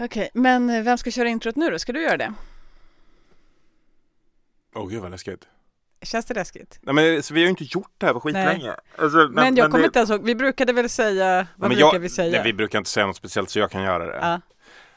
Okej, 0.00 0.30
men 0.34 0.70
eh, 0.70 0.82
vem 0.82 0.98
ska 0.98 1.10
köra 1.10 1.28
introt 1.28 1.56
nu 1.56 1.70
då? 1.70 1.78
Ska 1.78 1.92
du 1.92 2.02
göra 2.02 2.16
det? 2.16 2.34
Åh 4.74 4.88
gud 4.88 5.02
vad 5.02 5.10
läskigt. 5.10 5.48
Känns 6.02 6.26
det 6.26 6.34
läskigt? 6.34 6.78
Nej 6.82 6.94
men 6.94 7.22
så 7.22 7.34
vi 7.34 7.40
har 7.40 7.44
ju 7.44 7.50
inte 7.50 7.64
gjort 7.64 7.92
det 7.98 8.06
här 8.06 8.12
på 8.12 8.20
skitlänge. 8.20 8.74
Alltså, 8.96 9.28
Men, 9.32 9.56
jag 9.56 9.70
kommer 9.70 9.82
det- 9.82 9.86
inte 9.86 9.98
ens 9.98 10.10
ihåg, 10.10 10.24
vi 10.24 10.34
brukade 10.34 10.72
väl 10.72 10.88
säga, 10.88 11.46
vad 11.56 11.68
men 11.70 11.76
brukar 11.76 11.92
jag- 11.94 12.00
vi 12.00 12.08
säga? 12.08 12.30
Nej, 12.32 12.42
vi 12.44 12.52
brukar 12.52 12.78
inte 12.78 12.90
säga 12.90 13.06
något 13.06 13.16
speciellt 13.16 13.50
så 13.50 13.58
jag 13.58 13.70
kan 13.70 13.82
göra 13.82 14.06
det. 14.06 14.18
Ja. 14.22 14.40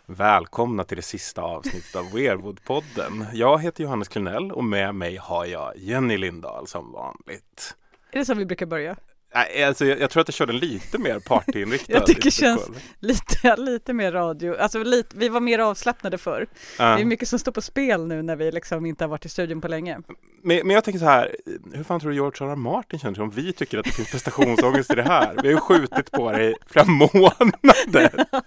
Välkomna 0.05 0.83
till 0.83 0.97
det 0.97 1.01
sista 1.03 1.41
avsnittet 1.41 1.95
av 1.95 2.05
Weirwood-podden. 2.11 3.25
Jag 3.33 3.61
heter 3.61 3.83
Johannes 3.83 4.07
Klenell 4.07 4.51
och 4.51 4.63
med 4.63 4.95
mig 4.95 5.17
har 5.17 5.45
jag 5.45 5.77
Jenny 5.77 6.17
Lindahl 6.17 6.67
som 6.67 6.91
vanligt. 6.91 7.75
Är 8.11 8.19
det 8.19 8.25
så 8.25 8.33
vi 8.33 8.45
brukar 8.45 8.65
börja? 8.65 8.95
Nej, 9.35 9.63
alltså, 9.63 9.85
jag, 9.85 9.99
jag 9.99 10.09
tror 10.09 10.21
att 10.21 10.27
jag 10.27 10.35
körde 10.35 10.53
lite 10.53 10.97
mer 10.97 11.19
partyinriktad. 11.19 11.93
Jag 11.93 12.05
tycker 12.05 12.23
det 12.23 12.31
känns- 12.31 12.69
Lite, 12.99 13.55
lite 13.57 13.93
mer 13.93 14.11
radio, 14.11 14.55
alltså 14.59 14.83
lite, 14.83 15.17
vi 15.17 15.29
var 15.29 15.39
mer 15.39 15.59
avslappnade 15.59 16.17
förr. 16.17 16.47
Ja. 16.79 16.95
Det 16.95 17.01
är 17.01 17.05
mycket 17.05 17.27
som 17.29 17.39
står 17.39 17.51
på 17.51 17.61
spel 17.61 18.07
nu 18.07 18.21
när 18.21 18.35
vi 18.35 18.51
liksom 18.51 18.85
inte 18.85 19.03
har 19.03 19.09
varit 19.09 19.25
i 19.25 19.29
studion 19.29 19.61
på 19.61 19.67
länge. 19.67 19.97
Men, 20.43 20.57
men 20.67 20.69
jag 20.69 20.83
tänker 20.83 20.99
så 20.99 21.05
här, 21.05 21.35
hur 21.73 21.83
fan 21.83 21.99
tror 21.99 22.09
du 22.09 22.15
George 22.15 22.51
R. 22.51 22.55
Martin 22.55 22.99
känner 22.99 23.15
sig 23.15 23.23
om 23.23 23.29
vi 23.29 23.53
tycker 23.53 23.77
att 23.77 23.85
det 23.85 23.91
finns 23.91 24.11
prestationsångest 24.11 24.91
i 24.91 24.95
det 24.95 25.03
här? 25.03 25.33
Vi 25.43 25.47
har 25.47 25.53
ju 25.53 25.57
skjutit 25.57 26.11
på 26.11 26.31
det 26.31 26.43
i 26.49 26.55
flera 26.69 26.85
månader. 26.85 28.25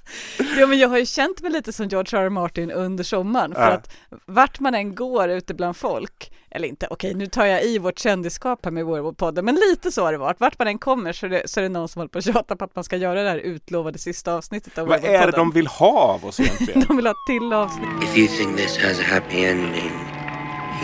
Ja 0.58 0.66
men 0.66 0.78
jag 0.78 0.88
har 0.88 0.98
ju 0.98 1.06
känt 1.06 1.42
mig 1.42 1.50
lite 1.50 1.72
som 1.72 1.88
George 1.88 2.18
R. 2.20 2.24
R. 2.24 2.28
Martin 2.28 2.70
under 2.70 3.04
sommaren 3.04 3.54
för 3.54 3.60
Ja. 3.60 3.72
att 3.72 3.90
vart 4.26 4.60
man 4.60 4.74
än 4.74 4.94
går 4.94 5.28
ute 5.28 5.54
bland 5.54 5.76
folk, 5.76 6.32
eller 6.56 6.68
inte, 6.68 6.86
okej 6.90 7.14
nu 7.14 7.26
tar 7.26 7.44
jag 7.44 7.64
i 7.64 7.78
vårt 7.78 7.98
kändisskap 7.98 8.64
här 8.64 8.72
med 8.72 8.84
Werewolf-podden, 8.84 9.42
men 9.42 9.54
lite 9.54 9.92
så 9.92 10.04
har 10.04 10.12
det 10.12 10.18
varit. 10.18 10.40
Vart 10.40 10.58
man 10.58 10.68
än 10.68 10.78
kommer 10.78 11.12
så 11.12 11.26
är, 11.26 11.30
det, 11.30 11.42
så 11.50 11.60
är 11.60 11.62
det 11.62 11.68
någon 11.68 11.88
som 11.88 12.00
håller 12.00 12.08
på 12.08 12.18
att 12.18 12.24
tjata 12.24 12.56
på 12.56 12.64
att 12.64 12.74
man 12.74 12.84
ska 12.84 12.96
göra 12.96 13.22
det 13.22 13.30
här 13.30 13.38
utlovade 13.38 13.98
sista 13.98 14.34
avsnittet 14.34 14.78
av 14.78 14.88
Vad 14.88 15.04
är 15.04 15.26
det 15.26 15.32
de 15.32 15.50
vill 15.50 15.66
ha 15.66 15.98
av 15.98 16.24
oss 16.24 16.40
egentligen? 16.40 16.80
De 16.88 16.96
vill 16.96 17.06
ha 17.06 17.10
ett 17.10 17.26
till 17.26 17.52
avsnitt. 17.52 17.88
If 18.02 18.18
you 18.18 18.28
think 18.28 18.56
this 18.56 18.78
has 18.78 19.00
a 19.00 19.04
happy 19.06 19.44
ending, 19.44 19.92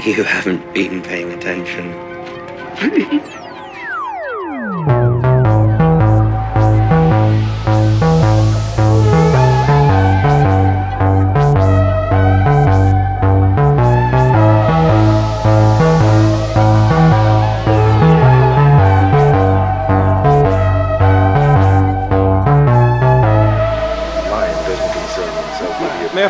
you 0.07 0.25
haven't 0.25 0.73
been 0.75 1.01
paying 1.03 1.33
attention. 1.35 1.95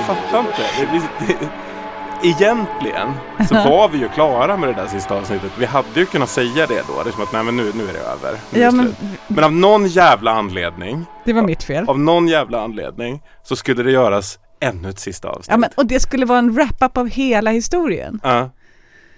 fattar 0.02 0.38
inte. 0.40 0.62
Det, 0.78 1.02
det, 1.26 1.48
egentligen 2.28 3.12
så 3.48 3.54
var 3.54 3.88
vi 3.88 3.98
ju 3.98 4.08
klara 4.08 4.56
med 4.56 4.68
det 4.68 4.72
där 4.72 4.86
sista 4.86 5.14
avsnittet. 5.14 5.52
Vi 5.58 5.64
hade 5.66 6.00
ju 6.00 6.06
kunnat 6.06 6.28
säga 6.28 6.66
det 6.66 6.82
då. 6.88 7.02
Det 7.02 7.10
är 7.10 7.12
som 7.12 7.22
att 7.22 7.32
nej 7.32 7.42
men 7.42 7.56
nu, 7.56 7.72
nu 7.74 7.88
är 7.88 7.92
det 7.92 7.98
över. 7.98 8.38
Nu 8.50 8.58
är 8.58 8.64
Ja 8.64 8.70
det 8.70 8.76
men 8.76 8.94
men 9.26 9.44
av 9.44 9.52
någon 9.52 9.86
jävla 9.86 10.30
anledning, 10.30 11.06
det 11.24 11.32
var 11.32 11.42
mitt 11.42 11.62
fel. 11.62 11.84
av 11.88 11.98
någon 11.98 12.28
jävla 12.28 12.60
anledning 12.64 13.22
så 13.42 13.56
skulle 13.56 13.82
det 13.82 13.90
göras 13.90 14.38
ännu 14.60 14.88
ett 14.88 14.98
sista 14.98 15.28
avsnitt. 15.28 15.46
Ja 15.50 15.56
men 15.56 15.70
och 15.74 15.86
det 15.86 16.00
skulle 16.00 16.26
vara 16.26 16.38
en 16.38 16.52
wrap-up 16.54 16.96
av 16.96 17.08
hela 17.08 17.50
historien. 17.50 18.20
Ja. 18.22 18.50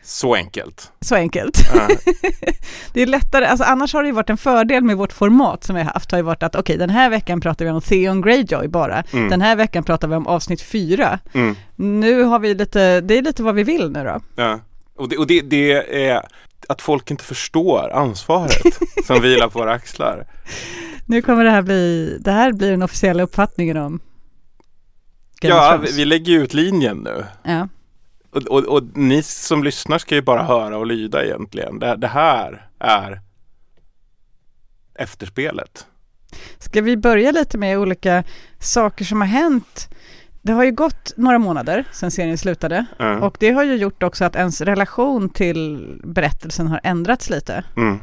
Så 0.04 0.34
enkelt. 0.34 0.92
Så 1.00 1.14
enkelt. 1.14 1.58
Ja. 1.74 1.88
Det 2.92 3.02
är 3.02 3.06
lättare, 3.06 3.46
alltså 3.46 3.64
annars 3.64 3.94
har 3.94 4.02
det 4.02 4.06
ju 4.08 4.12
varit 4.14 4.30
en 4.30 4.36
fördel 4.36 4.84
med 4.84 4.96
vårt 4.96 5.12
format 5.12 5.64
som 5.64 5.76
vi 5.76 5.82
har 5.82 5.90
haft, 5.92 6.10
har 6.10 6.18
ju 6.18 6.22
varit 6.24 6.42
att 6.42 6.56
okej 6.56 6.76
den 6.76 6.90
här 6.90 7.10
veckan 7.10 7.40
pratar 7.40 7.64
vi 7.64 7.70
om 7.70 7.80
Theon 7.80 8.20
Greyjoy 8.20 8.68
bara, 8.68 9.04
Mm. 9.12 9.28
den 9.28 9.40
här 9.40 9.56
veckan 9.56 9.84
pratar 9.84 10.08
vi 10.08 10.14
om 10.14 10.26
avsnitt 10.26 10.62
fyra. 10.62 11.18
Mm. 11.32 11.56
Nu 11.76 12.22
har 12.22 12.38
vi 12.38 12.54
lite, 12.54 13.00
det 13.00 13.18
är 13.18 13.22
lite 13.22 13.42
vad 13.42 13.54
vi 13.54 13.62
vill 13.62 13.90
nu 13.90 14.04
då. 14.04 14.20
Ja. 14.42 14.60
Och, 14.96 15.08
det, 15.08 15.16
och 15.16 15.26
det, 15.26 15.40
det 15.40 15.72
är 16.08 16.22
att 16.68 16.82
folk 16.82 17.10
inte 17.10 17.24
förstår 17.24 17.90
ansvaret 17.92 18.62
som 19.06 19.22
vilar 19.22 19.48
på 19.48 19.58
våra 19.58 19.72
axlar. 19.72 20.26
Nu 21.06 21.22
kommer 21.22 21.44
det 21.44 21.50
här 21.50 21.62
bli, 21.62 22.16
det 22.20 22.32
här 22.32 22.52
blir 22.52 22.70
den 22.70 22.82
officiella 22.82 23.22
uppfattningen 23.22 23.76
om 23.76 24.00
Game 25.40 25.54
Ja, 25.54 25.78
vi, 25.96 26.04
lägger 26.04 26.32
ut 26.32 26.54
linjen 26.54 26.96
nu. 26.96 27.24
ja. 27.42 27.68
Och, 28.34 28.42
och, 28.42 28.64
och 28.64 28.82
ni 28.94 29.22
som 29.22 29.64
lyssnar 29.64 29.98
ska 29.98 30.14
ju 30.14 30.22
bara 30.22 30.42
höra 30.42 30.76
och 30.78 30.86
lyda 30.86 31.24
egentligen. 31.24 31.78
Det, 31.78 31.96
det 31.96 32.08
här 32.08 32.68
är 32.78 33.20
efterspelet. 34.94 35.86
Ska 36.58 36.80
vi 36.82 36.96
börja 36.96 37.30
lite 37.30 37.58
med 37.58 37.78
olika 37.78 38.24
saker 38.58 39.04
som 39.04 39.20
har 39.20 39.28
hänt? 39.28 39.88
Det 40.42 40.52
har 40.52 40.64
ju 40.64 40.72
gått 40.72 41.12
några 41.16 41.38
månader 41.38 41.84
sedan 41.92 42.10
serien 42.10 42.38
slutade 42.38 42.86
Ja. 42.98 43.20
och 43.20 43.36
det 43.40 43.50
har 43.50 43.64
ju 43.64 43.76
gjort 43.76 44.02
också 44.02 44.24
att 44.24 44.36
ens 44.36 44.60
relation 44.60 45.28
till 45.28 45.94
berättelsen 46.04 46.66
har 46.66 46.80
ändrats 46.82 47.30
lite. 47.30 47.64
Mm. 47.76 47.98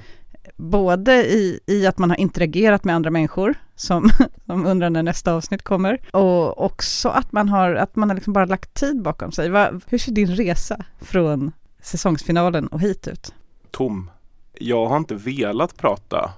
Både 0.57 1.13
i, 1.31 1.59
i 1.67 1.87
att 1.87 1.97
man 1.97 2.09
har 2.09 2.19
interagerat 2.19 2.83
med 2.83 2.95
andra 2.95 3.09
människor 3.09 3.55
som, 3.75 4.09
som 4.45 4.65
undrar 4.65 4.89
när 4.89 5.03
nästa 5.03 5.33
avsnitt 5.33 5.63
kommer 5.63 6.01
och 6.13 6.65
också 6.65 7.09
att 7.09 7.31
man 7.31 7.49
har, 7.49 7.73
att 7.75 7.95
man 7.95 8.09
har 8.09 8.15
liksom 8.15 8.33
bara 8.33 8.45
lagt 8.45 8.73
tid 8.73 9.01
bakom 9.01 9.31
sig. 9.31 9.49
Va, 9.49 9.71
hur 9.87 9.97
ser 9.97 10.11
din 10.11 10.35
resa 10.35 10.85
från 11.01 11.51
säsongsfinalen 11.81 12.67
och 12.67 12.79
hit 12.81 13.07
ut? 13.07 13.33
Tom. 13.71 14.11
Jag 14.53 14.85
har 14.87 14.97
inte 14.97 15.15
velat 15.15 15.77
prata 15.77 16.31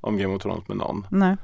om 0.00 0.18
Game 0.18 0.34
of 0.34 0.42
Thrones 0.42 0.68
med 0.68 0.76
någon 0.76 1.06
Nej. 1.10 1.36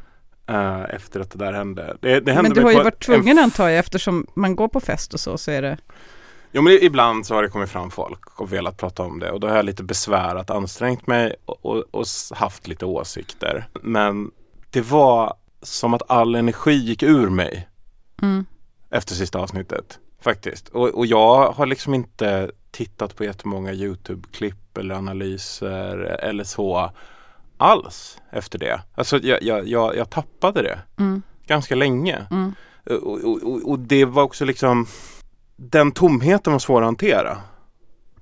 eh, 0.46 0.82
efter 0.94 1.20
att 1.20 1.30
det 1.30 1.38
där 1.38 1.52
hände. 1.52 1.96
Det, 2.00 2.20
det 2.20 2.32
hände 2.32 2.48
Men 2.50 2.52
du 2.58 2.62
har 2.62 2.70
ju 2.70 2.76
varit 2.78 2.94
en- 2.94 3.00
tvungen 3.00 3.38
antar 3.38 3.68
jag 3.68 3.78
eftersom 3.78 4.26
man 4.34 4.56
går 4.56 4.68
på 4.68 4.80
fest 4.80 5.14
och 5.14 5.20
så 5.20 5.38
så 5.38 5.50
är 5.50 5.62
det 5.62 5.76
Jo 6.52 6.62
men 6.62 6.72
ibland 6.72 7.26
så 7.26 7.34
har 7.34 7.42
det 7.42 7.48
kommit 7.48 7.70
fram 7.70 7.90
folk 7.90 8.40
och 8.40 8.52
velat 8.52 8.76
prata 8.76 9.02
om 9.02 9.18
det 9.18 9.30
och 9.30 9.40
då 9.40 9.48
har 9.48 9.56
jag 9.56 9.64
lite 9.64 9.82
besvärat, 9.82 10.50
ansträngt 10.50 11.06
mig 11.06 11.34
och, 11.44 11.66
och, 11.66 11.84
och 11.90 12.06
haft 12.30 12.68
lite 12.68 12.86
åsikter. 12.86 13.68
Men 13.82 14.30
det 14.70 14.80
var 14.80 15.34
som 15.62 15.94
att 15.94 16.10
all 16.10 16.34
energi 16.34 16.72
gick 16.72 17.02
ur 17.02 17.28
mig 17.28 17.68
mm. 18.22 18.46
efter 18.90 19.14
sista 19.14 19.38
avsnittet. 19.38 19.98
Faktiskt. 20.20 20.68
Och, 20.68 20.88
och 20.88 21.06
jag 21.06 21.52
har 21.52 21.66
liksom 21.66 21.94
inte 21.94 22.50
tittat 22.70 23.16
på 23.16 23.24
jättemånga 23.24 23.72
YouTube-klipp 23.72 24.78
eller 24.78 24.94
analyser 24.94 25.96
eller 25.98 26.44
så 26.44 26.90
alls 27.58 28.18
efter 28.30 28.58
det. 28.58 28.80
Alltså 28.94 29.18
jag, 29.18 29.42
jag, 29.42 29.68
jag, 29.68 29.96
jag 29.96 30.10
tappade 30.10 30.62
det 30.62 30.78
Mm. 30.98 31.22
ganska 31.46 31.74
länge. 31.74 32.26
Mm. 32.30 32.52
Och, 32.84 33.24
och, 33.24 33.70
och 33.70 33.78
det 33.78 34.04
var 34.04 34.22
också 34.22 34.44
liksom 34.44 34.86
Den 35.56 35.92
tomheten 35.92 36.52
var 36.52 36.58
svår 36.60 36.80
att 36.82 36.86
hantera. 36.86 37.38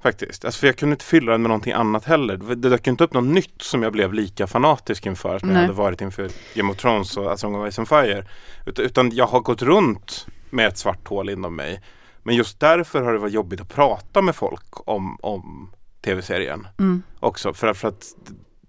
Faktiskt. 0.03 0.45
Alltså 0.45 0.61
för 0.61 0.67
jag 0.67 0.77
kunde 0.77 0.93
inte 0.93 1.05
fylla 1.05 1.33
den 1.33 1.43
med 1.43 1.49
någonting 1.49 1.73
annat 1.73 2.05
heller. 2.05 2.37
Det 2.37 2.55
dök 2.69 2.87
inte 2.87 3.05
upp 3.05 3.13
något 3.13 3.25
nytt 3.25 3.63
som 3.63 3.83
jag 3.83 3.93
blev 3.93 4.13
lika 4.15 4.47
fanatisk 4.47 5.07
inför 5.07 5.39
som 5.39 5.49
jag 5.49 5.55
Nej. 5.55 5.63
hade 5.63 5.73
varit 5.79 6.01
inför 6.01 6.31
Game 6.55 6.71
of 6.73 6.77
Thrones 6.77 7.17
och 7.17 7.33
A 7.33 7.37
Song 7.37 7.55
of 7.55 7.73
Ice 7.75 7.79
and 7.79 7.89
Fire. 7.89 8.27
Ut- 8.67 8.79
Utan 8.79 9.11
jag 9.11 9.27
har 9.27 9.41
gått 9.41 9.63
runt 9.63 10.27
med 10.51 10.67
ett 10.67 10.79
svart 10.79 11.09
hål 11.09 11.31
inom 11.31 11.57
mig. 11.57 11.83
Men 12.23 12.35
just 12.37 12.61
därför 12.61 13.03
har 13.03 13.13
det 13.13 13.19
varit 13.19 13.33
jobbigt 13.35 13.61
att 13.61 13.69
prata 13.75 14.23
med 14.23 14.37
folk 14.37 14.89
om, 14.89 15.19
om 15.23 15.71
tv-serien 16.05 16.67
Mm. 16.79 17.03
också. 17.21 17.55
För, 17.55 17.75
för 17.75 17.89
att 17.89 18.05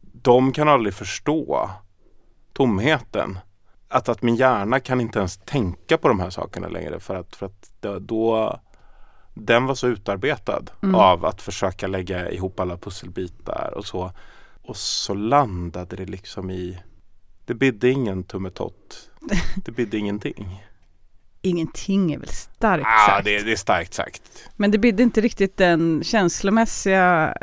de 0.01 0.51
kan 0.51 0.67
aldrig 0.69 0.93
förstå 0.93 1.69
tomheten. 2.53 3.39
Att, 3.87 4.09
att 4.09 4.21
min 4.21 4.35
hjärna 4.35 4.79
kan 4.79 5.01
inte 5.01 5.19
ens 5.19 5.37
tänka 5.37 5.97
på 5.97 6.07
de 6.07 6.19
här 6.19 6.29
sakerna 6.29 6.67
längre 6.67 6.99
för 6.99 7.15
att, 7.15 7.35
för 7.35 7.45
att 7.45 7.71
då, 8.01 8.59
den 9.33 9.65
var 9.65 9.75
så 9.75 9.87
utarbetad 9.87 10.63
Mm. 10.83 10.95
av 10.95 11.25
att 11.25 11.41
försöka 11.41 11.87
lägga 11.87 12.31
ihop 12.31 12.59
alla 12.59 12.77
pusselbitar 12.77 13.73
och 13.75 13.85
så. 13.85 14.11
Och 14.61 14.77
så 14.77 15.13
landade 15.13 15.95
det 15.95 16.05
liksom 16.05 16.49
i 16.49 16.79
Det 17.45 17.53
bidde 17.53 17.89
ingen 17.89 18.23
tummetott. 18.23 19.09
Det 19.55 19.71
bidde 19.71 19.97
ingenting. 19.97 20.63
Ingenting 21.41 22.13
är 22.13 22.17
väl 22.19 22.29
starkt 22.29 22.85
ah, 22.87 23.07
sagt. 23.07 23.25
det, 23.25 23.41
det 23.41 23.51
är 23.51 23.55
starkt 23.55 23.93
sagt. 23.93 24.49
Men 24.55 24.71
det 24.71 24.77
bidde 24.77 25.03
inte 25.03 25.21
riktigt 25.21 25.57
den 25.57 26.03
känslomässiga... 26.03 27.37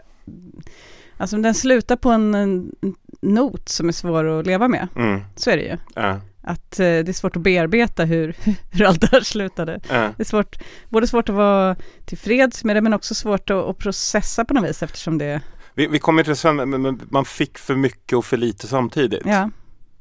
Alltså 1.16 1.36
den 1.36 1.54
slutar 1.54 1.96
på 1.96 2.10
en, 2.10 2.34
en 2.34 2.72
not 3.20 3.68
som 3.68 3.88
är 3.88 3.92
svår 3.92 4.24
att 4.24 4.46
leva 4.46 4.68
med. 4.68 4.88
Mm. 4.96 5.20
Så 5.36 5.50
är 5.50 5.56
det 5.56 5.62
ju. 5.62 5.76
Ja, 5.94 6.20
Att 6.42 6.80
eh, 6.80 6.84
det 6.84 7.08
är 7.08 7.12
svårt 7.12 7.36
att 7.36 7.42
bearbeta 7.42 8.04
hur, 8.04 8.36
hur 8.70 8.84
allt 8.84 9.00
det 9.00 9.08
här 9.12 9.20
slutade. 9.20 9.80
ja. 9.88 9.94
Det 10.16 10.22
är 10.22 10.24
svårt, 10.24 10.56
både 10.88 11.06
svårt 11.06 11.28
att 11.28 11.34
vara 11.34 11.76
tillfreds 12.04 12.64
med 12.64 12.76
det 12.76 12.80
men 12.80 12.92
också 12.94 13.14
svårt 13.14 13.50
att, 13.50 13.56
att 13.56 13.78
processa 13.78 14.44
på 14.44 14.54
något 14.54 14.64
vis 14.64 14.82
eftersom 14.82 15.18
det, 15.18 15.40
Vi, 15.74 15.86
vi 15.86 15.98
kommer 15.98 16.24
till 16.24 16.36
sen, 16.36 16.56
men, 16.56 17.00
man 17.10 17.24
fick 17.24 17.58
för 17.58 17.74
mycket 17.74 18.18
och 18.18 18.24
för 18.24 18.36
lite 18.36 18.66
samtidigt. 18.66 19.22
ja, 19.26 19.50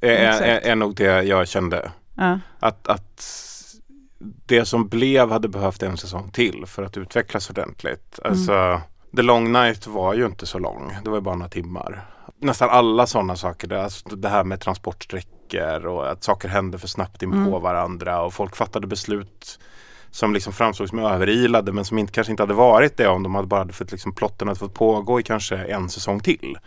är, 0.02 0.42
är, 0.42 0.60
är 0.60 0.76
nog 0.76 0.96
det 0.96 1.24
jag 1.24 1.48
kände. 1.48 1.92
ja, 2.16 2.40
Att, 2.60 2.88
att 2.88 3.24
det 4.46 4.66
som 4.66 4.88
blev 4.88 5.32
hade 5.32 5.48
behövt 5.48 5.84
en 5.84 5.98
säsong 5.98 6.32
till 6.32 6.64
för 6.68 6.84
att 6.84 6.98
utvecklas 6.98 7.50
ordentligt. 7.50 8.20
Alltså, 8.24 8.82
The 9.16 9.22
Long 9.22 9.52
Night 9.52 9.88
var 9.88 10.14
ju 10.14 10.26
inte 10.26 10.46
så 10.46 10.60
lång. 10.60 10.98
Det 11.04 11.10
var 11.10 11.18
ju 11.18 11.22
bara 11.22 11.36
några 11.36 11.50
timmar. 11.50 12.06
Nästan 12.40 12.70
alla 12.70 13.08
sådana 13.08 13.36
saker. 13.36 13.74
Alltså 13.74 14.16
det 14.16 14.30
här 14.30 14.44
med 14.44 14.60
transportsträckor 14.60 15.86
och 15.86 16.12
att 16.12 16.24
saker 16.24 16.48
händer 16.50 16.78
för 16.78 16.88
snabbt 16.88 17.24
in 17.24 17.32
på 17.32 17.38
Mm. 17.38 17.62
varandra 17.62 18.22
och 18.22 18.34
folk 18.34 18.56
fattade 18.56 18.88
beslut 18.88 19.60
som 20.12 20.34
liksom 20.34 20.54
framstod 20.54 20.90
som 20.90 21.00
överilade 21.00 21.72
men 21.72 21.86
som 21.86 21.98
inte, 21.98 22.14
kanske 22.14 22.32
inte 22.32 22.44
hade 22.44 22.54
varit 22.54 22.98
det 22.98 23.08
om 23.08 23.24
de 23.24 23.36
hade 23.36 23.48
bara 23.48 23.60
hade 23.60 23.74
fått 23.74 23.92
liksom 23.92 24.16
plotten 24.16 24.48
hade 24.48 24.60
fått 24.60 24.74
pågå 24.74 25.20
i 25.20 25.24
kanske 25.24 25.58
en 25.58 25.90
säsong 25.90 26.20
till. 26.20 26.58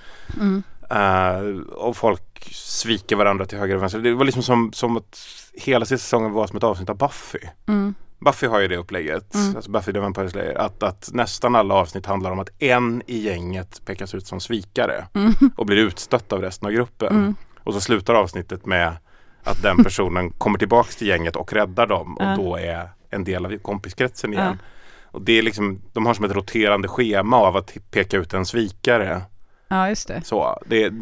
Mm. 0.41 0.63
Eh, 0.91 1.61
och 1.73 1.97
folk 1.97 2.49
sviker 2.53 3.17
varandra 3.17 3.47
till 3.47 3.59
höger 3.59 3.77
och 3.77 3.83
vänster. 3.83 3.99
Det 3.99 4.15
var 4.15 4.25
liksom 4.25 4.43
som, 4.43 4.73
som 4.73 4.97
att 4.97 5.19
hela 5.53 5.85
sista 5.85 6.05
säsongen 6.05 6.33
var 6.33 6.47
som 6.47 6.57
ett 6.57 6.65
avsnitt 6.65 6.91
av 6.91 6.97
Buffy. 6.97 7.39
Mm. 7.67 7.95
Buffy 8.21 8.47
har 8.47 8.61
ju 8.61 8.69
det 8.69 8.77
upplägget, 8.77 9.35
Mm. 9.35 9.57
alltså 9.57 9.71
Buffy 9.71 9.93
the 9.93 9.99
Vampire 9.99 10.31
Slayer, 10.31 10.55
att, 10.59 10.83
att 10.83 11.11
nästan 11.13 11.55
alla 11.57 11.75
avsnitt 11.75 12.07
handlar 12.07 12.31
om 12.31 12.39
att 12.39 12.51
en 12.63 13.03
i 13.07 13.19
gänget 13.19 13.83
pekas 13.85 14.15
ut 14.15 14.27
som 14.27 14.41
svikare 14.41 15.07
Mm. 15.15 15.33
och 15.57 15.67
blir 15.67 15.77
utstött 15.77 16.33
av 16.33 16.41
resten 16.43 16.67
av 16.67 16.73
gruppen. 16.73 17.13
Mm. 17.17 17.35
Och 17.65 17.75
så 17.75 17.81
slutar 17.81 18.15
avsnittet 18.15 18.67
med 18.67 18.97
att 19.43 19.63
den 19.63 19.85
personen 19.85 20.31
kommer 20.39 20.59
tillbaks 20.59 20.97
till 20.97 21.07
gänget 21.09 21.37
och 21.37 21.53
räddar 21.53 21.87
dem 21.87 22.17
och 22.17 22.37
då 22.37 22.57
är 22.57 22.89
en 23.11 23.25
del 23.25 23.47
av 23.47 23.59
kompiskretsen 23.59 24.33
igen. 24.33 24.59
Och 25.05 25.23
det 25.23 25.33
är 25.33 25.43
liksom, 25.43 25.81
de 25.93 26.07
har 26.07 26.15
som 26.15 26.25
ett 26.25 26.33
roterande 26.33 26.89
schema 26.89 27.37
av 27.37 27.57
att 27.57 27.77
peka 27.91 28.17
ut 28.17 28.35
en 28.35 28.47
svikare. 28.47 29.23
Ja, 29.69 29.89
just 29.89 30.09
det. 30.09 30.23
Så, 30.25 30.63
det, 30.67 30.93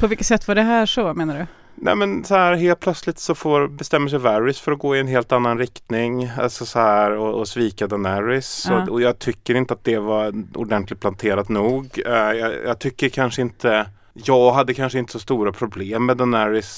På 0.00 0.06
vilket 0.06 0.26
sätt 0.26 0.48
var 0.48 0.54
det 0.54 0.62
här 0.62 0.86
så 0.86 1.14
menar 1.14 1.38
du? 1.38 1.46
Nej 1.80 1.96
men 1.96 2.24
så 2.24 2.34
här 2.34 2.54
helt 2.54 2.80
plötsligt 2.80 3.18
så 3.18 3.34
får, 3.34 3.68
bestämmer 3.68 4.08
sig 4.08 4.18
Varys 4.18 4.60
för 4.60 4.72
att 4.72 4.78
gå 4.78 4.96
i 4.96 5.00
en 5.00 5.06
helt 5.08 5.32
annan 5.32 5.58
riktning. 5.58 6.30
Alltså 6.38 6.66
så 6.66 6.78
här 6.78 7.10
och, 7.10 7.34
och 7.34 7.48
svika 7.48 7.86
Daenerys. 7.86 8.66
Ja. 8.68 8.82
Och, 8.82 8.88
och 8.88 9.02
jag 9.02 9.18
tycker 9.18 9.54
inte 9.54 9.74
att 9.74 9.84
det 9.84 9.98
var 9.98 10.32
ordentligt 10.54 11.00
planterat 11.00 11.48
nog. 11.48 12.02
Eh, 12.06 12.12
jag, 12.12 12.54
jag 12.64 12.78
tycker 12.78 13.08
kanske 13.08 13.42
inte 13.42 13.86
jag 14.24 14.52
hade 14.52 14.74
kanske 14.74 14.98
inte 14.98 15.12
så 15.12 15.18
stora 15.18 15.52
problem 15.52 16.06
med 16.06 16.16
Daenerys 16.16 16.68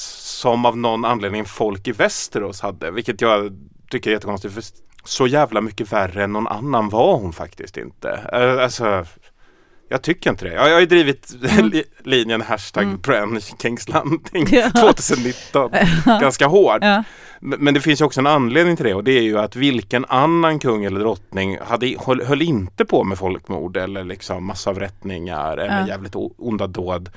som 0.41 0.67
av 0.67 0.79
någon 0.79 1.05
anledning 1.05 1.45
folk 1.45 1.89
i 1.89 1.93
Västerås 1.93 2.61
hade. 2.61 2.91
Vilket 2.91 3.21
jag 3.21 3.59
tycker 3.91 4.11
är 4.11 4.15
jättekonstigt. 4.15 4.55
För 4.55 4.65
så 5.05 5.27
jävla 5.27 5.61
mycket 5.61 5.93
värre 5.93 6.25
än 6.25 6.33
någon 6.33 6.47
annan 6.47 6.89
var 6.89 7.17
hon 7.17 7.33
faktiskt 7.33 7.77
inte. 7.77 8.11
Eh, 8.33 8.65
Alltså, 8.65 9.05
jag 9.91 10.03
tycker 10.03 10.31
inte 10.31 10.45
det. 10.45 10.55
Jag, 10.55 10.69
jag 10.69 10.73
har 10.75 10.81
ju 10.81 10.87
drivit 10.87 11.35
Mm. 11.51 11.69
li- 11.73 11.85
linjen 12.05 12.41
hashtag 12.41 12.83
Mm. 12.85 13.01
Bran 13.01 13.41
Kings 13.63 13.89
Landing 13.89 14.47
Ja. 14.51 14.71
2019 14.71 15.71
ganska 16.05 16.47
hård. 16.47 16.79
Ja. 16.85 17.05
Men 17.41 17.75
det 17.75 17.81
finns 17.81 18.01
ju 18.01 18.05
också 18.05 18.21
en 18.21 18.27
anledning 18.27 18.77
till 18.77 18.85
det 18.87 18.95
och 18.95 19.05
det 19.05 19.13
är 19.13 19.23
ju 19.23 19.39
att 19.39 19.57
vilken 19.57 20.05
annan 20.05 20.59
kung 20.59 20.85
eller 20.85 21.01
drottning 21.01 21.59
hade, 21.67 21.95
höll, 22.07 22.25
höll 22.25 22.43
inte 22.43 22.85
på 22.85 23.05
med 23.05 23.19
folkmord 23.19 23.77
eller 23.77 24.05
liksom 24.05 24.45
massavrättningar 24.45 25.57
eller 25.57 25.81
Ja. 25.81 25.89
jävligt 25.89 26.13
onda 26.39 26.67
dåd. 26.67 27.11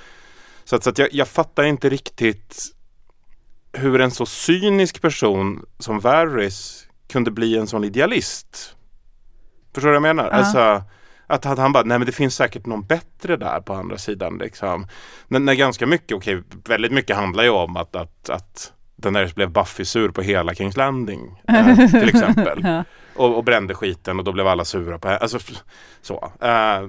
Så 0.63 0.75
att, 0.75 0.83
så 0.83 0.89
att 0.89 0.97
jag, 0.97 1.09
jag 1.11 1.27
fattar 1.27 1.63
inte 1.63 1.89
riktigt 1.89 2.65
hur 3.73 4.01
en 4.01 4.11
så 4.11 4.25
cynisk 4.25 5.01
person 5.01 5.65
som 5.79 5.99
Varys 5.99 6.87
kunde 7.09 7.31
bli 7.31 7.57
en 7.57 7.67
sån 7.67 7.83
idealist. 7.83 8.75
Förstår 9.73 9.89
du 9.89 9.99
vad 9.99 10.09
jag 10.09 10.15
menar? 10.15 10.29
Alltså, 10.29 10.83
att, 11.27 11.45
att 11.45 11.57
han 11.57 11.71
bara, 11.73 11.83
nej 11.83 11.99
men 11.99 12.05
det 12.05 12.11
finns 12.11 12.35
säkert 12.35 12.65
någon 12.65 12.83
bättre 12.85 13.37
där 13.37 13.59
på 13.59 13.73
andra 13.73 13.97
sidan. 13.97 14.37
Liksom. 14.37 14.87
När, 15.27 15.39
när 15.39 15.53
ganska 15.53 15.87
mycket, 15.87 16.17
okej, 16.17 16.43
väldigt 16.67 16.91
mycket 16.91 17.15
handlar 17.15 17.43
ju 17.43 17.49
om 17.49 17.77
att, 17.77 17.95
att, 17.95 18.29
att 18.29 18.73
Daenerys 18.95 19.35
blev 19.35 19.49
Buffy-sur 19.51 20.09
på 20.09 20.21
hela 20.21 20.55
Kings 20.55 20.77
Landing. 20.77 21.41
Eh, 21.47 21.75
till 21.91 22.09
exempel. 22.09 22.61
Ja. 22.63 22.83
Och, 23.15 23.37
och 23.37 23.43
brände 23.43 23.73
skiten 23.75 24.19
och 24.19 24.25
då 24.25 24.31
blev 24.31 24.47
alla 24.47 24.65
sura 24.65 24.99
på 24.99 25.07
henne. 25.07 25.19
Alltså, 25.19 25.39
så. 26.01 26.31
Eh, 26.41 26.87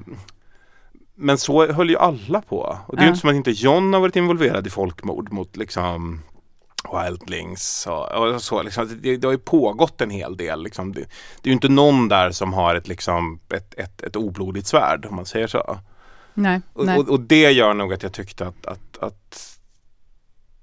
men 1.16 1.38
så 1.38 1.72
höll 1.72 1.90
ju 1.90 1.96
alla 1.98 2.40
på. 2.42 2.78
Och 2.86 2.96
det 2.96 3.00
är 3.00 3.04
ju 3.04 3.06
Ja. 3.06 3.10
inte 3.10 3.20
som 3.20 3.30
att 3.30 3.36
inte 3.36 3.50
John 3.50 3.92
har 3.92 4.00
varit 4.00 4.16
involverad 4.16 4.66
i 4.66 4.70
folkmord 4.70 5.32
mot 5.32 5.56
liksom 5.56 6.22
Wildlings 6.92 7.86
och, 7.86 8.12
och 8.12 8.42
så. 8.42 8.62
Liksom. 8.62 9.00
Det, 9.02 9.16
det 9.16 9.26
har 9.26 9.32
ju 9.32 9.38
pågått 9.38 10.00
en 10.00 10.10
hel 10.10 10.36
del. 10.36 10.62
Liksom. 10.62 10.92
Det, 10.92 11.00
det 11.00 11.48
är 11.48 11.48
ju 11.48 11.52
inte 11.52 11.68
någon 11.68 12.08
där 12.08 12.30
som 12.30 12.52
har 12.52 12.74
ett, 12.74 12.88
liksom, 12.88 13.40
ett, 13.54 13.74
ett, 13.74 14.02
ett 14.02 14.16
oblodigt 14.16 14.66
svärd 14.66 15.06
om 15.06 15.16
man 15.16 15.26
säger 15.26 15.46
så. 15.46 15.78
Nej, 16.34 16.60
Och, 16.72 16.86
nej. 16.86 16.98
och, 16.98 17.08
och 17.08 17.20
det 17.20 17.52
gör 17.52 17.74
nog 17.74 17.92
att 17.92 18.02
jag 18.02 18.12
tyckte 18.12 18.46
att, 18.46 18.66
att, 18.66 18.98
att 18.98 19.53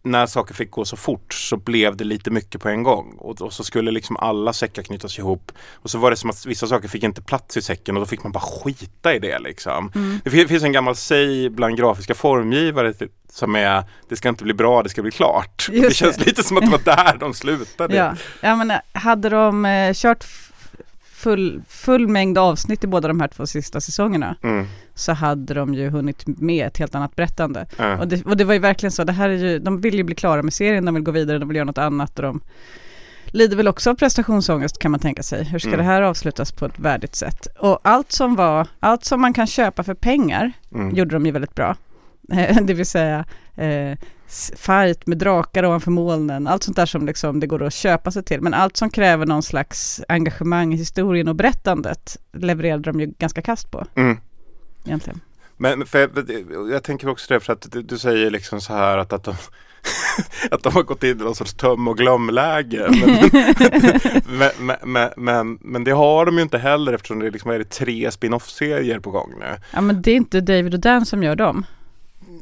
när 0.04 0.26
saker 0.26 0.54
fick 0.54 0.72
gå 0.72 0.86
så 0.86 0.98
fort 0.98 1.34
så 1.34 1.58
blev 1.58 1.98
det 1.98 2.04
lite 2.04 2.32
mycket 2.32 2.62
på 2.62 2.70
en 2.70 2.84
gång. 2.84 3.16
Och, 3.18 3.42
och 3.42 3.54
så 3.54 3.64
skulle 3.64 3.92
liksom 3.92 4.18
alla 4.18 4.54
säckar 4.54 4.84
knytas 4.84 5.20
ihop. 5.20 5.52
Och 5.74 5.90
så 5.90 5.98
var 5.98 6.10
det 6.12 6.18
som 6.18 6.30
att 6.30 6.46
vissa 6.46 6.68
saker 6.68 6.88
fick 6.88 7.04
inte 7.04 7.22
plats 7.22 7.58
i 7.58 7.62
säcken 7.62 7.96
och 7.98 8.02
då 8.02 8.06
fick 8.06 8.24
man 8.24 8.32
bara 8.32 8.40
skita 8.44 9.14
i 9.16 9.20
det 9.20 9.40
liksom. 9.40 9.92
Mm. 9.96 10.20
Det 10.24 10.30
fin- 10.30 10.48
finns 10.48 10.64
en 10.64 10.72
gammal 10.72 10.96
säg 10.96 11.50
bland 11.50 11.78
grafiska 11.78 12.16
formgivare 12.16 12.94
som 13.32 13.56
är 13.56 13.84
Det 14.10 14.16
ska 14.16 14.30
inte 14.30 14.44
bli 14.44 14.54
bra, 14.54 14.84
det 14.84 14.90
ska 14.90 15.02
bli 15.02 15.12
klart. 15.12 15.68
Just 15.72 15.90
det 15.90 15.96
känns 15.96 16.18
det. 16.18 16.26
lite 16.26 16.44
som 16.44 16.58
att 16.58 16.64
det 16.64 16.70
var 16.72 16.96
där 16.96 17.18
de 17.20 17.34
slutade. 17.34 17.96
Ja, 18.02 18.16
ja 18.42 18.56
men 18.56 18.72
eh, 18.72 18.78
hade 18.94 19.30
de 19.30 19.66
eh, 19.66 19.94
kört 19.94 20.24
full, 21.24 21.62
full 21.68 22.08
mängd 22.08 22.38
avsnitt 22.38 22.84
i 22.84 22.88
båda 22.88 23.08
de 23.08 23.20
här 23.20 23.28
två 23.28 23.46
sista 23.48 23.82
säsongerna 23.82 24.36
Mm, 24.44 24.66
så 24.96 25.14
hade 25.14 25.54
de 25.54 25.74
ju 25.74 25.90
hunnit 25.90 26.24
med 26.28 26.68
ett 26.68 26.78
helt 26.78 26.96
annat 26.96 27.16
berättande. 27.16 27.68
ja. 27.78 27.98
Och 27.98 28.08
det, 28.08 28.26
och 28.26 28.38
det 28.38 28.44
var 28.44 28.54
ju 28.54 28.60
verkligen 28.60 28.92
så, 28.92 29.04
det 29.04 29.12
här 29.14 29.30
är 29.30 29.38
ju, 29.38 29.60
de 29.60 29.82
vill 29.82 29.96
ju 29.96 30.04
bli 30.04 30.16
klara 30.16 30.44
med 30.44 30.54
serien, 30.54 30.86
de 30.86 30.94
vill 30.96 31.04
gå 31.04 31.12
vidare, 31.12 31.40
de 31.40 31.48
vill 31.48 31.56
göra 31.56 31.66
något 31.66 31.78
annat 31.78 32.20
och 32.20 32.24
de 32.24 32.42
lider 33.34 33.58
väl 33.58 33.68
också 33.68 33.90
av 33.90 33.96
prestationsångest 33.96 34.80
kan 34.80 34.92
man 34.92 35.00
tänka 35.00 35.24
sig. 35.24 35.44
Hur 35.44 35.60
ska 35.60 35.70
Mm. 35.70 35.78
det 35.78 35.84
här 35.86 36.02
avslutas 36.02 36.52
på 36.52 36.66
ett 36.66 36.80
värdigt 36.80 37.16
sätt? 37.16 37.48
Och 37.60 37.80
allt 37.84 38.12
som 38.12 38.36
var, 38.36 38.68
allt 38.80 39.06
som 39.06 39.22
man 39.22 39.34
kan 39.34 39.48
köpa 39.48 39.84
för 39.84 39.94
pengar 39.94 40.52
mm. 40.76 40.96
gjorde 40.96 41.16
de 41.16 41.26
ju 41.26 41.32
väldigt 41.32 41.56
bra. 41.56 41.76
Det 42.62 42.74
vill 42.74 42.86
säga 42.86 43.26
eh, 43.56 43.98
fight 44.58 45.08
med 45.08 45.18
drakar 45.18 45.66
ovanför 45.66 45.92
molnen, 45.92 46.48
allt 46.48 46.64
sånt 46.64 46.78
där 46.78 46.86
som 46.86 47.06
liksom 47.06 47.40
det 47.40 47.48
går 47.48 47.64
att 47.64 47.74
köpa 47.74 48.12
sig 48.12 48.24
till. 48.24 48.42
Men 48.42 48.54
allt 48.54 48.78
som 48.78 48.90
kräver 48.90 49.26
någon 49.26 49.44
slags 49.44 50.02
engagemang 50.08 50.74
i 50.74 50.78
historien 50.78 51.28
och 51.28 51.36
berättandet 51.36 52.18
levererade 52.34 52.92
de 52.92 53.00
ju 53.00 53.14
ganska 53.18 53.42
kast 53.42 53.72
på 53.72 53.86
Mm. 53.96 54.18
egentligen. 54.86 55.20
Men 55.58 55.86
för 55.86 56.00
jag, 56.00 56.10
jag 56.72 56.84
tänker 56.84 57.10
också 57.10 57.34
det 57.34 57.40
för 57.40 57.54
att 57.54 57.72
du, 57.72 57.82
du 57.82 57.98
säger 57.98 58.32
liksom 58.32 58.62
så 58.62 58.74
här 58.74 58.98
att, 58.98 59.14
att, 59.14 59.24
de, 59.24 59.36
att 60.52 60.64
de 60.64 60.74
har 60.74 60.84
gått 60.84 61.04
in 61.04 61.22
i 61.22 61.24
någon 61.24 61.36
sorts 61.36 61.54
töm 61.54 61.88
och 61.88 61.98
glömläge. 61.98 62.88
Men, 64.28 64.52
men, 64.84 65.10
men, 65.18 65.58
men, 65.62 65.84
det 65.84 65.92
har 65.92 66.26
de 66.26 66.36
ju 66.36 66.42
inte 66.42 66.58
heller 66.58 66.94
eftersom 66.94 67.20
det 67.20 67.32
liksom 67.32 67.52
är 67.52 67.64
tre 67.64 68.12
spin-off-serier 68.12 69.00
på 69.00 69.12
gång 69.12 69.34
nu. 69.40 69.46
Ja 69.74 69.82
men 69.82 70.02
det 70.02 70.12
är 70.12 70.16
inte 70.16 70.42
David 70.42 70.74
och 70.74 70.80
Dan 70.80 71.06
som 71.06 71.24
gör 71.24 71.36
dem. 71.36 71.66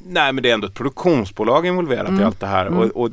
Nej 0.06 0.34
men 0.34 0.44
det 0.44 0.50
är 0.50 0.54
ändå 0.54 0.68
ett 0.68 0.74
produktionsbolag 0.74 1.66
involverat 1.66 2.06
i 2.10 2.12
Mm. 2.12 2.26
allt 2.26 2.40
det 2.40 2.48
här. 2.48 2.66
Mm. 2.66 2.80
Och, 2.80 2.86
och, 3.04 3.10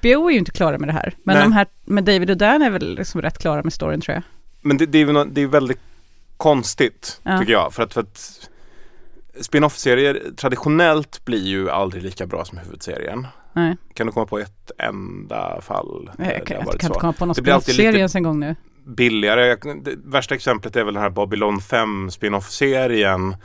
HBO 0.00 0.28
är 0.28 0.32
ju 0.32 0.38
inte 0.38 0.50
klara 0.52 0.78
med 0.78 0.88
det 0.88 0.92
här. 0.92 1.14
Men 1.24 1.34
Nej. 1.36 1.42
de 1.44 1.52
här 1.52 1.66
med 1.84 2.04
David 2.04 2.30
och 2.30 2.36
Dan 2.36 2.62
är 2.62 2.70
väl 2.70 2.94
liksom 2.94 3.22
rätt 3.22 3.38
klara 3.38 3.62
med 3.62 3.72
storyn 3.72 4.00
tror 4.00 4.14
jag. 4.14 4.22
men 4.60 4.76
det, 4.76 4.86
det, 4.86 4.98
är, 4.98 5.06
ju 5.06 5.24
det 5.24 5.40
är 5.42 5.46
väldigt 5.46 5.80
konstigt 6.36 7.20
Ja. 7.22 7.38
tycker 7.38 7.52
jag. 7.52 7.72
För 7.74 7.82
att, 7.82 7.94
för 7.94 8.00
att 8.00 8.48
spin-off-serier 9.40 10.22
traditionellt 10.36 11.24
blir 11.24 11.46
ju 11.46 11.70
aldrig 11.70 12.02
lika 12.02 12.26
bra 12.26 12.44
som 12.44 12.58
huvudserien. 12.58 13.26
Nej, 13.52 13.76
Kan 13.94 14.06
du 14.06 14.12
komma 14.12 14.26
på 14.26 14.38
ett 14.38 14.70
enda 14.78 15.60
fall? 15.60 16.10
där 16.18 16.32
jag, 16.32 16.46
kan, 16.46 16.56
jag 16.56 16.80
kan 16.80 16.88
inte 16.90 17.00
komma 17.00 17.12
på 17.12 17.26
någon 17.26 17.34
spin-off-serie 17.34 17.96
ens 17.98 18.14
en 18.14 18.22
gång 18.22 18.40
nu. 18.40 18.54
billigare. 18.84 19.56
Det 19.82 19.94
värsta 20.04 20.34
exemplet 20.34 20.76
är 20.76 20.84
väl 20.84 20.94
den 20.94 21.02
här 21.02 21.10
Babylon 21.10 21.60
5 21.60 22.10
spin-off-serien 22.10 23.36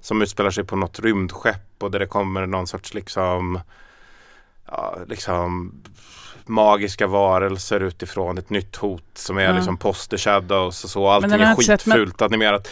som 0.00 0.22
utspelar 0.22 0.50
sig 0.50 0.64
på 0.64 0.76
något 0.76 1.00
rymdskepp 1.00 1.82
och 1.82 1.90
där 1.90 1.98
det 1.98 2.06
kommer 2.06 2.46
någon 2.46 2.66
sorts 2.66 2.94
liksom, 2.94 3.60
ja, 4.66 4.98
liksom 5.06 5.74
magiska 6.46 7.06
varelser 7.06 7.80
utifrån 7.80 8.38
ett 8.38 8.50
nytt 8.50 8.76
hot 8.76 9.04
som 9.14 9.38
är 9.38 9.42
Ja. 9.42 9.52
liksom 9.52 9.76
poster 9.76 10.16
shadows 10.18 10.84
och 10.84 10.90
så. 10.90 11.08
Allting 11.08 11.32
är 11.32 11.54
sett, 11.62 11.86
men- 11.86 11.96
skitfult 11.96 12.22
animerat. 12.22 12.68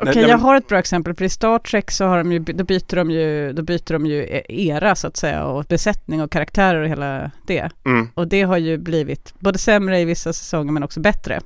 Okej, 0.00 0.12
nej, 0.14 0.24
jag 0.30 0.38
har 0.38 0.56
ett 0.56 0.68
bra 0.68 0.78
exempel. 0.78 1.14
För 1.14 1.24
i 1.24 1.28
Star 1.28 1.58
Trek 1.58 1.90
så 1.90 2.04
har 2.04 2.18
de 2.18 2.32
ju, 2.32 2.38
då 2.38 2.64
byter 2.64 2.96
de 2.96 3.10
ju, 3.10 3.52
då 3.52 3.62
byter 3.62 3.92
de 3.92 4.06
ju 4.06 4.22
e- 4.22 4.46
era 4.48 4.94
så 4.94 5.06
att 5.06 5.16
säga 5.16 5.44
och 5.44 5.64
besättning 5.64 6.22
och 6.22 6.32
karaktärer 6.32 6.80
och 6.82 6.88
hela 6.88 7.30
det. 7.46 7.70
Mm. 7.84 8.08
Och 8.14 8.28
det 8.28 8.42
har 8.42 8.56
ju 8.56 8.78
blivit 8.78 9.34
både 9.38 9.58
sämre 9.58 10.00
i 10.00 10.04
vissa 10.04 10.32
säsonger 10.32 10.72
men 10.72 10.82
också 10.82 11.00
bättre. 11.00 11.40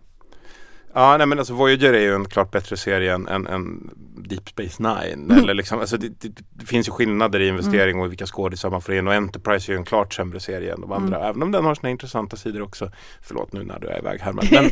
Ja, 0.95 1.17
nej 1.17 1.27
men 1.27 1.39
alltså 1.39 1.55
Voyager 1.55 1.93
är 1.93 2.01
ju 2.01 2.15
en 2.15 2.25
klart 2.25 2.51
bättre 2.51 2.77
serie 2.77 3.15
än, 3.15 3.29
än, 3.29 3.47
än 3.47 3.91
Deep 4.17 4.49
Space 4.49 4.83
Nine. 4.83 5.31
Mm. 5.31 5.39
Eller 5.39 5.55
liksom, 5.55 5.81
alltså 5.81 5.97
det, 5.97 6.09
det, 6.21 6.43
det 6.51 6.67
finns 6.67 6.89
ju 6.89 6.93
skillnader 6.93 7.41
i 7.41 7.49
investering 7.49 8.01
och 8.01 8.11
vilka 8.11 8.27
skådisar 8.27 8.71
man 8.71 8.83
får 8.83 8.95
in. 8.95 9.09
Och 9.09 9.15
Enterprise 9.15 9.73
är 9.73 9.75
ju 9.75 9.79
en 9.79 9.85
klart 9.85 10.15
sämre 10.15 10.41
serie 10.41 10.75
än 10.75 10.81
de 10.81 10.93
andra. 10.93 11.17
Mm. 11.17 11.29
Även 11.29 11.43
om 11.43 11.53
den 11.53 11.65
har 11.65 11.75
sina 11.75 11.91
intressanta 11.91 12.37
sidor 12.37 12.63
också. 12.63 12.91
Förlåt 13.23 13.53
nu 13.53 13.65
när 13.65 13.79
du 13.79 13.89
är 13.89 13.99
iväg 13.99 14.21
här. 14.21 14.33
Men, 14.33 14.47
men, 14.51 14.71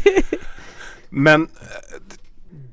men 1.09 1.49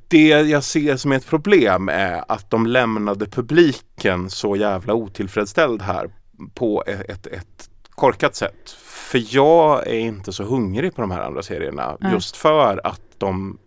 det 0.08 0.28
jag 0.28 0.64
ser 0.64 0.98
som 0.98 1.12
ett 1.12 1.28
problem 1.28 1.90
är 1.90 2.24
att 2.28 2.50
de 2.50 2.68
lämnade 2.68 3.26
publiken 3.26 4.30
så 4.30 4.56
jävla 4.56 4.94
otillfredsställd 4.94 5.82
här 5.82 6.10
på 6.54 6.84
ett, 6.88 7.10
ett, 7.10 7.28
ett 7.28 7.70
korkat 7.90 8.36
sätt. 8.36 8.72
För 8.86 9.36
jag 9.36 9.88
är 9.88 10.00
inte 10.00 10.34
så 10.34 10.44
hungrig 10.44 10.96
på 10.96 11.02
de 11.02 11.12
här 11.12 11.22
andra 11.22 11.44
serierna 11.44 11.98
Nej. 12.00 12.14
just 12.14 12.38
för 12.38 12.88
att 12.88 13.05
de 13.20 13.58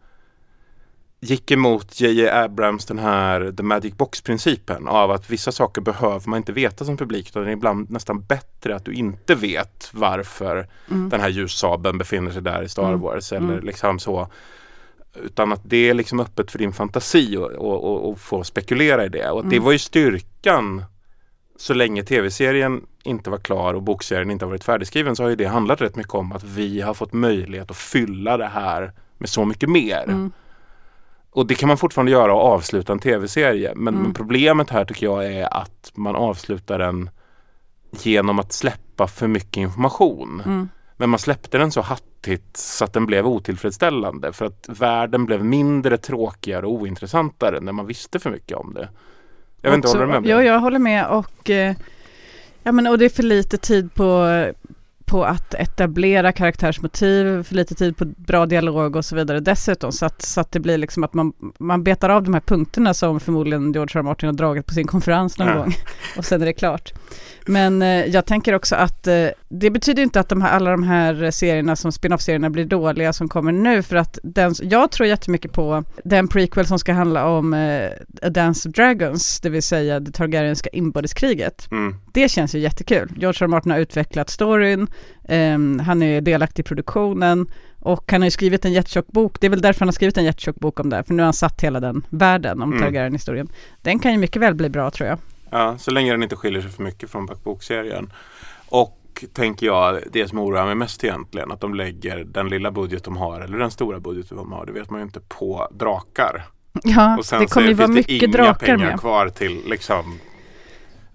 gick 1.20 1.50
emot 1.50 2.00
J.J. 2.00 2.28
Abrams 2.30 2.86
den 2.86 2.98
här 2.98 3.52
The 3.56 3.62
Magic 3.62 3.94
Box-principen 3.96 4.88
av 4.88 5.10
att 5.10 5.30
vissa 5.30 5.52
saker 5.52 5.80
behöver 5.80 6.28
man 6.28 6.36
inte 6.36 6.52
veta 6.52 6.84
som 6.84 6.96
publik 6.96 7.28
utan 7.28 7.42
det 7.42 7.48
är 7.48 7.52
ibland 7.52 7.90
nästan 7.90 8.20
bättre 8.20 8.76
att 8.76 8.84
du 8.84 8.92
inte 8.92 9.34
vet 9.34 9.90
varför 9.92 10.68
Mm. 10.90 11.08
den 11.08 11.20
här 11.20 11.28
ljussabeln 11.28 11.98
befinner 11.98 12.30
sig 12.30 12.42
där 12.42 12.62
i 12.62 12.68
Star 12.68 12.88
Mm. 12.88 13.00
Wars 13.00 13.32
eller 13.32 13.52
Mm. 13.52 13.64
liksom 13.64 13.98
så. 13.98 14.28
Utan 15.14 15.52
att 15.52 15.60
det 15.64 15.76
är 15.90 15.94
liksom 15.94 16.20
öppet 16.20 16.50
för 16.50 16.58
din 16.58 16.72
fantasi 16.72 17.36
och, 17.36 17.50
och, 17.52 18.08
och, 18.10 18.20
få 18.20 18.44
spekulera 18.44 19.04
i 19.04 19.08
det. 19.08 19.30
Och 19.30 19.42
det 19.46 19.56
Mm. 19.56 19.64
var 19.64 19.72
ju 19.72 19.78
styrkan 19.78 20.84
så 21.56 21.74
länge 21.74 22.02
tv-serien 22.04 22.86
inte 23.02 23.30
var 23.30 23.38
klar 23.38 23.74
och 23.74 23.82
bokserien 23.82 24.30
inte 24.30 24.44
har 24.44 24.50
varit 24.50 24.64
färdigskriven 24.64 25.16
så 25.16 25.22
har 25.22 25.30
ju 25.30 25.36
det 25.36 25.44
handlat 25.46 25.80
rätt 25.80 25.96
mycket 25.96 26.14
om 26.14 26.32
att 26.32 26.44
vi 26.44 26.80
har 26.80 26.94
fått 26.94 27.12
möjlighet 27.12 27.70
att 27.70 27.76
fylla 27.76 28.36
det 28.36 28.46
här 28.46 28.92
med 29.18 29.28
så 29.28 29.44
mycket 29.44 29.68
mer. 29.68 30.02
Mm. 30.04 30.32
Och 31.30 31.46
det 31.46 31.54
kan 31.54 31.68
man 31.68 31.76
fortfarande 31.76 32.12
göra 32.12 32.34
och 32.34 32.40
avsluta 32.40 32.92
en 32.92 32.98
tv-serie. 32.98 33.72
Men, 33.76 33.94
Mm. 33.94 34.02
men 34.02 34.14
problemet 34.14 34.70
här 34.70 34.84
tycker 34.84 35.06
jag 35.06 35.26
är 35.26 35.56
att 35.60 35.92
man 35.94 36.16
avslutar 36.16 36.78
den 36.78 37.10
genom 37.90 38.38
att 38.38 38.52
släppa 38.52 39.06
för 39.06 39.26
mycket 39.26 39.56
information. 39.56 40.42
Mm. 40.46 40.68
Men 40.96 41.10
man 41.10 41.18
släppte 41.18 41.58
den 41.58 41.70
så 41.72 41.80
hattigt 41.80 42.56
så 42.56 42.84
att 42.84 42.92
den 42.92 43.06
blev 43.06 43.26
otillfredsställande. 43.26 44.32
För 44.32 44.44
att 44.44 44.66
världen 44.68 45.26
blev 45.26 45.44
mindre 45.44 45.96
tråkigare 45.98 46.66
och 46.66 46.72
ointressantare 46.72 47.60
när 47.60 47.72
man 47.72 47.86
visste 47.86 48.18
för 48.18 48.30
mycket 48.30 48.56
om 48.56 48.74
det. 48.74 48.88
Jag 49.62 49.70
vet 49.70 49.76
inte, 49.76 49.88
håller 49.88 50.06
du 50.06 50.20
med? 50.20 50.30
Jo, 50.30 50.40
jag 50.40 50.60
håller 50.60 50.78
med 50.78 51.06
och, 51.06 51.50
eh, 51.50 51.74
ja, 52.62 52.72
men, 52.72 52.86
och 52.86 52.98
det 52.98 53.04
är 53.04 53.08
för 53.08 53.22
lite 53.22 53.58
tid 53.58 53.94
på, 53.94 54.26
på 55.08 55.24
att 55.24 55.54
etablera 55.54 56.32
karaktärsmotiv, 56.32 57.42
för 57.42 57.54
lite 57.54 57.74
tid 57.74 57.96
på 57.96 58.04
bra 58.04 58.46
dialog 58.46 58.96
och 58.96 59.04
så 59.04 59.16
vidare 59.16 59.40
dessutom. 59.40 59.92
Så 59.92 60.06
att, 60.06 60.22
så 60.22 60.40
att 60.40 60.52
det 60.52 60.60
blir 60.60 60.78
liksom 60.78 61.04
att 61.04 61.14
man, 61.14 61.32
man 61.58 61.84
betar 61.84 62.08
av 62.08 62.22
de 62.22 62.34
här 62.34 62.40
punkterna 62.40 62.94
som 62.94 63.20
förmodligen 63.20 63.72
George 63.72 63.98
R. 64.00 64.02
Martin 64.02 64.26
har 64.28 64.34
dragit 64.34 64.66
på 64.66 64.74
sin 64.74 64.86
konferens 64.86 65.38
någon 65.38 65.48
Ja. 65.48 65.54
gång. 65.54 65.74
Och 66.18 66.24
sen 66.24 66.42
är 66.42 66.46
det 66.46 66.52
klart. 66.52 66.92
Men 67.46 67.82
eh, 67.82 67.88
jag 67.88 68.26
tänker 68.26 68.54
också 68.54 68.76
att 68.76 69.06
eh, 69.06 69.26
det 69.48 69.70
betyder 69.70 70.02
inte 70.02 70.20
att 70.20 70.28
de 70.28 70.42
här, 70.42 70.50
alla 70.50 70.70
de 70.70 70.82
här 70.82 71.30
serierna 71.30 71.76
som 71.76 71.92
spin-off-serierna 71.92 72.50
blir 72.50 72.64
dåliga 72.64 73.12
som 73.12 73.28
kommer 73.28 73.52
nu 73.52 73.82
för 73.82 73.96
att 73.96 74.18
den, 74.22 74.54
jag 74.62 74.90
tror 74.90 75.08
jättemycket 75.08 75.52
på 75.52 75.84
den 76.04 76.28
prequel 76.28 76.66
som 76.66 76.78
ska 76.78 76.92
handla 76.92 77.26
om 77.26 77.54
eh, 77.54 77.86
A 78.22 78.28
Dance 78.30 78.68
of 78.68 78.74
Dragons, 78.74 79.40
det 79.40 79.50
vill 79.50 79.62
säga 79.62 80.00
det 80.00 80.12
Targaryenska 80.12 80.70
inbördeskriget. 80.72 81.68
Mm. 81.70 81.94
Det 82.18 82.28
känns 82.28 82.54
ju 82.54 82.58
jättekul. 82.58 83.08
George 83.16 83.44
R. 83.44 83.46
Martin 83.48 83.72
har 83.72 83.78
utvecklat 83.78 84.30
storyn, 84.30 84.86
ehm, 85.28 85.78
han 85.80 86.02
är 86.02 86.20
delaktig 86.20 86.62
i 86.62 86.64
produktionen 86.64 87.46
och 87.80 88.12
han 88.12 88.20
har 88.20 88.26
ju 88.26 88.30
skrivit 88.30 88.64
en 88.64 88.72
jättetjock 88.72 89.06
bok. 89.06 89.40
Det 89.40 89.46
är 89.46 89.50
väl 89.50 89.60
därför 89.60 89.80
han 89.80 89.88
har 89.88 89.92
skrivit 89.92 90.18
en 90.18 90.24
jättetjock 90.24 90.56
bok 90.56 90.80
om 90.80 90.90
det, 90.90 90.96
här, 90.96 91.02
för 91.02 91.14
nu 91.14 91.22
har 91.22 91.24
han 91.24 91.32
satt 91.32 91.60
hela 91.60 91.80
den 91.80 92.06
världen 92.10 92.62
om 92.62 92.72
Mm. 92.72 92.84
Targaryen-historien. 92.84 93.48
Den 93.82 93.98
kan 93.98 94.12
ju 94.12 94.18
mycket 94.18 94.42
väl 94.42 94.54
bli 94.54 94.68
bra 94.68 94.90
tror 94.90 95.08
jag. 95.08 95.18
Ja, 95.50 95.78
så 95.78 95.90
länge 95.90 96.10
den 96.12 96.22
inte 96.22 96.36
skiljer 96.36 96.62
sig 96.62 96.70
för 96.70 96.82
mycket 96.82 97.10
från 97.10 97.28
bokserien. 97.44 98.12
Och 98.68 99.24
tänker 99.32 99.66
jag, 99.66 99.98
det 100.12 100.28
som 100.28 100.38
oroar 100.38 100.66
mig 100.66 100.74
mest 100.74 101.04
egentligen, 101.04 101.52
att 101.52 101.60
de 101.60 101.74
lägger 101.74 102.24
den 102.24 102.48
lilla 102.48 102.70
budget 102.70 103.04
de 103.04 103.16
har 103.16 103.40
eller 103.40 103.58
den 103.58 103.70
stora 103.70 104.00
budget 104.00 104.28
de 104.28 104.52
har, 104.52 104.66
det 104.66 104.72
vet 104.72 104.90
man 104.90 105.00
ju 105.00 105.04
inte, 105.04 105.20
på 105.28 105.68
drakar. 105.72 106.44
Ja, 106.84 107.16
Och 107.18 107.24
sen 107.26 107.40
det 107.40 107.46
kommer 107.46 107.68
ju 107.68 107.74
vara 107.74 107.86
finns 107.88 108.06
det 108.06 108.12
mycket 108.12 108.28
inga 108.28 108.36
drakar 108.36 108.66
pengar 108.66 108.86
med. 108.90 109.00
kvar 109.00 109.28
till 109.28 109.62
liksom 109.66 110.18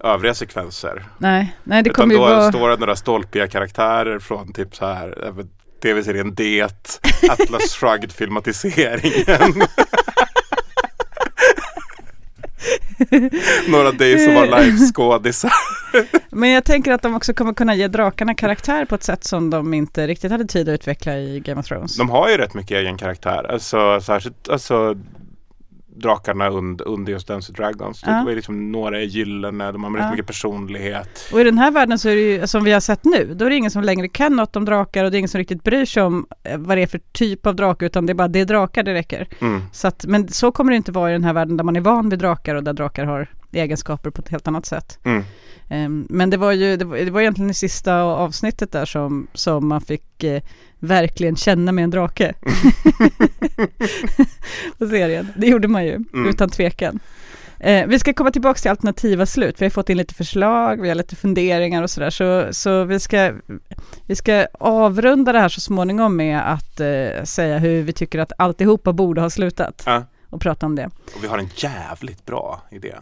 övriga 0.04 0.34
sekvenser. 0.34 1.04
Nej, 1.18 1.56
nej 1.64 1.82
det 1.82 1.90
Utan 1.90 2.02
kommer 2.02 2.14
ju 2.14 2.20
då 2.20 2.26
vara... 2.26 2.52
står 2.52 2.68
det 2.68 2.76
några 2.76 2.96
stolpiga 2.96 3.48
karaktärer 3.48 4.18
från 4.18 4.52
typ 4.52 4.76
så 4.76 4.86
här 4.86 5.24
eh, 5.26 5.44
tv-serien 5.82 6.34
Det, 6.34 6.62
Atlas 7.30 7.74
Shrugged 7.74 8.12
filmatiseringen. 8.12 9.62
några 13.68 13.92
Days 13.92 14.28
of 14.28 14.34
Our 14.34 14.46
Lives 14.46 14.92
skådisar. 14.92 15.52
Men 16.30 16.50
jag 16.50 16.64
tänker 16.64 16.92
att 16.92 17.02
de 17.02 17.14
också 17.14 17.34
kommer 17.34 17.52
kunna 17.52 17.74
ge 17.74 17.88
drakarna 17.88 18.34
karaktär 18.34 18.84
på 18.84 18.94
ett 18.94 19.02
sätt 19.02 19.24
som 19.24 19.50
de 19.50 19.74
inte 19.74 20.06
riktigt 20.06 20.30
hade 20.30 20.44
tid 20.44 20.68
att 20.68 20.72
utveckla 20.72 21.16
i 21.16 21.40
Game 21.40 21.60
of 21.60 21.66
Thrones. 21.66 21.96
De 21.96 22.10
har 22.10 22.28
ju 22.28 22.36
rätt 22.36 22.54
mycket 22.54 22.76
egen 22.76 22.96
karaktär. 22.96 23.50
Alltså 23.50 24.00
särskilt 24.00 24.48
alltså, 24.48 24.96
drakarna 25.94 26.50
und, 26.50 26.80
under 26.80 27.12
just 27.12 27.28
Dance 27.28 27.52
Dragons. 27.52 28.02
Ja. 28.06 28.12
Det 28.12 28.24
var 28.24 28.32
liksom 28.32 28.72
några 28.72 29.00
är 29.00 29.04
gyllene, 29.04 29.72
de 29.72 29.84
har 29.84 29.90
rätt 29.90 30.02
Ja. 30.04 30.10
mycket 30.10 30.26
personlighet. 30.26 31.28
Och 31.32 31.40
i 31.40 31.44
den 31.44 31.58
här 31.58 31.70
världen 31.70 31.98
så 31.98 32.08
är 32.08 32.14
det 32.14 32.20
ju, 32.22 32.46
som 32.46 32.64
vi 32.64 32.72
har 32.72 32.80
sett 32.80 33.04
nu, 33.04 33.34
då 33.34 33.44
är 33.44 33.50
det 33.50 33.56
ingen 33.56 33.70
som 33.70 33.82
längre 33.82 34.08
kan 34.08 34.36
något 34.36 34.56
om 34.56 34.64
drakar 34.64 35.04
och 35.04 35.10
det 35.10 35.16
är 35.16 35.18
ingen 35.18 35.28
som 35.28 35.38
riktigt 35.38 35.62
bryr 35.64 35.84
sig 35.84 36.02
om 36.02 36.26
eh, 36.44 36.58
vad 36.58 36.78
det 36.78 36.82
är 36.82 36.86
för 36.86 37.00
typ 37.12 37.46
av 37.46 37.56
drake, 37.56 37.86
utan 37.86 38.06
det 38.06 38.12
är 38.12 38.14
bara 38.14 38.28
det 38.28 38.40
är 38.40 38.44
drakar 38.44 38.82
det 38.82 38.94
räcker. 38.94 39.28
Mm. 39.40 39.60
Så 39.72 39.88
att, 39.88 40.06
men 40.06 40.28
så 40.28 40.52
kommer 40.52 40.70
det 40.70 40.76
inte 40.76 40.92
vara 40.92 41.10
i 41.10 41.12
den 41.12 41.24
här 41.24 41.32
världen 41.32 41.56
där 41.56 41.64
man 41.64 41.76
är 41.76 41.80
van 41.80 42.08
vid 42.08 42.18
drakar 42.18 42.54
och 42.54 42.64
där 42.64 42.72
drakar 42.72 43.04
har 43.04 43.28
egenskaper 43.54 44.10
på 44.10 44.22
ett 44.22 44.28
helt 44.28 44.48
annat 44.48 44.66
sätt. 44.66 44.98
Mm. 45.04 45.24
Ehm, 45.68 46.06
men 46.10 46.30
det 46.30 46.36
var 46.36 46.52
ju 46.52 46.76
det 46.76 46.84
var, 46.84 46.96
det 46.96 47.10
var 47.10 47.20
egentligen 47.20 47.50
i 47.50 47.54
sista 47.54 48.02
avsnittet 48.02 48.72
där 48.72 48.84
som, 48.84 49.26
som 49.34 49.68
man 49.68 49.80
fick 49.80 50.24
eh, 50.24 50.42
verkligen 50.78 51.36
känna 51.36 51.72
med 51.72 51.84
en 51.84 51.90
drake 51.90 52.34
på 54.78 54.86
serien. 54.88 55.28
Det 55.36 55.46
gjorde 55.46 55.68
man 55.68 55.84
ju, 55.84 55.94
Mm. 55.94 56.28
utan 56.28 56.50
tvekan. 56.50 57.00
Eh, 57.60 57.86
vi 57.86 57.98
ska 57.98 58.12
komma 58.12 58.30
tillbaka 58.30 58.58
till 58.60 58.70
alternativa 58.70 59.26
slut. 59.26 59.60
Vi 59.62 59.64
har 59.64 59.70
fått 59.70 59.88
in 59.90 59.96
lite 59.96 60.14
förslag, 60.14 60.80
vi 60.82 60.88
har 60.88 60.94
lite 60.94 61.16
funderingar 61.16 61.82
och 61.82 61.90
sådär. 61.90 62.10
Så, 62.10 62.48
så 62.52 62.84
vi, 62.84 63.00
ska, 63.00 63.32
vi 64.06 64.16
ska 64.16 64.46
avrunda 64.60 65.32
det 65.32 65.38
här 65.40 65.48
så 65.48 65.60
småningom 65.60 66.16
med 66.16 66.52
att 66.52 66.80
eh, 66.80 67.24
säga 67.24 67.58
hur 67.58 67.82
vi 67.82 67.92
tycker 67.92 68.18
att 68.18 68.32
alltihopa 68.38 68.92
borde 68.92 69.20
ha 69.20 69.30
slutat. 69.30 69.82
Ja. 69.86 70.02
Och 70.30 70.40
prata 70.40 70.66
om 70.66 70.74
det. 70.76 70.86
Och 71.16 71.24
vi 71.24 71.28
har 71.28 71.38
en 71.38 71.48
jävligt 71.56 72.26
bra 72.26 72.62
idé. 72.70 72.94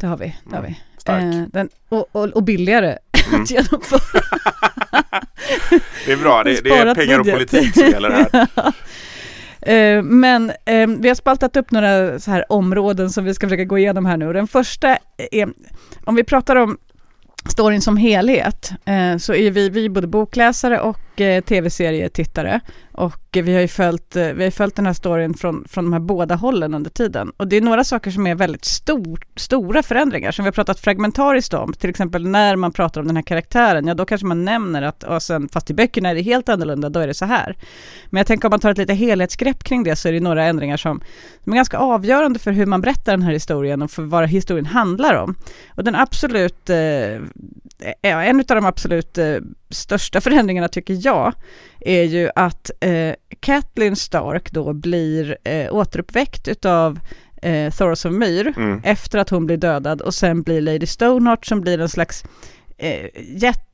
Det 0.00 0.06
har 0.06 0.16
vi. 0.16 0.36
Det 0.50 0.56
har 0.56 0.62
vi. 0.62 0.80
Stark. 0.98 1.34
Eh, 1.34 1.42
den, 1.52 1.68
och, 1.88 2.06
och, 2.12 2.28
och 2.28 2.42
billigare 2.42 2.98
Mm. 3.28 3.42
att 3.42 3.50
genomföra. 3.50 4.20
Det 6.06 6.12
är 6.12 6.16
bra, 6.16 6.42
det, 6.42 6.64
det 6.64 6.70
är 6.70 6.94
pengar 6.94 7.20
och 7.20 7.26
politik 7.26 7.74
som 7.74 7.86
gäller 7.86 8.10
här. 8.10 8.46
Eh, 9.66 10.02
Men 10.02 10.50
eh, 10.50 10.86
vi 10.98 11.08
har 11.08 11.14
spaltat 11.14 11.56
upp 11.56 11.70
några 11.70 12.18
så 12.18 12.30
här 12.30 12.52
områden 12.52 13.10
som 13.10 13.24
vi 13.24 13.34
ska 13.34 13.46
försöka 13.46 13.64
gå 13.64 13.78
igenom 13.78 14.06
här 14.06 14.16
nu. 14.16 14.32
Den 14.32 14.48
första 14.48 14.98
är, 15.32 15.48
om 16.04 16.14
vi 16.14 16.24
pratar 16.24 16.56
om 16.56 16.78
storyn 17.50 17.82
som 17.82 17.96
helhet, 17.96 18.72
eh, 18.84 19.16
så 19.18 19.34
är 19.34 19.50
vi, 19.50 19.68
vi 19.68 19.88
både 19.88 20.06
bokläsare 20.06 20.80
och 20.80 21.20
eh, 21.20 21.42
tv-serietittare. 21.42 22.60
Och 22.92 23.20
vi 23.32 23.54
har 23.54 23.60
ju 23.60 23.68
följt, 23.68 24.16
eh, 24.16 24.26
vi 24.28 24.44
har 24.44 24.50
följt 24.50 24.76
den 24.76 24.86
här 24.86 24.92
storyn 24.92 25.34
från, 25.34 25.64
från 25.68 25.84
de 25.84 25.92
här 25.92 26.00
båda 26.00 26.34
hållen 26.34 26.74
under 26.74 26.90
tiden. 26.90 27.32
Och 27.36 27.48
det 27.48 27.56
är 27.56 27.60
några 27.60 27.84
saker 27.84 28.10
som 28.10 28.26
är 28.26 28.34
väldigt 28.34 28.64
stor, 28.64 29.20
stora 29.36 29.82
förändringar 29.82 30.32
som 30.32 30.44
vi 30.44 30.46
har 30.46 30.52
pratat 30.52 30.80
fragmentariskt 30.80 31.54
om. 31.54 31.72
Till 31.72 31.90
exempel 31.90 32.28
när 32.28 32.56
man 32.56 32.72
pratar 32.72 33.00
om 33.00 33.06
den 33.06 33.16
här 33.16 33.22
karaktären, 33.22 33.86
ja 33.86 33.94
då 33.94 34.04
kanske 34.04 34.26
man 34.26 34.44
nämner 34.44 34.82
att, 34.82 35.02
och 35.02 35.22
sen, 35.22 35.48
fast 35.48 35.70
i 35.70 35.74
böckerna 35.74 36.10
är 36.10 36.14
det 36.14 36.22
helt 36.22 36.48
annorlunda, 36.48 36.88
då 36.88 37.00
är 37.00 37.06
det 37.06 37.14
så 37.14 37.24
här. 37.24 37.56
Men 38.10 38.18
jag 38.18 38.26
tänker 38.26 38.48
om 38.48 38.50
man 38.50 38.60
tar 38.60 38.70
ett 38.70 38.78
lite 38.78 38.94
helhetsgrepp 38.94 39.64
kring 39.64 39.84
det 39.84 39.96
så 39.96 40.08
är 40.08 40.12
det 40.12 40.20
några 40.20 40.44
ändringar 40.44 40.76
som, 40.76 41.00
som 41.44 41.52
är 41.52 41.56
ganska 41.56 41.78
avgörande 41.78 42.38
för 42.38 42.52
hur 42.52 42.66
man 42.66 42.80
berättar 42.80 43.12
den 43.12 43.22
här 43.22 43.32
historien 43.32 43.82
och 43.82 43.90
för 43.90 44.02
vad 44.02 44.28
historien 44.28 44.66
handlar 44.66 45.14
om. 45.14 45.34
Och 45.74 45.84
den 45.84 45.94
absolut, 45.94 46.70
eh, 46.70 47.20
en 48.02 48.40
av 48.40 48.46
de 48.46 48.64
absolut 48.64 49.18
eh, 49.18 49.36
största 49.70 50.20
förändringarna 50.20 50.68
tycker 50.68 51.06
jag 51.06 51.32
är 51.84 52.02
ju 52.02 52.30
att 52.34 52.70
eh, 52.80 53.14
Catelyn 53.40 53.96
Stark 53.96 54.52
då 54.52 54.72
blir 54.72 55.36
eh, 55.44 55.74
återuppväckt 55.74 56.48
utav 56.48 57.00
eh, 57.42 57.70
Thoros 57.72 58.04
of 58.04 58.12
Myr 58.12 58.52
Mm. 58.56 58.80
efter 58.84 59.18
att 59.18 59.30
hon 59.30 59.46
blir 59.46 59.56
dödad 59.56 60.00
och 60.00 60.14
sen 60.14 60.42
blir 60.42 60.60
Lady 60.60 60.86
Stoneheart 60.86 61.46
som 61.46 61.60
blir 61.60 61.80
en 61.80 61.88
slags 61.88 62.24
eh, 62.78 63.06
jätte, 63.16 63.64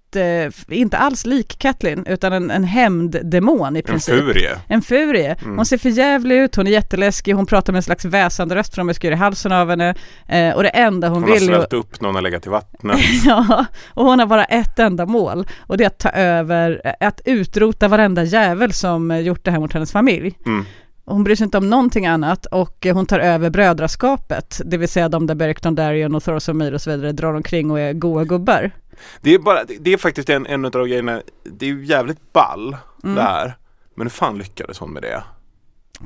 inte 0.69 0.99
alls 0.99 1.27
lik 1.27 1.59
Catelyn 1.59 2.07
utan 2.07 2.33
en, 2.33 2.51
en 2.51 2.65
hämnddemon 2.65 3.77
i 3.77 3.79
En 3.79 3.85
princip. 3.85 4.15
furie. 4.15 4.59
En 4.69 4.83
furie. 4.83 5.37
Mm. 5.43 5.57
Hon 5.57 5.67
ser 5.67 5.79
för 5.79 5.89
jävlig 5.89 6.37
ut, 6.37 6.57
hon 6.57 6.67
är 6.67 6.71
jätteläskig, 6.71 7.33
hon 7.33 7.47
pratar 7.47 7.73
med 7.73 7.79
en 7.79 7.83
slags 7.83 8.05
väsande 8.05 8.55
röst 8.55 8.75
för 8.75 8.85
de 8.85 8.95
skär 8.95 9.11
i 9.11 9.15
halsen 9.15 9.53
av 9.53 9.71
henne. 9.71 9.95
Eh, 10.27 10.55
och 10.55 10.63
det 10.63 10.69
enda 10.69 11.09
hon, 11.09 11.23
Hon 11.23 11.31
har 11.33 11.39
vill... 11.39 11.49
svällt 11.49 11.73
upp 11.73 12.01
någon 12.01 12.17
och 12.17 12.23
legat 12.23 12.47
i 12.47 12.51
vattnet. 12.51 12.99
ja, 13.25 13.67
och 13.95 14.05
hon 14.05 14.19
har 14.19 14.27
bara 14.27 14.45
ett 14.45 14.79
enda 14.79 15.07
mål 15.07 15.47
och 15.59 15.77
det 15.77 15.85
är 15.85 15.89
att 15.89 15.99
ta 15.99 16.11
över, 16.11 16.95
att 17.01 17.21
utrota 17.25 17.89
varenda 17.89 18.25
jävel 18.25 18.73
som 18.73 19.11
eh, 19.11 19.19
gjort 19.19 19.45
det 19.45 19.51
här 19.51 19.59
mot 19.59 19.73
hennes 19.73 19.93
familj. 19.93 20.35
Mm. 20.47 20.65
Och 21.05 21.15
Hon 21.15 21.25
bryr 21.25 21.35
sig 21.37 21.45
inte 21.45 21.59
om 21.59 21.71
någonting 21.71 22.07
annat 22.07 22.47
och 22.47 22.87
eh, 22.87 22.95
hon 22.95 23.07
tar 23.07 23.19
över 23.19 23.51
brödraskapet, 23.51 24.61
det 24.65 24.77
vill 24.77 24.89
säga 24.89 25.09
de 25.09 25.27
där 25.27 25.35
Beric 25.35 25.61
Dondarrion 25.61 26.15
och 26.15 26.23
Thoros 26.25 26.49
och 26.49 26.57
Myr 26.57 26.73
och 26.73 26.81
så 26.83 26.91
vidare 26.91 27.13
drar 27.13 27.35
omkring 27.35 27.71
och 27.71 27.81
är 27.81 27.93
goa 27.93 28.25
gubbar. 28.25 28.71
Det 29.21 29.35
är, 29.35 29.39
bara, 29.39 29.65
det 29.65 29.93
är 29.93 29.97
faktiskt 29.97 30.31
en, 30.31 30.47
en 30.47 30.65
av 30.65 30.71
de 30.71 30.89
grejerna, 30.89 31.23
det 31.45 31.67
är 31.67 31.71
ju 31.71 31.85
jävligt 31.85 32.33
ball 32.33 32.77
Mm. 33.05 33.15
det 33.17 33.23
här. 33.23 33.57
Men 33.95 34.07
hur 34.07 34.11
fan 34.11 34.39
lyckades 34.39 34.79
hon 34.79 34.93
med 34.93 35.03
det? 35.03 35.23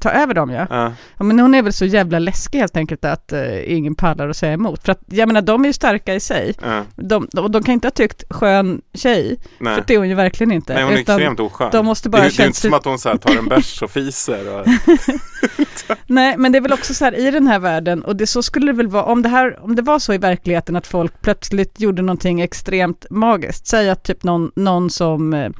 Ta 0.01 0.11
över 0.11 0.35
dem 0.35 0.51
ja. 0.51 0.67
Ja. 0.71 0.93
ja. 1.19 1.25
Men 1.25 1.39
hon 1.41 1.55
är 1.55 1.63
väl 1.63 1.73
så 1.73 1.85
jävla 1.85 2.19
läskig 2.19 2.59
helt 2.59 2.77
enkelt 2.77 3.05
att 3.05 3.33
eh, 3.33 3.73
ingen 3.73 3.95
pallar 3.95 4.29
att 4.29 4.37
säga 4.37 4.53
emot. 4.53 4.85
För 4.85 4.93
att 4.93 5.01
jag 5.07 5.27
menar 5.27 5.43
de 5.43 5.63
är 5.65 5.67
ju 5.69 5.73
starka 5.73 6.15
i 6.15 6.21
sig. 6.21 6.55
Ja. 6.63 6.83
De, 6.97 7.29
de, 7.33 7.53
de 7.53 7.63
kan 7.63 7.73
inte 7.75 7.87
ha 7.87 7.93
tyckt 7.93 8.25
skön 8.31 8.81
tjej, 8.95 9.39
Nej. 9.59 9.75
för 9.75 9.85
det 9.87 9.95
är 9.95 9.99
hon 9.99 10.09
ju 10.09 10.15
verkligen 10.15 10.53
inte. 10.53 10.75
Nej, 10.75 10.83
hon 10.83 10.93
är 10.93 10.99
Utan- 10.99 11.17
extremt 11.17 11.41
oskön. 11.41 11.69
de 11.73 11.87
måste 11.87 12.09
det, 12.09 12.11
bara 12.11 12.25
är- 12.25 12.31
det 12.37 12.43
är 12.43 12.47
inte 12.47 12.61
som 12.61 12.75
att 12.75 12.85
hon 12.85 12.99
så 12.99 13.09
här, 13.09 13.17
tar 13.17 13.37
en 13.39 13.49
bärs 13.49 13.83
och 13.83 13.91
fiser. 13.91 14.61
Och, 14.61 14.67
Nej, 16.07 16.37
men 16.39 16.53
det 16.53 16.59
är 16.59 16.61
väl 16.61 16.73
också 16.73 16.95
så 16.95 17.05
här 17.05 17.19
i 17.19 17.31
den 17.31 17.47
här 17.47 17.59
världen, 17.59 18.03
och 18.03 18.17
det 18.17 18.27
så 18.27 18.43
skulle 18.43 18.67
det 18.67 18.77
väl 18.77 18.89
vara, 18.89 19.05
om 19.05 19.23
det, 19.23 19.29
här, 19.29 19.59
om 19.65 19.77
det 19.77 19.83
var 19.83 19.99
så 19.99 20.13
i 20.15 20.19
verkligheten 20.19 20.77
att 20.77 20.87
folk 20.87 21.23
plötsligt 21.23 21.81
gjorde 21.81 22.03
någonting 22.03 22.41
extremt 22.41 23.07
magiskt, 23.11 23.67
säg 23.67 23.91
att 23.91 24.03
typ 24.05 24.23
någon, 24.23 24.53
någon, 24.57 24.91
som, 24.91 25.35
eh, 25.35 25.51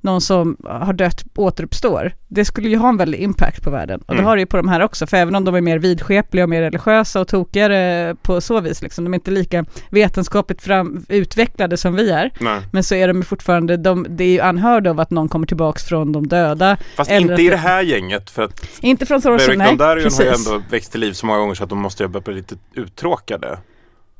någon 0.00 0.20
som 0.20 0.56
har 0.64 0.92
dött 0.92 1.24
återuppstår, 1.36 2.12
det 2.28 2.44
skulle 2.44 2.68
ju 2.68 2.76
ha 2.76 2.88
en 2.88 2.96
väldig 2.96 3.18
impact 3.20 3.62
på 3.64 3.70
världen. 3.70 4.00
Och 4.00 4.06
det 4.14 4.18
Mm. 4.20 4.24
har 4.24 4.36
det 4.36 4.40
ju 4.42 4.46
på 4.46 4.56
de 4.56 4.68
här 4.68 4.80
också, 4.80 5.06
för 5.06 5.16
även 5.16 5.34
om 5.34 5.44
de 5.44 5.54
är 5.54 5.60
mer 5.60 5.78
vidskepliga 5.78 6.44
och 6.44 6.48
mer 6.50 6.62
religiösa 6.62 7.20
och 7.20 7.28
tokigare 7.28 8.14
på 8.22 8.40
så 8.40 8.60
vis, 8.60 8.82
liksom, 8.82 9.04
de 9.04 9.14
är 9.14 9.18
inte 9.18 9.30
lika 9.30 9.64
vetenskapligt 9.90 10.62
fram, 10.62 11.04
utvecklade 11.08 11.76
som 11.76 11.94
vi 11.94 12.10
är, 12.10 12.30
nej. 12.40 12.60
men 12.72 12.84
så 12.84 12.94
är 12.94 13.08
de 13.08 13.22
fortfarande, 13.22 13.76
de, 13.76 14.06
det 14.08 14.24
är 14.24 14.28
ju 14.32 14.40
anhörd 14.40 14.86
av 14.86 15.00
att 15.00 15.10
någon 15.10 15.28
kommer 15.28 15.46
tillbaks 15.46 15.84
från 15.84 16.12
de 16.12 16.26
döda, 16.28 16.76
Fast 16.96 17.10
inte 17.10 17.34
att 17.34 17.40
i 17.40 17.44
det- 17.44 17.50
det 17.50 17.56
här 17.56 17.82
gänget. 17.82 18.30
För 18.30 18.42
att 18.42 18.66
inte 18.80 19.06
från 19.06 19.20
Beric 19.20 19.48
nej, 19.58 19.66
Dondarrion 19.68 20.12
har 20.12 20.22
ju 20.24 20.30
precis. 20.30 20.48
ändå 20.48 20.62
växt 20.70 20.90
till 20.92 21.00
liv 21.00 21.12
så 21.12 21.26
många 21.26 21.38
gånger 21.38 21.54
så 21.54 21.64
att 21.64 21.70
de 21.70 21.78
måste 21.78 22.02
ju 22.02 22.08
bli 22.08 22.34
lite 22.34 22.56
uttråkade. 22.74 23.58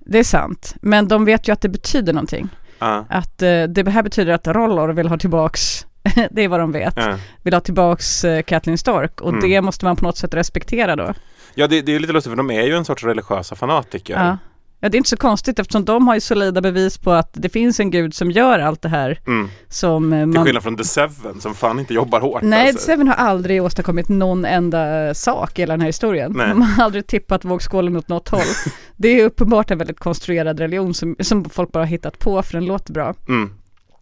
Det 0.06 0.18
är 0.18 0.24
sant, 0.24 0.74
men 0.82 1.08
de 1.08 1.24
vet 1.24 1.48
ju 1.48 1.52
att 1.52 1.60
det 1.60 1.68
betyder 1.68 2.12
någonting. 2.12 2.48
Ja, 2.80 3.04
Att 3.08 3.42
eh, 3.42 3.62
det 3.62 3.90
här 3.90 4.02
betyder 4.02 4.32
att 4.32 4.46
Rollor 4.48 4.88
vill 4.88 5.08
ha 5.08 5.18
tillbaks, 5.18 5.86
det 6.30 6.42
är 6.44 6.48
vad 6.48 6.60
de 6.60 6.72
vet, 6.72 6.94
ja. 6.96 7.16
vill 7.42 7.54
ha 7.54 7.60
tillbaks 7.60 8.24
eh, 8.24 8.42
Kathleen 8.42 8.78
Stark 8.78 9.20
och 9.20 9.28
Mm. 9.28 9.40
det 9.50 9.60
måste 9.60 9.84
man 9.84 9.96
på 9.96 10.04
något 10.04 10.16
sätt 10.16 10.34
respektera 10.34 10.96
då. 10.96 11.14
ja 11.54 11.66
det, 11.66 11.80
det 11.82 11.94
är 11.94 11.98
lite 12.00 12.12
lustigt 12.12 12.30
för 12.30 12.36
de 12.36 12.50
är 12.50 12.62
ju 12.62 12.76
en 12.76 12.84
sorts 12.84 13.04
religiösa 13.04 13.54
fanatiker. 13.56 14.36
Ja. 14.80 14.88
det 14.88 14.96
är 14.96 14.98
inte 14.98 15.08
så 15.10 15.16
konstigt 15.16 15.58
eftersom 15.58 15.84
de 15.84 16.08
har 16.08 16.14
ju 16.14 16.20
solida 16.20 16.60
bevis 16.60 16.98
på 16.98 17.10
att 17.12 17.30
det 17.32 17.48
finns 17.48 17.80
en 17.80 17.90
gud 17.90 18.14
som 18.14 18.30
gör 18.30 18.58
allt 18.58 18.82
det 18.82 18.88
här 18.88 19.20
Mm. 19.26 19.48
som 19.68 20.12
eh, 20.12 20.18
Till 20.20 20.26
man... 20.26 20.44
skillnad 20.44 20.62
från 20.62 20.76
The 20.76 20.84
Seven 20.84 21.40
som 21.40 21.54
fan 21.54 21.78
inte 21.78 21.94
jobbar 21.94 22.20
hårt. 22.20 22.42
Nej, 22.42 22.68
alltså. 22.68 22.86
Seven 22.86 23.08
har 23.08 23.14
aldrig 23.14 23.62
åstadkommit 23.62 24.08
någon 24.08 24.44
enda 24.44 25.14
sak 25.14 25.58
i 25.58 25.62
hela 25.62 25.72
den 25.72 25.80
här 25.80 25.88
historien. 25.88 26.32
Nej. 26.36 26.48
De 26.48 26.62
har 26.62 26.84
aldrig 26.84 27.06
tippat 27.06 27.44
vågskålen 27.44 27.96
åt 27.96 28.08
något 28.08 28.28
håll. 28.28 28.40
Det 28.96 29.08
är 29.20 29.24
uppenbart 29.24 29.70
en 29.70 29.78
väldigt 29.78 29.98
konstruerad 29.98 30.60
religion 30.60 30.94
som, 30.94 31.16
som 31.20 31.44
folk 31.50 31.72
bara 31.72 31.78
har 31.80 31.86
hittat 31.86 32.18
på 32.18 32.42
för 32.42 32.52
den 32.52 32.64
låter 32.64 32.92
bra. 32.92 33.14
Mm. 33.28 33.50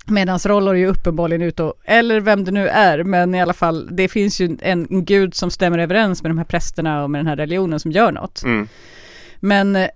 Medan 0.07 0.39
Rollor 0.39 0.75
är 0.75 0.79
ju 0.79 0.87
uppenbarligen 0.87 1.43
ute 1.43 1.63
och, 1.63 1.75
eller 1.85 2.21
vem 2.21 2.45
det 2.45 2.51
nu 2.51 2.69
är, 2.69 3.03
men 3.05 3.35
i 3.35 3.43
alla 3.43 3.53
fall, 3.53 3.89
det 3.97 4.09
finns 4.09 4.41
ju 4.41 4.45
en, 4.63 4.87
en 4.91 5.05
gud 5.05 5.35
som 5.35 5.51
stämmer 5.51 5.79
överens 5.79 6.23
med 6.23 6.31
de 6.31 6.39
här 6.39 6.45
prästerna 6.45 7.03
och 7.05 7.11
med 7.11 7.19
den 7.19 7.27
här 7.27 7.37
religionen 7.37 7.81
som 7.81 7.93
gör 7.93 8.13
något. 8.13 8.43
Mm. 8.45 8.69
Men 9.41 9.77
eh, 9.77 9.89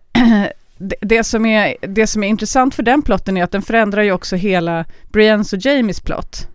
det, 0.88 0.96
det, 1.00 1.24
som 1.24 1.46
är, 1.46 1.76
det 1.80 2.06
som 2.06 2.24
är 2.24 2.28
intressant 2.28 2.74
för 2.74 2.82
den 2.82 3.02
plotten 3.02 3.36
är 3.36 3.44
att 3.44 3.50
den 3.50 3.62
förändrar 3.62 4.02
ju 4.02 4.12
också 4.12 4.36
hela 4.36 4.84
Briennes 5.12 5.52
och 5.52 5.58
Jamies 5.58 6.00
plott. 6.00 6.48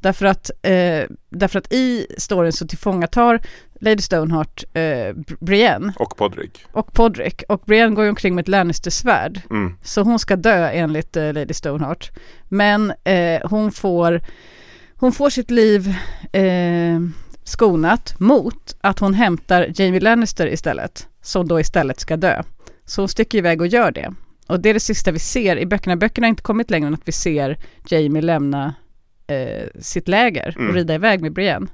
Därför 0.00 0.26
att, 0.26 0.50
eh, 0.62 1.02
därför 1.30 1.58
att 1.58 1.72
i 1.72 2.06
storyn 2.18 2.52
så 2.52 2.66
tillfångatar 2.66 3.40
Lady 3.80 4.02
Stoneheart 4.02 4.64
eh, 4.72 4.80
Br- 4.80 5.36
Brienne 5.40 5.92
Och 5.96 6.16
Podrick. 6.16 6.64
och 6.72 6.92
Podrick 6.92 7.42
och 7.48 7.62
Brienne 7.66 7.94
går 7.94 8.04
ju 8.04 8.10
omkring 8.10 8.34
med 8.34 8.42
ett 8.42 8.48
Lannisters-svärd. 8.48 9.40
Mm. 9.50 9.76
Så 9.82 10.02
hon 10.02 10.18
ska 10.18 10.36
dö 10.36 10.68
enligt 10.70 11.16
eh, 11.16 11.32
Lady 11.32 11.54
Stoneheart. 11.54 12.10
Men 12.48 12.92
eh, 13.04 13.40
hon, 13.50 13.72
får, 13.72 14.20
hon 14.96 15.12
får 15.12 15.30
sitt 15.30 15.50
liv 15.50 15.94
eh, 16.32 17.00
skonat 17.44 18.20
mot 18.20 18.76
att 18.80 18.98
hon 18.98 19.14
hämtar 19.14 19.66
Jamie 19.74 20.00
Lannister 20.00 20.46
istället. 20.46 21.08
Som 21.22 21.48
då 21.48 21.60
istället 21.60 22.00
ska 22.00 22.16
dö. 22.16 22.42
Så 22.84 23.02
hon 23.02 23.08
sticker 23.08 23.38
iväg 23.38 23.60
och 23.60 23.66
gör 23.66 23.90
det. 23.92 24.14
Och 24.46 24.60
det 24.60 24.68
är 24.70 24.74
det 24.74 24.80
sista 24.80 25.10
vi 25.12 25.18
ser 25.18 25.56
i 25.56 25.66
böckerna. 25.66 25.96
Böckerna 25.96 26.24
har 26.26 26.28
inte 26.28 26.42
kommit 26.42 26.70
längre 26.70 26.86
än 26.86 26.94
att 26.94 27.08
vi 27.08 27.12
ser 27.12 27.58
Jamie 27.88 28.22
lämna 28.22 28.74
eh, 29.26 29.68
sitt 29.80 30.08
läger 30.08 30.48
och 30.56 30.62
Mm. 30.62 30.74
rida 30.74 30.94
iväg 30.94 31.20
med 31.22 31.32
Brienne. 31.32 31.66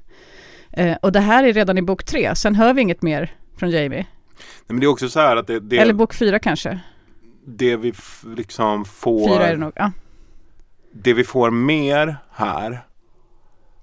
Eh, 0.71 0.97
och 1.01 1.11
det 1.11 1.19
här 1.19 1.43
är 1.43 1.53
redan 1.53 1.77
i 1.77 1.81
bok 1.81 2.03
tre. 2.03 2.35
Sen 2.35 2.55
hör 2.55 2.73
vi 2.73 2.81
inget 2.81 3.01
mer 3.01 3.33
från 3.57 3.69
Jamie. 3.69 3.89
Nej, 3.99 4.07
men 4.67 4.79
det 4.79 4.85
är 4.85 4.87
också 4.87 5.09
så 5.09 5.19
här 5.19 5.35
att 5.35 5.47
det, 5.47 5.59
det, 5.59 5.77
Eller 5.77 5.93
bok 5.93 6.13
fyra 6.13 6.39
kanske. 6.39 6.79
det 7.45 7.75
vi 7.75 7.93
liksom 8.35 8.85
får 8.85 9.27
Fyra 9.29 9.47
är 9.47 9.51
det 9.51 9.57
nog. 9.57 9.71
Ja. 9.75 9.91
det 10.91 11.13
vi 11.13 11.23
får 11.23 11.49
mer 11.51 12.17
här 12.31 12.79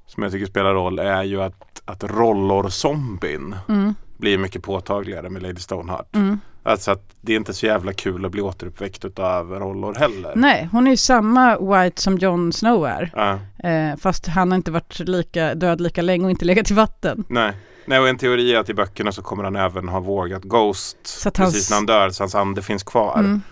som 0.06 0.22
jag 0.22 0.32
tycker 0.32 0.46
spelar 0.46 0.74
roll 0.74 0.98
är 0.98 1.22
ju 1.22 1.42
att, 1.42 1.82
att 1.84 2.04
rollor-zombien 2.04 3.56
Mm, 3.68 3.94
blir 4.16 4.38
mycket 4.38 4.62
påtagligare 4.62 5.30
med 5.30 5.42
Lady 5.42 5.60
Stoneheart. 5.60 6.14
mm. 6.16 6.40
Alltså 6.66 6.90
att 6.90 7.02
det 7.20 7.32
är 7.32 7.36
inte 7.36 7.54
så 7.54 7.66
jävla 7.66 7.92
kul 7.92 8.24
att 8.24 8.32
bli 8.32 8.42
återuppväckt 8.42 9.18
av 9.18 9.50
rollor 9.52 9.94
heller. 9.94 10.32
Nej, 10.36 10.68
hon 10.72 10.86
är 10.86 10.90
ju 10.90 10.96
samma 10.96 11.58
White 11.58 12.02
som 12.02 12.18
Jon 12.18 12.52
Snow 12.52 12.86
är. 12.86 13.10
Ja, 13.14 13.38
Eh, 13.70 13.96
fast 13.96 14.26
han 14.26 14.50
har 14.50 14.56
inte 14.56 14.70
varit 14.70 14.98
lika, 14.98 15.54
död 15.54 15.80
lika 15.80 16.02
länge 16.02 16.24
och 16.24 16.30
inte 16.30 16.44
legat 16.44 16.70
i 16.70 16.74
vatten. 16.74 17.24
nej. 17.28 17.52
Nej, 17.88 17.98
och 18.00 18.08
en 18.08 18.18
teori 18.18 18.54
är 18.54 18.58
att 18.58 18.68
i 18.68 18.74
böckerna 18.74 19.12
så 19.12 19.22
kommer 19.22 19.44
han 19.44 19.56
även 19.56 19.88
ha 19.88 20.00
vågat 20.00 20.42
Ghost 20.42 20.96
Så 21.04 21.28
att 21.28 21.34
precis 21.34 21.54
hans- 21.54 21.70
när 21.70 21.76
han 21.76 21.86
dör 21.86 22.10
så 22.10 22.22
hans 22.22 22.34
ande 22.34 22.62
finns 22.62 22.82
kvar. 22.82 23.18
Mm, 23.18 23.42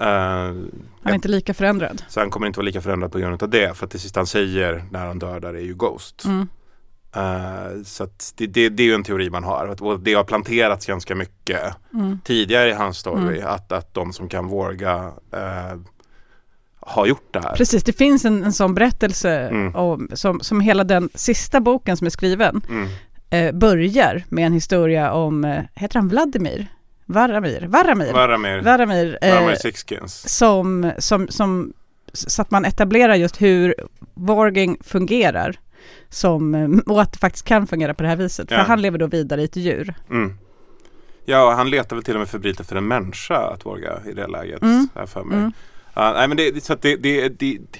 Eh, 0.00 0.06
han 0.06 0.68
är 1.02 1.14
inte 1.14 1.28
lika 1.28 1.54
förändrad. 1.54 2.02
så 2.08 2.20
han 2.20 2.30
kommer 2.30 2.46
inte 2.46 2.58
vara 2.58 2.64
lika 2.64 2.80
förändrad 2.80 3.12
på 3.12 3.18
grund 3.18 3.42
av 3.42 3.48
det. 3.50 3.76
För 3.76 3.84
att 3.86 3.90
det 3.92 3.98
sista 3.98 4.20
han 4.20 4.26
säger 4.26 4.84
när 4.90 5.06
han 5.06 5.18
dör 5.18 5.40
där 5.40 5.54
är 5.54 5.60
ju 5.60 5.74
Ghost. 5.74 6.24
Mm. 6.24 6.48
Eh, 7.16 7.82
så 7.84 8.06
det, 8.36 8.46
det, 8.46 8.68
det 8.68 8.82
är 8.82 8.86
ju 8.86 8.94
en 8.94 9.04
teori 9.04 9.30
man 9.30 9.44
har. 9.44 9.82
Och 9.82 10.00
det 10.00 10.14
har 10.14 10.24
planterats 10.24 10.86
ganska 10.86 11.14
mycket 11.14 11.60
Mm. 11.94 12.18
tidigare 12.24 12.70
i 12.70 12.72
hans 12.72 12.98
story. 12.98 13.40
Att, 13.40 13.72
att 13.72 13.94
de 13.94 14.12
som 14.12 14.28
kan 14.28 14.46
våga 14.46 15.12
eh, 15.32 15.78
har 16.80 17.06
gjort 17.06 17.28
det 17.32 17.40
här. 17.40 17.54
Precis, 17.56 17.82
det 17.84 17.92
finns 17.92 18.24
en, 18.24 18.44
en 18.44 18.52
sån 18.52 18.74
berättelse 18.74 19.48
Mm. 19.48 19.74
om, 19.74 20.08
som, 20.12 20.40
som 20.40 20.60
hela 20.60 20.84
den 20.84 21.08
sista 21.14 21.60
boken 21.60 21.96
som 21.96 22.06
är 22.06 22.10
skriven 22.10 22.60
Mm. 22.68 22.88
eh, 23.30 23.52
börjar 23.58 24.24
med 24.28 24.46
en 24.46 24.52
historia 24.52 25.12
om, 25.12 25.44
eh, 25.44 25.62
heter 25.74 25.98
han 25.98 26.08
Vladimir? 26.08 26.66
Varamir? 27.06 27.66
Varamir? 27.68 28.12
Varamir, 28.12 28.60
Varamir, 28.60 29.18
eh, 29.22 29.34
Varamir 29.34 29.54
Sixskins. 29.54 30.36
som, 30.38 30.92
som, 30.98 31.28
som, 31.28 31.72
så 32.12 32.42
att 32.42 32.50
man 32.50 32.64
etablerar 32.64 33.14
just 33.14 33.42
hur 33.42 33.74
Warging 34.14 34.76
fungerar. 34.84 35.56
Som, 36.08 36.54
eh, 36.54 36.68
och 36.86 37.02
att 37.02 37.12
det 37.12 37.18
faktiskt 37.18 37.44
kan 37.44 37.66
fungera 37.66 37.94
på 37.94 38.02
det 38.02 38.08
här 38.08 38.16
viset. 38.16 38.50
Ja. 38.50 38.56
För 38.56 38.64
han 38.64 38.82
lever 38.82 38.98
då 38.98 39.06
vidare 39.06 39.40
i 39.40 39.44
ett 39.44 39.56
djur. 39.56 39.94
Mm. 40.10 40.38
Ja, 41.24 41.46
och 41.46 41.52
han 41.52 41.70
letar 41.70 41.96
väl 41.96 42.04
till 42.04 42.14
och 42.14 42.20
med 42.20 42.28
febrilt 42.28 42.60
efter 42.60 42.76
en 42.76 42.88
människa 42.88 43.36
att 43.36 43.66
våga 43.66 44.00
i 44.10 44.12
det 44.12 44.26
läget. 44.26 44.62
Mm. 44.62 44.88
Här 44.94 45.06
för 45.06 45.24
mig. 45.24 45.38
Mm. 45.38 45.52
Ja, 45.94 46.12
nej, 46.12 46.28
men 46.28 46.36
det, 46.36 46.64
så 46.64 46.72
att 46.72 46.82
det, 46.82 46.96
det, 46.96 47.28
det, 47.28 47.58
det 47.70 47.78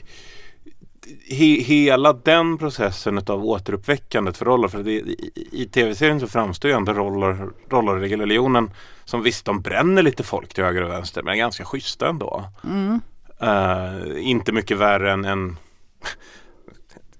he, 1.28 1.60
hela 1.62 2.12
den 2.12 2.58
processen 2.58 3.18
av 3.18 3.44
återuppväckandet 3.44 4.36
för 4.36 4.44
roller. 4.44 4.68
För 4.68 4.82
det, 4.82 4.90
i, 4.92 5.48
I 5.52 5.66
tv-serien 5.66 6.20
så 6.20 6.26
framstår 6.26 6.70
ju 6.70 6.76
ändå 6.76 6.92
roller, 6.92 7.48
roller 7.68 8.04
i 8.04 8.16
religionen 8.16 8.70
som 9.04 9.22
visst 9.22 9.44
de 9.44 9.60
bränner 9.60 10.02
lite 10.02 10.22
folk 10.22 10.54
till 10.54 10.64
höger 10.64 10.82
och 10.82 10.90
vänster 10.90 11.22
men 11.22 11.34
är 11.34 11.38
ganska 11.38 11.64
schyssta 11.64 12.08
ändå. 12.08 12.44
Mm. 12.64 13.00
Uh, 13.42 14.28
inte 14.28 14.52
mycket 14.52 14.78
värre 14.78 15.12
än, 15.12 15.24
än 15.24 15.56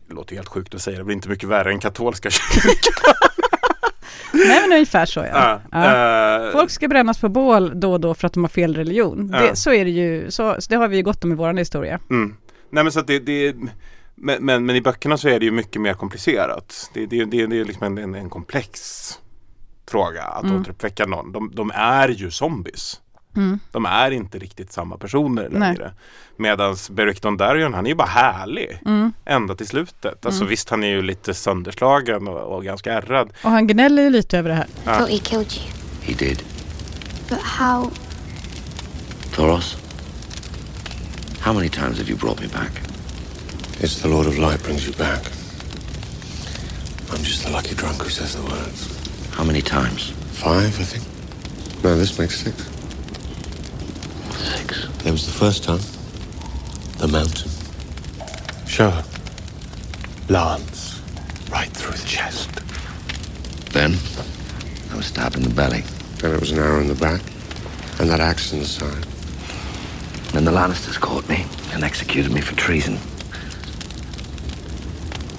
det 0.08 0.14
låter 0.14 0.34
helt 0.36 0.48
sjukt 0.48 0.74
att 0.74 0.82
säga 0.82 0.98
det, 0.98 1.04
men 1.04 1.12
inte 1.14 1.28
mycket 1.28 1.48
värre 1.48 1.70
än 1.72 1.78
katolska 1.78 2.30
kyrkan. 2.54 3.14
Nej 4.32 4.60
men 4.62 4.72
ungefär 4.72 5.06
så 5.06 5.20
ja. 5.20 5.60
Ja, 5.72 5.84
Ja. 5.84 6.46
eh, 6.46 6.52
Folk 6.52 6.70
ska 6.70 6.88
brännas 6.88 7.18
på 7.20 7.28
bål 7.28 7.80
då 7.80 7.92
och 7.92 8.00
då 8.00 8.14
för 8.14 8.26
att 8.26 8.32
de 8.32 8.44
har 8.44 8.48
fel 8.48 8.74
religion. 8.76 9.30
Ja. 9.32 9.40
Det, 9.40 9.56
så 9.56 9.72
är 9.72 9.84
det 9.84 9.90
ju, 9.90 10.30
så, 10.30 10.56
så 10.58 10.70
det 10.70 10.76
har 10.76 10.88
vi 10.88 10.96
ju 10.96 11.02
gått 11.02 11.24
om 11.24 11.32
i 11.32 11.34
vår 11.34 11.54
historia. 11.54 12.00
Mm. 12.10 12.36
Nej 12.70 12.84
men 12.84 12.92
så 12.92 13.00
att 13.00 13.06
det, 13.06 13.18
det 13.18 13.54
men, 14.14 14.44
men, 14.44 14.66
men 14.66 14.76
i 14.76 14.80
böckerna 14.80 15.16
så 15.18 15.28
är 15.28 15.38
det 15.38 15.44
ju 15.44 15.50
mycket 15.50 15.82
mer 15.82 15.94
komplicerat. 15.94 16.90
Det, 16.94 17.06
det, 17.06 17.24
det, 17.24 17.46
det 17.46 17.60
är 17.60 17.64
liksom 17.64 17.86
en, 17.86 17.98
en, 17.98 18.14
en 18.14 18.30
komplex 18.30 18.80
fråga 19.90 20.22
att 20.22 20.44
Mm. 20.44 20.60
återuppväcka 20.60 21.06
någon. 21.06 21.32
De, 21.32 21.50
de 21.54 21.70
är 21.74 22.08
ju 22.08 22.30
zombies. 22.30 23.00
Mm. 23.36 23.60
De 23.72 23.86
är 23.86 24.10
inte 24.10 24.38
riktigt 24.38 24.72
samma 24.72 24.96
personer 24.96 25.48
längre. 25.48 25.92
Medan 26.36 26.76
Beric 26.90 27.20
Dondarrion 27.20 27.74
han 27.74 27.86
är 27.86 27.90
ju 27.90 27.94
bara 27.94 28.08
härlig. 28.08 28.80
Mm. 28.86 29.12
Ända 29.24 29.54
till 29.54 29.66
slutet. 29.68 30.26
Alltså 30.26 30.40
Mm. 30.40 30.50
visst 30.50 30.70
han 30.70 30.84
är 30.84 30.88
ju 30.88 31.02
lite 31.02 31.34
sönderslagen 31.34 32.28
och, 32.28 32.56
och 32.56 32.64
ganska 32.64 32.92
ärrad. 32.92 33.30
Och 33.42 33.50
han 33.50 33.66
gnäller 33.66 34.02
ju 34.02 34.10
lite 34.10 34.38
över 34.38 34.48
det 34.48 34.54
här. 34.56 34.66
Ja. 34.84 34.94
thought 34.98 35.10
he 35.12 35.18
killed 35.18 35.52
you. 35.52 35.64
He 36.02 36.14
did. 36.26 36.42
But 37.28 37.38
how? 37.42 37.90
Thoros? 39.34 39.76
How 41.40 41.52
many 41.52 41.68
times 41.68 41.98
have 41.98 42.08
you 42.10 42.18
brought 42.18 42.40
me 42.40 42.46
back? 42.48 42.72
It's 43.80 44.02
the 44.02 44.08
Lord 44.08 44.26
of 44.26 44.38
Light 44.38 44.64
brings 44.64 44.86
you 44.86 44.96
back. 44.96 45.22
I'm 47.10 47.24
just 47.24 47.44
the 47.44 47.50
lucky 47.50 47.74
drunk 47.74 48.02
who 48.02 48.10
says 48.10 48.34
the 48.34 48.42
words. 48.42 48.98
How 49.36 49.44
many 49.44 49.60
times? 49.62 50.12
Five, 50.32 50.80
I 50.80 50.84
think. 50.84 51.04
No, 51.84 51.96
this 51.96 52.18
makes 52.18 52.40
six. 52.44 52.70
Six. 54.38 54.88
There 55.02 55.12
was 55.12 55.26
the 55.26 55.32
first 55.32 55.64
time. 55.64 55.80
The 56.98 57.08
mountain. 57.08 57.50
Show 58.66 58.90
her. 58.90 59.04
Lance. 60.28 61.00
Right 61.50 61.68
through 61.70 61.92
the 61.92 62.06
chest. 62.06 62.50
Then? 63.72 63.96
I 64.90 64.96
was 64.96 65.06
stabbed 65.06 65.36
in 65.36 65.42
the 65.42 65.50
belly. 65.54 65.82
Then 66.18 66.34
it 66.34 66.40
was 66.40 66.52
an 66.52 66.58
arrow 66.58 66.80
in 66.80 66.88
the 66.88 66.94
back. 66.94 67.20
And 68.00 68.08
that 68.10 68.20
axe 68.20 68.52
in 68.52 68.60
the 68.60 68.64
side. 68.64 69.04
Then 70.32 70.44
the 70.44 70.52
Lannisters 70.52 71.00
caught 71.00 71.28
me 71.28 71.46
and 71.72 71.82
executed 71.82 72.32
me 72.32 72.40
for 72.40 72.54
treason. 72.54 72.98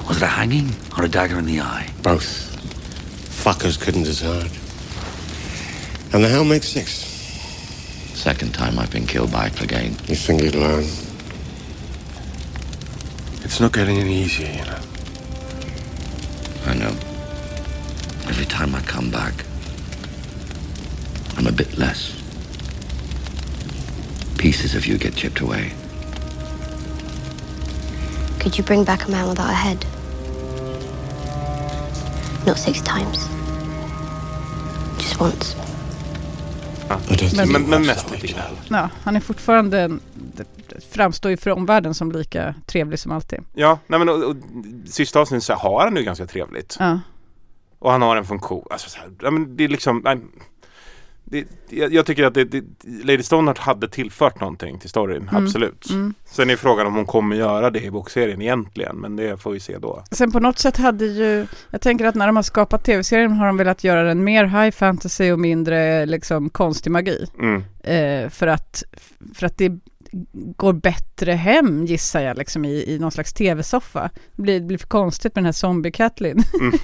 Was 0.07 0.17
it 0.17 0.23
a 0.23 0.27
hanging 0.27 0.75
or 0.97 1.05
a 1.05 1.07
dagger 1.07 1.37
in 1.39 1.45
the 1.45 1.61
eye? 1.61 1.89
Both. 2.01 2.47
Fuckers 3.43 3.79
couldn't 3.79 4.03
decide. 4.03 4.51
And 6.13 6.23
the 6.23 6.27
hell 6.27 6.43
makes 6.43 6.67
six. 6.67 7.08
Second 8.19 8.53
time 8.53 8.77
I've 8.77 8.91
been 8.91 9.07
killed 9.07 9.31
by 9.31 9.47
Clegane. 9.47 9.91
You 10.09 10.15
think 10.15 10.43
you'd 10.43 10.53
learn? 10.53 10.83
It's 13.45 13.61
not 13.61 13.71
getting 13.71 13.97
any 13.97 14.13
easier, 14.13 14.51
you 14.51 14.65
know. 14.65 14.79
I 16.65 16.73
know. 16.73 16.93
Every 18.27 18.45
time 18.45 18.75
I 18.75 18.81
come 18.81 19.09
back, 19.09 19.45
I'm 21.37 21.47
a 21.47 21.51
bit 21.53 21.77
less. 21.77 22.11
Pieces 24.37 24.75
of 24.75 24.85
you 24.85 24.97
get 24.97 25.15
chipped 25.15 25.39
away. 25.39 25.71
Could 28.41 28.57
you 28.57 28.65
bring 28.65 28.83
back 28.83 29.07
a 29.07 29.11
man 29.11 29.29
without 29.29 29.49
a 29.49 29.53
head? 29.53 29.85
Not 32.45 32.59
six 32.59 32.81
times. 32.81 33.29
Just 35.01 35.21
once. 35.21 35.55
Men- 37.35 37.51
Men, 37.51 37.61
men 37.69 37.85
mest 37.85 38.11
lite 38.11 38.27
grann. 38.27 38.45
Ja, 38.67 38.89
han 39.03 39.15
är 39.15 39.19
fortfarande, 39.19 39.97
framstår 40.91 41.31
ju 41.31 41.37
för 41.37 41.51
omvärlden 41.51 41.93
som 41.93 42.11
lika 42.11 42.55
trevlig 42.65 42.99
som 42.99 43.11
alltid. 43.11 43.39
Ja, 43.53 43.79
nej 43.87 43.99
men 43.99 44.09
och, 44.09 44.23
och, 44.23 44.35
sista 44.85 45.19
avsnittet 45.19 45.43
så 45.43 45.53
har 45.53 45.83
han 45.85 45.95
ju 45.95 46.03
ganska 46.03 46.25
trevligt. 46.25 46.77
Ja. 46.79 46.99
Och 47.79 47.91
han 47.91 48.01
har 48.01 48.15
en 48.17 48.25
funktion. 48.25 48.67
Alltså, 48.69 48.89
så 48.89 48.99
här, 48.99 49.09
ja, 49.21 49.31
men 49.31 49.55
det 49.57 49.63
är 49.63 49.67
liksom, 49.67 50.01
nej, 50.03 50.17
det, 51.29 51.47
jag, 51.69 51.93
jag 51.93 52.05
tycker 52.05 52.23
att 52.23 52.33
det, 52.33 52.43
det, 52.43 52.63
Lady 53.03 53.23
Stoneheart 53.23 53.57
hade 53.57 53.87
tillfört 53.87 54.39
någonting 54.39 54.79
till 54.79 54.89
storyn, 54.89 55.29
absolut. 55.31 55.89
Mm. 55.89 56.13
Sen 56.25 56.49
är 56.49 56.55
frågan 56.55 56.87
om 56.87 56.93
hon 56.95 57.05
kommer 57.05 57.35
göra 57.35 57.69
det 57.69 57.83
i 57.83 57.91
bokserien 57.91 58.41
egentligen, 58.41 58.95
men 58.95 59.15
det 59.15 59.37
får 59.37 59.51
vi 59.51 59.59
se 59.59 59.77
då. 59.77 60.03
Sen 60.11 60.31
på 60.31 60.39
något 60.39 60.59
sätt 60.59 60.77
hade 60.77 61.05
ju, 61.05 61.47
jag 61.69 61.81
tänker 61.81 62.05
att 62.05 62.15
när 62.15 62.27
de 62.27 62.35
har 62.35 62.43
skapat 62.43 62.83
tv-serien 62.83 63.31
har 63.31 63.47
de 63.47 63.57
velat 63.57 63.83
göra 63.83 64.03
den 64.03 64.23
mer 64.23 64.45
high 64.45 64.71
fantasy 64.71 65.31
och 65.31 65.39
mindre 65.39 66.05
liksom 66.05 66.49
konstig 66.49 66.91
magi. 66.91 67.25
Mm. 67.39 67.63
Eh, 67.83 68.29
för, 68.29 68.47
att, 68.47 68.83
för 69.33 69.45
att 69.45 69.57
det 69.57 69.79
går 70.33 70.73
bättre 70.73 71.31
hem 71.31 71.85
gissar 71.85 72.21
jag 72.21 72.37
liksom 72.37 72.65
i, 72.65 72.93
i 72.93 72.99
någon 72.99 73.11
slags 73.11 73.33
tv-soffa. 73.33 74.09
Det 74.35 74.41
blir, 74.41 74.59
det 74.59 74.65
blir 74.65 74.77
för 74.77 74.87
konstigt 74.87 75.35
med 75.35 75.43
den 75.43 75.45
här 75.45 75.51
zombie-Catlin. 75.51 76.43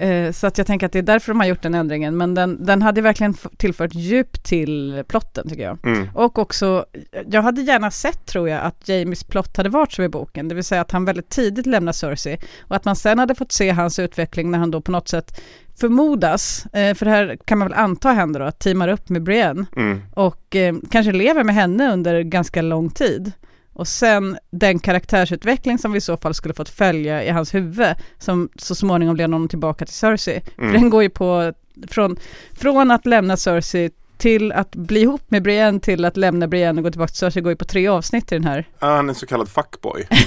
Eh, 0.00 0.32
så 0.32 0.46
att 0.46 0.58
jag 0.58 0.66
tänker 0.66 0.86
att 0.86 0.92
det 0.92 0.98
är 0.98 1.02
därför 1.02 1.32
de 1.32 1.40
har 1.40 1.46
gjort 1.46 1.62
den 1.62 1.74
ändringen. 1.74 2.16
Men 2.16 2.34
den, 2.34 2.64
den 2.64 2.82
hade 2.82 3.00
verkligen 3.00 3.34
tillfört 3.56 3.94
djup 3.94 4.42
till 4.44 5.04
plotten 5.08 5.48
tycker 5.48 5.62
jag. 5.62 5.78
Mm. 5.86 6.08
Och 6.14 6.38
också, 6.38 6.86
jag 7.26 7.42
hade 7.42 7.60
gärna 7.60 7.90
sett 7.90 8.26
tror 8.26 8.48
jag 8.48 8.60
att 8.62 8.88
Jamies 8.88 9.24
plott 9.24 9.56
hade 9.56 9.68
varit 9.68 9.92
så 9.92 10.02
i 10.02 10.08
boken, 10.08 10.48
det 10.48 10.54
vill 10.54 10.64
säga 10.64 10.80
att 10.80 10.90
han 10.90 11.04
väldigt 11.04 11.28
tidigt 11.28 11.66
lämnar 11.66 11.92
Cersei 11.92 12.38
och 12.60 12.76
att 12.76 12.84
man 12.84 12.96
sen 12.96 13.18
hade 13.18 13.34
fått 13.34 13.52
se 13.52 13.70
hans 13.70 13.98
utveckling 13.98 14.50
när 14.50 14.58
han 14.58 14.70
då 14.70 14.80
på 14.80 14.90
något 14.90 15.08
sätt 15.08 15.40
förmodas, 15.80 16.66
eh, 16.72 16.94
för 16.94 17.04
det 17.04 17.10
här 17.10 17.38
kan 17.44 17.58
man 17.58 17.68
väl 17.68 17.78
anta 17.78 18.10
händer 18.12 18.40
då, 18.40 18.46
att 18.46 18.58
teamar 18.58 18.88
upp 18.88 19.08
med 19.08 19.22
Brienne 19.22 19.66
Mm. 19.76 20.02
och 20.14 20.56
eh, 20.56 20.74
kanske 20.90 21.12
lever 21.12 21.44
med 21.44 21.54
henne 21.54 21.92
under 21.92 22.20
ganska 22.20 22.62
lång 22.62 22.90
tid. 22.90 23.32
Och 23.78 23.88
sen 23.88 24.38
den 24.50 24.78
karaktärsutveckling 24.78 25.78
som 25.78 25.92
vi 25.92 25.98
i 25.98 26.00
så 26.00 26.16
fall 26.16 26.34
skulle 26.34 26.54
fått 26.54 26.68
följa 26.68 27.24
i 27.24 27.30
hans 27.30 27.54
huvud 27.54 27.94
som 28.18 28.48
så 28.56 28.74
småningom 28.74 29.16
leder 29.16 29.32
honom 29.32 29.48
tillbaka 29.48 29.86
till 29.86 29.94
Cersei. 29.94 30.42
Mm. 30.58 30.72
För 30.72 30.78
den 30.78 30.90
går 30.90 31.02
ju 31.02 31.10
på, 31.10 31.52
från, 31.88 32.16
från 32.52 32.90
att 32.90 33.06
lämna 33.06 33.36
Cersei 33.36 33.90
till 34.16 34.52
att 34.52 34.76
bli 34.76 35.00
ihop 35.00 35.22
med 35.28 35.42
Brienne 35.42 35.80
till 35.80 36.04
att 36.04 36.16
lämna 36.16 36.48
Brienne 36.48 36.80
och 36.80 36.84
gå 36.84 36.90
tillbaka 36.90 37.08
till 37.08 37.18
Cersei 37.18 37.42
går 37.42 37.52
ju 37.52 37.56
på 37.56 37.64
tre 37.64 37.88
avsnitt 37.88 38.32
i 38.32 38.34
den 38.34 38.44
här. 38.44 38.68
Ja, 38.78 38.86
han 38.96 39.04
är 39.04 39.08
en 39.08 39.14
så 39.14 39.26
kallad 39.26 39.48
fuckboy. 39.48 40.06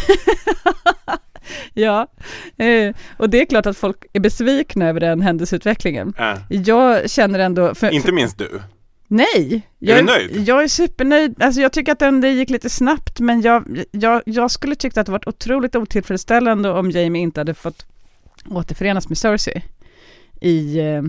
Ja, 1.73 2.07
eh, 2.57 2.95
och 3.17 3.29
det 3.29 3.41
är 3.41 3.45
klart 3.45 3.65
att 3.65 3.77
folk 3.77 4.05
är 4.13 4.19
besvikna 4.19 4.89
över 4.89 4.99
den 4.99 5.21
händelseutvecklingen. 5.21 6.13
Äh, 6.17 6.37
Jag 6.49 7.09
känner 7.09 7.39
ändå... 7.39 7.75
För, 7.75 7.89
inte 7.89 8.11
minst 8.11 8.37
du. 8.37 8.61
Nej! 9.11 9.67
Jag, 9.79 9.99
du 9.99 10.03
nöjd? 10.03 10.47
Jag 10.47 10.63
är 10.63 10.67
supernöjd. 10.67 11.43
Alltså 11.43 11.61
jag 11.61 11.73
tycker 11.73 11.91
att 11.91 11.99
den, 11.99 12.21
det 12.21 12.29
gick 12.29 12.49
lite 12.49 12.69
snabbt, 12.69 13.19
men 13.19 13.41
jag, 13.41 13.83
jag, 13.91 14.21
jag 14.25 14.51
skulle 14.51 14.75
tyckt 14.75 14.97
att 14.97 15.05
det 15.05 15.11
varit 15.11 15.27
otroligt 15.27 15.75
otillfredsställande 15.75 16.69
om 16.69 16.91
Jamie 16.91 17.21
inte 17.21 17.39
hade 17.39 17.53
fått 17.53 17.85
återförenas 18.49 19.09
med 19.09 19.17
Cersei 19.17 19.63
i, 20.41 20.79
eh, 20.79 21.03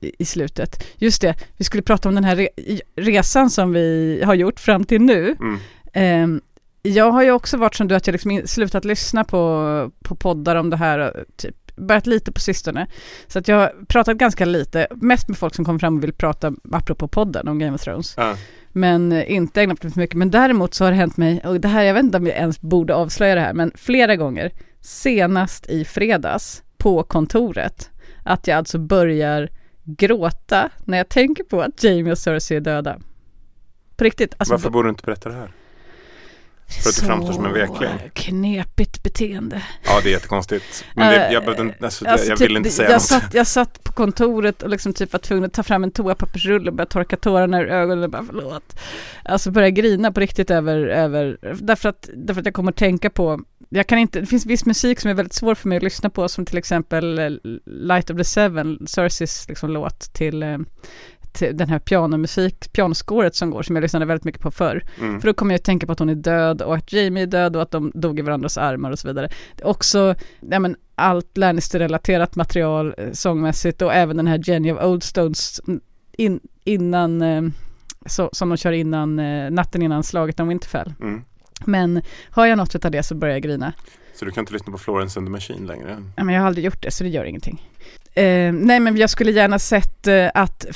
i 0.00 0.24
slutet. 0.24 0.86
Just 0.96 1.22
det, 1.22 1.34
vi 1.56 1.64
skulle 1.64 1.82
prata 1.82 2.08
om 2.08 2.14
den 2.14 2.24
här 2.24 2.36
re, 2.36 2.48
resan 2.96 3.50
som 3.50 3.72
vi 3.72 4.22
har 4.24 4.34
gjort 4.34 4.60
fram 4.60 4.84
till 4.84 5.00
nu. 5.00 5.36
Mm. 5.40 5.58
Ehm, 5.92 6.40
jag 6.82 7.10
har 7.10 7.22
ju 7.22 7.30
också 7.30 7.56
varit 7.56 7.74
som 7.74 7.88
du, 7.88 7.94
att 7.94 8.06
jag 8.06 8.12
liksom 8.12 8.42
slutat 8.44 8.84
lyssna 8.84 9.24
på, 9.24 9.92
på 10.04 10.14
poddar 10.14 10.56
om 10.56 10.70
det 10.70 10.76
här, 10.76 11.24
typ 11.36 11.67
börjat 11.78 12.06
lite 12.06 12.32
på 12.32 12.40
sistone. 12.40 12.86
Så 13.26 13.38
att 13.38 13.48
jag 13.48 13.56
har 13.56 13.72
pratat 13.88 14.16
ganska 14.16 14.44
lite, 14.44 14.86
mest 14.90 15.28
med 15.28 15.38
folk 15.38 15.54
som 15.54 15.64
kommer 15.64 15.78
fram 15.78 15.96
och 15.96 16.02
vill 16.02 16.12
prata, 16.12 16.52
apropå 16.72 17.08
podden, 17.08 17.48
om 17.48 17.58
Game 17.58 17.74
of 17.74 17.80
Thrones. 17.80 18.14
Ja. 18.16 18.36
Men 18.72 19.12
eh, 19.12 19.32
inte 19.32 19.62
ägnat 19.62 19.82
mig 19.82 19.92
för 19.92 20.00
mycket. 20.00 20.16
Men 20.16 20.30
däremot 20.30 20.74
så 20.74 20.84
har 20.84 20.90
det 20.90 20.96
hänt 20.96 21.16
mig, 21.16 21.40
och 21.44 21.60
det 21.60 21.68
här, 21.68 21.82
jag 21.82 21.94
vet 21.94 22.04
inte 22.04 22.18
om 22.18 22.26
jag 22.26 22.36
ens 22.36 22.60
borde 22.60 22.94
avslöja 22.94 23.34
det 23.34 23.40
här, 23.40 23.52
men 23.54 23.72
flera 23.74 24.16
gånger, 24.16 24.52
senast 24.80 25.66
i 25.66 25.84
fredags 25.84 26.62
på 26.76 27.02
kontoret, 27.02 27.90
att 28.24 28.46
jag 28.46 28.58
alltså 28.58 28.78
börjar 28.78 29.48
gråta 29.84 30.70
när 30.84 30.98
jag 30.98 31.08
tänker 31.08 31.44
på 31.44 31.62
att 31.62 31.84
Jamie 31.84 32.12
och 32.12 32.18
Cersei 32.18 32.56
är 32.56 32.60
döda. 32.60 32.98
På 33.96 34.04
riktigt. 34.04 34.34
Alltså, 34.38 34.54
Varför 34.54 34.70
borde 34.70 34.88
du 34.88 34.90
inte 34.90 35.02
berätta 35.06 35.28
det 35.28 35.34
här? 35.34 35.52
För 36.82 36.88
att 36.88 36.96
du 37.00 37.06
framstår 37.06 37.32
som 37.32 37.46
en 37.46 37.52
vekling. 37.52 37.90
knepigt 38.12 39.02
beteende. 39.02 39.62
Ja, 39.84 40.00
det 40.02 40.08
är 40.08 40.12
jättekonstigt. 40.12 40.84
Men 40.94 41.12
det, 41.12 41.32
jag, 41.32 41.44
behövde, 41.44 41.74
alltså, 41.80 42.06
Alltså, 42.06 42.28
jag 42.28 42.38
typ, 42.38 42.48
vill 42.48 42.56
inte 42.56 42.70
säga 42.70 42.88
jag 42.88 42.94
något. 42.94 43.02
satt, 43.02 43.34
jag 43.34 43.46
satt 43.46 43.84
på 43.84 43.92
kontoret 43.92 44.62
och 44.62 44.70
liksom 44.70 44.92
typ 44.92 45.12
var 45.12 45.20
tvungen 45.20 45.44
att 45.44 45.52
ta 45.52 45.62
fram 45.62 45.84
en 45.84 45.90
toapappersrulle 45.90 46.70
och 46.70 46.76
börja 46.76 46.86
torka 46.86 47.16
tårarna 47.16 47.60
ur 47.60 47.68
ögonen 47.68 48.04
och 48.04 48.10
bara 48.10 48.24
förlåt. 48.26 48.80
Alltså 49.24 49.50
börja 49.50 49.70
grina 49.70 50.12
på 50.12 50.20
riktigt 50.20 50.50
över, 50.50 50.76
över 50.78 51.38
därför 51.60 51.88
att, 51.88 52.08
därför 52.14 52.40
att 52.40 52.46
jag 52.46 52.54
kommer 52.54 52.72
att 52.72 52.76
tänka 52.78 53.10
på 53.10 53.40
jag 53.70 53.86
kan 53.86 53.98
inte, 53.98 54.20
det 54.20 54.26
finns 54.26 54.46
viss 54.46 54.66
musik 54.66 55.00
som 55.00 55.10
är 55.10 55.14
väldigt 55.14 55.32
svår 55.32 55.54
för 55.54 55.68
mig 55.68 55.76
att 55.76 55.82
lyssna 55.82 56.10
på 56.10 56.28
som 56.28 56.46
till 56.46 56.58
exempel 56.58 57.18
eh, 57.18 57.30
Light 57.66 58.10
of 58.10 58.16
the 58.16 58.24
Seven, 58.24 58.78
Cerseis 58.86 59.48
liksom 59.48 59.70
låt 59.70 60.00
till, 60.00 60.42
eh, 60.42 60.58
till 60.58 60.66
den 61.32 61.68
här 61.68 61.78
pianomusik, 61.78 62.72
pianoskåret 62.72 63.34
som 63.34 63.50
går 63.50 63.62
som 63.62 63.76
jag 63.76 63.82
lyssnade 63.82 64.06
väldigt 64.06 64.24
mycket 64.24 64.42
på 64.42 64.50
förr. 64.50 64.84
Mm. 65.00 65.20
För 65.20 65.28
då 65.28 65.34
kommer 65.34 65.54
jag 65.54 65.58
att 65.58 65.64
tänka 65.64 65.86
på 65.86 65.92
att 65.92 65.98
hon 65.98 66.08
är 66.08 66.14
död 66.14 66.62
och 66.62 66.74
att 66.74 66.92
Jamie 66.92 67.22
är 67.22 67.26
död 67.26 67.56
och 67.56 67.62
att 67.62 67.70
de 67.70 67.92
dog 67.94 68.18
i 68.18 68.22
varandras 68.22 68.58
armar 68.58 68.90
och 68.90 68.98
så 68.98 69.08
vidare. 69.08 69.28
Det 69.56 69.62
är 69.62 69.68
också 69.68 70.14
ja, 70.40 70.58
men, 70.58 70.76
allt 70.94 71.36
Lannister-relaterat 71.36 72.36
material 72.36 72.94
eh, 72.98 73.12
sångmässigt 73.12 73.82
och 73.82 73.94
även 73.94 74.16
den 74.16 74.26
här 74.26 74.40
Jenny 74.44 74.72
of 74.72 74.82
Oldstones 74.82 75.60
mm, 75.68 75.80
in, 76.12 76.40
innan, 76.64 77.22
eh, 77.22 77.42
så, 78.06 78.30
som 78.32 78.48
de 78.48 78.56
kör 78.56 78.72
innan, 78.72 79.18
eh, 79.18 79.50
natten 79.50 79.82
innan 79.82 80.02
slaget 80.02 80.40
om 80.40 80.48
Winterfell. 80.48 80.94
Mm. 81.00 81.22
Men 81.64 82.02
har 82.30 82.46
jag 82.46 82.58
något 82.58 82.84
av 82.84 82.90
det 82.90 83.02
så 83.02 83.14
börjar 83.14 83.34
jag 83.34 83.42
grina. 83.42 83.72
Så 84.14 84.24
du 84.24 84.30
kan 84.30 84.42
inte 84.42 84.52
lyssna 84.52 84.72
på 84.72 84.78
Florence 84.78 85.18
and 85.18 85.26
the 85.26 85.30
Machine 85.30 85.66
längre? 85.66 86.02
Ja, 86.16 86.24
men 86.24 86.34
jag 86.34 86.42
har 86.42 86.46
aldrig 86.46 86.64
gjort 86.64 86.82
det 86.82 86.90
så 86.90 87.04
det 87.04 87.10
gör 87.10 87.24
ingenting. 87.24 87.62
Eh, 88.18 88.52
nej 88.52 88.80
men 88.80 88.96
jag 88.96 89.10
skulle 89.10 89.30
gärna 89.30 89.58
sett 89.58 90.06
eh, 90.06 90.30
att, 90.34 90.66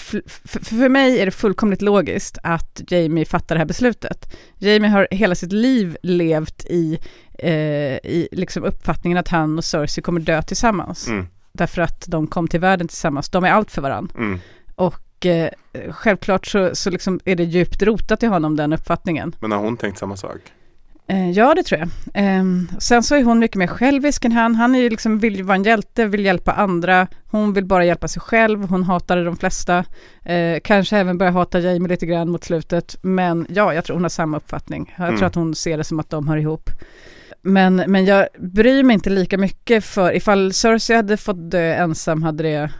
för 0.62 0.88
mig 0.88 1.20
är 1.20 1.24
det 1.24 1.30
fullkomligt 1.30 1.82
logiskt 1.82 2.38
att 2.42 2.80
Jamie 2.88 3.24
fattar 3.24 3.54
det 3.54 3.58
här 3.58 3.66
beslutet. 3.66 4.36
Jamie 4.58 4.90
har 4.90 5.08
hela 5.10 5.34
sitt 5.34 5.52
liv 5.52 5.96
levt 6.02 6.64
i, 6.64 6.98
eh, 7.38 7.52
i 7.96 8.28
liksom 8.32 8.64
uppfattningen 8.64 9.18
att 9.18 9.28
han 9.28 9.58
och 9.58 9.64
Cersei 9.64 10.02
kommer 10.02 10.20
dö 10.20 10.42
tillsammans. 10.42 11.08
Mm. 11.08 11.26
Därför 11.52 11.82
att 11.82 12.04
de 12.08 12.26
kom 12.26 12.48
till 12.48 12.60
världen 12.60 12.88
tillsammans, 12.88 13.28
de 13.28 13.44
är 13.44 13.50
allt 13.50 13.70
för 13.70 13.82
varandra. 13.82 14.14
Mm. 14.18 14.38
Och 14.74 15.26
eh, 15.26 15.50
självklart 15.90 16.46
så, 16.46 16.70
så 16.74 16.90
liksom 16.90 17.20
är 17.24 17.36
det 17.36 17.44
djupt 17.44 17.82
rotat 17.82 18.22
i 18.22 18.26
honom 18.26 18.56
den 18.56 18.72
uppfattningen. 18.72 19.34
Men 19.40 19.52
har 19.52 19.58
hon 19.58 19.76
tänkt 19.76 19.98
samma 19.98 20.16
sak? 20.16 20.40
Eh, 21.06 21.30
ja, 21.30 21.54
det 21.54 21.62
tror 21.62 21.80
jag. 21.80 21.88
Ehm, 22.14 22.68
sen 22.78 23.02
så 23.02 23.14
är 23.14 23.24
hon 23.24 23.38
mycket 23.38 23.56
mer 23.56 23.66
självisk 23.66 24.24
än 24.24 24.32
han. 24.32 24.54
Han 24.54 24.74
är 24.74 24.78
ju 24.82 24.90
liksom, 24.90 25.18
vill 25.18 25.36
ju 25.36 25.42
vara 25.42 25.54
en 25.56 25.62
hjälte, 25.64 26.06
vill 26.06 26.24
hjälpa 26.24 26.52
andra. 26.52 27.06
Hon 27.26 27.52
vill 27.52 27.64
bara 27.64 27.84
hjälpa 27.84 28.08
sig 28.08 28.22
själv. 28.22 28.64
Hon 28.68 28.82
hatar 28.82 29.24
de 29.24 29.36
flesta. 29.36 29.84
Eh, 30.24 30.60
kanske 30.64 30.96
även 30.98 31.18
börjar 31.18 31.32
hata 31.32 31.60
Jamie 31.60 31.88
lite 31.88 32.06
grann 32.06 32.28
mot 32.30 32.44
slutet. 32.44 32.96
Men 33.02 33.46
ja, 33.48 33.74
jag 33.74 33.84
tror 33.84 33.96
hon 33.96 34.02
har 34.04 34.08
samma 34.08 34.36
uppfattning. 34.36 34.94
Jag 34.98 35.06
Mm. 35.06 35.18
tror 35.18 35.26
att 35.26 35.34
hon 35.34 35.54
ser 35.54 35.78
det 35.78 35.84
som 35.84 36.00
att 36.00 36.10
de 36.10 36.28
hör 36.28 36.36
ihop. 36.36 36.70
Men, 37.42 37.76
men 37.86 38.04
jag 38.04 38.26
bryr 38.38 38.82
mig 38.82 38.94
inte 38.94 39.10
lika 39.10 39.38
mycket 39.38 39.84
för 39.84 40.16
ifall 40.16 40.52
Cersei 40.52 40.96
hade 40.96 41.16
fått 41.16 41.50
dö 41.50 41.74
ensam 41.74 42.22
hade 42.22 42.42
det 42.42 42.70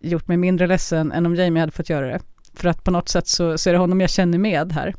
gjort 0.00 0.28
mig 0.28 0.36
mindre 0.36 0.66
ledsen 0.66 1.12
än 1.12 1.26
om 1.26 1.34
Jamie 1.36 1.60
hade 1.60 1.72
fått 1.72 1.90
göra 1.90 2.06
det. 2.06 2.20
För 2.54 2.68
att 2.68 2.84
på 2.84 2.90
något 2.90 3.08
sätt 3.08 3.28
så, 3.28 3.58
så 3.58 3.68
är 3.68 3.72
det 3.72 3.78
honom 3.78 4.00
jag 4.00 4.10
känner 4.10 4.38
med 4.38 4.72
här. 4.72 4.94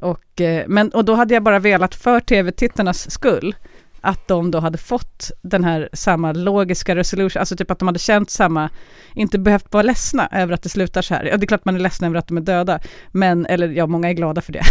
Och, 0.00 0.40
eh, 0.40 0.64
men, 0.68 0.90
och 0.90 1.04
då 1.04 1.14
hade 1.14 1.34
jag 1.34 1.42
bara 1.42 1.58
velat 1.58 1.94
för 1.94 2.20
tv-tittarnas 2.20 3.10
skull 3.10 3.54
att 4.00 4.28
de 4.28 4.50
då 4.50 4.60
hade 4.60 4.78
fått 4.78 5.30
den 5.42 5.64
här 5.64 5.88
samma 5.92 6.32
logiska 6.32 6.96
resolution, 6.96 7.40
alltså 7.40 7.56
typ 7.56 7.70
att 7.70 7.78
de 7.78 7.88
hade 7.88 7.98
känt 7.98 8.30
samma, 8.30 8.70
inte 9.14 9.38
behövt 9.38 9.72
vara 9.72 9.82
ledsna 9.82 10.28
över 10.32 10.54
att 10.54 10.62
det 10.62 10.68
slutar 10.68 11.02
så 11.02 11.14
här. 11.14 11.24
Ja, 11.24 11.36
det 11.36 11.44
är 11.44 11.46
klart 11.46 11.64
man 11.64 11.74
är 11.74 11.78
ledsen 11.78 12.06
över 12.06 12.18
att 12.18 12.28
de 12.28 12.36
är 12.36 12.40
döda, 12.40 12.80
men, 13.12 13.46
eller 13.46 13.68
ja, 13.68 13.86
många 13.86 14.08
är 14.08 14.12
glada 14.12 14.40
för 14.40 14.52
det. 14.52 14.62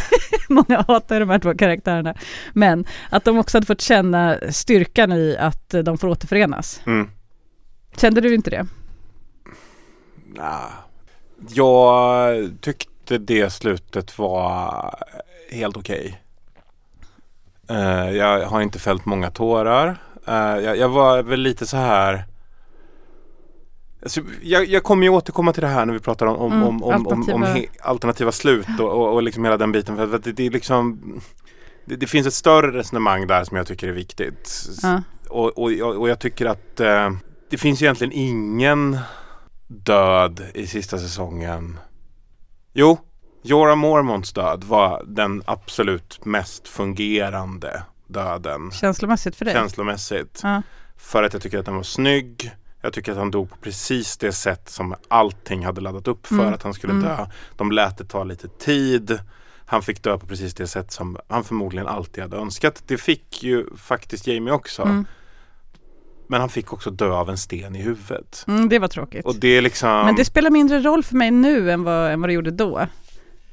många 0.48 0.84
hatar 0.88 1.20
de 1.20 1.30
här 1.30 1.38
två 1.38 1.54
karaktärerna. 1.54 2.14
Men 2.52 2.84
att 3.10 3.24
de 3.24 3.38
också 3.38 3.56
hade 3.56 3.66
fått 3.66 3.80
känna 3.80 4.38
styrkan 4.50 5.12
i 5.12 5.36
att 5.38 5.74
de 5.84 5.98
får 5.98 6.08
återförenas. 6.08 6.80
Mm. 6.86 7.10
Kände 7.96 8.20
du 8.20 8.34
inte 8.34 8.50
det? 8.50 8.66
Nah. 10.36 10.70
Jag 11.48 12.50
tyckte 12.60 12.95
det 13.06 13.52
slutet 13.52 14.18
var 14.18 14.94
helt 15.50 15.76
okej. 15.76 16.20
Eh, 17.68 18.10
jag 18.10 18.46
har 18.46 18.60
inte 18.62 18.78
fällt 18.78 19.04
många 19.04 19.30
tårar. 19.30 19.96
Eh, 20.26 20.34
jag, 20.34 20.76
jag 20.76 20.88
var 20.88 21.22
väl 21.22 21.40
lite 21.40 21.66
så 21.66 21.76
här 21.76 22.24
Alltså, 24.02 24.20
jag, 24.42 24.64
jag 24.64 24.82
kommer 24.82 25.02
ju 25.02 25.08
återkomma 25.08 25.52
till 25.52 25.62
det 25.62 25.68
här 25.68 25.86
när 25.86 25.92
vi 25.92 25.98
pratar 26.00 26.26
om, 26.26 26.36
om, 26.36 26.52
Mm, 26.52 26.62
om, 26.64 26.82
om, 26.82 27.06
om, 27.06 27.06
om 27.06 27.22
alternativa- 27.22 27.68
alternativa 27.82 28.32
slut 28.32 28.66
och, 28.80 28.90
och, 28.92 29.14
och 29.14 29.22
liksom 29.22 29.44
hela 29.44 29.56
den 29.56 29.72
biten. 29.72 29.96
För 29.96 30.14
att 30.14 30.24
det, 30.24 30.32
det 30.32 30.46
är 30.46 30.50
liksom 30.50 31.00
det, 31.84 31.96
det 31.96 32.06
finns 32.06 32.26
ett 32.26 32.34
större 32.34 32.78
resonemang 32.78 33.26
där 33.26 33.44
som 33.44 33.56
jag 33.56 33.66
tycker 33.66 33.88
är 33.88 33.92
viktigt. 33.92 34.68
Och, 35.28 35.58
och, 35.58 35.72
och 35.72 35.96
och 35.96 36.08
jag 36.08 36.18
tycker 36.18 36.46
att 36.46 36.80
eh, 36.80 37.10
det 37.50 37.58
finns 37.58 37.82
egentligen 37.82 38.12
ingen 38.12 38.98
död 39.66 40.42
i 40.54 40.66
sista 40.66 40.98
säsongen. 40.98 41.78
Jo, 42.78 42.98
Jorah 43.42 43.76
Mormonts 43.76 44.32
död 44.32 44.64
var 44.64 45.02
den 45.06 45.42
absolut 45.46 46.24
mest 46.24 46.68
fungerande 46.68 47.82
döden 48.06 48.70
Känslomässigt 48.70 49.36
för 49.36 49.44
dig? 49.44 49.54
känslomässigt. 49.54 50.40
Ja. 50.42 50.62
För 50.96 51.22
att 51.22 51.32
jag 51.32 51.42
tycker 51.42 51.58
att 51.58 51.64
den 51.66 51.76
var 51.76 51.82
snygg. 51.82 52.50
Jag 52.82 52.92
tycker 52.92 53.12
att 53.12 53.18
han 53.18 53.30
dog 53.30 53.50
på 53.50 53.56
precis 53.56 54.16
det 54.16 54.32
sätt 54.32 54.68
som 54.68 54.94
allting 55.08 55.64
hade 55.64 55.80
laddat 55.80 56.08
upp 56.08 56.26
för 56.26 56.34
Mm. 56.34 56.54
att 56.54 56.62
han 56.62 56.74
skulle 56.74 56.92
Mm. 56.92 57.04
dö. 57.04 57.26
De 57.56 57.72
lät 57.72 57.98
det 57.98 58.04
ta 58.04 58.24
lite 58.24 58.48
tid. 58.48 59.18
Han 59.66 59.82
fick 59.82 60.02
dö 60.02 60.18
på 60.18 60.26
precis 60.26 60.54
det 60.54 60.66
sätt 60.66 60.92
som 60.92 61.16
han 61.28 61.44
förmodligen 61.44 61.86
alltid 61.86 62.22
hade 62.22 62.36
önskat. 62.36 62.82
Det 62.86 62.98
fick 62.98 63.42
ju 63.42 63.76
faktiskt 63.76 64.26
Jamie 64.26 64.52
också. 64.52 64.82
Mm. 64.82 65.06
Men 66.28 66.40
han 66.40 66.48
fick 66.48 66.72
också 66.72 66.90
dö 66.90 67.10
av 67.10 67.30
en 67.30 67.38
sten 67.38 67.76
i 67.76 67.82
huvudet. 67.82 68.44
Mm, 68.48 68.68
det 68.68 68.78
var 68.78 68.88
tråkigt. 68.88 69.24
Och 69.24 69.34
det 69.34 69.48
är 69.48 69.62
liksom... 69.62 69.90
Men 70.06 70.16
det 70.16 70.24
spelar 70.24 70.50
mindre 70.50 70.80
roll 70.80 71.02
för 71.04 71.16
mig 71.16 71.30
nu 71.30 71.70
än 71.72 71.82
vad, 71.84 72.10
än 72.12 72.20
vad 72.20 72.30
det 72.30 72.34
gjorde 72.34 72.50
då. 72.50 72.86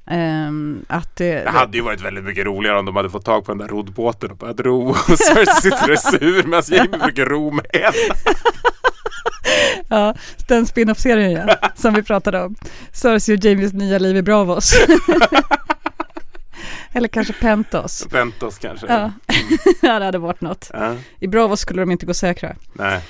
Ehm, 0.08 0.86
att 0.88 1.16
det, 1.16 1.44
Det 1.44 1.50
hade 1.50 1.78
ju 1.78 1.84
varit 1.84 2.02
väldigt 2.02 2.24
mycket 2.24 2.46
roligare 2.46 2.80
om 2.80 2.86
de 2.86 2.96
hade 2.96 3.10
fått 3.10 3.26
tag 3.26 3.46
på 3.46 3.52
den 3.52 3.58
där 3.58 3.68
roddbåten 3.68 4.32
och 4.32 4.38
börjat 4.38 4.60
ro 4.60 4.90
och 4.90 5.20
Cersei 5.20 5.46
sitter 5.46 5.92
och 5.92 6.00
sur 6.00 6.44
medan 6.44 6.64
Jamie 6.68 7.00
försöker 7.00 7.26
ro 7.26 7.52
med 7.52 7.66
henne. 7.74 7.92
Ja, 9.88 10.16
den 10.48 10.66
spin-off-serien 10.66 11.48
ja, 11.48 11.70
som 11.76 11.94
vi 11.94 12.04
pratade 12.04 12.44
om. 12.44 12.56
Cersei 12.92 13.36
och 13.36 13.46
Jamies 13.46 13.74
nya 13.74 14.00
liv 14.00 14.18
i 14.18 14.22
Bravos. 14.22 14.74
Eller 16.94 17.08
kanske 17.08 17.34
Pentos. 17.34 18.08
Pentos 18.12 18.58
kanske. 18.58 18.88
Ja. 18.88 19.12
ja, 19.82 20.00
det 20.00 20.06
hade 20.06 20.18
varit 20.18 20.42
något. 20.42 20.70
Ja, 20.74 20.96
I 21.20 21.28
Bravos 21.28 21.60
skulle 21.60 21.82
de 21.82 21.92
inte 21.92 22.06
gå 22.06 22.14
säkra. 22.14 22.56
nej. 22.74 23.02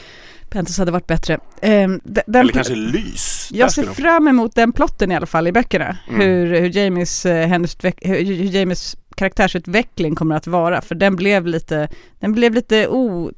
Pentos 0.50 0.78
hade 0.78 0.92
varit 0.92 1.08
bättre. 1.08 1.40
Ehm, 1.62 2.02
de- 2.04 2.22
den, 2.28 2.42
Eller 2.42 2.54
kanske 2.54 2.76
lys. 2.76 3.50
Jag 3.52 3.72
ser 3.72 3.86
de- 3.86 3.96
fram 3.96 4.28
emot 4.28 4.56
den 4.56 4.72
plotten 4.72 5.12
i 5.12 5.16
alla 5.16 5.26
fall 5.26 5.48
i 5.48 5.52
böckerna. 5.52 5.98
Mm. 6.10 6.22
Hur, 6.22 6.60
hur, 6.60 6.78
Jamies, 6.78 7.26
eh, 7.26 7.48
hennes, 7.48 7.78
utveck- 7.78 8.08
hur, 8.08 8.16
Jamies 8.24 8.96
karaktärsutveckling 9.18 10.16
kommer 10.16 10.36
att 10.36 10.48
vara. 10.48 10.82
För 10.82 10.96
den 10.96 11.16
blev 11.16 11.48
lite, 11.48 11.90
den 12.20 12.34
blev 12.34 12.54
lite 12.54 12.88
o, 12.88 13.32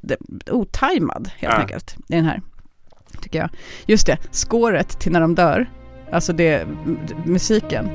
otajmad 0.51 1.29
helt 1.37 1.53
Ja. 1.53 1.59
enkelt 1.61 1.95
i 2.09 2.15
den 2.15 2.25
här. 2.25 2.41
Tycker 3.21 3.39
jag. 3.39 3.49
Just 3.85 4.07
det, 4.07 4.17
skåret 4.31 4.99
till 4.99 5.11
när 5.11 5.21
de 5.21 5.35
dör. 5.35 5.69
Alltså 6.11 6.33
det, 6.33 6.67
musiken. 7.23 7.89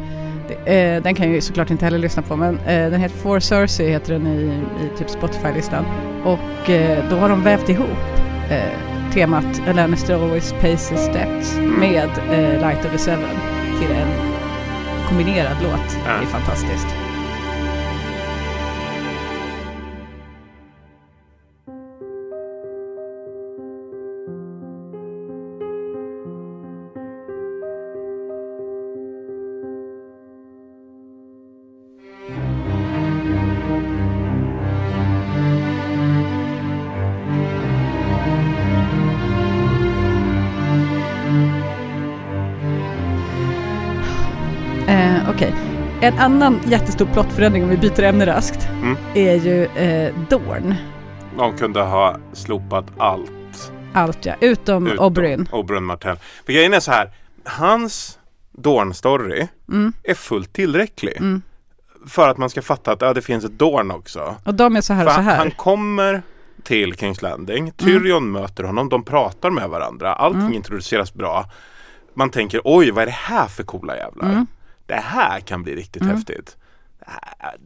Eh, 0.65 1.03
den 1.03 1.15
kan 1.15 1.27
jag 1.27 1.35
ju 1.35 1.41
såklart 1.41 1.71
inte 1.71 1.85
heller 1.85 1.99
lyssna 1.99 2.23
på 2.23 2.37
men 2.37 2.59
eh, 2.59 2.91
den 2.91 3.01
heter 3.01 3.17
For 3.17 3.41
Cersei 3.41 3.91
heter 3.91 4.13
den 4.13 4.27
i, 4.27 4.63
i 4.85 4.99
typ 4.99 5.11
Spotify-listan. 5.11 5.85
Och 6.25 6.71
eh, 6.71 7.11
då 7.11 7.17
har 7.17 7.29
de 7.29 7.43
vävt 7.43 7.69
ihop 7.69 7.99
temat 9.15 9.63
A 9.69 9.73
Lannister 9.73 10.15
always 10.15 10.53
pays 10.61 10.93
his 10.93 11.07
debts 11.07 11.59
med 11.59 12.09
Light 12.61 12.85
of 12.85 12.93
the 12.93 12.99
Seven 12.99 13.37
till 13.81 13.91
en 13.91 14.09
kombinerad 15.09 15.57
låt. 15.63 15.97
Det 16.05 16.25
är 16.25 16.27
fantastiskt. 16.27 17.10
En 46.13 46.19
annan 46.19 46.61
jättestor 46.67 47.07
plottförändring 47.13 47.63
om 47.65 47.69
vi 47.71 47.77
byter 47.77 48.03
ämne 48.03 48.27
raskt 48.27 48.69
Mm. 48.83 48.97
är 49.15 49.35
ju 49.35 49.65
eh, 49.65 50.15
Dorn. 50.31 50.75
De 51.37 51.57
kunde 51.59 51.81
ha 51.83 52.17
slopat 52.33 52.85
allt. 52.99 53.73
Allt 53.93 54.27
ja, 54.27 54.35
utom, 54.41 54.87
utom 54.87 55.05
Oberyn. 55.07 55.49
Oberyn 55.53 55.85
Martell. 55.85 56.17
För 56.47 56.53
grejen 56.53 56.75
är 56.75 56.81
så 56.81 56.91
här. 56.93 57.11
Hans 57.45 58.19
Dorn-story 58.53 59.49
Mm. 59.69 59.93
är 60.05 60.15
fullt 60.15 60.53
tillräcklig. 60.53 61.17
Mm. 61.17 61.43
För 62.07 62.29
att 62.29 62.37
man 62.39 62.51
ska 62.51 62.63
fatta 62.63 62.93
att 62.93 63.01
ja, 63.01 63.15
det 63.15 63.23
finns 63.23 63.45
ett 63.45 63.59
Dorn 63.59 63.91
också. 63.91 64.37
Och 64.45 64.55
de 64.55 64.77
är 64.77 64.81
så 64.81 64.93
här 64.93 65.07
och 65.07 65.13
så 65.13 65.21
här. 65.21 65.37
han 65.37 65.51
kommer 65.51 66.23
till 66.63 66.95
Kings 66.97 67.23
Landing. 67.23 67.71
Tyrion 67.73 68.33
möter 68.33 68.65
honom. 68.65 68.89
De 68.89 69.05
pratar 69.05 69.51
med 69.51 69.69
varandra. 69.69 70.13
Allting 70.15 70.41
Mm. 70.41 70.53
introduceras 70.55 71.15
bra. 71.15 71.45
Man 72.15 72.31
tänker 72.31 72.61
oj 72.65 72.91
vad 72.91 73.03
är 73.03 73.07
det 73.07 73.13
här 73.13 73.47
för 73.47 73.63
coola 73.63 73.97
jävlar. 73.97 74.47
Mm. 74.93 75.03
Det 75.03 75.09
här 75.19 75.41
kan 75.41 75.63
bli 75.63 75.77
riktigt 75.77 76.03
Mm. 76.03 76.15
häftigt. 76.17 76.57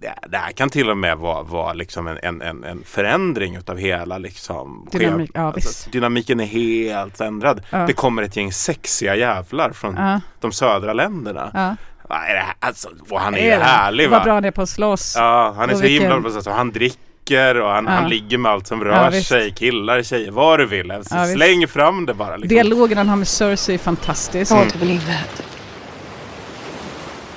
Det 0.00 0.08
här, 0.08 0.16
det, 0.28 0.36
här 0.36 0.52
kan 0.52 0.70
till 0.70 0.90
och 0.90 0.96
med 0.96 1.18
vara, 1.18 1.42
vara 1.42 1.72
liksom 1.72 2.06
en, 2.06 2.18
en, 2.42 2.64
en, 2.64 2.82
förändring 2.86 3.56
utav 3.56 3.78
hela 3.78 4.18
liksom, 4.18 4.88
Dynamik, 4.92 5.30
ja, 5.34 5.40
alltså. 5.40 5.90
Dynamiken 5.90 6.40
är 6.40 6.44
helt 6.46 7.20
ändrad. 7.20 7.62
Ja. 7.70 7.78
Det 7.78 7.92
kommer 7.92 8.22
ett 8.22 8.36
gäng 8.36 8.52
sexiga 8.52 9.16
jävlar 9.16 9.72
från 9.72 9.96
Ja, 9.96 10.20
de 10.40 10.52
södra 10.52 10.92
länderna. 10.92 11.50
ja. 11.54 11.76
Vad 12.08 12.18
är 12.18 12.34
det 12.34 12.40
här? 12.40 12.54
Alltså, 12.60 12.88
och 13.10 13.20
han 13.20 13.34
är 13.34 13.44
ju 13.44 13.50
härlig 13.50 14.10
Vad 14.10 14.18
va? 14.20 14.24
bra 14.24 14.34
han 14.34 14.44
är 14.44 14.50
på 14.50 14.62
att 14.62 14.68
slåss. 14.68 15.14
Ja, 15.16 15.54
han 15.56 15.68
är 15.70 15.72
Och 15.72 15.78
så 15.78 15.84
himla 15.84 16.00
vilken- 16.08 16.22
bra 16.22 16.32
på 16.32 16.42
så 16.42 16.50
Han 16.50 16.70
dricker 16.72 17.60
och 17.60 17.70
han, 17.70 17.84
Ja. 17.84 17.90
han 17.90 18.08
ligger 18.10 18.38
med 18.38 18.52
allt 18.52 18.66
som 18.66 18.84
rör 18.84 19.10
sig. 19.10 19.50
Killar, 19.50 20.02
tjejer, 20.02 20.30
vad 20.30 20.58
du 20.58 20.66
vill. 20.66 20.90
Alltså, 20.90 21.14
släng 21.34 21.68
fram 21.68 22.06
det 22.06 22.14
bara. 22.14 22.36
Liksom. 22.36 22.48
Dialogen 22.48 22.98
han 22.98 23.08
har 23.08 23.16
med 23.16 23.28
Cersei 23.28 23.74
är 23.74 23.78
fantastisk. 23.78 24.52
I 24.52 24.54
want 24.54 24.72
to 24.72 24.78
believe 24.78 25.00
that. 25.06 25.42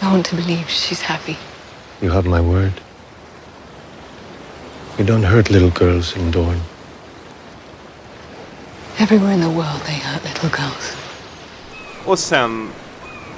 I 0.01 0.05
want 0.05 0.25
to 0.29 0.35
believe 0.35 0.65
she's 0.67 1.01
happy. 1.01 1.37
You 2.01 2.11
have 2.13 2.29
my 2.29 2.39
word. 2.39 2.71
You 4.97 5.05
don't 5.07 5.23
hurt 5.25 5.49
little 5.49 5.71
girls 5.79 6.17
in 6.17 6.31
Dorne. 6.31 6.61
Everywhere 8.97 9.33
in 9.33 9.41
the 9.41 9.47
world 9.49 9.81
they 9.85 9.95
hurt 9.95 10.23
little 10.23 10.49
girls. 10.49 10.97
Och 12.05 12.19
sen 12.19 12.69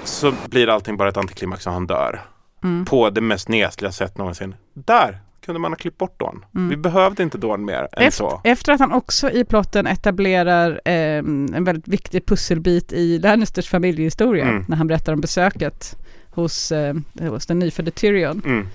så 0.04 0.34
blir 0.50 0.70
allting 0.70 0.98
bara 0.98 1.10
ett 1.10 1.18
antiklimax 1.18 1.68
och 1.68 1.74
han 1.74 1.88
dör. 1.88 2.22
Mm. 2.64 2.86
På 2.86 3.10
det 3.10 3.22
mest 3.22 3.48
nesliga 3.50 3.92
sätt 3.92 4.18
någonsin. 4.18 4.56
Där 4.74 5.20
kunde 5.46 5.60
man 5.60 5.72
ha 5.72 5.78
klippt 5.78 5.98
bort 5.98 6.20
Dorn. 6.20 6.46
Vi 6.70 6.78
behövde 6.78 7.24
inte 7.24 7.38
Dorn 7.38 7.66
mer 7.66 7.88
än 7.94 8.04
Efter, 8.04 8.12
så. 8.12 8.42
efter 8.44 8.74
att 8.74 8.80
han 8.80 8.92
också 8.92 9.32
i 9.32 9.44
plotten 9.46 9.88
etablerar 9.88 10.82
eh, 10.86 10.94
en 11.18 11.64
väldigt 11.64 11.88
viktig 11.88 12.26
pusselbit 12.26 12.94
i 12.94 13.20
Lannisters 13.20 13.70
familjehistoria 13.70 14.46
Mm. 14.46 14.66
när 14.68 14.78
han 14.78 14.88
berättar 14.88 15.14
om 15.14 15.22
besöket 15.22 15.98
hos, 16.40 16.72
eh, 16.72 16.96
hos 17.20 17.46
den 17.46 17.60
nyfödde 17.60 17.92
Tyrion. 17.92 18.42
Mm. 18.46 18.68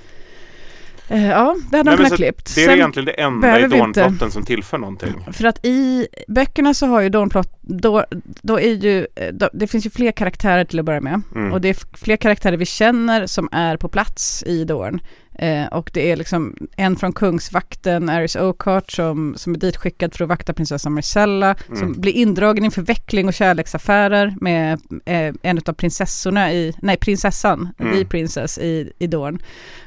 Eh, 1.08 1.26
ja, 1.28 1.56
det 1.70 1.76
hade 1.76 1.90
Nej, 1.90 1.96
de 1.96 2.04
kunnat 2.04 2.16
klippt. 2.16 2.54
Det 2.54 2.62
är 2.62 2.66
Sen- 2.66 2.74
egentligen 2.74 3.06
det 3.06 3.12
enda 3.12 3.60
i 3.60 3.68
Dorn-plotten 3.68 4.30
som 4.30 4.44
tillför 4.44 4.78
någonting. 4.78 5.14
För 5.32 5.44
att 5.44 5.64
i 5.64 6.06
böckerna 6.28 6.74
så 6.74 6.86
har 6.86 7.00
ju 7.00 7.08
Dawnplot, 7.08 7.48
då, 7.60 8.04
då 8.42 8.60
är 8.60 8.72
ju, 8.74 9.06
eh, 9.14 9.32
då, 9.32 9.50
det 9.52 9.66
finns 9.66 9.86
ju 9.86 9.90
fler 9.90 10.12
karaktärer 10.12 10.64
till 10.64 10.78
att 10.78 10.84
börja 10.84 11.00
med. 11.00 11.20
Mm. 11.34 11.52
Och 11.52 11.60
det 11.60 11.68
är 11.68 11.96
fler 11.96 12.16
karaktärer 12.16 12.56
vi 12.56 12.66
känner 12.66 13.26
som 13.26 13.48
är 13.52 13.76
på 13.76 13.88
plats 13.88 14.42
i 14.46 14.64
Dorn. 14.64 15.00
Eh, 15.38 15.66
och 15.66 15.90
det 15.94 16.10
är 16.12 16.16
liksom 16.16 16.56
en 16.76 16.96
från 16.96 17.12
Kungsvakten, 17.12 18.08
Aris 18.08 18.36
Oakart, 18.36 18.90
som, 18.92 19.34
som 19.36 19.54
är 19.54 19.58
ditskickad 19.58 20.14
för 20.14 20.24
att 20.24 20.28
vakta 20.28 20.52
prinsessan 20.52 20.92
Marcella, 20.92 21.56
Mm. 21.68 21.80
som 21.80 22.00
blir 22.00 22.12
indragen 22.12 22.64
i 22.64 22.70
förveckling 22.70 23.28
och 23.28 23.34
kärleksaffärer 23.34 24.34
med 24.40 24.80
eh, 25.04 25.34
en 25.42 25.58
av 25.66 25.72
prinsessorna 25.72 26.52
i, 26.52 26.74
nej 26.82 26.96
prinsessan, 26.96 27.68
Mm. 27.78 27.94
The 27.98 28.04
Princess 28.04 28.58
i, 28.58 28.92
i 28.98 29.06
Dorn. 29.06 29.38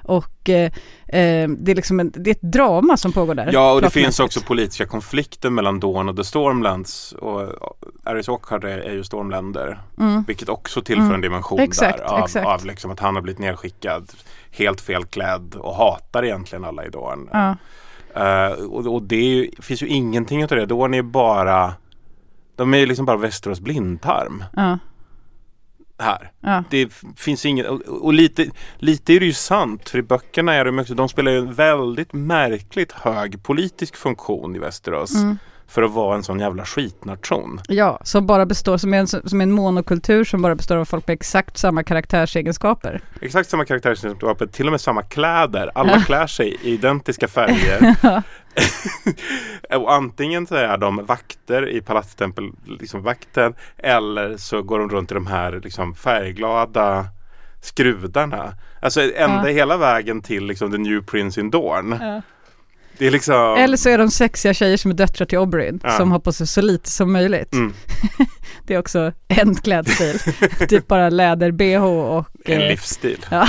Och 0.04 0.50
eh, 0.50 0.72
eh, 1.08 1.50
det 1.50 1.72
är 1.72 1.76
liksom 1.76 2.00
en, 2.00 2.12
det 2.16 2.30
är 2.30 2.36
ett 2.36 2.42
drama 2.42 2.98
som 2.98 3.12
pågår 3.14 3.36
där. 3.36 3.50
Ja, 3.54 3.72
och 3.74 3.82
det 3.82 3.90
finns 3.90 4.20
också 4.20 4.42
politiska 4.42 4.86
konflikter 4.86 5.50
mellan 5.50 5.80
Dawn 5.80 6.10
och 6.10 6.16
The 6.18 6.24
Stormlands. 6.24 7.12
Och 7.12 7.42
Aris 8.04 8.30
Oakard 8.30 8.64
är, 8.64 8.78
är 8.78 8.94
ju 8.94 9.04
Stormländer. 9.04 9.82
Mm. 10.00 10.24
Vilket 10.28 10.50
också 10.50 10.82
tillför 10.82 11.04
Mm. 11.04 11.16
en 11.16 11.22
dimension 11.22 11.60
Exakt, 11.60 11.98
där. 11.98 12.06
Av, 12.06 12.24
exakt. 12.24 12.48
av 12.48 12.66
liksom 12.66 12.92
att 12.92 13.00
han 13.00 13.16
har 13.16 13.22
blivit 13.22 13.40
nedskickad 13.40 14.12
helt 14.58 14.82
felklädd 14.82 15.56
och 15.56 15.76
hatar 15.76 16.26
egentligen 16.26 16.66
alla 16.66 16.86
i 16.86 16.90
Dawn. 16.90 17.30
Ja. 17.34 17.56
Eh, 18.16 18.52
och 18.52 18.86
och 18.96 19.04
det 19.04 19.16
ju, 19.16 19.52
finns 19.62 19.84
ju 19.84 19.88
ingenting 19.88 20.42
utav 20.44 20.58
det. 20.58 20.66
Dawn 20.66 20.94
är 20.94 21.02
bara 21.02 21.74
de 22.58 22.74
är 22.74 22.78
ju 22.78 22.86
liksom 22.86 23.06
bara 23.06 23.18
Västerås 23.18 23.60
blindtarm 23.60 24.44
Ja, 24.56 24.80
här. 26.00 26.32
ja. 26.42 26.64
Det 26.70 26.94
finns 27.16 27.46
inget, 27.46 27.66
och, 27.66 27.82
och 27.82 28.14
lite, 28.14 28.50
lite 28.78 29.14
är 29.14 29.20
det 29.20 29.26
ju 29.26 29.34
sant 29.34 29.90
för 29.90 29.98
i 30.00 30.02
böckerna 30.02 30.54
är 30.54 30.66
de 30.66 30.80
också, 30.80 30.94
de 30.96 31.10
spelar 31.10 31.32
ju 31.32 31.38
en 31.38 31.54
väldigt 31.54 32.14
märkligt 32.14 32.92
hög 32.92 33.44
politisk 33.44 33.96
funktion 33.96 34.56
i 34.56 34.60
Västerås. 34.60 35.16
Mm. 35.16 35.38
För 35.70 35.84
att 35.84 35.92
vara 35.92 36.16
en 36.16 36.24
sån 36.24 36.40
jävla 36.40 36.66
skitnation. 36.66 37.62
Ja, 37.68 38.00
som 38.04 38.28
bara 38.28 38.46
består, 38.46 38.78
som 38.78 38.94
en, 38.94 39.08
som 39.08 39.42
en 39.42 39.52
monokultur 39.52 40.24
som 40.24 40.42
bara 40.42 40.56
består 40.56 40.76
av 40.76 40.86
folk 40.86 41.08
med 41.08 41.14
exakt 41.14 41.58
samma 41.58 41.84
karaktärsegenskaper. 41.84 43.02
Exakt 43.22 43.50
samma 43.50 43.66
karaktärsegenskaper, 43.66 44.46
till 44.48 44.66
och 44.66 44.72
med 44.72 44.82
samma 44.82 45.02
kläder. 45.04 45.72
Alla 45.76 46.00
klär 46.02 46.28
sig 46.28 46.58
i 46.62 46.74
identiska 46.74 47.28
färger. 47.28 47.96
och 49.78 49.94
antingen 49.94 50.48
så 50.48 50.56
är 50.56 50.78
de 50.78 51.06
vakter 51.06 51.70
i 51.70 51.82
palatstempel, 51.82 52.52
liksom 52.66 53.04
vakten, 53.04 53.54
eller 53.78 54.38
så 54.38 54.62
går 54.62 54.80
de 54.80 54.90
runt 54.90 55.12
i 55.12 55.14
de 55.14 55.28
här 55.28 55.62
liksom 55.64 55.96
färgglada 55.96 57.06
skrudarna. 57.62 58.54
Alltså 58.82 59.02
ända 59.02 59.50
Ja. 59.50 59.56
hela 59.56 59.78
vägen 59.78 60.22
till 60.22 60.46
liksom 60.46 60.72
The 60.72 60.78
New 60.78 61.02
Prince 61.02 61.40
in 61.42 61.50
Dorn. 61.50 62.22
Det 62.98 63.08
är 63.08 63.12
liksom... 63.12 63.56
Eller 63.60 63.78
så 63.78 63.90
är 63.90 63.98
de 63.98 64.12
sexiga 64.12 64.54
tjejer 64.54 64.78
som 64.78 64.92
är 64.92 64.96
döttrar 64.96 65.26
till 65.26 65.38
Oberyn, 65.38 65.80
Ja. 65.84 65.90
som 65.90 66.12
har 66.12 66.20
på 66.20 66.34
sig 66.34 66.48
så 66.48 66.62
lite 66.62 66.90
som 66.90 67.12
möjligt. 67.14 67.54
Mm. 67.54 67.74
Det 68.68 68.74
är 68.74 68.80
också 68.80 69.12
en 69.28 69.56
klädstil. 69.56 70.20
typ 70.70 70.88
bara 70.88 71.10
läder-bh 71.10 71.84
och... 71.84 72.26
En 72.46 72.62
eh, 72.62 72.68
livsstil. 72.68 73.26
Ja. 73.32 73.48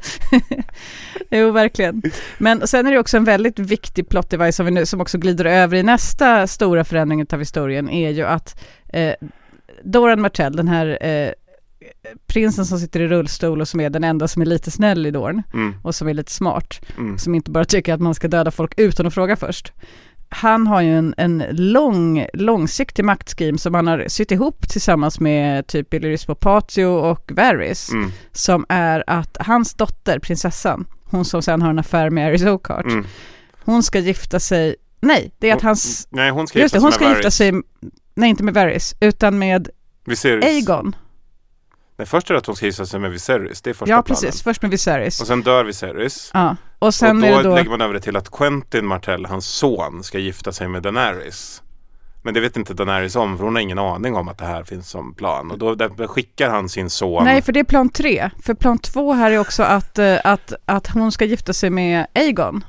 jo, 1.30 1.50
verkligen. 1.50 2.02
Men 2.38 2.66
sen 2.66 2.86
är 2.86 2.92
det 2.92 2.98
också 2.98 3.16
en 3.16 3.24
väldigt 3.24 3.58
viktig 3.58 4.08
plot 4.08 4.30
device 4.30 4.56
som, 4.56 4.66
vi 4.66 4.72
nu, 4.72 4.86
som 4.86 5.00
också 5.00 5.18
glider 5.18 5.44
över 5.44 5.76
i 5.76 5.82
nästa 5.82 6.46
stora 6.46 6.84
förändring 6.84 7.26
av 7.32 7.38
historien 7.38 7.90
är 7.90 8.10
ju 8.10 8.24
att 8.24 8.64
eh, 8.92 9.14
Doran 9.84 10.20
Martell, 10.20 10.56
den 10.56 10.68
här 10.68 10.98
eh, 11.06 11.30
prinsen 12.26 12.66
som 12.66 12.78
sitter 12.78 13.00
i 13.00 13.08
rullstol 13.08 13.60
och 13.60 13.68
som 13.68 13.80
är 13.80 13.90
den 13.90 14.04
enda 14.04 14.28
som 14.28 14.42
är 14.42 14.46
lite 14.46 14.70
snäll 14.70 15.06
i 15.06 15.10
Dorn 15.10 15.42
Mm, 15.54 15.74
och 15.82 15.94
som 15.94 16.08
är 16.08 16.14
lite 16.14 16.32
smart, 16.32 16.80
mm. 16.98 17.18
som 17.18 17.34
inte 17.34 17.50
bara 17.50 17.64
tycker 17.64 17.94
att 17.94 18.00
man 18.00 18.14
ska 18.14 18.28
döda 18.28 18.50
folk 18.50 18.74
utan 18.76 19.06
att 19.06 19.14
fråga 19.14 19.36
först. 19.36 19.72
Han 20.28 20.66
har 20.66 20.80
ju 20.80 20.98
en, 20.98 21.14
en 21.16 21.44
lång, 21.50 22.26
långsiktig 22.32 23.04
maktscheme 23.04 23.58
som 23.58 23.74
han 23.74 23.86
har 23.86 24.04
sytt 24.08 24.30
ihop 24.30 24.68
tillsammans 24.68 25.20
med 25.20 25.66
typ 25.66 25.94
Illyris 25.94 26.24
Papatio 26.24 26.84
och 26.84 27.32
Varys 27.32 27.90
Mm, 27.90 28.10
som 28.32 28.66
är 28.68 29.04
att 29.06 29.36
hans 29.40 29.74
dotter, 29.74 30.18
prinsessan, 30.18 30.84
hon 31.04 31.24
som 31.24 31.42
sen 31.42 31.62
har 31.62 31.70
en 31.70 31.78
affär 31.78 32.10
med 32.10 32.26
Aris 32.28 32.42
Oakart, 32.42 32.84
mm. 32.84 33.06
hon 33.64 33.82
ska 33.82 33.98
gifta 33.98 34.40
sig, 34.40 34.76
nej, 35.00 35.32
det 35.38 35.50
är 35.50 35.54
att 35.54 35.60
Hon- 35.60 35.66
hans, 35.66 36.08
Nej, 36.10 36.30
hon 36.30 36.46
ska 36.46 36.58
gifta 36.58 36.78
det, 36.78 36.82
hon 36.82 36.92
sig 36.92 36.96
ska 36.96 37.08
med 37.08 37.16
gifta 37.16 37.30
sig, 37.30 37.52
nej 38.14 38.30
inte 38.30 38.42
med 38.42 38.54
Varys, 38.54 38.94
utan 39.00 39.38
med 39.38 39.68
Viserys. 40.04 40.44
Aegon. 40.44 40.96
Nej, 42.02 42.06
först 42.06 42.30
är 42.30 42.34
det 42.34 42.38
att 42.38 42.46
hon 42.46 42.56
ska 42.56 42.66
gifta 42.66 42.86
sig 42.86 43.00
med 43.00 43.10
Viserys. 43.10 43.62
Det 43.62 43.70
är 43.70 43.74
första 43.74 43.90
Ja, 43.90 44.02
planen. 44.02 44.20
precis, 44.22 44.42
först 44.42 44.62
med 44.62 44.70
Viserys. 44.70 45.20
Och 45.20 45.26
sen 45.26 45.42
dör 45.42 45.64
Viserys. 45.64 46.30
Ja, 46.34 46.56
och 46.78 46.94
sen 46.94 47.16
och 47.16 47.22
då, 47.22 47.26
är 47.26 47.42
det 47.42 47.48
då, 47.48 47.54
lägger 47.54 47.70
man 47.70 47.80
över 47.80 47.94
det 47.94 48.00
till 48.00 48.16
att 48.16 48.30
Quentin 48.30 48.86
Martell, 48.86 49.26
hans 49.26 49.46
son, 49.46 50.02
ska 50.02 50.18
gifta 50.18 50.52
sig 50.52 50.68
med 50.68 50.82
Daenerys. 50.82 51.62
Men 52.22 52.34
det 52.34 52.40
vet 52.40 52.56
inte 52.56 52.74
Daenerys 52.74 53.16
om 53.16 53.36
för 53.38 53.44
hon 53.44 53.54
har 53.54 53.62
ingen 53.62 53.78
aning 53.78 54.16
om 54.16 54.28
att 54.28 54.38
det 54.38 54.44
här 54.44 54.64
finns 54.64 54.88
som 54.88 55.14
plan. 55.14 55.50
Och 55.50 55.58
då 55.58 55.74
där 55.74 56.06
skickar 56.06 56.50
han 56.50 56.68
sin 56.68 56.90
son. 56.90 57.24
nej 57.24 57.42
för 57.42 57.52
det 57.52 57.60
är 57.60 57.64
plan 57.64 57.88
tre, 57.88 58.30
för 58.42 58.54
plan 58.54 58.78
två 58.78 59.12
här 59.12 59.30
är 59.30 59.38
också 59.38 59.62
att, 59.62 59.98
eh, 59.98 60.18
att, 60.24 60.52
att 60.64 60.86
hon 60.86 61.12
ska 61.12 61.24
gifta 61.24 61.52
sig 61.52 61.70
med 61.70 62.06
Aegon. 62.14 62.64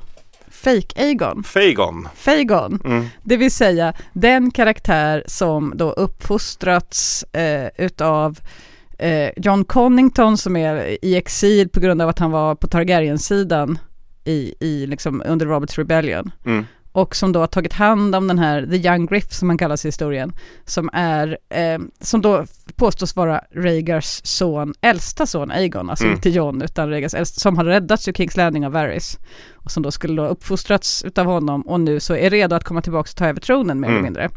Fake 0.50 1.02
Aegon. 1.02 1.44
Fagon. 1.44 2.08
Fagon. 2.14 2.80
Mm. 2.84 3.06
Det 3.22 3.36
vill 3.36 3.50
säga 3.50 3.92
den 4.12 4.50
karaktär 4.50 5.24
som 5.26 5.72
då 5.76 5.90
uppfostrats 5.92 7.22
eh, 7.22 7.68
utav 7.78 8.38
eh, 9.04 9.30
John 9.36 9.64
Connington 9.64 10.38
som 10.38 10.56
är 10.56 11.04
i 11.04 11.16
exil 11.16 11.68
på 11.68 11.80
grund 11.80 12.02
av 12.02 12.08
att 12.08 12.18
han 12.18 12.30
var 12.30 12.54
på 12.54 12.66
Targaryen-sidan 12.66 13.78
i, 14.24 14.54
i 14.60 14.86
liksom 14.86 15.22
under 15.26 15.46
Roberts 15.46 15.78
Rebellion. 15.78 16.30
Mm. 16.46 16.64
Och 16.96 17.16
som 17.16 17.32
då 17.32 17.40
har 17.40 17.46
tagit 17.46 17.72
hand 17.72 18.14
om 18.14 18.28
den 18.28 18.38
här 18.38 18.66
The 18.66 18.76
Young 18.88 19.06
Griff 19.06 19.32
som 19.32 19.48
man 19.48 19.58
kallas 19.58 19.84
i 19.84 19.88
historien. 19.88 20.32
Som 20.64 20.90
är, 20.92 21.38
eh, 21.50 21.78
som 22.00 22.22
då 22.22 22.44
påstås 22.76 23.16
vara 23.16 23.40
Rhaegars 23.54 24.20
son, 24.24 24.74
äldsta 24.80 25.26
son 25.26 25.50
Aegon, 25.50 25.90
alltså 25.90 26.04
Mm. 26.04 26.16
inte 26.16 26.30
John 26.30 26.62
utan 26.62 26.90
Rhaegars 26.90 27.14
äldsta, 27.14 27.40
som 27.40 27.56
har 27.56 27.64
räddats 27.64 28.08
ur 28.08 28.12
Kings 28.12 28.36
Landing 28.36 28.66
av 28.66 28.72
Varys. 28.72 29.18
Och 29.54 29.70
som 29.70 29.82
då 29.82 29.90
skulle 29.90 30.22
då 30.22 30.28
uppfostrats 30.28 31.02
utav 31.04 31.26
honom 31.26 31.62
och 31.62 31.80
nu 31.80 32.00
så 32.00 32.16
är 32.16 32.30
redo 32.30 32.56
att 32.56 32.64
komma 32.64 32.82
tillbaka 32.82 33.10
och 33.10 33.16
ta 33.16 33.26
över 33.26 33.40
tronen 33.40 33.80
mer 33.80 33.88
Mm. 33.88 33.96
eller 33.98 34.04
mindre. 34.04 34.28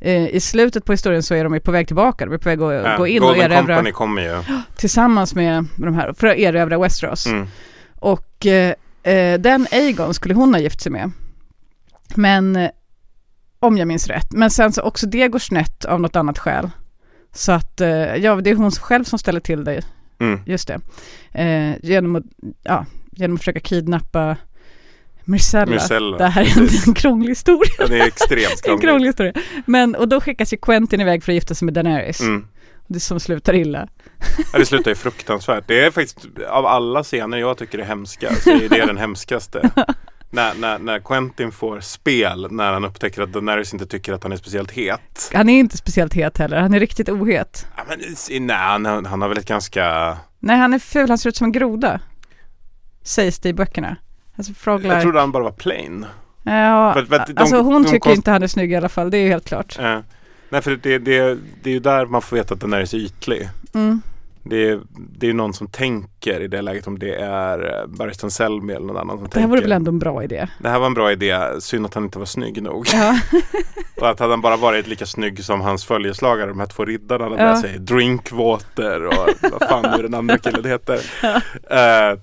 Eh, 0.00 0.28
I 0.28 0.40
slutet 0.40 0.84
på 0.84 0.92
historien 0.92 1.22
så 1.22 1.34
är 1.34 1.44
de 1.44 1.54
ju 1.54 1.60
på 1.60 1.70
väg 1.72 1.86
tillbaka, 1.86 2.24
de 2.26 2.34
är 2.34 2.38
på 2.38 2.48
väg 2.48 2.62
att 2.62 2.84
Ja, 2.84 2.96
gå 2.96 3.06
in 3.06 3.22
och 3.22 3.28
Golden 3.28 3.52
erövra 3.52 3.74
Company 3.76 3.92
kommer 3.92 4.22
ju. 4.22 4.42
tillsammans 4.76 5.34
med 5.34 5.66
de 5.76 5.94
här, 5.94 6.12
för 6.12 6.26
att 6.26 6.36
erövra 6.36 6.78
Westeros. 6.78 7.26
Mm. 7.26 7.46
Och 7.94 8.46
eh, 8.46 8.74
eh, 9.02 9.40
den 9.40 9.66
Aegon 9.72 10.14
skulle 10.14 10.34
hon 10.34 10.54
ha 10.54 10.60
gift 10.60 10.80
sig 10.80 10.92
med. 10.92 11.10
Men, 12.14 12.56
eh, 12.56 12.70
om 13.60 13.78
jag 13.78 13.88
minns 13.88 14.06
rätt. 14.06 14.32
Men 14.32 14.50
sen 14.50 14.72
så 14.72 14.82
också 14.82 15.06
det 15.06 15.28
går 15.28 15.38
snett 15.38 15.84
av 15.84 16.00
något 16.00 16.16
annat 16.16 16.38
skäl. 16.38 16.70
Så 17.32 17.52
att, 17.52 17.80
eh, 17.80 17.88
ja 18.16 18.36
det 18.36 18.50
är 18.50 18.54
hon 18.54 18.70
själv 18.70 19.04
som 19.04 19.18
ställer 19.18 19.40
till 19.40 19.64
det, 19.64 19.82
Mm. 20.20 20.40
just 20.46 20.68
det. 20.68 20.80
Eh, 21.42 21.74
genom, 21.82 22.16
att, 22.16 22.24
ja, 22.62 22.86
genom 23.12 23.34
att 23.34 23.40
försöka 23.40 23.60
kidnappa 23.60 24.36
Myrcella. 25.24 25.66
Myrcella, 25.70 26.16
Det 26.18 26.26
här 26.26 26.42
är 26.42 26.58
en, 26.62 26.68
en 26.86 26.94
krånglig 26.94 27.28
historia. 27.28 27.72
Ja, 27.78 27.86
det 27.86 27.98
är 28.00 28.06
extremt 28.06 28.44
En 28.50 28.56
krångligt. 28.62 28.82
krånglig 28.84 29.06
historia. 29.08 29.32
Men, 29.66 29.94
och 29.94 30.08
då 30.08 30.20
skickas 30.20 30.52
ju 30.52 30.56
Quentin 30.56 31.00
iväg 31.00 31.24
för 31.24 31.32
att 31.32 31.34
gifta 31.34 31.54
sig 31.54 31.66
med 31.66 31.74
Daenerys. 31.74 32.20
Mm. 32.20 32.46
Det 32.86 33.00
som 33.00 33.20
slutar 33.20 33.54
illa. 33.54 33.88
Ja, 34.52 34.58
det 34.58 34.66
slutar 34.66 34.90
ju 34.90 34.94
fruktansvärt. 34.94 35.64
Det 35.68 35.84
är 35.84 35.90
faktiskt 35.90 36.18
av 36.48 36.66
alla 36.66 37.02
scener 37.02 37.38
jag 37.38 37.58
tycker 37.58 37.78
är 37.78 37.84
hemska 37.84 38.34
så 38.34 38.50
är 38.50 38.68
det 38.68 38.86
den 38.86 38.96
hemskaste. 38.96 39.70
när, 40.30 40.54
när, 40.54 40.78
när 40.78 40.98
Quentin 40.98 41.52
får 41.52 41.80
spel 41.80 42.46
när 42.50 42.72
han 42.72 42.84
upptäcker 42.84 43.22
att 43.22 43.32
Daenerys 43.32 43.72
inte 43.72 43.86
tycker 43.86 44.12
att 44.12 44.22
han 44.22 44.32
är 44.32 44.36
speciellt 44.36 44.70
het. 44.70 45.30
Han 45.34 45.48
är 45.48 45.58
inte 45.58 45.76
speciellt 45.76 46.14
het 46.14 46.38
heller, 46.38 46.60
han 46.60 46.74
är 46.74 46.80
riktigt 46.80 47.08
ohet. 47.08 47.66
Ja, 47.76 47.82
men, 47.88 48.46
nej, 48.46 48.56
han, 48.56 49.06
han 49.06 49.22
har 49.22 49.28
väl 49.28 49.38
ett 49.38 49.48
ganska... 49.48 50.16
Nej, 50.38 50.56
han 50.56 50.74
är 50.74 50.78
ful, 50.78 51.08
han 51.08 51.18
ser 51.18 51.28
ut 51.28 51.36
som 51.36 51.44
en 51.44 51.52
groda. 51.52 52.00
Sägs 53.02 53.38
det 53.38 53.48
i 53.48 53.52
böckerna. 53.52 53.96
Alltså 54.36 54.52
Jag 54.82 55.02
trodde 55.02 55.20
han 55.20 55.32
bara 55.32 55.42
var 55.44 55.52
plain. 55.52 56.06
Ja, 56.42 56.92
För- 56.94 57.04
för 57.04 57.24
de- 57.26 57.40
alltså 57.40 57.56
hon 57.60 57.82
de 57.82 57.88
tycker 57.88 58.00
konst- 58.00 58.16
inte 58.16 58.30
han 58.30 58.42
är 58.42 58.46
snygg 58.46 58.72
i 58.72 58.76
alla 58.76 58.88
fall, 58.88 59.10
det 59.10 59.18
är 59.18 59.22
ju 59.22 59.28
helt 59.28 59.48
klart. 59.48 59.78
Eh, 59.78 59.98
nej, 60.48 60.62
för 60.62 60.70
det, 60.82 60.98
det, 60.98 61.38
det 61.62 61.70
är 61.70 61.74
ju 61.74 61.80
där 61.80 62.06
man 62.06 62.22
får 62.22 62.36
veta 62.36 62.54
att 62.54 62.60
Daenerys 62.60 62.94
är 62.94 62.98
ytlig. 62.98 63.48
Mm. 63.74 64.02
Det 64.48 64.68
är, 64.68 64.80
det 65.18 65.28
är 65.28 65.34
någon 65.34 65.54
som 65.54 65.66
tänker 65.68 66.40
i 66.40 66.48
det 66.48 66.62
läget 66.62 66.86
om 66.86 66.98
det 66.98 67.14
är 67.14 67.80
eh, 67.80 67.86
Barristan 67.86 68.30
Selmy 68.30 68.72
eller 68.72 68.86
någon 68.86 68.96
annan 68.96 69.16
som 69.18 69.18
Det 69.18 69.24
här 69.24 69.30
tänker. 69.32 69.48
vore 69.48 69.60
väl 69.60 69.72
ändå 69.72 69.90
en 69.90 69.98
bra 69.98 70.24
idé? 70.24 70.46
Det 70.58 70.68
här 70.68 70.78
var 70.78 70.86
en 70.86 70.94
bra 70.94 71.12
idé, 71.12 71.38
synd 71.60 71.86
att 71.86 71.94
han 71.94 72.04
inte 72.04 72.18
var 72.18 72.26
snygg 72.26 72.62
nog. 72.62 72.86
Ja, 72.92 73.18
Och 74.00 74.08
att 74.10 74.18
hade 74.20 74.32
han 74.32 74.40
bara 74.40 74.56
varit 74.56 74.86
lika 74.86 75.06
snygg 75.06 75.44
som 75.44 75.60
hans 75.60 75.84
följeslagare, 75.84 76.48
de 76.48 76.60
här 76.60 76.66
två 76.66 76.84
riddarna, 76.84 77.24
Ja. 77.24 77.30
med 77.30 77.58
sig 77.58 77.78
Drinkwater 77.78 79.06
och 79.06 79.28
vad 79.42 79.68
fan 79.68 79.94
nu 79.96 80.02
den 80.02 80.14
andra 80.14 80.38
killen 80.38 80.64
heter. 80.64 81.00
Eh, 81.70 82.18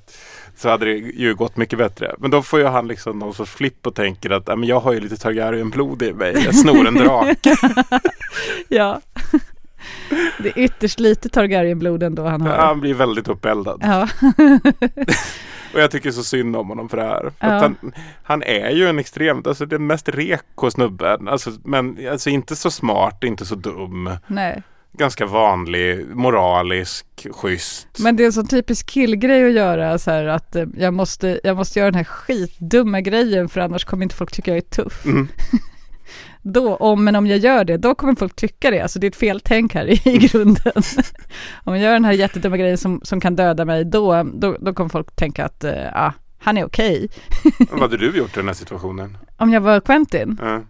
så 0.56 0.70
hade 0.70 0.86
det 0.86 0.92
ju 0.98 1.36
gått 1.36 1.58
mycket 1.58 1.80
bättre. 1.80 2.16
Men 2.18 2.32
då 2.32 2.42
får 2.42 2.60
ju 2.60 2.66
han 2.66 2.88
liksom 2.88 3.20
någon 3.20 3.34
sorts 3.34 3.52
flipp 3.52 3.88
och 3.88 3.96
tänker 3.96 4.30
att 4.30 4.44
"Ja, 4.48 4.56
men 4.56 4.70
jag 4.70 4.80
har 4.80 4.94
ju 4.94 5.00
lite 5.00 5.18
Targaryen-blod 5.18 6.02
i 6.02 6.14
mig, 6.14 6.42
jag 6.46 6.56
snor 6.56 6.88
en 6.88 6.94
drake. 6.96 7.56
ja. 8.68 9.02
Det 10.39 10.49
är 10.49 10.60
ytterst 10.60 10.99
lite 10.99 11.30
Targaryen-blod 11.30 12.04
ändå 12.04 12.26
han 12.26 12.41
har. 12.41 12.56
han 12.56 12.80
blir 12.80 12.93
väldigt 12.93 13.28
uppeldad. 13.28 13.82
Ja, 13.84 14.08
Och 15.73 15.80
jag 15.80 15.91
tycker 15.91 16.12
så 16.12 16.23
synd 16.23 16.56
om 16.56 16.69
honom 16.69 16.89
för 16.89 16.97
det 16.97 17.04
här. 17.04 17.32
Ja. 17.39 17.47
att 17.47 17.62
han, 17.62 17.93
han 18.23 18.43
är 18.43 18.69
ju 18.69 18.88
en 18.88 18.99
extremt, 18.99 19.47
alltså 19.47 19.65
den 19.65 19.88
mest 19.88 20.10
reko 20.10 20.71
snubben. 20.71 21.28
Alltså, 21.28 21.52
men 21.63 22.08
alltså 22.12 22.30
inte 22.30 22.56
så 22.56 22.71
smart, 22.71 23.23
inte 23.23 23.45
så 23.45 23.56
dum. 23.56 24.10
nej. 24.28 24.63
ganska 24.91 25.26
vanlig, 25.26 26.08
moralisk, 26.15 27.28
schysst. 27.32 27.88
Men 27.99 28.15
det 28.15 28.23
är 28.23 28.26
en 28.26 28.34
sån 28.34 28.47
typisk 28.47 28.86
killgrej 28.89 29.45
att 29.45 29.54
göra 29.54 29.97
så 29.97 30.12
här 30.12 30.26
att 30.26 30.56
eh, 30.56 30.65
jag 30.78 30.93
måste, 30.93 31.39
jag 31.43 31.56
måste 31.58 31.80
göra 31.80 31.91
den 31.91 31.97
här 31.97 32.04
skitdumma 32.04 33.02
grejen 33.02 33.50
för 33.50 33.62
annars 33.62 33.85
kommer 33.85 34.04
inte 34.04 34.15
folk 34.15 34.31
tycka 34.31 34.52
jag 34.52 34.58
är 34.58 34.62
tuff. 34.62 35.06
Mm. 35.06 35.27
Då, 36.46 36.75
om, 36.75 37.04
men 37.04 37.15
om 37.15 37.27
jag 37.27 37.37
gör 37.39 37.65
det, 37.65 37.77
då 37.77 37.96
kommer 37.96 38.15
folk 38.15 38.35
tycka 38.35 38.71
det. 38.71 38.79
Alltså 38.79 39.00
det 39.00 39.08
är 39.08 39.10
ett 39.10 39.15
feltänk 39.15 39.73
här 39.73 40.08
i, 40.08 40.17
grunden. 40.17 40.73
om 41.63 41.73
jag 41.73 41.83
gör 41.83 41.94
den 41.94 42.06
här 42.06 42.12
jättedumma 42.12 42.58
grejen 42.58 42.77
som, 42.77 43.02
som 43.04 43.21
kan 43.21 43.35
döda 43.35 43.65
mig, 43.65 43.85
då, 43.85 44.23
då, 44.23 44.58
då 44.60 44.73
kommer 44.73 44.89
folk 44.89 45.15
tänka 45.15 45.46
att 45.46 45.63
uh, 45.63 45.71
ah, 45.94 46.12
han 46.39 46.58
är 46.58 46.65
okej. 46.65 47.10
Vad 47.71 47.79
hade 47.79 47.98
du 47.98 48.17
gjort 48.17 48.29
i 48.29 48.39
den 48.39 48.48
här 48.48 48.56
situationen? 48.56 49.17
Om 49.37 49.54
jag 49.54 49.62
var 49.62 49.79
Quentin? 49.79 50.37
Ja. 50.41 50.62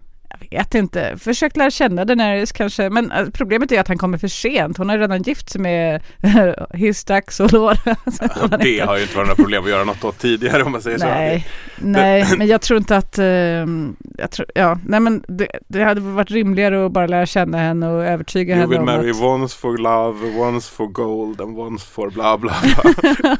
Vet 0.51 0.75
inte, 0.75 1.17
försökt 1.17 1.57
lära 1.57 1.71
känna 1.71 2.05
Daenerys 2.05 2.51
kanske, 2.51 2.89
men 2.89 3.11
eh, 3.11 3.25
problemet 3.33 3.71
är 3.71 3.79
att 3.79 3.87
han 3.87 3.97
kommer 3.97 4.17
för 4.17 4.27
sent. 4.27 4.77
Hon 4.77 4.89
har 4.89 4.97
redan 4.97 5.21
gift 5.21 5.49
sig 5.49 5.61
med 5.61 6.01
Histax 6.73 7.39
och 7.39 7.51
han 7.51 7.77
det 8.59 8.79
har 8.79 8.97
ju 8.97 9.03
inte 9.03 9.15
varit 9.15 9.27
några 9.27 9.35
problem 9.35 9.63
att 9.63 9.69
göra 9.69 9.83
något 9.83 10.03
åt 10.03 10.19
tidigare 10.19 10.63
om 10.63 10.71
man 10.71 10.81
säger 10.81 10.97
så. 10.97 11.05
Nej, 11.05 11.47
nej, 11.77 12.25
men 12.37 12.47
jag 12.47 12.61
tror 12.61 12.77
inte 12.77 12.97
att, 12.97 13.17
ehm, 13.19 13.95
jag 14.17 14.31
tror, 14.31 14.47
ja, 14.55 14.79
nej 14.85 14.99
men 14.99 15.23
det, 15.27 15.47
det 15.67 15.83
hade 15.83 16.01
varit 16.01 16.31
rimligare 16.31 16.85
att 16.85 16.91
bara 16.91 17.07
lära 17.07 17.25
känna 17.25 17.57
henne 17.57 17.89
och 17.89 18.05
övertyga 18.05 18.53
You 18.53 18.61
henne 18.61 18.69
will 18.69 18.79
om 18.79 18.85
marry 18.85 19.11
att, 19.11 19.21
once 19.21 19.57
for 19.57 19.77
love, 19.77 20.39
once 20.39 20.71
for 20.71 20.87
gold 20.87 21.41
and 21.41 21.59
once 21.59 21.85
for 21.85 22.09
bla 22.09 22.37
bla 22.37 22.53
bla. 22.63 22.91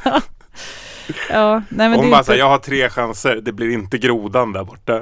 ja, 1.30 1.62
nej 1.70 1.90
men 1.90 1.94
hon 1.94 2.06
det 2.06 2.12
bara 2.12 2.20
inte, 2.20 2.34
jag 2.34 2.50
har 2.50 2.58
tre 2.58 2.90
chanser, 2.90 3.36
det 3.36 3.52
blir 3.52 3.70
inte 3.70 3.98
grodan 3.98 4.54
där 4.54 4.64
borta. 4.64 5.02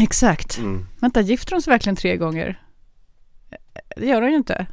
Exakt. 0.00 0.58
Mm. 0.58 0.86
Vänta, 1.00 1.20
gifter 1.20 1.52
hon 1.52 1.62
sig 1.62 1.70
verkligen 1.70 1.96
tre 1.96 2.16
gånger? 2.16 2.62
Det 3.96 4.06
gör 4.06 4.22
hon 4.22 4.30
ju 4.30 4.36
inte. 4.36 4.66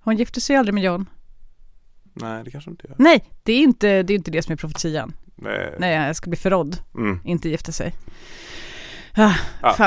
Hon 0.00 0.16
gifte 0.16 0.40
sig 0.40 0.56
aldrig 0.56 0.74
med 0.74 0.82
John. 0.84 1.06
Nej, 2.12 2.44
det 2.44 2.50
kanske 2.50 2.70
inte 2.70 2.86
gör. 2.88 2.96
Nej, 2.98 3.24
det 3.42 3.52
är 3.52 3.62
inte 3.62 4.02
det, 4.02 4.12
är 4.12 4.16
inte 4.16 4.30
det 4.30 4.42
som 4.42 4.52
är 4.52 4.56
profetian. 4.56 5.12
Nej. 5.36 5.74
Nej, 5.78 5.94
jag 6.06 6.16
ska 6.16 6.30
bli 6.30 6.36
förrådd, 6.36 6.76
Mm. 6.94 7.20
inte 7.24 7.48
gifta 7.48 7.72
sig. 7.72 7.94
Ah, 9.16 9.32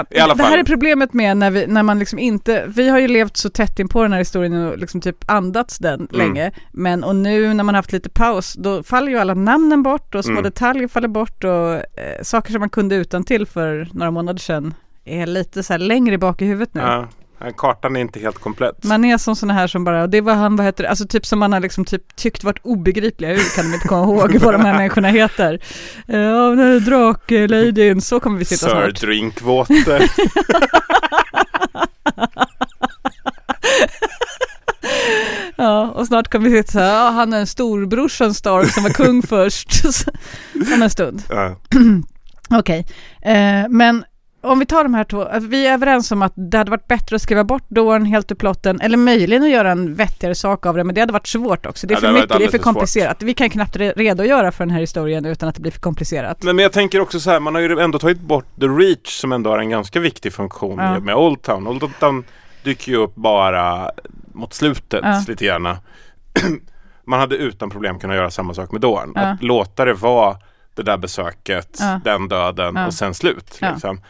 Ja, 0.10 0.34
Det 0.36 0.44
här 0.44 0.58
är 0.58 0.64
problemet 0.64 1.14
med 1.14 1.38
när, 1.38 1.52
vi, 1.52 1.68
när 1.68 1.84
man 1.84 2.00
liksom 2.00 2.20
inte, 2.20 2.66
vi 2.68 2.90
har 2.90 3.00
ju 3.00 3.08
levt 3.08 3.38
så 3.38 3.50
tätt 3.50 3.80
in 3.80 3.88
på 3.88 4.02
den 4.04 4.12
här 4.12 4.20
historien 4.20 4.54
och 4.68 4.78
liksom 4.78 5.02
typ 5.02 5.18
andats 5.32 5.78
den 5.78 5.94
Mm. 5.94 6.08
länge. 6.12 6.52
Men 6.72 7.04
och 7.04 7.16
nu 7.16 7.54
när 7.54 7.64
man 7.64 7.76
haft 7.76 7.92
lite 7.92 8.10
paus, 8.10 8.54
då 8.54 8.84
faller 8.84 9.12
ju 9.12 9.18
alla 9.18 9.34
namnen 9.34 9.84
bort 9.84 10.16
och 10.16 10.24
små 10.26 10.32
Mm. 10.32 10.44
detaljer 10.44 10.88
faller 10.88 11.08
bort 11.08 11.44
och 11.44 11.74
eh, 11.74 12.22
saker 12.22 12.52
som 12.52 12.60
man 12.60 12.70
kunde 12.70 12.96
utan 12.96 13.24
till 13.24 13.46
för 13.46 13.88
några 13.94 14.12
månader 14.12 14.40
sedan 14.40 14.74
är 15.06 15.26
lite 15.26 15.64
så 15.64 15.74
här 15.74 15.78
längre 15.80 16.18
bak 16.18 16.42
i 16.42 16.46
huvudet 16.46 16.74
nu. 16.74 16.82
Ja, 16.82 17.08
kartan 17.52 17.96
är 17.96 18.00
inte 18.00 18.20
helt 18.20 18.38
komplett. 18.40 18.84
Man 18.84 19.06
är 19.06 19.18
som 19.18 19.36
sådana 19.36 19.54
här 19.54 19.68
som 19.68 19.84
bara, 19.84 20.08
det 20.08 20.22
var 20.22 20.34
han, 20.34 20.56
vad 20.56 20.66
heter 20.66 20.84
det, 20.84 20.90
alltså 20.90 21.08
typ 21.08 21.26
som 21.26 21.40
man 21.40 21.54
har 21.54 21.60
liksom 21.60 21.86
typ 21.86 22.16
tyckt 22.16 22.44
varit 22.44 22.60
obegripliga, 22.64 23.30
hur 23.32 23.56
kan 23.56 23.66
de 23.66 23.74
inte 23.76 23.88
komma 23.88 24.04
ihåg 24.04 24.36
vad 24.42 24.54
de 24.54 24.62
här 24.66 24.74
människorna 24.74 25.08
heter? 25.08 25.60
Eh, 26.08 26.20
Ja, 26.20 26.50
den 26.50 26.60
här 26.60 26.80
drakladyn, 26.80 28.02
så 28.02 28.20
kommer 28.20 28.38
vi 28.40 28.46
sitta 28.46 28.66
Sir 28.66 28.70
snart. 28.70 29.02
Drinkwater. 29.02 30.10
Ja, 35.56 35.88
och 35.92 36.08
snart 36.08 36.28
kommer 36.32 36.50
vi 36.50 36.58
sitta 36.58 36.72
så 36.72 36.80
här, 36.80 36.94
ja, 36.94 37.10
han 37.10 37.34
är 37.34 37.40
en 37.40 37.48
storbrorsan 37.48 38.34
Stark 38.34 38.72
som 38.74 38.84
var 38.84 38.90
kung 38.90 39.22
först. 39.28 39.70
Om 40.74 40.82
en 40.82 40.90
stund. 40.90 41.24
ja. 41.30 41.56
Okej, 42.60 42.88
eh, 43.22 43.70
men 43.70 44.04
om 44.44 44.60
vi 44.60 44.66
tar 44.66 44.84
de 44.84 44.94
här 44.94 45.04
två, 45.04 45.28
vi 45.42 45.68
är 45.68 45.74
överens 45.74 46.12
om 46.12 46.22
att 46.22 46.34
det 46.36 46.58
hade 46.58 46.72
varit 46.72 46.88
bättre 46.88 47.16
att 47.16 47.22
skriva 47.22 47.44
bort 47.44 47.64
Dorn 47.68 48.06
helt 48.06 48.32
ur 48.32 48.36
plotten, 48.36 48.82
eller 48.82 48.98
möjligen 48.98 49.44
att 49.44 49.50
göra 49.50 49.72
en 49.72 49.96
vettigare 49.96 50.36
sak 50.36 50.66
av 50.66 50.76
det, 50.76 50.84
men 50.84 50.96
det 50.96 51.02
hade 51.02 51.14
varit 51.14 51.28
svårt 51.28 51.66
också. 51.66 51.88
Det 51.88 51.94
är 51.94 51.96
Ja, 51.96 52.00
för 52.02 52.08
det 52.08 52.14
mycket, 52.14 52.38
det 52.38 52.44
är 52.46 52.50
för 52.50 52.58
komplicerat. 52.58 53.24
Vi 53.24 53.34
kan 53.34 53.50
knappt 53.50 53.76
re- 53.76 53.94
redogöra 53.96 54.52
för 54.52 54.66
den 54.66 54.72
här 54.72 54.80
historien 54.82 55.26
utan 55.26 55.50
att 55.50 55.56
det 55.56 55.62
blir 55.62 55.72
för 55.72 55.80
komplicerat. 55.80 56.44
Men, 56.44 56.56
men 56.56 56.64
jag 56.64 56.72
tänker 56.72 57.00
också 57.00 57.20
så 57.20 57.30
här, 57.32 57.40
man 57.40 57.56
har 57.56 57.62
ju 57.62 57.80
ändå 57.80 58.00
tagit 58.00 58.20
bort 58.20 58.46
The 58.60 58.66
Reach 58.68 59.20
som 59.22 59.32
ändå 59.32 59.50
har 59.50 59.58
en 59.58 59.70
ganska 59.70 60.00
viktig 60.00 60.34
funktion 60.34 60.80
Ja. 60.80 61.00
med 61.00 61.16
Old 61.16 61.42
Town. 61.42 61.68
Old 61.68 62.00
Town 62.00 62.24
dyker 62.64 62.92
ju 62.92 62.98
upp 62.98 63.16
bara 63.16 63.92
mot 64.34 64.54
slutet 64.54 65.00
Ja. 65.04 65.24
lite 65.28 65.46
grann. 65.46 65.68
man 67.06 67.20
hade 67.20 67.36
utan 67.36 67.70
problem 67.70 68.00
kunnat 68.00 68.16
göra 68.16 68.32
samma 68.32 68.54
sak 68.54 68.72
med 68.72 68.82
Dorn. 68.82 69.12
Ja. 69.16 69.22
Att 69.22 69.44
låta 69.44 69.86
det 69.86 69.94
vara 69.94 70.38
det 70.76 70.84
där 70.84 70.98
besöket, 70.98 71.80
den 72.04 72.28
döden 72.28 72.78
och 72.78 72.94
sen 72.94 73.14
slut. 73.14 73.60
Liksom. 73.62 74.02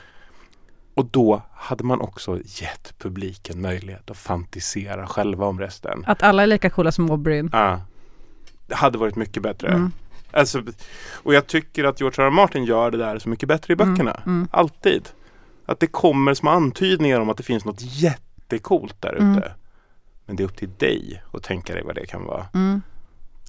Och 0.93 1.05
då 1.05 1.41
hade 1.53 1.83
man 1.83 2.01
också 2.01 2.39
gett 2.45 2.93
publiken 2.97 3.61
möjlighet 3.61 4.09
att 4.09 4.17
fantisera 4.17 5.07
själva 5.07 5.45
om 5.45 5.59
resten. 5.59 6.03
Att 6.07 6.23
alla 6.23 6.43
är 6.43 6.47
lika 6.47 6.69
coola 6.69 6.91
som 6.91 7.11
Oberyn. 7.11 7.49
Ja. 7.53 7.81
Det 8.67 8.75
hade 8.75 8.97
varit 8.97 9.15
mycket 9.15 9.43
bättre. 9.43 9.67
Mm. 9.67 9.91
Alltså, 10.31 10.63
och 11.13 11.33
jag 11.33 11.47
tycker 11.47 11.83
att 11.83 11.99
George 11.99 12.23
R. 12.23 12.27
R. 12.27 12.31
Martin 12.31 12.65
gör 12.65 12.91
det 12.91 12.97
där 12.97 13.19
så 13.19 13.29
mycket 13.29 13.49
bättre 13.49 13.73
i 13.73 13.75
böckerna. 13.75 14.21
mm. 14.25 14.47
Alltid. 14.51 15.09
Att 15.65 15.79
det 15.79 15.87
kommer 15.87 16.33
små 16.33 16.49
antydningar 16.49 17.19
om 17.19 17.29
att 17.29 17.37
det 17.37 17.43
finns 17.43 17.65
något 17.65 17.81
jättekult 17.81 19.01
där 19.01 19.13
ute. 19.13 19.23
Mm. 19.23 19.43
Men 20.25 20.35
det 20.35 20.43
är 20.43 20.45
upp 20.45 20.57
till 20.57 20.71
dig 20.77 21.23
att 21.33 21.43
tänka 21.43 21.73
dig 21.73 21.83
vad 21.83 21.95
det 21.95 22.05
kan 22.05 22.23
vara. 22.25 22.45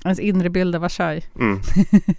Ens 0.04 0.18
inre 0.18 0.50
bild 0.50 0.74
av 0.74 0.80
Versailles. 0.80 1.24
Mm. 1.40 1.60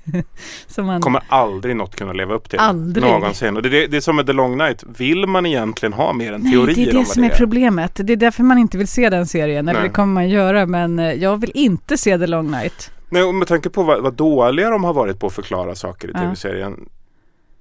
Som 0.67 0.85
man, 0.85 1.01
Kommer 1.01 1.21
aldrig 1.27 1.75
något 1.75 1.95
kunna 1.95 2.13
leva 2.13 2.33
upp 2.33 2.49
till. 2.49 2.59
Aldrig. 2.59 3.03
Någonsin. 3.11 3.55
Och 3.55 3.63
det, 3.63 3.69
det, 3.69 3.87
det 3.87 3.97
är 3.97 4.01
som 4.01 4.15
med 4.15 4.25
The 4.27 4.33
Long 4.33 4.57
Night. 4.57 4.83
Vill 4.97 5.25
man 5.27 5.45
egentligen 5.45 5.93
ha 5.93 6.13
mer 6.13 6.33
än 6.33 6.51
teorier 6.51 6.65
Nej, 6.77 6.85
det 6.85 6.91
är 6.91 6.99
det 6.99 7.05
som 7.05 7.21
det 7.21 7.27
är 7.27 7.31
är? 7.31 7.37
problemet. 7.37 7.91
Det 8.03 8.13
är 8.13 8.17
därför 8.17 8.43
man 8.43 8.57
inte 8.57 8.77
vill 8.77 8.87
se 8.87 9.09
den 9.09 9.27
serien. 9.27 9.67
Eller 9.67 9.79
Nej. 9.79 9.89
det 9.89 9.93
kommer 9.95 10.13
man 10.13 10.29
göra, 10.29 10.65
men 10.65 10.99
eh, 10.99 11.13
jag 11.13 11.37
vill 11.41 11.51
inte 11.53 11.97
se 11.97 12.17
The 12.17 12.27
Long 12.27 12.51
Night. 12.51 12.91
Nej, 13.09 13.23
och 13.23 13.35
med 13.35 13.47
tanke 13.47 13.69
på 13.69 13.83
vad, 13.83 14.03
vad 14.03 14.13
dåliga 14.13 14.69
de 14.69 14.83
har 14.83 14.93
varit 14.93 15.19
på 15.19 15.27
att 15.27 15.33
förklara 15.33 15.75
saker 15.75 16.07
i 16.07 16.11
Ja. 16.13 16.19
tv-serien. 16.19 16.89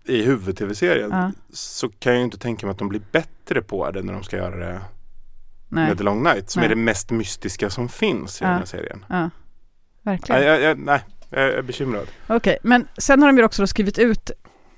I 0.06 0.22
huvud-tv-serien. 0.22 1.10
Ja. 1.12 1.30
Så 1.52 1.88
kan 1.88 2.12
jag 2.12 2.18
ju 2.18 2.24
inte 2.24 2.38
tänka 2.38 2.66
mig 2.66 2.72
att 2.72 2.78
de 2.78 2.88
blir 2.88 3.02
bättre 3.12 3.62
på 3.62 3.90
det 3.90 4.02
när 4.02 4.12
de 4.12 4.22
ska 4.22 4.36
göra 4.36 4.56
det 4.56 4.80
Nej, 5.68 5.88
med 5.88 5.98
The 5.98 6.04
Long 6.04 6.22
Night. 6.22 6.50
Som 6.50 6.60
Nej. 6.60 6.66
är 6.66 6.74
det 6.74 6.80
mest 6.80 7.10
mystiska 7.10 7.70
som 7.70 7.88
finns 7.88 8.40
i 8.40 8.44
Ja. 8.44 8.48
den 8.50 8.58
här 8.58 8.66
serien. 8.66 9.04
ja, 9.08 9.30
verkligen. 10.04 10.40
Nej, 10.40 10.50
jag, 10.50 10.60
jag, 10.62 10.78
nej, 10.78 11.00
jag 11.30 11.42
är 11.42 11.62
bekymrad. 11.62 12.06
Okej, 12.26 12.58
men 12.62 12.88
sen 12.98 13.22
har 13.22 13.28
de 13.32 13.38
ju 13.38 13.44
också 13.44 13.66
skrivit 13.66 13.98
ut 13.98 14.30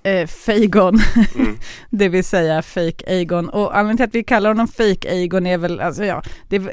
eh, 0.03 0.27
Fagon, 0.27 0.99
Mm. 1.35 1.59
det 1.91 2.09
vill 2.09 2.25
säga 2.25 2.63
fake 2.63 3.05
Aegon. 3.07 3.49
Och 3.49 3.77
anledningen 3.77 3.97
till 3.97 4.05
att 4.05 4.15
vi 4.15 4.25
kallar 4.25 4.51
honom 4.51 4.69
fake 4.69 5.11
Aegon 5.11 5.47
är 5.47 5.59
väl, 5.59 5.81
alltså 5.81 6.05
ja, 6.05 6.23
det 6.49 6.57
är, 6.57 6.73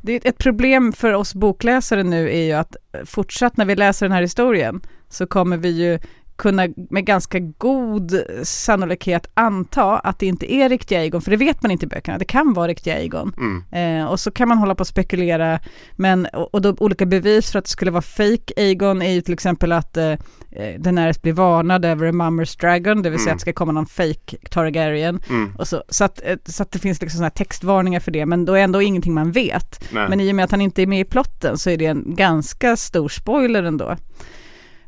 det 0.00 0.12
är 0.12 0.28
ett 0.28 0.38
problem 0.38 0.92
för 0.92 1.12
oss 1.12 1.34
bokläsare 1.34 2.02
nu 2.02 2.30
är 2.30 2.42
ju 2.44 2.52
att 2.52 2.76
eh, 2.92 3.04
fortsatt 3.04 3.56
när 3.56 3.64
vi 3.64 3.76
läser 3.76 4.06
den 4.06 4.12
här 4.12 4.22
historien 4.22 4.80
så 5.08 5.26
kommer 5.26 5.56
vi 5.56 5.68
ju 5.68 5.98
kunna 6.42 6.68
med 6.90 7.04
ganska 7.04 7.38
god 7.38 8.22
sannolikhet 8.42 9.30
anta 9.34 9.98
att 9.98 10.18
det 10.18 10.26
inte 10.26 10.52
är 10.52 10.68
riktiga 10.68 10.98
Aegon, 10.98 11.22
för 11.22 11.30
det 11.30 11.36
vet 11.36 11.62
man 11.62 11.70
inte 11.70 11.84
i 11.86 11.88
böckerna. 11.88 12.18
Det 12.18 12.24
kan 12.24 12.52
vara 12.52 12.68
riktiga 12.68 12.94
Aegon. 12.94 13.32
Mm. 13.36 14.00
Eh, 14.02 14.06
och 14.10 14.20
så 14.20 14.30
kan 14.30 14.48
man 14.48 14.58
hålla 14.58 14.74
på 14.74 14.80
och 14.80 14.86
spekulera, 14.86 15.60
men, 15.92 16.26
och, 16.26 16.54
och 16.54 16.62
då 16.62 16.74
olika 16.78 17.06
bevis 17.06 17.52
för 17.52 17.58
att 17.58 17.64
det 17.64 17.70
skulle 17.70 17.90
vara 17.90 18.02
fake 18.02 18.52
Aegon 18.56 19.02
är 19.02 19.10
ju 19.12 19.20
till 19.20 19.34
exempel 19.34 19.72
att 19.72 19.96
eh, 19.96 20.10
eh, 20.50 20.78
Daenerys 20.78 21.22
blir 21.22 21.32
varnad 21.32 21.84
över 21.84 22.06
a 22.06 22.12
Mummers 22.12 22.56
Dragon, 22.56 23.02
det 23.02 23.10
vill 23.10 23.18
säga 23.18 23.30
Mm. 23.30 23.34
att 23.34 23.38
det 23.38 23.42
ska 23.42 23.52
komma 23.52 23.72
någon 23.72 23.86
fake 23.86 24.36
Targaryen. 24.50 25.20
Mm. 25.28 25.52
Och 25.58 25.68
så, 25.68 25.82
så, 25.88 26.04
att, 26.04 26.20
eh, 26.24 26.36
så 26.44 26.62
att 26.62 26.70
det 26.72 26.78
finns 26.78 27.02
liksom 27.02 27.22
här 27.22 27.30
textvarningar 27.30 28.00
för 28.00 28.10
det, 28.10 28.26
men 28.26 28.44
då 28.44 28.54
är 28.54 28.64
ändå 28.64 28.82
ingenting 28.82 29.14
man 29.14 29.32
vet. 29.32 29.84
Nej. 29.92 30.08
Men 30.08 30.20
i 30.20 30.30
och 30.32 30.36
med 30.36 30.44
att 30.44 30.50
han 30.50 30.60
inte 30.60 30.82
är 30.82 30.86
med 30.86 31.00
i 31.00 31.04
plotten 31.04 31.58
så 31.58 31.70
är 31.70 31.76
det 31.76 31.86
en 31.86 32.04
ganska 32.06 32.76
stor 32.76 33.08
spoiler 33.08 33.62
ändå. 33.62 33.96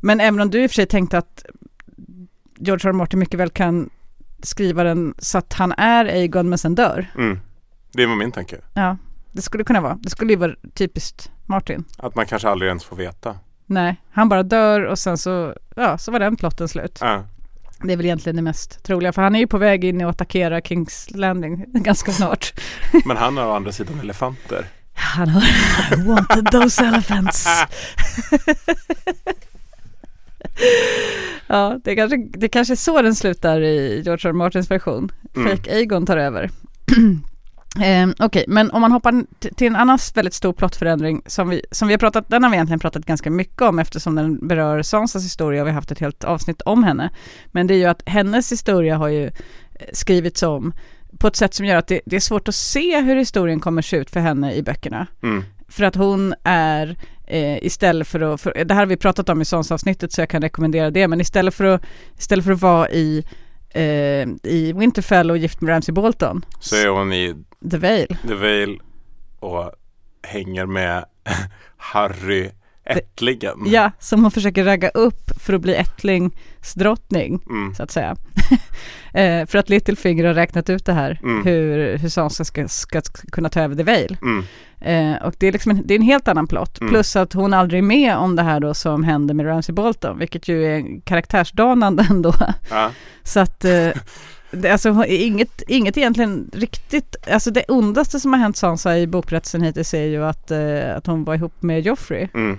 Men 0.04 0.20
även 0.20 0.40
om 0.40 0.50
du 0.50 0.62
i 0.62 0.66
och 0.66 0.70
för 0.70 0.74
sig 0.74 0.86
tänkte 0.86 1.18
att 1.18 1.44
George 2.58 2.88
R. 2.88 2.88
R. 2.88 2.92
Martin 2.92 3.18
mycket 3.18 3.40
väl 3.40 3.50
kan 3.50 3.90
skriva 4.42 4.84
den 4.84 5.14
så 5.18 5.38
att 5.38 5.52
han 5.52 5.72
är 5.72 6.04
Aegon 6.04 6.48
men 6.48 6.58
sen 6.58 6.74
dör. 6.74 7.06
Mm. 7.14 7.40
Det 7.92 8.06
var 8.06 8.16
min 8.16 8.32
tanke. 8.32 8.56
Ja, 8.74 8.96
det 9.32 9.42
skulle 9.42 9.64
kunna 9.64 9.80
vara. 9.80 9.98
Det 10.00 10.10
skulle 10.10 10.32
ju 10.32 10.36
vara 10.36 10.54
typiskt 10.74 11.30
Martin. 11.46 11.84
Att 11.98 12.14
man 12.14 12.26
kanske 12.26 12.48
aldrig 12.48 12.68
ens 12.68 12.84
får 12.84 12.96
veta. 12.96 13.38
Nej, 13.66 13.96
han 14.10 14.28
bara 14.28 14.42
dör 14.42 14.80
och 14.80 14.98
sen 14.98 15.18
så, 15.18 15.54
ja, 15.76 15.98
så 15.98 16.12
var 16.12 16.18
den 16.18 16.36
plotten 16.36 16.68
slut. 16.68 16.98
Ja. 17.00 17.24
Det 17.82 17.92
är 17.92 17.96
väl 17.96 18.06
egentligen 18.06 18.36
det 18.36 18.42
mest 18.42 18.84
troliga, 18.84 19.12
för 19.12 19.22
han 19.22 19.34
är 19.34 19.38
ju 19.38 19.46
på 19.46 19.58
väg 19.58 19.84
in 19.84 20.04
och 20.04 20.10
attackera 20.10 20.60
Kings 20.60 21.08
Landing 21.10 21.64
ganska 21.72 22.12
snart. 22.12 22.60
Men 23.04 23.16
han 23.16 23.36
har 23.36 23.46
å 23.46 23.52
andra 23.52 23.72
sidan 23.72 24.00
elefanter. 24.00 24.66
Han 24.94 25.28
har 25.28 25.42
wanted 26.06 26.50
those 26.50 26.86
elephants. 26.86 27.48
ja, 31.46 31.80
det 31.84 31.96
kanske, 31.96 32.16
det 32.16 32.48
kanske 32.48 32.74
är 32.74 32.76
så 32.76 33.02
den 33.02 33.14
slutar 33.14 33.60
i 33.60 34.02
George 34.04 34.30
R. 34.30 34.32
Martins 34.32 34.70
version. 34.70 35.12
Mm. 35.36 35.48
Fake 35.48 35.74
Aegon 35.74 36.06
tar 36.06 36.16
över. 36.16 36.50
Ehm, 37.80 38.14
Okej, 38.18 38.44
men 38.48 38.70
om 38.70 38.80
man 38.80 38.92
hoppar 38.92 39.24
till 39.54 39.66
en 39.66 39.76
annan 39.76 39.98
väldigt 40.14 40.34
stor 40.34 40.52
plottförändring 40.52 41.22
som 41.26 41.48
vi, 41.48 41.62
som 41.70 41.88
vi 41.88 41.94
har 41.94 41.98
pratat, 41.98 42.28
den 42.28 42.42
har 42.42 42.50
vi 42.50 42.56
egentligen 42.56 42.80
pratat 42.80 43.06
ganska 43.06 43.30
mycket 43.30 43.62
om 43.62 43.78
eftersom 43.78 44.14
den 44.14 44.48
berör 44.48 44.82
Sansas 44.82 45.24
historia 45.24 45.62
och 45.62 45.66
vi 45.66 45.70
har 45.70 45.74
haft 45.74 45.90
ett 45.90 45.98
helt 45.98 46.24
avsnitt 46.24 46.60
om 46.60 46.84
henne. 46.84 47.10
Men 47.46 47.66
det 47.66 47.74
är 47.74 47.78
ju 47.78 47.84
att 47.84 48.02
hennes 48.06 48.52
historia 48.52 48.96
har 48.96 49.08
ju 49.08 49.24
eh, 49.26 49.30
skrivits 49.92 50.42
om 50.42 50.72
på 51.18 51.26
ett 51.26 51.36
sätt 51.36 51.54
som 51.54 51.66
gör 51.66 51.76
att 51.76 51.86
det, 51.86 52.00
det 52.06 52.16
är 52.16 52.20
svårt 52.20 52.48
att 52.48 52.54
se 52.54 53.00
hur 53.00 53.16
historien 53.16 53.60
kommer 53.60 53.82
se 53.82 53.96
ut 53.96 54.10
för 54.10 54.20
henne 54.20 54.54
i 54.54 54.62
böckerna. 54.62 55.06
Mm. 55.22 55.44
För 55.68 55.84
att 55.84 55.94
hon 55.96 56.34
är 56.44 56.96
eh, 57.26 57.56
istället 57.64 58.08
för 58.08 58.20
att, 58.20 58.40
för, 58.40 58.64
det 58.64 58.74
här 58.74 58.80
har 58.80 58.86
vi 58.86 58.96
pratat 58.96 59.28
om 59.28 59.40
i 59.40 59.44
Sons-avsnittet 59.44 60.12
så 60.12 60.20
jag 60.20 60.28
kan 60.28 60.42
rekommendera 60.42 60.90
det, 60.90 61.08
men 61.08 61.20
istället 61.20 61.54
för 61.54 61.64
att, 61.64 61.82
istället 62.18 62.44
för 62.44 62.52
att 62.52 62.60
vara 62.62 62.90
i, 62.90 63.24
eh, 63.70 63.82
i 64.42 64.72
Winterfell 64.76 65.30
och 65.30 65.38
gift 65.38 65.60
med 65.60 65.70
Ramsay 65.72 65.92
Bolton, 65.92 66.44
Så 66.60 66.76
är 66.76 66.88
hon 66.88 67.12
i 67.12 67.34
The 67.70 67.78
Vale. 67.78 68.06
The 68.28 68.34
Vale 68.34 68.78
och 69.40 69.70
hänger 70.22 70.66
med 70.66 71.04
Harry 71.76 72.50
Ättlingen. 72.86 73.58
Ja, 73.66 73.90
som 73.98 74.22
hon 74.22 74.30
försöker 74.30 74.64
ragga 74.64 74.88
upp 74.88 75.30
för 75.40 75.52
att 75.52 75.60
bli 75.60 75.74
ättlingsdrottning, 75.74 77.40
Mm. 77.50 77.74
så 77.74 77.82
att 77.82 77.90
säga. 77.90 78.16
eh, 79.14 79.46
för 79.46 79.58
att 79.58 79.68
Littlefinger 79.68 80.24
har 80.24 80.34
räknat 80.34 80.70
ut 80.70 80.86
det 80.86 80.92
här, 80.92 81.20
Mm. 81.22 81.44
hur, 81.46 81.98
hur 81.98 82.08
Sansa 82.08 82.44
ska, 82.44 82.68
ska, 82.68 83.00
kunna 83.32 83.48
ta 83.48 83.60
över 83.60 83.74
The 83.76 83.82
Vale. 83.82 84.16
Mm. 84.22 84.44
Eh, 84.84 85.14
och 85.22 85.34
det 85.38 85.46
är, 85.46 85.52
liksom 85.52 85.70
en, 85.70 85.82
det 85.86 85.94
är 85.94 85.98
en 85.98 86.02
helt 86.04 86.28
annan 86.28 86.46
plott. 86.46 86.80
Mm. 86.80 86.90
Plus 86.92 87.16
att 87.16 87.32
hon 87.32 87.54
aldrig 87.54 87.78
är 87.78 87.82
med 87.82 88.16
om 88.16 88.36
det 88.36 88.42
här 88.42 88.60
då 88.60 88.74
som 88.74 89.04
händer 89.04 89.34
med 89.34 89.46
Ramsay 89.46 89.72
Bolton, 89.74 90.18
vilket 90.18 90.48
ju 90.48 90.66
är 90.76 91.00
karaktärsdanande 91.04 92.06
ändå. 92.10 92.32
Ja. 92.70 92.90
Så 93.22 93.40
att 93.40 93.64
eh, 93.64 93.88
det, 94.50 94.70
alltså, 94.70 95.04
inget, 95.08 95.62
inget 95.68 95.96
egentligen 95.98 96.50
riktigt, 96.52 97.16
alltså 97.30 97.50
det 97.50 97.64
ondaste 97.68 98.20
som 98.20 98.32
har 98.32 98.40
hänt 98.40 98.56
Sansa 98.56 98.98
i 98.98 99.06
bokberättelsen 99.06 99.62
hittills 99.62 99.94
är 99.94 100.04
ju 100.06 100.24
att, 100.24 100.50
eh, 100.50 100.96
att 100.96 101.06
hon 101.06 101.24
var 101.24 101.34
ihop 101.34 101.62
med 101.62 101.80
Joffrey. 101.80 102.28
Mm. 102.34 102.58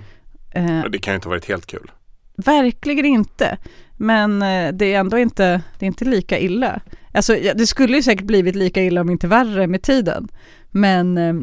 Eh, 0.50 0.84
Det 0.90 0.98
kan 0.98 1.12
ju 1.12 1.14
inte 1.14 1.28
ha 1.28 1.30
varit 1.30 1.48
helt 1.48 1.66
kul. 1.66 1.90
verkligen 2.36 3.04
inte. 3.06 3.56
Men 3.96 4.42
eh, 4.42 4.72
det 4.72 4.94
är 4.94 5.00
ändå 5.00 5.18
inte, 5.18 5.62
det 5.78 5.84
är 5.84 5.86
inte 5.86 6.04
lika 6.04 6.38
illa. 6.38 6.80
Alltså 7.16 7.36
det 7.54 7.66
skulle 7.66 7.96
ju 7.96 8.02
säkert 8.02 8.26
blivit 8.26 8.56
lika 8.56 8.82
illa 8.82 9.00
om 9.00 9.10
inte 9.10 9.28
värre 9.28 9.66
med 9.66 9.82
tiden. 9.82 10.28
Men, 10.70 11.18
eh, 11.18 11.34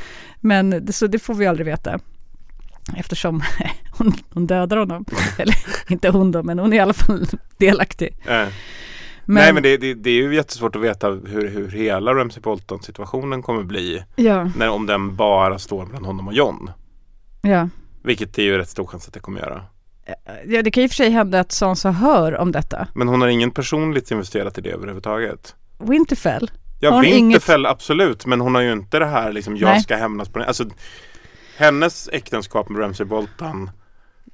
men 0.40 0.70
det, 0.70 0.92
så 0.92 1.06
det 1.06 1.18
får 1.18 1.34
vi 1.34 1.46
aldrig 1.46 1.66
veta. 1.66 1.98
Eftersom 2.96 3.42
hon, 3.98 4.12
hon 4.30 4.46
dödar 4.46 4.76
honom. 4.76 5.04
Eller 5.38 5.56
inte 5.88 6.08
hon 6.08 6.32
då, 6.32 6.42
men 6.42 6.58
hon 6.58 6.72
är 6.72 6.76
i 6.76 6.80
alla 6.80 6.92
fall 6.92 7.26
delaktig. 7.56 8.16
Eh. 8.26 8.48
Nej 9.24 9.52
men 9.52 9.62
det, 9.62 9.76
det, 9.76 9.94
det 9.94 10.10
är 10.10 10.14
ju 10.14 10.34
jättesvårt 10.34 10.76
att 10.76 10.82
veta 10.82 11.08
hur, 11.08 11.48
hur 11.48 11.70
hela 11.70 12.14
Ramsey 12.14 12.40
Bolton 12.40 12.82
situationen 12.82 13.42
kommer 13.42 13.62
bli. 13.62 14.04
Ja, 14.16 14.50
När, 14.56 14.68
om 14.68 14.86
den 14.86 15.16
bara 15.16 15.58
står 15.58 15.86
mellan 15.86 16.04
honom 16.04 16.28
och 16.28 16.34
John. 16.34 16.70
ja. 17.42 17.68
Vilket 18.02 18.38
är 18.38 18.42
ju 18.42 18.58
rätt 18.58 18.68
stor 18.68 18.86
chans 18.86 19.08
att 19.08 19.14
det 19.14 19.20
kommer 19.20 19.40
göra. 19.40 19.62
Ja, 20.46 20.62
det 20.62 20.70
kan 20.70 20.82
ju 20.82 20.88
för 20.88 20.94
sig 20.96 21.10
hända 21.10 21.40
att 21.40 21.52
Sansa 21.52 21.90
hör 21.90 22.36
om 22.36 22.52
detta. 22.52 22.86
Men 22.94 23.08
hon 23.08 23.20
har 23.20 23.28
ingen 23.28 23.50
personligt 23.50 24.10
investerat 24.10 24.58
i 24.58 24.60
det 24.60 24.70
överhuvudtaget. 24.70 25.54
Winterfell. 25.78 26.50
Ja, 26.80 26.90
Har 26.90 27.02
Winterfell 27.02 27.66
absolut, 27.66 28.26
men 28.26 28.40
hon 28.40 28.54
har 28.54 28.62
ju 28.62 28.72
inte 28.72 28.98
det 28.98 29.06
här 29.06 29.32
liksom, 29.32 29.56
jag 29.56 29.68
Nej. 29.68 29.80
ska 29.80 29.96
hämnas 29.96 30.28
på. 30.28 30.40
Alltså, 30.42 30.64
hennes 31.56 32.08
äktenskap 32.12 32.68
med 32.68 32.80
Ramsay 32.82 33.06
Bolton, 33.06 33.70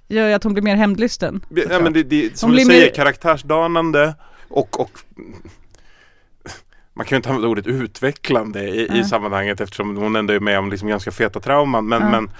Gör 0.08 0.28
ju 0.28 0.34
att 0.34 0.44
hon 0.44 0.52
blir 0.52 0.62
mer 0.62 0.76
hämndlysten. 0.76 1.44
ja, 1.70 1.80
men 1.80 1.92
det, 1.92 2.02
det, 2.02 2.38
som 2.38 2.50
Hon 2.50 2.56
du 2.58 2.64
säger, 2.64 2.80
mer- 2.86 2.94
karaktärsdanande 2.94 4.14
och, 4.48 4.80
och 4.80 4.90
man 6.94 7.06
kan 7.06 7.16
ju 7.16 7.16
inte 7.16 7.28
använda 7.28 7.48
ordet 7.48 7.66
utvecklande 7.66 8.62
i, 8.62 8.98
i 8.98 9.04
sammanhanget 9.04 9.60
eftersom 9.60 9.96
hon 9.96 10.16
ändå 10.16 10.34
är 10.34 10.40
med 10.40 10.58
om 10.58 10.70
liksom 10.70 10.88
ganska 10.88 11.10
feta 11.10 11.40
trauman. 11.40 11.88
Men, 11.88 12.02
Ja. 12.02 12.10
men 12.10 12.30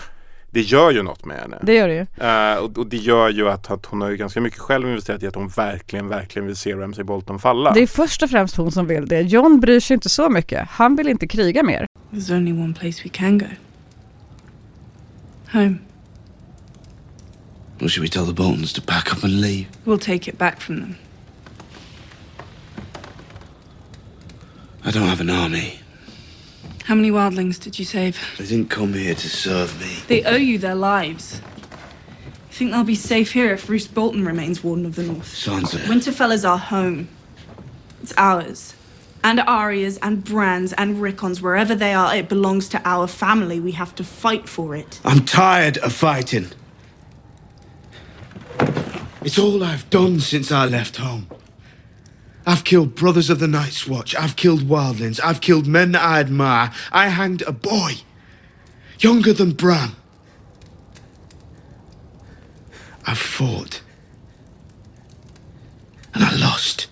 det 0.55 0.61
gör 0.61 0.91
ju 0.91 1.03
något 1.03 1.25
med 1.25 1.37
henne. 1.37 1.59
Det 1.63 1.75
gör 1.75 1.89
det 1.89 1.95
ju. 1.95 2.27
Eh, 2.27 2.57
och, 2.57 2.79
och 2.79 2.87
det 2.87 2.97
gör 2.97 3.29
ju 3.29 3.49
att, 3.49 3.71
att 3.71 3.87
hon 3.87 4.01
har 4.01 4.11
ju 4.11 4.17
ganska 4.17 4.41
mycket 4.41 4.59
själv 4.59 4.89
investerat 4.89 5.23
i 5.23 5.27
att 5.27 5.35
hon 5.35 5.49
verkligen, 5.49 6.09
verkligen 6.09 6.47
vill 6.47 6.57
se 6.57 6.75
Ramsay 6.75 7.05
Bolton 7.05 7.39
falla. 7.39 7.73
Det 7.73 7.81
är 7.81 7.87
först 7.87 8.23
och 8.23 8.31
främst 8.31 8.57
hon 8.57 8.73
som 8.73 8.87
vill 8.87 9.07
det. 9.07 9.21
John 9.21 9.61
bryr 9.61 9.81
sig 9.81 9.95
inte 9.95 10.09
så 10.09 10.31
mycket. 10.31 10.69
Han 10.71 10.97
vill 10.97 11.09
inte 11.09 11.27
kriga 11.27 11.63
mer. 11.63 11.87
There's 12.11 12.37
only 12.37 12.53
one 12.53 12.75
place 12.75 13.03
we 13.05 13.11
can 13.11 13.39
go. 13.39 13.47
Home. 15.53 15.79
Or 17.81 17.89
should 17.89 18.03
we 18.03 18.09
tell 18.09 18.27
the 18.27 18.43
Boltons 18.43 18.73
to 18.73 18.83
pack 18.87 19.13
up 19.13 19.25
and 19.25 19.41
leave? 19.41 19.67
We'll 19.85 19.99
take 19.99 20.31
it 20.31 20.39
back 20.39 20.61
from 20.61 20.81
them. 20.81 20.95
I 24.85 24.91
don't 24.91 25.09
have 25.09 25.21
an 25.21 25.31
army. 25.31 25.84
How 26.85 26.95
many 26.95 27.11
wildlings 27.11 27.59
did 27.59 27.79
you 27.79 27.85
save? 27.87 28.19
They 28.37 28.45
didn't 28.45 28.69
come 28.69 28.93
here 28.93 29.15
to 29.15 29.29
serve 29.29 29.81
me. 29.81 29.97
They 30.07 30.23
owe 30.25 30.37
you 30.37 30.59
their 30.59 30.75
lives. 30.75 31.41
You 32.51 32.55
think 32.55 32.73
they'll 32.73 32.85
be 32.85 32.95
safe 32.95 33.33
here 33.33 33.55
if 33.55 33.71
Roose 33.71 33.87
Bolton 33.87 34.27
remains 34.27 34.63
Warden 34.63 34.85
of 34.85 34.95
the 34.95 35.03
North? 35.03 35.25
Sansa. 35.25 35.79
Winterfell 35.87 36.31
is 36.31 36.45
our 36.45 36.59
home. 36.59 37.09
It's 38.03 38.13
ours. 38.19 38.75
And 39.25 39.41
Arya's 39.41 39.97
and 40.03 40.23
Bran's 40.23 40.75
and 40.75 41.01
Rickon's, 41.01 41.41
wherever 41.41 41.75
they 41.75 41.95
are, 41.95 42.15
it 42.15 42.29
belongs 42.29 42.69
to 42.69 42.83
our 42.85 43.07
family. 43.07 43.61
We 43.61 43.73
have 43.73 43.95
to 43.95 44.05
fight 44.05 44.47
for 44.47 44.77
it. 44.77 45.01
I'm 45.07 45.25
tired 45.25 45.79
of 45.79 45.95
fighting. 45.95 46.49
It's 49.23 49.39
all 49.39 49.65
I've 49.65 49.89
done 49.89 50.21
since 50.21 50.53
I 50.53 50.67
left 50.67 50.97
home. 50.97 51.29
I've 52.47 52.65
killed 52.65 52.95
brothers 52.95 53.31
of 53.31 53.39
the 53.39 53.49
Night's 53.49 53.87
Watch. 53.87 54.15
I've 54.15 54.37
killed 54.37 54.63
wildlings. 54.63 55.19
I've 55.23 55.41
killed 55.41 55.67
men 55.67 55.93
that 55.93 56.03
I 56.03 56.21
admire. 56.21 56.73
I 56.93 57.09
hanged 57.09 57.43
a 57.43 57.53
boy, 57.53 57.95
younger 58.99 59.33
than 59.33 59.53
Bran. 59.53 59.93
I've 63.07 63.19
fought. 63.19 63.81
And 66.13 66.23
I 66.23 66.35
lost. 66.37 66.87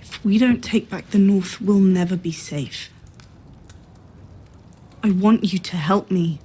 If 0.00 0.24
we 0.24 0.38
don't 0.38 0.62
take 0.62 0.88
back 0.88 1.10
the 1.10 1.18
North, 1.18 1.60
we'll 1.60 1.78
never 1.78 2.16
be 2.16 2.32
safe. 2.32 2.90
I 5.02 5.10
want 5.10 5.52
you 5.52 5.58
to 5.58 5.76
help 5.76 6.10
me. 6.12 6.38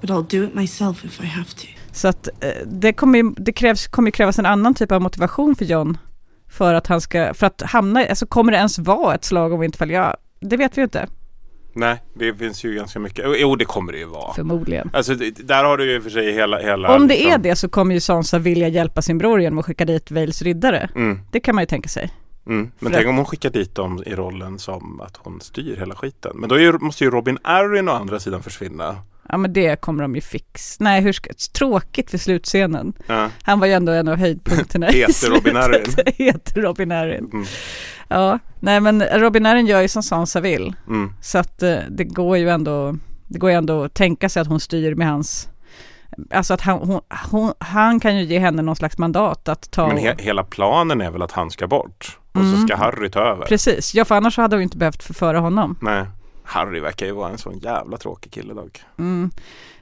But 0.00 0.10
I'll 0.10 0.22
do 0.22 0.44
it 0.44 0.54
myself 0.54 1.04
if 1.04 1.20
I 1.20 1.24
have 1.24 1.54
to. 1.56 1.68
Så 1.92 2.08
att 2.08 2.28
eh, 2.40 2.50
det 2.66 2.92
kommer 2.92 3.34
det 3.36 3.52
krävs, 3.52 3.86
kommer 3.86 4.10
krävas 4.10 4.38
en 4.38 4.46
annan 4.46 4.74
typ 4.74 4.92
av 4.92 5.02
motivation 5.02 5.54
för 5.54 5.64
John. 5.64 5.98
För 6.50 6.74
att 6.74 6.86
han 6.86 7.00
ska, 7.00 7.34
för 7.34 7.46
att 7.46 7.62
hamna, 7.62 8.04
alltså 8.06 8.26
kommer 8.26 8.52
det 8.52 8.58
ens 8.58 8.78
vara 8.78 9.14
ett 9.14 9.24
slag 9.24 9.52
om 9.52 9.60
Winterfell? 9.60 9.90
Ja, 9.90 10.16
det 10.40 10.56
vet 10.56 10.76
vi 10.76 10.80
ju 10.80 10.84
inte. 10.84 11.06
Nej, 11.72 12.02
det 12.14 12.34
finns 12.34 12.64
ju 12.64 12.74
ganska 12.74 12.98
mycket. 12.98 13.24
Jo, 13.36 13.56
det 13.56 13.64
kommer 13.64 13.92
det 13.92 13.98
ju 13.98 14.04
vara. 14.04 14.34
Förmodligen. 14.34 14.90
Alltså 14.92 15.14
där 15.44 15.64
har 15.64 15.76
du 15.78 15.92
ju 15.92 16.00
för 16.00 16.10
sig 16.10 16.32
hela... 16.32 16.58
hela 16.58 16.96
Om 16.96 17.08
det 17.08 17.14
är 17.14 17.24
liksom- 17.24 17.42
det 17.42 17.56
så 17.56 17.68
kommer 17.68 17.94
ju 17.94 18.00
Sansa 18.00 18.38
vilja 18.38 18.68
hjälpa 18.68 19.02
sin 19.02 19.18
bror 19.18 19.40
genom 19.40 19.58
att 19.58 19.66
skicka 19.66 19.84
dit 19.84 20.10
Vales 20.10 20.42
riddare. 20.42 20.90
Mm, 20.94 21.18
Det 21.32 21.40
kan 21.40 21.54
man 21.54 21.62
ju 21.62 21.66
tänka 21.66 21.88
sig. 21.88 22.10
mm. 22.46 22.60
Men 22.78 22.90
För 22.90 22.96
tänk 22.96 23.06
att- 23.06 23.10
om 23.10 23.16
hon 23.16 23.26
skickar 23.26 23.50
dit 23.50 23.74
dem 23.74 24.02
i 24.06 24.14
rollen 24.14 24.58
som 24.58 25.00
att 25.00 25.16
hon 25.16 25.40
styr 25.40 25.76
hela 25.76 25.94
skiten. 25.94 26.32
Men 26.34 26.48
då 26.48 26.54
är, 26.54 26.60
ju- 26.60 26.78
måste 26.78 27.04
ju 27.04 27.10
Robin 27.10 27.38
Arryn 27.42 27.88
å 27.88 27.92
andra 27.92 28.20
sidan 28.20 28.42
försvinna. 28.42 28.96
Ja 29.30 29.36
men 29.36 29.52
det 29.52 29.80
kommer 29.80 30.02
de 30.02 30.14
ju 30.14 30.20
fixa. 30.20 30.76
Nej, 30.84 31.00
hur 31.00 31.12
ska, 31.12 31.30
tråkigt 31.54 32.10
för 32.10 32.18
slutscenen. 32.18 32.92
Ja. 33.06 33.28
Han 33.42 33.60
var 33.60 33.66
ju 33.66 33.72
ändå 33.72 33.92
en 33.92 34.08
av 34.08 34.16
höjdpunkterna 34.16 34.90
i 34.90 35.06
slutet. 35.12 36.08
Heter 36.16 36.60
Robin 36.62 36.92
Arryn. 36.92 37.30
Mm, 37.32 37.44
Ja, 38.08 38.38
nej 38.60 38.80
men 38.80 39.02
Robin 39.02 39.46
Arryn 39.46 39.66
gör 39.66 39.80
ju 39.80 39.88
som 39.88 40.02
Sansa 40.02 40.40
vill. 40.40 40.74
mm. 40.88 41.12
Så 41.20 41.38
att 41.38 41.62
eh, 41.62 41.76
det 41.90 42.04
går 42.04 42.36
ju 42.38 42.48
ändå, 42.50 42.96
det 43.26 43.38
går 43.38 43.50
ju 43.50 43.56
ändå 43.56 43.84
att 43.84 43.94
tänka 43.94 44.28
sig 44.28 44.40
att 44.42 44.48
hon 44.48 44.60
styr 44.60 44.94
med 44.94 45.08
hans, 45.08 45.48
alltså 46.30 46.54
att 46.54 46.60
han, 46.60 46.78
hon, 46.78 47.00
hon, 47.30 47.52
han 47.58 48.00
kan 48.00 48.16
ju 48.16 48.24
ge 48.24 48.38
henne 48.38 48.62
någon 48.62 48.76
slags 48.76 48.98
mandat 48.98 49.48
att 49.48 49.70
ta, 49.70 49.86
Men 49.88 49.98
he- 49.98 50.20
hela 50.20 50.44
planen 50.44 51.00
är 51.00 51.10
väl 51.10 51.22
att 51.22 51.32
han 51.32 51.50
ska 51.50 51.66
bort. 51.66 52.18
Och 52.32 52.40
Mm. 52.40 52.56
så 52.60 52.66
ska 52.66 52.76
Harry 52.76 53.10
ta 53.10 53.20
över. 53.20 53.46
precis, 53.46 53.94
ja 53.94 54.04
för 54.04 54.14
annars 54.14 54.36
hade 54.36 54.56
hon 54.56 54.62
inte 54.62 54.76
behövt 54.78 55.02
förföra 55.02 55.38
honom. 55.40 55.78
Nej. 55.82 56.04
Harry 56.50 56.80
verkar 56.80 57.06
ju 57.06 57.12
vara 57.12 57.30
en 57.30 57.38
sån 57.38 57.58
jävla 57.58 57.96
tråkig 57.96 58.32
kille 58.32 58.54
dock. 58.54 58.80
Mm. 58.98 59.30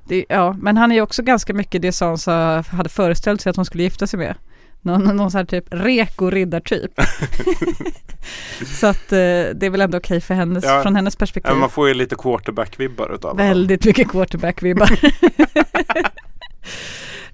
Det, 0.09 0.25
ja, 0.29 0.57
men 0.61 0.77
han 0.77 0.91
är 0.93 0.97
ju 0.97 1.03
också 1.03 1.23
ganska 1.23 1.55
mycket 1.55 1.83
det 1.83 1.93
Sansa 1.93 2.65
hade 2.71 2.89
föreställt 2.89 3.41
sig 3.41 3.51
att 3.51 3.57
hon 3.57 3.65
skulle 3.65 3.83
gifta 3.83 4.07
sig 4.07 4.19
med. 4.19 4.35
Någon, 4.81 5.05
någon 5.17 5.31
sån 5.31 5.39
här 5.39 5.45
typ 5.45 5.65
reko-riddartyp. 5.75 7.01
så 8.81 8.87
att 8.87 9.13
eh, 9.13 9.19
det 9.55 9.63
är 9.63 9.71
väl 9.71 9.81
ändå 9.81 9.99
okej 9.99 10.21
för 10.21 10.35
hennes, 10.35 10.65
Ja. 10.65 10.83
från 10.83 10.97
hennes 10.97 11.17
perspektiv. 11.17 11.53
Ja, 11.53 11.59
man 11.59 11.71
får 11.71 11.89
ju 11.89 11.95
lite 11.95 12.15
quarterback-vibbar 12.17 13.15
utav 13.15 13.31
honom. 13.31 13.47
Väldigt 13.47 13.85
mycket 13.85 14.09
quarterback-vibbar. 14.09 14.99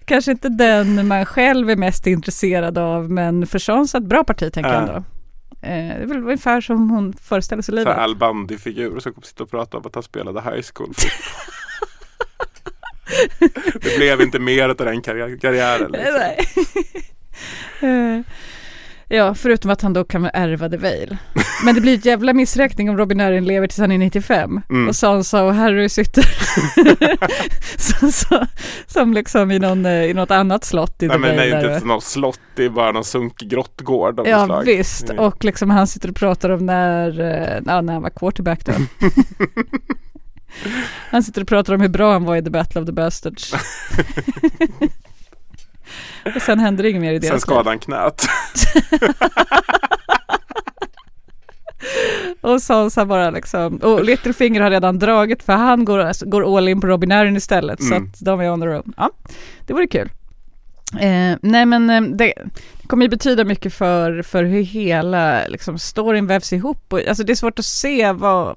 Kanske 0.05 0.31
inte 0.31 0.49
den 0.49 1.09
man 1.09 1.27
själv 1.27 1.71
är 1.71 1.77
mest 1.77 2.07
intresserad 2.07 2.79
av, 2.79 3.11
men 3.11 3.47
för 3.47 3.59
Sansa 3.59 3.99
ett 3.99 4.05
bra 4.05 4.25
parti 4.25 4.53
tänker 4.53 4.71
jag 4.73 4.83
Ja. 4.83 4.89
ändå. 4.89 5.05
Eh, 5.65 5.97
det 5.97 6.03
är 6.03 6.07
väl 6.07 6.19
ungefär 6.19 6.61
som 6.61 6.91
hon 6.91 7.13
föreställer 7.13 7.63
sig 7.63 7.73
Så 7.73 7.77
livet. 7.77 7.97
här 7.97 8.03
Al 8.03 8.17
Bundy-figur 8.17 9.01
som 9.01 9.13
kommer 9.13 9.27
sitta 9.27 9.43
och 9.43 9.51
prata 9.51 9.77
om 9.77 9.87
att 9.87 9.95
han 9.95 10.03
spelade 10.03 10.41
high 10.41 10.63
school. 10.75 10.93
det 13.83 13.97
blev 13.97 14.21
inte 14.21 14.39
mer 14.39 14.69
av 14.69 14.77
den 14.77 15.03
karri- 15.03 15.41
karriären. 15.41 15.93
Liksom. 15.93 16.21
Nej. 19.09 19.19
Ja, 19.19 19.35
förutom 19.35 19.71
att 19.71 19.83
han 19.83 19.93
då 19.93 20.05
kan 20.05 20.25
ärva 20.35 20.69
The 20.69 20.77
Veil. 20.77 21.17
Men 21.65 21.75
det 21.75 21.81
blir 21.81 21.95
ett 21.99 22.05
jävla 22.05 22.33
missräkning 22.33 22.91
om 22.91 22.99
Robin 22.99 23.21
Arryn 23.21 23.45
lever 23.45 23.67
tills 23.67 23.79
han 23.79 23.93
är 23.93 23.99
95 23.99 24.61
Mm. 24.71 24.89
och 24.89 24.97
Sansa 24.97 25.43
och 25.45 25.55
Harry 25.55 25.89
sitter 25.89 26.25
så, 27.79 28.13
så, 28.13 28.47
som 28.87 29.15
liksom 29.15 29.51
i, 29.51 29.59
någon, 29.59 29.87
eh, 29.87 30.03
i 30.05 30.15
något 30.15 30.31
annat 30.31 30.65
slott 30.65 31.03
i 31.03 31.07
Nej 31.07 31.17
The 31.17 31.21
men 31.21 31.31
det 31.31 31.37
Veil. 31.37 31.53
är 31.53 31.57
där. 31.57 31.65
inte 31.65 31.77
ett 31.77 31.85
något 31.85 32.05
slott, 32.05 32.41
det 32.57 32.65
är 32.65 32.69
bara 32.69 32.93
någon 32.93 33.05
sunkig 33.05 33.49
grottgård 33.51 34.21
av 34.21 34.29
Ja 34.29 34.45
slag. 34.47 34.65
visst, 34.65 35.11
Mm. 35.11 35.25
och 35.25 35.45
liksom 35.45 35.71
han 35.71 35.87
sitter 35.87 36.09
och 36.11 36.17
pratar 36.17 36.51
om 36.51 36.67
när, 36.67 37.21
eh, 37.21 37.61
ja, 37.67 37.81
när 37.81 37.93
han 37.93 38.03
var 38.03 38.11
quarterback 38.11 38.65
då. 38.67 38.73
han 41.11 41.23
sitter 41.23 41.43
och 41.43 41.49
pratar 41.49 41.75
om 41.75 41.81
hur 41.81 41.89
bra 41.89 42.13
han 42.13 42.25
var 42.25 42.37
i 42.37 42.43
The 42.43 42.51
Battle 42.51 42.81
of 42.81 42.87
the 42.87 42.93
Bastards. 42.93 43.55
och 46.37 46.43
sen 46.43 46.59
händer 46.59 46.83
det 46.83 46.91
inget 46.91 47.03
mer 47.03 47.13
i 47.13 47.21
Sen 47.21 47.29
deras 47.31 47.33
liv. 47.35 47.39
skadade 47.41 47.71
han 47.71 47.79
knät. 47.79 48.23
Och 52.41 52.63
Sansa 52.63 53.05
bara 53.07 53.31
liksom, 53.31 53.77
och 53.77 54.05
Littlefinger 54.05 54.61
har 54.61 54.71
redan 54.71 54.99
dragit 54.99 55.43
för 55.43 55.53
han 55.53 55.85
går, 55.85 56.25
går 56.31 56.57
all 56.59 56.69
in 56.69 56.81
på 56.81 56.87
Robin 56.87 57.13
Arryn 57.13 57.37
istället 57.37 57.83
så 57.83 57.95
Mm. 57.95 58.05
att 58.09 58.21
de 58.21 58.41
är 58.41 58.51
on 58.51 58.61
the 58.61 58.67
road. 58.67 58.93
Ja, 58.97 59.11
det 59.67 59.73
vore 59.73 59.87
kul. 59.87 60.11
Eh, 61.01 61.37
nej 61.43 61.67
men 61.67 61.91
eh, 61.91 62.01
det, 62.03 62.33
det 62.83 62.87
kommer 62.89 63.05
ju 63.05 63.09
betyda 63.09 63.45
mycket 63.45 63.75
för, 63.75 64.23
för 64.23 64.45
hur 64.45 64.63
hela 64.63 65.47
liksom, 65.47 65.79
storyn 65.79 66.27
vävs 66.27 66.53
ihop. 66.53 66.93
Och, 66.93 67.01
alltså 67.09 67.25
det 67.25 67.33
är 67.33 67.37
svårt 67.37 67.59
att 67.59 67.65
se 67.65 68.13
vad, 68.13 68.57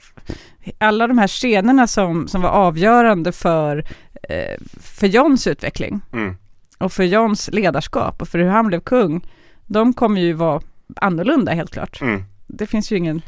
alla 0.77 1.07
de 1.07 1.17
här 1.17 1.27
scenerna 1.27 1.87
som, 1.87 2.27
som 2.27 2.41
var 2.41 2.49
avgörande 2.49 3.31
för, 3.31 3.77
eh, 4.29 4.57
för 4.81 5.07
Johns 5.07 5.47
utveckling 5.47 6.01
Mm. 6.13 6.35
Och 6.77 6.93
för 6.93 7.03
Johns 7.03 7.49
ledarskap 7.53 8.21
och 8.21 8.27
för 8.27 8.39
hur 8.39 8.47
han 8.47 8.67
blev 8.67 8.79
kung. 8.79 9.27
De 9.65 9.93
kommer 9.93 10.21
ju 10.21 10.33
vara 10.33 10.61
annorlunda 10.95 11.51
helt 11.51 11.71
klart. 11.71 12.01
Mm. 12.01 12.23
Det 12.47 12.67
finns 12.67 12.91
ju 12.91 12.97
ingen 12.97 13.21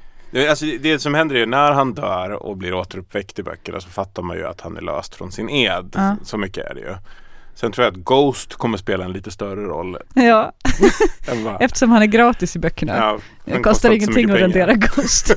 alltså, 0.50 0.66
det 0.66 1.00
som 1.00 1.14
händer 1.14 1.36
är 1.36 1.40
ju 1.40 1.46
när 1.46 1.72
han 1.72 1.94
dör 1.94 2.30
och 2.30 2.58
blir 2.58 2.74
återuppväckt 2.74 3.40
i 3.40 3.44
böckerna 3.44 3.80
så 3.80 3.90
fattar 3.90 4.22
man 4.22 4.38
ju 4.38 4.48
att 4.48 4.62
han 4.62 4.78
är 4.78 4.82
löst 4.82 5.16
från 5.16 5.32
sin 5.32 5.50
ed. 5.50 5.94
Ja. 5.96 6.16
Så 6.24 6.38
mycket 6.38 6.66
är 6.66 6.74
det 6.74 6.82
ju. 6.82 6.96
Sen 7.56 7.72
tror 7.72 7.86
jag 7.86 7.94
att 7.94 8.00
Ghost 8.00 8.56
kommer 8.56 8.78
spela 8.78 9.06
en 9.06 9.12
lite 9.12 9.32
större 9.32 9.62
roll. 9.62 9.98
Ja, 10.14 10.54
eftersom 11.60 11.92
han 11.92 12.02
är 12.02 12.06
gratis 12.06 12.56
i 12.56 12.60
böckerna. 12.60 12.98
ja, 12.98 13.20
det 13.46 13.60
kostar 13.60 13.92
ingenting 13.92 14.32
att 14.32 14.40
rendera 14.40 14.74
Ghost. 14.74 15.36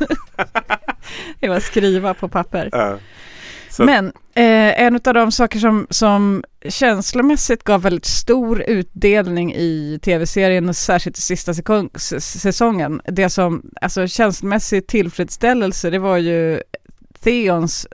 det 1.40 1.48
var 1.48 1.60
skriva 1.60 2.14
på 2.14 2.28
papper. 2.28 2.68
Ja. 2.72 2.98
Så 3.70 3.84
Men 3.84 4.12
eh, 4.34 4.82
en 4.82 4.94
av 4.94 5.14
de 5.14 5.32
saker 5.32 5.58
som, 5.58 5.86
som 5.90 6.44
känslomässigt 6.68 7.64
gav 7.64 7.82
väldigt 7.82 8.04
stor 8.04 8.62
utdelning 8.62 9.54
i 9.54 9.98
tv-serien 10.02 10.68
och 10.68 10.76
särskilt 10.76 11.18
i 11.18 11.20
sista 11.20 11.54
säsongen, 12.20 13.00
det 13.04 13.30
som, 13.30 13.70
alltså 13.80 14.06
känslomässig 14.06 14.86
tillfredsställelse, 14.86 15.90
det 15.90 15.98
var 15.98 16.16
ju 16.16 16.62
Theons 17.20 17.86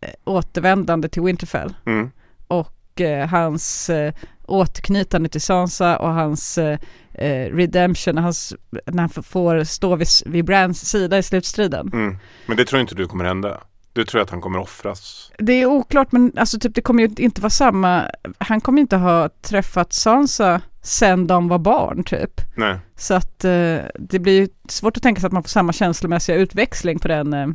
eh, 0.00 0.10
återvändande 0.24 1.08
till 1.08 1.22
Winterfell 1.22 1.74
mm. 1.86 2.10
och 2.48 3.00
eh, 3.00 3.28
hans 3.28 3.90
eh, 3.90 4.14
återknytande 4.46 5.28
till 5.28 5.40
Sansa 5.40 5.98
och 5.98 6.12
hans 6.14 6.58
eh, 6.58 6.78
eh, 7.14 7.54
redemption, 7.54 8.18
hans, 8.18 8.54
när 8.86 9.00
han 9.00 9.08
får 9.08 9.64
stå 9.64 9.96
vid, 9.96 10.08
vid 10.26 10.44
Brans 10.44 10.88
sida 10.88 11.18
i 11.18 11.22
slutstriden. 11.22 11.90
Mm. 11.92 12.18
Men 12.46 12.56
det 12.56 12.64
tror 12.64 12.80
inte 12.80 12.94
du 12.94 13.06
kommer 13.06 13.24
hända. 13.24 13.60
Du 13.98 14.04
tror 14.04 14.20
att 14.20 14.30
han 14.30 14.40
kommer 14.40 14.58
offras. 14.58 15.32
Det 15.38 15.52
är 15.52 15.66
oklart 15.66 16.12
men 16.12 16.32
alltså 16.36 16.58
typ 16.58 16.74
det 16.74 16.80
kommer 16.80 17.02
ju 17.02 17.24
inte 17.24 17.40
vara 17.40 17.50
samma, 17.50 18.10
han 18.38 18.60
kommer 18.60 18.80
inte 18.80 18.96
ha 18.96 19.28
träffat 19.28 19.92
Sansa 19.92 20.60
sen 20.82 21.26
de 21.26 21.48
var 21.48 21.58
barn 21.58 22.04
typ. 22.04 22.40
Nej. 22.56 22.78
Så 22.96 23.14
att 23.14 23.44
eh, 23.44 23.78
det 23.98 24.18
blir 24.18 24.48
svårt 24.68 24.96
att 24.96 25.02
tänka 25.02 25.20
sig 25.20 25.26
att 25.26 25.32
man 25.32 25.42
får 25.42 25.48
samma 25.48 25.72
känslomässiga 25.72 26.36
utväxling 26.36 26.98
på 26.98 27.08
den. 27.08 27.32
Eh. 27.34 27.46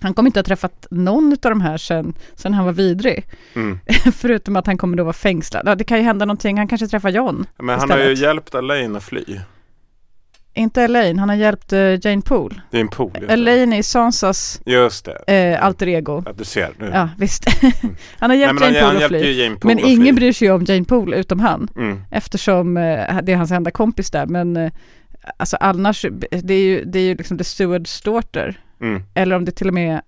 Han 0.00 0.14
kommer 0.14 0.28
inte 0.28 0.38
ha 0.38 0.44
träffat 0.44 0.86
någon 0.90 1.32
av 1.32 1.50
de 1.50 1.60
här 1.60 1.76
sen, 1.76 2.14
sen 2.34 2.54
han 2.54 2.64
var 2.64 2.72
vidrig. 2.72 3.24
Mm. 3.54 3.78
Förutom 4.12 4.56
att 4.56 4.66
han 4.66 4.78
kommer 4.78 4.96
då 4.96 5.04
vara 5.04 5.12
fängslad. 5.12 5.68
Ja, 5.68 5.74
det 5.74 5.84
kan 5.84 5.98
ju 5.98 6.04
hända 6.04 6.24
någonting, 6.24 6.58
han 6.58 6.68
kanske 6.68 6.88
träffar 6.88 7.10
John. 7.10 7.46
Men 7.58 7.80
han 7.80 7.90
har 7.90 7.98
ju 7.98 8.02
Istället. 8.02 8.18
hjälpt 8.18 8.54
Elaine 8.54 8.96
att 8.96 9.04
fly. 9.04 9.24
Inte 10.56 10.82
Elaine, 10.82 11.18
han 11.18 11.28
har 11.28 11.36
hjälpt 11.36 11.72
eh, 11.72 12.06
Jane 12.06 12.22
Poole. 12.22 12.54
Det 12.70 12.76
är 12.76 12.80
en 12.80 12.88
pool. 12.88 13.10
just 13.14 13.26
det. 13.28 13.32
Elaine 13.32 13.72
är 13.72 13.82
Sansas 13.82 14.60
Just 14.66 15.04
det. 15.26 15.32
eh, 15.54 15.64
alter 15.64 15.88
ego. 15.88 16.22
Att 16.26 16.38
du 16.38 16.44
ser 16.44 16.70
nu. 16.78 16.90
Ja, 16.94 17.08
visst. 17.18 17.44
han 17.62 17.90
har 18.18 18.28
Nej, 18.28 18.38
hjälpt 18.38 18.54
men 18.54 18.62
han, 18.62 18.72
Jane 18.74 18.84
han 18.86 18.90
Poole 18.94 19.00
hjälpte 19.00 19.18
fly. 19.18 19.42
Jane 19.42 19.56
Poole 19.56 19.74
Men 19.74 19.84
att 19.84 19.90
ingen 19.90 20.02
fly. 20.06 20.12
bryr 20.12 20.32
sig 20.32 20.50
om 20.50 20.64
Jane 20.64 20.84
Poole 20.84 21.16
utom 21.16 21.40
han. 21.40 21.68
Mm. 21.76 22.02
Eftersom 22.10 22.76
eh, 22.76 23.18
det 23.22 23.32
är 23.32 23.36
hans 23.36 23.50
enda 23.50 23.70
kompis 23.70 24.10
där. 24.10 24.26
Men 24.26 24.56
eh, 24.56 24.72
alltså 25.36 25.56
annars, 25.60 26.06
det 26.30 26.54
är 26.54 26.58
ju, 26.60 26.84
det 26.84 26.98
är 26.98 27.02
ju 27.02 27.14
liksom 27.14 27.38
The 27.38 27.44
Steward's 27.44 28.04
Daughter. 28.04 28.60
Mm. 28.80 29.02
Eller 29.14 29.36
om 29.36 29.44
det 29.44 29.52
till 29.52 29.68
och 29.68 29.74
med, 29.74 30.00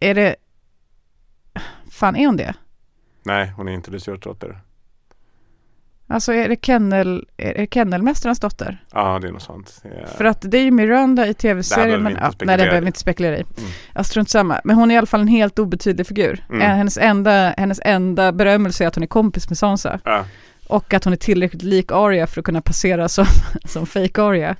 är 0.00 0.14
det, 0.14 0.36
fan 1.90 2.16
är 2.16 2.26
hon 2.26 2.36
det? 2.36 2.54
Nej, 3.22 3.52
hon 3.56 3.68
är 3.68 3.72
inte 3.72 3.90
dressurdotter. 3.90 4.58
Alltså 6.10 6.32
är 6.32 6.48
det, 6.48 6.64
kennel, 6.64 7.26
är 7.36 7.54
det 7.54 7.66
kennelmästarens 7.74 8.40
dotter? 8.40 8.84
Ja, 8.92 9.18
det 9.22 9.28
är 9.28 9.32
något 9.32 9.42
sånt. 9.42 9.82
Är... 9.84 10.06
För 10.16 10.24
att 10.24 10.42
det 10.42 10.58
är 10.58 10.62
ju 10.62 10.70
Miranda 10.70 11.26
i 11.26 11.34
tv-serien. 11.34 12.02
Men, 12.02 12.12
ja, 12.20 12.32
nej, 12.40 12.56
det 12.56 12.64
behöver 12.64 12.80
vi 12.80 12.86
inte 12.86 12.98
spekulera 12.98 13.36
i. 13.36 13.40
Mm. 13.40 13.70
Ja, 13.94 14.04
strunt 14.04 14.30
samma. 14.30 14.60
Men 14.64 14.76
hon 14.76 14.90
är 14.90 14.94
i 14.94 14.98
alla 14.98 15.06
fall 15.06 15.20
en 15.20 15.28
helt 15.28 15.58
obetydlig 15.58 16.06
figur. 16.06 16.44
Mm. 16.48 16.62
Eh, 16.62 16.68
Hennes, 16.68 16.98
enda, 16.98 17.54
hennes 17.56 17.80
enda 17.84 18.32
berömmelse 18.32 18.84
är 18.84 18.88
att 18.88 18.94
hon 18.94 19.04
är 19.04 19.08
kompis 19.08 19.48
med 19.48 19.58
Sansa. 19.58 20.00
Ja. 20.04 20.24
Och 20.68 20.94
att 20.94 21.04
hon 21.04 21.12
är 21.12 21.16
tillräckligt 21.16 21.62
lik 21.62 21.92
Arya 21.92 22.26
för 22.26 22.40
att 22.40 22.44
kunna 22.44 22.60
passera 22.60 23.08
som, 23.08 23.26
som 23.64 23.86
fake 23.86 24.22
Arya. 24.22 24.56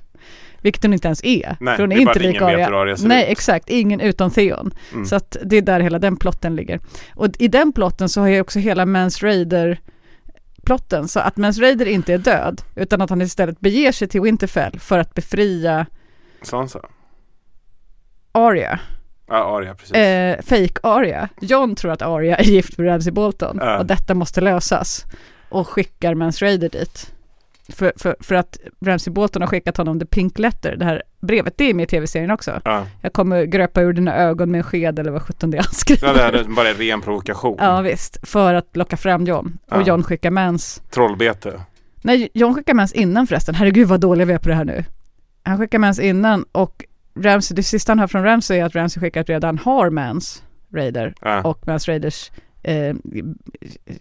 Vilket 0.61 0.83
hon 0.83 0.93
inte 0.93 1.07
ens 1.07 1.23
är. 1.23 1.57
Nej, 1.59 1.75
för 1.75 1.83
hon 1.83 1.91
är 1.91 1.95
är 1.95 1.99
inte 1.99 2.19
lik 2.19 2.41
Arya. 2.41 2.67
Arya 2.67 2.95
Nej, 3.03 3.23
ut. 3.23 3.29
exakt. 3.29 3.69
Ingen 3.69 3.99
utom 3.99 4.31
Theon. 4.31 4.71
Mm. 4.93 5.05
Så 5.05 5.15
att 5.15 5.37
det 5.45 5.57
är 5.57 5.61
där 5.61 5.79
hela 5.79 5.99
den 5.99 6.17
plotten 6.17 6.55
ligger. 6.55 6.79
Och 7.15 7.27
i 7.39 7.47
den 7.47 7.71
plotten 7.71 8.09
så 8.09 8.21
har 8.21 8.27
jag 8.27 8.41
också 8.41 8.59
hela 8.59 8.85
Mans 8.85 9.23
Raider 9.23 9.79
plotten. 10.69 11.07
Så 11.07 11.19
att 11.19 11.37
Mans 11.37 11.59
Raider 11.59 11.85
inte 11.85 12.13
är 12.13 12.17
död, 12.17 12.61
utan 12.75 13.01
att 13.01 13.09
han 13.09 13.21
istället 13.21 13.59
beger 13.59 13.91
sig 13.91 14.07
till 14.07 14.21
Winterfell 14.21 14.79
för 14.79 14.99
att 14.99 15.13
befria 15.13 15.85
Sansa. 16.41 16.79
Arya. 18.31 18.79
Ja, 19.27 19.57
Arya, 19.57 19.73
precis. 19.75 19.95
Eh, 19.95 20.41
fake 20.41 20.79
Arya. 20.83 21.29
John 21.41 21.75
tror 21.75 21.91
att 21.91 22.01
Arya 22.01 22.37
är 22.37 22.43
gift 22.43 22.77
med 22.77 22.87
Ramsay 22.87 23.11
Bolton 23.11 23.57
Ja. 23.61 23.79
och 23.79 23.85
detta 23.85 24.13
måste 24.13 24.41
lösas. 24.41 25.05
Och 25.49 25.67
skickar 25.67 26.13
Mans 26.13 26.41
Raider 26.41 26.69
dit. 26.69 27.13
För, 27.69 27.93
för, 27.97 28.15
för 28.19 28.35
att 28.35 28.57
Ramsay 28.85 29.13
Bolton 29.13 29.41
har 29.41 29.47
skickat 29.47 29.77
honom 29.77 29.99
the 29.99 30.05
pink 30.05 30.39
letter, 30.39 30.75
det 30.75 30.85
här 30.85 31.03
brevet, 31.21 31.53
det 31.57 31.69
är 31.69 31.73
med 31.73 31.83
i 31.83 31.87
tv-serien 31.87 32.31
också. 32.31 32.61
Ja. 32.65 32.85
Jag 33.01 33.13
kommer 33.13 33.43
gröpa 33.43 33.81
ur 33.81 33.93
dina 33.93 34.15
ögon 34.15 34.51
med 34.51 34.57
en 34.57 34.63
sked 34.63 34.99
eller 34.99 35.11
vad 35.11 35.21
sjutton 35.21 35.51
det 35.51 35.57
är 35.57 35.61
han 35.61 35.73
skriver. 35.73 36.07
ja, 36.07 36.13
det 36.13 36.19
här 36.21 36.33
är 36.33 36.43
bara 36.43 36.69
en 36.69 36.75
ren 36.75 37.01
provokation. 37.01 37.57
Ja 37.59 37.81
visst, 37.81 38.17
för 38.29 38.53
att 38.53 38.77
locka 38.77 38.97
fram 38.97 39.25
John. 39.25 39.57
Och 39.71 39.77
Ja. 39.81 39.85
John 39.87 40.03
skickar 40.03 40.31
Mans. 40.31 40.81
Trollbete. 40.89 41.61
Nej, 42.01 42.29
John 42.33 42.55
skickar 42.55 42.73
Mans 42.73 42.93
innan 42.93 43.27
förresten. 43.27 43.55
Herregud 43.55 43.87
vad 43.87 43.99
dåliga 43.99 44.25
vi 44.25 44.33
är 44.33 44.37
på 44.37 44.49
det 44.49 44.55
här 44.55 44.65
nu. 44.65 44.83
Han 45.43 45.57
skickar 45.57 45.79
Mans 45.79 45.99
innan 45.99 46.45
och 46.51 46.85
Ramsey, 47.19 47.55
det 47.55 47.63
sista 47.63 47.91
han 47.91 47.99
hör 47.99 48.07
från 48.07 48.23
Ramsey 48.23 48.59
är 48.59 48.65
att 48.65 48.75
Ramsey 48.75 49.01
skickat 49.01 49.29
redan 49.29 49.57
har 49.57 49.89
Mans 49.89 50.43
Raider 50.73 51.13
Ja. 51.21 51.41
och 51.43 51.67
Mans 51.67 51.87
Raiders 51.87 52.31
eh, 52.63 52.95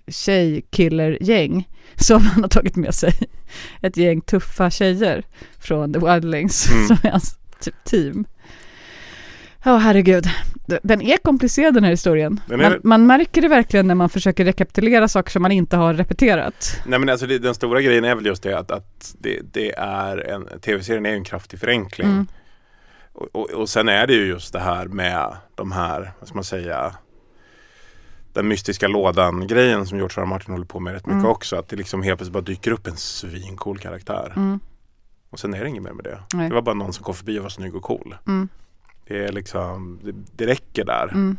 tjejkillergäng 0.07 1.69
som 1.97 2.23
han 2.23 2.43
har 2.43 2.49
tagit 2.49 2.77
med 2.77 2.95
sig. 2.95 3.13
Ett 3.83 3.97
gäng 3.97 4.21
tuffa 4.21 4.71
tjejer 4.71 5.25
från 5.59 5.93
The 5.93 5.99
Wildlings 5.99 6.71
Mm. 6.71 6.87
som 6.87 6.97
är 7.03 7.11
hans 7.11 7.39
typ 7.61 7.85
team. 7.85 8.25
Ja, 9.65 9.77
herregud. 9.77 10.27
Den 10.83 11.03
är 11.03 11.17
komplicerad 11.17 11.75
den 11.75 11.85
här 11.85 11.91
historien. 11.91 12.41
Den 12.47 12.61
är- 12.61 12.71
Man, 12.71 12.81
man 12.83 13.07
märker 13.07 13.43
det 13.43 13.49
verkligen 13.49 13.87
när 13.87 13.95
man 13.95 14.09
försöker 14.09 14.45
rekapitulera 14.45 15.09
saker 15.09 15.31
som 15.31 15.43
man 15.43 15.53
inte 15.53 15.77
har 15.77 15.95
repeterat. 15.95 16.81
Nej 16.87 16.99
men 16.99 17.09
alltså 17.09 17.27
det, 17.27 17.39
den 17.39 17.55
stora 17.55 17.81
grejen 17.83 18.05
är 18.05 18.15
väl 18.15 18.27
just 18.27 18.43
det 18.43 18.59
att, 18.59 18.71
att 18.71 19.15
det, 19.19 19.41
det 19.53 19.73
är 19.79 20.19
en, 20.31 20.49
tv-serien 20.61 21.07
är 21.07 21.11
en 21.13 21.25
kraftig 21.25 21.61
förenkling. 21.61 22.09
Mm. 22.09 22.27
Och, 23.13 23.29
och, 23.33 23.51
och 23.51 23.69
sen 23.69 23.89
är 23.89 24.07
det 24.07 24.13
ju 24.13 24.27
just 24.27 24.53
det 24.53 24.61
här 24.61 24.87
med 24.87 25.37
de 25.55 25.73
här, 25.73 26.13
vad 26.19 26.29
ska 26.29 26.35
man 26.35 26.45
säga, 26.45 26.95
den 28.39 28.49
mystiska 28.49 28.89
lådan 28.89 29.47
grejen 29.47 29.87
som 29.87 29.99
George 29.99 30.15
R. 30.17 30.23
R. 30.23 30.27
Martin 30.27 30.53
håller 30.53 30.67
på 30.67 30.81
med 30.81 30.93
rätt 30.93 31.07
mycket 31.07 31.19
Mm. 31.19 31.31
också. 31.31 31.57
Att 31.57 31.69
det 31.69 31.77
liksom 31.77 32.03
helt 32.03 32.19
plötsligt 32.19 32.33
bara 32.33 32.41
dyker 32.43 32.71
upp 32.71 32.87
en 32.87 32.97
svincool 32.97 33.79
karaktär. 33.79 34.33
Mm. 34.37 34.61
Och 35.31 35.39
sen 35.41 35.55
är 35.55 35.61
det 35.63 35.69
inget 35.69 35.83
mer 35.83 35.93
med 35.93 36.05
det. 36.05 36.19
Nej. 36.35 36.49
Det 36.49 36.55
var 36.55 36.63
bara 36.63 36.75
någon 36.75 36.93
som 36.93 37.05
kom 37.05 37.15
förbi 37.15 37.39
och 37.39 37.43
var 37.43 37.51
snygg 37.51 37.75
och 37.77 37.83
cool. 37.83 38.17
Mm. 38.27 38.49
Det 39.09 39.25
är 39.25 39.33
liksom, 39.33 40.01
det, 40.05 40.13
det 40.37 40.47
räcker 40.47 40.85
där. 40.85 41.09
Mm. 41.09 41.37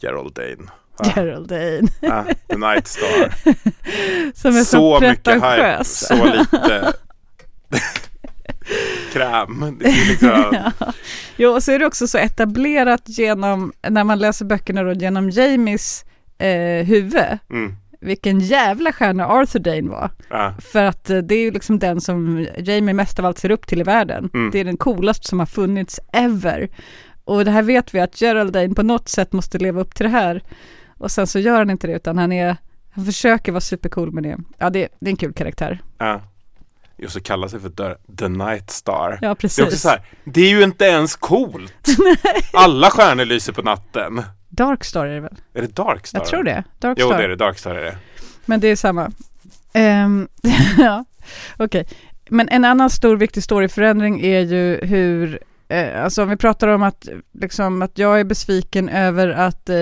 Geraldine. 0.00 0.70
Ja. 0.98 1.04
Geraldine. 1.14 1.88
Ja, 2.00 2.24
The 2.48 2.56
Night 2.56 2.86
Star. 2.86 3.34
Som 4.34 4.56
är 4.56 4.64
så, 4.64 4.64
så 4.64 5.00
mycket 5.00 5.34
hype, 5.34 5.84
så 5.84 6.24
lite 6.24 6.92
kräm. 9.12 9.78
Liksom, 9.80 10.28
ja. 10.80 10.92
Jo, 11.36 11.50
och 11.50 11.62
så 11.62 11.72
är 11.72 11.78
det 11.78 11.86
också 11.86 12.06
så 12.06 12.18
etablerat 12.18 13.02
genom, 13.04 13.72
när 13.88 14.04
man 14.04 14.18
läser 14.18 14.44
böckerna 14.44 14.82
då, 14.82 14.92
genom 14.92 15.30
Jamies 15.30 16.04
eh, 16.38 16.86
huvud. 16.86 17.38
mm, 17.50 17.76
vilken 18.00 18.40
jävla 18.40 18.92
stjärna 18.92 19.26
Arthur 19.26 19.58
Dane 19.60 19.90
var. 19.90 20.10
Ja. 20.30 20.54
För 20.72 20.84
att 20.84 21.10
eh, 21.10 21.18
det 21.18 21.34
är 21.34 21.40
ju 21.40 21.50
liksom 21.50 21.78
den 21.78 22.00
som 22.00 22.46
Jamie 22.58 22.94
mest 22.94 23.18
av 23.18 23.26
allt 23.26 23.38
ser 23.38 23.50
upp 23.50 23.66
till 23.66 23.80
i 23.80 23.82
världen. 23.84 24.30
Mm. 24.34 24.50
Det 24.50 24.58
är 24.60 24.64
den 24.64 24.76
coolaste 24.76 25.28
som 25.28 25.38
har 25.38 25.46
funnits 25.46 26.00
ever. 26.12 26.68
Och 27.24 27.44
det 27.44 27.50
här 27.50 27.62
vet 27.62 27.94
vi 27.94 28.00
att 28.00 28.20
Geraldine 28.20 28.74
på 28.74 28.82
något 28.82 29.08
sätt 29.08 29.32
måste 29.32 29.58
leva 29.58 29.80
upp 29.80 29.94
till 29.94 30.04
det 30.04 30.10
här. 30.12 30.42
Och 30.98 31.10
sen 31.10 31.26
så 31.26 31.38
gör 31.38 31.58
han 31.58 31.70
inte 31.70 31.86
det 31.86 31.92
utan 31.92 32.18
han 32.18 32.32
är, 32.32 32.56
han 32.90 33.04
försöker 33.04 33.52
vara 33.52 33.60
supercool 33.60 34.12
med 34.12 34.22
det. 34.22 34.36
Ja, 34.58 34.70
det, 34.70 34.88
det 35.00 35.06
är 35.08 35.10
en 35.10 35.16
kul 35.16 35.32
karaktär. 35.32 35.80
Ja. 35.98 36.20
Just 36.98 37.16
att 37.16 37.22
kalla 37.22 37.48
sig 37.48 37.60
för 37.60 37.68
The, 37.70 38.14
The 38.16 38.28
Night 38.28 38.70
Star. 38.70 39.10
Ja, 39.10 39.16
Det 39.20 39.26
är 39.26 39.34
precis. 39.34 39.64
också 39.64 39.76
så 39.76 39.88
här, 39.88 40.00
det 40.24 40.40
är 40.40 40.48
ju 40.48 40.62
inte 40.64 40.84
ens 40.84 41.16
coolt. 41.16 41.88
Alla 42.52 42.90
stjärnor 42.90 43.24
lyser 43.24 43.52
på 43.52 43.62
natten. 43.62 44.22
Dark 44.48 44.84
Star 44.84 45.06
är 45.06 45.14
det 45.14 45.20
väl? 45.20 45.36
Är 45.54 45.62
det 45.62 45.76
Dark 45.76 46.06
Star? 46.06 46.18
Jag 46.18 46.28
tror 46.28 46.42
det. 46.42 46.64
Dark 46.78 46.98
Jo, 47.00 47.08
det 47.08 47.24
är 47.24 47.28
det. 47.28 47.36
Dark 47.36 47.58
Star 47.58 47.74
är 47.74 47.82
det. 47.82 47.98
Men 48.46 48.60
det 48.60 48.68
är 48.68 48.76
samma. 48.76 49.12
Ehm, 49.72 50.28
ja, 50.78 51.04
okej. 51.56 51.86
Men 52.28 52.48
en 52.48 52.64
annan 52.64 52.90
stor 52.90 53.16
viktig 53.16 53.42
storyförändring 53.42 54.20
är 54.20 54.40
ju 54.40 54.80
hur, 54.82 55.38
eh, 55.68 56.04
alltså 56.04 56.22
om 56.22 56.28
vi 56.28 56.36
pratar 56.36 56.68
om 56.68 56.82
att, 56.82 57.08
liksom, 57.32 57.82
att 57.82 57.98
jag 57.98 58.20
är 58.20 58.24
besviken 58.24 58.88
över 58.88 59.28
att 59.28 59.68
eh, 59.68 59.76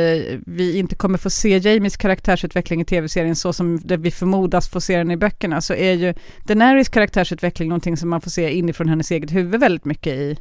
vi 0.47 0.79
inte 0.79 0.95
kommer 0.95 1.19
få 1.19 1.31
se 1.31 1.59
Jamies 1.59 1.97
karaktärsutveckling 1.97 2.81
i 2.81 2.85
tv-serien 2.85 3.37
så 3.37 3.53
som 3.53 3.81
det 3.85 3.97
vi 3.97 4.11
förmodas 4.11 4.69
få 4.69 4.81
se 4.81 4.99
den 4.99 5.11
i 5.11 5.17
böckerna, 5.17 5.61
så 5.61 5.75
är 5.75 5.93
ju 5.93 6.15
Daenerys 6.45 6.89
karaktärsutveckling 6.89 7.69
någonting 7.69 7.97
som 7.97 8.09
man 8.09 8.21
får 8.21 8.31
se 8.31 8.53
inifrån 8.53 8.89
hennes 8.89 9.11
eget 9.11 9.33
huvud 9.33 9.61
väldigt 9.61 9.85
mycket 9.85 10.13
i, 10.13 10.39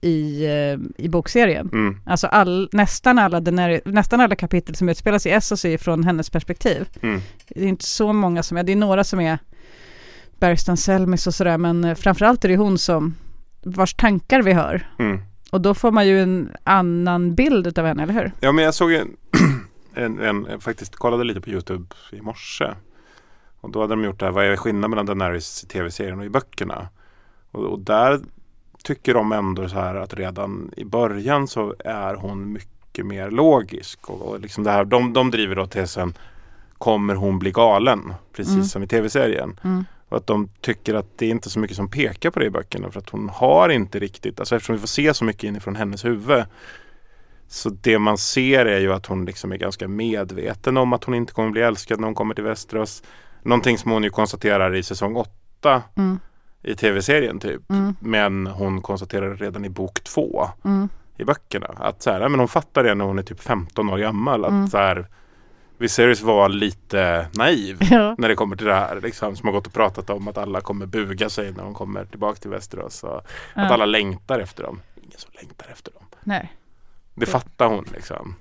i, 0.00 0.44
eh, 0.44 1.04
i 1.04 1.08
bokserien. 1.08 1.70
Mm. 1.72 2.00
Alltså 2.06 2.26
all, 2.26 2.68
nästan, 2.72 3.18
alla 3.18 3.40
Daenerys, 3.40 3.80
nästan 3.84 4.20
alla 4.20 4.36
kapitel 4.36 4.74
som 4.74 4.88
utspelas 4.88 5.26
i 5.26 5.30
Essos 5.30 5.64
är 5.64 5.78
från 5.78 6.04
hennes 6.04 6.30
perspektiv. 6.30 6.88
Mm. 7.02 7.20
Det 7.48 7.64
är 7.64 7.68
inte 7.68 7.84
så 7.84 8.12
många 8.12 8.42
som 8.42 8.56
är, 8.56 8.62
det 8.62 8.72
är 8.72 8.76
några 8.76 9.04
som 9.04 9.20
är 9.20 9.38
Bergstan 10.38 10.76
Selmis 10.76 11.26
och 11.26 11.34
sådär, 11.34 11.58
men 11.58 11.84
eh, 11.84 11.94
framförallt 11.94 12.44
är 12.44 12.48
det 12.48 12.56
hon 12.56 12.78
som, 12.78 13.14
vars 13.62 13.94
tankar 13.94 14.42
vi 14.42 14.52
hör. 14.52 14.88
Mm. 14.98 15.20
Och 15.50 15.60
då 15.60 15.74
får 15.74 15.90
man 15.90 16.06
ju 16.06 16.22
en 16.22 16.50
annan 16.64 17.34
bild 17.34 17.78
av 17.78 17.86
henne, 17.86 18.02
eller 18.02 18.14
hur? 18.14 18.32
Ja, 18.40 18.52
men 18.52 18.64
jag 18.64 18.74
såg 18.74 18.92
en, 18.92 19.16
en, 19.94 20.18
en, 20.18 20.46
jag 20.50 20.62
faktiskt 20.62 20.96
kollade 20.96 21.24
lite 21.24 21.40
på 21.40 21.50
YouTube 21.50 21.86
i 22.12 22.20
morse. 22.20 22.70
Och 23.60 23.70
då 23.70 23.80
hade 23.80 23.92
de 23.92 24.04
gjort 24.04 24.18
det 24.18 24.24
här, 24.24 24.32
vad 24.32 24.44
är 24.44 24.56
skillnaden 24.56 24.90
mellan 24.90 25.06
Daenerys 25.06 25.64
i 25.64 25.66
tv-serien 25.66 26.18
och 26.18 26.24
i 26.24 26.28
böckerna? 26.28 26.88
Och, 27.50 27.64
och 27.64 27.78
där 27.78 28.20
tycker 28.82 29.14
de 29.14 29.32
ändå 29.32 29.68
så 29.68 29.74
här 29.74 29.94
att 29.94 30.14
redan 30.14 30.70
i 30.76 30.84
början 30.84 31.48
så 31.48 31.74
är 31.84 32.14
hon 32.14 32.52
mycket 32.52 33.06
mer 33.06 33.30
logisk. 33.30 34.10
Och, 34.10 34.22
och 34.22 34.40
liksom 34.40 34.64
det 34.64 34.70
här, 34.70 34.84
de, 34.84 35.12
de 35.12 35.30
driver 35.30 35.56
då 35.56 35.66
tesen, 35.66 36.14
kommer 36.78 37.14
hon 37.14 37.38
bli 37.38 37.50
galen? 37.50 38.14
Precis 38.32 38.54
Mm. 38.54 38.64
som 38.64 38.82
i 38.82 38.86
tv-serien. 38.86 39.60
Mm. 39.64 39.84
Och 40.08 40.16
att 40.16 40.26
de 40.26 40.48
tycker 40.60 40.94
att 40.94 41.06
det 41.18 41.26
är 41.26 41.30
inte 41.30 41.50
så 41.50 41.58
mycket 41.58 41.76
som 41.76 41.90
pekar 41.90 42.30
på 42.30 42.38
det 42.38 42.46
i 42.46 42.50
böckerna. 42.50 42.90
För 42.90 43.00
att 43.00 43.08
hon 43.08 43.28
har 43.28 43.68
inte 43.68 43.98
riktigt, 43.98 44.40
alltså 44.40 44.56
eftersom 44.56 44.74
vi 44.74 44.80
får 44.80 44.88
se 44.88 45.14
så 45.14 45.24
mycket 45.24 45.44
inifrån 45.44 45.76
hennes 45.76 46.04
huvud. 46.04 46.44
Så 47.48 47.70
det 47.70 47.98
man 47.98 48.18
ser 48.18 48.66
är 48.66 48.80
ju 48.80 48.92
att 48.92 49.06
hon 49.06 49.24
liksom 49.24 49.52
är 49.52 49.56
ganska 49.56 49.88
medveten 49.88 50.76
om 50.76 50.92
att 50.92 51.04
hon 51.04 51.14
inte 51.14 51.32
kommer 51.32 51.50
bli 51.50 51.60
älskad 51.62 52.00
när 52.00 52.06
hon 52.06 52.14
kommer 52.14 52.34
till 52.34 52.44
Västerås. 52.44 53.02
Någonting 53.42 53.78
som 53.78 53.90
hon 53.90 54.02
ju 54.02 54.10
konstaterar 54.10 54.74
i 54.74 54.82
säsong 54.82 55.16
8 55.16 55.82
Mm. 55.96 56.18
I 56.62 56.74
tv-serien 56.74 57.40
typ. 57.40 57.70
Mm. 57.70 57.94
Men 58.00 58.46
hon 58.46 58.82
konstaterar 58.82 59.36
redan 59.36 59.64
i 59.64 59.68
bok 59.68 60.00
2 60.04 60.48
Mm. 60.64 60.88
i 61.16 61.24
böckerna. 61.24 61.66
Att 61.76 62.02
så 62.02 62.10
här, 62.10 62.28
men 62.28 62.40
hon 62.40 62.48
fattar 62.48 62.84
det 62.84 62.94
när 62.94 63.04
hon 63.04 63.18
är 63.18 63.22
typ 63.22 63.40
15 63.40 63.90
år 63.90 63.98
gammal. 63.98 64.44
Att 64.44 64.50
Mm. 64.50 64.68
så 64.68 64.78
här, 64.78 65.06
Viserys 65.78 66.22
var 66.22 66.48
lite 66.48 67.26
naiv 67.32 67.78
Ja. 67.90 68.14
när 68.18 68.28
det 68.28 68.34
kommer 68.34 68.56
till 68.56 68.66
det 68.66 68.74
här. 68.74 69.00
Liksom, 69.00 69.36
som 69.36 69.46
har 69.48 69.52
gått 69.52 69.66
och 69.66 69.72
pratat 69.72 70.10
om 70.10 70.28
att 70.28 70.38
alla 70.38 70.60
kommer 70.60 70.86
buga 70.86 71.30
sig 71.30 71.52
när 71.52 71.62
de 71.64 71.74
kommer 71.74 72.04
tillbaka 72.04 72.40
till 72.40 72.50
Västerås. 72.50 73.04
Och 73.04 73.16
Att 73.18 73.26
Ja. 73.54 73.62
alla 73.68 73.86
längtar 73.86 74.38
efter 74.38 74.62
dem. 74.62 74.80
Ingen 74.96 75.18
som 75.18 75.30
längtar 75.34 75.66
efter 75.72 75.92
dem. 75.92 76.02
Nej. 76.24 76.52
Det 77.14 77.26
fattar 77.26 77.66
hon 77.66 77.84
liksom. 77.94 78.34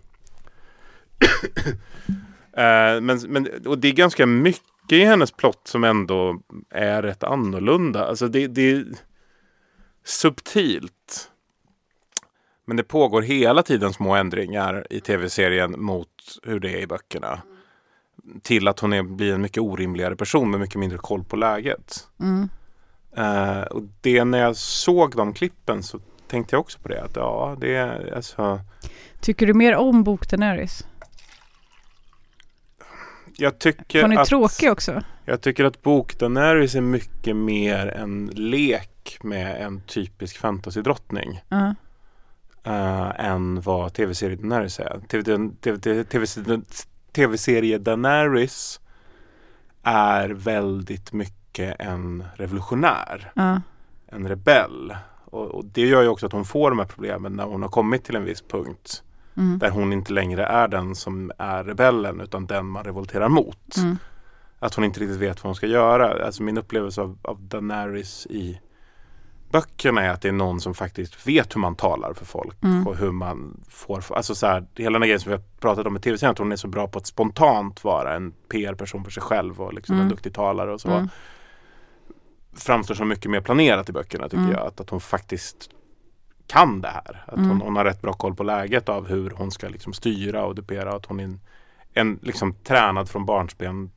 Eh, 2.53 3.01
men, 3.01 3.19
men, 3.27 3.47
och 3.65 3.77
det 3.77 3.87
är 3.87 3.91
ganska 3.93 4.25
mycket 4.25 4.63
i 4.91 5.05
hennes 5.05 5.31
plott 5.31 5.67
som 5.67 5.83
ändå 5.83 6.41
är 6.69 7.01
rätt 7.01 7.23
annorlunda. 7.23 8.05
Alltså 8.05 8.27
det, 8.27 8.47
det 8.47 8.71
är 8.71 8.85
subtilt. 10.03 11.31
Men 12.65 12.77
det 12.77 12.83
pågår 12.83 13.21
hela 13.21 13.63
tiden 13.63 13.93
små 13.93 14.15
ändringar 14.15 14.87
i 14.89 14.99
tv-serien 14.99 15.75
mot 15.81 16.39
hur 16.43 16.59
det 16.59 16.71
är 16.71 16.77
i 16.77 16.87
böckerna. 16.87 17.41
Till 18.41 18.67
att 18.67 18.79
hon 18.79 18.93
är, 18.93 19.03
blir 19.03 19.33
en 19.33 19.41
mycket 19.41 19.63
orimligare 19.63 20.15
person 20.15 20.51
med 20.51 20.59
mycket 20.59 20.79
mindre 20.79 20.97
koll 20.97 21.23
på 21.23 21.35
läget. 21.35 22.07
Mm. 22.19 22.49
Eh, 23.17 23.61
och 23.61 23.83
det 24.01 24.23
när 24.23 24.39
jag 24.39 24.55
såg 24.55 25.15
de 25.15 25.33
klippen 25.33 25.83
så 25.83 25.99
tänkte 26.27 26.55
jag 26.55 26.61
också 26.61 26.79
på 26.79 26.87
det. 26.87 27.03
Att 27.03 27.15
ja, 27.15 27.57
det 27.61 27.75
är 27.75 28.13
alltså. 28.15 28.59
Tycker 29.21 29.47
du 29.47 29.53
mer 29.53 29.75
om 29.75 30.03
bok 30.03 30.29
Daenerys? 30.29 30.85
Jag 33.39 33.59
tycker, 33.59 34.01
Hon 34.01 34.11
är 34.11 34.17
att, 34.17 34.27
tråkig 34.27 34.71
också. 34.71 35.03
jag 35.25 35.41
tycker 35.41 35.65
att 35.65 35.81
bok 35.81 36.19
Daenerys 36.19 36.75
är 36.75 36.81
mycket 36.81 37.35
mer 37.35 37.87
en 37.87 38.25
lek 38.33 39.17
med 39.23 39.61
en 39.65 39.81
typisk 39.81 40.37
fantasydrottning. 40.37 41.41
Ja. 41.49 41.75
Uh, 42.67 43.25
än 43.25 43.61
vad 43.61 43.93
tv-serie 43.93 44.35
Daenerys 44.35 44.79
är. 44.79 44.99
TV- 45.07 45.51
TV- 45.61 46.03
TV- 47.11 47.77
Daenerys 47.77 48.79
är 49.83 50.29
väldigt 50.29 51.13
mycket 51.13 51.75
en 51.79 52.23
revolutionär. 52.35 53.31
Ja. 53.35 53.61
en 54.07 54.27
rebell. 54.27 54.95
Och, 55.25 55.45
och 55.45 55.65
det 55.65 55.87
gör 55.87 56.01
ju 56.01 56.07
också 56.07 56.25
att 56.25 56.31
hon 56.31 56.45
får 56.45 56.69
de 56.69 56.79
här 56.79 56.85
problemen 56.85 57.33
när 57.33 57.43
hon 57.43 57.61
har 57.61 57.69
kommit 57.69 58.03
till 58.03 58.15
en 58.15 58.25
viss 58.25 58.41
punkt. 58.41 59.03
Mm. 59.37 59.59
Där 59.59 59.69
hon 59.69 59.93
inte 59.93 60.13
längre 60.13 60.45
är 60.45 60.67
den 60.67 60.95
som 60.95 61.31
är 61.37 61.63
rebellen 61.63 62.21
utan 62.21 62.45
den 62.45 62.65
man 62.65 62.83
revolterar 62.83 63.29
mot. 63.29 63.77
Mm. 63.77 63.97
Att 64.59 64.73
hon 64.75 64.85
inte 64.85 64.99
riktigt 64.99 65.17
vet 65.17 65.43
vad 65.43 65.49
hon 65.49 65.55
ska 65.55 65.67
göra. 65.67 66.25
Alltså 66.25 66.43
min 66.43 66.57
upplevelse 66.57 67.01
av, 67.01 67.17
av 67.21 67.41
Daenerys 67.41 68.25
i 68.29 68.59
böckerna 69.51 70.01
är 70.01 70.09
att 70.09 70.21
det 70.21 70.27
är 70.27 70.31
någon 70.31 70.61
som 70.61 70.73
faktiskt 70.73 71.27
vet 71.27 71.55
hur 71.55 71.61
man 71.61 71.75
talar 71.75 72.13
för 72.13 72.25
folk 72.25 72.63
Mm. 72.63 72.87
och 72.87 72.97
hur 72.97 73.11
man 73.11 73.63
får, 73.69 74.03
alltså 74.15 74.35
så 74.35 74.47
här, 74.47 74.65
hela 74.75 74.91
den 74.93 75.01
här 75.01 75.07
grejen 75.07 75.19
som 75.19 75.29
vi 75.31 75.35
har 75.37 75.43
pratat 75.59 75.87
om 75.87 75.95
i 75.97 75.99
tv-serien, 75.99 76.31
att 76.31 76.37
hon 76.39 76.51
är 76.51 76.55
så 76.55 76.67
bra 76.67 76.87
på 76.87 76.99
att 76.99 77.07
spontant 77.07 77.83
vara 77.83 78.15
en 78.15 78.31
PR-person 78.31 79.03
för 79.03 79.11
sig 79.11 79.23
själv 79.23 79.61
och 79.61 79.73
liksom 79.73 79.95
en 79.95 80.01
Mm. 80.01 80.09
duktig 80.11 80.33
talare 80.33 80.73
och 80.73 80.81
så. 80.81 80.89
Mm. 80.89 81.09
Framstår 82.53 82.95
som 82.95 83.07
mycket 83.07 83.31
mer 83.31 83.41
planerat 83.41 83.89
i 83.89 83.91
böckerna 83.91 84.23
tycker 84.29 84.37
Mm. 84.43 84.51
jag. 84.51 84.67
Att, 84.67 84.79
att 84.79 84.89
hon 84.89 84.99
faktiskt 84.99 85.69
kan 86.49 86.81
det 86.81 86.87
här. 86.87 87.23
Att 87.27 87.37
Mm. 87.37 87.49
hon, 87.49 87.61
hon 87.61 87.75
har 87.75 87.85
rätt 87.85 88.01
bra 88.01 88.13
koll 88.13 88.35
på 88.35 88.43
läget 88.43 88.89
av 88.89 89.07
hur 89.07 89.29
hon 89.29 89.51
ska 89.51 89.67
liksom 89.69 89.93
styra 89.93 90.45
och 90.45 90.55
dupera. 90.55 90.95
Att 90.95 91.05
hon 91.05 91.19
är 91.19 91.23
en, 91.23 91.39
en 91.93 92.19
liksom 92.21 92.53
tränad 92.53 93.09
från 93.09 93.25
barnsben 93.25 93.91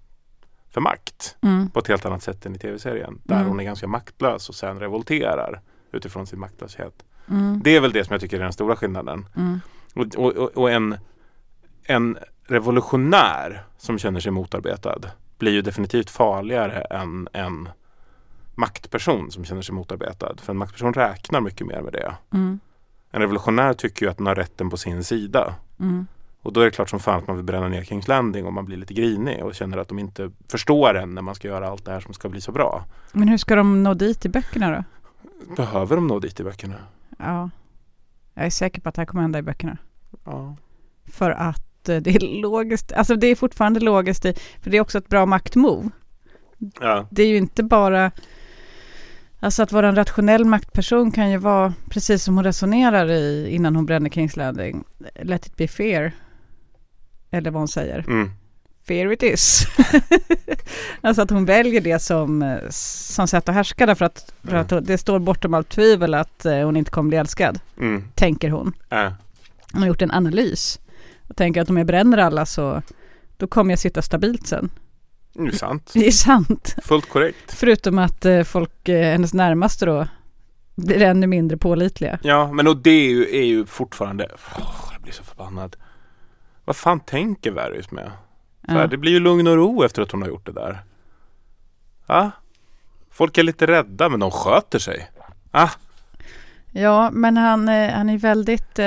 för 0.70 0.80
makt 0.80 1.36
Mm. 1.42 1.70
på 1.70 1.78
ett 1.80 1.88
helt 1.88 2.06
annat 2.06 2.22
sätt 2.22 2.46
än 2.46 2.54
i 2.54 2.58
tv-serien. 2.58 3.20
Där 3.24 3.36
Mm. 3.36 3.48
hon 3.48 3.60
är 3.60 3.64
ganska 3.64 3.86
maktlös 3.86 4.48
och 4.48 4.54
sen 4.54 4.80
revolterar 4.80 5.60
utifrån 5.92 6.26
sin 6.26 6.38
maktlöshet. 6.40 7.04
Mm. 7.30 7.60
Det 7.64 7.76
är 7.76 7.80
väl 7.80 7.92
det 7.92 8.04
som 8.04 8.12
jag 8.14 8.20
tycker 8.20 8.36
är 8.38 8.42
den 8.42 8.52
stora 8.52 8.76
skillnaden. 8.76 9.26
Mm. 9.36 9.60
Och, 9.94 10.06
och, 10.16 10.32
och- 10.36 10.50
och 10.58 10.70
en, 10.70 10.96
en 11.84 12.18
revolutionär 12.46 13.62
som 13.78 13.98
känner 13.98 14.20
sig 14.20 14.32
motarbetad 14.32 14.98
blir 15.38 15.52
ju 15.52 15.62
definitivt 15.62 16.10
farligare 16.10 16.80
än 16.80 17.28
en 17.32 17.68
maktperson 18.54 19.30
som 19.30 19.44
känner 19.44 19.62
sig 19.62 19.74
motarbetad. 19.74 20.34
För 20.42 20.52
en 20.52 20.56
maktperson 20.56 20.94
räknar 20.94 21.40
mycket 21.40 21.66
mer 21.66 21.80
med 21.80 21.92
det. 21.92 22.14
Mm. 22.32 22.60
En 23.10 23.20
revolutionär 23.20 23.72
tycker 23.72 24.06
ju 24.06 24.10
att 24.10 24.16
den 24.16 24.26
har 24.26 24.34
rätten 24.34 24.70
på 24.70 24.76
sin 24.76 25.04
sida. 25.04 25.54
Mm. 25.80 26.06
Och 26.42 26.52
då 26.52 26.60
är 26.60 26.64
det 26.64 26.70
klart 26.70 26.90
som 26.90 27.00
fan 27.00 27.18
att 27.18 27.26
man 27.26 27.36
vill 27.36 27.44
bränna 27.44 27.68
ner 27.68 27.84
Kings 27.84 28.08
Landing 28.08 28.46
och 28.46 28.52
man 28.52 28.64
blir 28.64 28.76
lite 28.76 28.94
grinig 28.94 29.44
och 29.44 29.54
känner 29.54 29.78
att 29.78 29.88
de 29.88 29.98
inte 29.98 30.30
förstår 30.48 30.94
en 30.94 31.14
när 31.14 31.22
man 31.22 31.34
ska 31.34 31.48
göra 31.48 31.68
allt 31.68 31.84
det 31.84 31.92
här 31.92 32.00
som 32.00 32.14
ska 32.14 32.28
bli 32.28 32.40
så 32.40 32.52
bra. 32.52 32.84
Men 33.12 33.28
hur 33.28 33.36
ska 33.36 33.56
de 33.56 33.82
nå 33.82 33.94
dit 33.94 34.24
i 34.24 34.28
böckerna 34.28 34.70
då? 34.70 34.84
Behöver 35.56 35.96
de 35.96 36.06
nå 36.06 36.18
dit 36.18 36.40
i 36.40 36.44
böckerna? 36.44 36.74
Ja. 37.18 37.50
Jag 38.34 38.46
är 38.46 38.50
säker 38.50 38.80
på 38.80 38.88
att 38.88 38.94
det 38.94 39.00
här 39.00 39.06
kommer 39.06 39.22
hända 39.22 39.38
i 39.38 39.42
böckerna. 39.42 39.76
Ja. 40.24 40.56
För 41.04 41.30
att 41.30 41.88
eh, 41.88 41.96
det 41.96 42.10
är 42.10 42.40
logiskt, 42.42 42.92
alltså 42.92 43.16
det 43.16 43.26
är 43.26 43.34
fortfarande 43.34 43.80
logiskt 43.80 44.24
i, 44.24 44.34
för 44.60 44.70
det 44.70 44.76
är 44.76 44.80
också 44.80 44.98
ett 44.98 45.08
bra 45.08 45.26
maktmove. 45.26 45.90
ja. 46.80 47.06
Det 47.10 47.22
är 47.22 47.26
ju 47.26 47.36
inte 47.36 47.62
bara, 47.62 48.10
alltså 49.42 49.62
att 49.62 49.72
vara 49.72 49.88
en 49.88 49.94
rationell 49.96 50.44
maktperson 50.44 51.12
kan 51.12 51.30
ju 51.30 51.36
vara 51.36 51.74
precis 51.90 52.24
som 52.24 52.34
hon 52.34 52.44
resonerar 52.44 53.10
i 53.10 53.48
innan 53.50 53.76
hon 53.76 53.86
bränner 53.86 54.10
Kings 54.10 54.36
Landing. 54.36 54.84
Let 55.22 55.46
it 55.46 55.56
be 55.56 55.68
fear. 55.68 56.12
Eller 57.30 57.50
vad 57.50 57.60
hon 57.60 57.68
säger. 57.68 58.04
Mm. 58.08 58.30
Fear 58.86 59.12
it 59.12 59.22
is. 59.22 59.66
alltså 61.00 61.22
att 61.22 61.30
hon 61.30 61.44
väljer 61.44 61.80
det 61.80 61.98
som, 61.98 62.42
eh, 62.42 62.58
som 62.70 63.28
sätt 63.28 63.48
att 63.48 63.54
härska 63.54 63.86
därför 63.86 64.04
att, 64.04 64.34
för 64.42 64.56
att 64.56 64.86
det 64.86 64.98
står 64.98 65.18
bortom 65.18 65.54
allt 65.54 65.68
tvivel 65.68 66.14
att 66.14 66.44
eh, 66.44 66.58
hon 66.58 66.76
inte 66.76 66.90
kommer 66.90 67.08
bli 67.08 67.18
älskad, 67.18 67.60
Mm. 67.78 68.04
tänker 68.14 68.50
hon. 68.50 68.72
Äh. 68.90 69.12
Hon 69.72 69.82
har 69.82 69.88
gjort 69.88 70.02
en 70.02 70.10
analys 70.10 70.80
och 71.28 71.36
tänker 71.36 71.62
att 71.62 71.70
om 71.70 71.76
jag 71.76 71.86
bränner 71.86 72.18
alla 72.18 72.46
så, 72.46 72.82
då 73.36 73.46
kommer 73.46 73.72
jag 73.72 73.78
sitta 73.78 74.02
stabilt 74.02 74.46
sen. 74.46 74.70
Det 75.34 75.46
är 75.46 75.50
sant. 75.52 75.90
Det 75.94 76.06
är 76.06 76.10
sant. 76.10 76.76
Fullt 76.82 77.08
korrekt. 77.08 77.52
Förutom 77.52 77.98
att 77.98 78.24
eh, 78.24 78.42
folk, 78.42 78.88
eh, 78.88 79.12
hennes 79.12 79.34
närmaste 79.34 79.86
då, 79.86 80.06
blir 80.74 81.02
ännu 81.02 81.26
mindre 81.26 81.56
pålitliga. 81.58 82.18
Ja, 82.22 82.52
men 82.52 82.66
och 82.66 82.76
det 82.76 82.90
är 82.90 83.08
ju, 83.10 83.36
är 83.36 83.44
ju 83.44 83.66
fortfarande... 83.66 84.28
Åh, 84.58 84.88
jag 84.92 85.02
blir 85.02 85.12
så 85.12 85.22
förbannad. 85.24 85.76
Vad 86.64 86.76
fan 86.76 87.00
tänker 87.00 87.50
Varys 87.50 87.90
med? 87.90 88.10
Så 88.66 88.72
här, 88.72 88.80
Ja. 88.80 88.86
Det 88.86 88.96
blir 88.96 89.12
ju 89.12 89.20
lugn 89.20 89.46
och 89.46 89.56
ro 89.56 89.82
efter 89.84 90.02
att 90.02 90.10
hon 90.12 90.22
har 90.22 90.28
gjort 90.28 90.46
det 90.46 90.52
där. 90.52 90.82
Ja. 92.06 92.30
Folk 93.10 93.38
är 93.38 93.42
lite 93.42 93.66
rädda 93.66 94.08
men 94.08 94.20
de 94.20 94.30
sköter 94.30 94.78
sig. 94.78 95.10
Ah, 95.50 95.70
Ja, 96.74 97.10
men 97.12 97.36
han, 97.36 97.68
eh, 97.68 97.90
han 97.92 98.10
är 98.10 98.18
väldigt, 98.18 98.78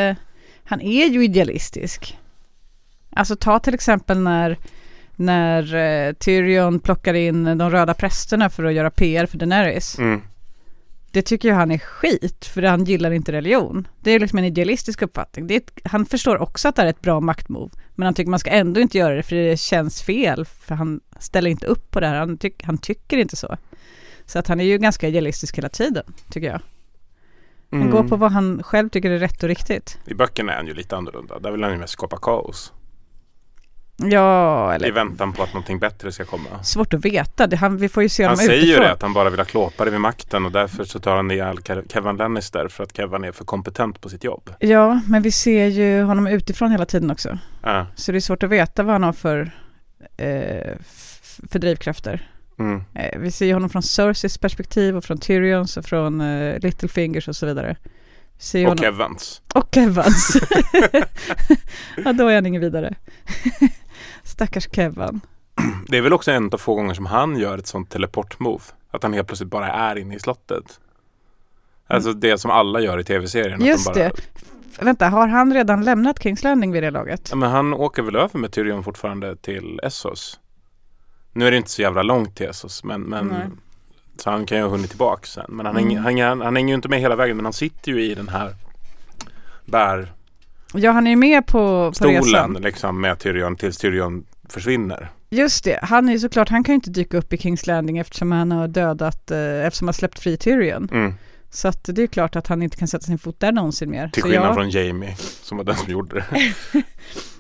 han 0.64 0.82
är 0.82 1.06
ju 1.06 1.24
idealistisk. 1.24 2.18
Alltså 3.10 3.36
ta 3.36 3.60
till 3.60 3.74
exempel 3.74 4.20
när, 4.20 4.58
när 5.16 5.76
eh, 5.76 6.14
Tyrion 6.14 6.80
plockar 6.80 7.14
in 7.14 7.44
de 7.58 7.70
röda 7.72 7.94
prästerna 7.94 8.50
för 8.50 8.64
att 8.64 8.74
göra 8.74 8.90
PR 8.90 9.26
för 9.26 9.38
Daenerys. 9.38 10.00
mm. 10.00 10.22
Det 11.12 11.22
tycker 11.22 11.50
jag 11.50 11.56
han 11.56 11.72
är 11.72 11.78
skit, 11.78 12.46
för 12.46 12.62
han 12.64 12.84
gillar 12.86 13.12
inte 13.12 13.32
religion. 13.32 13.88
Det 14.00 14.12
är 14.12 14.20
liksom 14.20 14.40
en 14.40 14.46
idealistisk 14.46 15.02
uppfattning. 15.02 15.52
Ett, 15.56 15.72
han 15.84 16.06
förstår 16.06 16.42
också 16.42 16.68
att 16.68 16.76
det 16.76 16.82
är 16.82 16.86
ett 16.86 17.02
bra 17.02 17.20
maktmove, 17.20 17.72
men 17.96 18.06
han 18.06 18.14
tycker 18.14 18.30
man 18.30 18.40
ska 18.40 18.50
ändå 18.50 18.80
inte 18.82 18.98
göra 18.98 19.16
det 19.16 19.24
för 19.24 19.36
det 19.36 19.58
känns 19.60 20.02
fel, 20.04 20.46
för 20.46 20.76
han 20.76 21.02
ställer 21.20 21.50
inte 21.50 21.66
upp 21.68 21.92
på 21.92 22.00
det 22.00 22.08
här. 22.08 22.16
Han, 22.16 22.38
tyck, 22.38 22.64
han 22.64 22.78
tycker 22.78 23.18
inte 23.18 23.36
så. 23.36 23.58
Så 24.26 24.40
att 24.40 24.48
han 24.48 24.60
är 24.60 24.64
ju 24.64 24.78
ganska 24.78 25.08
idealistisk 25.08 25.58
hela 25.58 25.70
tiden, 25.70 26.04
tycker 26.32 26.48
jag. 26.48 26.62
Han 27.72 27.82
Mm. 27.82 27.92
går 27.92 28.04
på 28.04 28.16
vad 28.16 28.32
han 28.32 28.64
själv 28.64 28.90
tycker 28.90 29.12
är 29.12 29.20
rätt 29.20 29.44
och 29.44 29.50
riktigt. 29.50 29.98
I 30.06 30.14
böckerna 30.14 30.52
är 30.54 30.58
han 30.58 30.68
ju 30.68 30.74
lite 30.74 30.96
annorlunda. 30.98 31.40
Där 31.40 31.52
vill 31.52 31.64
han 31.64 31.72
ju 31.72 31.78
mest 31.78 31.94
skapa 31.94 32.18
kaos. 32.18 32.74
Ja, 33.98 34.72
I 34.72 34.76
eller 34.76 34.92
väntan 34.92 35.34
på 35.34 35.44
att 35.44 35.54
någonting 35.54 35.80
bättre 35.80 36.12
ska 36.12 36.26
komma. 36.26 36.64
svårt 36.64 36.94
att 36.94 37.06
veta. 37.06 37.48
Det, 37.48 37.56
han, 37.56 37.78
vi 37.78 37.90
får 37.90 38.04
ju 38.04 38.10
se 38.10 38.24
Han 38.24 38.38
säger 38.38 38.52
ju 38.54 38.58
utifrån. 38.64 38.84
det 38.84 38.92
att 38.92 39.02
han 39.02 39.14
bara 39.14 39.30
vill 39.30 39.40
ha 39.40 39.46
klåpare 39.46 39.90
vid 39.90 40.00
makten 40.02 40.46
och 40.46 40.52
därför 40.52 40.84
så 40.84 41.00
tar 41.00 41.16
han 41.16 41.32
ihjäl 41.32 41.58
Ke- 41.58 41.94
Kevin 41.94 42.16
Lannister 42.18 42.68
för 42.68 42.84
att 42.84 42.96
Kevin 42.98 43.24
är 43.24 43.32
för 43.32 43.46
kompetent 43.46 44.02
på 44.02 44.10
sitt 44.10 44.24
jobb. 44.24 44.50
Ja, 44.60 45.02
men 45.08 45.22
vi 45.22 45.32
ser 45.32 45.68
ju 45.68 46.02
honom 46.02 46.28
utifrån 46.28 46.72
hela 46.72 46.86
tiden 46.86 47.12
också. 47.12 47.38
Ja. 47.62 47.88
Så 47.96 48.12
det 48.12 48.18
är 48.18 48.20
svårt 48.20 48.44
att 48.44 48.50
veta 48.50 48.84
vad 48.84 48.94
han 48.96 49.04
har 49.04 49.14
för, 49.14 49.52
eh, 50.18 50.74
för 51.50 51.60
drivkrafter. 51.60 52.30
Mm. 52.60 52.84
Eh, 52.96 53.20
vi 53.20 53.32
ser 53.32 53.46
ju 53.46 53.54
honom 53.54 53.70
från 53.70 53.84
Cerseys 53.84 54.38
perspektiv 54.38 54.98
och 54.98 55.04
från 55.04 55.18
Tyrions 55.18 55.78
och 55.78 55.86
från 55.86 56.22
eh, 56.22 56.60
Littlefingers 56.60 57.28
och 57.28 57.36
så 57.36 57.46
vidare. 57.46 57.76
Vi 58.38 58.44
ser 58.44 58.60
ju 58.60 58.68
Och. 58.68 58.80
Kevans. 58.80 59.42
Och 59.54 59.68
Kevans. 59.76 60.38
ja, 62.06 62.14
då 62.14 62.28
är 62.28 62.36
han 62.36 62.46
ingen 62.46 62.62
vidare. 62.62 62.96
Stackars 64.26 64.68
Kevan. 64.72 65.22
Det 65.88 65.98
är 65.98 66.02
väl 66.02 66.14
också 66.14 66.32
en 66.32 66.50
av 66.54 66.58
få 66.58 66.76
gånger 66.76 66.94
som 66.94 67.06
han 67.06 67.38
gör 67.38 67.58
ett 67.58 67.68
sånt 67.68 67.90
teleportmove. 67.90 68.64
Att 68.92 69.04
han 69.04 69.14
helt 69.14 69.28
plötsligt 69.28 69.50
bara 69.50 69.68
är 69.72 69.96
inne 69.96 70.16
i 70.16 70.20
slottet. 70.20 70.80
Alltså 71.88 72.14
det 72.14 72.38
som 72.38 72.52
alla 72.52 72.80
gör 72.80 73.00
i 73.00 73.04
tv-serien. 73.04 73.54
att 73.54 73.60
de 73.60 73.66
Just 73.68 73.86
bara, 73.86 73.96
det. 73.96 74.12
Vänta, 74.80 75.10
har 75.10 75.28
han 75.28 75.54
redan 75.54 75.84
lämnat 75.84 76.24
Kings 76.24 76.44
Landing 76.44 76.72
vid 76.72 76.84
det 76.84 76.92
laget? 76.92 77.28
Ja, 77.30 77.36
men 77.36 77.52
han 77.52 77.74
åker 77.74 78.02
väl 78.02 78.16
över 78.16 78.40
med 78.40 78.52
Tyrion 78.52 78.84
fortfarande 78.84 79.36
till 79.36 79.80
Essos. 79.84 80.40
Nu 81.34 81.48
är 81.48 81.52
det 81.52 81.58
inte 81.58 81.70
så 81.70 81.82
jävla 81.82 82.04
långt 82.04 82.36
till 82.36 82.46
Essos 82.48 82.84
men, 82.84 83.02
men 83.02 83.28
Nej. 83.28 83.48
så 84.18 84.30
han 84.30 84.46
kan 84.46 84.58
ju 84.58 84.64
ha 84.64 84.72
hunnit 84.72 84.90
tillbaka 84.90 85.26
sen. 85.26 85.46
Men 85.50 85.66
han, 85.66 85.78
Mm. 85.78 86.04
hänger, 86.04 86.28
han, 86.28 86.42
han, 86.42 86.56
hänger 86.56 86.70
ju 86.70 86.76
inte 86.76 86.90
med 86.90 87.00
hela 87.00 87.16
vägen 87.16 87.36
men 87.38 87.46
han 87.46 87.54
sitter 87.54 87.92
ju 87.92 88.04
i 88.04 88.16
den 88.16 88.30
här 88.30 88.56
bärstolen 89.66 90.08
Ja, 90.78 90.92
han 90.92 91.08
är 91.08 91.12
ju 91.12 91.16
med 91.18 91.48
på, 91.48 91.92
på 92.00 92.08
resan. 92.08 92.54
liksom 92.54 93.02
med 93.02 93.20
Tyrion 93.20 93.56
tills 93.56 93.78
Tyrion 93.78 94.26
försvinner. 94.50 95.12
Just 95.30 95.64
det, 95.64 95.80
han 95.82 96.10
är 96.10 96.14
ju 96.14 96.20
såklart, 96.20 96.50
han 96.50 96.64
kan 96.64 96.74
ju 96.74 96.76
inte 96.76 96.90
dyka 96.90 97.18
upp 97.18 97.34
i 97.34 97.38
Kings 97.38 97.68
Landing 97.68 97.98
eftersom 97.98 98.32
han 98.32 98.52
har 98.52 98.68
dödat, 98.68 99.32
eh, 99.32 99.66
eftersom 99.66 99.88
han 99.88 99.94
släppt 99.94 100.20
fri 100.20 100.38
Tyrion. 100.38 100.90
Mm. 100.92 101.14
Så 101.50 101.68
att 101.68 101.84
det 101.84 102.04
är 102.04 102.08
klart 102.08 102.36
att 102.36 102.48
han 102.48 102.62
inte 102.64 102.78
kan 102.78 102.88
sätta 102.88 103.06
sin 103.06 103.18
fot 103.18 103.40
där 103.40 103.52
någonsin 103.52 103.90
mer. 103.92 104.08
Till 104.08 104.22
Så 104.24 104.28
skillnad 104.30 104.50
ja, 104.50 104.54
från 104.54 104.70
Jamie 104.70 105.16
som 105.18 105.58
var 105.58 105.66
den 105.66 105.76
som 105.76 105.92
gjorde 105.92 106.16
det. 106.16 106.84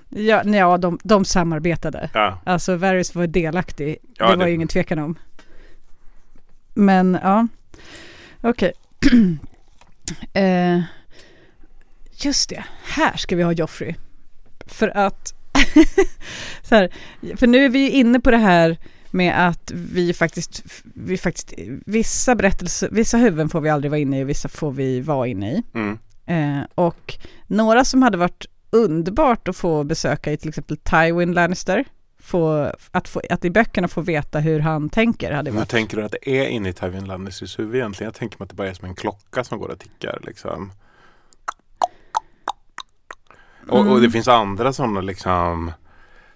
Ja, 0.09 0.43
ja 0.45 0.77
de, 0.77 0.99
de 1.03 1.25
samarbetade. 1.25 2.09
Ja. 2.13 2.39
Alltså 2.43 2.75
Varys 2.75 3.15
var 3.15 3.27
delaktig, 3.27 3.97
Ja, 4.17 4.25
det 4.31 4.36
var 4.36 4.45
det- 4.45 4.49
ju 4.49 4.55
ingen 4.55 4.67
tvekan 4.67 4.99
om. 4.99 5.15
Men 6.73 7.17
ja, 7.23 7.47
okej. 8.41 8.73
eh, 10.33 10.81
just 12.18 12.49
det, 12.49 12.63
här 12.84 13.18
ska 13.18 13.36
vi 13.36 13.43
ha 13.43 13.51
Joffrey. 13.51 13.95
För 14.66 14.97
att, 14.97 15.34
så 16.61 16.76
här, 16.76 16.89
för 17.36 17.47
nu 17.47 17.66
är 17.66 17.70
vi 17.70 17.80
ju 17.80 17.89
inne 17.91 18.20
på 18.20 18.32
det 18.32 18.38
här 18.38 18.78
med 19.11 19.47
att 19.47 19.72
vi 19.72 20.13
faktiskt, 20.13 20.63
vi 20.84 21.18
faktiskt, 21.18 21.53
vissa 21.86 22.36
berättelser, 22.36 22.89
vissa 22.91 23.18
huvuden 23.18 23.49
får 23.49 23.61
vi 23.61 23.70
aldrig 23.70 23.91
vara 23.91 23.99
inne 23.99 24.20
i 24.20 24.24
och 24.24 24.30
vissa 24.30 24.49
får 24.49 24.72
vi 24.72 25.01
vara 25.01 25.28
inne 25.28 25.51
i. 25.51 25.63
Mm. 25.74 25.97
Eh, 26.26 26.66
och 26.76 27.18
några 27.47 27.86
som 27.86 28.01
hade 28.01 28.18
varit 28.18 28.45
underbart 28.70 29.47
att 29.47 29.55
få 29.55 29.84
besöka 29.84 30.32
i 30.32 30.38
till 30.38 30.49
exempel 30.49 30.78
Tywin 30.78 31.34
Lannister. 31.34 31.86
Få, 32.20 32.72
att, 32.91 33.07
få, 33.07 33.22
att 33.30 33.45
i 33.45 33.49
böckerna 33.49 33.88
få 33.88 34.01
veta 34.01 34.39
hur 34.39 34.59
han 34.59 34.89
tänker 34.89 35.32
hade 35.32 35.51
varit. 35.51 35.70
tänker 35.70 35.97
du 35.97 36.03
att 36.03 36.11
det 36.11 36.30
är 36.30 36.47
inne 36.47 36.70
i 36.70 36.74
Tywin 36.74 37.05
Lannisters 37.05 37.59
huvud 37.59 37.76
egentligen? 37.76 38.07
Jag 38.07 38.16
tänker 38.16 38.39
mig 38.39 38.43
att 38.43 38.49
det 38.49 38.55
bara 38.55 38.70
är 38.70 38.74
som 38.74 38.88
en 38.88 38.95
klocka 38.95 39.43
som 39.43 39.59
går 39.59 39.70
och 39.70 39.80
tickar 39.80 40.20
liksom. 40.24 40.72
Och, 43.70 43.80
och 43.80 43.86
det 43.86 43.91
Mm. 43.97 44.11
finns 44.11 44.28
andra 44.28 44.74
sådana 44.74 45.01
liksom 45.01 45.72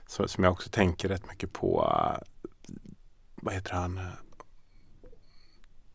så, 0.07 0.27
som 0.27 0.43
jag 0.43 0.53
också 0.53 0.69
tänker 0.69 1.09
rätt 1.09 1.27
mycket 1.27 1.53
på. 1.53 1.91
eh, 1.95 2.21
vad 3.35 3.53
heter 3.53 3.73
han? 3.73 3.97
Eh, 3.97 4.03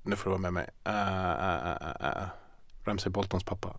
Nu 0.02 0.16
får 0.16 0.24
du 0.24 0.30
vara 0.30 0.40
med 0.40 0.52
mig. 0.52 0.68
Uh, 0.88 0.94
uh, 0.94 2.06
uh, 2.06 2.22
uh. 2.22 2.28
Ramsay 2.84 3.10
Boltons 3.12 3.44
pappa. 3.44 3.76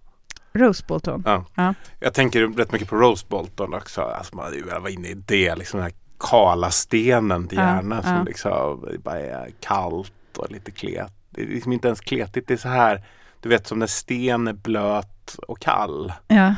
Rose 0.54 0.84
Bolton. 0.88 1.24
Ja. 1.26 1.46
Ja. 1.56 1.74
Jag 2.00 2.14
tänker 2.14 2.48
rätt 2.48 2.72
mycket 2.72 2.90
på 2.90 2.96
Rose 2.96 3.26
Bolton 3.30 3.74
också. 3.74 4.02
Alltså 4.02 4.36
man 4.36 4.46
vara 4.80 4.90
inne 4.90 5.08
i 5.08 5.14
det. 5.14 5.56
Liksom 5.56 5.78
den 5.80 5.84
här 5.90 5.96
kala 6.20 6.72
stenen 6.72 7.48
till 7.48 7.58
Ja, 7.58 7.64
hjärnan 7.64 8.02
ja. 8.06 8.10
som 8.16 8.26
liksom 8.26 8.88
bara 9.04 9.20
är 9.20 9.52
kallt 9.60 10.38
och 10.38 10.52
lite 10.52 10.72
klet. 10.72 11.14
Det 11.30 11.42
är 11.42 11.48
liksom 11.48 11.74
inte 11.74 11.88
ens 11.88 12.00
kletigt. 12.02 12.48
Det 12.48 12.54
är 12.54 12.58
så 12.58 12.70
här, 12.70 13.06
du 13.42 13.50
vet 13.50 13.68
som 13.68 13.80
när 13.80 13.88
sten 13.88 14.48
är 14.48 14.54
blöt 14.54 15.36
och 15.48 15.60
kall. 15.60 16.14
Ja. 16.28 16.56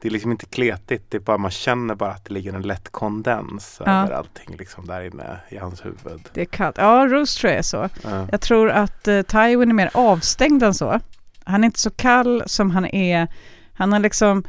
Det 0.00 0.08
är 0.08 0.12
liksom 0.12 0.30
inte 0.30 0.46
kletigt. 0.46 1.10
Det 1.10 1.16
är 1.16 1.20
bara, 1.20 1.38
man 1.38 1.50
känner 1.50 1.94
bara 1.94 2.10
att 2.10 2.24
det 2.24 2.34
ligger 2.34 2.52
en 2.52 2.62
lätt 2.62 2.88
kondens 2.90 3.80
Ja. 3.86 4.02
över 4.02 4.12
allting 4.14 4.56
liksom 4.58 4.86
där 4.86 5.02
inne 5.02 5.36
i 5.48 5.56
hans 5.56 5.84
huvud. 5.84 6.28
Det 6.32 6.40
är 6.40 6.44
kallt. 6.44 6.76
Ja, 6.78 7.06
Rose 7.10 7.40
tror 7.40 7.50
jag 7.50 7.58
är 7.58 7.62
så. 7.62 7.88
Ja. 8.04 8.26
Jag 8.30 8.40
tror 8.40 8.70
att 8.70 9.08
eh, 9.08 9.22
Tywin 9.22 9.68
är 9.70 9.74
mer 9.74 9.90
avstängd 9.94 10.62
än 10.62 10.74
så. 10.74 11.00
Han 11.44 11.64
är 11.64 11.66
inte 11.66 11.80
så 11.80 11.90
kall 11.90 12.42
som 12.46 12.70
han 12.70 12.84
är. 12.86 13.28
Han 13.74 13.92
har 13.92 13.98
liksom 14.00 14.44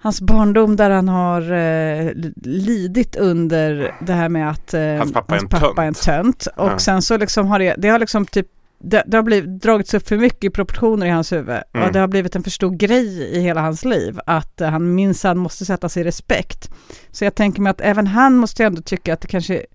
hans 0.00 0.20
barndom 0.20 0.76
där 0.76 0.90
han 0.90 1.08
har 1.08 1.52
eh, 1.52 2.10
lidit 2.42 3.16
under 3.16 3.94
det 4.00 4.12
här 4.12 4.28
med 4.28 4.50
att 4.50 4.74
eh, 4.74 4.80
Hans 4.82 5.12
pappa 5.12 5.34
är 5.36 5.40
en 5.40 5.48
pappa 5.48 5.66
tönt. 5.66 5.78
är 5.78 5.82
en 5.82 5.94
tönt. 5.94 6.46
Och 6.56 6.70
Ja. 6.70 6.78
sen 6.78 7.02
så 7.02 7.16
liksom 7.16 7.46
har 7.46 7.58
det, 7.58 7.74
det 7.78 7.88
har 7.88 7.98
liksom 7.98 8.26
typ 8.26 8.46
det, 8.78 9.02
det 9.06 9.16
har 9.16 9.22
blivit, 9.22 9.62
dragits 9.62 9.94
upp 9.94 10.08
för 10.08 10.16
mycket 10.16 10.44
i 10.44 10.50
proportioner 10.50 11.06
i 11.06 11.10
hans 11.10 11.32
huvud. 11.32 11.62
Mm. 11.74 11.86
Och 11.86 11.92
det 11.92 11.98
har 11.98 12.08
blivit 12.08 12.36
en 12.36 12.42
för 12.42 12.50
stor 12.50 12.70
grej 12.70 13.36
i 13.36 13.40
hela 13.40 13.60
hans 13.60 13.84
liv. 13.84 14.20
Att 14.26 14.60
eh, 14.60 14.68
han 14.68 14.94
minsann 14.94 15.38
måste 15.38 15.64
sätta 15.64 15.88
sig 15.88 16.00
i 16.00 16.04
respekt. 16.04 16.70
Så 17.10 17.24
jag 17.24 17.34
tänker 17.34 17.60
mig 17.62 17.70
att 17.70 17.80
även 17.80 18.06
han 18.06 18.36
måste 18.36 18.64
ändå 18.64 18.82
tycka 18.82 19.14
att 19.14 19.20
det 19.20 19.28
kanske 19.28 19.66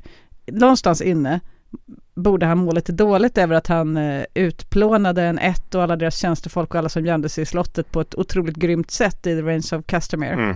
någonstans 0.52 1.02
inne 1.02 1.40
borde 2.16 2.46
han 2.46 2.58
må 2.58 2.72
lite 2.72 2.92
dåligt 2.92 3.38
över 3.38 3.56
att 3.56 3.68
han 3.68 3.98
eh, 3.98 4.24
utplånade 4.34 5.24
en 5.24 5.40
ett 5.40 5.76
och 5.76 5.84
alla 5.84 5.96
deras 5.96 6.18
tjänstefolk 6.18 6.74
och 6.74 6.80
alla 6.80 6.90
som 6.90 7.06
gömde 7.06 7.30
sig 7.30 7.42
i 7.42 7.46
slottet 7.46 7.92
på 7.92 8.02
ett 8.02 8.16
otroligt 8.16 8.56
grymt 8.56 8.92
sätt 8.92 9.28
i 9.28 9.36
The 9.36 9.42
Reigns 9.42 9.74
of 9.74 9.86
Castamere. 9.86 10.34
Mm. 10.34 10.56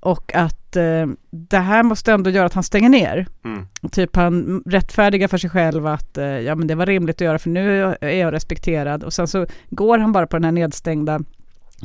Och 0.00 0.34
att 0.34 0.76
eh, 0.76 1.06
det 1.30 1.58
här 1.58 1.82
måste 1.82 2.12
ändå 2.12 2.30
göra 2.30 2.46
att 2.46 2.54
han 2.54 2.62
stänger 2.62 2.88
ner. 2.88 3.26
Mm. 3.44 3.66
Typ 3.92 4.16
han 4.16 4.62
rättfärdigar 4.66 5.28
för 5.28 5.38
sig 5.38 5.50
själv 5.50 5.86
att 5.86 6.18
eh, 6.18 6.24
ja 6.24 6.54
men 6.54 6.66
det 6.66 6.74
var 6.74 6.86
rimligt 6.86 7.16
att 7.16 7.20
göra 7.20 7.38
för 7.38 7.50
nu 7.50 7.82
är 8.00 8.10
jag 8.10 8.32
respekterad. 8.32 9.04
Och 9.04 9.12
sen 9.12 9.28
så 9.28 9.46
går 9.70 9.98
han 9.98 10.12
bara 10.12 10.26
på 10.26 10.36
den 10.36 10.44
här 10.44 10.52
nedstängda 10.52 11.20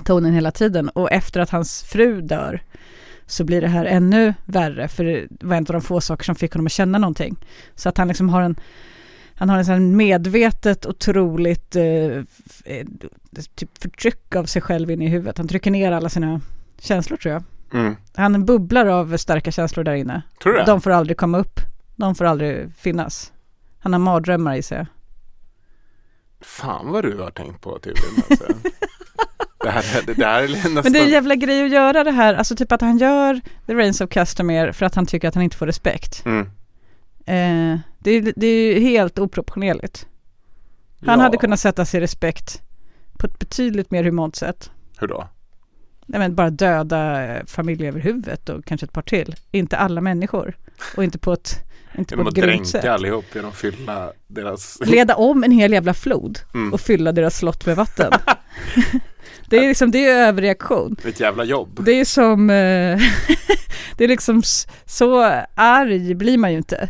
tonen 0.06 0.34
hela 0.34 0.52
tiden. 0.52 0.90
Och 0.90 1.12
efter 1.12 1.40
att 1.40 1.50
hans 1.50 1.84
fru 1.84 2.22
dör 2.22 2.62
så 3.26 3.44
blir 3.44 3.62
det 3.62 3.68
här 3.68 3.86
ännu 3.86 4.34
värre. 4.46 4.88
För 4.88 5.04
det 5.04 5.28
var 5.30 5.56
en 5.56 5.64
av 5.64 5.74
de 5.74 5.82
få 5.82 6.02
saker 6.02 6.24
som 6.24 6.36
fick 6.36 6.54
honom 6.54 6.66
att 6.66 6.72
känna 6.72 6.98
någonting. 6.98 7.36
Så 7.76 7.90
att 7.90 7.98
han 7.98 8.08
liksom 8.08 8.30
har 8.30 8.42
en 8.42 8.56
han 9.38 9.50
har 9.50 9.58
en 9.58 9.66
sån 9.66 9.96
medvetet 9.96 10.86
otroligt 10.86 11.76
eh, 11.76 11.84
eh, 12.66 12.86
typ 13.56 13.78
förtryck 13.82 14.36
av 14.36 14.46
sig 14.46 14.62
själv 14.62 14.92
inne 14.92 15.06
i 15.06 15.08
huvudet. 15.08 15.38
Han 15.38 15.48
trycker 15.48 15.72
ner 15.72 15.92
alla 15.92 16.10
sina 16.10 16.42
känslor 16.80 17.18
tror 17.18 17.34
jag. 17.34 17.44
Mm. 17.80 17.96
Han 18.16 18.46
bubblar 18.46 18.86
av 18.86 19.18
starka 19.18 19.52
känslor 19.52 19.84
där 19.84 19.94
inne. 19.94 20.22
Tror 20.44 20.54
du 20.54 20.60
det? 20.60 20.66
De 20.66 20.82
får 20.82 20.92
aldrig 20.92 21.18
komma 21.18 21.38
upp. 21.38 21.60
De 21.96 22.16
får 22.16 22.26
aldrig 22.26 22.76
finnas. 22.78 23.34
Han 23.80 23.94
har 23.94 24.00
mardrömmar 24.00 24.56
i 24.56 24.62
sig. 24.62 24.86
Fan 26.42 26.92
vad 26.92 27.04
du 27.04 27.18
har 27.18 27.32
tänkt 27.32 27.62
på 27.62 27.80
tydligen. 27.80 28.24
Alltså. 28.30 28.46
det 29.64 29.70
här, 29.70 30.02
det, 30.06 30.14
det 30.14 30.26
här 30.26 30.44
är 30.44 30.48
nästan... 30.48 30.74
Men 30.84 30.94
det 30.94 31.00
är 31.00 31.04
en 31.04 31.10
jävla 31.10 31.36
grej 31.36 31.66
att 31.66 31.72
göra 31.72 32.04
det 32.04 32.12
här, 32.12 32.34
alltså 32.34 32.56
typ 32.56 32.72
att 32.72 32.82
han 32.82 32.98
gör 32.98 33.42
The 33.68 33.76
Reigns 33.76 34.02
of 34.02 34.10
Customer 34.10 34.72
för 34.72 34.86
att 34.86 34.96
han 34.96 35.06
tycker 35.06 35.28
att 35.28 35.36
han 35.36 35.44
inte 35.44 35.58
får 35.58 35.66
respekt. 35.66 36.26
Mm. 36.26 36.42
Eh, 37.26 37.80
det, 38.00 38.12
är- 38.12 38.34
det 38.36 38.48
är 38.48 38.74
ju 38.74 38.80
helt 38.80 39.20
oproportionerligt. 39.20 40.08
Han 41.06 41.20
Ja. 41.20 41.24
hade 41.26 41.38
kunnat 41.38 41.60
sätta 41.60 41.86
sig 41.86 41.98
i 41.98 42.02
respekt 42.04 42.62
på 43.20 43.28
ett 43.28 43.40
betydligt 43.40 43.92
mer 43.92 44.04
humant 44.04 44.36
sätt. 44.36 44.72
Hur 45.00 45.08
då? 45.08 45.28
Nej, 46.06 46.20
men 46.20 46.36
bara 46.36 46.50
döda 46.50 47.26
eh, 47.36 47.46
familjer 47.46 47.88
över 47.88 48.00
huvudet 48.00 48.50
och 48.50 48.66
kanske 48.66 48.86
ett 48.86 48.94
par 48.94 49.02
till. 49.02 49.36
Inte 49.52 49.78
alla 49.78 50.02
människor. 50.02 50.58
Och 50.98 51.04
inte 51.04 51.18
på 51.18 51.34
ett, 51.34 51.56
inte 51.98 52.14
Genom 52.14 52.26
på 52.26 52.30
att 52.30 52.38
ett 52.38 52.68
sätt. 52.68 52.72
dränka 52.82 52.94
allihop 52.94 53.26
genom 53.36 53.50
att 53.50 53.56
fylla 53.58 54.12
deras... 54.28 54.78
Leda 54.86 55.16
om 55.16 55.44
en 55.44 55.52
hel 55.52 55.72
jävla 55.72 55.94
flod 55.94 56.40
Mm. 56.54 56.74
och 56.74 56.82
fylla 56.82 57.12
deras 57.12 57.38
slott 57.38 57.66
med 57.66 57.76
vatten. 57.76 58.12
det 59.50 59.58
är 59.58 59.68
liksom, 59.68 59.92
det 59.92 60.06
är 60.10 60.28
överreaktion. 60.28 60.96
Ett 61.06 61.20
jävla 61.20 61.44
jobb. 61.44 61.80
Det 61.86 61.92
är 62.00 62.06
som, 62.06 62.50
eh, 62.50 62.56
det 63.98 64.04
är 64.04 64.08
liksom 64.08 64.42
så 64.86 65.24
arg 65.56 66.16
blir 66.16 66.38
man 66.38 66.52
ju 66.52 66.58
inte. 66.58 66.90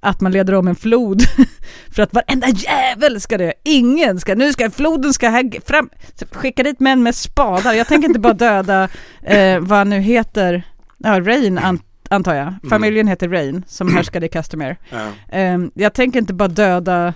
Att 0.00 0.20
man 0.20 0.32
leder 0.32 0.54
om 0.54 0.68
en 0.68 0.76
flod 0.76 1.22
för 1.94 2.02
att 2.02 2.12
varenda 2.12 2.48
jävel 2.48 3.20
ska 3.20 3.38
det. 3.38 3.52
Ingen 3.64 4.20
ska, 4.20 4.34
nu 4.34 4.52
ska 4.52 4.70
floden 4.70 5.12
ska 5.12 5.28
här 5.28 5.66
fram, 5.66 5.90
skicka 6.30 6.62
dit 6.62 6.80
män 6.80 7.02
med 7.02 7.14
spadar. 7.14 7.72
Jag 7.72 7.86
tänker 7.86 8.08
inte 8.08 8.20
bara 8.20 8.32
döda 8.32 8.88
eh, 9.22 9.60
vad 9.60 9.86
nu 9.86 10.00
heter, 10.00 10.62
ja 10.98 11.20
Rain 11.20 11.58
an, 11.58 11.80
antar 12.08 12.34
jag. 12.34 12.54
Familjen 12.70 13.08
heter 13.08 13.28
Rain 13.28 13.64
som 13.66 13.94
härskade 13.94 14.26
i 14.26 14.28
Castamere. 14.28 14.76
Ja. 14.90 15.08
Ehm, 15.28 15.70
jag 15.74 15.94
tänker 15.94 16.18
inte 16.18 16.34
bara 16.34 16.48
döda 16.48 17.14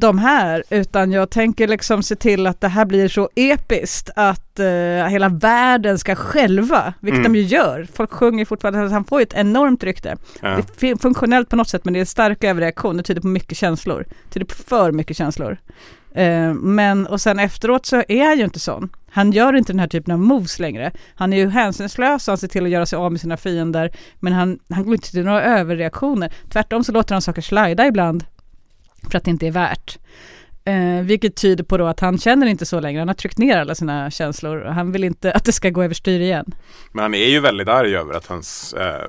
de 0.00 0.18
här, 0.18 0.64
utan 0.70 1.12
jag 1.12 1.30
tänker 1.30 1.68
liksom 1.68 2.02
se 2.02 2.16
till 2.16 2.46
att 2.46 2.60
det 2.60 2.68
här 2.68 2.84
blir 2.84 3.08
så 3.08 3.28
episkt 3.34 4.10
att 4.16 4.58
eh, 4.58 4.66
hela 5.08 5.28
världen 5.28 5.98
ska 5.98 6.14
själva, 6.14 6.94
vilket 7.00 7.18
Mm. 7.20 7.32
de 7.32 7.38
ju 7.38 7.44
gör. 7.44 7.86
Folk 7.94 8.10
sjunger 8.12 8.44
fortfarande, 8.44 8.80
alltså 8.80 8.94
han 8.94 9.04
får 9.04 9.20
ju 9.20 9.22
ett 9.22 9.34
enormt 9.34 9.84
rykte. 9.84 10.16
Ja. 10.42 10.60
Det 10.78 10.90
är 10.90 10.96
funktionellt 10.96 11.48
på 11.48 11.56
något 11.56 11.68
sätt, 11.68 11.84
men 11.84 11.92
det 11.94 11.98
är 11.98 12.00
en 12.00 12.06
stark 12.06 12.44
överreaktion. 12.44 12.96
Det 12.96 13.02
tyder 13.02 13.20
på 13.20 13.26
mycket 13.26 13.58
känslor. 13.58 14.04
Det 14.08 14.30
tyder 14.34 14.46
på 14.46 14.54
för 14.54 14.92
mycket 14.92 15.16
känslor. 15.16 15.56
Eh, 16.14 16.54
men, 16.54 17.06
och 17.06 17.20
sen 17.20 17.38
efteråt 17.38 17.86
så 17.86 18.02
är 18.08 18.24
han 18.26 18.38
ju 18.38 18.44
inte 18.44 18.60
sån. 18.60 18.88
Han 19.10 19.32
gör 19.32 19.56
inte 19.56 19.72
den 19.72 19.80
här 19.80 19.88
typen 19.88 20.12
av 20.14 20.20
moves 20.20 20.58
längre. 20.58 20.92
Han 21.14 21.32
är 21.32 21.36
ju 21.36 21.48
hänsynslös 21.48 22.28
och 22.28 22.32
han 22.32 22.38
ser 22.38 22.48
till 22.48 22.64
att 22.64 22.70
göra 22.70 22.86
sig 22.86 22.96
av 22.96 23.12
med 23.12 23.20
sina 23.20 23.36
fiender. 23.36 23.92
Men 24.20 24.32
han, 24.32 24.58
han 24.70 24.84
går 24.84 24.94
inte 24.94 25.10
till 25.10 25.24
några 25.24 25.42
överreaktioner. 25.42 26.32
Tvärtom 26.52 26.84
så 26.84 26.92
låter 26.92 27.14
han 27.14 27.22
saker 27.22 27.42
slida 27.42 27.86
ibland 27.86 28.24
för 29.10 29.18
att 29.18 29.24
det 29.24 29.30
inte 29.30 29.46
är 29.46 29.50
värt. 29.50 29.98
Eh, 30.64 31.02
vilket 31.02 31.36
tyder 31.36 31.64
på 31.64 31.76
då 31.76 31.86
att 31.86 32.00
han 32.00 32.18
känner 32.18 32.46
inte 32.46 32.66
så 32.66 32.80
längre. 32.80 32.98
Han 32.98 33.08
har 33.08 33.14
tryckt 33.14 33.38
ner 33.38 33.58
alla 33.58 33.74
sina 33.74 34.10
känslor 34.10 34.56
och 34.60 34.74
han 34.74 34.92
vill 34.92 35.04
inte 35.04 35.32
att 35.32 35.44
det 35.44 35.52
ska 35.52 35.70
gå 35.70 35.82
överstyr 35.82 36.20
igen. 36.20 36.54
Men 36.92 37.02
han 37.02 37.14
är 37.14 37.28
ju 37.28 37.40
väldigt 37.40 37.68
arg 37.68 37.96
över 37.96 38.14
att 38.14 38.26
hans 38.26 38.74
eh, 38.74 39.06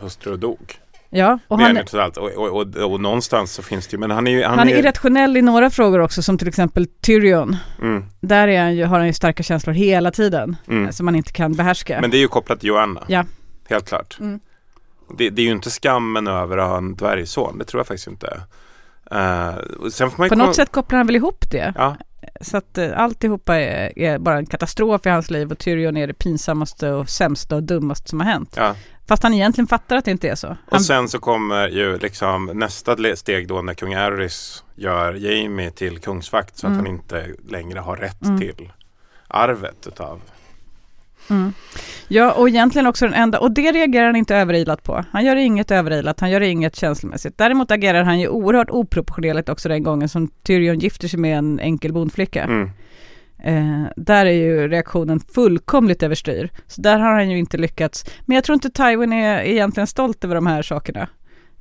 hustru 0.00 0.36
dog. 0.36 0.78
Ja, 1.14 1.38
och 1.48 1.60
är 1.60 1.98
han. 1.98 2.10
Och, 2.16 2.30
och, 2.30 2.60
och, 2.60 2.92
och 2.92 3.00
någonstans 3.00 3.52
så 3.52 3.62
finns 3.62 3.86
det 3.86 3.94
ju, 3.94 3.98
men 3.98 4.10
han 4.10 4.26
är 4.26 4.30
ju... 4.30 4.42
Han, 4.44 4.58
han 4.58 4.68
är 4.68 4.78
irrationell 4.78 5.36
i 5.36 5.42
några 5.42 5.70
frågor 5.70 5.98
också, 5.98 6.22
som 6.22 6.38
till 6.38 6.48
exempel 6.48 6.86
Tyrion. 6.86 7.56
mm, 7.82 8.04
Där 8.20 8.48
är 8.48 8.62
han 8.62 8.76
ju, 8.76 8.84
har 8.84 8.98
han 8.98 9.06
ju 9.06 9.12
starka 9.12 9.42
känslor 9.42 9.74
hela 9.74 10.10
tiden, 10.10 10.56
mm. 10.68 10.92
som 10.92 11.06
man 11.06 11.14
inte 11.14 11.32
kan 11.32 11.52
behärska. 11.52 12.00
Men 12.00 12.10
det 12.10 12.16
är 12.16 12.20
ju 12.20 12.28
kopplat 12.28 12.60
till 12.60 12.68
Joanna. 12.68 13.04
Ja. 13.06 13.24
Helt 13.68 13.88
klart. 13.88 14.16
Mm. 14.20 14.40
Det, 15.18 15.30
det 15.30 15.42
är 15.42 15.46
ju 15.46 15.52
inte 15.52 15.70
skammen 15.70 16.26
över 16.26 16.58
att 16.58 16.68
ha 16.68 16.76
en 16.76 16.94
dvärgson. 16.94 17.58
Det 17.58 17.64
tror 17.64 17.80
jag 17.80 17.86
faktiskt 17.86 18.08
inte. 18.08 18.40
Uh, 19.12 19.88
sen 19.90 20.10
får 20.10 20.18
man 20.18 20.28
På 20.28 20.34
något 20.34 20.56
sätt 20.56 20.72
kopplar 20.72 20.96
han 20.96 21.06
väl 21.06 21.16
ihop 21.16 21.50
det. 21.50 21.72
Ja, 21.76 21.96
Så 22.40 22.56
att 22.56 22.78
uh, 22.78 22.98
alltihopa 23.00 23.56
är, 23.56 23.98
är 23.98 24.18
bara 24.18 24.36
en 24.38 24.46
katastrof 24.46 25.06
i 25.06 25.08
hans 25.08 25.30
liv 25.30 25.52
och 25.52 25.58
Tyrion 25.58 25.96
är 25.96 26.06
det 26.06 26.14
pinsammaste 26.14 26.90
och 26.90 27.08
sämsta 27.08 27.56
och 27.56 27.62
dummaste 27.62 28.10
som 28.10 28.20
har 28.20 28.26
hänt. 28.26 28.54
ja. 28.56 28.74
Fast 29.08 29.22
han 29.22 29.34
egentligen 29.34 29.66
fattar 29.68 29.96
att 29.96 30.04
det 30.04 30.10
inte 30.10 30.28
är 30.28 30.34
så. 30.34 30.46
Han, 30.46 30.56
Och 30.70 30.82
sen 30.82 31.08
så 31.08 31.18
kommer 31.18 31.68
ju 31.68 31.98
liksom 31.98 32.50
nästa 32.54 32.96
steg 33.16 33.48
då 33.48 33.62
när 33.62 33.74
kung 33.74 33.94
Aerys 33.94 34.64
gör 34.74 35.12
Jamie 35.14 35.70
till 35.70 35.98
kungsvakt 35.98 36.56
så 36.58 36.66
att 36.66 36.72
Mm. 36.72 36.84
han 36.86 36.94
inte 36.94 37.26
längre 37.48 37.78
har 37.78 37.96
rätt 37.96 38.22
Mm. 38.24 38.38
till 38.38 38.72
arvet 39.28 39.86
utav 39.86 40.20
mm. 41.32 41.52
Ja, 42.08 42.32
och 42.32 42.48
egentligen 42.48 42.86
också 42.86 43.04
den 43.04 43.14
enda, 43.14 43.40
och 43.40 43.52
det 43.52 43.72
reagerar 43.72 44.06
han 44.06 44.16
inte 44.16 44.36
överilat 44.36 44.82
på. 44.82 45.04
Han 45.10 45.24
gör 45.24 45.36
inget 45.36 45.70
överilat, 45.70 46.20
han 46.20 46.30
gör 46.30 46.40
inget 46.40 46.76
känslomässigt. 46.76 47.38
Däremot 47.38 47.70
agerar 47.70 48.04
han 48.04 48.20
ju 48.20 48.28
oerhört 48.28 48.70
oproportionerligt 48.70 49.48
också 49.48 49.68
den 49.68 49.82
gången 49.82 50.08
som 50.08 50.28
Tyrion 50.28 50.78
gifter 50.78 51.08
sig 51.08 51.20
med 51.20 51.38
en 51.38 51.60
enkel 51.60 51.92
bondflicka. 51.92 52.44
mm. 52.44 52.70
Eh, 53.44 53.86
där 53.96 54.26
är 54.26 54.30
ju 54.30 54.68
reaktionen 54.68 55.20
fullkomligt 55.20 56.02
överstyr. 56.02 56.50
Så 56.66 56.80
där 56.80 56.98
har 56.98 57.12
han 57.12 57.30
ju 57.30 57.38
inte 57.38 57.56
lyckats. 57.56 58.04
Men 58.26 58.34
jag 58.34 58.44
tror 58.44 58.54
inte 58.54 58.70
Tywin 58.70 59.12
är 59.12 59.42
egentligen 59.42 59.86
stolt 59.86 60.24
över 60.24 60.34
de 60.34 60.46
här 60.46 60.62
sakerna. 60.62 61.08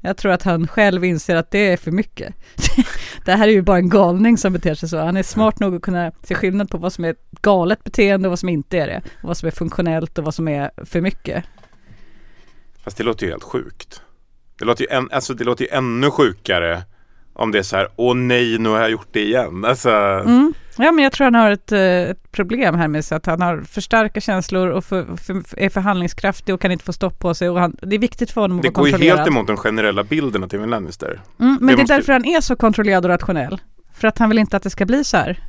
Jag 0.01 0.17
tror 0.17 0.31
att 0.31 0.43
han 0.43 0.67
själv 0.67 1.05
inser 1.05 1.35
att 1.35 1.51
det 1.51 1.71
är 1.71 1.77
för 1.77 1.91
mycket. 1.91 2.33
det 3.25 3.31
här 3.31 3.47
är 3.47 3.51
ju 3.51 3.61
bara 3.61 3.77
en 3.77 3.89
galning 3.89 4.37
som 4.37 4.53
beter 4.53 4.75
sig 4.75 4.89
så. 4.89 4.97
Han 4.97 5.17
är 5.17 5.23
smart 5.23 5.59
nog 5.59 5.75
att 5.75 5.81
kunna 5.81 6.11
se 6.23 6.35
skillnad 6.35 6.69
på 6.69 6.77
vad 6.77 6.93
som 6.93 7.05
är 7.05 7.15
galet 7.41 7.83
beteende 7.83 8.27
och 8.27 8.31
vad 8.31 8.39
som 8.39 8.49
inte 8.49 8.77
är 8.77 8.87
det. 8.87 9.01
Och 9.21 9.27
vad 9.27 9.37
som 9.37 9.47
är 9.47 9.51
funktionellt 9.51 10.17
och 10.17 10.23
vad 10.25 10.35
som 10.35 10.47
är 10.47 10.71
för 10.85 11.01
mycket. 11.01 11.43
Fast 12.83 12.97
det 12.97 13.03
låter 13.03 13.25
ju 13.25 13.31
helt 13.31 13.43
sjukt. 13.43 14.01
Det 14.59 14.65
låter 14.65 14.83
ju, 14.83 14.97
en, 14.97 15.09
alltså 15.11 15.33
det 15.33 15.43
låter 15.43 15.65
ju 15.65 15.71
ännu 15.71 16.11
sjukare 16.11 16.81
om 17.33 17.51
det 17.51 17.59
är 17.59 17.63
så 17.63 17.75
här, 17.75 17.87
åh 17.95 18.15
nej, 18.15 18.57
nu 18.57 18.69
har 18.69 18.79
jag 18.79 18.91
gjort 18.91 19.07
det 19.11 19.23
igen. 19.23 19.65
Alltså, 19.65 19.89
Mm. 19.89 20.53
Ja, 20.77 20.91
men 20.91 21.03
jag 21.03 21.11
tror 21.13 21.25
han 21.25 21.35
har 21.35 21.51
ett, 21.51 21.71
eh, 21.71 21.79
ett 21.81 22.31
problem 22.31 22.75
här 22.75 22.87
med 22.87 23.05
sig 23.05 23.15
att 23.15 23.25
han 23.25 23.41
har 23.41 23.61
för 23.61 23.81
starka 23.81 24.21
känslor 24.21 24.67
och 24.69 24.85
för, 24.85 25.15
för, 25.17 25.43
är 25.59 25.69
förhandlingskraftig 25.69 26.55
och 26.55 26.61
kan 26.61 26.71
inte 26.71 26.83
få 26.85 26.93
stopp 26.93 27.19
på 27.19 27.33
sig. 27.33 27.49
Och 27.49 27.59
han, 27.59 27.75
det 27.81 27.95
är 27.95 27.99
viktigt 27.99 28.31
för 28.31 28.41
honom 28.41 28.57
att 28.57 28.63
det 28.63 28.69
vara 28.69 28.73
går 28.73 28.87
ju 28.87 28.91
kontrollerad. 28.91 29.17
helt 29.19 29.29
emot 29.29 29.47
den 29.47 29.57
generella 29.57 30.03
bilden 30.03 30.43
av 30.43 30.47
Timmy 30.47 30.67
Lannister. 30.67 31.21
Mm, 31.39 31.57
men 31.61 31.67
Det 31.67 31.73
det, 31.75 31.79
är 31.79 31.83
måste- 31.83 31.93
därför 31.95 32.13
han 32.13 32.25
är 32.25 32.41
så 32.41 32.55
kontrollerad 32.55 33.05
och 33.05 33.09
rationell. 33.09 33.61
För 33.93 34.07
att 34.07 34.17
han 34.17 34.29
vill 34.29 34.37
inte 34.39 34.57
att 34.57 34.63
det 34.63 34.69
ska 34.69 34.85
bli 34.85 35.03
så 35.03 35.17
här. 35.17 35.39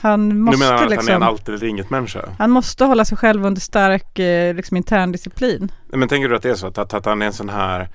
Han 0.00 0.38
måste 0.40 0.58
nu 0.58 0.64
menar 0.64 0.76
han 0.76 0.84
att 0.84 0.90
liksom, 0.90 1.08
han 1.12 1.22
är 1.22 1.26
en 1.26 1.32
allt 1.32 1.48
eller 1.48 1.64
inget 1.64 1.90
människa. 1.90 2.20
han 2.38 2.50
måste 2.50 2.84
hålla 2.84 3.04
sig 3.04 3.18
själv 3.18 3.46
under 3.46 3.60
stark 3.60 4.18
eh, 4.18 4.54
liksom, 4.54 4.76
intern 4.76 5.12
disciplin. 5.12 5.72
Men 5.92 6.08
tänker 6.08 6.28
du 6.28 6.36
att 6.36 6.42
det 6.42 6.50
är 6.50 6.54
så 6.54 6.66
att, 6.66 6.78
att, 6.78 6.94
att 6.94 7.04
han 7.04 7.22
är 7.22 7.26
en 7.26 7.32
sån 7.32 7.48
här 7.48 7.88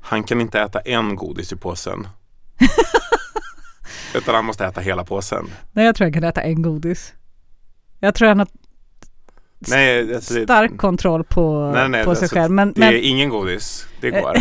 Han 0.00 0.22
kan 0.22 0.40
inte 0.40 0.60
äta 0.60 0.78
en 0.80 1.16
godis 1.16 1.52
i 1.52 1.56
påsen 1.56 2.06
Utan 4.14 4.34
han 4.34 4.44
måste 4.44 4.64
äta 4.64 4.80
hela 4.80 5.04
påsen 5.04 5.50
Nej, 5.72 5.86
jag 5.86 5.96
tror 5.96 6.04
han 6.04 6.12
kan 6.12 6.24
äta 6.24 6.42
en 6.42 6.62
godis. 6.62 7.14
Jag 8.00 8.14
tror 8.14 8.28
han 8.28 8.38
har 8.38 8.48
Nej, 9.58 10.14
alltså 10.14 10.34
det, 10.34 10.44
stark 10.44 10.76
kontroll 10.76 11.24
på, 11.24 11.70
nej, 11.74 11.88
nej, 11.88 12.04
på 12.04 12.14
sig 12.14 12.22
alltså, 12.22 12.36
själv. 12.36 12.52
Men, 12.52 12.72
det 12.72 12.80
men, 12.80 12.88
är 12.88 12.98
ingen 12.98 13.28
godis 13.28 13.86
Det 14.00 14.10
går 14.10 14.36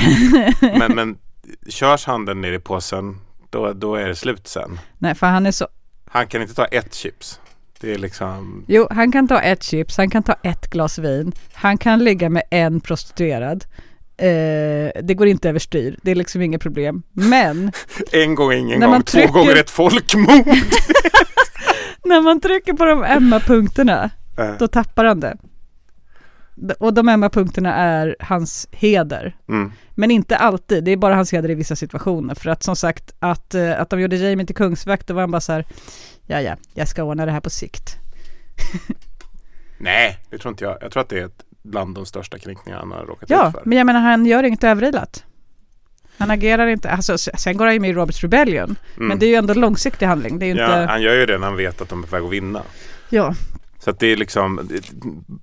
men, 0.80 0.96
men 0.96 1.18
körs 1.70 2.06
handen 2.06 2.42
ner 2.42 2.52
i 2.52 2.60
påsen 2.60 3.18
då, 3.50 3.74
då 3.74 3.96
är 3.96 4.08
det 4.08 4.16
slut 4.16 4.48
sen 4.48 4.80
nej, 4.98 5.16
för 5.16 5.28
han 5.28 5.46
är 5.46 5.52
så... 5.52 5.68
Han 6.06 6.28
kan 6.28 6.42
inte 6.42 6.54
ta 6.54 6.66
ett 6.66 6.94
chips 6.94 7.40
Det 7.80 7.94
är 7.94 7.98
liksom 7.98 8.66
Jo, 8.68 8.88
han 8.92 9.12
kan 9.12 9.28
ta 9.28 9.42
ett 9.42 9.64
chips, 9.64 9.98
han 9.98 10.10
kan 10.10 10.24
ta 10.24 10.36
ett 10.44 10.70
glas 10.70 11.00
vin, 11.00 11.32
han 11.54 11.78
kan 11.78 12.04
ligga 12.04 12.30
med 12.30 12.44
en 12.52 12.80
prostituerad. 12.80 13.66
Eh, 14.18 14.92
det 15.04 15.14
går 15.18 15.28
inte 15.28 15.50
överstyr, 15.50 16.00
det 16.04 16.12
är 16.12 16.16
liksom 16.16 16.42
inget 16.42 16.62
problem. 16.62 17.04
Men 17.14 17.72
En 18.12 18.36
gång 18.36 18.54
ingen 18.54 18.80
gång, 18.80 18.90
man 18.90 19.04
två 19.04 19.18
trycker- 19.18 19.34
gånger 19.34 19.56
ett 19.56 19.70
folkmord 19.70 20.48
när 22.06 22.22
man 22.22 22.42
trycker 22.42 22.74
på 22.74 22.86
de 22.86 23.04
ömma 23.04 23.40
punkterna 23.40 24.10
då 24.60 24.68
tappar 24.68 25.06
han 25.06 25.20
det. 25.20 25.38
Och 26.80 26.94
de 26.94 27.10
ömma 27.10 27.30
punkterna 27.30 27.76
är 27.76 28.16
hans 28.20 28.68
heder. 28.72 29.36
mm. 29.50 29.72
Men 29.96 30.12
inte 30.12 30.38
alltid, 30.38 30.84
det 30.84 30.92
är 30.92 30.98
bara 30.98 31.16
hans 31.16 31.34
heder 31.34 31.50
i 31.52 31.56
vissa 31.56 31.76
situationer. 31.76 32.36
För 32.36 32.50
att 32.50 32.64
som 32.64 32.76
sagt, 32.76 33.14
att, 33.20 33.54
eh, 33.56 33.82
att 33.82 33.90
de 33.90 34.02
gjorde 34.02 34.16
Jamie 34.16 34.46
till 34.46 34.56
kungsvakt, 34.56 35.08
då 35.08 35.14
var 35.14 35.22
han 35.22 35.32
bara 35.32 35.42
så 35.42 35.52
här, 35.54 35.66
ja 36.26 36.42
ja, 36.42 36.56
jag 36.74 36.88
ska 36.88 37.04
ordna 37.04 37.26
det 37.26 37.32
här 37.32 37.40
på 37.42 37.50
sikt. 37.50 37.96
Nej, 39.78 40.18
det 40.30 40.38
tror 40.38 40.52
inte 40.52 40.64
jag 40.64 40.78
Jag 40.82 40.92
tror 40.92 41.02
att 41.02 41.10
det 41.10 41.20
är 41.20 41.26
ett, 41.26 41.44
bland 41.70 41.96
de 41.96 42.06
största 42.06 42.38
kränkningarna 42.40 42.82
han 42.82 42.92
har 42.92 43.06
råkat 43.06 43.30
Ja, 43.30 43.48
ut 43.48 43.54
för 43.54 43.62
men 43.66 43.78
jag 43.78 43.86
menar 43.86 44.00
han 44.00 44.26
gör 44.26 44.44
inget 44.44 44.64
överilat. 44.64 45.24
Han 46.18 46.32
agerar 46.32 46.68
inte, 46.68 46.90
alltså 46.92 47.18
sen 47.18 47.58
går 47.58 47.66
han 47.66 47.74
ju 47.74 47.80
med 47.80 47.90
i 47.90 47.94
Roberts 47.94 48.22
Rebellion. 48.24 48.76
Mm. 48.96 49.08
Men 49.08 49.20
det 49.20 49.26
är 49.26 49.28
ju 49.28 49.36
ändå 49.36 49.54
långsiktig 49.54 50.06
handling, 50.06 50.40
det 50.40 50.46
är 50.46 50.48
ju 50.48 50.56
Ja, 50.62 50.66
inte... 50.82 50.92
han 50.92 51.02
gör 51.02 51.14
ju 51.14 51.26
det 51.26 51.38
när 51.38 51.48
han 51.48 51.56
vet 51.58 51.82
att 51.82 51.90
de 51.90 52.04
är 52.04 52.08
på 52.08 52.16
väg 52.16 52.24
att 52.26 52.32
vinna 52.32 52.62
Ja, 53.10 53.34
Så 53.80 53.90
att 53.90 54.00
det 54.00 54.08
är 54.08 54.16
liksom 54.18 54.60
Det, 54.70 54.84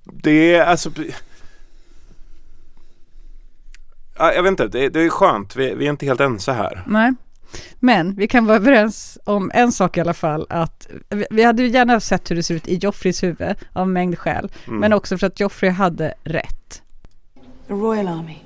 det 0.05 0.55
är 0.55 0.65
alltså 0.65 0.89
Ja, 4.17 4.33
Jag 4.33 4.43
vet 4.43 4.49
inte, 4.49 4.67
det, 4.67 4.89
det 4.89 5.01
är 5.01 5.09
skönt. 5.09 5.55
Vi, 5.55 5.73
vi 5.75 5.85
är 5.85 5.89
inte 5.89 6.05
helt 6.05 6.21
ense 6.21 6.51
här. 6.53 6.83
nej. 6.87 7.11
Men 7.79 8.15
vi 8.15 8.27
kan 8.27 8.45
vara 8.45 8.57
överens 8.57 9.17
om 9.23 9.51
en 9.53 9.71
sak 9.71 9.97
i 9.97 10.01
alla 10.01 10.13
fall, 10.13 10.45
att 10.49 10.87
vi, 11.29 11.43
hade 11.43 11.61
ju 11.63 11.69
gärna 11.69 11.99
sett 11.99 12.31
hur 12.31 12.35
det 12.35 12.43
ser 12.43 12.55
ut 12.55 12.67
i 12.67 12.75
Joffreys 12.75 13.23
huvud 13.23 13.55
av 13.73 13.87
mängd 13.87 14.17
skäl, 14.19 14.51
Mm. 14.67 14.79
men 14.79 14.93
också 14.93 15.17
för 15.17 15.27
att 15.27 15.39
Joffrey 15.39 15.71
hade 15.71 16.13
rätt. 16.23 16.81
The 17.67 17.73
Royal 17.73 18.07
Army. 18.07 18.37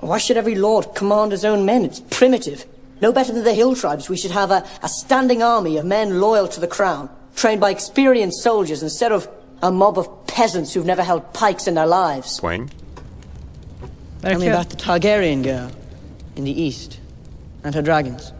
Why 0.00 0.18
should 0.18 0.38
every 0.38 0.54
lord 0.54 0.84
command 0.98 1.32
his 1.32 1.44
own 1.44 1.64
men? 1.64 1.90
It's 1.90 2.02
primitive. 2.18 2.56
No 3.00 3.12
better 3.12 3.32
than 3.34 3.44
the 3.44 3.52
hill 3.52 3.76
tribes, 3.76 4.10
we 4.10 4.16
should 4.16 4.34
have 4.34 4.54
a, 4.56 4.62
a 4.80 4.88
standing 4.88 5.42
army 5.42 5.78
of 5.78 5.84
men 5.84 6.20
loyal 6.20 6.48
to 6.48 6.60
the 6.60 6.66
crown. 6.66 7.08
trained 7.34 7.60
by 7.60 7.70
experienced 7.70 8.42
soldiers 8.42 8.82
instead 8.82 9.12
of 9.12 9.28
a 9.62 9.70
mob 9.70 9.98
of 9.98 10.06
peasants 10.26 10.74
who've 10.74 10.86
never 10.86 11.02
held 11.02 11.22
pikes 11.32 11.66
in 11.68 11.74
their 11.74 11.86
lives. 11.86 12.40
Poäng. 12.40 12.68
Tell 14.22 14.38
me 14.38 14.48
about 14.48 14.68
the 14.70 14.76
Targaryen 14.76 15.42
girl 15.42 15.70
in 16.36 16.44
the 16.44 16.62
east 16.62 16.98
and 17.64 17.74
her 17.74 17.82
dragons. 17.82 18.32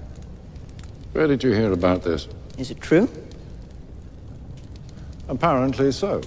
Where 1.12 1.26
did 1.26 1.42
you 1.42 1.52
hear 1.52 1.72
about 1.72 2.02
this? 2.02 2.28
Is 2.56 2.70
it 2.70 2.80
true? 2.80 3.08
Apparently 5.28 5.92
so. 5.92 6.20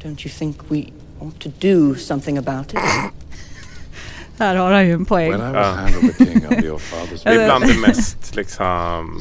Don't 0.00 0.24
you 0.24 0.30
think 0.30 0.68
we 0.70 0.92
ought 1.20 1.38
to 1.40 1.48
do 1.48 1.94
something 1.94 2.38
about 2.38 2.74
it? 2.74 3.12
Här 4.38 4.56
har 4.56 4.72
han 4.72 4.86
ju 4.86 4.92
en 4.92 5.04
poäng. 5.04 5.30
When 5.32 5.40
I 5.40 5.44
was 5.52 5.54
Ja. 5.54 5.62
hand 5.62 5.96
of 5.96 6.16
the 6.16 6.24
king 6.24 6.44
under 6.50 6.64
your 6.64 6.78
father's 6.78 7.20
Det 7.24 7.30
är 7.30 7.44
bland 7.46 7.64
det 7.64 7.80
mest 7.88 8.36
liksom 8.36 9.20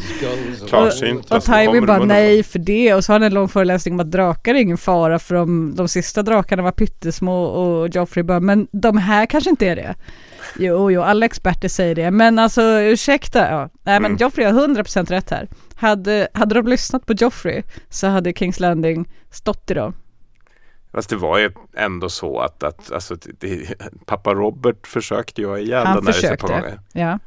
klarsynta 0.68 1.36
Och 1.38 1.43
som 1.43 1.53
Tywin 1.53 1.86
bara 1.86 2.03
nej 2.05 2.43
för 2.43 2.59
det 2.59 2.93
och 2.93 3.03
så 3.05 3.11
har 3.13 3.20
han 3.20 3.24
en 3.28 3.34
lång 3.34 3.47
föreläsning 3.49 3.93
om 3.93 3.99
att 3.99 4.11
drakar 4.11 4.55
är 4.55 4.59
ingen 4.59 4.78
fara 4.78 5.20
för 5.20 5.36
de, 5.36 5.76
de 5.76 5.88
sista 5.88 6.24
drakarna 6.24 6.63
var 6.63 6.72
pyttesmå 6.72 7.43
och 7.43 7.89
Joffrey 7.95 8.24
bara 8.24 8.39
men 8.39 8.68
de 8.72 8.97
här 8.97 9.26
kanske 9.26 9.49
inte 9.49 9.68
är 9.68 9.76
det. 9.76 9.95
Jo, 10.59 10.91
jo, 10.91 11.01
alla 11.01 11.26
experter 11.26 11.68
säger 11.68 11.95
det, 11.95 12.11
men 12.11 12.39
alltså 12.39 12.61
ursäkta, 12.82 13.49
ja. 13.51 13.70
Nej 13.84 13.99
men 13.99 14.05
Mm. 14.05 14.18
Joffrey 14.22 14.45
har 14.45 14.68
100% 14.68 15.05
rätt 15.09 15.30
här. 15.30 15.47
Hade, 15.76 16.28
hade 16.34 16.55
de 16.55 16.68
lyssnat 16.68 17.05
på 17.05 17.13
Joffrey 17.13 17.63
så 17.89 18.07
hade 18.07 18.34
Kings 18.34 18.59
Landing 18.59 19.07
stått 19.32 19.72
idag. 19.72 19.93
Fast 20.96 21.10
det 21.10 21.16
var 21.16 21.38
ju 21.38 21.52
ändå 21.78 22.10
så 22.10 22.39
att, 22.39 22.64
att 22.64 22.91
alltså, 22.91 23.16
det, 23.39 23.74
pappa 24.06 24.34
Robert 24.34 24.88
försökte 24.88 25.41
ju 25.41 25.48
ha 25.48 25.58
ihjäl 25.60 25.86
Han 25.86 25.96
den 25.96 26.00
ett 26.00 26.06
par 26.06 26.14
försökte. 26.14 26.48
gånger. 26.48 26.80
Ja, 26.93 27.20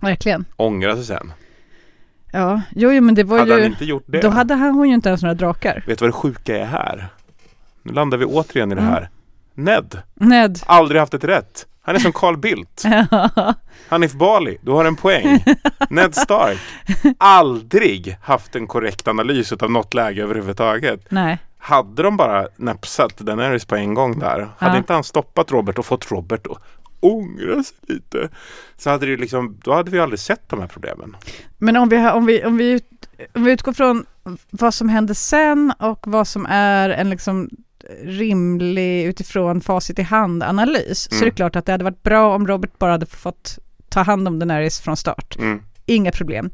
verkligen. 0.00 0.44
Ångrade 0.56 0.96
sig 0.96 1.04
sen. 1.04 1.32
Ja, 2.32 2.62
jo, 2.74 2.92
jo 2.92 3.02
men 3.02 3.14
det 3.14 3.24
var 3.24 3.38
Hade 3.38 3.50
ju... 3.54 3.60
han 3.62 3.66
inte 3.72 3.84
gjort 3.84 4.04
det? 4.06 4.20
Då 4.20 4.28
hade 4.28 4.54
han 4.54 4.74
hon 4.74 4.88
ju 4.88 4.94
inte 4.94 5.08
ens 5.08 5.22
några 5.22 5.34
drakar. 5.34 5.84
Vet 5.86 5.98
du 5.98 6.02
vad 6.04 6.08
det 6.08 6.12
sjuka 6.12 6.56
är 6.58 6.64
här? 6.64 7.08
Nu 7.82 7.92
landar 7.92 8.18
vi 8.18 8.24
återigen 8.24 8.72
i 8.72 8.74
det 8.74 8.80
Mm. 8.80 8.92
här. 8.92 9.10
Ned. 9.54 10.02
Ned. 10.14 10.58
Aldrig 10.66 11.00
haft 11.00 11.14
ett 11.14 11.24
rätt. 11.24 11.66
Han 11.82 11.94
är 11.94 11.98
som 11.98 12.12
Carl 12.12 12.36
Bildt. 12.36 12.84
Hanif 13.88 14.12
Bali, 14.12 14.58
du 14.60 14.70
har 14.70 14.84
en 14.84 14.96
poäng. 14.96 15.44
Ned 15.90 16.14
Stark. 16.14 16.58
Aldrig 17.18 18.16
haft 18.22 18.56
en 18.56 18.66
korrekt 18.66 19.08
analys 19.08 19.52
av 19.52 19.70
något 19.70 19.94
läge 19.94 20.22
överhuvudtaget. 20.22 21.00
Nej. 21.08 21.38
Hade 21.66 22.02
de 22.02 22.16
bara 22.16 22.48
näpsat 22.56 23.16
Daenerys 23.18 23.64
på 23.64 23.76
en 23.76 23.94
gång 23.94 24.18
där. 24.18 24.48
Hade 24.58 24.72
Ja. 24.72 24.78
inte 24.78 24.92
han 24.92 25.04
stoppat 25.04 25.50
Robert 25.52 25.78
och 25.78 25.86
fått 25.86 26.10
Robert 26.10 26.46
att 26.46 26.58
ångra 27.00 27.62
sig 27.62 27.76
lite. 27.82 28.28
Så 28.76 28.90
hade 28.90 29.06
det 29.06 29.16
liksom, 29.16 29.58
då 29.64 29.72
hade 29.74 29.90
vi 29.90 30.00
aldrig 30.00 30.18
sett 30.20 30.48
de 30.48 30.60
här 30.60 30.66
problemen. 30.68 31.16
Men 31.58 31.76
om 31.76 31.88
vi, 31.88 31.96
om 32.10 32.26
vi, 32.26 32.44
om 32.44 32.56
vi, 32.56 32.70
ut, 32.70 33.08
om 33.34 33.44
vi 33.44 33.52
utgår 33.52 33.72
från 33.72 34.06
vad 34.50 34.74
som 34.74 34.88
hände 34.88 35.14
sen 35.14 35.72
och 35.78 36.06
vad 36.06 36.28
som 36.28 36.46
är 36.50 36.88
en 36.88 37.10
liksom 37.10 37.50
rimlig 38.04 39.04
utifrån 39.04 39.60
facit 39.60 39.98
i 39.98 40.02
hand-analys 40.02 41.08
så 41.10 41.14
är 41.14 41.16
Mm. 41.18 41.24
det 41.30 41.36
klart 41.36 41.56
att 41.56 41.66
det 41.66 41.72
hade 41.72 41.84
varit 41.84 42.02
bra 42.02 42.34
om 42.34 42.46
Robert 42.48 42.78
bara 42.78 42.92
hade 42.92 43.06
fått 43.06 43.58
ta 43.88 44.00
hand 44.02 44.28
om 44.28 44.38
Daenerys 44.38 44.80
från 44.80 44.96
start. 44.96 45.36
Mm. 45.38 45.62
Inga 45.86 46.10
problem. 46.12 46.50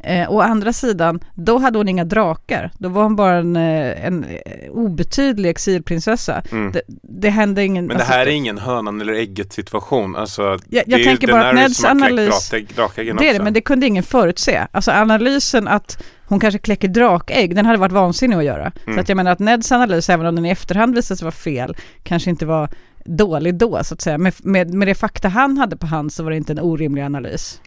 Eh, 0.00 0.32
å 0.32 0.40
andra 0.40 0.72
sidan, 0.72 1.20
då 1.34 1.58
hade 1.58 1.78
hon 1.78 1.88
inga 1.88 2.04
drakar. 2.04 2.70
Då 2.78 2.88
var 2.88 3.02
hon 3.02 3.16
bara 3.16 3.34
en, 3.36 3.56
eh, 3.56 4.06
en 4.06 4.24
eh, 4.24 4.70
obetydlig 4.70 5.50
exilprinsessa. 5.50 6.42
Mm. 6.52 6.72
Det, 6.72 6.82
det 7.02 7.30
hände 7.30 7.64
ingen... 7.64 7.86
Men 7.86 7.96
det 7.96 8.02
alltså, 8.02 8.18
här 8.18 8.26
är 8.26 8.30
ingen 8.30 8.58
hönan 8.58 9.00
eller 9.00 9.12
ägget 9.12 9.52
situation. 9.52 10.16
Alltså, 10.16 10.42
Jag- 10.42 10.58
det 10.68 10.82
jag 10.86 11.00
är 11.00 11.04
tänker 11.04 11.26
ju 11.26 11.32
bara 11.32 11.48
att 11.48 11.54
Neds 11.54 11.84
analys- 11.84 12.52
drak- 12.76 12.94
Det 12.96 13.00
är 13.00 13.14
det, 13.14 13.30
också. 13.30 13.42
men 13.42 13.52
det 13.52 13.60
kunde 13.60 13.86
ingen 13.86 14.02
förutse. 14.02 14.66
Alltså 14.70 14.90
analysen 14.90 15.68
att 15.68 16.02
hon 16.28 16.40
kanske 16.40 16.58
kläcker 16.58 16.88
drakägg, 16.88 17.56
den 17.56 17.66
hade 17.66 17.78
varit 17.78 17.92
vansinnig 17.92 18.36
att 18.36 18.44
göra. 18.44 18.72
Mm. 18.84 18.94
Så 18.94 19.00
att 19.00 19.08
jag 19.08 19.16
menar 19.16 19.30
att 19.32 19.38
Neds 19.38 19.72
analys, 19.72 20.10
även 20.10 20.26
om 20.26 20.34
den 20.36 20.46
i 20.46 20.50
efterhand 20.50 20.94
visade 20.94 21.18
sig 21.18 21.24
vara 21.24 21.32
fel, 21.32 21.76
kanske 22.02 22.30
inte 22.30 22.46
var 22.46 22.68
dålig 23.04 23.54
då 23.54 23.84
så 23.84 23.94
att 23.94 24.00
säga. 24.00 24.18
Med, 24.18 24.32
med, 24.38 24.74
med 24.74 24.88
det 24.88 24.94
fakta 24.94 25.28
han 25.28 25.58
hade 25.58 25.76
på 25.76 25.86
hand 25.86 26.12
så 26.12 26.22
var 26.22 26.30
det 26.30 26.36
inte 26.36 26.52
en 26.52 26.60
orimlig 26.60 27.02
analys. 27.02 27.60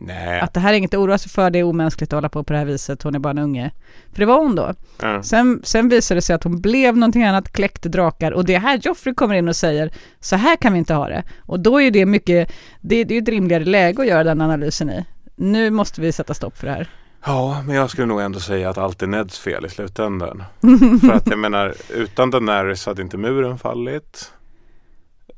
Nej. 0.00 0.40
Att 0.40 0.54
det 0.54 0.60
här 0.60 0.72
är 0.72 0.76
inget 0.76 0.94
att 0.94 1.00
oroa 1.00 1.18
sig 1.18 1.30
för, 1.30 1.50
det 1.50 1.58
är 1.58 1.62
omänskligt 1.62 2.12
att 2.12 2.16
hålla 2.16 2.28
på 2.28 2.44
på 2.44 2.52
det 2.52 2.58
här 2.58 2.66
viset, 2.66 3.02
hon 3.02 3.14
är 3.14 3.18
bara 3.18 3.30
en 3.30 3.38
unge. 3.38 3.70
För 4.12 4.18
det 4.18 4.26
var 4.26 4.38
hon 4.38 4.54
då. 4.54 4.74
Ja. 5.02 5.22
Sen, 5.22 5.60
sen 5.64 5.88
visade 5.88 6.18
det 6.18 6.22
sig 6.22 6.34
att 6.36 6.44
hon 6.44 6.60
blev 6.60 6.96
någonting 6.96 7.24
annat, 7.24 7.52
kläckte 7.52 7.88
drakar 7.88 8.32
och 8.32 8.44
det 8.44 8.54
är 8.54 8.60
här 8.60 8.80
Joffrey 8.82 9.14
kommer 9.14 9.34
in 9.34 9.48
och 9.48 9.56
säger 9.56 9.92
så 10.20 10.36
här 10.36 10.56
kan 10.56 10.72
vi 10.72 10.78
inte 10.78 10.94
ha 10.94 11.08
det. 11.08 11.22
Och 11.38 11.60
då 11.60 11.80
är 11.80 11.90
det 11.90 12.06
mycket, 12.06 12.52
det, 12.80 13.04
det 13.04 13.14
är 13.14 13.16
ju 13.16 13.22
ett 13.22 13.28
rimligare 13.28 13.64
läge 13.64 14.02
att 14.02 14.08
göra 14.08 14.24
den 14.24 14.40
analysen 14.40 14.90
i. 14.90 15.04
Nu 15.36 15.70
måste 15.70 16.00
vi 16.00 16.12
sätta 16.12 16.34
stopp 16.34 16.58
för 16.58 16.66
det 16.66 16.72
här. 16.72 16.88
Ja, 17.24 17.62
men 17.66 17.76
jag 17.76 17.90
skulle 17.90 18.06
nog 18.06 18.20
ändå 18.20 18.40
säga 18.40 18.70
att 18.70 18.78
allt 18.78 19.02
är 19.02 19.06
Neds 19.06 19.38
fel 19.38 19.66
i 19.66 19.68
slutändan. 19.68 20.44
För 21.00 21.12
att 21.12 21.26
jag 21.26 21.38
menar, 21.38 21.74
utan 21.94 22.30
Daenerys 22.30 22.86
hade 22.86 23.02
inte 23.02 23.16
muren 23.16 23.58
fallit. 23.58 24.32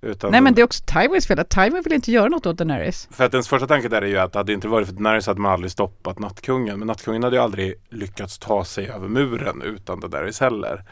Utan 0.02 0.30
Nej 0.30 0.40
men 0.40 0.54
det 0.54 0.62
är 0.62 0.64
också 0.64 0.84
Tywins 0.84 1.26
fel, 1.26 1.38
att 1.38 1.50
Tywin 1.50 1.82
vill 1.84 1.92
inte 1.92 2.12
göra 2.12 2.28
något 2.28 2.46
åt 2.46 2.58
Daenerys. 2.58 3.08
För 3.10 3.24
att 3.24 3.34
ens 3.34 3.48
första 3.48 3.66
tanke 3.66 3.88
där 3.88 4.02
är 4.02 4.06
ju 4.06 4.18
att 4.18 4.34
hade 4.34 4.52
det 4.52 4.54
inte 4.54 4.68
varit 4.68 4.88
för 4.88 4.94
Daenerys 4.94 5.26
hade 5.26 5.40
man 5.40 5.52
aldrig 5.52 5.72
stoppat 5.72 6.18
Nattkungen. 6.18 6.78
Men 6.78 6.86
Nattkungen 6.86 7.22
hade 7.22 7.36
ju 7.36 7.42
aldrig 7.42 7.74
lyckats 7.90 8.38
ta 8.38 8.64
sig 8.64 8.88
över 8.88 9.08
muren 9.08 9.62
utan 9.62 10.00
Daenerys 10.00 10.40
heller. 10.40 10.84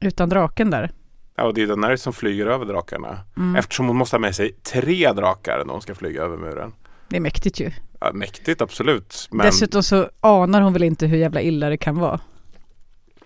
Utan 0.00 0.28
draken 0.28 0.70
där. 0.70 0.90
Ja, 1.36 1.44
och 1.44 1.54
det 1.54 1.62
är 1.62 1.66
Daenerys 1.66 2.02
som 2.02 2.12
flyger 2.12 2.46
över 2.46 2.64
drakarna. 2.64 3.18
Mm. 3.36 3.56
Eftersom 3.56 3.86
hon 3.86 3.96
måste 3.96 4.16
ha 4.16 4.20
med 4.20 4.34
sig 4.34 4.52
tre 4.52 5.12
drakar 5.12 5.62
när 5.66 5.72
hon 5.72 5.82
ska 5.82 5.94
flyga 5.94 6.22
över 6.22 6.36
muren. 6.36 6.72
Det 7.08 7.16
är 7.16 7.20
mäktigt 7.20 7.60
ju. 7.60 7.70
Ja, 8.00 8.12
mäktigt, 8.12 8.62
absolut. 8.62 9.28
Men 9.30 9.46
Dessutom 9.46 9.82
så 9.82 10.10
anar 10.20 10.60
hon 10.60 10.72
väl 10.72 10.82
inte 10.82 11.06
hur 11.06 11.16
jävla 11.16 11.40
illa 11.40 11.68
det 11.68 11.76
kan 11.76 11.98
vara. 11.98 12.20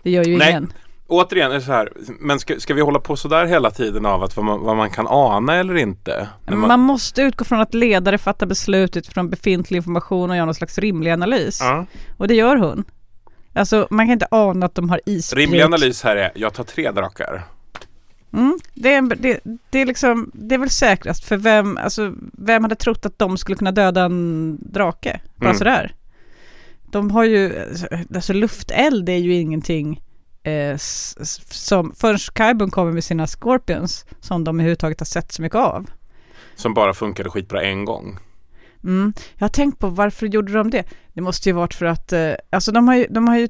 Det 0.03 0.11
gör 0.11 0.25
ju 0.25 0.39
Nej. 0.39 0.51
ingen. 0.51 0.73
Återigen 1.09 1.51
är 1.51 1.55
det 1.55 1.61
så 1.61 1.73
här. 1.73 1.93
Men 2.21 2.41
ska, 2.41 2.61
ska 2.61 2.75
vi 2.75 2.81
hålla 2.81 3.01
på 3.01 3.17
sådär 3.17 3.47
hela 3.47 3.71
tiden 3.71 4.07
av 4.07 4.23
att 4.23 4.37
vad 4.37 4.45
man, 4.47 4.61
vad 4.61 4.77
man 4.77 4.91
kan 4.91 5.07
ana 5.09 5.55
eller 5.55 5.75
inte? 5.75 6.29
När 6.47 6.57
Man... 6.57 6.81
måste 6.81 7.23
utgå 7.23 7.45
från 7.45 7.61
att 7.61 7.75
ledare 7.75 8.19
fattar 8.19 8.47
beslut 8.47 8.97
utifrån 8.97 9.31
befintlig 9.31 9.77
information 9.77 10.31
och 10.31 10.37
gör 10.37 10.45
någon 10.45 10.55
slags 10.55 10.79
rimlig 10.79 11.11
analys. 11.11 11.59
Ja. 11.61 11.87
Och 12.17 12.29
det 12.29 12.35
gör 12.35 12.57
hon. 12.57 12.85
Alltså 13.53 13.89
man 13.91 14.07
kan 14.07 14.13
inte 14.13 14.29
ana 14.31 14.67
att 14.67 14.75
de 14.75 14.91
har 14.91 15.01
issprit. 15.07 15.39
Rimlig 15.39 15.63
analys 15.63 16.03
här 16.03 16.17
är, 16.17 16.33
jag 16.35 16.55
tar 16.55 16.65
tre 16.65 16.91
drakar. 16.91 17.45
Mm, 18.33 18.59
det, 18.75 18.95
är, 18.95 19.03
det, 19.17 19.41
det, 19.71 19.79
är 19.81 19.87
liksom, 19.87 20.31
det 20.35 20.55
är 20.55 20.59
väl 20.59 20.71
säkrast 20.71 21.25
för 21.25 21.37
vem, 21.37 21.77
alltså, 21.77 22.13
vem 22.33 22.65
hade 22.65 22.75
trott 22.75 23.07
att 23.07 23.19
de 23.19 23.39
skulle 23.39 23.57
kunna 23.57 23.73
döda 23.73 24.03
en 24.03 24.59
drake? 24.61 25.21
Bara 25.37 25.47
Mm. 25.47 25.59
sådär. 25.59 25.95
De 26.91 27.11
har 27.11 27.25
ju, 27.25 27.53
alltså 28.15 28.33
lufteld 28.33 29.09
är 29.09 29.17
ju 29.17 29.35
ingenting 29.35 30.01
eh, 30.49 30.77
som, 30.77 31.95
förrän 31.95 32.19
Kaibun 32.33 32.71
kommer 32.71 32.93
med 32.93 33.05
sina 33.05 33.27
scorpions 33.27 34.07
som 34.21 34.45
de 34.45 34.57
överhuvudtaget 34.57 35.01
har 35.01 35.05
sett 35.05 35.33
så 35.33 35.43
mycket 35.43 35.59
av. 35.59 35.91
Som 36.55 36.75
bara 36.75 36.95
funkade 36.95 37.31
skitbra 37.31 37.63
en 37.63 37.85
gång. 37.85 38.19
Mm. 38.85 39.13
Jag 39.35 39.45
har 39.45 39.49
tänkt 39.49 39.79
på 39.79 39.89
varför 39.89 40.27
gjorde 40.27 40.53
de 40.53 40.71
det? 40.71 40.85
Det 41.13 41.21
måste 41.21 41.49
ju 41.49 41.53
varit 41.53 41.75
för 41.75 41.87
att, 41.87 42.13
eh, 42.13 42.33
alltså 42.51 42.73
de 42.73 42.89
har 42.89 42.97
ju, 42.97 43.07
de 43.11 43.29
har 43.29 43.39
ju 43.39 43.49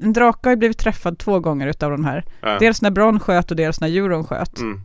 en 0.00 0.12
drake 0.12 0.38
har 0.42 0.50
ju 0.50 0.56
blivit 0.56 0.78
träffad 0.78 1.18
två 1.18 1.40
gånger 1.40 1.66
utav 1.66 1.90
de 1.90 2.04
här. 2.04 2.24
Ja. 2.40 2.58
Dels 2.60 2.82
när 2.82 2.90
Bron 2.90 3.20
sköt 3.20 3.50
och 3.50 3.56
dels 3.56 3.80
när 3.80 3.88
Euron 3.88 4.24
sköt. 4.24 4.58
Mm. 4.58 4.80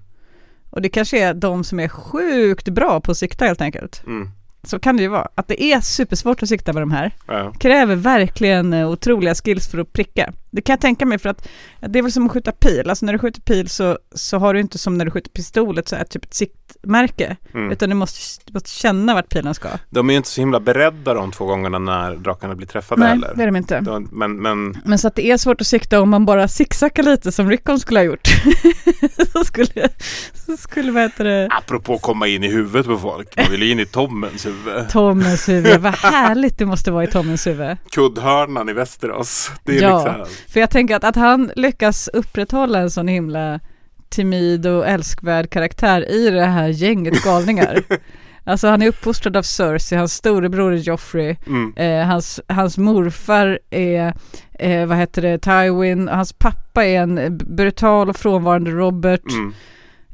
Och 0.70 0.82
det 0.82 0.90
kanske 0.90 1.24
är 1.24 1.34
de 1.34 1.64
som 1.64 1.80
är 1.80 1.88
sjukt 1.88 2.70
bra 2.70 3.02
på 3.02 3.12
att 3.12 3.18
sikta 3.18 3.46
helt 3.46 3.62
enkelt. 3.62 4.04
Mm. 4.06 4.30
Så 4.64 4.80
kan 4.80 4.98
det 4.98 5.04
ju 5.04 5.10
vara. 5.10 5.28
Att 5.36 5.48
det 5.48 5.64
är 5.64 5.82
supersvårt 5.82 6.44
att 6.44 6.50
sikta 6.50 6.74
med 6.74 6.82
de 6.82 6.92
här. 6.92 7.16
Ja. 7.28 7.54
Kräver 7.60 7.96
verkligen 7.96 8.74
eh, 8.74 8.90
otroliga 8.90 9.36
skills 9.36 9.68
för 9.68 9.78
att 9.78 9.94
pricka. 9.94 10.34
Det 10.54 10.62
kan 10.62 10.74
jag 10.74 10.82
tänka 10.82 11.06
mig 11.06 11.18
för 11.20 11.30
att 11.30 11.48
det 11.80 12.00
är 12.00 12.04
väl 12.04 12.12
som 12.12 12.26
att 12.26 12.32
skjuta 12.32 12.52
pil. 12.52 12.90
Alltså 12.90 13.06
när 13.06 13.14
du 13.14 13.20
skjuter 13.20 13.42
pil 13.42 13.70
så, 13.70 13.98
så 14.16 14.38
har 14.38 14.54
du 14.54 14.60
inte 14.60 14.78
som 14.78 14.98
när 14.98 15.06
du 15.06 15.12
skjuter 15.12 15.30
pistolet 15.30 15.88
så 15.88 15.96
här 15.96 16.04
typ 16.04 16.26
ett 16.26 16.34
siktmärke. 16.34 17.38
Mm. 17.54 17.72
Utan 17.72 17.90
du 17.90 17.96
måste, 17.96 18.20
du 18.46 18.54
måste 18.54 18.70
känna 18.70 19.14
vart 19.14 19.30
pilen 19.30 19.54
ska. 19.54 19.70
De 19.90 20.10
är 20.10 20.14
ju 20.14 20.18
inte 20.18 20.30
så 20.30 20.42
himla 20.42 20.60
beredda 20.60 21.14
de 21.14 21.32
två 21.32 21.46
gångerna 21.46 21.80
när 21.80 22.16
drakarna 22.16 22.56
blir 22.56 22.68
träffade 22.68 23.02
Nej, 23.02 23.10
heller. 23.10 23.34
det 23.36 23.42
är 23.44 23.46
de 23.46 23.56
inte. 23.56 23.80
De, 23.80 24.10
men, 24.12 24.36
men 24.42 24.82
Men 24.86 25.00
så 25.00 25.08
att 25.08 25.16
det 25.16 25.32
är 25.32 25.38
svårt 25.38 25.62
att 25.62 25.68
sikta 25.68 26.02
om 26.02 26.10
man 26.10 26.26
bara 26.26 26.48
zigzaggar 26.48 27.04
lite 27.04 27.32
som 27.32 27.50
Rickon 27.50 27.80
skulle 27.80 28.00
ha 28.00 28.06
gjort. 28.06 28.28
så 29.34 29.44
skulle, 29.44 29.90
så 30.34 30.58
skulle 30.58 30.92
vad 30.92 31.04
heter 31.04 31.24
det, 31.24 31.48
apropå 31.52 31.94
att 31.94 32.02
komma 32.02 32.28
in 32.28 32.44
i 32.44 32.48
huvudet 32.48 32.86
på 32.86 32.98
folk. 32.98 33.38
Man 33.38 33.52
vill 33.52 33.64
ju 33.64 33.72
in 33.72 33.80
i 33.80 33.86
Tommens 33.86 34.46
huvud. 34.46 34.90
Tommens 34.92 35.50
huvud. 35.50 35.82
Vad 35.82 35.94
härligt 35.96 36.58
det 36.58 36.66
måste 36.66 36.92
vara 36.92 37.04
i 37.04 37.08
Tommens 37.08 37.48
huvud. 37.48 37.78
Kuddhörnan 37.92 38.70
i 38.70 38.74
Västerås. 38.74 39.52
Det 39.64 39.78
är 39.78 39.82
Ja, 39.82 40.18
liksom... 40.18 40.36
för 40.48 40.60
jag 40.60 40.70
tänker 40.70 40.96
att, 40.96 41.04
att 41.04 41.16
han 41.16 41.52
lyckas 41.56 42.08
upprätthålla 42.14 42.80
en 42.80 42.90
sån 42.92 43.08
himla 43.08 43.60
timid 44.10 44.66
och 44.68 44.88
älskvärd 44.88 45.50
karaktär 45.50 46.12
i 46.12 46.30
det 46.30 46.46
här 46.46 46.68
gänget 46.68 47.24
galningar. 47.24 47.84
alltså 48.44 48.68
han 48.68 48.82
är 48.82 48.88
uppfostrad 48.88 49.38
av 49.38 49.42
Cersei, 49.44 49.98
hans 49.98 50.14
storebror 50.14 50.74
är 50.74 50.78
Joffrey, 50.78 51.36
Mm. 51.48 51.74
eh, 51.76 52.08
hans, 52.08 52.42
hans 52.48 52.78
morfar 52.78 53.60
är, 53.70 54.14
eh, 54.60 54.86
vad 54.86 54.98
heter 54.98 55.22
det, 55.22 55.38
Tywin, 55.40 56.08
hans 56.08 56.34
pappa 56.34 56.86
är 56.86 57.02
en 57.02 57.38
brutal 57.38 58.10
och 58.10 58.16
frånvarande 58.18 58.72
Robert. 58.72 59.32
Mm. 59.32 59.54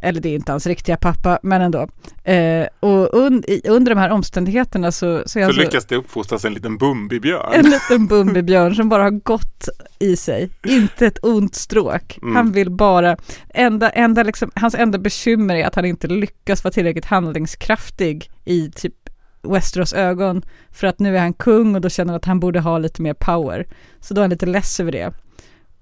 Eller 0.01 0.21
det 0.21 0.29
är 0.29 0.35
inte 0.35 0.51
hans 0.51 0.67
riktiga 0.67 0.97
pappa, 0.97 1.39
men 1.43 1.61
ändå. 1.61 1.87
Eh, 2.23 2.67
och 2.79 3.13
un, 3.13 3.43
i, 3.47 3.69
under 3.69 3.95
de 3.95 4.01
här 4.01 4.09
omständigheterna 4.09 4.91
så... 4.91 5.21
Så, 5.25 5.29
så 5.29 5.45
alltså, 5.45 5.61
lyckas 5.61 5.85
det 5.85 5.95
uppfostras 5.95 6.45
en 6.45 6.53
liten 6.53 6.77
Bumbibjörn. 6.77 7.53
En 7.53 7.69
liten 7.69 8.07
Bumbibjörn 8.07 8.75
som 8.75 8.89
bara 8.89 9.03
har 9.03 9.11
gått 9.11 9.69
i 9.99 10.15
sig. 10.15 10.49
Inte 10.67 11.05
ett 11.07 11.23
ont 11.23 11.55
stråk. 11.55 12.19
Mm. 12.21 12.35
Han 12.35 12.51
vill 12.51 12.69
bara... 12.69 13.17
Enda, 13.53 13.89
enda 13.89 14.23
liksom, 14.23 14.51
hans 14.55 14.75
enda 14.75 14.97
bekymmer 14.97 15.55
är 15.55 15.67
att 15.67 15.75
han 15.75 15.85
inte 15.85 16.07
lyckas 16.07 16.63
vara 16.63 16.71
tillräckligt 16.71 17.05
handlingskraftig 17.05 18.31
i 18.45 18.71
typ 18.71 18.93
Westeros 19.41 19.93
ögon 19.93 20.41
för 20.71 20.87
att 20.87 20.99
nu 20.99 21.17
är 21.17 21.21
han 21.21 21.33
kung 21.33 21.75
och 21.75 21.81
då 21.81 21.89
känner 21.89 22.13
han 22.13 22.17
att 22.17 22.25
han 22.25 22.39
borde 22.39 22.59
ha 22.59 22.77
lite 22.77 23.01
mer 23.01 23.13
power. 23.13 23.67
Så 23.99 24.13
då 24.13 24.21
är 24.21 24.23
han 24.23 24.29
lite 24.29 24.45
less 24.45 24.79
över 24.79 24.91
det. 24.91 25.13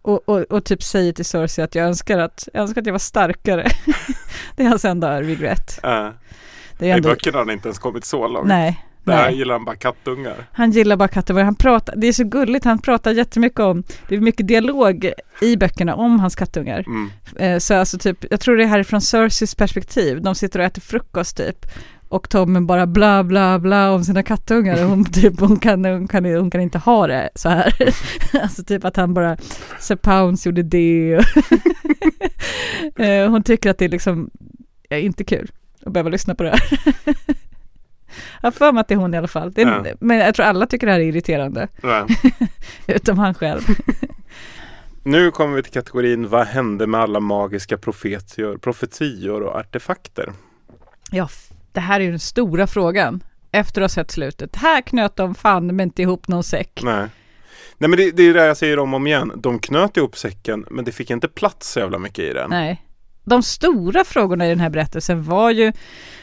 Och, 0.08 0.30
och, 0.30 0.42
och, 0.42 0.66
typ 0.66 0.84
säger 0.84 1.14
till 1.14 1.26
Cersei 1.26 1.64
att 1.64 1.76
jag 1.76 1.88
önskar 1.88 2.18
att 2.18 2.50
jag, 2.54 2.62
önskar 2.62 2.82
att 2.82 2.86
jag 2.86 2.94
var 2.94 3.00
starkare. 3.00 3.68
det 4.56 4.64
är 4.64 4.68
hans 4.68 4.86
enda 4.86 5.22
regret. 5.22 5.80
Äh. 5.84 6.10
Det 6.80 6.90
är 6.90 6.96
ändå... 6.96 7.10
I 7.10 7.12
böckerna 7.12 7.38
har 7.38 7.46
han 7.46 7.54
inte 7.54 7.68
ens 7.68 7.80
kommit 7.80 8.06
så 8.06 8.28
långt. 8.28 8.48
Nej. 8.48 8.84
Där 9.04 9.30
gillar 9.30 9.54
han 9.54 9.66
bara 9.66 9.76
kattungar. 9.76 10.36
Han 10.54 10.72
gillar 10.72 10.96
bara 10.96 11.08
kattungar. 11.08 11.44
Han 11.44 11.56
pratar, 11.56 11.96
det 11.96 12.08
är 12.08 12.14
så 12.14 12.24
gulligt, 12.24 12.66
han 12.66 12.80
pratar 12.80 13.12
jättemycket 13.12 13.60
om, 13.60 13.84
det 14.08 14.16
är 14.16 14.20
mycket 14.20 14.48
dialog 14.48 15.12
i 15.42 15.58
böckerna 15.58 15.96
om 15.96 16.20
hans 16.20 16.36
kattungar. 16.36 16.84
Mm. 16.88 17.10
Eh, 17.36 17.60
så 17.60 17.76
alltså 17.76 17.98
typ, 17.98 18.26
jag 18.32 18.40
tror 18.40 18.58
det 18.58 18.64
är 18.64 18.68
härifrån 18.68 19.02
Cerseis 19.02 19.56
perspektiv, 19.56 20.22
de 20.22 20.36
sitter 20.36 20.60
och 20.60 20.66
äter 20.66 20.82
frukost 20.82 21.38
typ 21.38 21.66
och 22.10 22.30
Tommen 22.30 22.68
bara 22.68 22.88
bla 22.88 23.24
bla 23.24 23.60
bla 23.60 23.92
om 23.92 24.04
sina 24.04 24.24
kattungar 24.24 24.84
och 24.84 24.90
hon, 24.90 25.06
typ, 25.12 25.40
hon, 25.40 25.60
kan, 25.60 25.86
hon, 25.86 26.08
kan, 26.08 26.26
hon 26.26 26.52
kan 26.52 26.62
inte 26.62 26.78
ha 26.78 27.08
det 27.08 27.30
så 27.36 27.50
här. 27.50 27.74
alltså 28.42 28.64
typ 28.64 28.86
att 28.86 28.96
han 28.96 29.14
bara, 29.14 29.38
Sir 29.80 29.96
Pounds 29.96 30.46
gjorde 30.46 30.64
det. 30.64 31.20
Eh, 32.96 33.30
hon 33.30 33.44
tycker 33.44 33.70
att 33.70 33.78
det 33.78 33.86
är 33.86 33.90
liksom 33.90 34.30
är 34.90 35.00
inte 35.00 35.24
kul 35.24 35.52
att 35.86 35.94
behöva 35.94 36.10
lyssna 36.10 36.36
på 36.36 36.44
det 36.44 36.50
här. 36.50 36.62
Jag 38.42 38.48
har 38.48 38.52
för 38.52 38.72
mig 38.72 38.82
att 38.82 38.88
det 38.88 38.94
är 38.94 38.98
hon 38.98 39.14
i 39.14 39.18
alla 39.18 39.28
fall. 39.28 39.54
Är, 39.56 39.66
ja. 39.66 39.86
Men 40.00 40.18
jag 40.18 40.36
tror 40.36 40.46
alla 40.46 40.68
tycker 40.68 40.88
det 40.88 40.94
här 40.94 41.00
är 41.00 41.04
irriterande. 41.04 41.68
Ja. 41.82 42.08
Utom 42.88 43.18
han 43.18 43.34
själv. 43.34 43.62
Nu 45.04 45.32
kommer 45.32 45.56
vi 45.56 45.64
till 45.64 45.74
kategorin 45.74 46.28
Vad 46.28 46.48
hände 46.48 46.88
med 46.88 47.02
alla 47.02 47.20
magiska 47.20 47.78
profetior, 47.78 48.58
profetior 48.58 49.42
och 49.42 49.56
artefakter? 49.56 50.34
Ja, 51.12 51.30
det 51.78 51.82
här 51.82 51.99
är 51.99 52.04
ju 52.04 52.10
den 52.10 52.20
stora 52.20 52.68
frågan 52.68 53.24
efter 53.52 53.82
att 53.82 53.84
ha 53.84 53.90
sett 54.04 54.12
slutet. 54.12 54.56
Här 54.56 54.82
knöt 54.82 55.16
de 55.16 55.36
fan 55.36 55.68
men 55.68 55.80
inte 55.80 56.02
ihop 56.02 56.28
någon 56.28 56.44
säck. 56.44 56.80
Nej. 56.84 57.08
Nej 57.78 57.90
men 57.90 57.91
det, 57.91 58.12
det 58.12 58.24
är 58.24 58.34
det 58.34 58.45
jag 58.45 58.58
säger 58.58 58.80
om 58.80 58.94
och 58.94 58.98
om 58.98 59.08
igen. 59.08 59.32
De 59.36 59.60
knöt 59.60 59.98
ihop 59.98 60.18
säcken 60.18 60.66
men 60.72 60.86
det 60.86 60.91
fick 60.91 61.10
inte 61.10 61.28
plats 61.28 61.72
så 61.72 61.80
jävla 61.80 61.99
mycket 61.99 62.20
i 62.20 62.34
den. 62.34 62.49
Nej. 62.49 62.84
De 63.24 63.44
stora 63.44 64.04
frågorna 64.04 64.45
i 64.45 64.49
den 64.49 64.60
här 64.60 64.70
berättelsen 64.70 65.24
var 65.24 65.52
ju, 65.52 65.74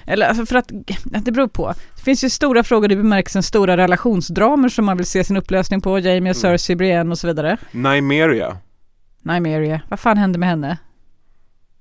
eller 0.06 0.26
alltså 0.26 0.47
för 0.47 0.56
att, 0.56 0.70
det 1.05 1.32
beror 1.32 1.48
på. 1.48 1.74
Det 1.97 2.02
finns 2.02 2.24
ju 2.24 2.31
stora 2.31 2.62
frågor 2.62 2.93
i 2.93 2.97
bemärkelsen 2.97 3.43
stora 3.43 3.76
relationsdramer 3.76 4.68
som 4.68 4.85
man 4.85 4.97
vill 4.97 5.06
se 5.06 5.24
sin 5.24 5.36
upplösning 5.36 5.81
på, 5.81 5.98
Jamie 5.98 6.14
och 6.32 6.44
mm. 6.44 6.59
Cersei, 6.59 6.76
Brienne 6.76 7.10
och 7.10 7.18
så 7.18 7.26
vidare. 7.26 7.56
Nymeria. 7.70 8.56
Nymeria, 9.22 9.81
vad 9.89 10.01
fan 10.01 10.18
hände 10.18 10.39
med 10.39 10.48
henne? 10.48 10.78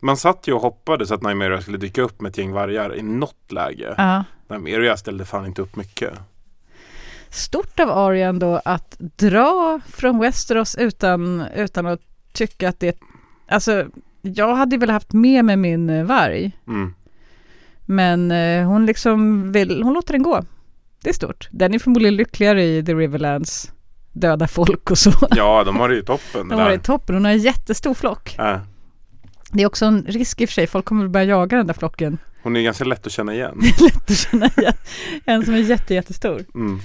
Man 0.04 0.18
satt 0.18 0.48
ju 0.48 0.54
och 0.54 0.62
hoppades 0.62 1.12
att 1.12 1.22
Nymeria 1.22 1.62
skulle 1.62 1.78
dyka 1.78 2.02
upp 2.02 2.22
med 2.22 2.30
ett 2.30 2.38
gäng 2.38 2.52
vargar 2.52 2.96
i 2.96 3.02
något 3.02 3.52
läge. 3.52 3.96
Ja. 3.98 4.24
Nymeria 4.50 4.98
ställde 4.98 5.26
fan 5.26 5.46
inte 5.46 5.62
upp 5.62 5.76
mycket. 5.76 6.14
Stort 7.30 7.80
av 7.80 7.90
Arya 7.90 8.28
ändå 8.28 8.62
att 8.66 8.96
dra 9.00 9.80
från 9.88 10.20
Westeros 10.20 10.76
utan, 10.76 11.46
utan 11.56 11.86
att 11.86 12.02
tycka 12.34 12.70
att 12.70 12.80
det... 12.80 13.00
Alltså, 13.48 13.86
jag 14.22 14.56
hade 14.56 14.78
väl 14.78 14.90
haft 14.90 15.14
med 15.14 15.46
mig 15.46 15.58
min 15.58 15.90
eh, 15.90 16.04
varg. 16.04 16.52
Mm. 16.68 16.94
Men 17.86 18.32
eh, 18.32 18.68
hon 18.68 18.86
liksom 18.86 19.52
vill, 19.52 19.84
hon 19.84 19.94
låter 19.94 20.14
den 20.14 20.24
gå. 20.24 20.44
Det 21.04 21.10
är 21.10 21.14
stort. 21.14 21.48
Den 21.52 21.74
är 21.74 21.80
förmodligen 21.80 22.16
lyckligare 22.16 22.64
i 22.64 22.86
The 22.86 22.94
Riverlands 22.94 23.72
döda 24.12 24.48
folk 24.48 24.92
och 24.92 24.98
så. 24.98 25.12
Ja, 25.36 25.64
de 25.64 25.78
har 25.78 25.90
det 25.90 25.96
ju 25.96 26.02
toppen. 26.02 26.48
De 26.50 26.60
har 26.60 26.70
det 26.70 26.76
i 26.76 26.80
toppen. 26.80 27.16
Hon 27.16 27.26
har 27.26 27.32
en 27.32 27.38
jättestor 27.38 27.94
flock. 27.94 28.36
Äh. 28.40 28.58
Det 29.54 29.64
är 29.64 29.68
också 29.68 29.86
en 29.86 30.06
risk 30.08 30.42
i 30.42 30.46
och 30.46 30.50
för 30.50 30.54
sig, 30.54 30.68
folk 30.68 30.86
kommer 30.86 31.08
börja 31.08 31.26
jaga 31.26 31.58
den 31.58 31.68
där 31.68 31.74
flocken. 31.74 32.18
Hon 32.44 32.56
är 32.56 32.62
ganska 32.62 32.84
lätt 32.84 33.06
att 33.06 33.12
känna 33.12 33.34
igen. 33.34 33.62
lätt 33.80 34.10
att 34.10 34.18
känna 34.18 34.50
igen. 34.58 34.74
En 35.26 35.46
som 35.46 35.54
är 35.54 35.58
jätte, 35.58 35.94
jättestor. 35.94 36.46
Mm. 36.56 36.80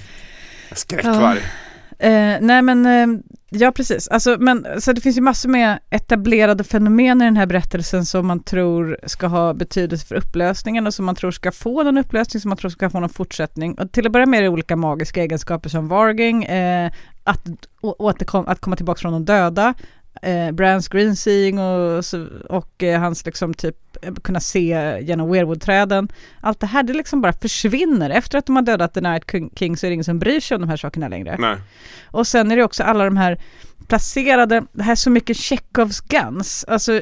Skräckvarg. 0.71 1.39
Ja. 1.39 2.05
Eh, 2.07 2.37
nej 2.41 2.61
men, 2.61 2.85
eh, 2.85 3.21
ja 3.49 3.71
precis. 3.71 4.07
Alltså, 4.07 4.37
men, 4.39 4.81
så 4.81 4.93
det 4.93 5.01
finns 5.01 5.17
ju 5.17 5.21
massor 5.21 5.49
med 5.49 5.79
etablerade 5.89 6.63
fenomen 6.63 7.21
i 7.21 7.25
den 7.25 7.37
här 7.37 7.45
berättelsen 7.45 8.05
som 8.05 8.27
man 8.27 8.39
tror 8.39 8.99
ska 9.03 9.27
ha 9.27 9.53
betydelse 9.53 10.05
för 10.05 10.15
upplösningen 10.15 10.87
och 10.87 10.93
som 10.93 11.05
man 11.05 11.15
tror 11.15 11.31
ska 11.31 11.51
få 11.51 11.83
någon 11.83 11.97
upplösning, 11.97 12.41
som 12.41 12.49
man 12.49 12.57
tror 12.57 12.71
ska 12.71 12.89
få 12.89 12.99
någon 12.99 13.09
fortsättning. 13.09 13.73
Och 13.73 13.91
till 13.91 14.05
att 14.05 14.11
börja 14.11 14.25
med 14.25 14.37
är 14.37 14.41
det 14.41 14.49
olika 14.49 14.75
magiska 14.75 15.21
egenskaper 15.21 15.69
som 15.69 15.87
Varging, 15.87 16.43
eh, 16.43 16.91
att, 17.23 17.47
återkom, 17.81 18.47
att 18.47 18.61
komma 18.61 18.75
tillbaka 18.75 18.99
från 18.99 19.13
de 19.13 19.25
döda, 19.25 19.73
eh, 20.21 20.51
Brands 20.51 20.87
greenseeing 20.87 21.59
och, 21.59 22.03
och 22.49 22.83
eh, 22.83 22.99
hans 22.99 23.25
liksom 23.25 23.53
typ 23.53 23.75
eh, 24.01 24.13
kunna 24.13 24.39
se 24.39 24.97
genom 25.01 25.31
weirwood-träden. 25.31 26.09
Allt 26.41 26.59
det 26.59 26.67
här 26.67 26.83
det 26.83 26.93
liksom 26.93 27.21
bara 27.21 27.33
försvinner. 27.33 28.09
Efter 28.09 28.37
att 28.37 28.45
de 28.45 28.55
har 28.55 28.63
dödat 28.63 28.93
The 28.93 29.01
Night 29.01 29.23
King 29.55 29.77
så 29.77 29.85
är 29.85 29.89
det 29.89 29.93
ingen 29.93 30.03
som 30.03 30.19
bryr 30.19 30.39
sig 30.39 30.55
om 30.55 30.61
de 30.61 30.69
här 30.69 30.77
sakerna 30.77 31.07
längre. 31.07 31.35
Nej. 31.39 31.57
Och 32.05 32.27
sen 32.27 32.51
är 32.51 32.55
det 32.55 32.63
också 32.63 32.83
alla 32.83 33.05
de 33.05 33.17
här 33.17 33.39
placerade, 33.87 34.63
det 34.71 34.83
här 34.83 34.91
är 34.91 34.95
så 34.95 35.09
mycket 35.09 35.37
Tjechovs 35.37 36.01
guns. 36.01 36.65
Alltså 36.67 37.01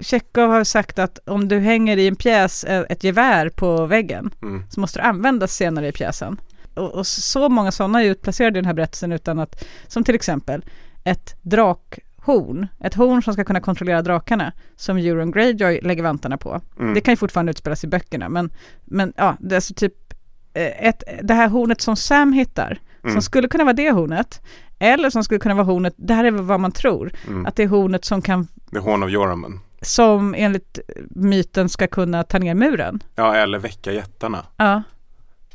Tjechov 0.00 0.50
har 0.50 0.64
sagt 0.64 0.98
att 0.98 1.18
om 1.26 1.48
du 1.48 1.58
hänger 1.58 1.96
i 1.96 2.08
en 2.08 2.16
pjäs 2.16 2.64
eh, 2.64 2.84
ett 2.88 3.04
gevär 3.04 3.48
på 3.48 3.86
väggen 3.86 4.30
mm. 4.42 4.64
så 4.70 4.80
måste 4.80 4.98
det 4.98 5.02
användas 5.02 5.54
senare 5.54 5.88
i 5.88 5.92
pjäsen. 5.92 6.40
Och, 6.74 6.94
och 6.94 7.06
så 7.06 7.48
många 7.48 7.72
sådana 7.72 8.02
är 8.02 8.06
utplacerade 8.06 8.58
i 8.58 8.60
den 8.60 8.66
här 8.66 8.74
berättelsen 8.74 9.12
utan 9.12 9.38
att, 9.38 9.64
som 9.86 10.04
till 10.04 10.14
exempel 10.14 10.64
ett 11.04 11.36
drak 11.42 11.98
horn, 12.28 12.66
ett 12.80 12.94
horn 12.94 13.22
som 13.22 13.32
ska 13.32 13.44
kunna 13.44 13.60
kontrollera 13.60 14.02
drakarna, 14.02 14.52
som 14.76 14.96
Euron 14.96 15.30
Greyjoy 15.30 15.80
lägger 15.82 16.02
vantarna 16.02 16.36
på. 16.36 16.60
Mm. 16.78 16.94
Det 16.94 17.00
kan 17.00 17.12
ju 17.12 17.16
fortfarande 17.16 17.50
utspelas 17.50 17.84
i 17.84 17.86
böckerna, 17.86 18.28
men, 18.28 18.50
men 18.84 19.12
ja, 19.16 19.36
det 19.40 19.54
är 19.54 19.56
alltså 19.56 19.74
typ 19.74 19.94
eh, 20.54 20.88
ett, 20.88 21.02
det 21.22 21.34
här 21.34 21.48
hornet 21.48 21.80
som 21.80 21.96
Sam 21.96 22.32
hittar, 22.32 22.78
mm. 23.02 23.12
som 23.14 23.22
skulle 23.22 23.48
kunna 23.48 23.64
vara 23.64 23.74
det 23.74 23.90
hornet, 23.90 24.40
eller 24.78 25.10
som 25.10 25.24
skulle 25.24 25.40
kunna 25.40 25.54
vara 25.54 25.64
hornet, 25.64 25.94
det 25.96 26.14
här 26.14 26.24
är 26.24 26.30
vad 26.30 26.60
man 26.60 26.72
tror, 26.72 27.12
mm. 27.26 27.46
att 27.46 27.56
det 27.56 27.62
är 27.62 27.68
hornet 27.68 28.04
som 28.04 28.22
kan... 28.22 28.46
The 28.72 28.78
Horn 28.78 29.02
of 29.02 29.10
Joramun. 29.10 29.60
Som 29.82 30.34
enligt 30.34 30.78
myten 31.10 31.68
ska 31.68 31.86
kunna 31.86 32.22
ta 32.24 32.38
ner 32.38 32.54
muren. 32.54 33.02
Ja, 33.14 33.34
eller 33.34 33.58
väcka 33.58 33.92
jättarna. 33.92 34.44
Ja. 34.56 34.82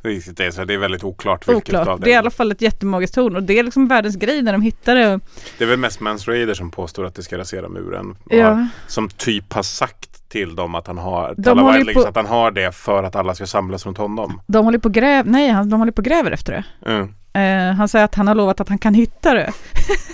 Det 0.04 0.40
är, 0.40 0.52
så 0.52 0.66
det 0.66 0.74
är 0.74 0.78
väldigt 0.78 1.04
oklart 1.04 1.48
vilket 1.48 1.70
oklart. 1.70 1.88
av 1.88 2.00
det. 2.00 2.06
Det 2.06 2.12
är 2.12 2.14
i 2.14 2.18
alla 2.18 2.30
fall 2.30 2.52
ett 2.52 2.62
jättemagiskt 2.62 3.16
torn 3.16 3.36
och 3.36 3.44
det 3.44 3.60
är 3.60 3.64
liksom 3.64 3.88
världens 3.88 4.16
grej 4.16 4.42
när 4.42 4.52
de 4.52 4.62
hittar 4.62 4.96
det. 4.96 5.20
Det 5.58 5.64
är 5.64 5.68
väl 5.68 5.80
mest 5.80 6.00
Mans 6.00 6.28
Raider 6.28 6.54
som 6.54 6.72
påstår 6.72 7.06
att 7.06 7.16
det 7.16 7.24
ska 7.24 7.38
rasera 7.38 7.70
muren. 7.70 8.16
Ja. 8.30 8.68
Som 8.88 9.10
typ 9.10 9.54
har 9.54 9.64
sagt 9.64 10.30
till 10.30 10.56
dem 10.56 10.76
att 10.76 10.88
han 10.88 10.98
har, 10.98 11.34
de 11.38 11.94
på... 11.94 12.02
att 12.08 12.16
han 12.16 12.26
har 12.26 12.52
det 12.52 12.76
för 12.76 13.04
att 13.04 13.16
alla 13.16 13.36
ska 13.36 13.46
samlas 13.46 13.86
runt 13.86 13.98
honom. 13.98 14.42
De 14.48 14.66
håller 14.66 14.80
på 14.80 14.90
gräv, 14.90 15.28
nej, 15.28 15.54
de 15.66 15.72
håller 15.72 15.92
på 15.92 16.02
gräver 16.02 16.32
efter 16.32 16.54
det. 16.54 16.92
Mm. 16.92 17.10
Uh, 17.38 17.76
han 17.76 17.88
säger 17.88 18.06
att 18.06 18.16
han 18.16 18.28
har 18.28 18.36
lovat 18.36 18.62
att 18.62 18.70
han 18.70 18.78
kan 18.78 18.94
hitta 18.94 19.34
det. 19.34 19.52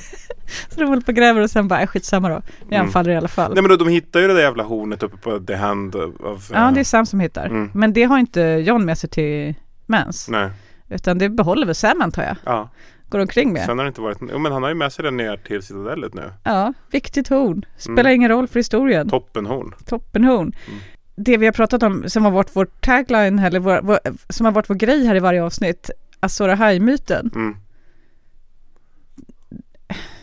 så 0.69 0.79
de 0.79 0.85
håller 0.85 1.01
på 1.01 1.11
och 1.11 1.15
gräver 1.15 1.41
och 1.41 1.49
sen 1.49 1.67
bara, 1.67 1.81
äh, 1.81 1.87
skitsamma 1.87 2.29
då. 2.29 2.41
Vi 2.67 2.75
mm. 2.75 2.87
anfaller 2.87 3.11
i 3.11 3.15
alla 3.15 3.27
fall. 3.27 3.53
Nej 3.53 3.63
men 3.63 3.69
då, 3.69 3.75
de 3.75 3.87
hittar 3.87 4.19
ju 4.19 4.27
det 4.27 4.33
där 4.33 4.41
jävla 4.41 4.63
hornet 4.63 5.03
uppe 5.03 5.17
på 5.17 5.39
The 5.39 5.55
Hand 5.55 5.95
of... 5.95 6.51
Uh... 6.51 6.57
Ja, 6.57 6.71
det 6.73 6.79
är 6.79 6.83
Sam 6.83 7.05
som 7.05 7.19
hittar. 7.19 7.45
Mm. 7.45 7.71
Men 7.73 7.93
det 7.93 8.03
har 8.03 8.19
inte 8.19 8.41
John 8.41 8.85
med 8.85 8.97
sig 8.97 9.09
till 9.09 9.55
mens. 9.89 10.29
Nej. 10.29 10.49
Utan 10.89 11.17
det 11.17 11.29
behåller 11.29 11.65
väl 11.65 11.75
Sam 11.75 12.01
antar 12.01 12.23
jag. 12.23 12.35
Ja. 12.45 12.69
Går 13.09 13.19
omkring 13.19 13.53
med. 13.53 13.65
Sen 13.65 13.77
har 13.77 13.85
det 13.85 13.87
inte 13.87 14.01
varit, 14.01 14.17
jo 14.31 14.39
men 14.39 14.51
han 14.51 14.63
har 14.63 14.69
ju 14.69 14.75
med 14.75 14.93
sig 14.93 15.03
den 15.03 15.17
ner 15.17 15.37
till 15.37 15.63
citadellet 15.63 16.13
nu. 16.13 16.31
Ja, 16.43 16.73
viktigt 16.91 17.27
horn. 17.27 17.65
Spelar 17.77 17.99
mm. 17.99 18.13
ingen 18.13 18.29
roll 18.29 18.47
för 18.47 18.59
historien. 18.59 19.09
Toppenhorn. 19.09 19.73
Toppenhorn. 19.85 20.53
Mm. 20.67 20.79
Det 21.15 21.37
vi 21.37 21.45
har 21.45 21.53
pratat 21.53 21.83
om 21.83 22.09
som 22.09 22.23
har 22.23 22.31
varit 22.31 22.55
vår 22.55 22.65
tagline, 22.65 23.39
eller 23.39 23.59
vår, 23.59 23.81
vår, 23.83 23.99
som 24.29 24.45
har 24.45 24.53
varit 24.53 24.69
vår 24.69 24.75
grej 24.75 25.05
här 25.05 25.15
i 25.15 25.19
varje 25.19 25.43
avsnitt, 25.43 25.89
Azora 26.19 26.55
High-myten. 26.55 27.31
Mm. 27.35 27.55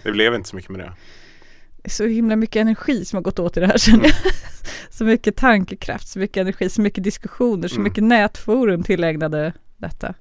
Det 0.02 0.12
blev 0.12 0.34
inte 0.34 0.48
så 0.48 0.56
mycket 0.56 0.70
med 0.70 0.80
det. 0.80 0.92
Så 1.88 2.06
himla 2.06 2.36
mycket 2.36 2.60
energi 2.60 3.04
som 3.04 3.16
har 3.16 3.22
gått 3.22 3.38
åt 3.38 3.56
i 3.56 3.60
det 3.60 3.66
här 3.66 3.78
känner 3.78 4.04
jag. 4.04 4.20
Mm. 4.20 4.32
så 4.90 5.04
mycket 5.04 5.36
tankekraft, 5.36 6.08
så 6.08 6.18
mycket 6.18 6.36
energi, 6.36 6.68
så 6.68 6.82
mycket 6.82 7.04
diskussioner, 7.04 7.68
så 7.68 7.74
mm. 7.74 7.84
mycket 7.84 8.04
nätforum 8.04 8.82
tillägnade 8.82 9.52
detta. 9.76 10.14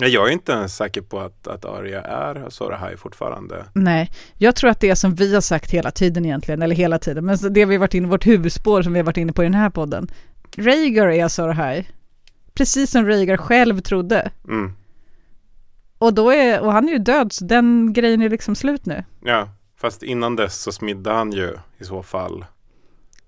Jag 0.00 0.28
är 0.28 0.32
inte 0.32 0.52
ens 0.52 0.76
säker 0.76 1.00
på 1.00 1.20
att, 1.20 1.46
att 1.46 1.64
Arya 1.64 2.02
är 2.02 2.46
Azor 2.46 2.74
Ahai 2.74 2.96
fortfarande. 2.96 3.64
Nej, 3.72 4.10
jag 4.36 4.56
tror 4.56 4.70
att 4.70 4.80
det 4.80 4.90
är 4.90 4.94
som 4.94 5.14
vi 5.14 5.34
har 5.34 5.40
sagt 5.40 5.70
hela 5.70 5.90
tiden 5.90 6.24
egentligen, 6.24 6.62
eller 6.62 6.76
hela 6.76 6.98
tiden, 6.98 7.24
men 7.24 7.38
det 7.50 7.64
vi 7.64 7.74
har 7.74 7.80
varit 7.80 7.94
inne 7.94 8.08
vårt 8.08 8.26
huvudspår 8.26 8.82
som 8.82 8.92
vi 8.92 8.98
har 8.98 9.04
varit 9.04 9.16
inne 9.16 9.32
på 9.32 9.42
i 9.42 9.46
den 9.46 9.54
här 9.54 9.70
podden. 9.70 10.08
Rhaegar 10.56 11.06
är 11.06 11.24
Azor 11.24 11.48
Ahai, 11.48 11.84
precis 12.54 12.90
som 12.90 13.06
Rhaegar 13.06 13.36
själv 13.36 13.80
trodde. 13.80 14.30
Mm. 14.44 14.72
Och, 15.98 16.14
då 16.14 16.30
är, 16.30 16.60
och 16.60 16.72
han 16.72 16.88
är 16.88 16.92
ju 16.92 16.98
död, 16.98 17.32
så 17.32 17.44
den 17.44 17.92
grejen 17.92 18.22
är 18.22 18.28
liksom 18.28 18.54
slut 18.54 18.86
nu. 18.86 19.04
Ja, 19.24 19.48
fast 19.80 20.02
innan 20.02 20.36
dess 20.36 20.62
så 20.62 20.72
smidde 20.72 21.10
han 21.10 21.32
ju 21.32 21.56
i 21.78 21.84
så 21.84 22.02
fall 22.02 22.44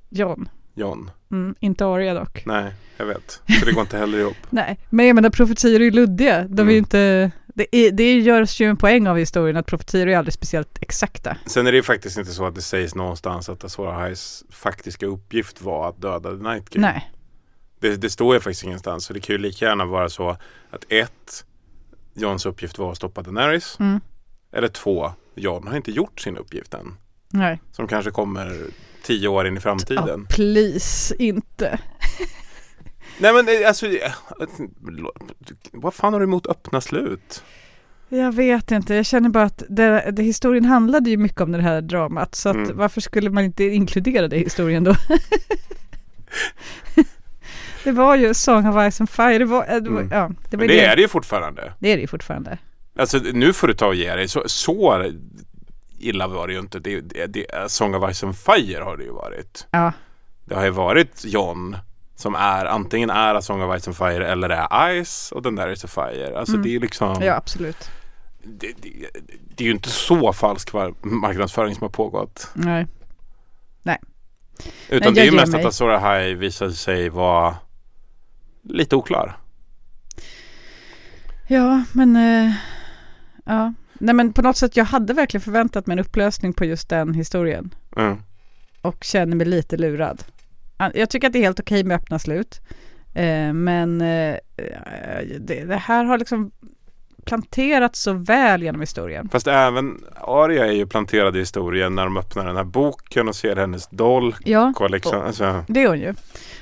John. 0.08 0.48
John. 0.74 1.10
Mm, 1.30 1.54
inte 1.60 1.86
Arya 1.86 2.14
dock. 2.14 2.42
Nej, 2.46 2.72
jag 2.96 3.06
vet. 3.06 3.30
Så 3.60 3.64
det 3.64 3.72
går 3.72 3.80
inte 3.82 3.98
heller 3.98 4.18
ihop. 4.18 4.36
Nej, 4.50 4.78
men 4.90 5.06
jag 5.06 5.14
menar 5.14 5.30
profetior 5.30 5.74
är 5.80 5.84
ju 5.84 5.90
luddiga. 5.90 6.42
De 6.48 6.58
är 6.62 6.62
Mm. 6.62 6.76
inte... 6.76 7.30
Det, 7.54 7.76
är, 7.76 7.90
det 7.90 8.18
görs 8.20 8.60
ju 8.60 8.66
en 8.66 8.76
poäng 8.76 9.06
av 9.08 9.16
historien 9.16 9.56
att 9.56 9.66
profetior 9.66 10.08
är 10.08 10.16
aldrig 10.16 10.34
speciellt 10.34 10.78
exakta. 10.82 11.36
Sen 11.46 11.66
är 11.66 11.72
det 11.72 11.76
ju 11.76 11.82
faktiskt 11.82 12.18
inte 12.18 12.30
så 12.32 12.46
att 12.46 12.54
det 12.54 12.62
sägs 12.62 12.94
någonstans 12.94 13.48
att 13.48 13.64
Azor 13.64 13.88
Ahais 13.88 14.44
faktiska 14.50 15.06
uppgift 15.06 15.62
var 15.62 15.88
att 15.88 16.00
döda 16.02 16.30
The 16.30 16.36
Night 16.42 16.72
King. 16.72 16.82
Nej. 16.82 17.10
Det, 17.80 17.96
det 17.96 18.10
står 18.10 18.34
ju 18.34 18.40
faktiskt 18.40 18.64
ingenstans. 18.64 19.04
Så 19.04 19.12
det 19.12 19.20
kan 19.20 19.34
ju 19.34 19.38
lika 19.38 19.64
gärna 19.64 19.84
vara 19.84 20.08
så 20.08 20.30
att 20.70 20.84
ett, 20.88 21.44
Johns 22.14 22.46
uppgift 22.46 22.78
var 22.78 22.90
att 22.90 22.96
stoppa 22.96 23.22
Daenerys. 23.22 23.76
Mm. 23.80 24.00
Eller 24.52 24.68
två, 24.68 25.12
John 25.34 25.66
har 25.68 25.76
inte 25.76 25.90
gjort 25.92 26.20
sin 26.20 26.36
uppgift 26.36 26.74
än. 26.74 26.94
Nej. 27.32 27.60
Som 27.72 27.88
kanske 27.88 28.10
kommer 28.10 28.56
tio 29.02 29.28
år 29.28 29.46
in 29.46 29.56
i 29.56 29.60
framtiden. 29.60 30.26
Ja, 30.28 30.34
please, 30.34 31.14
inte. 31.18 31.78
Nej 33.18 33.32
men 33.34 33.48
eh, 33.48 33.68
alltså, 33.68 33.86
eh, 33.86 34.12
vad 35.72 35.94
fan 35.94 36.12
har 36.12 36.20
du 36.20 36.24
emot 36.24 36.46
öppna 36.46 36.80
slut? 36.80 37.44
Jag 38.08 38.34
vet 38.34 38.70
inte, 38.70 38.94
jag 38.94 39.06
känner 39.06 39.28
bara 39.28 39.44
att 39.44 39.62
det, 39.68 40.10
det, 40.12 40.22
historien 40.22 40.64
handlade 40.64 41.10
ju 41.10 41.16
mycket 41.16 41.40
om 41.40 41.52
det 41.52 41.62
här 41.62 41.80
dramat. 41.80 42.34
Så 42.34 42.48
att 42.48 42.56
Mm. 42.56 42.76
varför 42.76 43.00
skulle 43.00 43.30
man 43.30 43.44
inte 43.44 43.64
inkludera 43.64 44.28
det 44.28 44.36
i 44.36 44.44
historien 44.44 44.84
då? 44.84 44.94
det 47.84 47.92
var 47.92 48.16
ju 48.16 48.34
Song 48.34 48.68
of 48.68 48.92
Ice 48.92 49.00
and 49.00 49.10
Fire. 49.10 49.38
Det 49.38 49.44
var, 49.44 49.74
eh, 49.74 49.76
det 49.76 49.90
var, 49.90 50.00
Mm. 50.00 50.12
ja, 50.12 50.30
det, 50.50 50.56
var 50.56 50.58
Men 50.58 50.68
det 50.68 50.84
är 50.84 50.96
det 50.96 51.02
ju 51.02 51.08
fortfarande. 51.08 51.72
Det 51.78 51.92
är 51.92 51.96
det 51.96 52.00
ju 52.00 52.06
fortfarande. 52.06 52.58
Alltså 53.00 53.18
nu 53.18 53.52
får 53.52 53.66
du 53.66 53.74
ta 53.74 53.86
och 53.86 53.94
ge 53.94 54.14
dig. 54.14 54.28
Så, 54.28 54.42
så 54.46 55.04
illa 55.98 56.26
var 56.28 56.46
det 56.46 56.52
ju 56.52 56.58
inte. 56.58 56.78
Det, 56.78 57.00
det, 57.00 57.26
det, 57.26 57.70
Song 57.70 57.94
of 57.94 58.14
Ice 58.14 58.24
and 58.24 58.36
Fire 58.38 58.82
har 58.82 58.96
det 58.96 59.04
ju 59.04 59.12
varit. 59.12 59.66
Ja. 59.70 59.92
Det 60.44 60.54
har 60.54 60.64
ju 60.64 60.70
varit 60.70 61.24
John 61.24 61.76
som 62.16 62.34
är 62.34 62.64
antingen 62.66 63.10
är 63.10 63.34
A 63.34 63.42
Song 63.42 63.62
of 63.62 63.80
Ice 63.82 63.88
and 63.88 63.96
Fire 63.96 64.26
eller 64.32 64.48
är 64.50 65.04
Ice 65.04 65.32
och 65.32 65.42
den 65.42 65.54
där 65.56 65.68
är 65.68 65.72
a 65.84 65.88
Fire. 65.88 66.38
Alltså 66.38 66.54
Mm. 66.54 66.62
det 66.64 66.76
är 66.76 66.80
liksom 66.80 67.22
Ja, 67.22 67.34
absolut. 67.34 67.90
det, 68.42 68.72
det, 68.82 68.92
det 69.56 69.64
är 69.64 69.66
ju 69.66 69.72
inte 69.74 69.90
så 69.90 70.32
falsk 70.32 70.72
marknadsföring 71.02 71.74
som 71.74 71.82
har 71.82 71.90
pågått. 71.90 72.50
Nej. 72.54 72.86
Nej. 73.82 73.98
Utan 74.88 75.06
Men 75.06 75.14
det 75.14 75.20
är 75.20 75.24
ju 75.24 75.32
mest 75.32 75.52
mig. 75.52 75.60
att 75.60 75.66
Azor 75.66 75.90
Ahai 75.92 76.34
visade 76.34 76.72
sig 76.72 77.08
vara 77.08 77.56
lite 78.62 78.96
oklar. 78.96 79.36
Ja, 81.48 81.82
men... 81.92 82.16
eh, 82.16 82.52
ja. 83.54 83.72
Nej, 84.02 84.14
men 84.14 84.32
på 84.32 84.42
något 84.42 84.56
sätt, 84.56 84.76
jag 84.76 84.84
hade 84.84 85.12
verkligen 85.12 85.42
förväntat 85.42 85.86
mig 85.86 85.92
en 85.92 85.98
upplösning 85.98 86.52
på 86.52 86.64
just 86.64 86.88
den 86.88 87.14
historien. 87.14 87.74
Mm. 87.96 88.16
Och 88.82 89.04
känner 89.04 89.36
mig 89.36 89.46
lite 89.46 89.76
lurad. 89.76 90.22
Ja, 90.78 90.90
Jag 90.94 91.10
tycker 91.10 91.26
att 91.26 91.32
det 91.32 91.38
är 91.38 91.42
helt 91.42 91.60
okej 91.60 91.84
med 91.84 91.94
öppna 91.96 92.18
slut. 92.18 92.60
Eh, 93.14 93.52
men 93.52 94.00
eh, 94.00 94.36
det, 95.40 95.64
det 95.64 95.76
här 95.76 96.04
har 96.04 96.18
liksom 96.18 96.50
planterats 97.24 98.02
så 98.02 98.12
väl 98.12 98.62
genom 98.62 98.80
historien. 98.80 99.28
Fast 99.28 99.46
även 99.46 100.04
Arya 100.20 100.66
är 100.66 100.72
ju 100.72 100.86
planterad 100.86 101.36
i 101.36 101.38
historien 101.38 101.94
när 101.94 102.04
de 102.04 102.16
öppnar 102.16 102.46
den 102.46 102.56
här 102.56 102.64
boken 102.64 103.28
och 103.28 103.36
ser 103.36 103.56
hennes 103.56 103.86
dolk. 103.88 104.36
Ja, 104.44 104.72
och 104.76 104.90
liksom, 104.90 105.18
och- 105.18 105.26
alltså, 105.26 105.64
Det 105.68 105.82
är 105.82 105.88
hon 105.88 106.00
ju. 106.00 106.14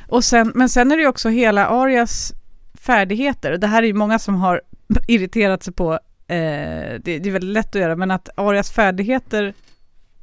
Och 0.08 0.24
sen, 0.24 0.52
men 0.54 0.68
sen 0.68 0.92
är 0.92 0.96
det 0.96 1.02
ju 1.02 1.08
också 1.08 1.28
hela 1.28 1.66
Arias 1.66 2.32
färdigheter. 2.74 3.56
Det 3.58 3.66
här 3.66 3.82
är 3.82 3.86
ju 3.86 3.92
många 3.94 4.18
som 4.18 4.34
har 4.34 4.62
irriterat 5.08 5.62
sig 5.62 5.72
på, 5.74 5.92
eh, 5.92 5.98
det, 6.28 7.18
det 7.18 7.26
är 7.26 7.30
väldigt 7.30 7.52
lätt 7.52 7.76
att 7.76 7.80
göra, 7.80 7.96
men 7.96 8.10
att 8.10 8.28
Arias 8.36 8.70
färdigheter 8.70 9.54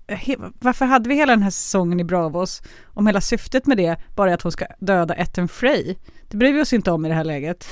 He, 0.08 0.36
varför 0.60 0.86
hade 0.86 1.10
vi 1.10 1.16
hela 1.16 1.34
den 1.34 1.44
här 1.44 1.50
säsongen 1.50 2.00
i 2.00 2.04
Bravos 2.04 2.62
om 2.86 3.08
hela 3.08 3.22
syftet 3.22 3.66
med 3.68 3.78
det 3.78 3.98
bara 4.16 4.30
är 4.30 4.34
att 4.34 4.42
hon 4.42 4.52
ska 4.52 4.66
döda 4.80 5.16
Etten 5.16 5.48
Frey? 5.48 5.96
Det 6.30 6.38
bryr 6.38 6.54
vi 6.54 6.62
oss 6.62 6.74
inte 6.74 6.92
om 6.92 7.06
i 7.06 7.10
det 7.10 7.16
här 7.16 7.24
läget. 7.24 7.68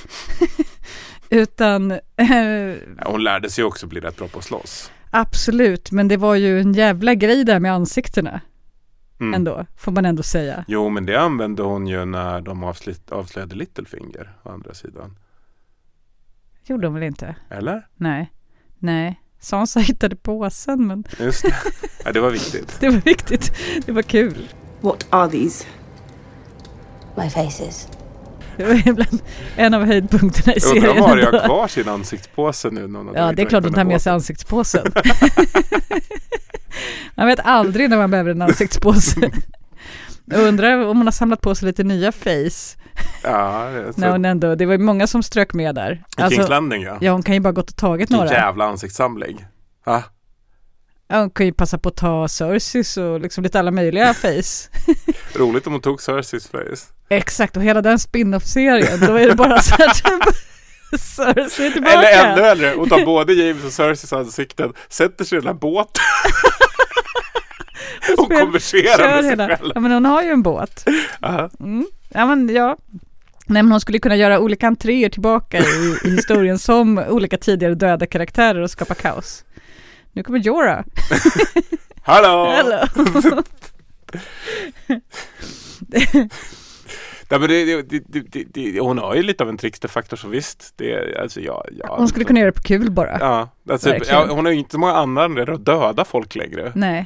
Utan 1.29 1.91
eh, 1.91 1.99
hon 3.05 3.23
lärde 3.23 3.49
sig 3.49 3.63
också 3.63 3.87
bli 3.87 3.99
rätt 3.99 4.17
bra 4.17 4.27
på 4.27 4.39
att 4.39 4.45
slåss. 4.45 4.91
absolut, 5.11 5.91
men 5.91 6.07
det 6.07 6.17
var 6.17 6.35
ju 6.35 6.59
en 6.59 6.73
jävla 6.73 7.13
grej 7.15 7.43
där 7.43 7.59
med 7.59 7.73
ansiktena 7.73 8.41
Mm. 9.19 9.33
ändå, 9.33 9.65
får 9.77 9.91
man 9.91 10.05
ändå 10.05 10.23
säga. 10.23 10.65
Jo 10.67 10.89
men 10.89 11.05
det 11.05 11.15
använde 11.15 11.63
hon 11.63 11.87
ju 11.87 12.05
när 12.05 12.41
de 12.41 12.63
avslöjade 13.09 13.55
Littlefinger 13.55 14.33
å 14.43 14.49
andra 14.49 14.73
sidan. 14.73 15.17
Gjorde 16.65 16.87
hon 16.87 16.93
väl 16.93 17.03
inte? 17.03 17.35
Eller? 17.49 17.87
Nej, 17.95 18.31
nej. 18.79 19.19
Sansa 19.39 19.79
hittade 19.79 20.15
påsen 20.15 20.87
men 20.87 21.03
Just 21.19 21.41
det. 21.43 21.55
Ja, 22.05 22.11
det 22.11 22.19
var 22.19 22.29
viktigt. 22.31 22.77
det 22.79 22.89
var 22.89 23.01
viktigt. 23.01 23.51
Det 23.85 23.91
var 23.91 24.01
kul. 24.01 24.47
What 24.81 25.05
are 25.09 25.29
these? 25.31 25.65
My 27.17 27.29
faces. 27.29 27.87
Det 28.57 28.63
var 28.63 28.87
ibland 28.87 29.21
en 29.55 29.73
av 29.73 29.85
höjdpunkterna 29.85 30.53
i 30.53 30.57
Jag 30.59 30.75
undrar 30.75 30.89
serien. 30.93 31.03
om 31.03 31.11
ändå. 31.11 31.37
har 31.37 31.45
kvar 31.45 31.67
sin 31.67 31.89
ansiktspåse 31.89 32.69
nu. 32.69 32.87
har 32.93 33.11
Ja, 33.15 33.31
det 33.31 33.41
är 33.41 33.45
klart 33.45 33.63
hon 33.63 33.73
tar 33.73 33.83
med 33.83 34.01
sig 34.01 34.13
ansiktspåsen. 34.13 34.87
man 37.15 37.27
vet 37.27 37.39
aldrig 37.39 37.89
när 37.89 37.97
man 37.97 38.11
behöver 38.11 38.31
en 38.31 38.41
ansiktspåse. 38.41 39.19
Jag 40.25 40.41
undrar 40.47 40.85
om 40.85 40.97
hon 40.97 41.07
har 41.07 41.11
samlat 41.11 41.41
på 41.41 41.55
sig 41.55 41.65
lite 41.67 41.83
nya 41.83 42.11
face. 42.11 42.77
Ja. 43.23 43.69
När 43.95 44.11
hon 44.11 44.25
ändå, 44.25 44.55
det 44.55 44.65
var 44.65 44.77
många 44.77 45.07
som 45.07 45.23
strök 45.23 45.53
med 45.53 45.75
där. 45.75 46.03
I 46.17 46.29
Kings 46.35 46.49
Landing 46.49 46.81
ja. 46.83 46.97
ja, 47.01 47.11
hon 47.11 47.23
kan 47.23 47.33
ju 47.35 47.39
bara 47.41 47.53
gått 47.53 47.69
och 47.69 47.75
tagit 47.77 48.01
Vilken 48.09 48.17
några. 48.25 48.31
jävla 48.37 48.65
ansiktssamling. 48.65 49.45
Va? 49.85 50.03
Ja, 51.07 51.19
hon 51.19 51.29
kan 51.29 51.45
ju 51.45 51.53
passa 51.53 51.77
på 51.77 51.89
att 51.89 51.95
ta 51.95 52.27
Cerseys 52.27 52.97
och 52.97 53.19
liksom 53.19 53.43
lite 53.43 53.59
alla 53.59 53.71
möjliga 53.71 54.13
face. 54.13 54.69
Roligt 55.35 55.67
om 55.67 55.73
hon 55.73 55.81
tog 55.81 56.01
Cerseys 56.01 56.47
face. 56.47 56.93
Exakt, 57.09 57.57
och 57.57 57.63
hela 57.63 57.81
den 57.81 57.99
spin-off-serien, 57.99 58.99
då 59.07 59.15
är 59.15 59.27
det 59.27 59.35
bara 59.35 59.61
så 59.61 59.75
här 59.75 59.89
typ 59.89 60.35
Cersei 60.99 61.71
tillbaka. 61.73 61.93
Eller 61.99 62.31
ännu 62.31 62.41
äldre, 62.41 62.73
hon 62.77 62.89
tar 62.89 63.05
både 63.05 63.33
James 63.33 63.63
och 63.65 63.71
Cerseys 63.73 64.13
ansikten, 64.13 64.73
sätter 64.89 65.25
sig 65.25 65.37
i 65.37 65.41
den 65.41 65.47
här 65.47 65.53
båten 65.53 66.03
och 68.17 68.31
konverserar 68.39 69.09
med 69.09 69.19
sig 69.21 69.29
hela- 69.29 69.47
själv. 69.47 69.71
Ja, 69.75 69.79
men 69.81 69.91
hon 69.91 70.05
har 70.05 70.21
ju 70.23 70.29
en 70.29 70.43
båt. 70.43 70.85
Mm. 71.59 71.85
Ja, 72.13 72.25
men 72.25 72.49
ja. 72.49 72.77
Nej, 73.45 73.63
men 73.63 73.71
hon 73.71 73.79
skulle 73.81 73.99
kunna 73.99 74.15
göra 74.15 74.39
olika 74.39 74.67
entréer 74.67 75.09
tillbaka 75.09 75.57
i, 75.57 75.97
i 76.05 76.09
historien 76.09 76.59
som 76.69 76.97
olika 76.97 77.37
tidigare 77.37 77.75
döda 77.75 78.05
karaktärer 78.05 78.61
och 78.61 78.71
skapa 78.71 78.93
kaos. 78.93 79.45
Nu 80.11 80.23
kommer 80.23 80.39
Jorah. 80.39 80.85
Hallå! 82.03 82.51
Hello. 82.51 82.87
Nej, 87.29 87.39
men 87.39 87.49
det, 87.49 87.81
det, 87.81 88.43
det, 88.43 88.79
hon 88.79 88.97
har 88.97 89.15
ju 89.15 89.23
lite 89.23 89.43
av 89.43 89.49
en 89.49 89.57
tricksterfaktor 89.57 90.17
så 90.17 90.27
visst. 90.27 90.73
Det, 90.77 91.17
alltså, 91.21 91.39
ja, 91.41 91.65
ja, 91.71 91.95
Hon 91.97 92.07
skulle 92.07 92.25
kunna 92.25 92.39
göra 92.39 92.51
det 92.51 92.55
på 92.55 92.61
kul 92.61 92.91
bara. 92.91 93.19
Ja, 93.19 93.49
alltså, 93.69 93.95
ja, 93.95 94.27
hon 94.29 94.45
har 94.45 94.51
ju 94.51 94.59
inte 94.59 94.71
så 94.71 94.79
många 94.79 94.93
andra 94.93 95.23
anledningar 95.23 95.59
att 95.59 95.65
döda 95.65 96.05
folk 96.05 96.35
längre. 96.35 96.71
Nej. 96.75 97.05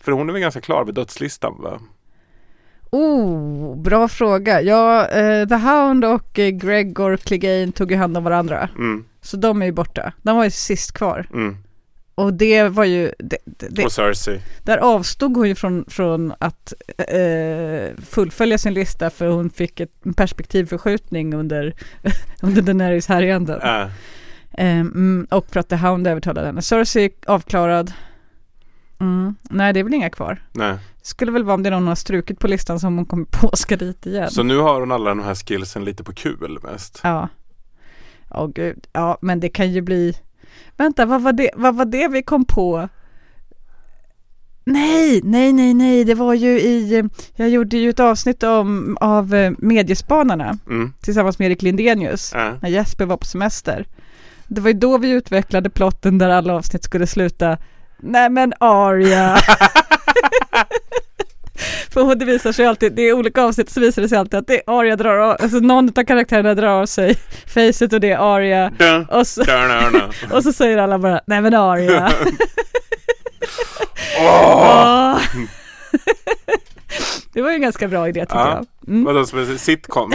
För 0.00 0.12
hon 0.12 0.28
är 0.28 0.32
väl 0.32 0.42
ganska 0.42 0.60
klar 0.60 0.84
med 0.84 0.94
dödslistan 0.94 1.62
va? 1.62 1.80
Oh, 2.92 3.76
bra 3.76 4.08
fråga. 4.08 4.62
Ja, 4.62 5.08
eh, 5.08 5.48
The 5.48 5.54
Hound 5.54 6.04
och 6.04 6.38
eh, 6.38 6.48
Gregor 6.50 7.16
Clegane 7.16 7.72
tog 7.72 7.90
ju 7.90 7.96
hand 7.96 8.16
om 8.16 8.24
varandra. 8.24 8.68
Mm, 8.78 9.04
Så 9.20 9.36
de 9.36 9.62
är 9.62 9.66
ju 9.66 9.72
borta. 9.72 10.12
De 10.22 10.36
var 10.36 10.44
ju 10.44 10.50
sist 10.50 10.92
kvar. 10.92 11.26
mm. 11.32 11.56
Och 12.14 12.34
det 12.34 12.68
var 12.68 12.84
ju... 12.84 13.12
Det, 13.18 13.36
det, 13.44 13.66
det, 13.70 13.84
Och 13.84 13.92
Cersei. 13.92 14.40
där 14.62 14.78
avstod 14.78 15.36
hon 15.36 15.48
ju 15.48 15.54
från, 15.54 15.84
från 15.88 16.32
att 16.38 16.72
eh, 17.08 17.96
fullfölja 18.06 18.58
sin 18.58 18.74
lista 18.74 19.10
för 19.10 19.26
hon 19.26 19.50
fick 19.50 19.80
ett, 19.80 19.90
en 20.04 20.14
perspektivförskjutning 20.14 21.34
under, 21.34 21.74
under 22.42 22.62
Daenerys 22.62 23.06
härjanden. 23.08 23.60
Äh. 23.60 23.82
Eh, 24.52 24.80
mm, 24.80 25.26
och 25.30 25.46
för 25.50 25.60
att 25.60 25.68
The 25.68 25.76
Hound 25.76 26.06
övertalade 26.06 26.46
henne. 26.46 26.62
Cersei 26.62 27.10
avklarad. 27.26 27.92
Mm. 29.00 29.34
Nej, 29.42 29.72
det 29.72 29.80
är 29.80 29.84
väl 29.84 29.94
inga 29.94 30.10
kvar. 30.10 30.42
Nej. 30.52 30.78
Skulle 31.02 31.32
väl 31.32 31.44
vara 31.44 31.54
om 31.54 31.62
det 31.62 31.68
är 31.68 31.70
någon 31.70 31.82
hon 31.82 31.88
har 31.88 31.94
strukit 31.94 32.38
på 32.38 32.48
listan 32.48 32.80
som 32.80 32.96
hon 32.96 33.06
kommer 33.06 33.24
på 33.30 33.50
ska 33.56 33.76
dit 33.76 34.06
igen. 34.06 34.30
Så 34.30 34.42
nu 34.42 34.58
har 34.58 34.80
hon 34.80 34.92
alla 34.92 35.08
de 35.10 35.20
här 35.20 35.34
skillsen 35.34 35.84
lite 35.84 36.04
på 36.04 36.12
kul 36.12 36.58
mest. 36.62 37.00
Ja. 37.02 37.28
Åh 38.30 38.48
gud. 38.54 38.86
Ja, 38.92 39.18
men 39.22 39.40
det 39.40 39.48
kan 39.48 39.72
ju 39.72 39.80
bli... 39.80 40.14
Vänta, 40.76 41.06
vad 41.06 41.22
var 41.22 41.32
det, 41.32 41.50
vad 41.56 41.74
var 41.76 41.84
det 41.84 42.08
vi 42.08 42.22
kom 42.22 42.44
på? 42.44 42.88
Nej, 44.64 45.20
nej, 45.24 45.52
nej, 45.52 45.74
nej, 45.74 46.04
det 46.04 46.14
var 46.14 46.34
ju 46.34 46.48
i... 46.60 47.04
Jag 47.36 47.48
gjorde 47.50 47.76
ju 47.76 47.90
ett 47.90 48.00
avsnitt 48.00 48.42
om, 48.42 48.96
av 49.00 49.34
eh, 49.34 49.52
Mediespanarna 49.58 50.58
Mm. 50.66 50.92
tillsammans 51.00 51.38
med 51.38 51.46
Erik 51.46 51.62
Lindenius 51.62 52.30
Ja. 52.34 52.54
när 52.62 52.68
Jesper 52.68 53.06
var 53.06 53.16
på 53.16 53.26
semester. 53.26 53.86
Det 54.46 54.60
var 54.60 54.68
ju 54.70 54.74
då 54.78 54.98
vi 54.98 55.10
utvecklade 55.10 55.70
plotten 55.70 56.18
där 56.18 56.28
alla 56.28 56.54
avsnitt 56.54 56.84
skulle 56.84 57.06
sluta 57.06 57.58
Nej 58.02 58.30
men 58.30 58.52
Arya! 58.60 59.36
För 61.90 62.14
det 62.14 62.24
visar 62.24 62.52
sig 62.52 62.66
alltid, 62.66 62.92
det 62.92 63.02
är 63.02 63.12
olika 63.12 63.42
avsnitt 63.42 63.70
så 63.70 63.80
visar 63.80 64.02
det 64.02 64.08
sig 64.08 64.18
alltid 64.18 64.38
att 64.38 64.46
det 64.46 64.54
är 64.54 64.62
Arya 64.80 64.96
drar 64.96 65.18
av, 65.18 65.36
alltså 65.40 65.58
någon 65.58 65.88
av 65.98 66.04
karaktärerna 66.04 66.54
drar 66.54 66.68
av 66.68 66.86
sig 66.86 67.16
facet 67.46 67.92
och 67.92 68.00
det 68.00 68.10
är 68.10 68.36
Arya. 68.36 68.70
Dun, 68.78 69.04
Och 69.04 69.26
så, 69.26 69.42
dun, 69.42 69.68
dun, 69.68 69.92
dun. 69.92 70.12
och 70.32 70.42
så 70.42 70.52
säger 70.52 70.78
alla 70.78 70.98
bara, 70.98 71.20
nej 71.26 71.40
men 71.40 71.54
Arya. 71.54 72.12
Åh. 74.20 75.18
det 77.32 77.42
var 77.42 77.50
ju 77.50 77.54
en 77.54 77.62
ganska 77.62 77.88
bra 77.88 78.08
idé 78.08 78.20
tycker 78.20 78.36
Ja. 78.38 78.48
jag. 78.54 78.66
Mm. 78.94 79.04
Vadå 79.04 79.26
som 79.26 79.38
en 79.38 79.58
sitcom? 79.58 80.12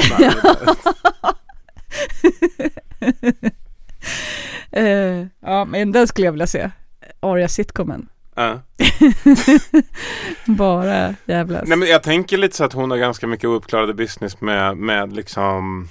Eh, 4.72 5.26
ja, 5.42 5.66
men 5.66 5.92
den 5.92 6.08
skulle 6.08 6.28
jag 6.28 6.32
vilja 6.32 6.48
se. 6.48 6.70
Aria-sitcomen. 7.20 8.10
ja. 8.36 8.60
Bara 10.46 11.16
jävlas. 11.26 11.64
Nej 11.68 11.78
men 11.78 11.88
jag 11.90 12.04
tänker 12.04 12.38
lite 12.38 12.56
så 12.58 12.64
att 12.64 12.74
hon 12.74 12.92
har 12.92 12.98
ganska 12.98 13.28
mycket 13.28 13.46
ouppklarade 13.50 13.94
business 13.94 14.42
med, 14.42 14.78
med 14.78 15.14
liksom 15.14 15.90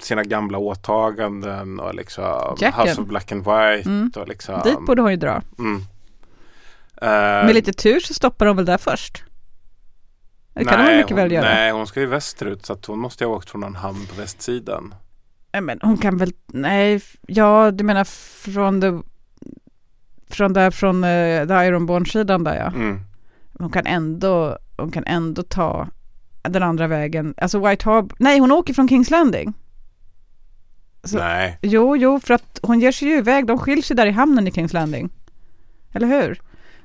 sina 0.00 0.22
gamla 0.24 0.58
åtaganden 0.58 1.80
och 1.80 1.94
liksom 1.94 2.56
Jacken. 2.60 2.86
House 2.88 3.00
of 3.00 3.06
Black 3.08 3.32
and 3.32 3.40
White 3.44 3.88
Mm. 3.88 4.12
och 4.16 4.28
liksom 4.28 4.60
Dit 4.64 4.78
borde 4.86 5.02
hon 5.02 5.10
ju 5.10 5.16
dra. 5.16 5.42
mm. 5.58 5.76
Eh, 7.02 7.08
Med 7.46 7.54
lite 7.54 7.72
tur 7.72 8.00
så 8.00 8.14
stoppar 8.14 8.46
de 8.46 8.56
väl 8.56 8.64
där 8.66 8.78
först? 8.78 9.22
Det 10.54 10.64
kan 10.64 10.78
de 10.78 10.84
väl 10.86 10.96
mycket 10.96 11.10
hon, 11.10 11.16
väl 11.18 11.32
göra? 11.32 11.44
Nej, 11.44 11.72
hon 11.72 11.86
ska 11.86 12.00
ju 12.00 12.06
västerut 12.06 12.66
så 12.66 12.72
att 12.72 12.86
hon 12.86 12.98
måste 12.98 13.24
ju 13.24 13.28
ha 13.28 13.36
åkt 13.36 13.50
från 13.50 13.60
någon 13.60 13.74
hamn 13.76 14.06
på 14.06 14.20
västsidan. 14.20 14.94
Nej, 15.52 15.62
men 15.62 15.78
hon 15.82 15.98
kan 15.98 16.16
väl, 16.16 16.32
nej, 16.46 17.00
ja 17.26 17.70
du 17.70 17.84
menar 17.84 18.04
från 18.52 18.80
det, 18.80 19.02
från 20.34 20.52
där 20.52 20.70
från 20.70 21.04
uh, 21.04 21.46
The 21.48 21.54
Ironborn-sidan 21.54 22.44
där 22.44 22.54
ja. 22.56 22.66
Mm. 22.66 23.00
Hon 23.58 23.70
kan 23.70 23.86
ändå, 23.86 24.58
hon 24.76 24.90
kan 24.90 25.04
ändå 25.06 25.42
ta 25.42 25.88
den 26.42 26.62
andra 26.62 26.86
vägen, 26.86 27.34
alltså 27.36 27.68
White 27.68 27.84
Harbor, 27.90 28.16
nej 28.18 28.38
hon 28.38 28.52
åker 28.52 28.74
från 28.74 28.88
Kings 28.88 29.10
Landing. 29.10 29.52
Så- 31.04 31.18
Nej, 31.18 31.58
Jo, 31.62 31.96
jo, 31.96 32.20
för 32.20 32.34
att 32.34 32.58
hon 32.62 32.80
ger 32.80 32.92
sig 32.92 33.08
ju 33.08 33.14
iväg, 33.18 33.46
de 33.46 33.58
skiljs 33.58 33.90
ju 33.90 33.94
där 33.94 34.06
i 34.06 34.10
hamnen 34.10 34.48
i 34.48 34.52
Kings 34.52 34.72
Landing. 34.72 35.10
Eller 35.92 36.06
hur? 36.06 36.40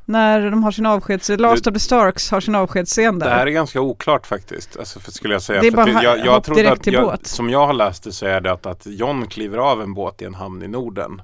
När 0.05 0.51
de 0.51 0.63
har 0.63 0.71
sin 0.71 0.85
avskeds, 0.85 1.29
Last 1.29 1.63
Du- 1.63 1.69
of 1.69 1.73
the 1.73 1.79
Starks 1.79 2.31
har 2.31 2.41
sin 2.41 2.55
avskedsscen 2.55 3.19
det 3.19 3.25
där. 3.25 3.35
här 3.35 3.47
är 3.47 3.51
ganska 3.51 3.81
oklart 3.81 4.27
faktiskt. 4.27 4.77
Alltså, 4.77 4.99
för, 4.99 5.11
skulle 5.11 5.33
jag 5.35 5.41
säga. 5.41 5.61
Det 5.61 5.67
är 5.67 5.71
bara 5.71 5.97
att 5.97 6.03
jag, 6.03 6.17
jag 6.25 6.31
hopp 6.33 6.45
direkt 6.55 6.71
att 6.73 6.83
till 6.83 6.93
jag, 6.93 7.03
båt. 7.03 7.27
Som 7.27 7.49
jag 7.49 7.65
har 7.67 7.73
läst 7.73 8.03
det 8.03 8.11
så 8.11 8.25
är 8.25 8.41
det 8.41 8.51
att, 8.51 8.65
att 8.65 8.85
John 8.85 9.27
kliver 9.27 9.57
av 9.57 9.81
en 9.81 9.93
båt 9.93 10.21
i 10.21 10.25
en 10.25 10.33
hamn 10.35 10.63
i 10.63 10.67
Norden. 10.67 11.21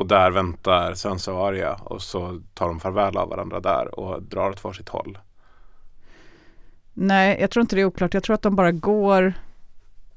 Och 0.00 0.06
där 0.06 0.30
väntar 0.30 0.94
Sansa 0.94 1.32
och 1.34 1.46
Arya 1.46 1.74
och 1.74 2.02
så 2.02 2.40
tar 2.54 2.66
de 2.68 2.80
farväl 2.80 3.16
av 3.16 3.28
varandra 3.28 3.60
där 3.60 3.98
och 4.00 4.22
drar 4.22 4.50
åt 4.50 4.64
varsitt 4.64 4.88
håll. 4.88 5.18
Nej, 6.94 7.38
jag 7.40 7.50
tror 7.50 7.60
inte 7.60 7.76
det 7.76 7.82
är 7.82 7.84
oklart. 7.84 8.14
Jag 8.14 8.22
tror 8.22 8.34
att 8.34 8.42
de 8.42 8.56
bara 8.56 8.72
går 8.72 9.34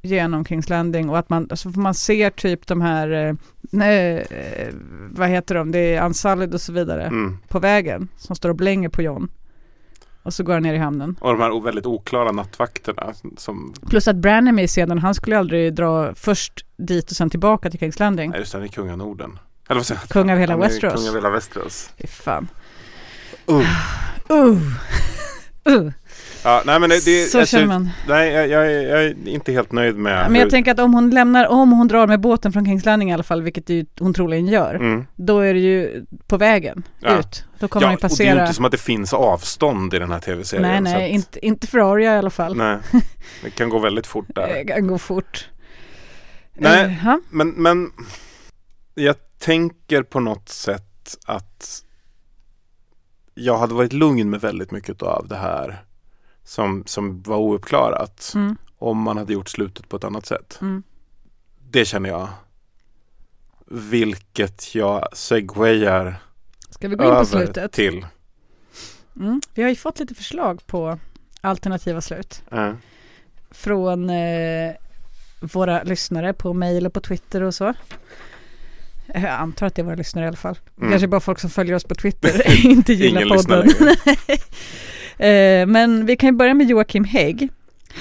genom 0.01 0.45
Kings 0.45 0.69
Landing 0.69 1.09
och 1.09 1.17
att 1.17 1.29
man, 1.29 1.47
alltså 1.49 1.69
man 1.69 1.93
ser 1.93 2.29
typ 2.29 2.67
de 2.67 2.81
här, 2.81 3.09
eh, 3.11 3.33
nej, 3.61 4.17
eh, 4.29 4.73
vad 5.11 5.29
heter 5.29 5.55
de, 5.55 5.71
det 5.71 5.95
är 5.95 6.05
Unsullied 6.05 6.53
och 6.53 6.61
så 6.61 6.73
vidare 6.73 7.03
Mm. 7.03 7.37
på 7.47 7.59
vägen 7.59 8.07
som 8.17 8.35
står 8.35 8.49
och 8.49 8.55
blänger 8.55 8.89
på 8.89 9.01
John. 9.01 9.27
Och 10.23 10.33
så 10.33 10.43
går 10.43 10.53
han 10.53 10.63
ner 10.63 10.73
i 10.73 10.77
hamnen. 10.77 11.15
Och 11.21 11.31
de 11.31 11.41
här 11.41 11.61
väldigt 11.61 11.85
oklara 11.85 12.31
nattvakterna 12.31 13.13
som, 13.37 13.73
Plus 13.89 14.07
att 14.07 14.15
Bran 14.15 14.59
är 14.59 14.67
scenen, 14.67 14.99
han 14.99 15.15
skulle 15.15 15.37
aldrig 15.37 15.73
dra 15.73 16.15
först 16.15 16.65
dit 16.77 17.11
och 17.11 17.17
sen 17.17 17.29
tillbaka 17.29 17.69
till 17.69 17.79
Kings 17.79 17.99
Landing. 17.99 18.29
nej 18.31 18.39
just 18.39 18.51
det, 18.51 18.57
han 18.57 18.67
är 18.67 18.71
kung 18.71 18.91
av 18.91 18.97
Norden. 18.97 19.39
Eller 19.69 19.79
vad 19.79 19.85
säger 19.85 20.01
jag? 20.01 20.09
Kung 20.09 20.31
av 20.31 20.37
hela 20.37 20.57
Westeros. 20.57 20.93
Kung 20.95 21.07
av 21.09 21.15
hela 21.15 21.29
Westeros. 21.29 21.89
Fy 22.01 22.07
fan. 22.07 22.47
Uh. 23.51 23.59
Uh. 24.31 24.57
Uh. 25.69 25.91
Ja, 26.43 26.63
nej 26.65 26.79
men 26.79 26.89
det, 26.89 27.05
det 27.05 27.25
Så 27.31 27.39
alltså, 27.39 27.55
känner 27.57 27.67
man. 27.67 27.89
Nej, 28.07 28.31
jag, 28.33 28.47
jag, 28.47 28.65
är- 28.71 28.87
jag 28.89 29.03
är 29.03 29.27
inte 29.27 29.51
helt 29.51 29.71
nöjd 29.71 29.95
med 29.95 30.25
Men 30.25 30.35
jag 30.35 30.43
hur- 30.43 30.49
tänker 30.49 30.71
att 30.71 30.79
om 30.79 30.93
hon 30.93 31.09
lämnar, 31.09 31.47
om 31.47 31.71
hon 31.71 31.87
drar 31.87 32.07
med 32.07 32.19
båten 32.19 32.53
från 32.53 32.65
Kings 32.65 32.85
Landing 32.85 33.09
i 33.09 33.13
alla 33.13 33.23
fall, 33.23 33.41
vilket 33.41 33.69
ju 33.69 33.85
hon 33.99 34.13
troligen 34.13 34.47
gör, 34.47 34.75
Mm. 34.75 35.05
då 35.15 35.39
är 35.39 35.53
det 35.53 35.59
ju 35.59 36.05
på 36.27 36.37
vägen 36.37 36.83
Ja. 36.99 37.19
ut. 37.19 37.45
Då 37.59 37.67
kommer 37.67 37.83
Ja, 37.85 37.87
han 37.87 37.93
ju 37.93 37.95
och 37.95 38.01
det 38.01 38.05
är 38.05 38.09
passera. 38.09 38.35
ju 38.35 38.41
inte 38.41 38.53
som 38.53 38.65
att 38.65 38.71
det 38.71 38.77
finns 38.77 39.13
avstånd 39.13 39.93
i 39.93 39.99
den 39.99 40.11
här 40.11 40.19
tv-serien. 40.19 40.83
nej, 40.83 40.93
nej, 40.93 41.05
att- 41.05 41.11
inte, 41.11 41.45
inte 41.45 41.67
för 41.67 41.93
Arya 41.93 42.15
i 42.15 42.17
alla 42.17 42.29
fall. 42.29 42.55
Nej, 42.55 42.77
det 43.43 43.49
kan 43.49 43.69
gå 43.69 43.79
väldigt 43.79 44.07
fort 44.07 44.25
där. 44.35 44.47
Det 44.47 44.63
kan 44.73 44.87
gå 44.87 44.97
fort. 44.97 45.49
Nej. 46.53 46.93
Ha? 47.03 47.19
Men, 47.29 47.49
men 47.49 47.91
jag 48.95 49.15
tänker 49.43 50.03
på 50.03 50.19
något 50.19 50.49
sätt 50.49 51.17
att 51.25 51.83
jag 53.33 53.57
hade 53.57 53.73
varit 53.73 53.93
lugn 53.93 54.29
med 54.29 54.41
väldigt 54.41 54.71
mycket 54.71 55.01
av 55.01 55.27
det 55.27 55.35
här 55.35 55.85
som, 56.43 56.83
som 56.85 57.21
var 57.21 57.37
ouppklarat 57.37 58.31
Mm. 58.35 58.57
om 58.77 58.97
man 58.97 59.17
hade 59.17 59.33
gjort 59.33 59.49
slutet 59.49 59.89
på 59.89 59.95
ett 59.97 60.03
annat 60.03 60.25
sätt. 60.25 60.57
Mm. 60.61 60.83
Det 61.69 61.85
känner 61.85 62.09
jag. 62.09 62.29
Vilket 63.65 64.75
jag 64.75 65.17
segwayar 65.17 66.23
Ska 66.69 66.87
vi 66.87 66.95
gå 66.95 67.03
in 67.03 67.09
på 67.15 67.25
slutet? 67.25 67.71
till. 67.71 68.05
Mm. 69.15 69.41
Vi 69.53 69.61
har 69.63 69.69
ju 69.69 69.75
fått 69.75 69.99
lite 69.99 70.15
förslag 70.15 70.61
på 70.67 70.99
alternativa 71.41 72.01
slut 72.01 72.41
Eh, 72.51 72.73
från 73.51 74.09
eh, 74.09 74.73
våra 75.41 75.83
lyssnare 75.83 76.33
på 76.33 76.53
mail 76.53 76.85
och 76.85 76.93
på 76.93 77.01
Twitter 77.01 77.41
och 77.41 77.55
så. 77.55 77.73
Jag 79.13 79.25
antar 79.25 79.67
att 79.67 79.75
det 79.75 79.81
är 79.81 79.83
våra 79.83 79.95
lyssnare 79.95 80.25
i 80.25 80.27
alla 80.27 80.37
fall. 80.37 80.59
Mm. 80.77 80.89
Kanske 80.89 81.07
bara 81.07 81.21
folk 81.21 81.39
som 81.39 81.49
följer 81.49 81.75
oss 81.75 81.83
på 81.83 81.95
Twitter 81.95 82.65
inte 82.65 82.93
gillar 82.93 83.21
Ingen 83.21 83.37
podden. 83.37 83.69
Eh, 85.17 85.65
Men 85.67 86.05
vi 86.05 86.15
kan 86.15 86.29
ju 86.29 86.33
börja 86.33 86.53
med 86.53 86.69
Joakim 86.69 87.03
Hägg. 87.03 87.49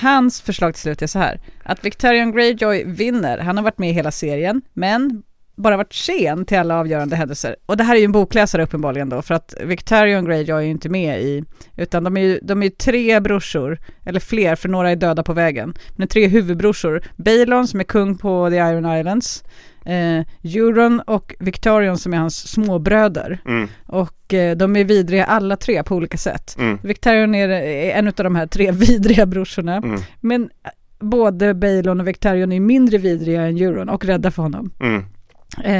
Hans 0.01 0.40
förslag 0.40 0.74
till 0.74 0.82
slut 0.82 1.02
är 1.02 1.06
så 1.06 1.18
här. 1.18 1.40
Att 1.62 1.84
Victorian 1.84 2.32
Greyjoy 2.32 2.84
vinner. 2.84 3.39
Han 3.39 3.56
har 3.56 3.64
varit 3.64 3.78
med 3.78 3.90
i 3.90 3.93
hela 3.93 4.10
serien, 4.10 4.62
men 4.72 5.22
bara 5.57 5.77
varit 5.77 5.93
sen 5.95 6.45
till 6.45 6.59
alla 6.59 6.79
avgörande 6.81 7.16
händelser. 7.16 7.57
Och 7.66 7.77
det 7.77 7.85
här 7.85 7.95
är 7.95 7.99
ju 7.99 8.05
en 8.05 8.12
bokläsare 8.12 8.62
uppenbarligen 8.62 9.09
då, 9.09 9.23
för 9.23 9.35
att 9.35 9.55
Victorian 9.65 10.24
Greyjoy 10.24 10.57
är 10.62 10.65
ju 10.66 10.70
inte 10.70 10.89
med 10.89 11.23
i, 11.23 11.45
utan 11.77 12.05
de 12.05 12.16
är 12.16 12.20
ju, 12.20 12.39
de 12.43 12.62
är 12.62 12.66
ju 12.66 12.70
tre 12.70 13.20
brorsor, 13.20 13.79
eller 14.05 14.20
fler, 14.20 14.57
för 14.57 14.69
några 14.69 14.91
är 14.91 14.97
döda 14.97 15.23
på 15.23 15.33
vägen. 15.33 15.74
Men 15.97 16.09
tre 16.09 16.27
huvudbrorsor. 16.27 17.03
Balon 17.16 17.69
som 17.69 17.81
är 17.81 17.85
kung 17.85 18.19
på 18.19 18.51
The 18.51 18.57
Iron 18.57 18.99
Islands, 18.99 19.45
eh, 19.87 20.20
Euron 20.57 21.01
och 21.01 21.35
Victorian 21.39 21.99
som 21.99 22.15
är 22.15 22.19
hans 22.19 22.49
småbröder. 22.49 23.39
mm, 23.47 23.69
Och 23.87 24.35
eh, 24.35 24.57
de 24.57 24.77
är 24.77 24.85
vidriga 24.85 25.24
alla 25.24 25.57
tre 25.57 25.83
på 25.83 25.95
olika 25.97 26.19
sätt. 26.19 26.57
mm, 26.59 26.79
Victorian 26.83 27.35
är, 27.35 27.49
är 27.49 27.91
en 27.99 28.07
av 28.07 28.12
de 28.15 28.37
här 28.37 28.47
tre 28.47 28.70
vidriga 28.73 29.27
brorsorna. 29.27 29.77
mm, 29.77 30.01
Men 30.20 30.43
eh, 30.43 30.70
både 31.01 31.55
Balon 31.55 32.01
och 32.01 32.09
Victorian 32.09 32.53
är 32.53 32.61
mindre 32.61 32.99
vidriga 32.99 33.43
än 33.43 33.57
Euron 33.57 33.89
och 33.89 34.05
rädda 34.05 34.31
för 34.31 34.43
honom. 34.43 34.70
mm, 34.81 35.05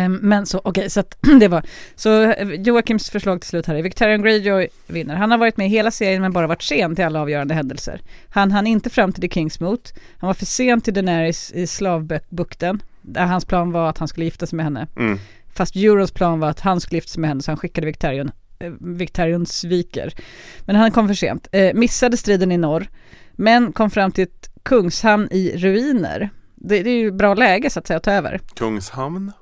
men 0.09 0.47
så, 0.47 0.61
okej, 0.65 0.90
så 0.90 1.01
att 1.01 1.16
det 1.40 1.49
var, 1.49 1.62
så 1.94 2.23
eh, 2.23 2.49
Joakims 2.49 3.11
förslag 3.11 3.40
till 3.40 3.51
slut 3.51 3.66
här 3.66 3.74
är 3.74 3.82
Victorian 3.82 4.23
Greyjoy 4.23 4.69
vinner. 4.86 5.15
Han 5.15 5.31
har 5.31 5.39
varit 5.39 5.57
med 5.57 5.69
hela 5.69 5.90
serien 5.90 6.23
men 6.23 6.32
bara 6.32 6.47
varit 6.47 6.62
sen 6.62 6.97
till 6.97 7.05
alla 7.05 7.20
avgörande 7.20 7.55
händelser. 7.55 8.01
Han 8.28 8.51
hann 8.53 8.66
inte 8.66 8.90
fram 8.90 9.12
till 9.12 9.23
The 9.23 9.28
Kingsmoot. 9.28 9.93
Han 10.19 10.27
var 10.27 10.35
för 10.35 10.47
sen 10.47 10.81
till 10.81 10.94
Daenerys 10.94 11.53
i 11.53 11.66
slavbukten. 11.66 12.82
Där 13.03 13.27
hans 13.27 13.44
plan 13.44 13.73
var 13.73 13.89
att 13.90 13.99
han 13.99 14.09
skulle 14.09 14.24
gifta 14.24 14.47
sig 14.47 14.57
med 14.57 14.65
henne. 14.66 14.86
mm, 14.97 15.19
Fast 15.55 15.77
Eurons 15.77 16.12
plan 16.12 16.40
var 16.40 16.49
att 16.49 16.61
han 16.61 16.81
skulle 16.81 16.97
gifta 16.97 17.11
sig 17.11 17.20
med 17.20 17.31
henne 17.31 17.43
så 17.43 17.51
han 17.51 17.59
skickade 17.59 17.86
Victorian. 17.86 18.31
Eh, 18.59 18.73
Victorian 18.81 19.47
sviker. 19.47 20.12
Men 20.61 20.77
han 20.77 20.90
kom 20.90 21.09
för 21.09 21.15
sent. 21.15 21.49
Eh, 21.53 21.74
missade 21.74 22.16
striden 22.16 22.53
i 22.53 22.57
norr. 22.57 22.86
Men 23.32 23.73
kom 23.73 23.90
fram 23.90 24.12
till 24.12 24.24
ett 24.24 24.51
Kungshamn 24.62 25.28
i 25.31 25.57
ruiner. 25.57 26.31
Det, 26.55 26.82
det 26.82 26.90
är 26.90 26.99
ju 26.99 27.12
bra 27.12 27.35
läge 27.35 27.70
så 27.70 27.78
att 27.78 27.86
säga 27.86 27.97
att 27.97 28.03
ta 28.03 28.12
över. 28.12 28.40
Kungshamn? 28.55 29.32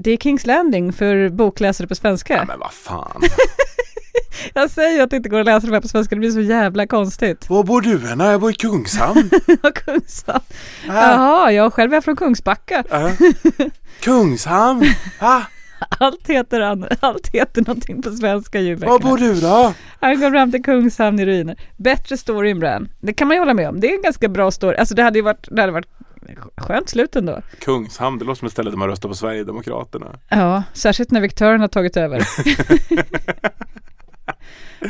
Det 0.00 0.10
är 0.10 0.16
Kings 0.16 0.46
Landing 0.46 0.92
för 0.92 1.28
bokläsare 1.28 1.86
på 1.88 1.94
svenska. 1.94 2.36
Ja, 2.36 2.44
men 2.44 2.58
vad 2.58 2.72
fan. 2.72 3.22
Jag 4.54 4.70
säger 4.70 5.02
att 5.02 5.10
det 5.10 5.16
inte 5.16 5.28
går 5.28 5.40
att 5.40 5.46
läsa 5.46 5.66
det 5.66 5.72
här 5.72 5.80
på 5.80 5.88
svenska, 5.88 6.14
det 6.14 6.18
blir 6.20 6.30
så 6.30 6.40
jävla 6.40 6.86
konstigt. 6.86 7.50
Var 7.50 7.64
bor 7.64 7.80
du 7.80 8.10
än? 8.10 8.20
Jag 8.20 8.40
bor 8.40 8.50
i 8.50 8.54
Kungshamn. 8.54 9.30
Kungshamn. 9.74 10.40
Ah, 10.88 10.92
Jaha, 11.10 11.52
jag 11.52 11.72
själv 11.72 11.94
är 11.94 12.00
från 12.00 12.16
Kungsbacka. 12.16 12.84
ah. 12.90 13.10
Kungshamn? 14.00 14.84
Ah, 15.18 15.40
Allt 16.00 16.28
heter, 16.28 16.60
an- 16.60 16.86
allt 17.00 17.28
heter 17.28 17.62
någonting 17.66 18.02
på 18.02 18.10
svenska 18.10 18.58
var 18.58 18.64
ljudböckerna. 18.64 18.98
bor 18.98 19.18
du 19.18 19.34
då? 19.40 19.74
Han 20.00 20.20
kom 20.20 20.30
fram 20.32 20.52
till 20.52 20.62
Kungshamn 20.64 21.20
i 21.20 21.26
ruiner. 21.26 21.56
Bättre 21.76 22.16
story 22.16 22.50
än 22.50 22.58
Bran. 22.60 22.88
Det 23.00 23.12
kan 23.12 23.28
man 23.28 23.34
ju 23.36 23.38
hålla 23.40 23.54
med 23.54 23.68
om. 23.68 23.80
Det 23.80 23.90
är 23.90 23.96
en 23.96 24.02
ganska 24.02 24.28
bra 24.28 24.50
story. 24.50 24.76
Alltså 24.76 24.94
det 24.94 25.02
hade 25.02 25.18
ju 25.18 25.22
varit, 25.22 25.48
det 25.50 25.60
hade 25.60 25.72
varit 25.72 25.95
skönt 26.56 26.88
slut 26.88 27.16
ändå. 27.16 27.40
Kungshamn, 27.60 28.18
det 28.18 28.24
låter 28.24 28.38
som 28.38 28.46
ett 28.46 28.52
ställe 28.52 28.70
där 28.70 28.76
man 28.76 28.88
röstar 28.88 29.08
på 29.08 29.14
Sverigedemokraterna. 29.14 30.06
Ja, 30.28 30.62
särskilt 30.72 31.10
när 31.10 31.20
Victorian 31.20 31.60
har 31.60 31.68
tagit 31.68 31.96
över. 31.96 32.22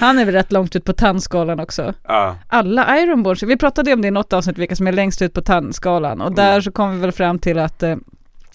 Han 0.01 0.19
är 0.19 0.25
väl 0.25 0.35
rätt 0.35 0.53
långt 0.53 0.77
ut 0.77 0.85
på 0.85 0.93
tandskalan 0.93 1.61
också. 1.61 1.95
Ja, 2.09 2.37
Alla 2.49 2.99
Ironborns, 3.01 3.43
vi 3.43 3.57
pratade 3.57 3.93
om 3.93 4.03
det 4.03 4.09
i 4.09 4.11
något 4.11 4.33
avsnitt, 4.33 4.59
vilka 4.59 4.77
som 4.77 4.87
är 4.87 4.93
längst 4.93 5.23
ut 5.23 5.33
på 5.33 5.43
tandskalan. 5.43 6.21
Och 6.21 6.33
där 6.35 6.51
Mm. 6.51 6.63
så 6.63 6.73
kom 6.73 6.91
vi 6.95 7.01
väl 7.01 7.13
fram 7.13 7.39
till 7.39 7.59
att 7.59 7.83
eh, 7.83 7.97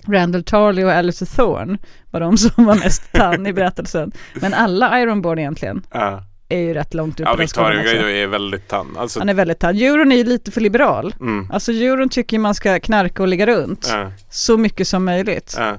Randall 0.07 0.43
Tarley 0.43 0.83
och 0.85 0.91
Alice 0.91 1.25
Thorne 1.25 1.77
var 2.11 2.19
de 2.19 2.37
som 2.37 2.65
var 2.65 2.75
mest 2.75 3.11
tann 3.13 3.47
i 3.47 3.53
berättelsen. 3.53 4.11
Men 4.41 4.53
alla 4.53 5.01
Ironborn 5.01 5.39
egentligen 5.39 5.83
ja. 5.91 6.23
Är 6.51 6.59
ju 6.59 6.73
rätt 6.73 6.93
långt 6.93 7.19
ut 7.19 7.25
ja 7.29 7.35
på 7.37 7.47
skalan 7.47 7.71
Victoria 7.71 7.81
också. 7.81 8.03
Greyjoy 8.05 8.21
är 8.23 8.27
väldigt 8.27 8.67
tann. 8.67 8.97
Alltså, 8.97 9.19
Han 9.19 9.29
är 9.29 9.33
väldigt 9.33 9.59
tann. 9.59 9.75
Euron 9.77 10.11
är 10.11 10.15
ju 10.15 10.23
lite 10.23 10.51
för 10.51 10.61
liberal. 10.61 11.15
mm, 11.19 11.47
Alltså 11.53 11.71
euron 11.71 12.09
tycker 12.09 12.39
man 12.39 12.55
ska 12.55 12.79
knarka 12.79 13.21
och 13.23 13.27
ligga 13.27 13.45
runt 13.47 13.87
ja, 13.91 14.11
så 14.29 14.57
mycket 14.57 14.87
som 14.87 15.05
möjligt. 15.05 15.55
ja. 15.57 15.77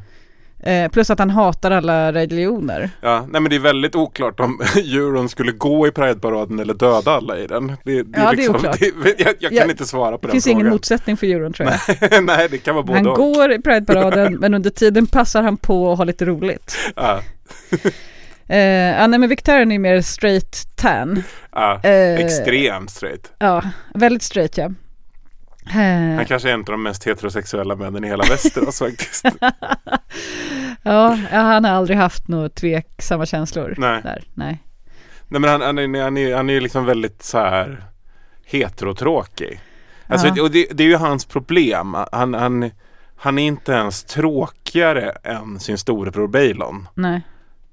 Eh, 0.64 0.90
plus 0.90 1.10
att 1.10 1.18
han 1.18 1.30
hatar 1.30 1.70
alla 1.70 2.12
religioner. 2.12 2.90
Ja, 3.00 3.26
nej 3.30 3.40
men 3.40 3.50
det 3.50 3.56
är 3.56 3.60
väldigt 3.60 3.94
oklart 3.94 4.40
om 4.40 4.60
euron 4.76 5.28
skulle 5.28 5.52
gå 5.52 5.86
i 5.86 5.90
Prideparaden 5.90 6.58
eller 6.58 6.74
döda 6.74 7.10
alla 7.10 7.38
i 7.38 7.46
den. 7.46 7.66
Det, 7.84 8.02
det 8.02 8.18
Ja, 8.20 8.32
det 8.36 8.44
är 8.44 8.50
oklart. 8.50 8.78
Det, 8.80 8.86
jag, 9.18 9.34
jag 9.38 9.50
kan 9.50 9.58
Ja, 9.58 9.70
inte 9.70 9.84
svara 9.86 10.18
på 10.18 10.20
Det 10.20 10.26
den 10.26 10.32
finns 10.32 10.44
frågan. 10.44 10.60
ingen 10.60 10.72
motsättning 10.72 11.16
för 11.16 11.26
euron 11.26 11.52
tror 11.52 11.68
jag. 11.68 11.96
nej, 12.10 12.20
nej, 12.22 12.48
det 12.50 12.58
kan 12.58 12.74
vara 12.74 12.84
både 12.84 12.98
Han 12.98 13.06
och. 13.06 13.16
går 13.16 13.52
i 13.52 13.58
Prideparaden 13.62 14.34
men 14.34 14.54
under 14.54 14.70
tiden 14.70 15.06
passar 15.06 15.42
han 15.42 15.56
på 15.56 15.92
att 15.92 15.98
ha 15.98 16.04
lite 16.04 16.24
roligt. 16.24 16.76
Ja, 16.96 17.20
Eh, 18.52 19.00
ja, 19.00 19.06
nej 19.06 19.18
men 19.18 19.28
Victorian 19.28 19.72
är 19.72 19.78
mer 19.78 20.00
straight 20.00 20.76
tan. 20.76 21.22
ja, 21.52 21.80
Eh, 21.82 22.14
extremt 22.14 22.90
straight. 22.90 23.32
Ja, 23.38 23.62
väldigt 23.94 24.22
straight 24.22 24.56
ja. 24.58 24.64
Eh, 25.66 26.16
Han 26.16 26.24
kanske 26.24 26.48
är 26.50 26.54
en 26.54 26.60
av 26.60 26.64
de 26.64 26.82
mest 26.82 27.06
heterosexuella 27.06 27.76
männen 27.76 28.04
i 28.04 28.08
hela 28.08 28.24
Västerås 28.28 28.78
faktiskt. 28.78 29.24
ja, 30.82 31.18
ja, 31.32 31.38
han 31.40 31.64
har 31.64 31.72
aldrig 31.72 31.96
haft 31.98 32.28
några 32.28 32.48
tveksamma 32.48 33.26
känslor. 33.26 33.74
Nej. 33.78 34.02
Där. 34.02 34.24
Nej. 34.34 34.58
Nej 35.28 35.40
men 35.40 35.50
han, 35.50 35.60
han, 35.60 35.78
är, 35.78 36.02
han, 36.02 36.16
är, 36.16 36.34
han 36.36 36.50
är 36.50 36.60
liksom 36.60 36.84
väldigt 36.84 37.22
så 37.22 37.38
här 37.38 37.84
heterotråkig. 38.44 39.60
Alltså, 40.06 40.26
Ja. 40.36 40.42
och 40.42 40.50
det, 40.50 40.66
det 40.72 40.82
är 40.84 40.88
ju 40.88 40.96
hans 40.96 41.24
problem. 41.24 41.96
Han, 42.12 42.34
han, 42.34 42.70
han 43.16 43.38
är 43.38 43.46
inte 43.46 43.72
ens 43.72 44.04
tråkigare 44.04 45.10
än 45.10 45.60
sin 45.60 45.78
storebror 45.78 46.28
Bailon. 46.28 46.88
Nej. 46.94 47.22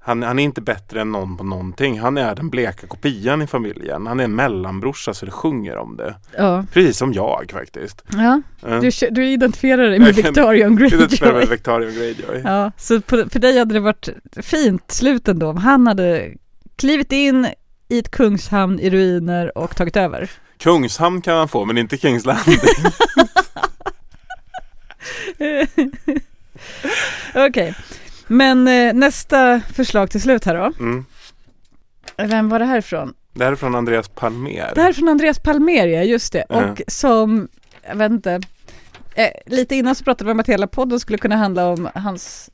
Han, 0.02 0.22
han 0.22 0.38
är 0.38 0.42
inte 0.44 0.60
bättre 0.60 1.00
än 1.00 1.12
någon 1.12 1.36
på 1.36 1.44
någonting. 1.44 2.00
Han 2.00 2.18
är 2.18 2.34
den 2.34 2.50
bleka 2.50 2.86
kopian 2.86 3.42
i 3.42 3.46
familjen. 3.46 4.06
Han 4.06 4.20
är 4.20 4.24
en 4.24 4.34
mellanbrorsa 4.34 5.14
så 5.14 5.26
det 5.26 5.32
sjunger 5.32 5.76
om 5.76 5.96
det. 5.96 6.14
Ja. 6.36 6.64
Precis 6.72 6.96
som 6.98 7.12
jag 7.12 7.50
faktiskt. 7.52 8.02
Ja, 8.12 8.40
Mm. 8.62 8.80
du, 8.80 8.90
du 9.10 9.26
identifierar 9.26 9.82
dig 9.90 9.98
med 9.98 10.14
Victorian 10.14 10.74
med 10.74 10.90
Greyjoy. 10.90 11.46
Victorian 11.46 11.94
Greyjoy. 11.94 12.40
Ja, 12.44 12.72
så 12.76 13.00
på, 13.00 13.24
för 13.30 13.38
dig 13.38 13.58
hade 13.58 13.74
det 13.74 13.80
varit 13.80 14.08
fint 14.36 14.90
slut 14.90 15.28
ändå 15.28 15.48
om 15.50 15.56
han 15.56 15.86
hade 15.86 16.32
klivit 16.76 17.12
in 17.12 17.46
i 17.88 17.98
ett 17.98 18.10
kungshamn 18.10 18.80
i 18.80 18.90
ruiner 18.90 19.58
och 19.58 19.76
tagit 19.76 19.96
över. 19.96 20.30
Kungshamn 20.58 21.22
kan 21.22 21.36
han 21.36 21.48
få 21.48 21.64
men 21.64 21.78
inte 21.78 21.96
Kings 21.96 22.24
Landing. 22.26 22.58
Okej, 27.34 27.74
men 28.30 28.68
eh, 28.68 28.94
nästa 28.94 29.60
förslag 29.60 30.10
till 30.10 30.20
slut 30.22 30.44
här 30.44 30.54
då. 30.54 30.72
Mm. 30.84 31.04
Vem 32.16 32.48
var 32.48 32.58
det 32.58 32.64
här 32.64 32.78
ifrån? 32.78 33.14
Det 33.32 33.44
här 33.44 33.52
är 33.52 33.56
från 33.56 33.74
Andreas 33.74 34.08
Palmer. 34.08 34.72
Det 34.74 34.80
här 34.80 34.88
är 34.88 34.92
från 34.92 35.08
Andreas 35.08 35.38
Palmer, 35.38 35.86
ja 35.86 36.02
just 36.02 36.32
det. 36.32 36.44
Ja. 36.48 36.70
Och 36.70 36.80
som, 36.88 37.48
jag 37.88 37.96
vet 37.96 38.10
inte, 38.10 38.40
eh, 39.14 39.30
lite 39.46 39.76
innan 39.76 39.94
så 39.94 40.04
pratade 40.04 40.24
vi 40.24 40.32
om 40.32 40.40
att 40.40 40.48
hela 40.48 40.66
podden 40.66 41.00
skulle 41.00 41.18
kunna 41.18 41.36
handla 41.36 41.66
om 41.68 41.88
hans, 41.94 42.50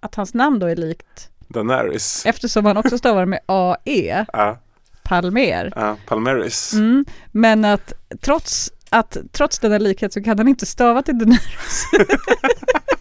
att 0.00 0.14
hans 0.14 0.34
namn 0.34 0.58
då 0.58 0.66
är 0.66 0.76
likt, 0.76 1.30
Daenerys. 1.48 2.26
eftersom 2.26 2.64
han 2.66 2.76
också 2.76 2.98
stavar 2.98 3.26
med 3.26 3.40
AE, 3.46 4.26
Ja, 4.32 4.58
Palmer. 5.02 5.72
ja, 5.76 5.96
Palmeris. 6.06 6.72
Mm, 6.72 7.04
men 7.32 7.64
att 7.64 7.92
trots, 8.20 8.72
att 8.90 9.16
trots 9.32 9.58
denna 9.58 9.78
likhet 9.78 10.12
så 10.12 10.22
kan 10.22 10.38
han 10.38 10.48
inte 10.48 10.66
stava 10.66 11.02
till 11.02 11.18
Daenerys. 11.18 11.82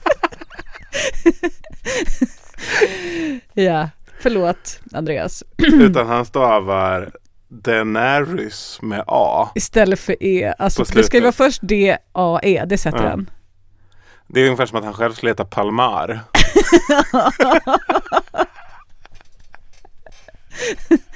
ja, 3.53 3.89
förlåt 4.19 4.79
Andreas. 4.93 5.43
Utan 5.57 6.07
han 6.07 6.25
stavar 6.25 7.11
Daenerys 7.47 8.79
med 8.81 9.03
A. 9.07 9.49
Istället 9.55 9.99
för 9.99 10.23
E. 10.23 10.53
Alltså 10.59 10.83
det 10.83 11.03
ska 11.03 11.17
ju 11.17 11.23
vara 11.23 11.31
först 11.31 11.59
D-A-E, 11.63 12.63
det 12.65 12.77
sätter 12.77 13.03
Ja. 13.03 13.09
han. 13.09 13.29
Det 14.27 14.39
är 14.41 14.45
ungefär 14.45 14.65
som 14.65 14.77
att 14.77 14.83
han 14.85 14.93
själv 14.93 15.13
skulle 15.13 15.29
heta 15.31 15.45
Palmar. 15.45 16.19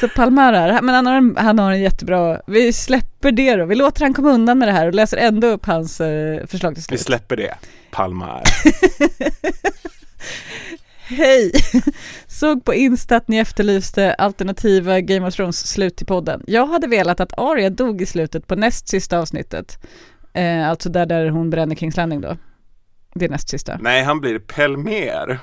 Så 0.00 0.08
Palmar 0.08 0.52
är, 0.52 0.82
men 0.82 0.94
han 0.94 1.06
har, 1.06 1.14
en, 1.14 1.36
han 1.36 1.58
har 1.58 1.72
en 1.72 1.80
jättebra, 1.80 2.40
vi 2.46 2.72
släpper 2.72 3.32
det 3.32 3.56
då, 3.56 3.64
vi 3.64 3.74
låter 3.74 4.00
han 4.02 4.14
komma 4.14 4.30
undan 4.30 4.58
med 4.58 4.68
det 4.68 4.72
här 4.72 4.86
och 4.86 4.94
läser 4.94 5.16
ändå 5.16 5.46
upp 5.46 5.66
hans 5.66 6.00
eh, 6.00 6.46
förslag 6.46 6.74
till 6.74 6.80
Vi 6.80 6.82
slut. 6.82 7.00
släpper 7.00 7.36
det. 7.36 7.54
Palmar. 7.90 8.42
Hej! 11.08 11.52
Såg 12.26 12.64
på 12.64 12.74
Insta 12.74 13.16
att 13.16 13.28
ni 13.28 13.36
efterlyste 13.38 14.14
alternativa 14.14 15.00
Game 15.00 15.26
of 15.28 15.34
Thrones 15.34 15.66
slut 15.66 15.96
till 15.96 16.06
podden. 16.06 16.42
Jag 16.46 16.66
hade 16.66 16.86
velat 16.86 17.20
att 17.20 17.38
Arya 17.38 17.70
dog 17.70 18.02
i 18.02 18.06
slutet 18.06 18.46
på 18.46 18.56
näst 18.56 18.88
sista 18.88 19.18
avsnittet. 19.18 19.78
Eh, 20.32 20.68
alltså 20.68 20.88
där, 20.88 21.06
där 21.06 21.28
hon 21.28 21.50
bränner 21.50 21.74
Kings 21.76 21.96
Landing 21.96 22.20
då. 22.20 22.36
Det 23.14 23.24
är 23.24 23.28
näst 23.28 23.48
sista. 23.48 23.78
Nej, 23.80 24.02
han 24.04 24.20
blir 24.20 24.38
Pelmer. 24.38 25.38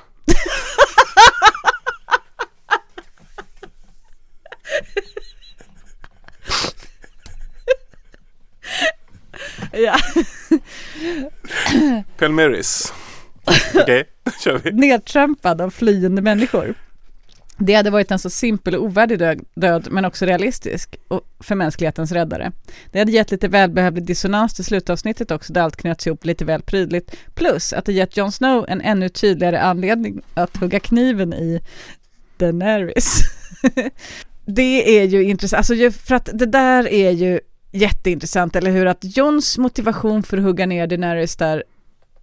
Ja. 9.72 9.96
Pelmeris. 12.16 12.92
Okej, 13.74 14.04
då 14.24 14.30
kör 14.30 14.58
vi. 14.58 14.72
Nedtrampad 14.72 15.60
av 15.60 15.70
flyende 15.70 16.22
människor. 16.22 16.74
Det 17.58 17.74
hade 17.74 17.90
varit 17.90 18.10
en 18.10 18.18
så 18.18 18.30
simpel 18.30 18.74
och 18.74 18.84
ovärdig 18.84 19.18
död, 19.18 19.44
död, 19.54 19.88
men 19.90 20.04
också 20.04 20.26
realistisk 20.26 20.96
och 21.08 21.20
för 21.40 21.54
mänsklighetens 21.54 22.12
räddare. 22.12 22.52
Det 22.92 22.98
hade 22.98 23.12
gett 23.12 23.30
lite 23.30 23.48
välbehövlig 23.48 24.04
dissonans 24.04 24.54
till 24.54 24.64
slutavsnittet 24.64 25.30
också, 25.30 25.52
där 25.52 25.62
allt 25.62 25.76
knöts 25.76 26.06
ihop 26.06 26.24
lite 26.24 26.44
väl 26.44 26.62
prydligt. 26.62 27.16
Plus 27.34 27.72
att 27.72 27.84
det 27.84 27.92
gett 27.92 28.16
Jon 28.16 28.32
Snow 28.32 28.64
en 28.68 28.80
ännu 28.80 29.08
tydligare 29.08 29.60
anledning 29.60 30.22
att 30.34 30.56
hugga 30.56 30.80
kniven 30.80 31.34
i 31.34 31.60
Daenerys. 32.36 33.20
det 34.46 34.98
är 35.00 35.04
ju 35.04 35.22
intressant, 35.24 35.58
alltså 35.70 35.90
för 36.06 36.14
att 36.14 36.28
det 36.34 36.46
där 36.46 36.88
är 36.88 37.10
ju 37.10 37.40
jätteintressant, 37.72 38.56
eller 38.56 38.70
hur? 38.70 38.86
Att 38.86 39.16
Jons 39.16 39.58
motivation 39.58 40.22
för 40.22 40.36
att 40.36 40.42
hugga 40.44 40.66
ner 40.66 40.86
Daenerys 40.86 41.36
där 41.36 41.64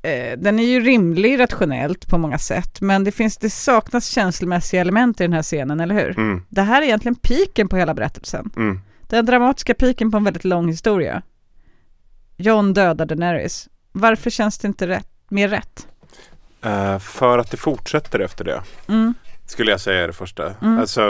eh, 0.02 0.38
den 0.40 0.60
är 0.60 0.64
ju 0.64 0.80
rimlig 0.80 1.40
rationellt 1.40 2.08
på 2.08 2.18
många 2.18 2.38
sätt, 2.38 2.82
men 2.82 3.04
det, 3.04 3.12
finns, 3.12 3.38
det 3.38 3.50
saknas 3.50 4.06
känslomässiga 4.08 4.82
element 4.82 5.22
i 5.22 5.24
den 5.24 5.34
här 5.34 5.44
scenen, 5.44 5.80
eller 5.80 5.96
hur? 5.96 6.20
Mm, 6.20 6.42
Det 6.50 6.62
här 6.62 6.82
är 6.82 6.86
egentligen 6.86 7.16
piken 7.16 7.68
på 7.68 7.78
hela 7.78 7.94
berättelsen. 7.94 8.52
mm. 8.56 8.80
Den 9.08 9.26
dramatiska 9.26 9.74
piken 9.74 10.12
på 10.12 10.18
en 10.18 10.24
väldigt 10.24 10.44
lång 10.44 10.68
historia. 10.68 11.22
Jon 12.38 12.74
dödar 12.74 13.06
Daenerys. 13.06 13.68
Varför 13.92 14.30
känns 14.30 14.58
det 14.58 14.68
inte 14.68 14.88
rätt, 14.88 15.08
mer 15.30 15.48
rätt? 15.50 15.88
Eh, 16.62 17.00
för 17.00 17.38
att 17.38 17.52
det 17.52 17.58
fortsätter 17.58 18.20
efter 18.20 18.46
det. 18.46 18.62
Mm. 18.88 19.14
Skulle 19.46 19.72
jag 19.72 19.82
säga 19.82 20.04
är 20.04 20.08
det 20.08 20.14
första. 20.14 20.54
Mm. 20.62 20.80
Alltså, 20.80 21.02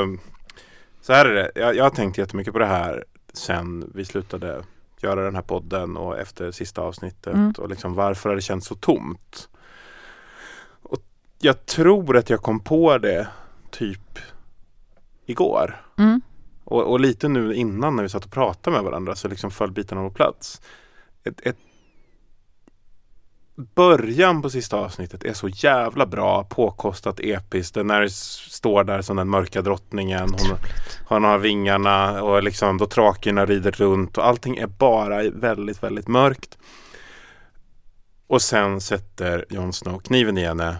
så 1.04 1.14
här 1.14 1.26
är 1.26 1.34
det. 1.34 1.52
Jag, 1.56 1.76
jag 1.76 1.84
har 1.84 1.90
tänkt 1.90 2.18
jättemycket 2.18 2.54
på 2.54 2.60
det 2.60 2.66
här 2.66 3.06
sen 3.34 3.92
vi 3.96 4.06
slutade 4.06 4.64
göra 5.04 5.24
den 5.24 5.36
här 5.36 5.42
podden 5.42 5.98
och 5.98 6.20
efter 6.20 6.52
sista 6.52 6.82
avsnittet. 6.82 7.34
Mm. 7.34 7.54
Och 7.58 7.70
liksom 7.70 7.94
varför 7.94 8.30
har 8.30 8.36
det 8.36 8.42
känts 8.42 8.68
så 8.68 8.76
tomt? 8.76 9.50
Och 10.82 11.00
jag 11.40 11.66
tror 11.66 12.18
att 12.18 12.30
jag 12.30 12.42
kom 12.42 12.60
på 12.60 12.98
det 12.98 13.28
typ 13.72 14.20
igår. 15.26 15.82
Mm. 15.98 16.22
Och, 16.64 16.84
och 16.84 17.00
lite 17.00 17.28
nu 17.28 17.54
innan 17.54 17.96
när 17.96 18.04
vi 18.04 18.10
satt 18.10 18.26
och 18.26 18.32
pratade 18.32 18.76
med 18.76 18.84
varandra 18.84 19.16
så 19.16 19.28
liksom 19.28 19.52
föll 19.52 19.72
bitarna 19.72 20.02
på 20.02 20.10
plats. 20.10 20.62
Ett, 21.24 21.42
ett, 21.42 21.58
början 23.56 24.42
på 24.42 24.50
sista 24.50 24.78
avsnittet 24.78 25.24
är 25.24 25.34
så 25.34 25.48
jävla 25.50 26.06
bra, 26.06 26.44
påkostat, 26.44 27.20
episkt. 27.20 27.74
Den 27.74 27.88
när 27.88 28.08
står 28.08 28.84
där 28.84 29.02
som 29.02 29.18
den 29.18 29.30
mörka 29.30 29.62
drottningen. 29.62 30.30
Hon, 30.30 30.58
hon 31.08 31.24
har 31.24 31.38
vingarna 31.38 32.24
och 32.24 32.44
liksom 32.44 32.78
då 32.78 32.86
trakerna 32.86 33.46
rider 33.46 33.72
runt 33.72 34.18
och 34.18 34.28
allting 34.28 34.58
är 34.58 34.68
bara 34.68 35.30
väldigt, 35.30 35.84
väldigt 35.84 36.08
mörkt. 36.08 36.58
Och 38.28 38.42
sen 38.42 38.82
sätter 38.82 39.46
Jon 39.50 39.74
Snow 39.74 40.00
kniven 40.00 40.38
i 40.38 40.46
henne 40.46 40.78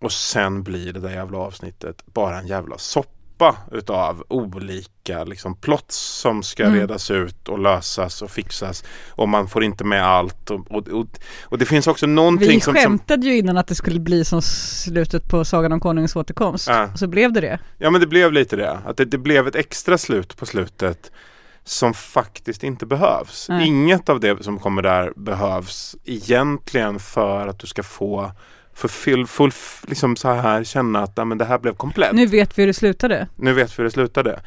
och 0.00 0.12
sen 0.12 0.62
blir 0.62 0.92
det 0.92 1.00
där 1.00 1.10
jävla 1.10 1.38
avsnittet 1.38 2.06
bara 2.06 2.38
en 2.38 2.46
jävla 2.46 2.78
soppa 2.78 3.15
utav 3.72 4.24
olika 4.28 5.24
liksom 5.24 5.54
plots 5.56 5.96
som 5.96 6.42
ska 6.42 6.64
Mm. 6.64 6.78
redas 6.78 7.10
ut 7.10 7.48
och 7.48 7.58
lösas 7.58 8.22
och 8.22 8.30
fixas. 8.30 8.84
Och 9.10 9.28
man 9.28 9.48
får 9.48 9.64
inte 9.64 9.84
med 9.84 10.04
allt. 10.06 10.50
Och, 10.50 10.70
och, 10.70 10.88
och, 10.88 11.06
och 11.42 11.58
det 11.58 11.64
finns 11.66 11.86
också 11.86 12.06
någonting 12.06 12.48
Vi 12.48 12.60
som, 12.60 12.74
som... 12.74 12.82
skämtade 12.82 13.26
ju 13.26 13.38
innan 13.38 13.56
att 13.56 13.66
det 13.66 13.74
skulle 13.74 14.00
bli 14.00 14.24
som 14.24 14.42
slutet 14.42 15.28
på 15.28 15.44
Sagan 15.44 15.72
om 15.72 15.80
Konungens 15.80 16.16
återkomst. 16.16 16.68
Ja. 16.68 16.88
Och 16.92 16.98
så 16.98 17.06
blev 17.06 17.32
det 17.32 17.40
det. 17.40 17.58
Ja 17.78 17.90
men 17.90 18.00
det 18.00 18.06
blev 18.06 18.32
lite 18.32 18.56
det. 18.56 18.78
Att 18.84 18.96
det, 18.96 19.04
det 19.04 19.18
blev 19.18 19.48
ett 19.48 19.56
extra 19.56 19.98
slut 19.98 20.36
på 20.36 20.46
slutet 20.46 21.10
som 21.64 21.94
faktiskt 21.94 22.64
inte 22.64 22.86
behövs. 22.86 23.46
Nej. 23.48 23.66
Inget 23.66 24.08
av 24.08 24.20
det 24.20 24.44
som 24.44 24.58
kommer 24.58 24.82
där 24.82 25.12
behövs 25.16 25.96
egentligen 26.04 26.98
för 26.98 27.46
att 27.46 27.58
du 27.58 27.66
ska 27.66 27.82
få 27.82 28.32
för 28.76 28.88
full, 28.88 29.50
liksom 29.88 30.16
så 30.16 30.32
här 30.32 30.64
känna 30.64 31.02
att 31.02 31.12
ja, 31.16 31.24
men 31.24 31.38
det 31.38 31.44
här 31.44 31.58
blev 31.58 31.74
komplett. 31.74 32.12
Nu 32.12 32.26
vet 32.26 32.58
vi 32.58 32.62
hur 32.62 32.66
det 32.66 32.74
slutade. 32.74 33.28
Nu 33.36 33.52
vet 33.52 33.70
vi 33.70 33.74
hur 33.76 33.84
det 33.84 33.90
slutade. 33.90 34.40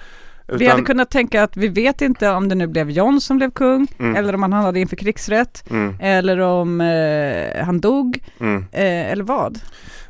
Vi 0.48 0.68
hade 0.68 0.82
kunnat 0.82 1.10
tänka 1.12 1.44
att 1.44 1.58
vi 1.58 1.68
vet 1.68 2.02
inte 2.02 2.30
om 2.30 2.50
det 2.50 2.56
nu 2.56 2.68
blev 2.68 2.90
John 2.92 3.22
som 3.22 3.38
blev 3.38 3.52
kung, 3.52 3.88
Mm. 4.00 4.16
eller 4.16 4.36
om 4.36 4.42
han 4.42 4.54
hamnade 4.54 4.80
inför 4.80 4.96
krigsrätt, 4.96 5.64
Mm. 5.70 5.96
eller 6.00 6.40
om 6.40 6.82
eh, 6.82 7.66
han 7.66 7.80
dog, 7.82 8.24
Mm. 8.40 8.66
eh, 8.72 9.12
eller 9.12 9.24
vad. 9.24 9.60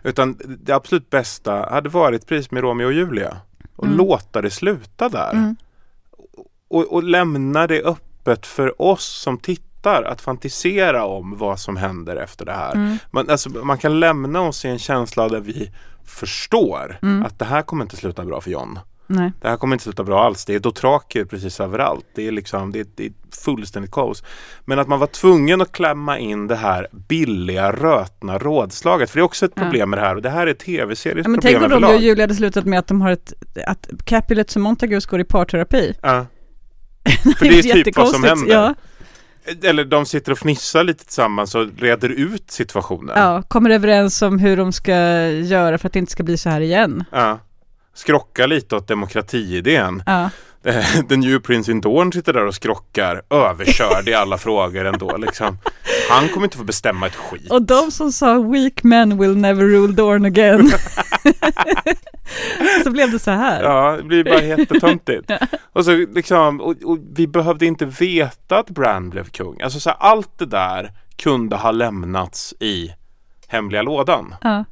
Utan 0.03 0.37
det 0.63 0.71
absolut 0.73 1.09
bästa 1.09 1.69
hade 1.71 1.89
varit 1.89 2.27
precis 2.27 2.51
med 2.51 2.63
Romeo 2.63 2.85
och 2.85 2.93
Julia. 2.93 3.37
Och 3.75 3.85
Mm. 3.85 3.97
låta 3.97 4.41
det 4.41 4.49
sluta 4.49 5.09
där. 5.09 5.31
Mm. 5.31 5.55
Och, 6.69 6.93
och 6.93 7.03
lämna 7.03 7.67
det 7.67 7.81
öppet 7.83 8.45
för 8.45 8.81
oss 8.81 9.05
som 9.23 9.37
tittar 9.37 9.68
att 9.85 10.21
fantisera 10.21 11.05
om 11.05 11.37
vad 11.37 11.59
som 11.59 11.77
händer 11.77 12.15
efter 12.15 12.45
det 12.45 12.51
här. 12.53 12.75
Mm. 12.75 12.97
Man, 13.11 13.29
alltså, 13.29 13.49
man 13.49 13.77
kan 13.77 13.99
lämna 13.99 14.41
oss 14.41 14.65
i 14.65 14.67
en 14.67 14.79
känsla 14.79 15.29
där 15.29 15.39
vi 15.39 15.71
förstår 16.05 16.99
Mm. 17.01 17.25
att 17.25 17.39
det 17.39 17.45
här 17.45 17.61
kommer 17.61 17.83
inte 17.83 17.95
sluta 17.95 18.25
bra 18.25 18.41
för 18.41 18.51
John. 18.51 18.79
Nej. 19.07 19.31
Det 19.41 19.47
här 19.49 19.57
kommer 19.57 19.75
inte 19.75 19.83
sluta 19.83 20.03
bra 20.03 20.23
alls. 20.25 20.45
Det 20.45 20.55
är 20.55 20.59
dotraker 20.59 21.25
precis 21.25 21.59
överallt. 21.59 22.05
Det 22.15 22.27
är 22.27 22.31
liksom, 22.31 22.71
det 22.71 22.79
är, 22.79 22.85
det 22.95 23.05
är 23.05 23.11
fullständigt 23.43 23.91
kaos. 23.91 24.23
Men 24.65 24.79
att 24.79 24.87
man 24.87 24.99
var 24.99 25.07
tvungen 25.07 25.61
att 25.61 25.71
klämma 25.71 26.19
in 26.19 26.47
det 26.47 26.55
här 26.55 26.87
billiga 26.91 27.71
rötna 27.71 28.37
rådslaget. 28.37 29.09
För 29.09 29.17
det 29.17 29.21
är 29.21 29.25
också 29.25 29.45
ett 29.45 29.51
Ja. 29.55 29.61
problem 29.61 29.89
med 29.89 29.99
det 29.99 30.03
här. 30.05 30.15
Och 30.15 30.21
det 30.21 30.29
här 30.29 30.47
är 30.47 30.53
tv-seriens 30.53 31.25
Ja, 31.25 31.29
men 31.29 31.39
problem 31.39 31.61
tänk 31.61 31.73
om 31.73 31.79
Romeo 31.81 31.95
och 31.95 32.01
Julia 32.01 32.23
hade 32.23 32.35
slutat 32.35 32.65
med 32.65 32.79
att 32.79 32.87
de 32.87 33.01
har 33.01 33.11
ett, 33.11 33.33
att 33.67 33.87
Capulet 34.05 34.55
och 34.55 34.61
Montagus 34.61 35.05
går 35.05 35.19
i 35.19 35.23
parterapi. 35.23 35.93
Ja. 36.01 36.25
För 37.39 37.45
det 37.45 37.59
är 37.59 37.83
typ 37.83 37.97
vad 37.97 38.09
som 38.09 38.23
händer. 38.23 38.53
Ja, 38.53 38.73
Eller 39.63 39.85
de 39.85 40.05
sitter 40.05 40.31
och 40.31 40.37
fnissar 40.37 40.83
lite 40.83 41.05
tillsammans 41.05 41.55
och 41.55 41.67
reder 41.77 42.09
ut 42.09 42.51
situationen. 42.51 43.13
ja, 43.17 43.41
kommer 43.47 43.69
överens 43.69 44.21
om 44.21 44.39
hur 44.39 44.57
de 44.57 44.71
ska 44.71 44.95
göra 45.27 45.77
för 45.77 45.87
att 45.87 45.93
det 45.93 45.99
inte 45.99 46.11
ska 46.11 46.23
bli 46.23 46.37
så 46.37 46.49
här 46.49 46.61
igen. 46.61 47.03
Ja. 47.11 47.39
Skrocka 47.93 48.47
lite 48.47 48.75
åt 48.75 48.87
demokratiidén. 48.87 50.03
Ja. 50.05 50.29
Den 51.09 51.19
new 51.19 51.39
Prince 51.39 51.71
in 51.71 51.81
Dorn 51.81 52.13
sitter 52.13 52.33
där 52.33 52.45
och 52.45 52.55
skrockar, 52.55 53.21
överkörd 53.29 54.07
i 54.07 54.13
alla 54.13 54.37
frågor 54.37 54.85
ändå. 54.85 55.17
Liksom. 55.17 55.57
Han 56.09 56.29
kommer 56.29 56.45
inte 56.45 56.57
få 56.57 56.63
bestämma 56.63 57.07
ett 57.07 57.15
skit. 57.15 57.51
Och 57.51 57.61
de 57.61 57.91
som 57.91 58.11
sa 58.11 58.39
weak 58.39 58.83
men 58.83 59.17
will 59.17 59.37
never 59.37 59.63
rule 59.63 59.93
Dorn 59.93 60.25
again. 60.25 60.71
så 62.83 62.91
blev 62.91 63.11
det 63.11 63.19
så 63.19 63.31
här. 63.31 63.63
Ja, 63.63 63.97
det 63.97 64.03
blir 64.03 64.23
bara 64.23 64.41
jättetöntigt. 64.41 65.31
och, 65.73 65.85
så 65.85 65.91
liksom, 65.91 66.61
och, 66.61 66.75
och 66.83 66.97
vi 67.13 67.27
behövde 67.27 67.65
inte 67.65 67.85
veta 67.85 68.59
att 68.59 68.69
Bran 68.69 69.09
blev 69.09 69.29
kung. 69.29 69.61
Alltså 69.61 69.79
så 69.79 69.89
här, 69.89 69.97
allt 69.99 70.37
det 70.37 70.45
där 70.45 70.91
kunde 71.17 71.55
ha 71.55 71.71
lämnats 71.71 72.53
i 72.59 72.93
hemliga 73.47 73.81
lådan. 73.81 74.35
Ja. 74.41 74.65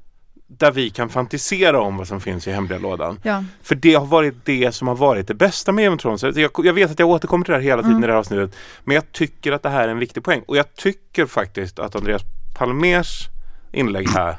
Där 0.50 0.72
vi 0.72 0.90
kan 0.90 1.10
fantisera 1.10 1.82
om 1.82 1.98
vad 1.98 2.08
som 2.08 2.22
finns 2.22 2.48
i 2.48 2.52
hemliga 2.52 2.80
lådan. 2.80 3.20
Ja. 3.24 3.44
För 3.64 3.76
det 3.76 3.94
har 3.94 4.06
varit 4.06 4.46
det 4.46 4.72
som 4.76 4.88
har 4.88 4.96
varit 4.96 5.28
det 5.28 5.34
bästa 5.34 5.72
med 5.72 5.84
Game 5.86 5.96
of 5.96 6.02
Thrones. 6.02 6.24
Jag, 6.24 6.52
jag 6.64 6.74
vet 6.74 6.92
att 6.92 7.00
jag 7.00 7.10
återkommer 7.10 7.46
till 7.46 7.52
det 7.52 7.58
här 7.58 7.64
hela 7.64 7.82
tiden 7.82 7.92
Mm. 7.92 8.04
i 8.04 8.08
det 8.08 8.14
här 8.14 8.20
avsnittet. 8.20 8.56
Men 8.84 8.96
jag 8.96 9.12
tycker 9.12 9.52
att 9.52 9.64
det 9.64 9.70
här 9.70 9.84
är 9.84 9.92
en 9.92 10.00
viktig 10.00 10.24
poäng. 10.24 10.42
Och 10.48 10.58
jag 10.58 10.76
tycker 10.76 11.26
faktiskt 11.26 11.80
att 11.80 11.96
Andreas 11.96 12.22
Palmers 12.58 13.28
inlägg 13.72 14.10
här, 14.10 14.36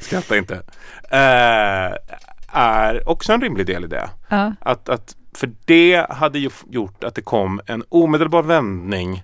skratta 0.00 0.36
inte, 0.36 0.54
eh, 1.10 1.96
är 2.52 3.08
också 3.08 3.32
en 3.32 3.40
rimlig 3.40 3.66
del 3.66 3.84
i 3.84 3.86
det. 3.86 4.10
Ja. 4.28 4.52
Att, 4.60 4.88
att, 4.88 5.16
för 5.34 5.50
det 5.64 6.06
hade 6.10 6.38
ju 6.38 6.50
gjort 6.70 7.04
att 7.04 7.14
det 7.14 7.22
kom 7.22 7.60
en 7.66 7.84
omedelbar 7.88 8.42
vändning 8.42 9.22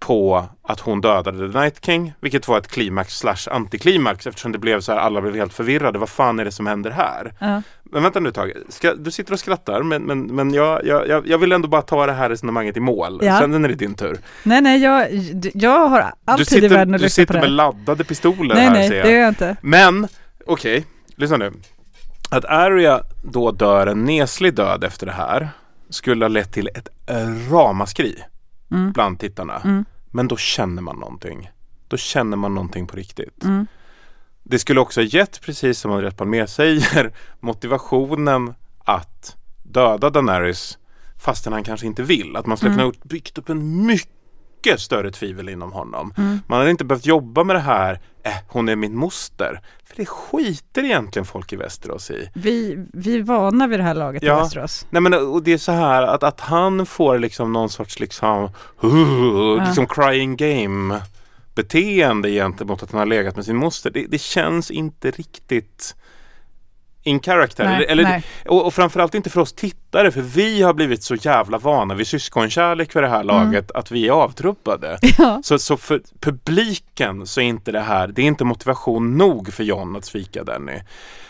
på 0.00 0.44
att 0.62 0.80
hon 0.80 1.00
dödade 1.00 1.52
The 1.52 1.58
Night 1.58 1.84
King, 1.86 2.12
vilket 2.20 2.48
var 2.48 2.58
ett 2.58 2.68
klimax 2.68 3.18
slash 3.18 3.36
antiklimax 3.50 4.26
eftersom 4.26 4.52
det 4.52 4.58
blev 4.58 4.80
så 4.80 4.92
här, 4.92 4.98
alla 4.98 5.20
blev 5.20 5.34
helt 5.36 5.52
förvirrade. 5.52 5.98
Vad 5.98 6.08
fan 6.08 6.38
är 6.40 6.44
det 6.44 6.52
som 6.52 6.66
händer 6.66 6.90
här? 6.90 7.32
Ja. 7.38 7.62
Men 7.82 8.02
vänta 8.02 8.20
nu 8.20 8.30
Tage, 8.32 8.52
Ska, 8.68 8.94
du 8.94 9.10
sitter 9.10 9.32
och 9.32 9.38
skrattar 9.40 9.82
men, 9.82 10.02
men, 10.02 10.22
men 10.22 10.54
jag, 10.54 10.86
jag, 10.86 11.26
jag- 11.26 11.38
vill 11.38 11.52
ändå 11.52 11.68
bara 11.68 11.82
ta 11.82 12.06
det 12.06 12.12
här 12.12 12.28
resonemanget 12.28 12.76
i 12.76 12.80
mål. 12.80 13.20
Ja. 13.22 13.38
Sen 13.38 13.64
är 13.64 13.68
det 13.68 13.74
din 13.74 13.94
tur. 13.94 14.18
Nej, 14.42 14.60
nej, 14.60 14.82
jag, 14.82 15.06
jag 15.54 15.88
har 15.88 16.12
all 16.24 16.38
Du 16.38 16.44
tid 16.44 16.58
i 16.58 16.60
sitter, 16.60 16.76
världen 16.76 16.94
att 16.94 17.00
du 17.00 17.10
sitter 17.10 17.40
med 17.40 17.50
laddade 17.50 18.04
pistoler 18.04 18.54
Nej, 18.54 18.64
här 18.64 18.72
nej, 18.72 18.88
ser 18.88 18.96
jag. 18.96 19.06
det 19.06 19.10
gör 19.12 19.20
jag 19.20 19.28
inte. 19.28 19.56
Men, 19.62 20.08
okej, 20.46 20.84
lyssna 21.16 21.36
nu. 21.36 21.52
Att 22.30 22.44
Arya 22.44 23.02
då 23.24 23.50
dör 23.50 23.86
en 23.86 24.04
neslig 24.04 24.54
död 24.54 24.84
efter 24.84 25.06
det 25.06 25.12
här 25.12 25.48
skulle 25.90 26.24
ha 26.24 26.28
lett 26.28 26.52
till 26.52 26.68
ett 26.68 26.88
ramaskri 27.50 28.22
Mm. 28.70 28.92
bland 28.92 29.18
tittarna. 29.20 29.56
Mm. 29.60 29.84
Men 30.10 30.28
då 30.28 30.36
känner 30.36 30.82
man 30.82 30.96
någonting. 30.96 31.50
Då 31.88 31.96
känner 31.96 32.36
man 32.36 32.54
någonting 32.54 32.86
på 32.86 32.96
riktigt. 32.96 33.44
Mm. 33.44 33.66
Det 34.42 34.58
skulle 34.58 34.80
också 34.80 35.00
ha 35.00 35.04
gett, 35.06 35.40
precis 35.40 35.78
som 35.78 35.92
Andreas 35.92 36.14
Palmér 36.14 36.46
säger, 36.46 37.12
motivationen 37.40 38.54
att 38.78 39.36
döda 39.62 40.10
Daenerys 40.10 40.78
fastän 41.18 41.52
han 41.52 41.64
kanske 41.64 41.86
inte 41.86 42.02
vill. 42.02 42.36
Att 42.36 42.46
man 42.46 42.56
skulle 42.56 42.74
Mm. 42.74 42.90
kunna 42.92 43.04
byggt 43.04 43.38
upp 43.38 43.48
en 43.48 43.86
mycket 43.86 44.10
större 44.76 45.10
tvivel 45.10 45.48
inom 45.48 45.72
honom. 45.72 46.14
Mm. 46.16 46.40
Man 46.46 46.58
hade 46.58 46.70
inte 46.70 46.84
behövt 46.84 47.06
jobba 47.06 47.44
med 47.44 47.56
det 47.56 47.60
här, 47.60 48.00
äh, 48.22 48.32
hon 48.48 48.68
är 48.68 48.76
min 48.76 48.96
moster. 48.96 49.60
För 49.84 49.96
det 49.96 50.06
skiter 50.06 50.84
egentligen 50.84 51.26
folk 51.26 51.52
i 51.52 51.56
Västerås 51.56 52.10
i. 52.10 52.30
Vi, 52.34 52.86
vi 52.92 53.16
är 53.16 53.22
vana 53.22 53.66
vid 53.66 53.78
det 53.78 53.84
här 53.84 53.94
laget 53.94 54.22
i 54.22 54.26
Ja. 54.26 54.38
Västerås. 54.38 54.86
Nej 54.90 55.02
men 55.02 55.14
och 55.14 55.42
det 55.42 55.52
är 55.52 55.58
så 55.58 55.72
här 55.72 56.02
att, 56.02 56.22
att 56.22 56.40
han 56.40 56.86
får 56.86 57.18
liksom 57.18 57.52
någon 57.52 57.70
sorts 57.70 58.00
liksom, 58.00 58.44
uh, 58.84 59.64
liksom 59.64 59.86
crying 59.86 60.36
game 60.36 61.00
beteende 61.54 62.30
gentemot 62.30 62.82
att 62.82 62.92
han 62.92 62.98
har 62.98 63.06
legat 63.06 63.36
med 63.36 63.44
sin 63.44 63.56
moster. 63.56 63.90
Det, 63.90 64.06
det 64.08 64.20
känns 64.20 64.70
inte 64.70 65.10
riktigt 65.10 65.96
in 67.02 67.20
character. 67.20 67.64
Nej, 67.64 67.86
eller, 67.88 68.02
nej. 68.02 68.22
och, 68.46 68.66
och 68.66 68.74
framförallt 68.74 69.14
inte 69.14 69.30
för 69.30 69.40
oss 69.40 69.52
tittare 69.52 70.10
för 70.10 70.22
vi 70.22 70.62
har 70.62 70.74
blivit 70.74 71.02
så 71.02 71.14
jävla 71.14 71.58
vana 71.58 71.94
vid 71.94 72.06
syskonkärlek 72.06 72.92
för 72.92 73.02
det 73.02 73.08
här 73.08 73.24
laget 73.24 73.70
att 73.70 73.90
vi 73.90 74.08
är 74.08 74.12
avtrubbade. 74.12 74.88
Mm. 74.88 75.14
Ja. 75.18 75.40
Så, 75.44 75.58
så 75.58 75.76
för 75.76 76.00
publiken 76.20 77.26
så 77.26 77.40
är 77.40 77.44
inte 77.44 77.72
det 77.72 77.80
här, 77.80 78.08
det 78.08 78.22
är 78.22 78.26
inte 78.26 78.44
motivation 78.44 79.18
nog 79.18 79.52
för 79.52 79.64
John 79.64 79.96
att 79.96 80.04
svika 80.04 80.44
Danny. 80.44 80.80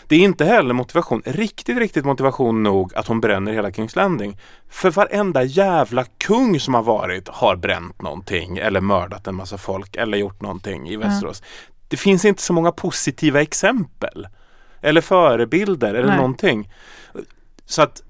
Det 0.07 0.15
är 0.15 0.19
inte 0.19 0.45
heller 0.45 0.73
motivation, 0.73 1.21
riktigt, 1.25 1.77
riktigt 1.77 2.05
motivation 2.05 2.63
nog 2.63 2.95
att 2.95 3.07
hon 3.07 3.21
bränner 3.21 3.53
hela 3.53 3.71
Kings 3.71 3.95
Landing. 3.95 4.37
För 4.69 4.91
varenda 4.91 5.43
jävla 5.43 6.05
kung 6.17 6.59
som 6.59 6.73
har 6.73 6.83
varit 6.83 7.27
har 7.27 7.55
bränt 7.55 8.01
någonting 8.01 8.57
eller 8.57 8.81
mördat 8.81 9.27
en 9.27 9.35
massa 9.35 9.57
folk 9.57 9.95
eller 9.95 10.17
gjort 10.17 10.41
någonting 10.41 10.89
i 10.89 10.95
Västerås. 10.95 11.43
Det 11.87 11.97
finns 11.97 12.25
inte 12.25 12.41
så 12.41 12.53
många 12.53 12.71
positiva 12.71 13.41
exempel. 13.41 14.27
Eller 14.81 15.01
förebilder 15.01 15.93
eller 15.93 16.07
Nej. 16.07 16.17
någonting. 16.17 16.69
Så 17.65 17.81
att, 17.81 18.01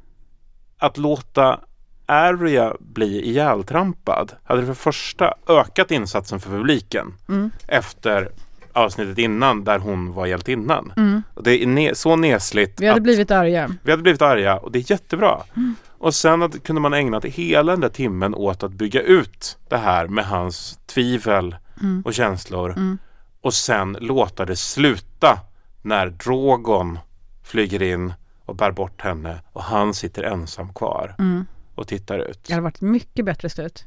att 0.77 0.98
låta 0.98 1.60
Arya 2.06 2.73
bli 2.80 3.22
ihjältrampad 3.22 4.31
hade 4.43 4.65
för 4.65 4.73
första 4.73 5.34
ökat 5.48 5.91
insatsen 5.91 6.39
för 6.39 6.49
publiken 6.49 7.14
Mm. 7.30 7.52
efter 7.68 8.30
avsnittet 8.73 9.18
innan 9.18 9.64
där 9.64 9.80
hon 9.80 10.14
var 10.14 10.26
hjältinnan. 10.26 10.93
Mm. 10.98 11.23
Och 11.34 11.43
det 11.43 11.64
är 11.64 11.65
ne- 11.68 11.93
så 11.93 12.15
nesligt 12.15 12.81
Vi 12.81 12.88
hade 12.88 13.02
blivit 13.02 13.31
arga. 13.31 13.69
vi 13.84 13.91
hade 13.91 14.03
blivit 14.03 14.22
arga 14.22 14.57
och 14.57 14.72
det 14.72 14.80
är 14.80 14.91
jättebra. 14.91 15.41
Mm. 15.56 15.76
Och 15.98 16.14
sen 16.15 16.43
att, 16.43 16.64
kunde 16.64 16.81
man 16.81 16.93
ägnat 16.93 17.26
hela 17.26 17.72
den 17.72 17.81
där 17.81 17.89
timmen 17.89 18.35
åt 18.35 18.64
att 18.64 18.72
bygga 18.72 19.02
ut 19.02 19.57
det 19.69 19.77
här 19.77 20.07
med 20.07 20.26
hans 20.26 20.80
tvivel 20.85 21.56
Mm. 21.81 22.02
och 22.06 22.14
känslor 22.14 22.72
Mm. 22.72 22.98
och 23.41 23.53
sen 23.53 23.98
låta 24.02 24.45
det 24.45 24.56
sluta 24.56 25.39
när 25.82 26.08
Drogon 26.08 26.99
flyger 27.44 27.82
in 27.82 28.14
och 28.45 28.56
bär 28.56 28.72
bort 28.72 29.02
henne 29.02 29.41
och 29.53 29.64
han 29.64 29.94
sitter 29.94 30.24
ensam 30.24 30.74
kvar 30.74 31.16
Mm. 31.20 31.45
och 31.76 31.88
tittar 31.88 32.20
ut. 32.20 32.44
Det 32.48 32.53
hade 32.53 32.64
varit 32.64 32.82
mycket 32.82 33.26
bättre 33.26 33.49
slut. 33.49 33.86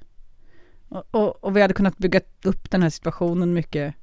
Och, 0.89 1.05
och, 1.11 1.45
och 1.45 1.57
vi 1.57 1.61
hade 1.63 1.75
kunnat 1.75 1.99
bygga 1.99 2.21
upp 2.45 2.71
den 2.71 2.83
här 2.83 2.91
situationen 2.91 3.53
mycket 3.55 3.95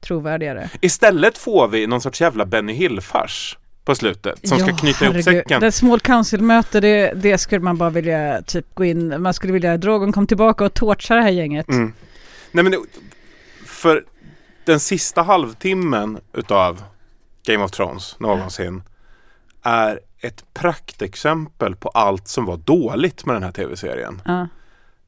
trovärdigare. 0.00 0.70
Istället 0.80 1.38
får 1.38 1.68
vi 1.68 1.86
någon 1.86 2.00
sorts 2.00 2.20
jävla 2.20 2.46
Benny 2.46 2.72
Hill-fars 2.72 3.58
på 3.84 3.94
slutet 3.94 4.48
som 4.48 4.58
ska 4.58 4.70
Ja, 4.70 4.76
knyta 4.76 5.04
ihop 5.04 5.24
säcken. 5.24 5.60
Det 5.60 5.72
small 5.72 6.00
council-möte, 6.00 6.80
det, 6.80 7.12
det 7.12 7.38
skulle 7.38 7.60
man 7.60 7.76
bara 7.78 7.90
vilja 7.90 8.42
typ 8.42 8.74
gå 8.74 8.84
in, 8.84 9.22
man 9.22 9.34
skulle 9.34 9.52
vilja 9.52 9.72
att 9.72 9.80
Drogon 9.80 10.12
kom 10.12 10.26
tillbaka 10.26 10.64
och 10.64 10.74
torcha 10.74 11.14
det 11.14 11.22
här 11.22 11.30
gänget. 11.30 11.68
Mm. 11.68 11.92
Nej 12.52 12.64
men 12.64 12.72
det, 12.72 12.78
för 13.66 14.04
den 14.64 14.80
sista 14.80 15.22
halvtimmen 15.22 16.18
utav 16.32 16.82
Game 17.48 17.64
of 17.64 17.70
Thrones 17.70 18.20
någonsin 18.20 18.82
är 19.62 20.00
ett 20.20 20.44
praktexempel 20.54 21.76
på 21.76 21.88
allt 21.88 22.28
som 22.28 22.44
var 22.44 22.56
dåligt 22.56 23.26
med 23.26 23.36
den 23.36 23.42
här 23.42 23.52
tv-serien. 23.52 24.22
Ja. 24.24 24.48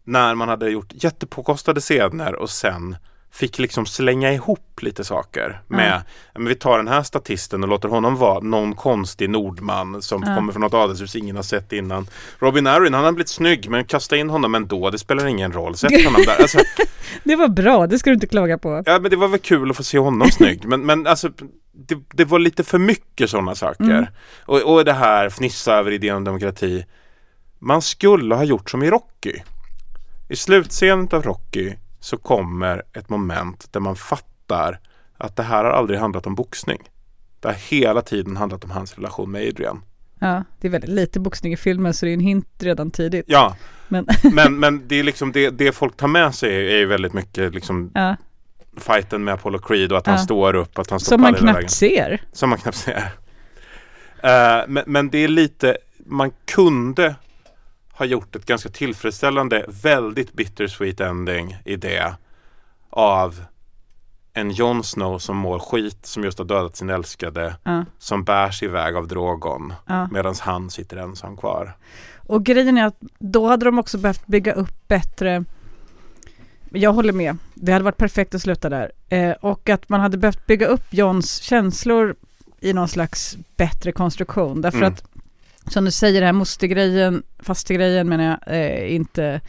När 0.04 0.34
man 0.34 0.48
hade 0.48 0.70
gjort 0.70 0.92
jättepåkostade 1.04 1.80
scener 1.80 2.34
och 2.34 2.50
sen 2.50 2.96
fick 3.32 3.58
liksom 3.58 3.86
slänga 3.86 4.32
ihop 4.32 4.82
lite 4.82 5.04
saker 5.04 5.60
med, 5.66 5.92
ja. 5.92 6.02
men 6.40 6.48
vi 6.48 6.54
tar 6.54 6.76
den 6.76 6.88
här 6.88 7.02
statisten 7.02 7.62
och 7.62 7.68
låter 7.68 7.88
honom 7.88 8.16
vara 8.16 8.40
någon 8.40 8.74
konstig 8.74 9.30
nordman 9.30 10.02
som 10.02 10.22
Ja. 10.26 10.34
kommer 10.36 10.52
från 10.52 10.60
något 10.60 10.74
adelshus 10.74 11.16
ingen 11.16 11.36
har 11.36 11.42
sett 11.42 11.72
innan. 11.72 12.06
Robin 12.38 12.66
Arryn, 12.66 12.94
han 12.94 13.04
har 13.04 13.12
blivit 13.12 13.28
snygg 13.28 13.70
men 13.70 13.84
kasta 13.84 14.16
in 14.16 14.30
honom 14.30 14.54
ändå, 14.54 14.90
det 14.90 14.98
spelar 14.98 15.26
ingen 15.26 15.52
roll. 15.52 15.76
Sätt 15.76 16.04
honom 16.04 16.22
där. 16.26 16.36
Alltså, 16.40 16.58
Det 17.24 17.36
var 17.36 17.48
bra, 17.48 17.86
det 17.86 17.98
ska 17.98 18.10
du 18.10 18.14
inte 18.14 18.26
klaga 18.26 18.58
på. 18.58 18.82
Ja 18.86 18.98
men 18.98 19.10
det 19.10 19.16
var 19.16 19.28
väl 19.28 19.40
kul 19.40 19.70
att 19.70 19.76
få 19.76 19.82
se 19.82 19.98
honom 19.98 20.30
snygg 20.30 20.64
men, 20.64 20.86
men 20.86 21.06
alltså 21.06 21.30
det, 21.72 21.98
det 22.14 22.24
var 22.24 22.38
lite 22.38 22.64
för 22.64 22.78
mycket 22.78 23.30
sådana 23.30 23.54
saker. 23.54 23.84
Mm. 23.84 24.06
Och, 24.46 24.62
och 24.74 24.84
det 24.84 24.92
här 24.92 25.28
fnissa 25.30 25.74
över 25.74 25.90
idén 25.90 26.16
om 26.16 26.24
demokrati. 26.24 26.84
Man 27.58 27.82
skulle 27.82 28.34
ha 28.34 28.44
gjort 28.44 28.70
som 28.70 28.82
i 28.82 28.90
Rocky. 28.90 29.32
I 30.28 30.36
slutscenen 30.36 31.08
av 31.12 31.22
Rocky 31.22 31.72
så 32.00 32.16
kommer 32.16 32.82
ett 32.92 33.08
moment 33.08 33.72
där 33.72 33.80
man 33.80 33.96
fattar 33.96 34.80
att 35.18 35.36
det 35.36 35.42
här 35.42 35.64
har 35.64 35.70
aldrig 35.70 35.98
handlat 36.00 36.26
om 36.26 36.34
boxning. 36.34 36.78
Det 37.40 37.48
har 37.48 37.54
hela 37.54 38.02
tiden 38.02 38.36
handlat 38.36 38.64
om 38.64 38.70
hans 38.70 38.94
relation 38.94 39.30
med 39.30 39.48
Adrian. 39.48 39.82
Ja, 40.18 40.44
det 40.60 40.66
är 40.68 40.72
väldigt 40.72 40.90
lite 40.90 41.20
boxning 41.20 41.52
i 41.52 41.56
filmen 41.56 41.94
så 41.94 42.06
det 42.06 42.12
är 42.12 42.14
en 42.14 42.20
hint 42.20 42.48
redan 42.58 42.90
tidigt. 42.90 43.24
Ja, 43.28 43.56
Men, 43.88 44.06
men, 44.32 44.58
men 44.60 44.88
det 44.88 44.96
är 45.00 45.02
liksom 45.02 45.32
det, 45.32 45.50
det 45.50 45.72
folk 45.72 45.96
tar 45.96 46.08
med 46.08 46.34
sig 46.34 46.72
är 46.74 46.78
ju 46.78 46.86
väldigt 46.86 47.12
mycket 47.12 47.54
liksom 47.54 47.90
ja, 47.94 48.16
fighten 48.76 49.24
med 49.24 49.34
Apollo 49.34 49.58
Creed 49.58 49.92
och 49.92 49.98
att 49.98 50.06
han 50.06 50.16
Ja. 50.16 50.22
står 50.22 50.54
upp, 50.56 50.78
att 50.78 50.90
han 50.90 51.00
står 51.00 51.14
som 51.14 51.20
man 51.20 51.34
hela 51.34 51.46
vägen. 51.46 51.60
knappt 51.60 51.70
ser. 51.72 52.22
Som 52.32 52.50
man 52.50 52.58
knappt 52.58 52.76
ser. 52.78 53.12
Eh, 54.22 54.64
men, 54.68 54.84
men 54.86 55.10
det 55.10 55.18
är 55.18 55.28
lite, 55.28 55.76
man 56.06 56.30
kunde 56.44 57.14
ha 58.00 58.06
gjort 58.06 58.36
ett 58.36 58.46
ganska 58.46 58.68
tillfredsställande, 58.68 59.64
väldigt 59.68 60.32
bittersweet 60.32 61.00
ending 61.00 61.56
i 61.64 61.76
det 61.76 62.14
av 62.90 63.44
en 64.32 64.50
Jon 64.50 64.84
Snow 64.84 65.18
som 65.18 65.36
mår 65.36 65.58
skit, 65.58 66.06
som 66.06 66.24
just 66.24 66.38
har 66.38 66.44
dödat 66.44 66.76
sin 66.76 66.90
älskade, 66.90 67.56
Ja. 67.64 67.84
som 67.98 68.24
bärs 68.24 68.62
iväg 68.62 68.96
av 68.96 69.08
Drogon 69.08 69.72
Ja. 69.86 70.08
medan 70.12 70.34
han 70.40 70.70
sitter 70.70 70.96
ensam 70.96 71.36
kvar. 71.36 71.76
Och 72.28 72.44
grejen 72.44 72.78
är 72.78 72.86
att 72.86 72.96
då 73.18 73.46
hade 73.46 73.64
de 73.64 73.78
också 73.78 73.98
behövt 73.98 74.26
bygga 74.26 74.52
upp 74.52 74.88
bättre 74.88 75.44
jag 76.72 76.92
håller 76.92 77.12
med. 77.12 77.36
Det 77.54 77.72
hade 77.72 77.84
varit 77.84 77.96
perfekt 77.96 78.34
att 78.34 78.42
sluta 78.42 78.68
där. 78.68 78.92
Eh, 79.08 79.30
och 79.30 79.68
att 79.68 79.88
man 79.88 80.00
hade 80.00 80.16
behövt 80.18 80.46
bygga 80.46 80.66
upp 80.66 80.84
Johns 80.94 81.36
känslor 81.42 82.14
i 82.60 82.72
någon 82.72 82.88
slags 82.88 83.36
bättre 83.56 83.92
konstruktion. 83.92 84.60
Därför 84.60 84.78
Mm. 84.78 84.92
att, 84.92 85.04
som 85.66 85.84
du 85.84 85.90
säger, 85.90 86.20
det 86.20 86.26
här 86.26 86.32
mostergrejen, 86.32 87.22
fastegrejen 87.38 88.08
menar 88.08 88.24
jag, 88.46 88.56
eh, 88.56 88.94
inte 88.94 89.40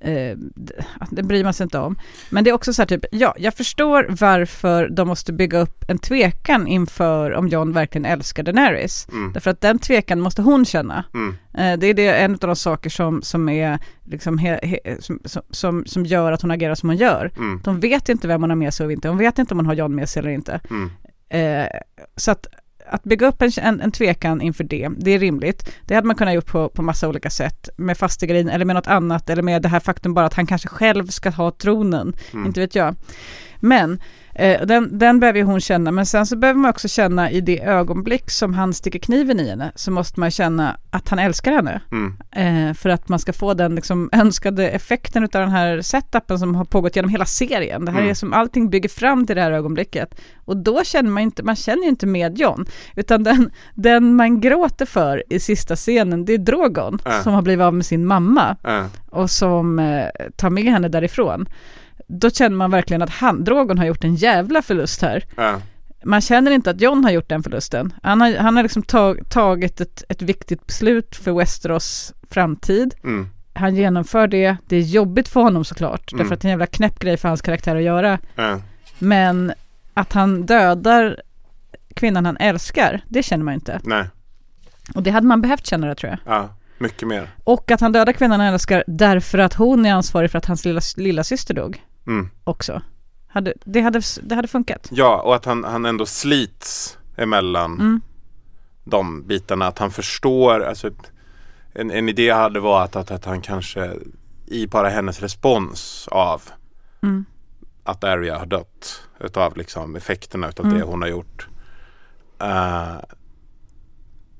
eh, 0.00 0.36
det 1.10 1.22
bryr 1.22 1.44
man 1.44 1.54
sig 1.54 1.64
inte 1.64 1.78
om. 1.78 1.98
Men 2.30 2.44
det 2.44 2.50
är 2.50 2.54
också 2.54 2.72
så 2.72 2.82
här 2.82 2.86
typ, 2.86 3.04
ja, 3.12 3.34
jag 3.38 3.54
förstår 3.54 4.06
varför 4.20 4.88
de 4.88 5.08
måste 5.08 5.32
bygga 5.32 5.58
upp 5.58 5.84
en 5.88 5.98
tvekan 5.98 6.66
inför 6.66 7.30
om 7.34 7.48
John 7.48 7.72
verkligen 7.72 8.04
älskar 8.04 8.42
Daenerys. 8.42 9.06
Mm. 9.12 9.32
Därför 9.32 9.50
att 9.50 9.60
den 9.60 9.78
tvekan 9.78 10.20
måste 10.20 10.42
hon 10.42 10.64
känna. 10.64 11.04
Mm. 11.14 11.34
Eh, 11.54 11.78
Det 11.78 11.86
är 11.86 11.94
det, 11.94 12.08
en 12.08 12.32
av 12.32 12.38
de 12.38 12.56
saker 12.56 12.90
som, 12.90 13.22
som, 13.22 13.48
är, 13.48 13.78
liksom 14.04 14.38
he, 14.38 14.58
he, 14.66 14.78
som, 15.00 15.20
som- 15.24 15.42
som, 15.50 15.86
som 15.86 16.06
gör 16.06 16.32
att 16.32 16.42
hon 16.42 16.50
agerar 16.50 16.74
som 16.74 16.88
hon 16.88 16.96
gör. 16.98 17.30
Mm. 17.36 17.60
De 17.64 17.80
vet 17.80 18.08
inte 18.08 18.28
vem 18.28 18.40
hon 18.42 18.50
har 18.50 18.56
med 18.56 18.74
sig 18.74 18.86
och 18.86 18.92
inte. 18.92 19.08
Hon 19.08 19.18
vet 19.18 19.38
inte 19.38 19.54
om 19.54 19.58
hon 19.58 19.66
har 19.66 19.74
John 19.74 19.94
med 19.94 20.08
sig 20.08 20.20
eller 20.20 20.30
inte. 20.30 20.60
Mm. 20.70 20.90
Eh, 21.28 21.68
så 22.16 22.30
att, 22.30 22.46
att 22.88 23.04
bygga 23.04 23.26
upp 23.26 23.42
en, 23.42 23.50
en, 23.60 23.80
en 23.80 23.92
tvekan 23.92 24.40
inför 24.40 24.64
det, 24.64 24.88
det 24.96 25.10
är 25.10 25.18
rimligt. 25.18 25.74
Det 25.86 25.94
hade 25.94 26.06
man 26.06 26.16
kunnat 26.16 26.34
gjort 26.34 26.46
på, 26.46 26.68
på 26.68 26.82
massa 26.82 27.08
olika 27.08 27.30
sätt. 27.30 27.68
Med 27.76 27.98
fastegrejen 27.98 28.48
eller 28.48 28.64
med 28.64 28.76
något 28.76 28.86
annat. 28.86 29.30
Eller 29.30 29.42
med 29.42 29.62
det 29.62 29.68
här 29.68 29.80
faktum 29.80 30.14
bara 30.14 30.26
att 30.26 30.34
han 30.34 30.46
kanske 30.46 30.68
själv 30.68 31.06
ska 31.06 31.30
ha 31.30 31.50
tronen. 31.50 32.16
Mm. 32.32 32.46
Inte 32.46 32.60
vet 32.60 32.74
jag. 32.74 32.94
Men 33.60 34.00
den, 34.66 34.98
den 34.98 35.20
behöver 35.20 35.42
hon 35.42 35.60
känna. 35.60 35.90
Men 35.90 36.06
sen 36.06 36.26
så 36.26 36.36
behöver 36.36 36.60
man 36.60 36.70
också 36.70 36.88
känna 36.88 37.30
i 37.30 37.40
det 37.40 37.62
ögonblick 37.62 38.30
som 38.30 38.54
han 38.54 38.74
sticker 38.74 38.98
kniven 38.98 39.40
i 39.40 39.48
henne. 39.48 39.72
Så 39.74 39.90
måste 39.90 40.20
man 40.20 40.30
känna 40.30 40.76
att 40.90 41.08
han 41.08 41.18
älskar 41.18 41.52
henne. 41.52 41.80
Mm. 41.92 42.16
Eh, 42.70 42.74
för 42.74 42.88
att 42.90 43.08
man 43.08 43.18
ska 43.18 43.32
få 43.32 43.54
den 43.54 43.74
liksom, 43.74 44.08
önskade 44.12 44.68
effekten 44.70 45.22
av 45.22 45.28
den 45.30 45.48
här 45.50 45.80
setupen 45.80 46.38
som 46.38 46.54
har 46.54 46.64
pågått 46.64 46.96
genom 46.96 47.10
hela 47.10 47.24
serien. 47.24 47.84
Det 47.84 47.90
här 47.92 47.98
Mm. 47.98 48.10
är 48.10 48.14
som 48.14 48.32
allting 48.32 48.70
bygger 48.70 48.88
fram 48.88 49.26
till 49.26 49.36
det 49.36 49.42
här 49.42 49.52
ögonblicket. 49.52 50.14
Och 50.44 50.56
då 50.56 50.84
känner 50.84 51.10
man 51.10 51.22
inte, 51.22 51.42
man 51.42 51.56
känner 51.56 51.82
ju 51.82 51.88
inte 51.88 52.06
med 52.06 52.38
John, 52.38 52.66
utan 52.96 53.22
den, 53.22 53.50
den 53.74 54.16
man 54.16 54.40
gråter 54.40 54.86
för 54.86 55.22
i 55.30 55.40
sista 55.40 55.76
scenen, 55.76 56.24
det 56.24 56.32
är 56.34 56.38
Drogon 56.38 56.98
Äh. 57.06 57.22
som 57.22 57.32
har 57.34 57.42
blivit 57.42 57.62
av 57.64 57.74
med 57.74 57.86
sin 57.86 58.06
mamma 58.06 58.56
Äh. 58.64 58.84
och 59.10 59.30
som 59.30 59.78
eh, 59.78 60.06
tar 60.36 60.50
med 60.50 60.64
henne 60.64 60.88
därifrån. 60.88 61.46
Då 62.06 62.30
känner 62.30 62.56
man 62.56 62.70
verkligen 62.70 63.02
att 63.02 63.10
han, 63.10 63.44
Drogon 63.44 63.78
har 63.78 63.84
gjort 63.84 64.04
en 64.04 64.14
jävla 64.14 64.62
förlust 64.62 65.02
här. 65.02 65.24
Äh. 65.38 65.56
Man 66.04 66.20
känner 66.20 66.50
inte 66.50 66.70
att 66.70 66.80
John 66.80 67.04
har 67.04 67.10
gjort 67.10 67.28
den 67.28 67.42
förlusten. 67.42 67.94
Han 68.02 68.20
har, 68.20 68.36
han 68.36 68.56
har 68.56 68.62
liksom 68.62 68.82
tag, 68.82 69.30
tagit 69.30 69.80
ett, 69.80 70.04
ett 70.08 70.22
viktigt 70.22 70.66
beslut 70.66 71.16
för 71.16 71.32
Westeros 71.32 72.12
framtid. 72.30 72.94
Mm. 73.04 73.28
Han 73.52 73.76
genomför 73.76 74.26
det. 74.26 74.56
Det 74.66 74.76
är 74.76 74.80
jobbigt 74.80 75.28
för 75.28 75.40
honom 75.40 75.64
såklart. 75.64 76.12
Mm. 76.12 76.22
Därför 76.22 76.34
att 76.34 76.40
det 76.40 76.46
är 76.46 76.48
en 76.48 76.52
jävla 76.52 76.66
knäpp 76.66 76.98
grej 76.98 77.16
för 77.16 77.28
hans 77.28 77.42
karaktär 77.42 77.76
att 77.76 77.82
göra. 77.82 78.18
Äh. 78.36 78.56
Men 78.98 79.52
att 79.94 80.12
han 80.12 80.46
dödar 80.46 81.20
kvinnan 81.94 82.26
han 82.26 82.36
älskar, 82.36 83.04
det 83.08 83.22
känner 83.22 83.44
man 83.44 83.54
inte. 83.54 83.80
Nej, 83.84 84.04
Och 84.94 85.02
det 85.02 85.10
hade 85.10 85.26
man 85.26 85.40
behövt 85.40 85.66
känna 85.66 85.86
det 85.86 85.94
tror 85.94 86.10
jag. 86.10 86.36
ja, 86.36 86.54
mycket 86.78 87.08
mer. 87.08 87.30
Och 87.44 87.70
att 87.70 87.80
han 87.80 87.92
dödar 87.92 88.12
kvinnan 88.12 88.40
han 88.40 88.52
älskar 88.52 88.84
därför 88.86 89.38
att 89.38 89.54
hon 89.54 89.86
är 89.86 89.92
ansvarig 89.94 90.30
för 90.30 90.38
att 90.38 90.46
hans 90.46 90.64
lilla, 90.64 90.80
lilla 90.96 91.24
syster 91.24 91.54
dog 91.54 91.82
Mm. 92.06 92.30
också. 92.44 92.82
Hade, 93.28 93.54
det, 93.64 93.80
hade, 93.80 94.00
det 94.22 94.34
hade 94.34 94.48
funkat. 94.48 94.88
Ja, 94.92 95.20
och 95.22 95.34
att 95.34 95.44
han, 95.44 95.64
han 95.64 95.84
ändå 95.84 96.06
slits 96.06 96.98
emellan 97.16 97.72
Mm. 97.80 98.00
de 98.84 99.22
bitarna. 99.26 99.66
Att 99.66 99.78
han 99.78 99.90
förstår, 99.90 100.60
alltså 100.60 100.90
en, 101.72 101.90
en 101.90 102.08
idé 102.08 102.30
hade 102.30 102.60
varit 102.60 102.96
att, 102.96 103.10
att 103.10 103.24
han 103.24 103.40
kanske 103.40 103.92
i 104.46 104.66
bara 104.66 104.88
hennes 104.88 105.20
respons 105.20 106.08
av 106.10 106.42
Mm. 107.02 107.24
att 107.84 108.04
Arya 108.04 108.38
har 108.38 108.46
dött 108.46 109.02
utav 109.20 109.56
liksom 109.56 109.96
effekterna 109.96 110.48
utav 110.48 110.66
Mm. 110.66 110.78
det 110.78 110.84
hon 110.84 111.02
har 111.02 111.08
gjort 111.08 111.48
eh, 112.40 112.96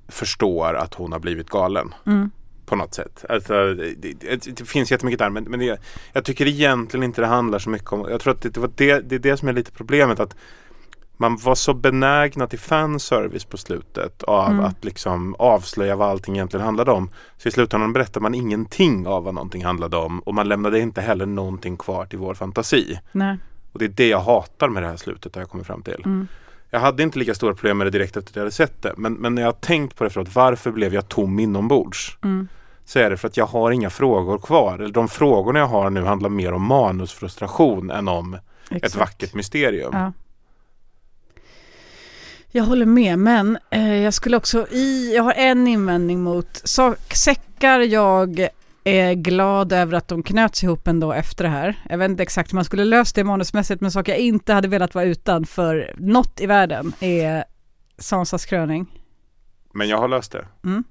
förstår 0.08 0.74
att 0.74 0.94
hon 0.94 1.12
har 1.12 1.18
blivit 1.18 1.50
galen 1.50 1.94
Mm. 2.06 2.30
På 2.66 2.76
något 2.76 2.94
sätt. 2.94 3.24
Alltså, 3.28 3.74
det, 3.74 4.12
det, 4.20 4.56
det 4.56 4.64
finns 4.64 4.90
jättemycket 4.90 5.18
där 5.18 5.30
men, 5.30 5.44
men 5.44 5.60
det, 5.60 5.80
jag 6.12 6.24
tycker 6.24 6.46
egentligen 6.46 7.04
inte 7.04 7.20
det 7.20 7.26
handlar 7.26 7.58
så 7.58 7.70
mycket 7.70 7.92
om, 7.92 8.06
jag 8.10 8.20
tror 8.20 8.34
att 8.34 8.42
det, 8.42 8.56
var 8.56 8.70
det, 8.76 9.00
det 9.00 9.14
är 9.14 9.18
det 9.18 9.36
som 9.36 9.48
är 9.48 9.52
lite 9.52 9.72
problemet 9.72 10.20
att 10.20 10.36
man 11.16 11.36
var 11.36 11.54
så 11.54 11.74
benägna 11.74 12.46
till 12.46 12.58
fanservice 12.58 13.44
på 13.44 13.56
slutet 13.56 14.22
av 14.22 14.50
Mm. 14.50 14.64
att 14.64 14.84
liksom 14.84 15.34
avslöja 15.38 15.96
vad 15.96 16.08
allting 16.08 16.34
egentligen 16.34 16.64
handlade 16.64 16.90
om. 16.90 17.10
Så 17.38 17.48
i 17.48 17.52
slutändan 17.52 17.92
berättar 17.92 18.20
man 18.20 18.34
ingenting 18.34 19.06
av 19.06 19.24
vad 19.24 19.34
någonting 19.34 19.64
handlade 19.64 19.96
om 19.96 20.20
och 20.20 20.34
man 20.34 20.48
lämnade 20.48 20.80
inte 20.80 21.00
heller 21.00 21.26
någonting 21.26 21.76
kvar 21.76 22.06
till 22.06 22.18
vår 22.18 22.34
fantasi. 22.34 23.00
Nej. 23.12 23.38
Och 23.72 23.78
det 23.78 23.84
är 23.84 23.88
det 23.88 24.08
jag 24.08 24.20
hatar 24.20 24.68
med 24.68 24.82
det 24.82 24.88
här 24.88 24.96
slutet 24.96 25.34
har 25.34 25.42
jag 25.42 25.50
kommit 25.50 25.66
fram 25.66 25.82
till. 25.82 26.02
Mm. 26.04 26.28
Jag 26.74 26.80
hade 26.80 27.02
inte 27.02 27.18
lika 27.18 27.34
stora 27.34 27.54
problem 27.54 27.78
med 27.78 27.86
det 27.86 27.90
direkt 27.90 28.16
efter 28.16 28.30
att 28.30 28.36
jag 28.36 28.42
hade 28.42 28.52
sett 28.52 28.82
det. 28.82 28.94
Men, 28.96 29.12
men 29.14 29.34
när 29.34 29.42
jag 29.42 29.48
har 29.48 29.52
tänkt 29.52 29.96
på 29.96 30.04
det 30.04 30.10
förut, 30.10 30.28
varför 30.34 30.70
blev 30.70 30.94
jag 30.94 31.08
tom 31.08 31.38
inombords? 31.38 32.16
Mm. 32.24 32.48
Så 32.84 32.98
är 32.98 33.10
det 33.10 33.16
för 33.16 33.28
att 33.28 33.36
jag 33.36 33.46
har 33.46 33.70
inga 33.70 33.90
frågor 33.90 34.38
kvar. 34.38 34.78
Eller 34.78 34.92
de 34.92 35.08
frågorna 35.08 35.58
jag 35.58 35.66
har 35.66 35.90
nu 35.90 36.02
handlar 36.02 36.28
mer 36.28 36.52
om 36.52 36.62
manusfrustration 36.62 37.90
än 37.90 38.08
om 38.08 38.34
ett 38.34 38.40
Exakt. 38.70 38.96
vackert 38.96 39.34
mysterium. 39.34 39.90
Ja. 39.92 40.12
Jag 42.50 42.64
håller 42.64 42.86
med, 42.86 43.18
men 43.18 43.58
eh, 43.70 43.94
jag 43.94 44.14
skulle 44.14 44.36
också 44.36 44.66
i, 44.70 45.14
jag 45.16 45.22
har 45.22 45.32
en 45.32 45.68
invändning 45.68 46.22
mot 46.22 46.60
sak, 46.64 47.14
säckar 47.14 47.80
jag 47.80 48.48
är 48.84 49.14
glad 49.14 49.72
över 49.72 49.96
att 49.96 50.08
de 50.08 50.22
knöts 50.22 50.64
ihop 50.64 50.88
ändå 50.88 51.12
efter 51.12 51.44
det 51.44 51.50
här. 51.50 51.82
Jag 51.88 51.98
vet 51.98 52.10
inte 52.10 52.22
exakt 52.22 52.52
hur 52.52 52.54
man 52.54 52.64
skulle 52.64 52.84
löst 52.84 53.14
det 53.14 53.24
manusmässigt, 53.24 53.80
men 53.80 53.90
saker 53.90 54.12
jag 54.12 54.20
inte 54.20 54.52
hade 54.52 54.68
velat 54.68 54.94
vara 54.94 55.04
utan 55.04 55.46
för 55.46 55.94
något 55.98 56.40
i 56.40 56.46
världen 56.46 56.92
är 57.00 57.44
Sansas 57.98 58.46
kröning. 58.46 58.86
Men 59.72 59.88
jag 59.88 59.98
har 59.98 60.08
löst 60.08 60.32
det. 60.32 60.46
Mm. 60.64 60.84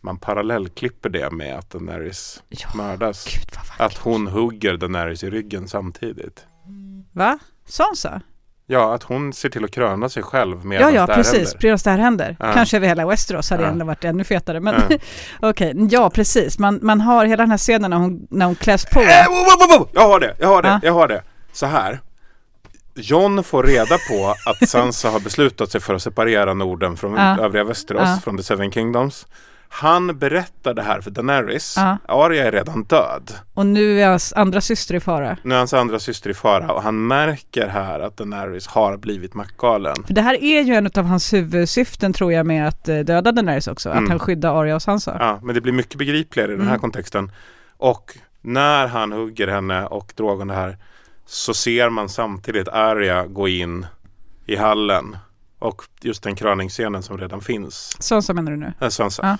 Man 0.00 0.18
parallellklipper 0.18 1.08
det 1.08 1.30
med 1.30 1.58
att 1.58 1.70
Daenerys 1.70 2.42
Ja, 2.48 2.68
mördas. 2.74 3.24
Gud. 3.24 3.58
Att 3.78 3.98
hon 3.98 4.26
hugger 4.26 4.76
Daenerys 4.76 5.24
i 5.24 5.30
ryggen 5.30 5.68
samtidigt. 5.68 6.46
Va? 7.12 7.38
Sansa? 7.64 8.22
Ja, 8.72 8.94
att 8.94 9.02
hon 9.02 9.32
ser 9.32 9.48
till 9.48 9.64
att 9.64 9.70
kröna 9.70 10.08
sig 10.08 10.22
själv 10.22 10.56
Ja, 10.62 10.64
medan 10.68 10.94
ja, 10.94 11.06
det 11.06 11.12
här 11.12 11.22
precis. 11.22 11.34
händer. 11.34 11.58
Medan 11.62 11.78
det 11.84 11.90
här 11.90 11.98
händer. 11.98 12.36
Ja. 12.40 12.52
Kanske 12.52 12.76
över 12.76 12.86
hela 12.88 13.06
Westeros 13.06 13.50
hade 13.50 13.62
Ja. 13.62 13.66
det 13.66 13.72
ändå 13.72 13.84
varit 13.84 14.04
ännu 14.04 14.24
fetare. 14.24 14.60
Men 14.60 14.74
Ja. 14.90 14.96
okej, 15.50 15.74
ja 15.90 16.10
precis. 16.10 16.58
Man, 16.58 16.78
man 16.82 17.00
har 17.00 17.24
hela 17.24 17.42
den 17.42 17.50
här 17.50 17.58
scenen 17.58 17.90
när 17.90 17.96
hon, 17.96 18.26
när 18.30 18.46
hon 18.46 18.54
kläs 18.54 18.84
på. 18.86 19.00
Eh, 19.00 19.06
wo, 19.28 19.34
wo, 19.34 19.66
wo, 19.74 19.78
wo! 19.78 19.88
Jag 19.92 20.08
har 20.08 20.20
det, 20.20 20.36
jag 20.38 20.48
har 20.48 20.62
det, 20.62 20.68
Ja. 20.68 20.80
jag 20.82 20.92
har 20.92 21.08
det. 21.08 21.22
Så 21.52 21.66
här. 21.66 22.00
John 22.94 23.44
får 23.44 23.62
reda 23.62 23.96
på 24.10 24.34
att 24.46 24.68
Sansa 24.68 25.10
har 25.10 25.20
beslutat 25.20 25.70
sig 25.70 25.80
för 25.80 25.94
att 25.94 26.02
separera 26.02 26.54
Norden 26.54 26.96
från 26.96 27.14
Ja. 27.16 27.38
övriga 27.40 27.64
Västerås, 27.64 28.02
Ja. 28.04 28.18
från 28.24 28.36
The 28.36 28.42
Seven 28.42 28.72
Kingdoms. 28.72 29.26
Han 29.72 30.18
berättar 30.18 30.74
det 30.74 30.82
här 30.82 31.00
för 31.00 31.10
Daenerys. 31.10 31.74
Ja. 31.76 31.96
Arya 32.08 32.46
är 32.46 32.52
redan 32.52 32.84
död. 32.84 33.32
Och 33.54 33.66
nu 33.66 34.00
är 34.02 34.08
hans 34.08 34.32
andra 34.32 34.60
syster 34.60 34.94
i 34.94 35.00
fara. 35.00 35.36
Nu 35.42 35.54
är 35.54 35.58
hans 35.58 35.74
andra 35.74 35.98
syster 35.98 36.30
i 36.30 36.34
fara 36.34 36.72
och 36.72 36.82
han 36.82 37.06
märker 37.06 37.66
här 37.68 38.00
att 38.00 38.16
Daenerys 38.16 38.66
har 38.66 38.96
blivit 38.96 39.34
maktgalen. 39.34 39.96
För 40.06 40.14
det 40.14 40.22
här 40.22 40.42
är 40.42 40.62
ju 40.62 40.74
en 40.74 40.86
av 40.96 41.04
hans 41.04 41.32
huvudsyften 41.32 42.12
tror 42.12 42.32
jag 42.32 42.46
med 42.46 42.68
att 42.68 42.88
eh, 42.88 42.98
döda 42.98 43.32
Daenerys 43.32 43.68
också. 43.68 43.88
Att 43.88 43.96
Mm. 43.96 44.10
han 44.10 44.18
skyddar 44.18 44.60
Arya 44.60 44.74
och 44.74 44.82
Sansa. 44.82 45.16
Ja, 45.20 45.38
men 45.42 45.54
det 45.54 45.60
blir 45.60 45.72
mycket 45.72 45.98
begripligare 45.98 46.52
i 46.52 46.54
den 46.56 46.64
här 46.66 46.70
Mm. 46.70 46.80
kontexten. 46.80 47.32
Och 47.76 48.18
när 48.40 48.86
han 48.86 49.12
hugger 49.12 49.48
henne 49.48 49.86
och 49.86 50.12
Drogon 50.16 50.48
det 50.48 50.54
här 50.54 50.76
så 51.26 51.54
ser 51.54 51.90
man 51.90 52.08
samtidigt 52.08 52.68
Arya 52.68 53.26
gå 53.26 53.48
in 53.48 53.86
i 54.46 54.56
hallen 54.56 55.16
och 55.60 55.82
just 56.00 56.22
den 56.22 56.36
kröningsscenen 56.36 57.02
som 57.02 57.18
redan 57.18 57.40
finns. 57.40 58.02
Sansa 58.02 58.32
menar 58.34 58.50
du 58.50 58.56
nu? 58.56 58.72
Äh, 58.80 58.88
Sansa. 58.88 59.22
Ja. 59.22 59.36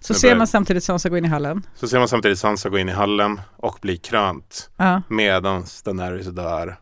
Så 0.00 0.14
ser 0.14 0.36
man 0.36 0.46
samtidigt 0.46 0.84
Sansa 0.84 1.08
gå 1.08 1.18
in 1.18 1.24
i 1.24 1.28
hallen. 1.28 1.66
Så 1.74 1.88
ser 1.88 1.98
man 1.98 2.08
samtidigt 2.08 2.38
Sansa 2.38 2.68
gå 2.68 2.78
in 2.78 2.88
i 2.88 2.92
hallen 2.92 3.40
och 3.56 3.78
bli 3.82 3.96
krönt 3.96 4.70
Ja. 4.76 5.02
medan 5.08 5.64
Daenerys 5.84 6.26
dör. 6.26 6.76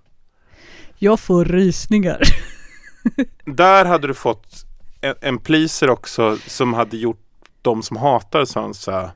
Jag 0.99 1.21
får 1.21 1.45
rysningar. 1.45 2.21
Där 3.45 3.85
hade 3.85 4.07
du 4.07 4.15
fått 4.15 4.67
en, 5.01 5.15
en 5.21 5.39
pleaser 5.39 5.91
också 5.91 6.39
som 6.47 6.75
hade 6.75 6.97
gjort 6.97 7.21
de 7.63 7.83
som 7.83 7.97
hatar 7.97 8.45
Sansa 8.45 9.11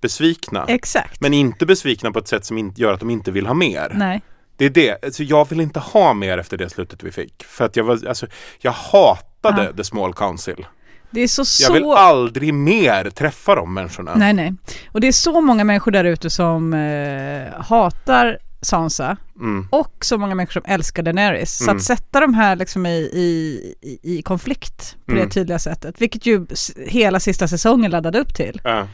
besvikna. 0.00 0.64
Exakt. 0.68 1.20
Men 1.20 1.34
inte 1.34 1.66
besvikna 1.66 2.10
på 2.12 2.18
ett 2.18 2.28
sätt 2.28 2.44
som 2.44 2.72
gör 2.76 2.92
att 2.92 3.00
de 3.00 3.10
inte 3.10 3.30
vill 3.30 3.46
ha 3.46 3.54
mer. 3.54 3.92
Nej. 3.94 4.22
Det 4.58 4.64
är 4.64 4.70
det. 4.70 5.04
Alltså, 5.04 5.22
jag 5.22 5.48
vill 5.48 5.60
inte 5.60 5.80
ha 5.80 6.14
mer 6.14 6.38
efter 6.38 6.56
det 6.56 6.70
slutet 6.70 7.02
vi 7.02 7.12
fick. 7.12 7.44
För 7.44 7.64
att 7.64 7.76
jag 7.76 7.84
var, 7.84 8.06
alltså, 8.08 8.26
jag 8.60 8.72
hatade 8.72 9.64
Ja. 9.64 9.72
The 9.76 9.84
Small 9.84 10.14
Council. 10.14 10.66
Det 11.10 11.20
är 11.20 11.28
så 11.28 11.44
så... 11.44 11.62
Jag 11.62 11.72
vill 11.72 11.84
aldrig 11.84 12.54
mer 12.54 13.10
träffa 13.10 13.54
de 13.54 13.74
människorna. 13.74 14.14
Nej, 14.14 14.32
nej. 14.32 14.54
Och 14.92 15.00
det 15.00 15.08
är 15.08 15.12
så 15.12 15.40
många 15.40 15.64
människor 15.64 15.90
där 15.92 16.04
ute 16.04 16.30
som 16.30 16.72
eh, 16.74 17.60
hatar 17.62 18.38
Sansa 18.60 19.16
Mm. 19.40 19.68
och 19.70 19.94
så 20.04 20.18
många 20.18 20.34
människor 20.34 20.52
som 20.52 20.62
älskar 20.72 21.02
Daenerys. 21.02 21.56
Så 21.58 21.64
Mm. 21.64 21.76
att 21.76 21.82
sätta 21.82 22.20
de 22.20 22.34
här 22.34 22.56
liksom 22.56 22.86
i, 22.86 22.90
i, 22.98 23.98
i, 24.02 24.22
konflikt 24.22 24.96
på 25.06 25.12
Mm. 25.12 25.24
det 25.24 25.30
tydliga 25.34 25.58
sättet, 25.58 25.94
vilket 26.00 26.26
ju 26.26 26.46
hela 26.86 27.20
sista 27.20 27.48
säsongen 27.48 27.90
laddade 27.90 28.18
upp 28.18 28.34
till, 28.34 28.60
Ja. 28.64 28.86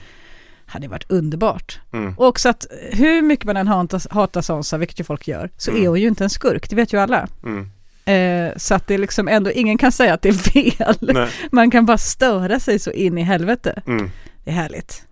Hade 0.67 0.89
varit 0.89 1.11
underbart. 1.11 1.81
Mm. 1.93 2.15
Och 2.19 2.27
också 2.27 2.49
att 2.49 2.67
hur 2.93 3.23
mycket 3.23 3.45
man 3.47 3.57
än 3.57 3.69
hatar, 3.69 4.03
hatar 4.15 4.43
Sansa, 4.43 4.77
vilket 4.79 5.01
ju 5.01 5.05
folk 5.05 5.29
gör, 5.29 5.51
så 5.57 5.71
Mm. 5.71 5.83
är 5.85 5.89
hon 5.89 6.01
ju 6.01 6.09
inte 6.09 6.25
en 6.25 6.31
skurk, 6.31 6.71
det 6.71 6.77
vet 6.77 6.93
ju 6.93 6.99
alla. 7.01 7.29
Mm. 7.45 7.71
Eh, 8.07 8.57
så 8.57 8.75
att 8.75 8.87
det 8.87 8.95
är 8.95 8.99
liksom 8.99 9.29
ändå, 9.29 9.51
ingen 9.51 9.79
kan 9.79 9.93
säga 9.93 10.15
att 10.15 10.23
det 10.23 10.29
är 10.29 10.33
fel. 10.33 10.97
Nej. 11.01 11.31
Man 11.53 11.71
kan 11.71 11.87
bara 11.87 11.99
störa 11.99 12.61
sig 12.61 12.79
så 12.79 12.91
in 12.91 13.19
i 13.19 13.23
helvete. 13.23 13.83
Mm. 13.87 14.11
Det 14.45 14.51
är 14.51 14.55
härligt. 14.55 15.07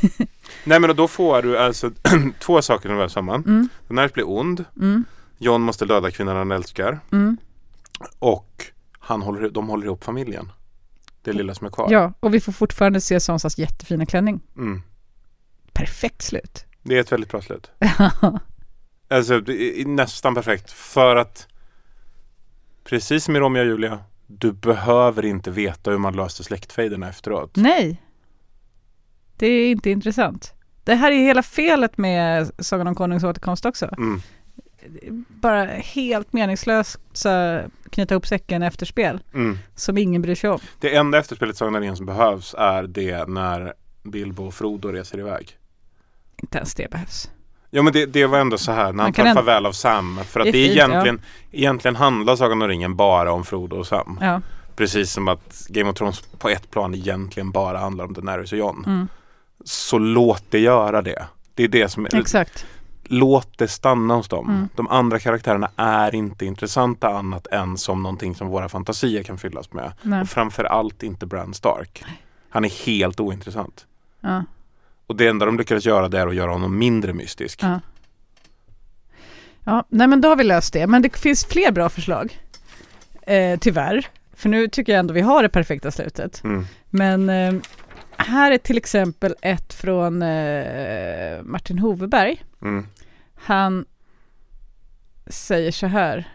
Nej 0.64 0.80
men 0.80 0.96
då 0.96 1.08
får 1.08 1.42
du 1.42 1.58
alltså 1.58 1.90
två 2.40 2.62
saker 2.62 2.88
som 2.88 2.98
vävs 2.98 3.12
samman. 3.12 3.42
Mm. 3.46 3.68
Daenerys 3.88 4.12
blir 4.12 4.28
ond. 4.30 4.64
Mm. 4.80 5.04
John 5.38 5.60
måste 5.62 5.84
döda 5.84 6.10
kvinnan 6.10 6.36
han 6.36 6.52
älskar. 6.52 7.00
Mm. 7.12 7.36
Och 8.18 8.64
han 8.98 9.22
håller, 9.22 9.50
de 9.50 9.68
håller 9.68 9.86
ihop 9.86 10.04
familjen. 10.04 10.52
Det 11.22 11.32
lilla 11.32 11.54
som 11.54 11.66
är 11.66 11.70
kvar. 11.70 11.88
Ja, 11.90 12.12
och 12.20 12.34
vi 12.34 12.40
får 12.40 12.52
fortfarande 12.52 13.00
se 13.00 13.20
Sansas 13.20 13.58
jättefina 13.58 14.06
klänning. 14.06 14.40
Mm. 14.56 14.82
Perfekt 15.72 16.22
slut. 16.22 16.64
Det 16.82 16.96
är 16.96 17.00
ett 17.00 17.12
väldigt 17.12 17.30
bra 17.30 17.42
slut. 17.42 17.70
Alltså 19.08 19.40
det 19.40 19.80
är 19.80 19.86
nästan 19.86 20.34
perfekt. 20.34 20.72
För 20.72 21.16
att 21.16 21.48
precis 22.84 23.24
som 23.24 23.36
i 23.36 23.38
Romeo 23.38 23.60
och 23.60 23.66
Julia. 23.66 23.98
Du 24.26 24.52
behöver 24.52 25.24
inte 25.24 25.50
veta 25.50 25.90
hur 25.90 25.98
man 25.98 26.16
löste 26.16 26.44
släktfejderna 26.44 27.08
efteråt. 27.08 27.56
Nej, 27.56 28.02
det 29.36 29.46
är 29.46 29.70
inte 29.70 29.90
intressant. 29.90 30.54
Det 30.84 30.94
här 30.94 31.12
är 31.12 31.16
hela 31.16 31.42
felet 31.42 31.98
med 31.98 32.50
Sagan 32.58 32.86
om 32.86 32.94
Konungens 32.94 33.24
återkomst 33.24 33.66
också. 33.66 33.94
Mm. 33.98 34.22
Bara 35.28 35.64
helt 35.64 36.32
meningslöst 36.32 36.98
så 37.12 37.60
knyta 37.90 38.14
ihop 38.14 38.26
säcken 38.26 38.62
efterspel 38.62 39.20
Mm. 39.34 39.58
som 39.74 39.98
ingen 39.98 40.22
bryr 40.22 40.34
sig 40.34 40.50
om. 40.50 40.58
Det 40.80 40.94
enda 40.96 41.18
efterspelet 41.18 41.56
Sagan 41.56 41.74
om 41.74 41.80
ringen 41.80 41.96
som 41.96 42.06
behövs 42.06 42.54
är 42.58 42.82
det 42.82 43.28
när 43.28 43.72
Bilbo 44.02 44.46
och 44.46 44.54
Frodo 44.54 44.88
reser 44.88 45.18
iväg. 45.18 45.56
Inte 46.42 46.58
ens 46.58 46.74
det 46.74 46.90
behövs. 46.90 47.30
Ja 47.70 47.82
men 47.82 47.92
det, 47.92 48.06
det 48.06 48.26
var 48.26 48.38
ändå 48.38 48.58
så 48.58 48.72
här 48.72 48.84
när 48.84 48.92
Man 48.92 49.04
han 49.04 49.12
tar 49.12 49.22
ändå- 49.24 49.34
farväl 49.40 49.66
av 49.66 49.72
Sam. 49.72 50.20
För 50.26 50.40
att 50.40 50.46
Det 50.46 50.52
det, 50.52 50.58
är 50.58 50.62
är 50.64 50.68
fint, 50.68 50.76
egentligen, 50.92 51.20
egentligen 51.52 51.96
handlar 51.96 52.36
Sagan 52.36 52.62
om 52.62 52.68
ringen 52.68 52.96
bara 52.96 53.32
om 53.32 53.44
Frodo 53.44 53.76
och 53.76 53.86
Sam. 53.86 54.18
Ja. 54.20 54.40
Precis 54.76 55.12
som 55.12 55.28
att 55.28 55.66
Game 55.68 55.90
of 55.90 55.96
Thrones 55.96 56.20
på 56.38 56.48
ett 56.48 56.70
plan 56.70 56.94
egentligen 56.94 57.50
bara 57.50 57.78
handlar 57.78 58.04
om 58.04 58.12
Daenerys 58.12 58.52
och 58.52 58.58
Jon. 58.58 58.84
Mm. 58.86 59.08
Så 59.64 59.98
låt 59.98 60.44
det 60.50 60.58
göra 60.58 61.02
det. 61.02 61.26
Det 61.54 61.64
är 61.64 61.68
det 61.68 61.88
som 61.88 62.06
Exakt. 62.06 62.66
Låt 63.12 63.58
det 63.58 63.68
stanna 63.68 64.14
hos 64.14 64.28
dem. 64.28 64.50
Mm. 64.50 64.68
De 64.74 64.88
andra 64.88 65.18
karaktärerna 65.18 65.70
är 65.76 66.14
inte 66.14 66.46
intressanta 66.46 67.08
annat 67.08 67.46
än 67.46 67.76
som 67.76 68.02
någonting 68.02 68.34
som 68.34 68.48
våra 68.48 68.68
fantasier 68.68 69.22
kan 69.22 69.38
fyllas 69.38 69.72
med. 69.72 69.92
Nej. 70.02 70.20
Och 70.20 70.28
framförallt 70.28 71.02
inte 71.02 71.26
Bran 71.26 71.54
Stark. 71.54 72.04
Han 72.48 72.64
är 72.64 72.86
helt 72.86 73.20
ointressant. 73.20 73.86
Ja. 74.20 74.44
Och 75.06 75.16
det 75.16 75.28
enda 75.28 75.46
de 75.46 75.58
lyckades 75.58 75.86
göra 75.86 76.08
det 76.08 76.20
är 76.20 76.26
att 76.26 76.34
göra 76.34 76.50
honom 76.50 76.78
mindre 76.78 77.12
mystisk. 77.12 77.62
Ja. 77.62 77.80
Ja, 79.64 79.84
nej 79.88 80.06
men 80.06 80.20
då 80.20 80.28
har 80.28 80.36
vi 80.36 80.44
löst 80.44 80.72
det. 80.72 80.86
Men 80.86 81.02
det 81.02 81.16
finns 81.16 81.44
fler 81.44 81.72
bra 81.72 81.88
förslag. 81.88 82.40
Eh, 83.22 83.58
tyvärr. 83.58 84.06
För 84.36 84.48
nu 84.48 84.68
tycker 84.68 84.92
jag 84.92 85.00
ändå 85.00 85.14
vi 85.14 85.20
har 85.20 85.42
det 85.42 85.48
perfekta 85.48 85.90
slutet. 85.90 86.44
Mm. 86.44 86.66
Men 86.90 87.30
eh, 87.30 87.54
här 88.16 88.52
är 88.52 88.58
till 88.58 88.76
exempel 88.76 89.34
ett 89.40 89.74
från 89.74 90.22
eh, 90.22 91.42
Martin 91.42 91.78
Hoveberg. 91.78 92.44
Mm. 92.62 92.86
Han 93.42 93.84
säger 95.26 95.72
så 95.72 95.86
här. 95.86 96.28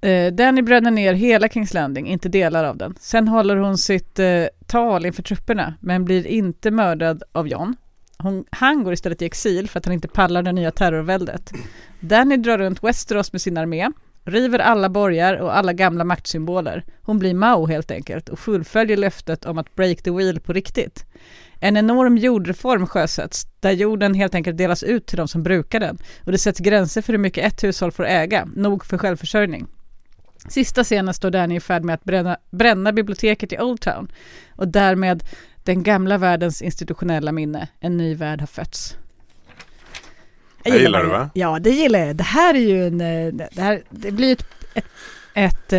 Eh, 0.00 0.32
Danny 0.32 0.62
bränner 0.62 0.90
ner 0.90 1.14
hela 1.14 1.48
Kings 1.48 1.74
Landing, 1.74 2.06
inte 2.06 2.28
delar 2.28 2.64
av 2.64 2.76
den. 2.76 2.94
Sen 3.00 3.28
håller 3.28 3.56
hon 3.56 3.78
sitt 3.78 4.18
eh, 4.18 4.44
tal 4.66 5.06
inför 5.06 5.22
trupperna, 5.22 5.74
men 5.80 6.04
blir 6.04 6.26
inte 6.26 6.70
mördad 6.70 7.22
av 7.32 7.48
John. 7.48 7.76
Hon, 8.18 8.44
han 8.50 8.84
går 8.84 8.92
istället 8.92 9.22
i 9.22 9.24
exil 9.24 9.68
för 9.68 9.78
att 9.78 9.84
han 9.84 9.94
inte 9.94 10.08
pallar 10.08 10.42
det 10.42 10.52
nya 10.52 10.70
terrorväldet. 10.70 11.52
Danny 12.00 12.36
drar 12.36 12.58
runt 12.58 12.82
Westeros 12.82 13.32
med 13.32 13.40
sin 13.42 13.58
armé, 13.58 13.90
river 14.24 14.58
alla 14.58 14.88
borgar 14.88 15.34
och 15.34 15.56
alla 15.56 15.72
gamla 15.72 16.04
maktsymboler. 16.04 16.84
Hon 17.02 17.18
blir 17.18 17.34
Mao 17.34 17.66
helt 17.66 17.90
enkelt 17.90 18.28
och 18.28 18.38
fullföljer 18.38 18.96
löftet 18.96 19.44
om 19.44 19.58
att 19.58 19.74
break 19.74 20.02
the 20.02 20.10
wheel 20.10 20.40
på 20.40 20.52
riktigt. 20.52 21.04
En 21.60 21.76
enorm 21.76 22.18
jordreform 22.18 22.86
sjösätts 22.86 23.46
där 23.60 23.70
jorden 23.70 24.14
helt 24.14 24.34
enkelt 24.34 24.56
delas 24.58 24.82
ut 24.82 25.06
till 25.06 25.16
de 25.16 25.28
som 25.28 25.42
brukar 25.42 25.80
den 25.80 25.98
och 26.24 26.32
det 26.32 26.38
sätts 26.38 26.60
gränser 26.60 27.02
för 27.02 27.12
hur 27.12 27.18
mycket 27.20 27.44
ett 27.52 27.64
hushåll 27.64 27.92
får 27.92 28.06
äga, 28.06 28.48
nog 28.56 28.84
för 28.84 28.98
självförsörjning. 28.98 29.66
Sista 30.48 30.84
scenen 30.84 31.14
står 31.14 31.30
Danny 31.30 31.56
i 31.56 31.60
färd 31.60 31.84
med 31.84 31.94
att 31.94 32.04
bränna, 32.04 32.36
bränna 32.50 32.92
biblioteket 32.92 33.52
i 33.52 33.58
Old 33.58 33.80
Town 33.80 34.08
och 34.56 34.68
därmed 34.68 35.24
den 35.64 35.82
gamla 35.82 36.18
världens 36.18 36.62
institutionella 36.62 37.32
minne. 37.32 37.68
En 37.80 37.96
ny 37.96 38.14
värld 38.14 38.40
har 38.40 38.46
fötts. 38.46 38.96
Det 40.62 40.78
gillar 40.78 41.02
du, 41.02 41.08
va? 41.08 41.30
Ja, 41.34 41.58
det 41.58 41.70
gillar 41.70 41.98
jag. 41.98 42.16
Det 42.16 42.24
här 42.24 42.54
är 42.54 42.58
ju 42.58 42.86
en... 42.86 43.00
eh, 43.00 43.32
Det, 43.52 43.60
här, 43.60 43.82
det 43.90 44.10
blir 44.10 44.32
ett, 44.32 44.46
ett, 44.74 44.84
ett 45.34 45.72
eh, 45.72 45.76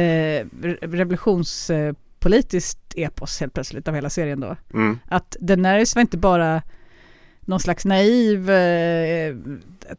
re- 0.62 0.92
revolutionspolitiskt 0.92 2.87
epos 3.04 3.40
helt 3.40 3.54
plötsligt 3.54 3.88
av 3.88 3.96
hela 3.96 4.10
serien 4.10 4.40
då. 4.40 4.56
Mm. 4.74 5.00
Att 5.06 5.36
Daenerys 5.40 5.96
var 5.96 6.02
inte 6.02 6.18
bara 6.18 6.62
någon 7.48 7.60
slags 7.60 7.86
naiv 7.86 8.50
eh, 8.50 9.36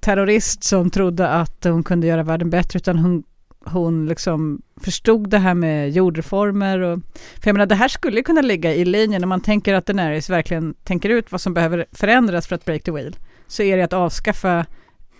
terrorist 0.00 0.64
som 0.64 0.90
trodde 0.90 1.28
att 1.28 1.64
hon 1.64 1.82
kunde 1.82 2.06
göra 2.06 2.22
världen 2.22 2.50
bättre 2.50 2.76
utan 2.76 2.98
hon, 2.98 3.24
hon 3.64 4.06
liksom 4.06 4.62
förstod 4.80 5.30
det 5.30 5.38
här 5.38 5.54
med 5.54 5.90
jordreformer 5.90 6.78
och 6.78 6.98
för 7.40 7.48
jag 7.48 7.54
menar 7.54 7.66
det 7.66 7.74
här 7.74 7.88
skulle 7.88 8.22
kunna 8.22 8.40
ligga 8.40 8.74
i 8.74 8.84
linjen 8.84 9.22
om 9.22 9.28
man 9.28 9.40
tänker 9.40 9.74
att 9.74 9.86
Daenerys 9.86 10.30
verkligen 10.30 10.74
tänker 10.74 11.08
ut 11.08 11.32
vad 11.32 11.40
som 11.40 11.54
behöver 11.54 11.86
förändras 11.92 12.46
för 12.46 12.54
att 12.54 12.64
break 12.64 12.82
the 12.82 12.90
wheel 12.90 13.16
så 13.46 13.62
är 13.62 13.76
det 13.76 13.82
att 13.82 13.92
avskaffa 13.92 14.66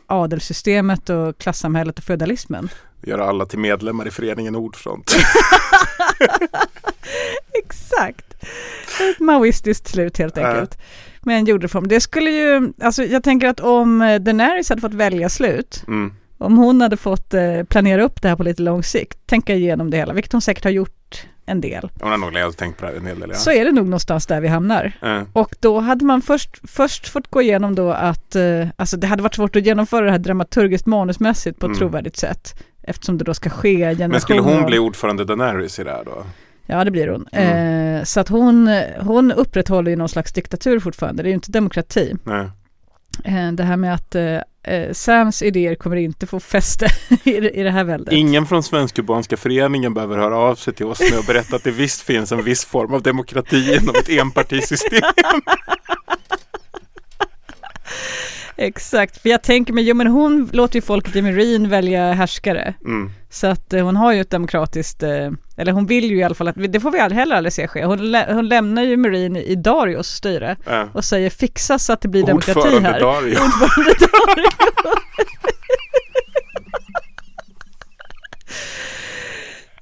adelssystemet 0.09 1.10
och 1.10 1.39
klassamhället 1.39 1.98
och 1.98 2.05
feudalismen. 2.05 2.68
Göra 3.02 3.24
alla 3.24 3.47
till 3.47 3.59
medlemmar 3.59 4.09
i 4.09 4.10
föreningen 4.10 4.56
Ordfront. 4.56 5.14
Exakt. 7.64 8.35
Ett 9.01 9.20
maoistiskt 9.20 9.89
slut 9.89 10.18
helt 10.18 10.39
enkelt. 10.39 10.78
Med 11.22 11.39
en 11.39 11.44
jordreform. 11.44 11.89
Det 11.89 12.01
skulle 12.01 12.30
ju, 12.30 12.72
alltså 12.82 13.05
jag 13.05 13.22
tänker 13.22 13.48
att 13.48 13.60
om 13.60 14.02
eh, 14.02 14.20
Daenerys 14.20 14.68
hade 14.68 14.80
fått 14.80 14.94
välja 14.94 15.28
slut, 15.28 15.85
Mm. 15.89 16.12
om 16.39 16.59
hon 16.59 16.80
hade 16.80 16.97
fått 16.97 17.35
eh, 17.35 17.62
planera 17.68 18.02
upp 18.02 18.22
det 18.22 18.28
här 18.28 18.36
på 18.36 18.43
lite 18.43 18.62
lång 18.62 18.82
sikt, 18.82 19.18
tänka 19.26 19.55
igenom 19.55 19.90
det 19.90 19.97
hela, 19.97 20.12
vilket 20.12 20.32
hon 20.32 20.40
säkert 20.43 20.64
har 20.64 20.70
gjort 20.70 21.26
en 21.49 21.61
del, 21.61 21.91
Hon 22.01 22.11
har 22.11 22.19
nog 22.19 22.33
legat 22.33 22.49
och 22.49 22.57
tänkt 22.57 22.77
på 22.79 22.85
det 22.87 22.91
här 22.93 22.99
en 22.99 23.07
hel 23.07 23.20
del. 23.20 23.31
Ja. 23.31 23.37
så 23.37 23.51
är 23.51 23.65
det 23.65 23.73
nog 23.73 23.85
någonstans 23.85 24.27
där 24.27 24.41
vi 24.41 24.49
hamnar. 24.49 24.93
Eh, 25.03 25.23
Och 25.33 25.55
då 25.61 25.81
hade 25.81 26.05
man 26.05 26.23
först, 26.23 26.51
först 26.70 27.09
fått 27.09 27.31
gå 27.31 27.43
igenom 27.43 27.75
då 27.75 27.91
att, 27.93 28.37
eh, 28.37 28.66
alltså 28.77 28.97
det 28.97 29.07
hade 29.07 29.23
varit 29.23 29.35
svårt 29.35 29.57
att 29.57 29.66
genomföra 29.66 30.05
det 30.05 30.11
här 30.11 30.19
dramaturgiskt 30.19 30.87
manusmässigt 30.87 31.59
på 31.59 31.66
ett 31.66 31.70
Mm. 31.70 31.79
trovärdigt 31.79 32.16
sätt. 32.16 32.62
Eftersom 32.83 33.19
det 33.19 33.25
då 33.25 33.35
ska 33.35 33.51
ske 33.51 33.77
generationer 33.79 34.09
Men 34.09 34.20
skulle 34.20 34.41
hon 34.41 34.66
bli 34.66 34.79
ordförande 34.79 35.25
Daenerys 35.25 35.79
i 35.79 35.85
det 35.85 35.91
här 35.91 36.05
då? 36.05 36.25
Ja, 36.66 36.85
det 36.85 36.91
blir 36.91 37.09
hon. 37.09 37.27
Mm. 37.33 37.97
Eh, 37.97 38.05
så 38.05 38.20
att 38.20 38.29
hon, 38.29 38.70
hon 39.01 39.33
upprätthåller 39.33 39.91
ju 39.91 39.97
någon 39.97 40.09
slags 40.09 40.33
diktatur 40.33 40.81
fortfarande. 40.81 41.23
Det 41.23 41.27
är 41.27 41.31
ju 41.31 41.35
inte 41.35 41.51
demokrati. 41.53 42.15
Nej. 42.25 42.49
Eh, 43.25 43.53
det 43.53 43.62
här 43.62 43.77
med 43.77 43.95
att 43.95 44.15
eh, 44.69 44.93
Sams 44.93 45.43
idéer 45.43 45.74
kommer 45.74 45.97
inte 45.97 46.27
få 46.27 46.40
fäste 46.40 46.86
i, 47.24 47.31
i 47.31 47.62
det 47.62 47.70
här 47.70 47.85
väldet. 47.85 48.15
Ingen 48.15 48.47
från 48.47 48.62
Svensk-Kubanska 48.62 49.36
föreningen 49.36 49.95
behöver 49.95 50.19
höra 50.19 50.36
av 50.36 50.55
sig 50.55 50.74
till 50.74 50.86
oss 50.86 51.01
med 51.11 51.19
att 51.19 51.27
berätta 51.27 51.57
att 51.57 51.65
det 51.65 51.70
visst 51.70 52.01
finns 52.03 52.32
en 52.32 52.45
viss 52.45 52.65
form 52.65 52.95
av 52.95 53.03
demokrati 53.03 53.78
inom 53.81 53.95
ett 53.95 54.09
enpartisystem. 54.09 55.03
Exakt, 58.57 59.23
för 59.23 59.28
jag 59.28 59.43
tänker 59.43 59.73
mig, 59.73 59.85
jo 59.85 59.95
men 59.95 60.07
hon 60.07 60.51
låter 60.53 60.77
ju 60.77 60.82
folket 60.82 61.16
i 61.16 61.23
Marine 61.23 61.69
välja 61.69 62.12
härskare. 62.12 62.74
Mm. 62.85 63.11
Så 63.31 63.47
att 63.47 63.73
eh, 63.73 63.85
hon 63.85 63.97
har 63.97 64.12
ju 64.12 64.20
ett 64.20 64.31
demokratiskt 64.31 65.03
eh, 65.03 65.31
eller 65.59 65.72
hon 65.72 65.86
vill 65.86 66.05
ju 66.10 66.16
i 66.18 66.22
alla 66.22 66.35
fall 66.35 66.48
att, 66.48 66.55
det 66.72 66.80
får 66.80 66.90
vi 66.90 66.98
heller 67.01 67.36
aldrig 67.36 67.52
se 67.52 67.68
ske. 67.68 67.85
Hon, 67.85 68.10
lä, 68.10 68.26
hon 68.32 68.48
lämnar 68.48 68.82
ju 68.82 68.97
Marine 68.97 69.43
i 69.43 69.55
Darios 69.55 70.09
styre 70.09 70.56
Ja. 70.64 70.89
och 70.93 71.05
säger 71.05 71.30
fixa 71.30 71.78
så 71.78 71.93
att 71.93 72.01
det 72.01 72.09
blir 72.09 72.26
demokrati 72.26 72.59
Ordförande 72.60 72.89
här. 72.89 73.01
Dario. 73.01 73.30
Ordförande 73.44 73.94
Dario. 74.01 74.48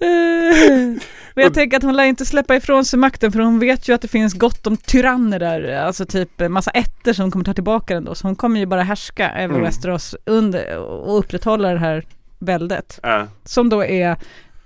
Men 1.34 1.42
jag 1.44 1.54
tänker 1.54 1.76
att 1.76 1.82
hon 1.82 1.96
lär 1.96 2.04
inte 2.04 2.24
släppa 2.26 2.56
ifrån 2.56 2.84
sig 2.84 2.98
makten 2.98 3.32
för 3.32 3.38
hon 3.40 3.58
vet 3.58 3.88
ju 3.88 3.92
att 3.94 4.00
det 4.02 4.08
finns 4.08 4.34
gott 4.34 4.66
om 4.66 4.76
tyranner 4.76 5.38
där, 5.38 5.76
alltså 5.76 6.06
typ 6.06 6.48
massa 6.48 6.70
ätter 6.70 7.12
som 7.12 7.30
kommer 7.30 7.44
ta 7.44 7.54
tillbaka 7.54 7.94
den 7.94 8.04
då. 8.04 8.14
Så 8.14 8.26
hon 8.26 8.36
kommer 8.36 8.60
ju 8.60 8.66
bara 8.66 8.82
härska 8.82 9.30
över 9.30 9.44
Mm. 9.54 9.62
Westeros 9.62 10.16
under 10.24 10.78
och 10.78 11.18
upprätthålla 11.18 11.72
det 11.72 11.78
här 11.78 12.04
väldet. 12.38 13.00
Ja. 13.02 13.26
Som 13.44 13.68
då 13.68 13.84
är 13.84 14.16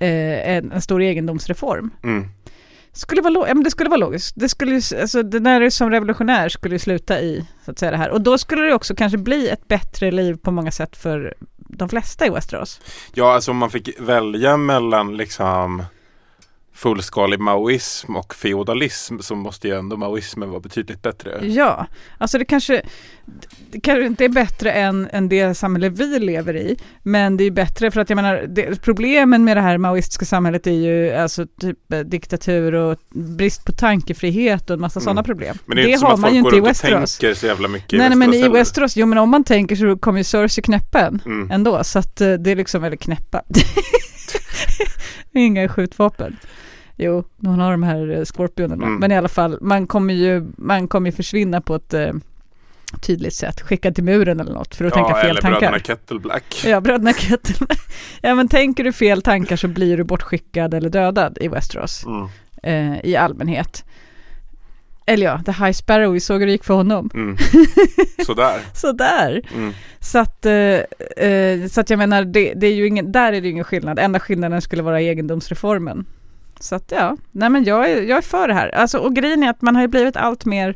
eh, 0.00 0.56
en, 0.56 0.72
en 0.72 0.82
stor 0.82 1.02
egendomsreform. 1.02 1.90
Mm. 2.02 2.28
Skulle 2.92 3.22
vara, 3.22 3.48
ja, 3.48 3.54
men 3.54 3.64
det 3.64 3.70
skulle 3.70 3.90
vara 3.90 4.00
logiskt. 4.00 4.34
Det 4.36 4.48
skulle 4.48 4.80
alltså 5.00 5.22
den 5.22 5.44
där 5.44 5.70
som 5.70 5.90
revolutionär 5.90 6.48
skulle 6.48 6.74
ju 6.74 6.78
sluta 6.78 7.20
i, 7.20 7.46
så 7.64 7.70
att 7.70 7.78
säga 7.78 7.90
det 7.90 7.96
här. 7.96 8.10
Och 8.10 8.20
då 8.20 8.38
skulle 8.38 8.62
det 8.62 8.74
också 8.74 8.94
kanske 8.94 9.18
bli 9.18 9.48
ett 9.48 9.68
bättre 9.68 10.10
liv 10.10 10.36
på 10.36 10.50
många 10.50 10.70
sätt 10.70 10.96
för 10.96 11.34
de 11.56 11.88
flesta 11.88 12.26
i 12.26 12.30
Westeros. 12.30 12.80
Ja, 13.14 13.34
alltså 13.34 13.50
om 13.50 13.56
man 13.56 13.70
fick 13.70 14.00
välja 14.00 14.56
mellan 14.56 15.16
liksom 15.16 15.82
fullskalig 16.82 17.40
maoism 17.40 18.16
och 18.16 18.34
feodalism 18.34 19.18
så 19.18 19.34
måste 19.34 19.68
ju 19.68 19.74
ändå 19.78 19.96
maoismen 19.96 20.50
vara 20.50 20.60
betydligt 20.60 21.02
bättre. 21.02 21.38
Ja, 21.46 21.86
alltså 22.18 22.38
det 22.38 22.44
kanske, 22.44 22.82
det 23.70 23.80
kanske 23.80 24.06
inte 24.06 24.24
är 24.24 24.28
bättre 24.28 24.72
än, 24.72 25.08
än 25.12 25.28
det 25.28 25.54
samhälle 25.54 25.88
vi 25.88 26.18
lever 26.18 26.56
i, 26.56 26.76
men 27.02 27.36
det 27.36 27.44
är 27.44 27.50
bättre 27.50 27.90
för 27.90 28.00
att 28.00 28.10
jag 28.10 28.16
menar, 28.16 28.44
det, 28.48 28.82
problemen 28.82 29.44
med 29.44 29.56
det 29.56 29.60
här 29.60 29.78
maoistiska 29.78 30.24
samhället 30.24 30.66
är 30.66 30.70
ju 30.70 31.10
alltså 31.12 31.46
typ 31.60 31.92
eh, 31.92 31.98
diktatur 32.00 32.74
och 32.74 32.98
brist 33.14 33.64
på 33.64 33.72
tankefrihet 33.72 34.70
och 34.70 34.74
en 34.74 34.80
massa 34.80 34.98
Mm. 35.00 35.04
sådana 35.04 35.22
problem. 35.22 35.56
Men 35.66 35.76
det 35.76 35.82
är 35.82 35.86
inte 35.86 35.98
som 35.98 36.08
har 36.10 36.16
man 36.16 36.32
ju 36.32 36.38
inte 36.38 36.56
i 36.56 36.60
Westeros. 36.60 37.18
tänker 37.18 37.34
så 37.34 37.46
jävla 37.46 37.68
mycket 37.68 37.92
i 37.92 37.98
Nej, 37.98 38.08
nej 38.08 38.18
men 38.18 38.34
i. 38.34 38.48
Westeros, 38.48 38.96
jo 38.96 39.06
men 39.06 39.18
om 39.18 39.30
man 39.30 39.44
tänker 39.44 39.76
så 39.76 39.96
kommer 39.98 40.18
ju 40.18 40.24
Cersei 40.24 40.62
knäppen 40.62 41.22
Mm. 41.26 41.50
ändå, 41.50 41.84
så 41.84 41.98
att 41.98 42.20
eh, 42.20 42.32
det 42.32 42.50
är 42.50 42.56
liksom, 42.56 42.84
eller 42.84 42.96
knäppa. 42.96 43.42
Inga 45.34 45.68
skjutvapen. 45.68 46.36
Jo, 47.02 47.24
hon 47.40 47.58
har 47.60 47.70
de 47.70 47.82
här 47.82 48.10
eh, 48.10 48.24
skorpionerna. 48.24 48.86
Mm. 48.86 48.98
Men 49.00 49.12
i 49.12 49.16
alla 49.16 49.28
fall, 49.28 49.58
man 49.60 49.86
kommer 49.86 50.14
ju, 50.14 50.46
man 50.56 50.88
kommer 50.88 51.10
ju 51.10 51.16
försvinna 51.16 51.60
på 51.60 51.74
ett 51.74 51.94
eh, 51.94 52.12
tydligt 53.00 53.34
sätt. 53.34 53.60
Skickad 53.60 53.94
till 53.94 54.04
muren 54.04 54.40
eller 54.40 54.52
något 54.52 54.74
för 54.74 54.84
att 54.84 54.96
ja, 54.96 55.04
tänka 55.04 55.20
fel 55.20 55.30
eller 55.30 55.40
tankar. 55.40 55.60
bröderna 55.60 55.78
Kettle 55.78 56.18
Black. 56.18 56.62
Ja, 56.66 56.80
bröderna 56.80 57.12
Kettle. 57.12 57.66
ja, 58.20 58.34
men 58.34 58.48
tänker 58.48 58.84
du 58.84 58.92
fel 58.92 59.22
tankar 59.22 59.56
så 59.56 59.68
blir 59.68 59.96
du 59.96 60.04
bortskickad 60.04 60.74
eller 60.74 60.90
dödad 60.90 61.38
i 61.40 61.48
Westeros 61.48 62.04
Mm. 62.06 62.28
eh, 62.62 63.00
i 63.04 63.16
allmänhet. 63.16 63.84
Eller 65.06 65.26
ja, 65.26 65.40
The 65.46 65.52
High 65.52 65.72
Sparrow, 65.72 66.12
vi 66.12 66.20
såg 66.20 66.40
hur 66.40 66.46
det 66.46 66.52
gick 66.52 66.64
för 66.64 66.74
honom. 66.74 67.10
Mm. 67.14 67.36
Sådär. 68.26 68.60
Sådär. 68.74 69.42
Mm. 69.54 69.72
Så 70.00 70.18
att, 70.18 70.46
eh, 70.46 70.52
eh, 71.26 71.66
så 71.68 71.80
att 71.80 71.90
jag 71.90 71.98
menar, 71.98 72.24
det, 72.24 72.52
det 72.56 72.66
är 72.66 72.74
ju 72.74 72.86
ingen, 72.86 73.12
där 73.12 73.32
är 73.32 73.40
det 73.40 73.46
ju 73.46 73.52
ingen 73.52 73.64
skillnad. 73.64 73.98
Enda 73.98 74.20
skillnaden 74.20 74.62
skulle 74.62 74.82
vara 74.82 75.00
egendomsreformen. 75.00 76.06
Så 76.60 76.74
att 76.74 76.92
ja, 76.96 77.16
nej 77.32 77.48
men 77.50 77.64
jag 77.64 77.90
är, 77.90 78.02
jag 78.02 78.18
är 78.18 78.22
för 78.22 78.48
det 78.48 78.54
här. 78.54 78.68
Alltså, 78.74 78.98
och 78.98 79.14
grejen 79.16 79.42
är 79.42 79.50
att 79.50 79.62
man 79.62 79.74
har 79.74 79.82
ju 79.82 79.88
blivit 79.88 80.16
allt 80.16 80.44
mer 80.44 80.74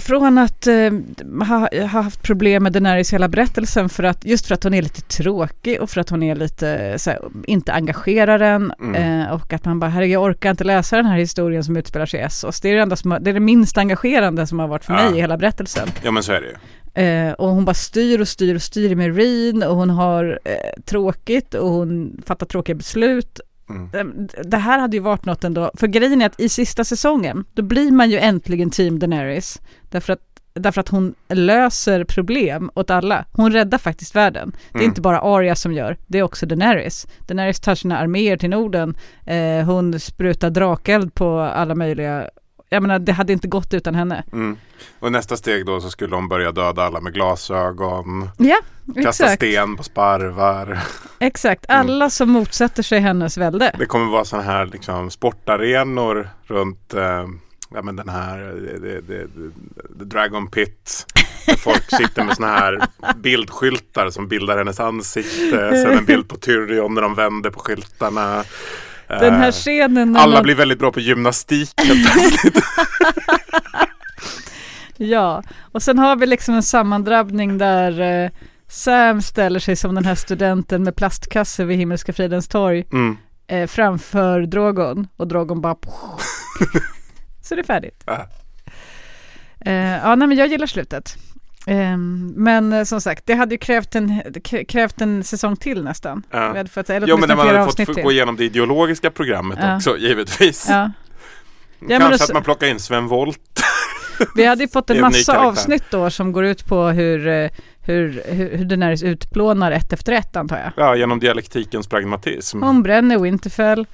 från 0.00 0.38
att 0.38 0.66
eh, 0.66 0.92
ha, 1.48 1.68
ha 1.72 1.86
haft 2.02 2.22
problem 2.22 2.62
med 2.62 2.72
Daenerys 2.72 3.12
hela 3.12 3.28
berättelsen 3.28 3.88
för 3.88 4.02
att, 4.02 4.24
just 4.24 4.46
för 4.46 4.54
att 4.54 4.64
hon 4.64 4.74
är 4.74 4.82
lite 4.82 5.00
tråkig 5.00 5.80
och 5.80 5.90
för 5.90 6.00
att 6.00 6.10
hon 6.10 6.22
är 6.22 6.34
lite 6.34 6.98
så 6.98 7.10
här, 7.10 7.20
inte 7.46 7.72
engagerar 7.72 8.40
en 8.40 8.72
Mm. 8.80 9.20
eh, 9.22 9.32
och 9.32 9.52
att 9.52 9.64
man 9.64 9.80
bara, 9.80 9.90
herregud 9.90 10.14
jag 10.14 10.22
orkar 10.22 10.50
inte 10.50 10.64
läsa 10.64 10.96
den 10.96 11.06
här 11.06 11.18
historien 11.18 11.64
som 11.64 11.76
utspelar 11.76 12.06
sig 12.06 12.20
i 12.20 12.22
Essos. 12.22 12.60
Det 12.60 12.68
är 12.68 12.74
det, 12.74 12.80
enda 12.82 12.96
som, 12.96 13.18
det 13.20 13.30
är 13.30 13.34
det 13.34 13.40
minst 13.40 13.78
engagerande 13.78 14.46
som 14.46 14.58
har 14.58 14.68
varit 14.68 14.84
för 14.84 14.92
Ja. 14.94 15.02
mig 15.10 15.18
i 15.18 15.20
hela 15.20 15.36
berättelsen. 15.36 15.88
Ja 16.02 16.10
men 16.10 16.22
så 16.22 16.32
är 16.32 16.40
det 16.40 16.46
ju. 16.46 16.54
Eh, 17.04 17.32
och 17.32 17.48
hon 17.48 17.64
bara 17.64 17.74
styr 17.74 18.20
och 18.20 18.28
styr 18.28 18.54
och 18.54 18.62
styr 18.62 18.94
med 18.94 19.16
Reen 19.16 19.62
och 19.62 19.76
hon 19.76 19.90
har 19.90 20.38
eh, 20.44 20.82
tråkigt 20.84 21.54
och 21.54 21.68
hon 21.68 22.22
fattar 22.26 22.46
tråkiga 22.46 22.74
beslut. 22.76 23.40
Mm. 23.70 24.28
Det 24.44 24.56
här 24.56 24.78
hade 24.78 24.96
ju 24.96 25.00
varit 25.02 25.24
något 25.24 25.44
ändå, 25.44 25.70
för 25.74 25.86
grejen 25.86 26.22
är 26.22 26.26
att 26.26 26.40
i 26.40 26.48
sista 26.48 26.84
säsongen, 26.84 27.44
då 27.54 27.62
blir 27.62 27.90
man 27.90 28.10
ju 28.10 28.18
äntligen 28.18 28.70
team 28.70 28.98
Daenerys. 28.98 29.60
Därför 29.90 30.12
att, 30.12 30.20
därför 30.54 30.80
att 30.80 30.88
hon 30.88 31.14
löser 31.28 32.04
problem 32.04 32.70
åt 32.74 32.90
alla. 32.90 33.24
Hon 33.32 33.52
räddar 33.52 33.78
faktiskt 33.78 34.16
världen. 34.16 34.52
Det 34.72 34.78
är 34.78 34.80
Mm. 34.80 34.90
inte 34.90 35.00
bara 35.00 35.20
Arya 35.20 35.56
som 35.56 35.72
gör, 35.72 35.96
det 36.06 36.18
är 36.18 36.22
också 36.22 36.46
Daenerys. 36.46 37.06
Daenerys 37.28 37.60
tar 37.60 37.74
sina 37.74 37.98
arméer 37.98 38.36
till 38.36 38.50
Norden, 38.50 38.94
eh, 39.26 39.64
hon 39.64 40.00
sprutar 40.00 40.50
drakeld 40.50 41.14
på 41.14 41.38
alla 41.40 41.74
möjliga 41.74 42.28
jag 42.72 42.82
menar, 42.82 42.98
det 42.98 43.12
hade 43.12 43.32
inte 43.32 43.48
gått 43.48 43.74
utan 43.74 43.94
henne. 43.94 44.24
Mm. 44.32 44.56
Och 44.98 45.12
nästa 45.12 45.36
steg 45.36 45.66
då 45.66 45.80
så 45.80 45.90
skulle 45.90 46.16
de 46.16 46.28
börja 46.28 46.52
döda 46.52 46.82
alla 46.82 47.00
med 47.00 47.14
glasögon. 47.14 48.28
Ja, 48.38 48.58
Kasta 49.02 49.08
exakt. 49.24 49.34
sten 49.42 49.76
på 49.76 49.82
sparvar. 49.82 50.78
Exakt, 51.18 51.64
Mm. 51.68 51.80
alla 51.80 52.10
som 52.10 52.30
motsätter 52.30 52.82
sig 52.82 53.00
hennes 53.00 53.36
välde. 53.38 53.74
Det 53.78 53.86
kommer 53.86 54.06
vara 54.12 54.24
sådana 54.24 54.46
här 54.46 54.66
liksom, 54.66 55.10
sportarenor 55.10 56.28
runt 56.46 56.94
eh, 56.94 57.26
ja, 57.74 57.82
men 57.82 57.96
den 57.96 58.08
här 58.08 58.38
eh, 58.48 58.54
det, 58.54 58.78
det, 58.78 59.00
det, 59.00 59.26
the 59.98 60.04
Dragon 60.04 60.46
Pit. 60.50 61.06
Där 61.46 61.56
folk 61.56 61.90
sitter 61.90 62.24
med 62.24 62.36
sådana 62.36 62.52
här 62.58 62.80
bildskyltar 63.16 64.10
som 64.10 64.28
bildar 64.28 64.58
hennes 64.58 64.80
ansikte. 64.80 65.82
Sen 65.82 65.98
en 65.98 66.04
bild 66.04 66.28
på 66.28 66.36
Tyrion 66.36 66.94
när 66.94 67.02
de 67.02 67.14
vänder 67.14 67.50
på 67.50 67.60
skyltarna. 67.60 68.44
Den 69.20 69.34
här 69.34 69.46
Eh, 69.46 69.52
scenen 69.52 70.16
Alla 70.16 70.34
man- 70.34 70.42
blir 70.42 70.54
väldigt 70.54 70.78
bra 70.78 70.92
på 70.92 71.00
gymnastik. 71.00 71.70
Ja, 74.96 75.42
och 75.72 75.82
sen 75.82 75.98
har 75.98 76.16
vi 76.16 76.26
liksom 76.26 76.54
en 76.54 76.62
sammandrabbning 76.62 77.58
där 77.58 78.00
eh, 78.24 78.30
Sam 78.68 79.22
ställer 79.22 79.60
sig 79.60 79.76
som 79.76 79.94
den 79.94 80.04
här 80.04 80.14
studenten 80.14 80.82
med 80.82 80.96
plastkasse 80.96 81.64
vid 81.64 81.78
Himmelska 81.78 82.12
fridens 82.12 82.48
torg 82.48 82.84
Mm. 82.92 83.16
eh, 83.46 83.66
framför 83.66 84.40
Drogon 84.40 85.08
och 85.16 85.28
Drogon 85.28 85.60
bara 85.60 85.76
Så 87.42 87.54
det 87.54 87.60
är 87.60 87.64
färdigt. 87.64 88.02
Ja. 88.06 88.26
Eh, 89.60 89.74
ja, 89.96 90.14
nej 90.14 90.28
men 90.28 90.38
jag 90.38 90.46
gillar 90.48 90.66
slutet. 90.66 91.16
Eh, 91.66 91.96
men 92.36 92.72
eh, 92.72 92.84
som 92.84 93.00
sagt, 93.00 93.26
det 93.26 93.34
hade 93.34 93.54
ju 93.54 93.58
krävt 93.58 93.94
en, 93.94 94.22
krävt 94.68 95.00
en 95.00 95.24
säsong 95.24 95.56
till 95.56 95.84
nästan. 95.84 96.22
Ja. 96.30 96.52
Vi 96.52 96.58
hade 96.58 96.70
fått, 96.70 96.90
eller 96.90 97.08
Jo 97.08 97.16
men 97.16 97.24
åtminstone 97.30 97.48
man 97.52 97.56
hade 97.60 97.84
fått 97.86 97.94
till. 97.94 98.04
gå 98.04 98.12
igenom 98.12 98.36
det 98.36 98.44
ideologiska 98.44 99.10
programmet 99.10 99.58
Ja. 99.62 99.76
också 99.76 99.96
givetvis. 99.98 100.66
Ja. 100.70 100.90
Men 101.78 101.88
Kanske 101.88 102.14
också- 102.14 102.24
att 102.24 102.32
man 102.34 102.42
plockar 102.42 102.66
in 102.66 102.80
Sven 102.80 103.06
Wolt. 103.08 103.60
Vi 104.36 104.44
hade 104.46 104.62
ju 104.64 104.68
fått 104.68 104.90
en 104.90 104.96
en 104.96 105.02
massa 105.02 105.32
karaktär. 105.32 105.48
avsnitt 105.48 105.84
då 105.90 106.10
som 106.10 106.32
går 106.32 106.44
ut 106.44 106.66
på 106.66 106.86
hur, 106.88 107.28
eh, 107.28 107.50
hur, 107.80 108.22
hur, 108.28 108.56
hur 108.56 108.64
Daenerys 108.64 109.02
utplånar 109.02 109.72
ett 109.72 109.92
efter 109.92 110.12
ett 110.12 110.36
antar 110.36 110.58
jag. 110.58 110.72
Ja, 110.86 110.96
genom 110.96 111.20
dialektikens 111.20 111.86
pragmatism. 111.86 112.62
Hon 112.62 112.82
bränner 112.82 113.18
Winterfell. 113.18 113.86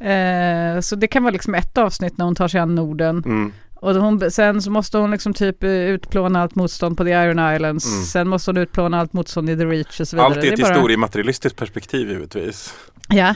Eh, 0.00 0.80
så 0.80 0.96
det 0.96 1.06
kan 1.06 1.22
vara 1.22 1.32
liksom 1.32 1.54
ett 1.54 1.78
avsnitt 1.78 2.18
när 2.18 2.24
hon 2.24 2.34
tar 2.34 2.48
sig 2.48 2.60
an 2.60 2.74
Norden. 2.74 3.22
Mm. 3.26 3.52
Och 3.84 3.94
hon, 3.94 4.30
sen 4.30 4.62
så 4.62 4.70
måste 4.70 4.98
hon 4.98 5.10
liksom 5.10 5.34
typ 5.34 5.64
eh, 5.64 5.70
utplåna 5.70 6.42
allt 6.42 6.54
motstånd 6.54 6.96
på 6.96 7.04
The 7.04 7.10
Iron 7.10 7.54
Islands. 7.54 7.86
Mm. 7.86 8.04
Sen 8.04 8.28
måste 8.28 8.50
hon 8.50 8.56
utplåna 8.56 9.00
allt 9.00 9.12
motstånd 9.12 9.50
i 9.50 9.56
The 9.56 9.64
Reach 9.64 10.00
och 10.00 10.08
så 10.08 10.16
vidare. 10.16 10.26
Allt 10.26 10.44
i 10.44 10.48
ett 10.48 10.60
bara- 10.60 10.68
historiematerialistiskt 10.68 11.58
perspektiv 11.58 12.10
givetvis. 12.10 12.74
Ja. 13.08 13.34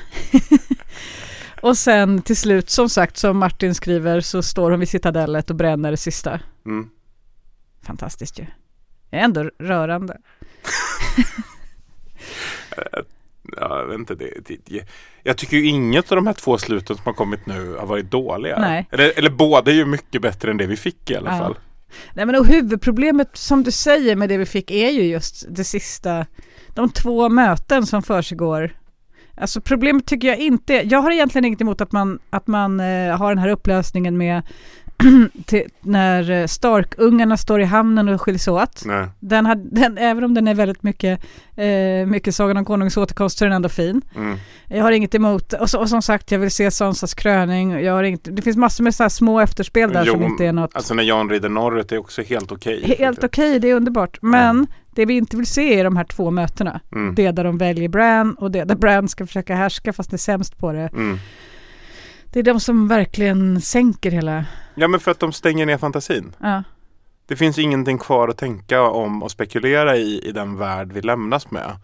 och 1.62 1.78
sen 1.78 2.22
till 2.22 2.36
slut, 2.36 2.70
som 2.70 2.88
sagt, 2.88 3.16
som 3.16 3.38
Martin 3.38 3.74
skriver, 3.74 4.20
så 4.20 4.42
står 4.42 4.70
hon 4.70 4.80
vid 4.80 4.88
citadellet 4.88 5.50
och 5.50 5.56
bränner 5.56 5.90
det 5.90 5.96
sista. 5.96 6.40
Mm. 6.66 6.88
Fantastiskt 7.82 8.38
ju. 8.38 8.46
Det 9.10 9.16
är 9.16 9.20
ändå 9.20 9.50
rörande. 9.58 10.18
Ja, 13.56 13.84
vet 13.84 13.98
inte, 13.98 14.14
det, 14.14 14.30
det, 14.46 14.56
det, 14.64 14.88
jag 15.28 15.36
tycker 15.36 15.56
ju 15.56 15.66
inget 15.66 16.12
av 16.12 16.16
de 16.16 16.26
här 16.26 16.34
två 16.34 16.58
sluten 16.58 16.96
som 16.96 17.02
har 17.04 17.12
kommit 17.12 17.46
nu 17.46 17.74
har 17.78 17.86
varit 17.86 18.10
dåliga. 18.10 18.58
Nej. 18.58 18.86
Eller, 18.92 19.18
eller 19.18 19.30
båda 19.30 19.70
är 19.70 19.74
ju 19.74 19.84
mycket 19.84 20.22
bättre 20.22 20.50
än 20.50 20.56
det 20.56 20.66
vi 20.66 20.76
fick 20.76 21.10
i 21.10 21.16
alla 21.16 21.30
Ja. 21.30 21.38
fall. 21.38 21.58
Nej 22.14 22.26
men 22.26 22.34
och 22.34 22.46
huvudproblemet 22.46 23.30
som 23.36 23.62
du 23.62 23.70
säger 23.70 24.16
med 24.16 24.28
det 24.28 24.36
vi 24.36 24.46
fick 24.46 24.70
är 24.70 24.90
ju 24.90 25.02
just 25.02 25.44
det 25.48 25.64
sista, 25.64 26.26
de 26.74 26.90
två 26.90 27.28
möten 27.28 27.86
som 27.86 28.02
försiggår. 28.02 28.70
Alltså 29.36 29.60
problemet 29.60 30.06
tycker 30.06 30.28
jag 30.28 30.38
inte, 30.38 30.74
jag 30.74 30.98
har 30.98 31.10
egentligen 31.10 31.44
inget 31.44 31.60
emot 31.60 31.80
att 31.80 31.92
man, 31.92 32.18
att 32.30 32.46
man 32.46 32.80
eh, 32.80 33.16
har 33.16 33.28
den 33.28 33.38
här 33.38 33.48
upplösningen 33.48 34.16
med 34.18 34.42
till, 35.46 35.62
när 35.80 36.30
eh, 36.30 36.46
Stark-ungarna 36.46 37.36
står 37.36 37.60
i 37.60 37.64
hamnen 37.64 38.08
och 38.08 38.22
skiljs 38.22 38.48
åt. 38.48 38.82
Nej. 38.84 39.08
Den 39.20 39.46
hade, 39.46 39.62
den, 39.80 39.98
även 39.98 40.24
om 40.24 40.34
den 40.34 40.48
är 40.48 40.54
väldigt 40.54 40.82
mycket, 40.82 41.20
eh, 41.56 42.06
mycket 42.06 42.34
Sagan 42.34 42.56
om 42.56 42.64
Konungens 42.64 42.96
återkomst 42.96 43.38
så 43.38 43.44
är 43.44 43.48
den 43.48 43.56
ändå 43.56 43.68
fin. 43.68 44.02
Mm. 44.16 44.38
Jag 44.68 44.82
har 44.84 44.92
inget 44.92 45.14
emot, 45.14 45.52
och, 45.52 45.70
så, 45.70 45.80
och 45.80 45.88
som 45.88 46.02
sagt 46.02 46.30
jag 46.30 46.38
vill 46.38 46.50
se 46.50 46.70
Sansas 46.70 47.14
kröning. 47.14 47.70
Jag 47.70 47.92
har 47.92 48.02
inget, 48.02 48.36
det 48.36 48.42
finns 48.42 48.56
massor 48.56 48.84
med 48.84 48.94
så 48.94 49.04
här 49.04 49.08
små 49.08 49.40
efterspel 49.40 49.92
där 49.92 50.04
som 50.04 50.20
Jon- 50.20 50.30
inte 50.30 50.46
är 50.46 50.52
något 50.52 50.70
Alltså 50.74 50.94
när 50.94 51.02
Jan 51.02 51.30
rider 51.30 51.48
norrut 51.48 51.92
är 51.92 51.98
också 51.98 52.22
helt 52.22 52.52
okej. 52.52 52.96
helt 52.98 53.24
okej, 53.24 53.58
det 53.58 53.70
är 53.70 53.74
underbart. 53.74 54.18
Men 54.22 54.66
det 54.90 55.06
vi 55.06 55.14
inte 55.16 55.36
vill 55.36 55.46
se 55.46 55.80
är 55.80 55.84
de 55.84 55.96
här 55.96 56.04
två 56.04 56.30
mötena. 56.30 56.80
Mm. 56.92 57.14
Det 57.14 57.30
där 57.30 57.44
de 57.44 57.58
väljer 57.58 57.88
Bran 57.88 58.34
och 58.34 58.50
det 58.50 58.64
där 58.64 58.76
Bran 58.76 59.08
ska 59.08 59.26
försöka 59.26 59.54
härska 59.54 59.92
fast 59.92 60.12
är 60.12 60.16
sämst 60.16 60.58
på 60.58 60.72
det. 60.72 60.90
Mm. 60.92 61.18
Det 62.32 62.38
är 62.38 62.42
de 62.42 62.60
som 62.60 62.88
verkligen 62.88 63.60
sänker 63.60 64.10
hela... 64.10 64.44
Ja 64.78 64.88
men 64.88 65.00
för 65.00 65.10
att 65.10 65.20
de 65.20 65.32
stänger 65.32 65.66
ner 65.66 65.78
fantasin. 65.78 66.34
Ja. 66.38 66.62
Det 67.26 67.36
finns 67.36 67.58
ingenting 67.58 67.98
kvar 67.98 68.28
att 68.28 68.38
tänka 68.38 68.82
om 68.82 69.22
och 69.22 69.30
spekulera 69.30 69.96
i 69.96 70.20
i 70.28 70.32
den 70.32 70.56
värld 70.56 70.92
vi 70.92 71.00
lämnas 71.02 71.50
med. 71.50 71.76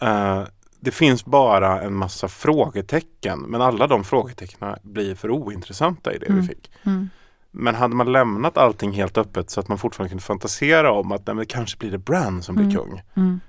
Eh, 0.00 0.42
det 0.80 0.90
finns 0.90 1.24
bara 1.24 1.82
en 1.82 1.94
massa 1.94 2.28
frågetecken 2.28 3.38
men 3.40 3.62
alla 3.62 3.86
de 3.86 4.04
frågetecknen 4.04 4.76
blir 4.82 5.14
för 5.14 5.30
ointressanta 5.30 6.12
i 6.14 6.18
det 6.18 6.26
Mm. 6.26 6.40
vi 6.40 6.46
fick. 6.48 6.70
Mm. 6.82 7.08
Men 7.50 7.74
hade 7.74 7.94
man 7.94 8.12
lämnat 8.12 8.56
allting 8.58 8.92
helt 8.92 9.18
öppet 9.18 9.50
så 9.50 9.60
att 9.60 9.68
man 9.68 9.78
fortfarande 9.78 10.08
kunde 10.08 10.22
fantasera 10.24 10.92
om 10.92 11.12
att 11.12 11.26
nej, 11.26 11.36
men 11.36 11.46
kanske 11.46 11.78
blir 11.78 11.90
det 11.90 11.98
Bran 11.98 12.42
som 12.42 12.54
blir 12.54 12.64
Mm. 12.66 12.76
kung. 12.76 13.02
Mm. 13.14 13.40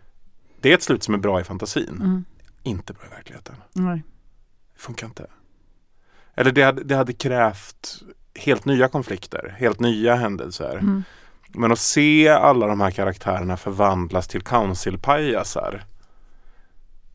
Det 0.62 0.70
är 0.72 0.74
ett 0.76 0.84
slut 0.84 1.04
som 1.04 1.14
är 1.14 1.18
bra 1.18 1.42
i 1.42 1.44
fantasin. 1.44 1.90
Mm. 2.02 2.26
Inte 2.64 2.94
bra 2.94 3.04
i 3.06 3.10
verkligheten. 3.16 3.56
Nej. 3.74 4.04
Det 4.74 4.82
funkar 4.82 5.08
inte. 5.08 5.26
Eller 6.36 6.52
det 6.52 6.62
hade, 6.64 6.84
det 6.84 6.96
hade 6.96 7.14
krävt 7.14 8.02
helt 8.38 8.66
nya 8.66 8.88
konflikter, 8.88 9.56
helt 9.60 9.80
nya 9.80 10.16
händelser. 10.16 10.78
Mm. 10.78 11.04
Men 11.50 11.72
att 11.72 11.80
se 11.80 12.30
alla 12.30 12.68
de 12.68 12.82
här 12.82 12.92
karaktärerna 12.92 13.58
förvandlas 13.58 14.28
till 14.28 14.42
council-pajasar. 14.42 15.84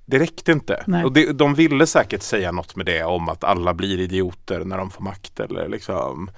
Det 0.06 0.18
räckte 0.18 0.52
inte. 0.52 0.82
Nej. 0.86 1.04
Och 1.04 1.12
det, 1.12 1.32
de 1.32 1.54
ville 1.54 1.86
säkert 1.86 2.22
säga 2.22 2.52
något 2.52 2.76
med 2.76 2.86
det 2.86 3.04
om 3.04 3.28
att 3.28 3.44
alla 3.44 3.74
blir 3.74 4.00
idioter 4.00 4.64
när 4.64 4.78
de 4.78 4.90
får 4.90 5.04
makt 5.04 5.40
eller 5.40 5.68
liksom 5.68 6.30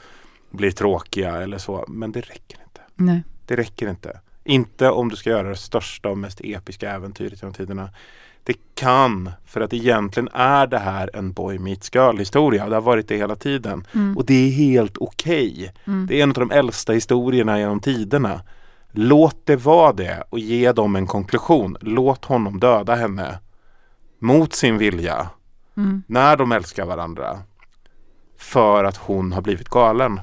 blir 0.51 0.70
tråkiga 0.70 1.36
eller 1.36 1.59
så. 1.59 1.85
Men 1.89 2.12
det 2.12 2.20
räcker 2.20 2.59
inte. 2.65 2.81
Nej. 2.94 3.23
Det 3.47 3.56
räcker 3.56 3.90
inte. 3.90 4.20
Inte 4.44 4.90
om 4.90 5.09
du 5.09 5.16
ska 5.16 5.31
göra 5.31 5.48
det 5.48 5.56
största 5.56 6.09
och 6.09 6.19
mest 6.19 6.40
episka 6.44 6.90
äventyret 6.90 7.43
genom 7.43 7.55
tiderna. 7.55 7.90
Det 8.44 8.56
kan, 8.74 9.30
för 9.46 9.60
att 9.60 9.72
egentligen 9.72 10.28
är 10.32 10.66
det 10.66 10.78
här 10.78 11.10
en 11.14 11.32
boy 11.32 11.58
meets 11.58 11.94
girl 11.94 12.18
historia 12.18 12.68
det 12.68 12.76
har 12.76 12.82
varit 12.82 13.08
det 13.08 13.16
hela 13.16 13.36
tiden. 13.36 13.86
Mm. 13.94 14.16
Och 14.16 14.26
det 14.26 14.34
är 14.34 14.50
helt 14.50 14.98
okej. 14.98 15.72
Mm. 15.84 16.06
Det 16.06 16.18
är 16.18 16.22
en 16.22 16.30
av 16.30 16.34
de 16.34 16.50
äldsta 16.50 16.92
historierna 16.92 17.58
genom 17.58 17.80
tiderna. 17.80 18.40
Låt 18.92 19.46
det 19.46 19.56
vara 19.56 19.92
det 19.92 20.24
och 20.30 20.38
ge 20.38 20.72
dem 20.72 20.96
en 20.96 21.06
konklusion. 21.06 21.76
Låt 21.80 22.24
honom 22.24 22.60
döda 22.60 22.94
henne 22.94 23.38
mot 24.18 24.52
sin 24.52 24.78
vilja 24.78 25.28
Mm. 25.76 26.02
när 26.06 26.36
de 26.36 26.52
älskar 26.52 26.86
varandra. 26.86 27.38
För 28.38 28.84
att 28.84 28.96
hon 28.96 29.32
har 29.32 29.42
blivit 29.42 29.68
galen. 29.68 30.20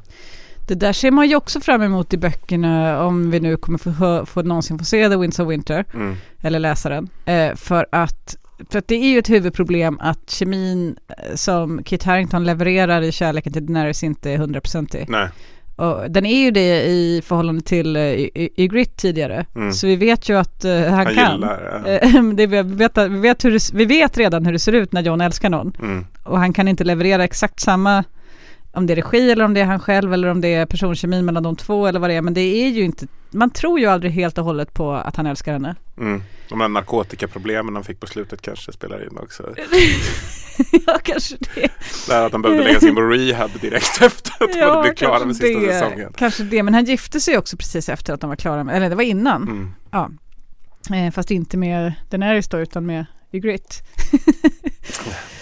Det 0.68 0.76
där 0.76 0.94
ser 0.94 1.12
man 1.12 1.30
ju 1.30 1.36
också 1.36 1.60
fram 1.60 1.82
emot 1.82 2.14
i 2.14 2.18
böckerna 2.18 3.04
om 3.04 3.32
vi 3.32 3.40
nu 3.40 3.58
kommer 3.58 3.78
få, 3.78 4.26
få 4.26 4.42
någonsin 4.42 4.80
få 4.80 4.86
se 4.86 5.10
The 5.10 5.16
Winds 5.16 5.40
of 5.40 5.50
Winter 5.50 5.86
Mm. 5.94 6.16
eller 6.42 6.60
läsa 6.60 6.90
den. 6.90 7.10
Eh, 7.26 7.56
för, 7.56 7.86
att, 7.92 8.36
för 8.70 8.80
att 8.80 8.88
det 8.88 8.96
är 8.96 9.10
ju 9.10 9.20
ett 9.20 9.30
huvudproblem 9.30 9.98
att 10.02 10.30
kemin 10.30 10.96
eh, 11.08 11.36
som 11.36 11.84
Kit 11.84 12.04
Harington 12.04 12.44
levererar 12.44 13.02
i 13.02 13.12
kärleken 13.12 13.54
till 13.54 13.66
Daenerys 13.66 14.04
inte 14.04 14.32
är 14.32 14.38
hundraprocentig. 14.38 15.06
Nej. 15.10 15.28
Och 15.76 16.12
den 16.12 16.26
är 16.26 16.44
ju 16.44 16.52
det 16.52 16.82
i 16.84 17.22
förhållande 17.26 17.62
till 17.62 17.98
uh, 17.98 18.28
Ygritte 18.36 19.02
tidigare. 19.02 19.46
Mm. 19.56 19.74
Så 19.74 19.88
vi 19.88 19.96
vet 19.96 20.30
ju 20.30 20.38
att 20.38 20.66
eh, 20.66 20.82
han, 20.82 20.94
Han 20.94 21.16
kan. 21.16 21.34
gillar, 21.34 21.82
ja. 21.86 21.92
Eh, 21.92 22.24
det, 22.34 22.48
vi, 22.48 22.62
vet, 22.62 22.98
vi, 22.98 23.20
vet 23.20 23.46
hur 23.46 23.52
det, 23.52 23.74
vi 23.74 23.86
vet 23.86 24.18
redan 24.18 24.46
hur 24.46 24.54
det 24.54 24.60
ser 24.60 24.74
ut 24.74 24.92
när 24.94 25.02
John 25.02 25.22
älskar 25.22 25.50
någon. 25.50 25.74
Mm. 25.82 26.06
Och 26.24 26.40
han 26.40 26.54
kan 26.54 26.68
inte 26.68 26.84
leverera 26.84 27.24
exakt 27.24 27.60
samma, 27.60 28.04
om 28.72 28.88
det 28.88 28.93
är 28.93 28.95
regi 28.95 29.31
eller 29.31 29.45
om 29.45 29.53
det 29.53 29.61
är 29.61 29.65
han 29.65 29.80
själv 29.80 30.14
eller 30.14 30.27
om 30.27 30.41
det 30.41 30.53
är 30.53 30.65
personkemin 30.65 31.26
mellan 31.26 31.43
de 31.43 31.56
två 31.56 31.88
eller 31.88 31.99
vad 31.99 32.10
det 32.10 32.14
är. 32.14 32.22
Men 32.22 32.34
det 32.34 32.41
är 32.41 32.69
ju 32.69 32.81
inte, 32.81 33.07
man 33.31 33.49
tror 33.49 33.80
ju 33.80 33.85
aldrig 33.85 34.11
helt 34.11 34.38
och 34.38 34.45
hållet 34.45 34.73
på 34.73 34.93
att 34.93 35.15
han 35.15 35.26
älskar 35.26 35.53
henne. 35.53 35.76
Mm. 35.98 36.23
De 36.49 36.61
här 36.61 36.68
narkotikaproblemen 36.68 37.76
han 37.76 37.84
fick 37.84 37.99
på 37.99 38.07
slutet 38.07 38.41
kanske 38.41 38.72
spelar 38.72 39.03
in 39.03 39.18
också. 39.18 39.43
ja, 40.88 40.99
kanske 41.03 41.35
det. 41.56 41.69
Det 42.07 42.14
här 42.14 42.26
att 42.26 42.31
han 42.31 42.41
behövde 42.41 42.64
läggas 42.64 42.84
in 42.84 42.95
på 42.95 43.02
rehab 43.02 43.52
direkt 43.61 44.02
efter 44.02 44.43
att 44.43 44.53
de 44.53 44.60
hade 44.60 44.81
blivit 44.81 44.98
klara 44.98 45.26
med 45.26 45.35
sista 45.35 45.60
det. 45.60 45.73
säsongen. 45.73 46.14
Kanske 46.18 46.43
det, 46.43 46.64
men 46.64 46.73
han 46.73 46.85
gifte 46.85 47.19
sig 47.19 47.38
också 47.38 47.57
precis 47.57 47.89
efter 47.89 48.14
att 48.14 48.22
de 48.22 48.30
var 48.30 48.35
klara 48.35 48.64
med, 48.64 48.76
eller 48.76 48.89
det 48.89 48.95
var 48.95 49.03
innan. 49.03 49.41
Mm. 49.43 49.72
Ja. 49.91 50.10
Eh, 50.95 51.11
fast 51.11 51.31
inte 51.31 51.57
med 51.57 51.93
Daenerys 52.10 52.48
då, 52.48 52.60
utan 52.60 52.85
med 52.85 53.06
Ygritte. 53.34 53.76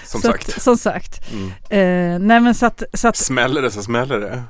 Som 0.05 0.21
så 0.21 0.27
sagt. 0.27 0.49
Att, 0.49 0.61
som 0.61 0.77
sagt. 0.77 1.21
Mm. 1.33 1.47
Eh, 1.69 2.19
nej 2.27 2.39
men 2.39 2.55
så 2.55 2.65
att, 2.65 2.83
så 2.93 3.07
att 3.07 3.17
Smäller 3.17 3.61
det 3.61 3.71
så 3.71 3.81
smäller 3.83 4.19
det. 4.19 4.43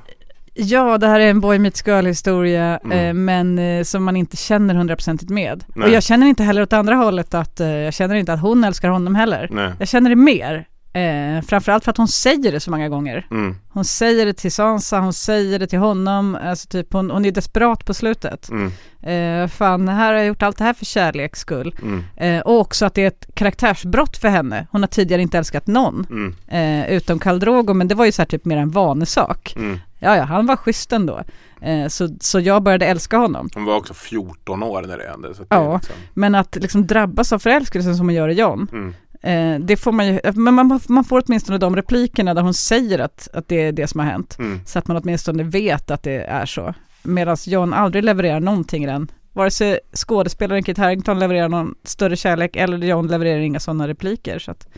Ja, 0.54 0.98
det 0.98 1.06
här 1.06 1.20
är 1.20 1.30
en 1.30 1.40
boy 1.40 1.58
meets 1.58 1.86
girl 1.86 2.06
historia, 2.06 2.80
Mm. 2.84 2.98
eh, 2.98 3.14
men 3.14 3.58
eh, 3.58 3.84
som 3.84 4.04
man 4.04 4.16
inte 4.16 4.36
känner 4.36 4.74
hundraprocentigt 4.74 5.30
med. 5.30 5.64
Nej. 5.74 5.88
Och 5.88 5.94
jag 5.94 6.02
känner 6.02 6.26
inte 6.26 6.42
heller 6.42 6.62
åt 6.62 6.72
andra 6.72 6.94
hållet 6.94 7.34
att, 7.34 7.60
eh, 7.60 7.68
jag 7.68 7.94
känner 7.94 8.14
inte 8.14 8.32
att 8.32 8.40
hon 8.40 8.64
älskar 8.64 8.88
honom 8.88 9.14
heller. 9.14 9.48
Nej. 9.50 9.72
Jag 9.78 9.88
känner 9.88 10.10
det 10.10 10.16
mer. 10.16 10.66
Eh, 10.92 11.42
framförallt 11.42 11.84
för 11.84 11.90
att 11.90 11.96
hon 11.96 12.08
säger 12.08 12.52
det 12.52 12.60
så 12.60 12.70
många 12.70 12.88
gånger. 12.88 13.26
Mm. 13.30 13.56
Hon 13.68 13.84
säger 13.84 14.26
det 14.26 14.32
till 14.32 14.52
Sansa, 14.52 14.98
hon 15.00 15.12
säger 15.12 15.58
det 15.58 15.66
till 15.66 15.78
honom, 15.78 16.38
alltså 16.42 16.68
typ 16.68 16.92
hon, 16.92 17.10
hon 17.10 17.24
är 17.24 17.30
desperat 17.30 17.84
på 17.84 17.94
slutet. 17.94 18.48
Mm. 18.50 18.72
Eh, 19.02 19.48
fan, 19.48 19.88
här 19.88 20.06
har 20.12 20.18
jag 20.18 20.26
gjort 20.26 20.42
allt 20.42 20.58
det 20.58 20.64
här 20.64 20.72
för 20.74 20.84
kärleks 20.84 21.40
skull. 21.40 21.74
Mm. 21.82 22.04
Eh, 22.16 22.40
och 22.42 22.60
också 22.60 22.86
att 22.86 22.94
det 22.94 23.02
är 23.02 23.06
ett 23.08 23.26
karaktärsbrott 23.34 24.16
för 24.16 24.28
henne. 24.28 24.66
Hon 24.70 24.82
har 24.82 24.88
tidigare 24.88 25.22
inte 25.22 25.38
älskat 25.38 25.66
någon, 25.66 26.06
Mm. 26.10 26.34
eh, 26.48 26.90
utom 26.92 27.18
Khal 27.18 27.38
Drogo, 27.40 27.74
men 27.74 27.88
det 27.88 27.94
var 27.94 28.04
ju 28.04 28.12
så 28.12 28.22
här 28.22 28.26
typ 28.26 28.44
mer 28.44 28.56
en 28.56 28.70
vanesak. 28.70 29.54
Mm. 29.56 29.78
Ja, 29.98 30.16
ja, 30.16 30.22
han 30.22 30.46
var 30.46 30.56
schysst 30.56 30.92
ändå. 30.92 31.20
Eh, 31.60 31.86
så, 31.88 32.08
så 32.20 32.40
jag 32.40 32.62
började 32.62 32.86
älska 32.86 33.16
honom. 33.16 33.48
Hon 33.54 33.64
var 33.64 33.76
också 33.76 33.94
14 33.94 34.62
år 34.62 34.82
när 34.82 34.98
det 34.98 35.08
hände. 35.08 35.28
Att 35.30 35.36
det 35.38 35.44
Ja, 35.48 35.74
liksom, 35.76 35.94
men 36.14 36.34
att 36.34 36.56
liksom 36.56 36.86
drabbas 36.86 37.32
av 37.32 37.38
förälskelsen 37.38 37.96
som 37.96 38.06
man 38.06 38.14
gör 38.14 38.28
i 38.28 38.32
John, 38.32 38.68
mm. 38.72 38.94
Eh, 39.22 39.58
det 39.58 39.76
får 39.76 39.92
man 39.92 40.06
ju, 40.06 40.20
men 40.34 40.54
man, 40.54 40.80
man 40.88 41.04
får 41.04 41.22
åtminstone 41.26 41.58
de 41.58 41.76
replikerna 41.76 42.34
där 42.34 42.42
hon 42.42 42.54
säger 42.54 42.98
att, 42.98 43.28
att 43.32 43.48
det 43.48 43.62
är 43.62 43.72
det 43.72 43.86
som 43.86 44.00
har 44.00 44.06
hänt. 44.06 44.36
Mm. 44.38 44.60
Så 44.66 44.78
att 44.78 44.88
man 44.88 44.96
åtminstone 44.96 45.42
vet 45.42 45.90
att 45.90 46.02
det 46.02 46.22
är 46.22 46.46
så. 46.46 46.74
Medan 47.02 47.36
John 47.46 47.72
aldrig 47.72 48.04
levererar 48.04 48.40
någonting 48.40 48.84
i 48.84 48.86
den. 48.86 49.10
Vare 49.32 49.50
sig 49.50 49.80
skådespelaren 49.92 50.62
Kit 50.62 50.78
Harington 50.78 51.18
levererar 51.18 51.48
någon 51.48 51.74
större 51.84 52.16
kärlek 52.16 52.56
eller 52.56 52.78
John 52.78 53.06
levererar 53.06 53.40
inga 53.40 53.60
sådana 53.60 53.88
repliker. 53.88 54.38
Så 54.38 54.50
att, 54.50 54.68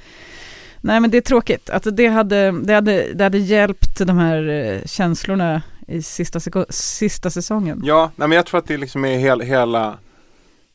nej 0.81 1.01
men 1.01 1.10
det 1.10 1.16
är 1.16 1.23
tråkigt. 1.23 1.70
Att 1.70 1.86
det, 1.97 2.06
hade, 2.06 2.52
det, 2.62 2.74
hade, 2.74 3.12
det 3.14 3.24
hade 3.24 3.39
hjälpt 3.39 3.98
de 3.98 4.19
här 4.19 4.48
eh, 4.48 4.86
känslorna 4.86 5.62
i 5.89 6.02
sista, 6.02 6.40
sista 6.69 7.31
säsongen. 7.31 7.82
Ja, 7.85 8.10
nej, 8.16 8.28
men 8.28 8.36
jag 8.36 8.47
tror 8.47 8.59
att 8.59 8.66
det 8.66 8.77
liksom 8.77 9.05
är 9.05 9.19
hel, 9.19 9.40
hela 9.40 9.98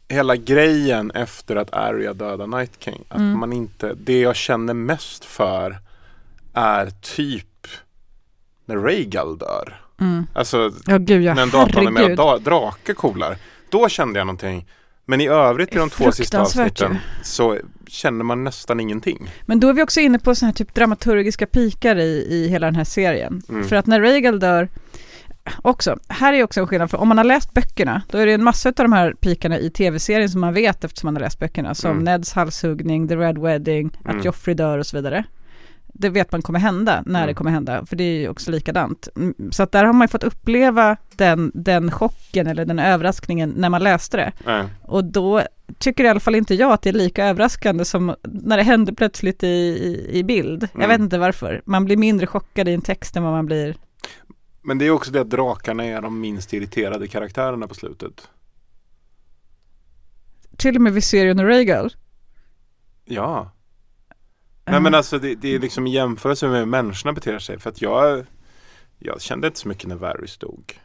Hela 0.10 0.36
grejen 0.36 1.12
efter 1.12 1.56
att 1.56 1.74
Arya 1.74 2.14
dödar 2.14 2.48
Night 2.48 2.72
King. 2.80 3.04
Att 3.10 3.18
Mm. 3.18 3.40
man 3.40 3.54
inte, 3.54 3.94
det 3.94 4.20
jag 4.20 4.36
känner 4.36 4.74
mest 4.74 5.26
för 5.26 5.78
är 6.54 6.90
typ 7.02 7.68
när 8.66 8.76
Rhaegal 8.78 9.38
dör. 9.38 9.82
Mm. 10.02 10.28
Alltså 10.34 10.72
Ja, 10.86 10.98
gud 10.98 11.24
ja, 11.24 11.34
när 11.34 11.42
en 11.44 11.50
datorn 11.50 11.88
är 11.88 11.92
med 11.92 12.04
och 12.04 12.10
herregud. 12.10 12.18
da, 12.18 12.38
drake 12.38 12.94
kolar. 12.94 13.38
Då 13.70 13.90
kände 13.90 14.20
jag 14.20 14.26
någonting. 14.28 14.66
Men 15.06 15.22
i 15.22 15.28
övrigt 15.28 15.76
i 15.76 15.78
de 15.78 15.90
två 15.90 16.12
sista 16.12 16.42
avsnitten 16.42 16.98
så 17.24 17.58
känner 17.88 18.24
man 18.24 18.44
nästan 18.44 18.80
ingenting. 18.80 19.30
Men 19.46 19.60
då 19.60 19.70
är 19.70 19.74
vi 19.74 19.82
också 19.84 20.00
inne 20.00 20.20
på 20.20 20.36
sådana 20.36 20.50
här 20.52 20.56
typ 20.56 20.74
dramaturgiska 20.74 21.46
pikar 21.48 21.96
i, 22.00 22.28
i 22.30 22.48
hela 22.48 22.68
den 22.68 22.76
här 22.76 22.84
serien. 22.84 23.42
Mm. 23.50 23.68
För 23.68 23.76
att 23.76 23.86
när 23.86 24.02
Rhaegal 24.02 24.40
dör, 24.40 24.70
också, 25.62 25.98
här 26.08 26.34
är 26.34 26.44
också 26.44 26.60
en 26.60 26.68
skillnad, 26.68 26.92
för 26.92 26.98
om 26.98 27.08
man 27.08 27.18
har 27.18 27.26
läst 27.26 27.54
böckerna, 27.54 28.02
då 28.12 28.18
är 28.18 28.26
det 28.26 28.34
en 28.34 28.44
massa 28.44 28.70
av 28.70 28.74
de 28.76 28.94
här 28.94 29.14
pikarna 29.14 29.58
i 29.60 29.70
tv-serien 29.70 30.30
som 30.30 30.42
man 30.42 30.54
vet 30.54 30.84
eftersom 30.84 31.08
man 31.08 31.16
har 31.16 31.22
läst 31.22 31.40
böckerna, 31.40 31.76
som 31.76 31.92
Mm. 31.92 32.04
Neds 32.04 32.34
halshuggning, 32.34 33.08
The 33.08 33.16
Red 33.16 33.38
Wedding, 33.38 33.90
Mm. 34.06 34.18
att 34.20 34.26
Joffrey 34.26 34.56
dör 34.56 34.78
och 34.78 34.86
så 34.88 34.98
vidare. 34.98 35.24
Det 36.00 36.10
vet 36.10 36.32
man 36.32 36.42
kommer 36.42 36.60
hända, 36.60 37.04
när 37.06 37.20
Mm. 37.20 37.28
det 37.28 37.34
kommer 37.34 37.52
hända, 37.52 37.86
för 37.86 37.96
det 37.96 38.04
är 38.04 38.20
ju 38.20 38.30
också 38.30 38.52
likadant. 38.52 39.08
Mm, 39.16 39.34
Så 39.52 39.64
att 39.64 39.72
där 39.72 39.84
har 39.86 39.94
man 39.94 40.02
ju 40.06 40.08
fått 40.08 40.24
uppleva 40.24 40.98
den, 41.16 41.52
den 41.54 41.92
chocken 41.92 42.48
eller 42.48 42.66
den 42.66 42.80
överraskningen 42.80 43.54
när 43.58 43.70
man 43.70 43.84
läste 43.84 44.18
det. 44.18 44.32
Nej. 44.46 44.64
Och 44.82 45.04
då 45.06 45.42
tycker 45.80 46.04
i 46.04 46.08
alla 46.08 46.20
fall 46.20 46.36
inte 46.36 46.56
jag 46.56 46.72
att 46.72 46.82
det 46.82 46.90
är 46.90 46.94
lika 46.94 47.26
överraskande 47.26 47.86
som 47.86 48.16
när 48.24 48.58
det 48.58 48.64
händer 48.64 48.94
plötsligt 48.94 49.44
i, 49.44 49.48
i, 49.48 50.10
i 50.20 50.24
bild. 50.24 50.64
Jag 50.74 50.84
Mm. 50.84 50.90
vet 50.90 51.00
inte 51.00 51.18
varför. 51.18 51.62
Man 51.66 51.86
blir 51.86 51.98
mindre 51.98 52.28
chockad 52.28 52.68
i 52.68 52.74
en 52.74 52.82
text 52.82 53.16
än 53.18 53.24
vad 53.24 53.32
man 53.32 53.46
blir. 53.46 53.76
Men 54.68 54.78
det 54.78 54.86
är 54.86 54.92
också 54.92 55.12
det 55.12 55.22
att 55.22 55.30
drakarna 55.30 55.86
är 55.86 56.02
de 56.02 56.20
minst 56.20 56.54
irriterade 56.54 57.08
karaktärerna 57.08 57.68
på 57.68 57.74
slutet. 57.76 58.30
Till 60.58 60.76
och 60.76 60.82
med 60.82 60.94
Viserion 60.94 61.40
och 61.40 61.46
Rhaegal. 61.46 61.94
Ja. 63.06 63.52
Ja. 64.66 64.72
Nej 64.72 64.82
men 64.82 64.96
alltså 64.96 65.20
det, 65.20 65.36
det 65.36 65.56
är 65.56 65.60
liksom 65.60 65.88
i 65.88 65.94
jämförelse 65.94 66.48
med 66.48 66.60
hur 66.60 66.66
människorna 66.66 67.14
beter 67.14 67.40
sig. 67.40 67.60
För 67.60 67.70
att 67.70 67.82
jag 67.82 68.26
jag 69.00 69.22
kände 69.22 69.48
inte 69.48 69.60
så 69.60 69.68
mycket 69.68 69.88
när 69.88 69.96
Varys 69.96 70.38
dog. 70.38 70.80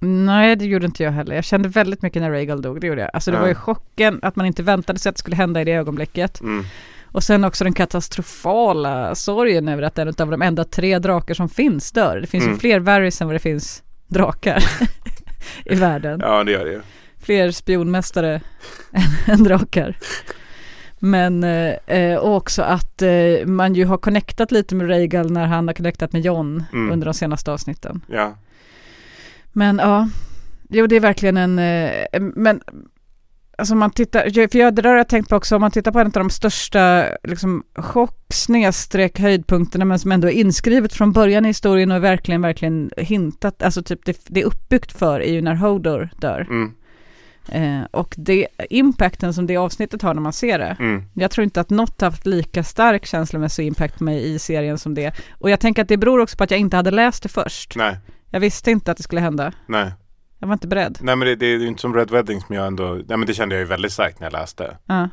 Nej, 0.00 0.56
det 0.56 0.64
gjorde 0.64 0.86
inte 0.86 1.02
jag 1.02 1.12
heller. 1.12 1.34
Jag 1.34 1.44
kände 1.44 1.68
väldigt 1.68 2.02
mycket 2.02 2.22
när 2.22 2.30
Rhaegal 2.30 2.62
dog, 2.62 2.80
det 2.80 2.86
gjorde 2.86 3.00
jag. 3.00 3.10
Alltså 3.12 3.30
det 3.30 3.36
Ja. 3.36 3.40
var 3.40 3.48
ju 3.48 3.54
chocken 3.54 4.18
att 4.22 4.36
man 4.36 4.46
inte 4.46 4.62
väntade 4.62 4.98
sig 4.98 5.10
att 5.10 5.16
det 5.16 5.20
skulle 5.20 5.36
hända 5.36 5.60
i 5.60 5.64
det 5.64 5.72
ögonblicket. 5.72 6.40
Mm. 6.40 6.64
Och 7.12 7.22
sen 7.22 7.44
också 7.44 7.64
den 7.64 7.72
katastrofala 7.72 9.14
sorgen 9.14 9.68
över 9.68 9.82
att 9.82 9.98
en 9.98 10.08
av 10.08 10.30
de 10.30 10.42
enda 10.42 10.64
tre 10.64 10.98
drakar 10.98 11.34
som 11.34 11.48
finns 11.48 11.92
dör. 11.92 12.16
Det 12.20 12.26
finns 12.26 12.44
Mm. 12.44 12.54
ju 12.54 12.60
fler 12.60 12.80
Varys 12.80 13.20
än 13.20 13.26
vad 13.28 13.34
det 13.34 13.38
finns 13.40 13.82
drakar 14.08 14.64
i 15.64 15.74
världen. 15.74 16.20
Ja, 16.22 16.44
det 16.44 16.52
gör 16.52 16.64
det 16.64 16.72
ju. 16.72 16.80
Fler 17.20 17.50
spionmästare 17.50 18.40
än, 18.92 19.02
än 19.34 19.44
drakar. 19.44 19.96
Men 20.98 21.44
eh, 21.44 21.74
eh, 21.86 22.16
och 22.18 22.36
också 22.36 22.62
att 22.62 23.02
eh, 23.02 23.46
man 23.46 23.74
ju 23.74 23.84
har 23.84 23.98
connectat 23.98 24.52
lite 24.52 24.74
med 24.74 24.88
Rhaegal 24.88 25.30
när 25.30 25.46
han 25.46 25.66
har 25.68 25.74
connectat 25.74 26.12
med 26.12 26.22
Jon 26.24 26.64
Mm. 26.72 26.92
under 26.92 27.04
de 27.04 27.14
senaste 27.14 27.52
avsnitten. 27.52 28.00
Ja. 28.06 28.34
Men 29.52 29.78
ja, 29.78 30.08
jo 30.68 30.86
det 30.86 30.96
är 30.96 31.00
verkligen 31.00 31.36
en, 31.36 31.58
eh, 31.58 32.20
men 32.20 32.60
alltså 33.58 33.74
man 33.74 33.90
tittar, 33.90 34.48
för 34.48 34.58
jag, 34.58 34.74
det 34.74 34.82
där 34.82 34.90
har 34.90 34.96
jag 34.96 35.08
tänkt 35.08 35.28
på 35.28 35.36
också, 35.36 35.54
om 35.54 35.60
man 35.60 35.70
tittar 35.70 35.92
på 35.92 35.98
en 35.98 36.06
av 36.06 36.12
de 36.12 36.30
största 36.30 37.04
liksom 37.22 37.62
chock 37.74 38.16
snedstreck 38.28 39.18
höjdpunkterna 39.18 39.84
men 39.84 39.98
som 39.98 40.12
ändå 40.12 40.28
är 40.28 40.32
inskrivet 40.32 40.92
från 40.92 41.12
början 41.12 41.44
i 41.44 41.48
historien 41.48 41.92
och 41.92 42.04
verkligen, 42.04 42.42
verkligen 42.42 42.90
hintat, 42.96 43.62
alltså 43.62 43.82
typ 43.82 44.04
det, 44.04 44.20
det 44.26 44.40
är 44.40 44.44
uppbyggt 44.44 44.92
för 44.92 45.20
är 45.20 45.32
ju 45.32 45.42
när 45.42 45.54
Hodor 45.54 46.08
dör. 46.20 46.40
Mm. 46.40 46.72
Eh, 47.52 47.86
och 47.90 48.14
det, 48.18 48.46
impacten 48.70 49.34
som 49.34 49.46
det 49.46 49.56
avsnittet 49.56 50.02
har 50.02 50.14
när 50.14 50.22
man 50.22 50.32
ser 50.32 50.58
det. 50.58 50.76
Mm. 50.80 51.02
Jag 51.14 51.30
tror 51.30 51.44
inte 51.44 51.60
att 51.60 51.70
något 51.70 52.00
haft 52.00 52.26
lika 52.26 52.64
stark 52.64 53.06
känslomässig 53.06 53.66
impact 53.66 53.98
på 53.98 54.04
mig 54.04 54.34
i 54.34 54.38
serien 54.38 54.78
som 54.78 54.94
det. 54.94 55.14
Och 55.38 55.50
jag 55.50 55.60
tänker 55.60 55.82
att 55.82 55.88
det 55.88 55.96
beror 55.96 56.20
också 56.20 56.36
på 56.36 56.44
att 56.44 56.50
jag 56.50 56.60
inte 56.60 56.76
hade 56.76 56.90
läst 56.90 57.22
det 57.22 57.28
först. 57.28 57.76
Nej, 57.76 57.96
Jag 58.30 58.40
visste 58.40 58.70
inte 58.70 58.90
att 58.90 58.96
det 58.96 59.02
skulle 59.02 59.20
hända. 59.20 59.52
nej. 59.66 59.92
Jag 60.38 60.48
var 60.48 60.52
inte 60.52 60.68
beredd. 60.68 60.98
Nej 61.00 61.16
men 61.16 61.28
det, 61.28 61.36
det 61.36 61.46
är 61.46 61.58
ju 61.58 61.66
inte 61.68 61.80
som 61.80 61.94
Red 61.94 62.10
Wedding 62.10 62.40
som 62.40 62.54
jag 62.54 62.66
ändå, 62.66 62.84
nej 63.08 63.16
men 63.18 63.26
det 63.26 63.34
kände 63.34 63.54
jag 63.54 63.60
ju 63.60 63.66
väldigt 63.66 63.92
starkt 63.92 64.20
när 64.20 64.26
jag 64.26 64.32
läste. 64.32 64.76
Ja. 64.86 65.08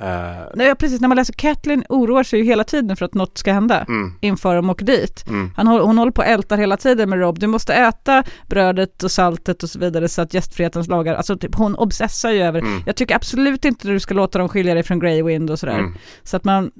Eh, 0.00 0.46
Nej, 0.54 0.74
precis. 0.74 1.00
När 1.00 1.08
man 1.08 1.16
läser 1.16 1.32
Kathleen 1.32 1.84
oroar 1.88 2.22
sig 2.22 2.38
ju 2.38 2.44
hela 2.44 2.64
tiden 2.64 2.96
för 2.96 3.04
att 3.04 3.14
något 3.14 3.38
ska 3.38 3.52
hända 3.52 3.80
mm, 3.88 4.14
inför 4.20 4.56
de 4.56 4.70
åker 4.70 4.84
dit. 4.86 5.24
mm, 5.28 5.50
Han, 5.56 5.66
hon 5.66 5.98
håller 5.98 6.12
på 6.12 6.20
och 6.22 6.26
ältar 6.28 6.58
hela 6.58 6.76
tiden 6.76 7.10
med 7.10 7.18
Rob. 7.18 7.38
Du 7.38 7.46
måste 7.46 7.74
äta 7.74 8.24
brödet 8.46 9.02
och 9.02 9.10
saltet 9.10 9.62
och 9.62 9.70
så 9.70 9.78
vidare 9.78 10.08
så 10.08 10.22
att 10.22 10.34
gästfrihetens 10.34 10.88
lagar, 10.88 11.14
alltså 11.14 11.36
typ, 11.36 11.54
hon 11.54 11.74
obsessar 11.74 12.30
ju 12.30 12.42
över. 12.42 12.60
mm, 12.60 12.82
Jag 12.86 12.96
tycker 12.96 13.14
absolut 13.16 13.64
inte 13.64 13.88
du 13.88 14.00
ska 14.00 14.14
låta 14.14 14.38
dem 14.38 14.48
skilja 14.48 14.74
dig 14.74 14.82
från 14.82 14.98
Grey 14.98 15.22
Wind 15.22 15.50
och 15.50 15.58
sådär. 15.58 15.78
mm. 15.78 15.94
Så 16.22 16.36
att 16.36 16.44
man, 16.44 16.70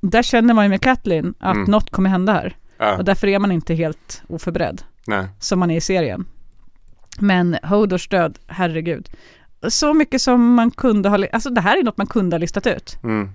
där 0.00 0.22
känner 0.22 0.54
man 0.54 0.64
ju 0.64 0.68
med 0.68 0.80
Kathleen 0.80 1.34
att 1.40 1.56
Mm. 1.56 1.70
något 1.70 1.90
kommer 1.90 2.10
hända 2.10 2.32
här. 2.32 2.56
Ja, 2.78 2.96
Och 2.96 3.04
därför 3.04 3.26
är 3.26 3.38
man 3.38 3.52
inte 3.52 3.74
helt 3.74 4.22
oförberedd, 4.28 4.82
nej. 5.06 5.26
som 5.38 5.58
man 5.58 5.70
är 5.70 5.76
i 5.76 5.80
serien. 5.80 6.26
Men 7.20 7.58
Hodors 7.62 8.08
död, 8.08 8.38
herregud. 8.46 9.08
Så 9.68 9.94
mycket 9.94 10.22
som 10.22 10.54
man 10.54 10.70
kunde 10.70 11.08
ha, 11.08 11.26
alltså 11.32 11.50
det 11.50 11.60
här 11.60 11.76
är 11.76 11.82
något 11.82 11.96
man 11.96 12.06
kunde 12.06 12.36
ha 12.36 12.38
listat 12.38 12.66
ut. 12.66 12.98
Mm. 13.02 13.30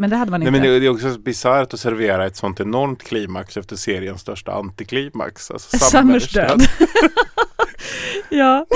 Men 0.00 0.10
det 0.10 0.16
hade 0.16 0.30
man 0.30 0.40
Nej, 0.40 0.48
inte. 0.48 0.60
men 0.60 0.80
det, 0.80 0.86
är 0.86 0.90
också 0.90 1.12
så 1.12 1.18
bisarrt 1.20 1.74
att 1.74 1.80
servera 1.80 2.26
ett 2.26 2.36
sånt 2.36 2.60
enormt 2.60 3.02
klimax 3.02 3.56
efter 3.56 3.76
seriens 3.76 4.20
största 4.20 4.52
antiklimax. 4.52 5.50
Alltså 5.50 5.78
Summers 5.90 6.32
död. 6.32 6.60
ja. 8.28 8.66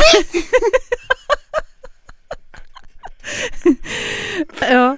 ja, 4.70 4.96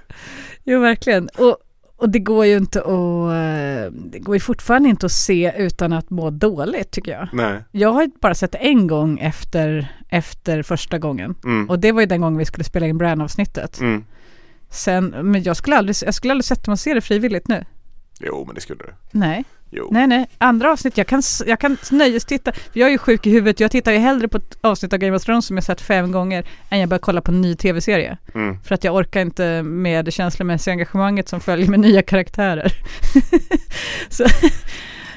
jo 0.64 0.80
verkligen. 0.80 1.28
Och, 1.28 1.56
och 2.04 2.10
det 2.10 2.18
går 2.18 2.46
ju 2.46 2.56
inte 2.56 2.80
att, 2.80 2.86
eh, 2.86 3.92
det 4.10 4.18
går 4.18 4.36
ju 4.36 4.40
fortfarande 4.40 4.88
inte 4.88 5.06
att 5.06 5.12
se 5.12 5.52
utan 5.56 5.92
att 5.92 6.10
må 6.10 6.30
dåligt 6.30 6.90
tycker 6.90 7.12
jag. 7.12 7.28
Nej. 7.32 7.64
Jag 7.70 7.92
har 7.92 8.02
ju 8.02 8.10
bara 8.20 8.34
sett 8.34 8.52
det 8.52 8.58
en 8.58 8.86
gång 8.86 9.18
efter, 9.18 9.96
efter 10.08 10.62
första 10.62 10.98
gången. 10.98 11.34
Mm. 11.44 11.70
Och 11.70 11.78
det 11.78 11.92
var 11.92 12.00
ju 12.00 12.06
den 12.06 12.20
gången 12.20 12.38
vi 12.38 12.44
skulle 12.44 12.64
spela 12.64 12.86
in 12.86 12.98
Bran-avsnittet. 12.98 13.80
Mm. 13.80 14.04
Sen, 14.70 15.14
men 15.22 15.42
jag 15.42 15.56
skulle 15.56 15.76
aldrig, 15.76 15.96
jag 16.04 16.14
skulle 16.14 16.32
aldrig 16.32 16.44
sätta 16.44 16.70
mig 16.70 16.72
och 16.72 16.80
se 16.80 16.94
det 16.94 17.00
frivilligt 17.00 17.48
nu. 17.48 17.64
Jo, 18.20 18.44
men 18.46 18.54
det 18.54 18.60
skulle 18.60 18.84
du. 18.84 18.94
Nej. 19.10 19.44
Jo. 19.70 19.88
Nej, 19.90 20.06
nej. 20.06 20.26
Andra 20.38 20.72
avsnitt, 20.72 20.98
jag 20.98 21.06
kan, 21.06 21.22
jag 21.46 21.60
kan 21.60 21.76
nöjes 21.90 22.24
titta. 22.24 22.52
För 22.52 22.80
jag 22.80 22.86
är 22.86 22.90
ju 22.92 22.98
sjuk 22.98 23.26
i 23.26 23.30
huvudet. 23.30 23.60
Jag 23.60 23.70
tittar 23.70 23.92
ju 23.92 23.98
hellre 23.98 24.28
på 24.28 24.36
ett 24.36 24.58
avsnitt 24.60 24.92
av 24.92 24.98
Game 24.98 25.16
of 25.16 25.22
Thrones 25.24 25.46
som 25.46 25.56
jag 25.56 25.64
sett 25.64 25.80
fem 25.80 26.12
gånger 26.12 26.44
än 26.70 26.80
jag 26.80 26.88
börjar 26.88 26.98
kolla 27.00 27.20
på 27.20 27.30
en 27.32 27.40
ny 27.40 27.54
tv-serie. 27.56 28.18
Mm. 28.34 28.60
För 28.62 28.74
att 28.74 28.84
jag 28.84 28.94
orkar 28.94 29.20
inte 29.20 29.62
med 29.62 30.04
det 30.04 30.10
känslomässiga 30.10 30.72
engagemanget 30.72 31.28
som 31.28 31.40
följer 31.40 31.68
med 31.68 31.80
nya 31.80 32.02
karaktärer. 32.02 32.72
så, 34.08 34.24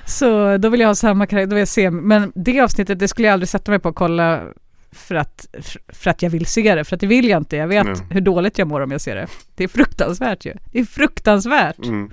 så 0.06 0.58
då 0.58 0.70
vill 0.70 0.80
jag 0.80 0.88
ha 0.88 0.96
samma 0.96 1.26
karaktär, 1.28 1.50
då 1.50 1.56
vill 1.56 1.62
jag 1.62 1.68
se. 1.68 1.92
Men 1.92 2.32
det 2.36 2.60
avsnittet, 2.62 3.00
det 3.00 3.08
skulle 3.08 3.28
jag 3.28 3.34
aldrig 3.34 3.50
sätta 3.50 3.72
mig 3.72 3.80
på 3.80 3.90
och 3.90 3.96
kolla 3.96 4.44
för 4.92 5.16
att, 5.16 5.48
för 5.88 6.10
att 6.10 6.22
jag 6.22 6.30
vill 6.30 6.46
se 6.46 6.76
det. 6.76 6.84
För 6.84 6.96
att 6.96 7.00
det 7.02 7.08
vill 7.08 7.30
jag 7.30 7.38
inte. 7.40 7.56
Jag 7.56 7.68
vet 7.68 7.86
Mm. 7.88 8.00
hur 8.10 8.22
dåligt 8.22 8.58
jag 8.58 8.68
mår 8.68 8.82
om 8.82 8.92
jag 8.92 9.02
ser 9.02 9.16
det. 9.16 9.28
Det 9.56 9.64
är 9.64 9.68
fruktansvärt 9.68 10.46
ju. 10.46 10.54
Det 10.72 10.80
är 10.80 10.86
fruktansvärt. 10.86 11.78
Mm. 11.86 12.10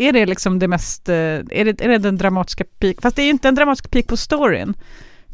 Är 0.00 0.12
det 0.12 0.26
liksom 0.26 0.58
det 0.58 0.68
mest, 0.68 1.08
eh, 1.08 1.14
är 1.14 1.64
det, 1.64 1.80
är 1.84 1.88
det 1.88 1.98
den 1.98 2.16
dramatiska 2.18 2.64
peak? 2.78 2.96
Fast 3.02 3.16
det 3.16 3.22
är 3.22 3.24
ju 3.24 3.30
inte 3.30 3.48
en 3.48 3.54
dramatisk 3.54 3.90
peak 3.90 4.06
på 4.06 4.16
storyn. 4.16 4.74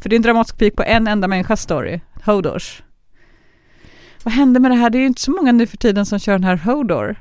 För 0.02 0.08
det 0.08 0.14
är 0.14 0.18
en 0.18 0.22
dramatisk 0.22 0.58
peak 0.58 0.74
på 0.76 0.82
en 0.82 1.06
enda 1.08 1.28
människas 1.28 1.62
story, 1.62 2.00
Hodors. 2.24 2.82
Vad 4.22 4.34
hände 4.34 4.60
med 4.60 4.70
det 4.70 4.74
här? 4.74 4.90
Det 4.90 4.98
är 4.98 5.00
ju 5.00 5.06
inte 5.06 5.20
så 5.22 5.30
många 5.30 5.52
nu 5.52 5.66
för 5.66 5.76
tiden 5.76 6.06
som 6.06 6.18
kör 6.18 6.32
den 6.32 6.44
här 6.44 6.56
Hodor. 6.56 7.16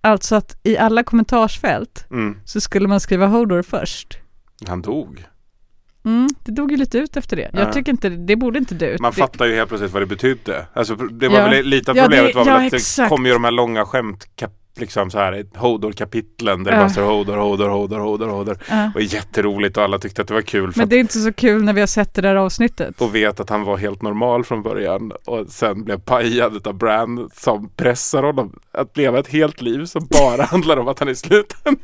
Alltså 0.00 0.34
att 0.36 0.60
i 0.62 0.78
alla 0.78 1.02
kommentarsfält 1.02 2.06
Mm. 2.10 2.36
så 2.44 2.60
skulle 2.60 2.88
man 2.88 3.00
skriva 3.00 3.26
Hodor 3.26 3.62
först. 3.62 4.18
Han 4.68 4.82
dog. 4.82 5.24
Mm, 6.04 6.28
det 6.44 6.52
dog 6.52 6.70
ju 6.70 6.76
lite 6.76 6.98
ut 6.98 7.16
efter 7.16 7.36
det. 7.36 7.50
Jag 7.52 7.68
Ja. 7.68 7.72
tycker 7.72 7.92
inte, 7.92 8.08
det 8.08 8.36
borde 8.36 8.58
inte 8.58 8.74
dö 8.74 8.86
ut. 8.86 9.00
Man 9.00 9.10
det, 9.10 9.16
fattar 9.16 9.46
ju 9.46 9.54
helt 9.54 9.68
plötsligt 9.68 9.92
vad 9.92 10.02
det 10.02 10.06
betydde. 10.06 10.66
Alltså 10.72 10.94
det 10.96 11.28
var 11.28 11.38
Ja. 11.38 11.48
väl 11.48 11.66
lite 11.66 11.90
av 11.90 11.96
Ja, 11.96 12.02
problemet 12.02 12.26
det- 12.32 12.34
var 12.38 12.44
väl 12.44 12.54
ja, 12.60 12.64
att 12.64 12.70
det 12.70 12.76
exakt. 12.76 13.08
kom 13.08 13.26
ju 13.26 13.32
de 13.32 13.44
här 13.44 13.50
långa 13.50 13.84
skämt 13.84 14.36
liksom 14.78 15.10
så 15.10 15.18
här 15.18 15.46
Hodor-kapitlen 15.56 16.64
där 16.64 16.70
det 16.72 16.76
bara 16.78 16.88
står 16.88 17.02
Hodor, 17.02 17.36
Hodor, 17.36 17.68
Hodor, 17.68 17.98
Hodor, 17.98 18.28
Hodor. 18.28 18.58
ja. 18.70 18.90
Var 18.94 19.00
jätteroligt 19.00 19.76
och 19.76 19.82
alla 19.84 19.98
tyckte 19.98 20.22
att 20.22 20.28
det 20.28 20.34
var 20.34 20.40
kul 20.42 20.72
Men 20.76 20.88
det 20.88 20.96
är 20.96 21.00
inte 21.00 21.18
så 21.18 21.32
kul 21.32 21.64
när 21.64 21.72
vi 21.72 21.80
har 21.80 21.86
sett 21.86 22.14
det 22.14 22.22
där 22.22 22.34
avsnittet. 22.34 23.00
och 23.00 23.14
vet 23.14 23.40
att 23.40 23.50
han 23.50 23.62
var 23.64 23.76
helt 23.76 24.02
normal 24.02 24.44
från 24.44 24.62
början 24.62 25.12
och 25.24 25.46
sen 25.48 25.84
blev 25.84 25.98
pajad 26.00 26.66
av 26.66 26.74
Bran 26.74 27.30
som 27.34 27.68
pressar 27.76 28.22
honom 28.22 28.52
att 28.72 28.96
leva 28.96 29.18
ett 29.18 29.28
helt 29.28 29.62
liv 29.62 29.84
som 29.84 30.06
bara 30.10 30.42
handlar 30.50 30.76
om 30.76 30.88
att 30.88 30.98
han 30.98 31.08
i 31.08 31.14
slutändan 31.14 31.76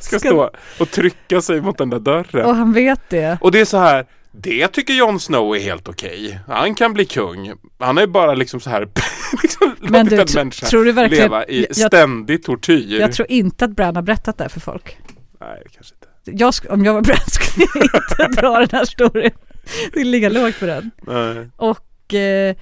ska, 0.00 0.18
Ska- 0.18 0.28
stå 0.28 0.50
och 0.80 0.90
trycka 0.90 1.40
sig 1.40 1.60
mot 1.60 1.78
den 1.78 1.90
där 1.90 1.98
dörren. 2.00 2.46
Och 2.46 2.54
han 2.54 2.72
vet 2.72 3.00
det. 3.08 3.38
Och 3.40 3.52
det 3.52 3.60
är 3.60 3.64
så 3.64 3.76
här, 3.78 4.06
det 4.32 4.68
tycker 4.68 4.94
Jon 4.94 5.20
Snow 5.20 5.56
är 5.56 5.60
helt 5.60 5.88
okej. 5.88 6.40
Han 6.46 6.74
kan 6.74 6.94
bli 6.94 7.04
kung. 7.04 7.52
Han 7.78 7.98
är 7.98 8.06
bara 8.06 8.34
liksom 8.34 8.60
så 8.60 8.70
här, 8.70 8.88
liksom 9.42 9.74
Men 9.80 10.06
du, 10.06 10.20
en 10.20 10.26
människa 10.34 10.66
tror 10.66 10.84
du 10.84 10.92
verkligen... 10.92 11.24
leva 11.24 11.44
i 11.46 11.66
jag, 11.68 11.76
ständig 11.86 12.44
tortyr. 12.44 13.00
jag 13.00 13.12
tror 13.12 13.30
inte 13.30 13.64
att 13.64 13.70
Bran 13.70 13.96
har 13.96 14.02
berättat 14.02 14.38
det 14.38 14.48
för 14.48 14.60
folk. 14.60 14.98
Nej, 15.40 15.62
kanske 15.74 15.94
inte. 15.94 16.44
jag, 16.44 16.54
om 16.70 16.84
jag 16.84 16.94
var 16.94 17.00
Bran 17.02 17.18
skulle 17.26 17.66
jag 17.74 18.02
inte 18.30 18.40
dra 18.40 18.58
den 18.58 18.68
här 18.72 18.84
storyn. 18.84 19.30
Det 19.92 20.04
ligga 20.04 20.28
lågt 20.28 20.60
på 20.60 20.66
den. 20.66 20.90
Nej, 21.00 21.48
Och 21.56 22.14
eh, 22.14 22.56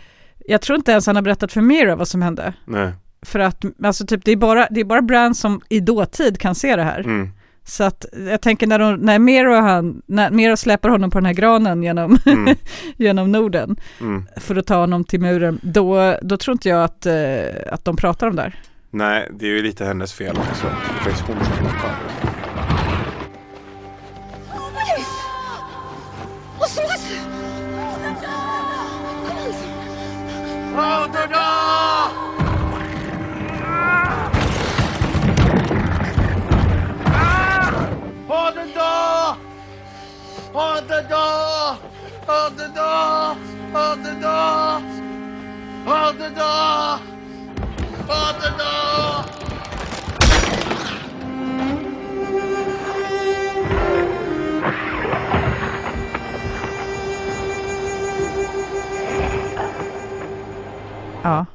jag 0.49 0.61
tror 0.61 0.77
inte 0.77 0.93
ens 0.93 1.07
han 1.07 1.17
har 1.17 1.23
berättat 1.23 1.53
för 1.53 1.61
Mira 1.61 1.97
vad 1.97 2.09
som 2.09 2.23
hände. 2.23 2.53
nej. 2.65 2.93
För 3.23 3.39
att 3.39 3.65
alltså, 3.85 4.07
typ, 4.07 4.25
det, 4.25 4.33
är 4.33 4.37
bara, 4.37 4.69
det 4.71 4.81
är 4.81 4.85
bara 4.85 5.03
Bran 5.03 5.35
som 5.35 5.61
i 5.69 5.81
dåtid 5.81 6.41
kan 6.41 6.55
se 6.55 6.77
det 6.77 6.83
här. 6.83 7.01
Mm, 7.01 7.31
Så 7.69 7.85
att 7.85 8.07
jag 8.13 8.41
tänker 8.41 8.67
när, 8.67 8.79
de, 8.79 8.95
när 8.97 9.19
och 9.47 9.57
han, 9.57 10.03
när 10.07 10.31
släpar 10.59 10.89
honom 10.89 11.11
på 11.11 11.19
den 11.19 11.27
här 11.27 11.33
granen 11.33 11.83
genom, 11.83 12.19
mm, 12.27 12.57
genom 12.97 13.33
Norden 13.33 13.77
mm. 14.01 14.27
för 14.37 14.57
att 14.57 14.67
ta 14.67 14.77
honom 14.77 15.05
till 15.05 15.21
muren, 15.21 15.61
då, 15.63 16.19
då 16.23 16.37
tror 16.37 16.53
inte 16.53 16.69
jag 16.69 16.85
att, 16.85 17.07
eh, 17.07 17.73
att 17.73 17.85
de 17.85 17.97
pratar 17.97 18.27
om 18.27 18.37
det 18.37 18.43
här. 18.43 18.61
Nej, 18.91 19.31
det 19.35 19.47
är 19.47 19.51
ju 19.51 19.63
lite 19.63 19.85
hennes 19.85 20.13
fel 20.13 20.37
också. 20.39 20.67
Det 20.67 21.01
är 21.01 21.05
faktiskt 21.05 21.29
hon 21.29 21.37
som 21.45 21.67
hoppar. 21.67 21.97
Hold 30.75 31.46
the 40.89 41.03
door! 41.09 41.77
Hold 42.27 42.57
the 42.57 42.69
door! 46.31 46.91
Ja, 61.23 61.47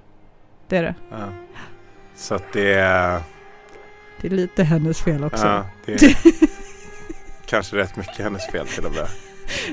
det 0.68 0.78
är 0.78 0.84
det. 0.84 0.96
Ja. 1.10 1.18
Så 2.16 2.36
att 2.36 2.54
det 2.54 2.74
är... 2.74 3.22
Det 4.22 4.28
är 4.28 4.32
lite 4.32 4.64
hennes 4.64 5.02
fel 5.02 5.24
också. 5.24 5.48
Ja, 5.48 5.66
det 5.86 5.94
är 5.94 6.16
kanske 7.52 7.76
rätt 7.78 7.96
mycket 7.98 8.18
hennes 8.18 8.48
fel 8.52 8.68
till 8.68 8.86
och 8.86 8.92
med. 8.92 9.06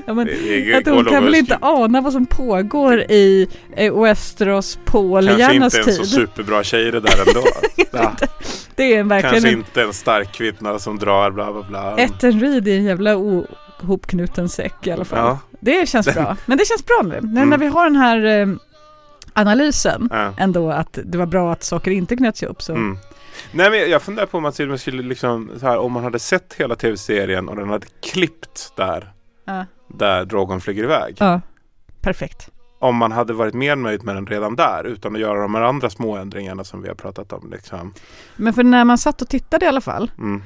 Ja, 0.05 0.13
men, 0.13 0.27
Det- 0.27 0.73
att 0.77 0.87
hon 0.95 1.05
kan 1.05 1.23
väl 1.25 1.35
inte 1.35 1.57
ana 1.61 2.01
vad 2.01 2.13
som 2.13 2.25
pågår 2.25 2.99
i 3.01 3.47
eh, 3.75 4.01
Westeros 4.01 4.75
Kanske 4.75 4.91
Paul-hjärnas 4.91 5.75
inte 5.77 5.89
en 5.91 5.95
så 5.97 6.05
superbra 6.05 6.63
tjej 6.63 6.91
det 6.91 6.99
där 6.99 7.27
ändå. 7.27 7.43
ja. 7.91 8.11
Det 8.75 8.93
är 8.95 8.99
en 8.99 9.07
verkligen 9.07 9.33
Kanske 9.33 9.51
inte 9.51 9.81
en 9.83 9.93
stark 9.93 10.31
kvinna 10.31 10.79
som 10.79 10.99
drar 10.99 11.31
bla 11.31 11.51
bla 11.53 11.63
bla. 11.63 11.97
Etten 11.97 12.39
Reed 12.39 12.67
i 12.67 12.77
en 12.77 12.83
jävla 12.83 13.15
ohopknuten 13.17 14.49
säck 14.49 14.87
i 14.87 14.91
alla 14.91 15.05
fall. 15.05 15.19
Ja. 15.19 15.39
Det 15.59 15.89
känns 15.89 16.13
bra. 16.13 16.37
Men 16.45 16.57
det 16.57 16.65
känns 16.67 16.85
bra 16.85 17.01
nu. 17.03 17.19
Nu 17.21 17.27
Mm. 17.37 17.49
när 17.49 17.57
vi 17.57 17.67
har 17.67 17.83
den 17.85 17.95
här 17.95 18.25
eh, 18.41 18.47
analysen 19.33 20.07
Ja. 20.11 20.33
ändå 20.37 20.71
att 20.71 20.99
det 21.03 21.17
var 21.17 21.25
bra 21.25 21.51
att 21.51 21.63
saker 21.63 21.91
inte 21.91 22.15
knöts 22.17 22.43
ihop 22.43 22.61
så. 22.61 22.71
Mm. 22.73 22.97
Nej 23.51 23.69
men 23.69 23.89
jag 23.89 24.01
funderar 24.01 24.25
på 24.25 24.37
om 24.37 24.43
man 24.43 24.51
till 24.51 24.65
och 24.65 24.69
med 24.69 24.79
skulle 24.81 25.03
liksom 25.03 25.51
så 25.59 25.65
här, 25.65 25.77
om 25.77 25.91
man 25.91 26.03
hade 26.03 26.19
sett 26.19 26.53
hela 26.53 26.75
tv-serien 26.75 27.49
och 27.49 27.55
den 27.55 27.69
hade 27.69 27.87
klippt 28.01 28.73
där, 28.77 29.13
Ja. 29.45 29.65
där 29.87 30.25
Drogon 30.25 30.61
flyger 30.61 30.83
iväg. 30.83 31.15
ja, 31.19 31.41
perfekt. 32.01 32.49
Om 32.81 32.95
man 32.95 33.11
hade 33.11 33.33
varit 33.33 33.53
mer 33.53 33.75
nöjd 33.75 34.03
med 34.03 34.15
den 34.15 34.27
redan 34.27 34.55
där 34.55 34.83
utan 34.83 35.15
att 35.15 35.21
göra 35.21 35.41
de 35.41 35.55
här 35.55 35.61
andra 35.61 35.89
små 35.89 36.15
ändringarna 36.17 36.63
som 36.63 36.81
vi 36.81 36.87
har 36.87 36.95
pratat 36.95 37.33
om. 37.33 37.49
Liksom. 37.51 37.93
Men 38.35 38.53
för 38.53 38.63
när 38.63 38.85
man 38.85 38.97
satt 38.97 39.21
och 39.21 39.29
tittade 39.29 39.65
i 39.65 39.67
alla 39.67 39.81
fall 39.81 40.11
Mm. 40.17 40.41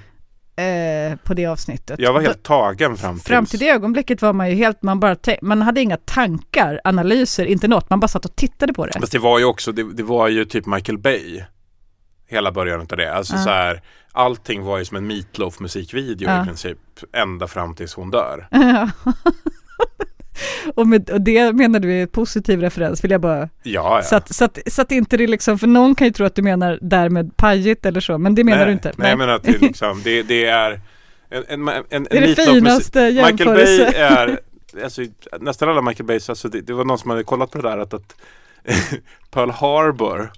eh, 0.56 1.18
på 1.24 1.34
det 1.34 1.45
avsnittet. 1.45 1.99
Jag 1.99 2.14
var 2.14 2.22
helt 2.22 2.44
tagen 2.44 2.98
fram 2.98 3.20
till... 3.20 3.26
Fram 3.28 3.45
till 3.45 3.60
det 3.60 3.70
ögonblicket 3.70 4.22
var 4.22 4.34
man 4.34 4.49
ju 4.49 4.56
helt, 4.56 4.82
man 4.84 4.99
bara, 4.99 5.15
man 5.41 5.61
hade 5.61 5.82
inga 5.82 5.98
tankar, 5.98 6.82
analyser, 6.84 7.45
inte 7.45 7.68
något, 7.68 7.90
man 7.90 7.99
bara 7.99 8.07
satt 8.07 8.26
och 8.26 8.36
tittade 8.36 8.74
på 8.74 8.86
det. 8.86 8.94
Fast 8.99 9.11
det 9.11 9.20
var 9.20 9.40
ju 9.40 9.45
också, 9.45 9.72
det, 9.72 9.94
det 9.94 10.03
var 10.03 10.28
ju 10.28 10.45
typ 10.45 10.65
Michael 10.65 10.98
Bay. 10.98 11.44
Hela 12.34 12.52
början 12.52 12.80
av 12.80 12.88
det. 12.88 13.14
Alltså 13.14 13.38
så 13.38 13.50
här, 13.50 13.82
allting 14.12 14.64
var 14.64 14.78
ju 14.78 14.86
som 14.86 14.98
en 14.98 15.08
Meatloaf 15.08 15.60
musikvideo 15.60 16.42
i 16.42 16.46
princip. 16.46 16.78
Ända 17.14 17.48
fram 17.48 17.76
tills 17.76 17.94
hon 17.94 18.12
dör. 18.12 18.48
Och, 20.76 20.88
med, 20.88 21.10
och 21.10 21.22
det 21.22 21.54
menar 21.54 21.80
du 21.80 21.94
är 21.94 22.02
en 22.02 22.08
positiv 22.08 22.62
referens, 22.62 23.04
vill 23.04 23.12
jag 23.12 23.22
bara... 23.22 23.40
Ja, 23.40 23.50
ja. 23.64 24.02
Så, 24.02 24.16
att, 24.16 24.36
så, 24.36 24.46
att, 24.46 24.60
så 24.68 24.82
att 24.82 24.92
inte 24.92 25.18
det 25.18 25.28
liksom, 25.28 25.60
för 25.60 25.68
någon 25.68 25.96
kan 25.96 26.08
ju 26.08 26.14
tro 26.14 26.26
att 26.26 26.36
du 26.36 26.42
menar 26.42 26.80
därmed 26.82 27.38
pajigt 27.38 27.86
eller 27.86 28.00
så, 28.00 28.18
men 28.18 28.36
det 28.36 28.44
menar 28.44 28.58
nej, 28.58 28.66
du 28.68 28.72
inte. 28.72 28.92
Nej, 28.98 29.10
jag 29.10 29.18
menar 29.18 29.34
att 29.34 29.44
det, 29.44 29.62
liksom, 29.62 30.02
det, 30.04 30.24
det 30.24 30.46
är 30.46 30.80
en, 31.30 31.44
en, 31.48 31.68
en, 31.68 31.84
en 31.90 32.04
Det 32.04 32.18
är 32.18 32.28
det 32.28 32.36
finaste 32.36 33.12
Michael 33.12 33.36
Bay 33.38 33.76
jämförelse. 33.76 33.98
är, 33.98 34.40
alltså, 34.84 35.02
nästan 35.40 35.70
alla 35.70 35.82
Michael 35.82 36.08
Bays, 36.08 36.30
alltså, 36.30 36.50
det, 36.50 36.62
det 36.62 36.74
var 36.74 36.86
någon 36.86 36.98
som 36.98 37.10
hade 37.10 37.24
kollat 37.24 37.52
på 37.52 37.58
det 37.58 37.70
där 37.70 37.78
att, 37.78 37.94
att 37.94 38.16
Pearl 39.32 39.50
Harbor 39.50 40.32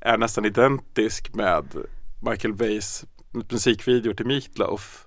är 0.00 0.18
nästan 0.18 0.44
identisk 0.44 1.34
med 1.34 1.64
Michael 2.30 2.54
Bays 2.54 3.04
musikvideo 3.50 4.14
till 4.14 4.26
Meatloaf. 4.26 5.04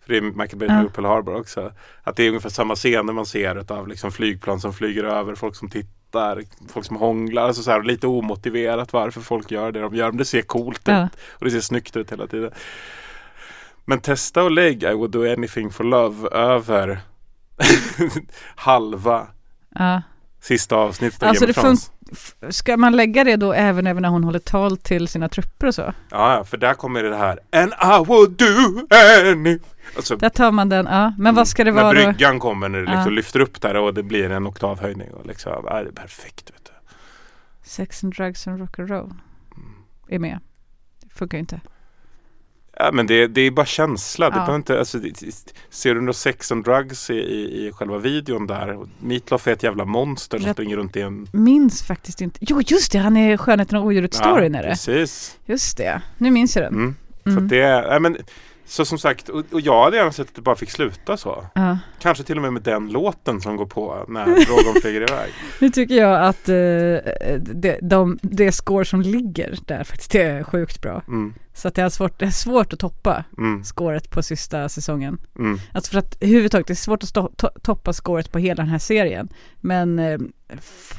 För 0.00 0.12
det 0.12 0.16
är 0.16 0.22
Michael 0.22 0.58
Bay 0.58 0.68
som 0.68 0.76
Ja. 0.76 0.88
Pearl 0.94 1.04
Harbor 1.06 1.34
också. 1.40 1.72
Att 2.02 2.16
det 2.16 2.22
är 2.24 2.28
ungefär 2.28 2.48
samma 2.50 2.74
scener 2.74 3.12
man 3.12 3.26
ser 3.26 3.72
av 3.72 3.88
liksom 3.88 4.12
flygplan 4.12 4.60
som 4.60 4.72
flyger 4.72 5.04
över, 5.04 5.34
folk 5.34 5.56
som 5.56 5.70
tittar, 5.70 6.42
folk 6.68 6.86
som 6.86 6.96
hånglar. 6.96 7.42
Alltså 7.42 7.62
så 7.62 7.70
här, 7.70 7.82
lite 7.82 8.06
omotiverat 8.06 8.92
varför 8.92 9.20
folk 9.20 9.50
gör 9.50 9.72
det 9.72 9.80
de 9.80 9.94
gör. 9.94 10.08
Men 10.08 10.16
det 10.16 10.24
ser 10.24 10.42
coolt 10.42 10.80
Ja. 10.84 11.04
ut 11.06 11.10
och 11.30 11.44
det 11.44 11.50
ser 11.50 11.60
snyggt 11.60 11.96
ut 11.96 12.12
hela 12.12 12.26
tiden. 12.26 12.50
Men 13.84 14.00
testa 14.00 14.42
och 14.44 14.50
lägg 14.50 14.82
I 14.82 14.92
would 14.94 15.10
do 15.10 15.32
anything 15.32 15.70
for 15.70 15.84
love 15.84 16.28
över 16.28 17.00
halva 18.56 19.26
Ja. 19.74 20.02
Sista 20.40 20.76
avsnittet 20.76 21.22
av 21.22 21.28
Alltså 21.28 21.46
Game 21.46 21.50
of 21.50 21.62
Thrones. 21.62 21.90
ska 22.56 22.76
man 22.76 22.96
lägga 22.96 23.24
det 23.24 23.36
då 23.36 23.52
även, 23.52 23.86
även 23.86 24.02
när 24.02 24.08
hon 24.08 24.24
håller 24.24 24.38
tal 24.38 24.76
till 24.76 25.08
sina 25.08 25.28
trupper 25.28 25.66
och 25.66 25.74
så? 25.74 25.92
Ja, 26.10 26.44
för 26.44 26.56
där 26.56 26.74
kommer 26.74 27.02
det 27.02 27.16
här 27.16 27.38
And 27.52 27.72
I 27.72 28.04
would 28.06 28.30
do 28.30 28.86
any 29.30 29.58
alltså, 29.96 30.16
Där 30.16 30.28
tar 30.28 30.52
man 30.52 30.68
den, 30.68 30.86
ja. 30.86 31.12
Men 31.18 31.34
vad 31.34 31.48
ska 31.48 31.64
det 31.64 31.72
När 31.72 31.82
vara 31.82 31.92
då? 32.00 32.06
bryggan 32.12 32.38
kommer 32.38 32.68
när 32.68 32.78
det 32.78 32.84
liksom 32.84 33.02
Ja. 33.12 33.16
lyfter 33.16 33.40
upp 33.40 33.60
där 33.60 33.76
och 33.76 33.94
det 33.94 34.02
blir 34.02 34.30
en 34.30 34.46
oktavhöjning 34.46 35.10
och 35.10 35.26
liksom, 35.26 35.52
ja, 35.66 35.82
det 35.82 35.88
är 35.88 35.92
perfekt 35.92 36.50
vet 36.50 36.64
du. 36.64 36.70
Sex 37.62 38.04
and 38.04 38.14
drugs 38.14 38.46
and 38.46 38.60
rock'n'roll 38.62 39.14
är 40.08 40.18
med. 40.18 40.38
Det 41.00 41.14
funkar 41.14 41.38
ju 41.38 41.40
inte. 41.40 41.60
Ja 42.84 42.92
men 42.92 43.06
det, 43.06 43.26
det 43.26 43.40
är 43.40 43.50
bara 43.50 43.66
känsla. 43.66 44.30
Det 44.30 44.36
Ja. 44.36 44.40
behöver 44.40 44.56
inte, 44.56 44.78
alltså, 44.78 44.98
det, 44.98 45.20
det- 45.20 45.52
ser 45.70 45.94
du 45.94 46.00
något 46.00 46.16
sex 46.16 46.52
and 46.52 46.64
drugs 46.64 47.10
i, 47.10 47.14
i, 47.14 47.66
i 47.66 47.72
själva 47.72 47.98
videon 47.98 48.46
där? 48.46 48.78
Meatloaf 49.00 49.46
är 49.48 49.52
ett 49.52 49.62
jävla 49.62 49.84
monster 49.84 50.38
som 50.38 50.46
Jag- 50.46 50.54
springer 50.56 50.76
runt 50.76 50.96
i 50.96 51.00
en... 51.00 51.26
Minns 51.32 51.82
faktiskt 51.82 52.20
inte. 52.20 52.38
Jo, 52.42 52.60
just 52.66 52.92
det, 52.92 52.98
han 52.98 53.16
är 53.16 53.36
Skönheten 53.36 53.78
och 53.78 53.84
odjuret-storyn 53.84 54.54
är 54.54 54.62
det. 54.62 54.68
Precis. 54.68 55.36
Just 55.46 55.76
det, 55.76 56.02
nu 56.18 56.30
minns 56.30 56.56
jag 56.56 56.64
den. 56.64 56.74
Mm. 56.74 56.94
Så 57.24 57.30
Mm. 57.30 57.44
att 57.44 57.50
det 57.50 57.86
nej, 57.90 58.00
men 58.00 58.16
så 58.70 58.84
som 58.84 58.98
sagt, 58.98 59.28
och, 59.28 59.44
och 59.52 59.60
jag 59.60 59.84
hade 59.84 59.96
gärna 59.96 60.12
sett 60.12 60.28
att 60.28 60.34
det 60.34 60.42
bara 60.42 60.56
fick 60.56 60.70
sluta 60.70 61.16
så. 61.16 61.46
Ja. 61.54 61.78
Kanske 62.00 62.24
till 62.24 62.36
och 62.36 62.42
med 62.42 62.52
med 62.52 62.62
den 62.62 62.88
låten 62.88 63.40
som 63.40 63.56
går 63.56 63.66
på 63.66 64.04
när 64.08 64.24
Drogon 64.46 64.80
flyger 64.82 65.00
iväg. 65.00 65.30
Nu 65.58 65.70
tycker 65.70 65.94
jag 65.94 66.22
att 66.24 66.48
eh, 66.48 66.54
det, 67.38 67.78
de, 67.82 68.18
det 68.22 68.52
score 68.52 68.84
som 68.84 69.00
ligger 69.02 69.58
där 69.66 69.84
faktiskt 69.84 70.14
är 70.14 70.42
sjukt 70.44 70.82
bra. 70.82 71.02
Mm. 71.08 71.34
Så 71.54 71.68
att 71.68 71.74
det, 71.74 71.82
är 71.82 71.88
svårt, 71.88 72.18
det 72.18 72.24
är 72.26 72.30
svårt 72.30 72.72
att 72.72 72.78
toppa 72.78 73.24
Mm. 73.38 73.64
scoret 73.64 74.10
på 74.10 74.22
sista 74.22 74.68
säsongen. 74.68 75.18
Mm. 75.38 75.58
Alltså 75.72 75.90
för 75.90 75.98
att 75.98 76.16
överhuvudtaget, 76.20 76.66
det 76.66 76.72
är 76.72 76.74
svårt 76.74 77.02
att 77.02 77.14
to, 77.14 77.48
toppa 77.62 77.92
scoret 77.92 78.32
på 78.32 78.38
hela 78.38 78.62
den 78.62 78.70
här 78.70 78.78
serien. 78.78 79.28
Men 79.60 79.98
eh, 79.98 80.18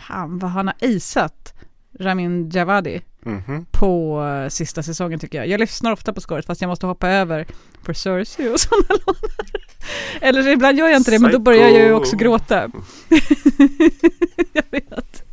fan 0.02 0.40
vad 0.40 0.52
han 0.52 0.68
har 0.68 0.76
isat 0.80 1.54
Ramin 2.00 2.50
Javadi 2.50 3.02
Mhm. 3.26 3.66
på 3.72 4.24
eh, 4.24 4.50
sista 4.50 4.84
säsongen 4.84 5.20
tycker 5.20 5.38
jag. 5.38 5.48
Jag 5.48 5.60
lyssnar 5.60 5.92
ofta 5.92 6.14
på 6.14 6.22
scoret 6.22 6.46
fast 6.46 6.62
jag 6.62 6.70
måste 6.70 6.86
hoppa 6.86 7.10
över 7.10 7.46
för 7.84 7.94
Cersei 7.94 8.50
och 8.50 8.60
sådana 8.60 8.86
låtar. 8.90 9.62
Eller 10.22 10.48
ibland 10.48 10.78
gör 10.78 10.88
jag 10.88 10.98
inte 10.98 11.12
det 11.12 11.20
men 11.20 11.32
då 11.32 11.40
börjar 11.40 11.70
jag 11.70 11.86
ju 11.88 11.94
också 11.94 12.16
gråta. 12.16 12.56
jag 14.54 14.64
vet. 14.72 15.24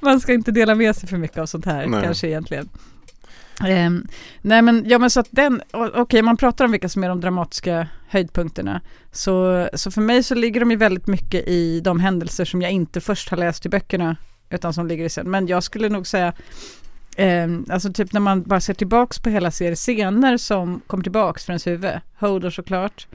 Man 0.00 0.20
ska 0.20 0.32
inte 0.32 0.50
dela 0.50 0.74
med 0.74 0.96
sig 0.96 1.08
för 1.08 1.16
mycket 1.16 1.38
av 1.38 1.46
sånt 1.46 1.64
här 1.64 1.86
Nej. 1.86 2.02
kanske 2.02 2.28
egentligen. 2.28 2.68
Ehm, 3.64 4.06
nej 4.42 4.62
men, 4.62 4.82
ja 4.86 4.98
men 4.98 5.10
så 5.10 5.20
att 5.20 5.28
den, 5.30 5.62
okej 5.72 6.22
man 6.22 6.36
pratar 6.36 6.64
om 6.64 6.70
vilka 6.70 6.88
som 6.88 7.04
är 7.04 7.08
de 7.08 7.20
dramatiska 7.20 7.88
höjdpunkterna. 8.08 8.80
Så, 9.12 9.68
så 9.74 9.90
för 9.90 10.00
mig 10.00 10.22
så 10.22 10.34
ligger 10.34 10.60
de 10.60 10.70
ju 10.70 10.76
väldigt 10.76 11.06
mycket 11.06 11.48
i 11.48 11.80
de 11.80 12.00
händelser 12.00 12.44
som 12.44 12.62
jag 12.62 12.70
inte 12.70 13.00
först 13.00 13.28
har 13.28 13.36
läst 13.36 13.66
i 13.66 13.68
böckerna 13.68 14.16
utan 14.50 14.74
som 14.74 14.86
ligger 14.86 15.04
i 15.04 15.08
sen. 15.08 15.30
Men 15.30 15.46
jag 15.46 15.62
skulle 15.62 15.88
nog 15.88 16.06
säga 16.06 16.32
ehm, 17.16 17.66
alltså 17.70 17.92
typ 17.92 18.12
när 18.12 18.20
man 18.20 18.42
bara 18.42 18.60
ser 18.60 18.74
tillbaks 18.74 19.18
på 19.18 19.30
hela 19.30 19.50
serien 19.50 19.76
scener 19.76 20.36
som 20.36 20.80
kommer 20.86 21.02
tillbaks 21.02 21.44
från 21.44 21.52
ens 21.52 21.66
huvud. 21.66 22.00
Hodor 22.18 22.50
såklart. 22.50 23.06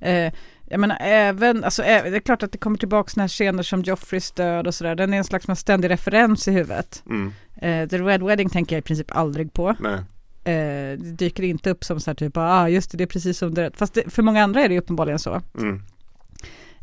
Eh, 0.00 0.32
jag 0.68 0.80
menar 0.80 0.98
även, 1.00 1.64
alltså 1.64 1.82
det 1.82 1.88
är 1.88 2.20
klart 2.20 2.42
att 2.42 2.52
det 2.52 2.58
kommer 2.58 2.78
tillbaks 2.78 3.16
när 3.16 3.28
scener 3.28 3.62
som 3.62 3.82
Joffreys 3.82 4.30
död 4.30 4.66
och 4.66 4.74
sådär. 4.74 4.94
Den 4.94 5.14
är 5.14 5.18
en 5.18 5.24
slags 5.24 5.60
ständig 5.60 5.90
referens 5.90 6.48
i 6.48 6.50
huvudet. 6.50 7.02
Mm. 7.06 7.32
Eh, 7.56 7.88
The 7.88 7.98
Red 7.98 8.22
Wedding 8.22 8.48
tänker 8.48 8.76
jag 8.76 8.80
i 8.80 8.82
princip 8.82 9.16
aldrig 9.16 9.52
på. 9.52 9.76
Nej. 9.80 9.98
Eh, 10.44 10.98
det 10.98 11.12
dyker 11.12 11.42
inte 11.42 11.70
upp 11.70 11.84
som 11.84 12.00
så 12.00 12.10
här 12.10 12.14
typ, 12.14 12.36
ah 12.36 12.68
just 12.68 12.90
det, 12.90 12.96
det 12.96 13.04
är 13.04 13.08
precis 13.08 13.38
som 13.38 13.54
det 13.54 13.70
Fast 13.76 13.94
det, 13.94 14.10
för 14.10 14.22
många 14.22 14.42
andra 14.42 14.62
är 14.62 14.68
det 14.68 14.78
uppenbarligen 14.78 15.18
så. 15.18 15.42
Mm. 15.58 15.82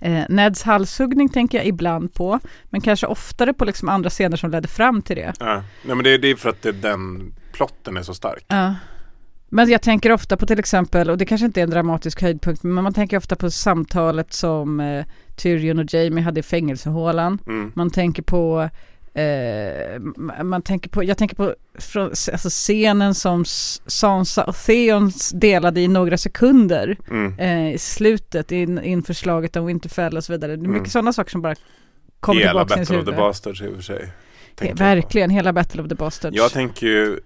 Eh, 0.02 0.24
Neds 0.30 0.64
halshuggning 0.64 1.30
tänker 1.30 1.58
jag 1.58 1.68
ibland 1.68 2.14
på, 2.14 2.40
men 2.70 2.82
kanske 2.82 3.08
oftare 3.08 3.54
på 3.54 3.66
liksom 3.66 3.90
andra 3.90 4.10
scener 4.10 4.38
som 4.38 4.52
ledde 4.52 4.68
fram 4.68 5.02
till 5.02 5.16
det. 5.16 5.34
Ja. 5.40 5.64
Nej 5.86 5.96
men 5.96 6.04
det, 6.04 6.18
det 6.18 6.28
är 6.28 6.36
för 6.36 6.50
att 6.50 6.62
det, 6.62 6.72
den 6.72 7.34
plotten 7.54 7.98
är 7.98 8.04
så 8.04 8.14
stark. 8.14 8.46
Ja. 8.48 8.76
Men 9.50 9.70
jag 9.70 9.82
tänker 9.82 10.12
ofta 10.12 10.38
på 10.38 10.46
till 10.46 10.60
exempel, 10.60 11.10
och 11.10 11.18
det 11.18 11.26
kanske 11.26 11.46
inte 11.46 11.62
är 11.62 11.64
en 11.64 11.70
dramatisk 11.70 12.22
höjdpunkt, 12.22 12.64
men 12.64 12.84
man 12.84 12.94
tänker 12.94 13.18
ofta 13.18 13.36
på 13.36 13.52
samtalet 13.52 14.34
som 14.34 14.80
eh, 14.80 15.06
Tyrion 15.36 15.80
och 15.80 15.94
Jamie 15.94 16.24
hade 16.24 16.40
i 16.40 16.44
fängelsehålan. 16.44 17.40
Mm. 17.48 17.72
Man 17.76 17.90
tänker 17.90 18.24
på 18.24 18.70
Eh, 19.14 20.00
man 20.44 20.62
tänker 20.62 20.90
på, 20.90 21.04
jag 21.04 21.18
tänker 21.18 21.36
på 21.36 21.56
från, 21.80 22.04
alltså 22.10 22.50
scenen 22.50 23.16
som 23.16 23.46
Sansa 23.86 24.44
och 24.44 24.56
Theon 24.56 25.12
delade 25.34 25.82
i 25.82 25.88
några 25.88 26.18
sekunder 26.18 26.98
Mm. 27.10 27.40
eh, 27.40 27.74
i 27.74 27.78
slutet 27.78 28.52
in, 28.52 28.84
inför 28.84 29.14
slaget 29.14 29.56
om 29.56 29.66
Winterfell 29.66 30.18
och 30.18 30.24
så 30.24 30.34
vidare. 30.34 30.52
Det 30.56 30.66
är 30.66 30.68
mycket 30.68 30.78
Mm. 30.78 30.90
sådana 30.90 31.14
saker 31.14 31.32
som 31.32 31.42
bara 31.42 31.56
kommer 32.20 32.42
Hela 32.42 32.52
tillbaka 32.52 32.74
ens 32.74 32.90
Battle 32.90 33.00
of 33.04 33.06
the. 33.16 33.22
Bastards 33.22 33.62
i 33.62 33.68
och 33.68 33.76
för 33.76 33.82
sig. 33.82 34.12
Ja, 34.60 34.74
verkligen, 34.76 35.30
hela 35.30 35.54
Battle 35.54 35.82
of 35.84 35.90
the 35.90 35.96
Bastards. 35.96 36.38
Jag 36.38 36.52
tänker 36.52 36.88
ju 36.88 37.20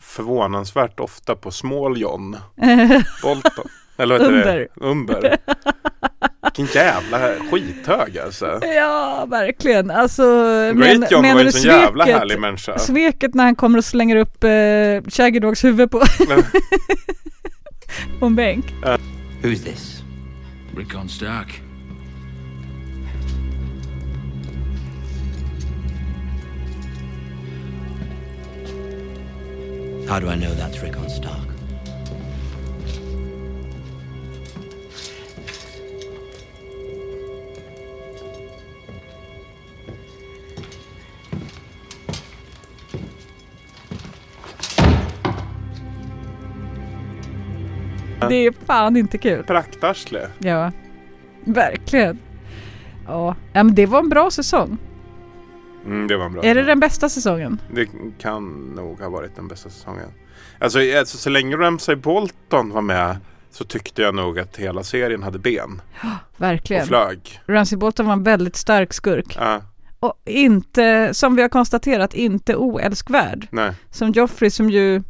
förvånansvärt 0.00 1.00
ofta 1.00 1.34
på 1.36 1.50
Small 1.50 2.00
John 2.00 2.36
Bolton. 3.22 3.68
Eller 3.96 4.18
vad 4.18 4.36
heter 4.36 4.56
det? 4.56 4.68
Umber. 4.86 5.36
Vilken 6.42 6.66
jävla 6.82 7.18
skithög 7.50 8.18
alltså. 8.18 8.60
Ja, 8.62 9.26
verkligen. 9.28 9.90
Alltså, 9.90 10.22
Great 10.74 11.10
John 11.10 11.22
var 11.22 11.40
ju 11.40 11.46
en 11.46 11.52
sån 11.52 11.70
jävla 11.70 12.04
härlig 12.04 12.40
människa. 12.40 12.78
Sveket 12.78 13.34
när 13.34 13.44
han 13.44 13.56
kommer 13.56 13.78
och 13.78 13.84
slänger 13.84 14.16
upp 14.16 14.44
eh, 14.44 15.10
Shaggy 15.10 15.40
Dogs 15.40 15.64
huvud 15.64 15.90
på, 15.90 16.00
på 18.20 18.26
en 18.26 18.34
bänk. 18.34 18.66
Who's 19.42 19.64
this? 19.64 20.02
Rickon 20.76 21.08
Stark. 21.08 21.60
How 30.08 30.20
do 30.20 30.28
I 30.28 30.36
know 30.36 30.50
that's 30.54 30.82
Rickon 30.82 31.08
Stark? 31.10 31.53
Det 48.28 48.34
är 48.46 48.52
fan 48.66 48.96
inte 48.96 49.18
kul. 49.18 49.42
Praktarsle. 49.44 50.28
Ja, 50.38 50.72
verkligen. 51.44 52.18
Ja, 53.06 53.36
ja 53.52 53.62
men 53.64 53.74
det 53.74 53.86
var 53.86 53.98
en 53.98 54.08
bra 54.08 54.30
säsong. 54.30 54.78
Mm, 55.86 56.08
det 56.08 56.16
var 56.16 56.24
en 56.26 56.32
bra. 56.32 56.44
Är 56.44 56.54
det 56.54 56.62
den 56.62 56.80
bästa 56.80 57.08
säsongen? 57.08 57.60
Det 57.74 57.88
kan 58.18 58.72
nog 58.76 59.00
ha 59.00 59.08
varit 59.08 59.36
den 59.36 59.48
bästa 59.48 59.70
säsongen. 59.70 60.08
Alltså, 60.58 60.78
alltså 60.98 61.18
så 61.18 61.30
länge 61.30 61.56
Ramsay 61.56 61.96
Bolton 61.96 62.70
var 62.70 62.82
med 62.82 63.16
så 63.50 63.64
tyckte 63.64 64.02
jag 64.02 64.14
nog 64.14 64.38
att 64.38 64.56
hela 64.56 64.82
serien 64.82 65.22
hade 65.22 65.38
ben. 65.38 65.80
Verkligen. 66.36 66.82
Och 66.82 66.88
flög. 66.88 67.40
Ramsey 67.46 67.78
Bolton 67.78 68.06
var 68.06 68.12
en 68.12 68.22
väldigt 68.22 68.56
stark 68.56 68.92
skurk. 68.92 69.36
Ja, 69.40 69.62
Och 70.00 70.14
inte, 70.24 71.14
som 71.14 71.36
vi 71.36 71.42
har 71.42 71.48
konstaterat, 71.48 72.14
inte 72.14 72.56
oälskvärd. 72.56 73.46
nej. 73.50 73.72
Som 73.90 74.10
Joffrey 74.10 74.50
som 74.50 74.70
ju 74.70 75.02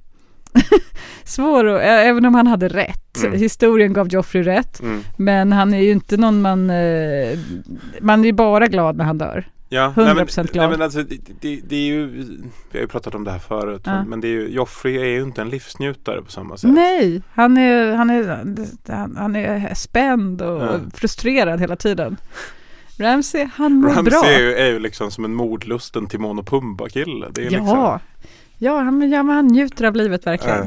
svår 1.24 1.68
ä- 1.68 1.80
även 1.82 2.24
om 2.26 2.34
han 2.34 2.46
hade 2.46 2.68
rätt, 2.68 3.00
Mm. 3.24 3.38
historien 3.38 3.92
gav 3.92 4.08
Joffrey 4.08 4.42
rätt, 4.42 4.80
Mm. 4.80 5.00
men 5.16 5.52
han 5.52 5.74
är 5.74 5.78
ju 5.82 5.90
inte 5.90 6.16
någon 6.16 6.42
man, 6.42 6.70
eh, 6.70 7.38
man 8.00 8.20
är 8.20 8.24
ju 8.26 8.32
bara 8.32 8.66
glad 8.66 8.96
när 8.96 9.04
han 9.04 9.18
dör. 9.18 9.48
Ja, 9.68 9.92
100% 9.96 9.96
nej, 9.96 10.14
men, 10.14 10.24
glad. 10.52 10.68
Nej, 10.68 10.78
men 10.78 10.82
alltså, 10.82 11.02
det, 11.02 11.16
det, 11.40 11.60
det 11.68 11.76
är 11.76 11.86
ju, 11.86 12.06
vi 12.70 12.78
har 12.78 12.80
ju 12.80 12.86
pratat 12.88 13.14
om 13.14 13.24
det 13.24 13.30
här 13.30 13.38
förut, 13.38 13.82
Ja. 13.84 14.04
men 14.04 14.20
det 14.20 14.28
är 14.28 14.32
ju, 14.32 14.48
Joffrey 14.48 14.96
är 14.98 15.04
ju 15.04 15.22
inte 15.22 15.42
en 15.42 15.48
livsnjutare 15.50 16.22
på 16.22 16.30
samma 16.30 16.56
sätt. 16.56 16.70
Nej, 16.70 17.22
han 17.32 17.56
är, 17.56 17.92
han 17.94 18.10
är, 18.10 18.44
han, 18.88 19.16
han 19.16 19.36
är 19.36 19.74
spänd 19.74 20.42
och 20.42 20.62
Ja. 20.62 20.78
frustrerad 20.94 21.60
hela 21.60 21.76
tiden. 21.76 22.16
Ramsey, 22.98 23.48
han 23.54 23.72
mår 23.72 23.88
Ramsay 23.88 24.02
bra. 24.20 24.40
ju, 24.40 24.54
är 24.54 24.66
ju 24.70 24.78
liksom 24.78 25.10
som 25.10 25.24
en 25.24 25.34
mordlusten 25.34 26.06
Timon 26.06 26.38
och 26.38 26.46
Pumba-kille. 26.46 27.26
Det 27.32 27.40
är 27.46 27.50
liksom, 27.50 27.98
Ja, 28.64 28.80
han, 28.80 29.10
ja 29.10 29.22
han 29.22 29.46
njuter 29.46 29.84
av 29.84 29.96
livet 29.96 30.26
verkligen. 30.26 30.58
Ja. 30.58 30.66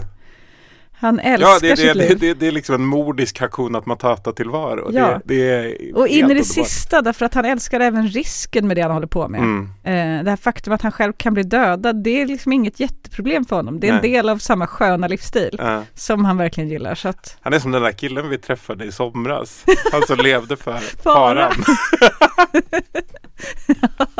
Han 0.99 1.19
älskar 1.19 1.47
Ja, 1.49 1.59
det, 1.61 1.69
det, 1.69 1.77
sitt 1.77 1.85
det, 1.85 1.93
liv. 1.93 2.19
det, 2.19 2.33
det 2.33 2.47
är 2.47 2.51
liksom 2.51 2.75
en 2.75 2.85
mordisk 2.85 3.39
Hakuna 3.39 3.81
Matata 3.85 4.31
tillvaro. 4.31 4.89
Ja. 4.93 5.07
Det, 5.25 5.35
det 5.35 5.49
är 5.49 5.95
och 5.97 6.07
in 6.07 6.31
i 6.31 6.33
det 6.33 6.43
sista 6.43 7.01
därför 7.01 7.25
att 7.25 7.33
han 7.33 7.45
älskar 7.45 7.79
även 7.79 8.07
risken 8.07 8.67
med 8.67 8.77
det 8.77 8.81
han 8.81 8.91
håller 8.91 9.07
på 9.07 9.27
med. 9.27 9.39
Mm. 9.39 9.69
Eh, 9.83 10.23
det 10.23 10.29
här 10.29 10.37
faktum 10.37 10.73
att 10.73 10.81
han 10.81 10.91
själv 10.91 11.13
kan 11.13 11.33
bli 11.33 11.43
dödad, 11.43 12.03
det 12.03 12.21
är 12.21 12.25
liksom 12.25 12.53
inget 12.53 12.79
jätteproblem 12.79 13.45
för 13.45 13.55
honom. 13.55 13.79
Det 13.79 13.87
är 13.87 13.93
en 13.93 13.99
Nej. 14.01 14.11
del 14.11 14.29
av 14.29 14.37
samma 14.37 14.67
sköna 14.67 15.07
livsstil 15.07 15.55
Ja. 15.59 15.83
som 15.93 16.25
han 16.25 16.37
verkligen 16.37 16.69
gillar. 16.69 16.95
Så 16.95 17.09
att, 17.09 17.37
Han 17.41 17.53
är 17.53 17.59
som 17.59 17.71
den 17.71 17.81
där 17.81 17.91
killen 17.91 18.29
vi 18.29 18.37
träffade 18.37 18.85
i 18.85 18.91
somras. 18.91 19.65
Han 19.91 20.01
som 20.07 20.17
levde 20.17 20.57
för 20.57 20.73
Faran. 21.03 21.51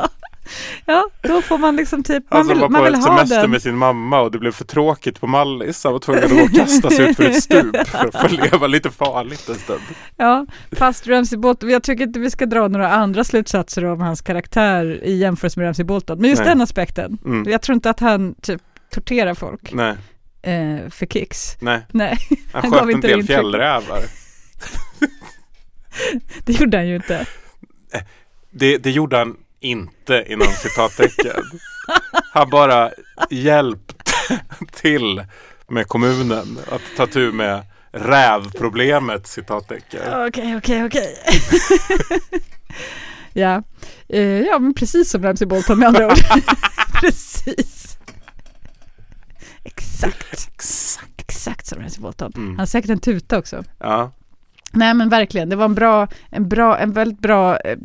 ja, 0.87 1.09
då 1.21 1.41
får 1.41 1.57
man 1.57 1.75
liksom 1.75 2.03
typ, 2.03 2.31
man 2.31 2.41
som 2.41 2.47
vill, 2.47 2.59
var 2.61 2.69
man 2.69 2.79
på 2.79 2.85
vill 2.85 2.95
ha 2.95 3.01
semester 3.01 3.41
den. 3.41 3.51
med 3.51 3.61
sin 3.61 3.75
mamma 3.77 4.21
och 4.21 4.31
det 4.31 4.39
blev 4.39 4.51
för 4.51 4.65
tråkigt 4.65 5.19
på 5.19 5.27
Mallis. 5.27 5.83
Han 5.83 5.93
var 5.93 5.99
tvungen 5.99 6.23
att 6.23 6.29
gå 6.31 6.41
och 6.41 6.51
kasta 6.51 6.89
sig 6.89 7.09
ut 7.09 7.17
för 7.17 7.23
ett 7.23 7.43
stup 7.43 7.87
för 7.87 8.07
att 8.07 8.21
få 8.21 8.27
leva 8.27 8.67
lite 8.67 8.91
farligt 8.91 9.49
en 9.49 9.55
stund. 9.55 9.81
Ja, 10.17 10.45
fast 10.71 11.07
Ramsey 11.07 11.37
Bolton, 11.39 11.69
jag 11.69 11.83
tycker 11.83 12.03
inte 12.03 12.19
vi 12.19 12.31
ska 12.31 12.45
dra 12.45 12.67
några 12.67 12.89
andra 12.91 13.23
slutsatser 13.23 13.85
om 13.85 14.01
hans 14.01 14.21
karaktär 14.21 14.99
i 15.03 15.17
jämförelse 15.17 15.59
med 15.59 15.65
Ramsey 15.67 15.85
Bolton. 15.85 16.19
Men 16.21 16.29
just 16.29 16.39
Nej. 16.41 16.49
den 16.49 16.61
aspekten. 16.61 17.17
Mm. 17.25 17.51
Jag 17.51 17.61
tror 17.61 17.73
inte 17.73 17.89
att 17.89 17.99
han 17.99 18.35
typ 18.41 18.61
torterar 18.91 19.33
folk 19.33 19.73
Nej, 19.73 19.95
eh, 20.41 20.89
för 20.89 21.05
kicks. 21.05 21.57
nej. 21.59 21.81
Nej, 21.91 22.17
Han, 22.53 22.61
Han 22.61 22.71
sköt 22.71 22.95
en 22.95 23.01
del 23.01 23.23
fjällrävar. 23.23 23.99
det 26.45 26.53
gjorde 26.59 26.77
han 26.77 26.87
ju 26.87 26.95
inte. 26.95 27.25
Det, 28.51 28.77
det 28.77 28.91
gjorde 28.91 29.17
han 29.17 29.35
inte 29.59 30.25
inom 30.27 30.47
citattecken. 30.47 31.43
Han 32.33 32.49
bara 32.49 32.91
hjälpte 33.29 34.39
till 34.71 35.23
med 35.67 35.87
kommunen 35.87 36.59
att 36.71 36.81
ta 36.97 37.07
tur 37.07 37.31
med 37.31 37.65
rävproblemet 37.91 39.27
citattecken. 39.27 40.27
Okej, 40.27 40.57
okej, 40.57 40.85
okej. 40.85 41.15
Ja, 43.33 43.63
eh, 44.09 44.21
ja 44.21 44.59
men 44.59 44.73
precis 44.73 45.09
som 45.09 45.23
Ramsey 45.23 45.47
Bolton 45.47 45.79
med 45.79 45.87
andra 45.87 46.07
ord. 46.07 46.17
precis. 47.01 47.97
Exakt. 49.63 50.33
Exakt. 50.33 51.13
Exakt 51.17 51.67
som 51.67 51.79
Ramsey 51.79 52.01
Bolton. 52.01 52.31
Mm. 52.35 52.49
Han 52.49 52.59
har 52.59 52.65
säkert 52.65 52.89
en 52.89 52.99
tuta 52.99 53.37
också. 53.37 53.63
Ja, 53.79 54.11
Nej 54.71 54.93
men 54.93 55.09
verkligen, 55.09 55.49
det 55.49 55.55
var 55.55 55.65
en 55.65 55.75
bra, 55.75 56.07
en 56.29 56.49
bra, 56.49 56.77
en 56.77 56.93
väldigt 56.93 57.19
bra, 57.19 57.57
eh, 57.57 57.77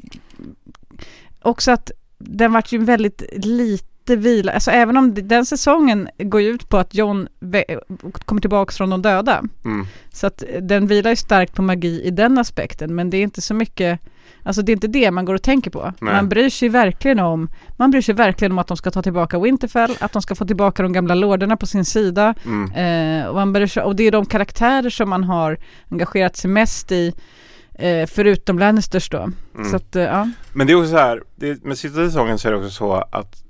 också 1.45 1.71
att 1.71 1.91
den 2.19 2.53
vart 2.53 2.73
ju 2.73 2.79
väldigt 2.79 3.23
lite 3.33 4.17
vila, 4.17 4.53
alltså 4.53 4.71
även 4.71 4.97
om 4.97 5.15
den 5.15 5.47
säsongen 5.47 6.09
går 6.19 6.41
ju 6.41 6.49
ut 6.49 6.69
på 6.69 6.79
att 6.79 6.95
John 6.95 7.29
kommer 8.25 8.41
tillbaka 8.41 8.73
från 8.73 8.91
de 8.91 9.03
döda. 9.03 9.43
mm. 9.65 9.87
Så 10.13 10.27
att 10.27 10.45
den 10.61 10.87
vilar 10.87 11.11
ju 11.11 11.17
starkt 11.17 11.55
på 11.55 11.63
magi 11.63 12.03
i 12.05 12.11
den 12.11 12.39
aspekten, 12.39 12.95
men 12.95 13.11
det 13.11 13.17
är 13.17 13.23
inte 13.23 13.41
så 13.41 13.55
mycket, 13.55 14.01
alltså 14.43 14.63
det 14.63 14.73
är 14.73 14.75
inte 14.75 14.89
det 14.89 15.11
man 15.11 15.25
går 15.25 15.35
och 15.35 15.43
tänker 15.43 15.71
på. 15.71 15.93
Nej. 16.01 16.15
Man 16.15 16.29
bryr 16.29 16.51
sig 16.51 16.69
verkligen 16.69 17.19
om, 17.19 17.49
man 17.77 17.91
bryr 17.91 18.03
sig 18.03 18.15
verkligen 18.15 18.53
om 18.53 18.59
att 18.59 18.67
de 18.67 18.77
ska 18.77 18.91
ta 18.91 19.03
tillbaka 19.03 19.39
Winterfell, 19.39 19.97
att 20.01 20.13
de 20.13 20.23
ska 20.23 20.35
få 20.35 20.47
tillbaka 20.47 20.83
de 20.83 20.93
gamla 20.93 21.15
lorderna 21.15 21.57
på 21.57 21.67
sin 21.67 21.85
sida. 21.85 22.35
Mm. 22.45 22.73
Eh, 22.73 23.27
och, 23.27 23.35
man 23.35 23.53
bryr 23.53 23.67
sig, 23.67 23.83
och 23.83 23.97
det 23.97 24.05
är 24.05 24.11
de 24.11 24.27
karaktärer 24.27 24.91
som 24.91 25.11
man 25.11 25.25
har 25.25 25.59
engagerat 25.91 26.37
sig 26.37 26.51
mest 26.51 26.93
i, 26.93 27.15
eh, 27.75 28.07
förutom 28.07 28.59
Lannisters 28.59 29.09
då. 29.11 29.19
Mm. 29.55 29.71
Så 29.71 29.77
att, 29.77 29.97
eh, 29.97 30.03
ja. 30.03 30.29
Men 30.53 30.67
det 30.67 30.73
är 30.73 30.77
också 30.77 30.91
så 30.91 30.97
här, 30.97 31.23
det, 31.37 31.65
med 31.65 31.79
sista 31.79 31.97
säsongen 31.97 32.39
så 32.39 32.49
är 32.49 32.53
det 32.53 32.59
också 32.59 32.71
så 32.71 32.93
att 33.11 33.43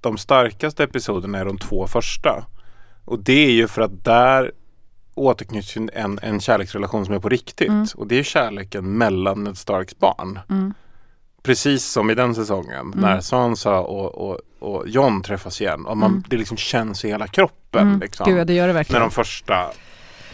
de 0.00 0.18
starkaste 0.18 0.84
episoderna 0.84 1.38
är 1.38 1.44
de 1.44 1.58
två 1.58 1.86
första. 1.86 2.44
Och 3.04 3.18
det 3.18 3.46
är 3.46 3.50
ju 3.50 3.68
för 3.68 3.82
att 3.82 4.04
där 4.04 4.52
återknyts 5.14 5.76
en, 5.76 6.18
en 6.22 6.40
kärleksrelation 6.40 7.04
som 7.06 7.14
är 7.14 7.18
på 7.18 7.28
riktigt. 7.28 7.68
Mm. 7.68 7.86
Och 7.96 8.06
det 8.06 8.18
är 8.18 8.22
kärleken 8.22 8.98
mellan 8.98 9.44
Ned 9.44 9.58
Starks 9.58 9.98
barn. 9.98 10.38
Mm. 10.50 10.74
Precis 11.42 11.84
som 11.84 12.10
i 12.10 12.14
den 12.14 12.34
säsongen 12.34 12.92
när 12.96 13.20
Sansa 13.20 13.78
och, 13.80 14.14
och, 14.30 14.38
och 14.58 14.88
John 14.88 15.22
träffas 15.22 15.60
igen. 15.60 15.86
Och 15.86 15.96
man, 15.96 16.10
Mm. 16.10 16.24
det 16.28 16.36
liksom 16.36 16.56
känns 16.56 17.04
i 17.04 17.08
hela 17.08 17.26
kroppen. 17.26 17.86
Mm. 17.88 18.00
Liksom, 18.00 18.26
Gud, 18.34 18.46
det 18.46 18.52
gör 18.54 18.62
det 18.66 18.72
när 18.72 18.74
verkligen. 18.80 19.02
de 19.02 19.10
första 19.10 19.66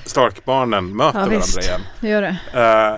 Stark-barnen 0.06 0.96
möter 0.96 1.18
Ja, 1.18 1.24
varandra 1.24 1.36
visst. 1.36 1.62
igen. 1.62 1.80
Det 2.00 2.08
gör 2.08 2.22
det. 2.22 2.36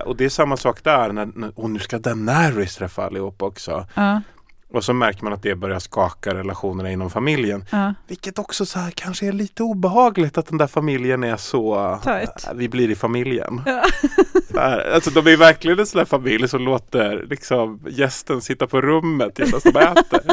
Eh, 0.00 0.06
och 0.08 0.16
det 0.16 0.24
är 0.24 0.28
samma 0.28 0.56
sak 0.56 0.84
där. 0.84 1.12
När, 1.12 1.26
när, 1.34 1.52
och 1.58 1.70
nu 1.70 1.78
ska 1.78 1.98
Daenerys 1.98 2.76
träffa 2.76 3.04
allihop 3.06 3.42
också. 3.42 3.86
Ja, 3.94 4.22
Och 4.72 4.84
så 4.84 4.92
märker 4.92 5.24
man 5.24 5.32
att 5.32 5.42
det 5.42 5.54
börjar 5.54 5.78
skaka 5.78 6.34
relationerna 6.34 6.90
inom 6.90 7.10
familjen. 7.10 7.64
ja. 7.70 7.94
Vilket 8.08 8.38
också 8.38 8.66
så 8.66 8.78
här, 8.78 8.90
kanske 8.90 9.26
är 9.26 9.32
lite 9.32 9.62
obehagligt 9.62 10.38
att 10.38 10.46
den 10.46 10.58
där 10.58 10.66
familjen 10.66 11.24
är 11.24 11.36
så... 11.36 11.98
Tajt. 12.04 12.46
äh, 12.46 12.54
vi 12.54 12.68
blir 12.68 12.90
i 12.90 12.94
familjen. 12.94 13.62
Ja. 13.66 13.82
Här, 14.60 14.90
alltså 14.94 15.10
de 15.10 15.32
är 15.32 15.36
verkligen 15.36 15.78
en 15.78 15.86
sån 15.86 15.98
där 15.98 16.04
familj 16.04 16.48
som 16.48 16.62
låter 16.62 17.26
liksom, 17.30 17.80
gästen 17.88 18.40
sitta 18.40 18.66
på 18.66 18.80
rummet 18.80 19.38
medan 19.38 19.60
de 19.64 19.68
äter. 19.78 20.20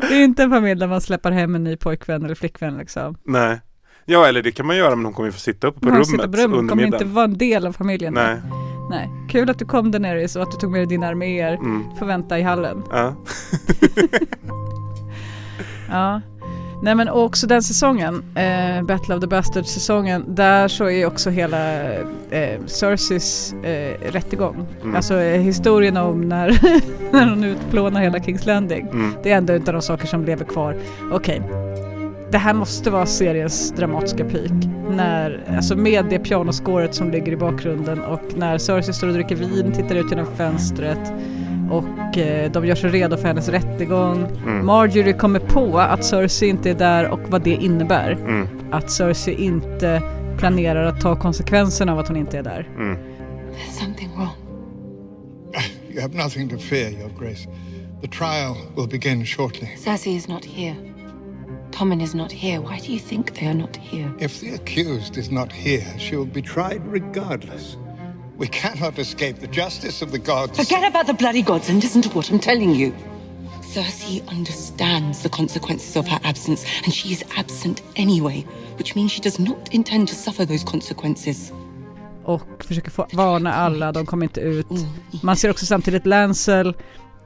Det 0.00 0.14
är 0.14 0.24
inte 0.24 0.42
en 0.42 0.50
familj 0.50 0.80
där 0.80 0.86
man 0.86 1.00
släpper 1.00 1.30
hem 1.30 1.54
en 1.54 1.64
ny 1.64 1.76
pojkvän 1.76 2.24
eller 2.24 2.34
flickvän 2.34 2.78
liksom. 2.78 3.16
Nej. 3.24 3.60
Ja 4.08 4.26
eller 4.26 4.42
det 4.42 4.52
kan 4.52 4.66
man 4.66 4.76
göra 4.76 4.96
men 4.96 5.04
hon 5.04 5.14
kommer 5.14 5.28
ju 5.28 5.32
få 5.32 5.40
sitta 5.40 5.66
uppe 5.66 5.80
på 5.80 5.86
Man 5.86 5.94
rummet 5.94 6.32
på 6.32 6.38
rummet, 6.38 6.70
kommer 6.70 6.86
inte 6.86 7.04
vara 7.04 7.24
en 7.24 7.38
del 7.38 7.66
av 7.66 7.72
familjen. 7.72 8.14
Nej. 8.14 8.36
Nej. 8.90 9.10
Kul 9.28 9.50
att 9.50 9.58
du 9.58 9.64
kom 9.64 9.90
Daenerys 9.90 10.36
och 10.36 10.42
att 10.42 10.50
du 10.50 10.56
tog 10.56 10.70
med 10.70 10.80
dig 10.80 10.86
dina 10.86 11.06
arméer. 11.06 11.54
Mm. 11.54 11.84
Får 11.98 12.06
vänta 12.06 12.38
i 12.38 12.42
hallen. 12.42 12.82
Ja. 12.90 13.14
Ja. 15.90 16.20
Nej 16.82 16.94
men 16.94 17.08
också 17.08 17.46
den 17.46 17.62
säsongen, 17.62 18.24
eh, 18.34 18.82
Battle 18.82 19.14
of 19.14 19.20
the 19.20 19.26
Bastards 19.26 19.70
säsongen, 19.70 20.24
där 20.34 20.68
så 20.68 20.90
är 20.90 21.06
också 21.06 21.30
hela 21.30 21.92
eh, 22.30 22.60
Cerseys 22.66 23.52
eh, 23.52 24.12
rättegång. 24.12 24.66
Mm. 24.82 24.96
Alltså 24.96 25.14
eh, 25.14 25.40
historien 25.40 25.96
om 25.96 26.28
när, 26.28 26.58
när 27.12 27.30
hon 27.30 27.44
utplånar 27.44 28.00
hela 28.00 28.22
Kings 28.22 28.46
Landing. 28.46 28.88
Mm. 28.88 29.12
Det 29.22 29.32
är 29.32 29.36
ändå 29.36 29.56
inte 29.56 29.72
de 29.72 29.82
saker 29.82 30.06
som 30.06 30.24
lever 30.24 30.44
kvar. 30.44 30.76
Okej, 31.12 31.42
det 32.30 32.38
här 32.38 32.54
måste 32.54 32.90
vara 32.90 33.06
seriens 33.06 33.70
dramatiska 33.70 34.24
peak. 34.24 34.52
När, 34.90 35.44
alltså 35.56 35.76
med 35.76 36.04
det 36.10 36.18
pianoskåret 36.18 36.94
som 36.94 37.10
ligger 37.10 37.32
i 37.32 37.36
bakgrunden 37.36 38.00
och 38.00 38.22
när 38.36 38.58
Cersei 38.58 38.94
står 38.94 39.08
och 39.08 39.14
dricker 39.14 39.36
vin, 39.36 39.72
tittar 39.72 39.94
ut 39.94 40.10
genom 40.10 40.26
fönstret 40.36 41.12
och 41.70 42.18
eh, 42.18 42.50
de 42.52 42.66
gör 42.66 42.74
sig 42.74 42.90
redo 42.90 43.16
för 43.16 43.28
hennes 43.28 43.48
rättegång. 43.48 44.26
Mm. 44.46 44.66
Marjorie 44.66 45.12
kommer 45.12 45.40
på 45.40 45.78
att 45.78 46.04
Cersei 46.04 46.48
inte 46.48 46.70
är 46.70 46.74
där 46.74 47.08
och 47.08 47.20
vad 47.28 47.42
det 47.42 47.54
innebär. 47.54 48.12
Mm. 48.12 48.48
Att 48.72 48.90
Cersei 48.90 49.34
inte 49.34 50.02
planerar 50.38 50.84
att 50.84 51.00
ta 51.00 51.16
konsekvenserna 51.16 51.92
av 51.92 51.98
att 51.98 52.08
hon 52.08 52.16
inte 52.16 52.38
är 52.38 52.42
där. 52.42 52.68
Mm. 52.76 52.96
There's 52.96 53.84
something 53.84 54.10
wrong. 54.16 54.28
You 55.90 56.02
have 56.02 56.14
nothing 56.14 56.48
to 56.48 56.58
fear, 56.58 56.90
Your 56.90 57.10
Grace. 57.18 57.48
The 58.02 58.08
trial 58.08 58.56
will 58.76 58.88
begin 58.88 59.26
shortly. 59.26 59.68
Cersei 59.84 60.16
is 60.16 60.28
not 60.28 60.44
here. 60.44 60.95
Tommen 61.70 62.00
is 62.00 62.14
not 62.14 62.32
here. 62.32 62.60
Why 62.60 62.78
do 62.78 62.92
you 62.92 62.98
think 62.98 63.34
they 63.34 63.46
are 63.46 63.54
not 63.54 63.76
here? 63.76 64.12
If 64.18 64.40
the 64.40 64.54
accused 64.54 65.16
is 65.16 65.30
not 65.30 65.52
here, 65.52 65.86
she 65.98 66.16
will 66.16 66.26
be 66.26 66.42
tried 66.42 66.86
regardless. 66.86 67.76
We 68.38 68.48
cannot 68.48 68.98
escape 68.98 69.40
the 69.40 69.46
justice 69.46 70.02
of 70.02 70.10
the 70.10 70.18
gods. 70.18 70.58
Forget 70.58 70.84
about 70.84 71.06
the 71.06 71.14
bloody 71.14 71.42
gods 71.42 71.68
and 71.68 71.82
listen 71.82 72.02
to 72.02 72.08
what 72.10 72.30
I'm 72.30 72.38
telling 72.38 72.74
you. 72.74 72.92
Cersei 73.62 74.22
understands 74.28 75.22
the 75.22 75.28
consequences 75.28 75.96
of 75.96 76.08
her 76.08 76.20
absence, 76.22 76.64
and 76.84 76.94
she 76.94 77.12
is 77.12 77.24
absent 77.36 77.82
anyway, 77.96 78.44
which 78.78 78.94
means 78.94 79.12
she 79.12 79.20
does 79.20 79.38
not 79.38 79.74
intend 79.74 80.08
to 80.08 80.14
suffer 80.14 80.46
those 80.46 80.64
consequences. 80.64 81.52
Och 82.24 82.64
försöker 82.64 82.90
få, 82.90 83.06
varna 83.12 83.52
alla, 83.54 83.92
de 83.92 84.06
kommer 84.06 84.24
inte 84.24 84.40
ut. 84.40 84.70
Mm. 84.70 84.84
Man 85.22 85.36
ser 85.36 85.50
också 85.50 85.66
samtidigt 85.66 86.06
Lancel 86.06 86.74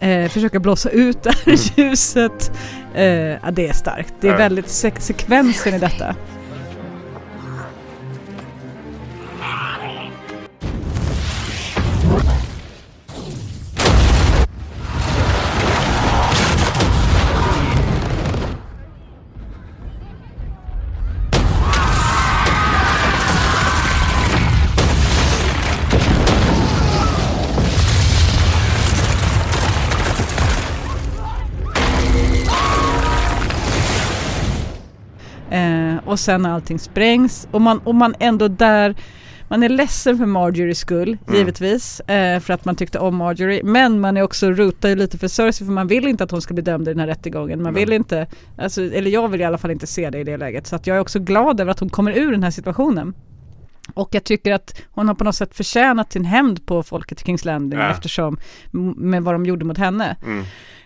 eh, 0.01 0.29
försöka 0.29 0.61
blåsa 0.61 0.91
ut 0.91 1.23
det 1.23 1.31
här 1.47 1.55
ljuset. 1.79 2.53
Eh, 2.95 3.05
ja, 3.07 3.51
det 3.53 3.69
är 3.69 3.73
starkt. 3.73 4.15
Det 4.21 4.29
är 4.29 4.37
väldigt 4.39 4.67
sek- 4.67 5.01
sekvensen 5.01 5.75
i 5.75 5.79
detta. 5.79 6.15
Och 36.11 36.21
sen 36.21 36.43
när 36.43 36.51
allting 36.51 36.79
sprängs 36.79 37.49
och 37.51 37.61
man, 37.61 37.79
och 37.85 37.95
man 37.95 38.15
ändå 38.19 38.49
där 38.49 38.95
man 39.49 39.63
är 39.63 39.69
ledsen 39.69 40.19
för 40.19 40.25
Marjorie's 40.27 40.75
skull, 40.75 41.17
Mm. 41.27 41.39
givetvis, 41.39 42.01
eh, 42.01 42.41
för 42.41 42.55
att 42.55 42.65
man 42.65 42.77
tyckte 42.77 42.99
om 42.99 43.17
Marjorie. 43.17 43.61
Men 43.65 44.01
man 44.01 44.17
är 44.17 44.23
också 44.23 44.51
rotar 44.51 44.89
ju 44.89 44.97
lite 44.97 45.19
för 45.19 45.29
Cersei 45.29 45.67
för 45.67 45.73
man 45.73 45.87
vill 45.87 46.09
inte 46.09 46.25
att 46.25 46.31
hon 46.31 46.43
ska 46.43 46.55
bli 46.55 46.63
dömd 46.63 46.89
i 46.89 46.91
den 46.91 47.01
här 47.01 47.07
rättegången. 47.07 47.63
Man 47.63 47.73
Nej. 47.75 47.85
vill 47.85 47.93
inte, 47.93 48.27
alltså, 48.59 48.83
eller 48.83 49.11
jag 49.11 49.29
vill 49.29 49.41
i 49.41 49.45
alla 49.45 49.59
fall 49.59 49.71
inte 49.71 49.87
se 49.87 50.11
det 50.11 50.19
i 50.19 50.25
det 50.25 50.37
läget. 50.37 50.67
Så 50.67 50.77
att 50.77 50.87
jag 50.87 50.97
är 50.97 51.01
också 51.01 51.19
glad 51.19 51.61
över 51.61 51.71
att 51.71 51.81
hon 51.81 51.89
kommer 51.91 52.19
ur 52.19 52.33
den 52.33 52.43
här 52.43 52.51
situationen. 52.51 53.15
Och 53.95 54.09
jag 54.15 54.25
tycker 54.25 54.53
att 54.53 54.81
hon 54.91 55.09
har 55.09 55.15
på 55.15 55.25
något 55.25 55.35
sätt 55.35 55.55
förtjänat 55.55 56.13
sin 56.13 56.25
hämnd 56.25 56.67
på 56.67 56.83
folket 56.83 57.23
i 57.23 57.25
Kings 57.25 57.45
Landing 57.45 57.79
Ja. 57.81 57.91
eftersom, 57.91 58.39
med 58.97 59.23
vad 59.23 59.35
de 59.35 59.47
gjorde 59.47 59.65
mot 59.65 59.79
henne. 59.79 60.17
Mm. 60.25 60.45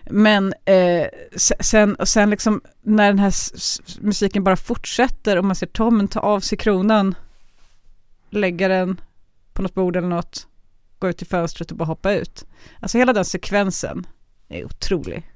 Men 0.09 0.53
eh, 0.65 1.07
se- 1.35 1.63
sen, 1.63 1.95
och 1.95 2.07
sen 2.07 2.29
liksom 2.29 2.61
när 2.81 3.07
den 3.07 3.19
här 3.19 3.33
musiken 4.01 4.43
bara 4.43 4.55
fortsätter 4.55 5.37
och 5.37 5.45
man 5.45 5.55
ser 5.55 5.67
Tommen 5.67 6.07
ta 6.07 6.19
av 6.19 6.39
sig 6.39 6.57
kronan, 6.57 7.15
lägga 8.29 8.67
den 8.67 9.01
på 9.53 9.61
något 9.61 9.73
bord 9.73 9.95
eller 9.95 10.07
något, 10.07 10.47
gå 10.99 11.09
ut 11.09 11.17
till 11.17 11.27
fönstret 11.27 11.71
och 11.71 11.77
bara 11.77 11.85
hoppa 11.85 12.13
ut. 12.13 12.45
Alltså 12.79 12.97
hela 12.97 13.13
den 13.13 13.25
sekvensen 13.25 14.07
är 14.47 14.65
otrolig. 14.65 15.31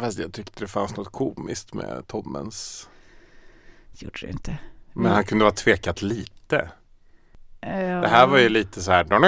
Fast 0.00 0.18
jag 0.18 0.32
tyckte 0.32 0.60
det 0.60 0.68
fanns 0.68 0.96
något 0.96 1.12
komiskt 1.12 1.74
med 1.74 2.06
Tommens. 2.06 2.88
Gjorde 3.92 4.18
det 4.20 4.30
inte. 4.30 4.58
Men 4.92 5.12
han 5.12 5.24
kunde 5.24 5.44
ha 5.44 5.52
tvekat 5.52 6.02
lite. 6.02 6.56
Eh, 7.66 8.00
Det 8.00 8.08
här 8.08 8.26
var 8.26 8.38
ju 8.38 8.48
lite 8.48 8.82
så 8.82 8.92
här. 8.92 9.04
Det 9.04 9.18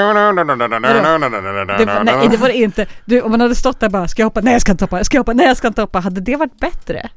nej 2.05 2.29
det 2.29 2.37
var 2.37 2.49
det 2.49 2.55
inte. 2.55 2.87
Du, 3.05 3.21
om 3.21 3.31
man 3.31 3.41
hade 3.41 3.55
stått 3.55 3.81
där 3.81 3.89
bara, 3.89 4.09
ska 4.09 4.23
jag 4.23 4.27
hoppa? 4.27 4.41
Nej 4.41 4.53
jag 4.53 4.63
ska 4.63 4.73
inte 4.73 4.85
hoppa, 4.85 5.05
ska 5.05 5.17
jag 5.17 5.21
hoppa? 5.21 5.33
Nej 5.33 5.47
jag 5.47 5.57
ska 5.57 5.69
inte 5.69 5.81
hoppa. 5.81 6.01
Hade 6.01 6.21
det 6.21 6.37
varit 6.37 6.59
bättre? 6.61 7.11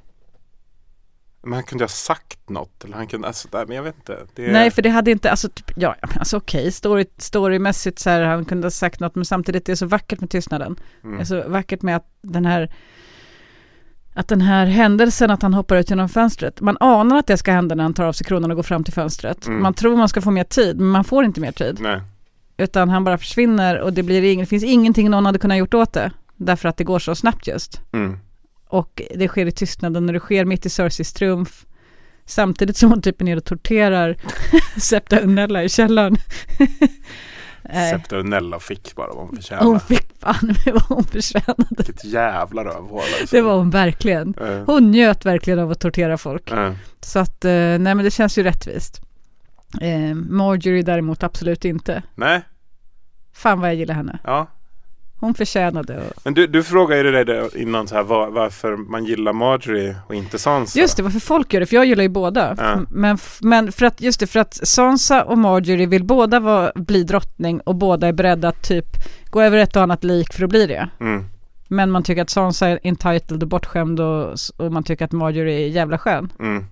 Men 1.47 1.53
han 1.53 1.63
kunde 1.63 1.83
ha 1.83 1.89
sagt 1.89 2.49
något. 2.49 2.83
Eller 2.83 2.95
han 2.95 3.07
kunde, 3.07 3.27
alltså, 3.27 3.47
men 3.51 3.71
jag 3.71 3.83
vet 3.83 3.95
inte. 3.95 4.25
Det, 4.35 4.51
Nej, 4.51 4.71
för 4.71 4.81
det 4.81 4.89
hade 4.89 5.11
inte, 5.11 5.31
alltså, 5.31 5.49
typ, 5.49 5.71
ja, 5.75 5.95
alltså 6.19 6.37
okej, 6.37 6.71
story, 6.71 7.05
storymässigt 7.17 7.99
så 7.99 8.09
här, 8.09 8.21
han 8.21 8.45
kunde 8.45 8.65
ha 8.65 8.71
sagt 8.71 8.99
något, 8.99 9.15
men 9.15 9.25
samtidigt 9.25 9.65
det 9.65 9.71
är 9.71 9.75
så 9.75 9.85
vackert 9.85 10.19
med 10.19 10.29
tystnaden. 10.29 10.75
Mm. 11.03 11.15
Det 11.17 11.23
är 11.23 11.25
så 11.25 11.49
vackert 11.49 11.81
med 11.81 11.95
att 11.95 12.09
den 12.21 12.45
här, 12.45 12.71
att 14.18 14.27
den 14.27 14.41
här 14.41 14.65
händelsen 14.65 15.31
att 15.31 15.41
han 15.41 15.53
hoppar 15.53 15.76
ut 15.76 15.89
genom 15.89 16.10
fönstret, 16.10 16.61
man 16.61 16.77
anar 16.80 17.18
att 17.18 17.27
det 17.27 17.38
ska 17.38 17.52
hända 17.52 17.76
när 17.76 17.84
han 17.84 17.94
tar 17.94 18.03
av 18.03 18.14
sig 18.14 18.26
kronan 18.26 18.52
och 18.52 18.56
går 18.56 18.64
fram 18.64 18.84
till 18.84 18.94
fönstret. 18.94 19.48
Mm. 19.48 19.61
Man 19.61 19.73
tror 19.73 19.98
man 19.98 20.10
ska 20.10 20.22
få 20.22 20.31
mer 20.31 20.44
tid, 20.44 20.77
men 20.77 20.88
man 20.88 21.03
får 21.03 21.26
inte 21.26 21.41
mer 21.41 21.52
tid. 21.52 21.77
Nej. 21.81 22.02
Utan 22.57 22.89
han 22.89 23.03
bara 23.03 23.18
försvinner 23.18 23.80
och 23.80 23.94
det 23.94 24.03
blir 24.03 24.23
ing, 24.23 24.39
det 24.39 24.45
finns 24.45 24.64
ingenting 24.64 25.10
någon 25.10 25.26
hade 25.26 25.39
kunnat 25.39 25.57
gjort 25.57 25.73
åt 25.73 25.94
det. 25.94 26.11
Därför 26.35 26.69
att 26.69 26.77
det 26.77 26.84
går 26.84 26.99
så 26.99 27.15
snabbt 27.15 27.48
just. 27.48 27.81
Mm. 27.94 28.18
Och 28.68 29.02
det 29.15 29.27
sker 29.27 29.45
i 29.45 29.52
tystnaden 29.52 30.07
och 30.07 30.14
det 30.14 30.19
sker 30.19 30.45
mitt 30.45 30.65
i 30.65 30.69
Cerseis 30.69 31.14
triumf. 31.14 31.65
Samtidigt 32.26 32.77
som 32.77 32.89
hon 32.89 33.02
typ 33.02 33.22
är 33.22 33.26
nere 33.26 33.38
och 33.38 33.45
torterar 33.45 34.18
Septa 34.80 35.19
Unella 35.19 35.64
i 35.64 35.69
källaren. 35.69 36.15
Unella 38.11 38.60
fick 38.60 38.95
bara 38.95 39.07
vad 39.07 39.18
hon 39.27 39.35
förtjänade. 39.35 39.68
hon 39.68 39.80
fick 39.80 40.19
fan 40.19 40.35
med 40.41 40.57
vad 40.73 40.84
hon 40.84 41.03
förtjänade. 41.03 41.65
Vilket 41.69 42.06
jävla 42.06 42.64
rövhål 42.65 43.02
alltså. 43.22 43.35
Det 43.35 43.41
var 43.41 43.57
hon 43.57 43.69
verkligen. 43.69 44.34
Hon 44.65 44.91
njöt 44.91 45.26
verkligen 45.26 45.60
av 45.60 45.72
att 45.72 45.80
tortera 45.80 46.18
folk. 46.18 46.52
eh. 46.52 46.73
Så 47.02 47.19
att, 47.19 47.45
eh, 47.45 47.52
nej 47.52 47.77
men 47.77 47.98
det 47.98 48.11
känns 48.11 48.38
ju 48.38 48.44
rättvist. 48.44 49.02
Eh, 49.81 50.15
Marjorie 50.15 50.84
däremot 50.84 51.23
absolut 51.23 51.65
inte. 51.65 52.03
Nej, 52.15 52.41
Fan 53.34 53.60
vad 53.60 53.69
jag 53.69 53.76
gillar 53.76 53.95
henne. 53.95 54.19
ja. 54.23 54.48
Hon 55.19 55.34
förtjänade 55.34 55.98
och... 55.98 56.22
Men 56.23 56.34
du, 56.34 56.48
du 56.48 56.64
frågade 56.64 57.02
ju 57.02 57.11
dig 57.11 57.26
där 57.26 57.57
innan 57.57 57.88
så 57.88 57.95
här, 57.95 58.03
var, 58.03 58.30
varför 58.30 58.77
man 58.77 59.06
gillar 59.06 59.34
Marjorie 59.34 59.95
och 60.07 60.15
inte 60.15 60.39
Sansa. 60.39 60.80
Just 60.80 60.98
det, 60.98 61.03
varför 61.03 61.19
folk 61.19 61.53
gör 61.53 61.60
det, 61.60 61.65
för 61.65 61.76
jag 61.76 61.85
gillar 61.85 62.03
ju 62.03 62.10
båda. 62.10 62.56
Ja. 62.57 62.80
Men, 62.89 63.18
men 63.41 63.72
för 63.72 63.85
att, 63.85 64.02
just 64.02 64.19
det, 64.19 64.27
för 64.27 64.39
att 64.39 64.68
Sansa 64.68 65.23
och 65.23 65.38
Marjorie 65.38 65.88
vill 65.88 66.03
båda 66.03 66.39
vara, 66.39 66.72
bli 66.76 67.03
drottning 67.03 67.60
och 67.60 67.76
båda 67.76 68.07
är 68.07 68.14
beredda 68.14 68.48
att 68.48 68.64
typ 68.64 68.85
gå 69.30 69.41
över 69.41 69.57
ett 69.57 69.76
och 69.76 69.81
annat 69.81 70.03
lik 70.03 70.34
för 70.34 70.44
att 70.44 70.49
bli 70.49 70.68
det. 70.68 70.89
Mm. 70.99 71.26
Men 71.68 71.91
man 71.91 72.03
tycker 72.03 72.22
att 72.22 72.30
Sansa 72.30 72.68
är 72.68 72.80
entitled 72.84 73.44
och 73.44 73.49
bortskämd 73.49 73.99
och, 73.99 74.35
och 74.57 74.72
man 74.72 74.84
tycker 74.84 75.06
att 75.06 75.11
Marjorie 75.11 75.65
är 75.65 75.69
jävla 75.69 75.98
skön. 75.98 76.31
Mm. 76.39 76.65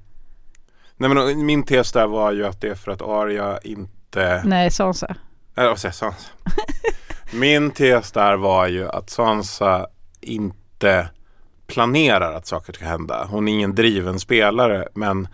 Nej 0.97 1.09
men 1.09 1.45
min 1.45 1.63
tes 1.63 1.91
där 1.91 2.07
var 2.07 2.31
ju 2.31 2.45
att 2.45 2.61
det 2.61 2.67
är 2.67 2.75
för 2.75 2.91
att 2.91 3.01
Arya 3.01 3.59
inte... 3.63 4.41
Nej, 4.45 4.71
Sansa. 4.71 5.15
Eller 5.55 5.69
vad 5.69 5.79
säger? 5.79 5.93
Sansa. 5.93 6.29
Min 7.33 7.71
tes 7.71 8.11
där 8.11 8.37
var 8.37 8.67
ju 8.67 8.87
att 8.87 9.09
Sansa 9.09 9.87
inte 10.21 11.09
planerar 11.67 12.33
att 12.33 12.47
saker 12.47 12.73
ska 12.73 12.85
hända. 12.85 13.27
Hon 13.29 13.47
är 13.47 13.53
ingen 13.53 13.75
driven 13.75 14.19
spelare 14.19 14.87
men 14.93 15.27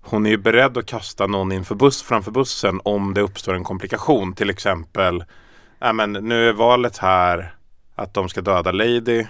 hon 0.00 0.26
är 0.26 0.30
ju 0.30 0.36
beredd 0.36 0.78
att 0.78 0.86
kasta 0.86 1.26
någon 1.26 1.52
inför 1.52 1.74
buss, 1.74 2.02
framför 2.02 2.30
bussen 2.30 2.80
om 2.84 3.14
det 3.14 3.20
uppstår 3.20 3.54
en 3.54 3.64
komplikation. 3.64 4.34
Till 4.34 4.50
exempel, 4.50 5.24
ja, 5.78 5.92
men 5.92 6.12
nu 6.12 6.48
är 6.48 6.52
valet 6.52 6.98
här 6.98 7.54
att 7.94 8.14
de 8.14 8.28
ska 8.28 8.40
döda 8.40 8.72
Lady 8.72 9.26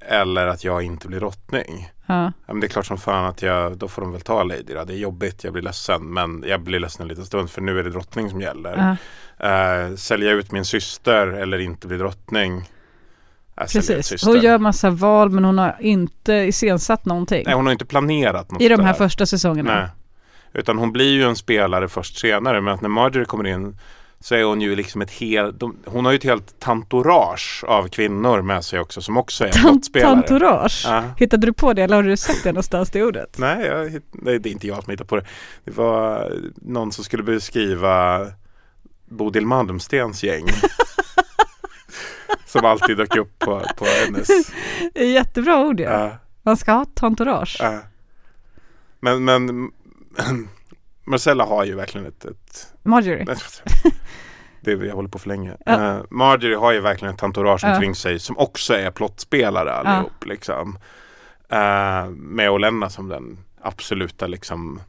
eller 0.00 0.46
att 0.46 0.64
jag 0.64 0.82
inte 0.82 1.08
blir 1.08 1.20
drottning. 1.20 1.90
Ja. 2.06 2.32
Ja, 2.46 2.52
men 2.52 2.60
det 2.60 2.66
är 2.66 2.68
klart 2.68 2.86
som 2.86 2.98
fan 2.98 3.24
att 3.24 3.42
jag, 3.42 3.78
då 3.78 3.88
får 3.88 4.02
de 4.02 4.12
väl 4.12 4.20
ta 4.20 4.42
Lady 4.42 4.74
då. 4.74 4.84
Det 4.84 4.92
är 4.92 4.98
jobbigt, 4.98 5.44
jag 5.44 5.52
blir 5.52 5.62
ledsen. 5.62 6.02
Men 6.02 6.44
jag 6.46 6.60
blir 6.60 6.80
ledsen 6.80 7.02
en 7.02 7.08
liten 7.08 7.26
stund 7.26 7.50
för 7.50 7.60
nu 7.60 7.78
är 7.78 7.84
det 7.84 7.90
drottning 7.90 8.30
som 8.30 8.40
gäller. 8.40 8.96
Eh, 9.42 9.96
sälja 9.96 10.30
ut 10.30 10.52
min 10.52 10.64
syster 10.64 11.26
eller 11.26 11.58
inte 11.58 11.86
bli 11.86 11.96
drottning. 11.96 12.58
Ut 12.58 13.72
Precis. 13.72 14.24
Hon 14.24 14.40
gör 14.40 14.58
massa 14.58 14.90
val 14.90 15.30
men 15.30 15.44
hon 15.44 15.58
har 15.58 15.76
inte 15.80 16.32
iscensatt 16.32 17.04
någonting. 17.04 17.42
Nej, 17.46 17.54
hon 17.54 17.66
har 17.66 17.72
inte 17.72 17.84
planerat 17.84 18.50
något 18.50 18.62
I 18.62 18.68
de 18.68 18.80
här 18.80 18.92
första 18.92 19.26
säsongerna. 19.26 19.74
Nej. 19.74 19.88
Utan 20.52 20.78
hon 20.78 20.92
blir 20.92 21.12
ju 21.12 21.24
en 21.24 21.36
spelare 21.36 21.88
först 21.88 22.18
senare. 22.18 22.60
Men 22.60 22.74
att 22.74 22.80
när 22.80 22.88
Marjorie 22.88 23.24
kommer 23.24 23.46
in 23.46 23.78
så 24.20 24.34
är 24.34 24.44
hon 24.44 24.60
ju 24.60 24.76
liksom 24.76 25.02
ett 25.02 25.10
helt, 25.10 25.60
de, 25.60 25.76
hon 25.84 26.04
har 26.04 26.12
ju 26.12 26.18
ett 26.18 26.24
helt 26.24 26.60
tantourage 26.60 27.64
av 27.66 27.88
kvinnor 27.88 28.42
med 28.42 28.64
sig 28.64 28.80
också 28.80 29.02
som 29.02 29.16
också 29.16 29.44
är 29.44 29.48
Tant- 29.48 29.60
flottspelare. 29.60 30.14
Tantourage? 30.14 30.84
Ja. 30.86 31.04
Hittade 31.16 31.46
du 31.46 31.52
på 31.52 31.72
det 31.72 31.82
eller 31.82 31.96
har 31.96 32.02
du 32.02 32.16
sett 32.16 32.42
det 32.44 32.52
någonstans, 32.52 32.90
det 32.90 33.02
ordet? 33.02 33.38
Nej, 33.38 33.66
jag, 33.66 34.00
nej, 34.12 34.38
det 34.38 34.48
är 34.48 34.52
inte 34.52 34.66
jag 34.66 34.84
som 34.84 34.90
hittar 34.90 35.04
på 35.04 35.16
det. 35.16 35.24
Det 35.64 35.70
var 35.70 36.32
någon 36.54 36.92
som 36.92 37.04
skulle 37.04 37.22
beskriva 37.22 38.26
Bodil 39.10 39.46
Malmstens 39.46 40.22
gäng. 40.22 40.46
som 42.46 42.64
alltid 42.64 42.96
dök 42.96 43.16
upp 43.16 43.38
på, 43.38 43.62
på 43.76 43.84
hennes... 43.84 44.28
Jättebra 44.94 45.66
ord 45.66 45.80
ja. 45.80 45.90
Ja. 45.90 46.16
Man 46.42 46.56
ska 46.56 46.72
ha 46.72 46.84
tantourage. 46.84 47.56
Ja. 47.60 47.78
Men, 49.00 49.24
men 49.24 49.70
Marcella 51.04 51.44
har 51.44 51.64
ju 51.64 51.74
verkligen 51.74 52.06
ett... 52.06 52.24
ett 52.24 52.74
Marjorie. 52.82 53.26
det 54.60 54.72
jag 54.72 54.94
håller 54.94 55.08
på 55.08 55.18
för 55.18 55.28
länge. 55.28 55.56
Ja. 55.66 55.96
Uh, 55.96 56.04
Marjorie 56.10 56.56
har 56.56 56.72
ju 56.72 56.80
verkligen 56.80 57.14
ett 57.14 57.22
entourage 57.22 57.64
Ja. 57.64 57.74
omkring 57.74 57.94
sig 57.94 58.18
som 58.18 58.38
också 58.38 58.74
är 58.74 58.90
plottspelare 58.90 59.72
allihop. 59.72 60.24
Liksom. 60.26 60.78
Uh, 61.52 62.10
med 62.10 62.50
Olenna 62.50 62.90
som 62.90 63.08
den 63.08 63.38
absoluta 63.62 64.26
liksom 64.26 64.80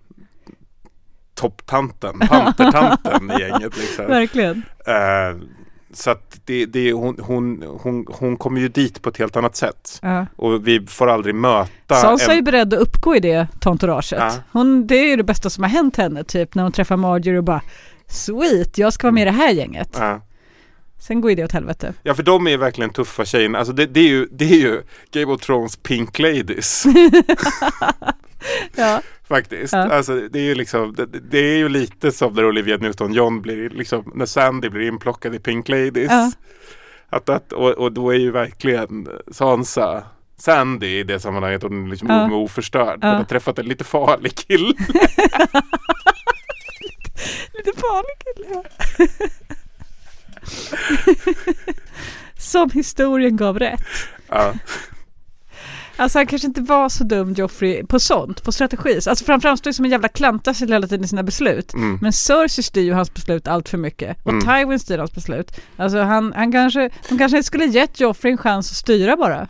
topptanten, 1.35 2.19
pantertanten 2.19 3.31
i 3.31 3.41
gänget. 3.41 3.77
Liksom. 3.77 4.05
Verkligen. 4.07 4.63
Eh, 4.87 5.47
så 5.93 6.11
att 6.11 6.39
det, 6.45 6.65
det, 6.65 6.93
hon, 6.93 7.17
hon, 7.19 7.63
hon, 7.81 8.05
hon 8.09 8.37
kommer 8.37 8.61
ju 8.61 8.67
dit 8.67 9.01
på 9.01 9.09
ett 9.09 9.17
helt 9.17 9.35
annat 9.35 9.55
sätt. 9.55 9.99
Ja. 10.01 10.25
Och 10.35 10.67
vi 10.67 10.85
får 10.87 11.07
aldrig 11.07 11.35
möta 11.35 11.95
är 11.95 12.31
ju 12.31 12.37
en, 12.37 12.43
beredd 12.43 12.73
att 12.73 12.79
uppgå 12.79 13.15
i 13.15 13.19
det 13.19 13.47
tantouraget. 13.59 14.19
Ja. 14.19 14.33
Hon, 14.51 14.87
det 14.87 14.95
är 14.95 15.07
ju 15.07 15.15
det 15.15 15.23
bästa 15.23 15.49
som 15.49 15.63
har 15.63 15.69
hänt 15.69 15.97
henne, 15.97 16.23
typ 16.23 16.55
när 16.55 16.63
hon 16.63 16.71
träffar 16.71 16.97
Marjorie 16.97 17.37
och 17.37 17.43
bara 17.43 17.61
Sweet, 18.07 18.77
jag 18.77 18.93
ska 18.93 19.07
vara 19.07 19.13
med 19.13 19.21
i 19.21 19.25
det 19.25 19.31
här 19.31 19.51
gänget. 19.51 19.97
Ja. 19.99 20.21
Sen 20.99 21.21
går 21.21 21.31
ju 21.31 21.35
det 21.35 21.43
åt 21.43 21.51
helvete. 21.51 21.93
Ja 22.03 22.13
för 22.13 22.23
de 22.23 22.47
är 22.47 22.57
verkligen 22.57 22.89
tuffa 22.89 23.25
tjejerna. 23.25 23.57
Alltså 23.57 23.73
det, 23.73 23.85
det, 23.85 23.99
är, 23.99 24.07
ju, 24.07 24.27
det 24.31 24.45
är 24.45 24.57
ju 24.57 24.81
Game 25.11 25.33
of 25.33 25.41
Thrones 25.41 25.75
Pink 25.75 26.19
Ladies. 26.19 26.83
ja. 28.75 29.01
Faktiskt. 29.31 29.73
Ja. 29.73 29.79
Alltså, 29.79 30.15
det, 30.31 30.39
är 30.39 30.43
ju 30.43 30.55
liksom, 30.55 30.93
det, 30.93 31.05
det 31.05 31.37
är 31.37 31.57
ju 31.57 31.69
lite 31.69 32.11
som 32.11 32.33
när 32.33 32.45
Olivia 32.45 32.77
Newton-John 32.77 33.41
blir 33.41 33.69
liksom, 33.69 34.11
när 34.15 34.25
Sandy 34.25 34.69
blir 34.69 34.87
inplockad 34.87 35.35
i 35.35 35.39
Pink 35.39 35.69
Ladies. 35.69 36.11
Ja. 36.11 36.31
Att, 37.09 37.29
att, 37.29 37.53
och, 37.53 37.69
och 37.69 37.91
då 37.91 38.09
är 38.09 38.17
ju 38.17 38.31
verkligen 38.31 39.07
Sansa 39.31 40.03
Sandy 40.37 40.99
i 40.99 41.03
det 41.03 41.19
sammanhanget, 41.19 41.63
hon 41.63 41.85
är 41.85 41.89
liksom 41.89 42.09
Ja. 42.09 42.23
ung 42.23 42.31
och 42.31 42.41
oförstörd. 42.41 42.99
Ja. 43.01 43.07
Hon 43.07 43.17
har 43.17 43.23
träffat 43.23 43.59
en 43.59 43.65
lite 43.65 43.83
farlig 43.83 44.35
kille. 44.35 44.73
Lite 47.53 47.71
farlig 47.79 48.17
kille. 48.35 48.63
Som 52.37 52.69
historien 52.69 53.37
gav 53.37 53.59
rätt. 53.59 53.81
Ja. 54.27 54.53
Alltså 56.01 56.19
han 56.19 56.27
kanske 56.27 56.47
inte 56.47 56.61
var 56.61 56.89
så 56.89 57.03
dum 57.03 57.33
Joffrey 57.33 57.83
på 57.85 57.99
sånt, 57.99 58.43
på 58.43 58.51
strategi. 58.51 58.95
Alltså 58.95 59.25
för 59.25 59.33
han 59.33 59.41
framstår 59.41 59.71
som 59.71 59.85
en 59.85 59.91
jävla 59.91 60.07
klantarsel 60.07 60.71
hela 60.71 60.87
tiden 60.87 61.05
i 61.05 61.07
sina 61.07 61.23
beslut. 61.23 61.73
Mm. 61.73 61.99
Men 62.01 62.13
Cersei 62.13 62.63
styr 62.63 62.81
ju 62.81 62.93
hans 62.93 63.13
beslut 63.13 63.47
allt 63.47 63.69
för 63.69 63.77
mycket. 63.77 64.17
Och 64.23 64.31
Mm. 64.31 64.41
Tywin 64.41 64.79
styr 64.79 64.97
hans 64.97 65.13
beslut. 65.15 65.51
Alltså 65.77 65.97
han, 66.01 66.33
han 66.35 66.51
kanske, 66.51 66.89
de 67.09 67.17
kanske 67.17 67.43
skulle 67.43 67.65
gett 67.65 67.99
Joffrey 67.99 68.31
en 68.31 68.37
chans 68.37 68.71
att 68.71 68.77
styra 68.77 69.15
bara. 69.17 69.47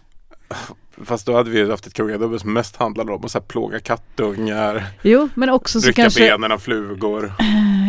Fast 1.05 1.25
då 1.25 1.33
hade 1.35 1.49
vi 1.49 1.69
haft 1.71 1.87
ett 1.87 1.93
kungadöme 1.93 2.39
som 2.39 2.53
mest 2.53 2.75
handlade 2.75 3.11
om 3.13 3.25
att 3.25 3.31
så 3.31 3.37
här, 3.39 3.45
plåga 3.45 3.79
kattungar, 3.79 4.85
Jo, 5.01 5.29
men 5.35 5.49
också 5.49 5.81
så 5.81 5.93
kanske... 5.93 6.19
benen 6.19 6.51
av 6.51 6.57
flugor. 6.59 7.33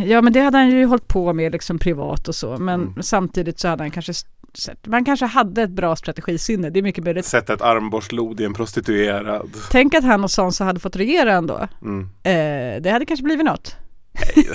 Ja 0.06 0.22
men 0.22 0.32
det 0.32 0.40
hade 0.40 0.59
han 0.59 0.70
ju 0.70 0.84
hållit 0.86 1.09
på 1.09 1.32
med 1.32 1.52
liksom 1.52 1.78
privat 1.78 2.28
och 2.28 2.34
så. 2.34 2.56
Men 2.59 2.80
Mm. 2.82 3.02
samtidigt 3.02 3.60
så 3.60 3.68
hade 3.68 3.82
han 3.82 3.90
kanske 3.90 4.12
sett, 4.57 4.87
man 4.87 5.05
kanske 5.05 5.27
hade 5.27 5.62
ett 5.62 5.70
bra 5.70 5.97
strategisinne. 5.97 6.70
Det 6.70 6.79
är 6.79 6.83
mycket 6.83 7.05
möjligt. 7.05 7.27
Sätta 7.27 7.55
ett 7.55 7.62
armborstlod 7.62 8.41
i 8.41 8.45
en 8.45 8.55
prostituerad. 8.55 9.51
Tänk 9.70 9.95
att 9.95 10.05
han 10.05 10.24
och 10.24 10.31
Sansa 10.31 10.65
hade 10.65 10.81
fått 10.81 10.97
regera 10.97 11.33
ändå. 11.33 11.69
Mm. 11.83 12.09
Eh, 12.23 12.83
det 12.83 12.91
hade 12.91 13.07
kanske 13.07 13.24
blivit 13.24 13.45
något. 13.45 13.77
Nej, 14.12 14.49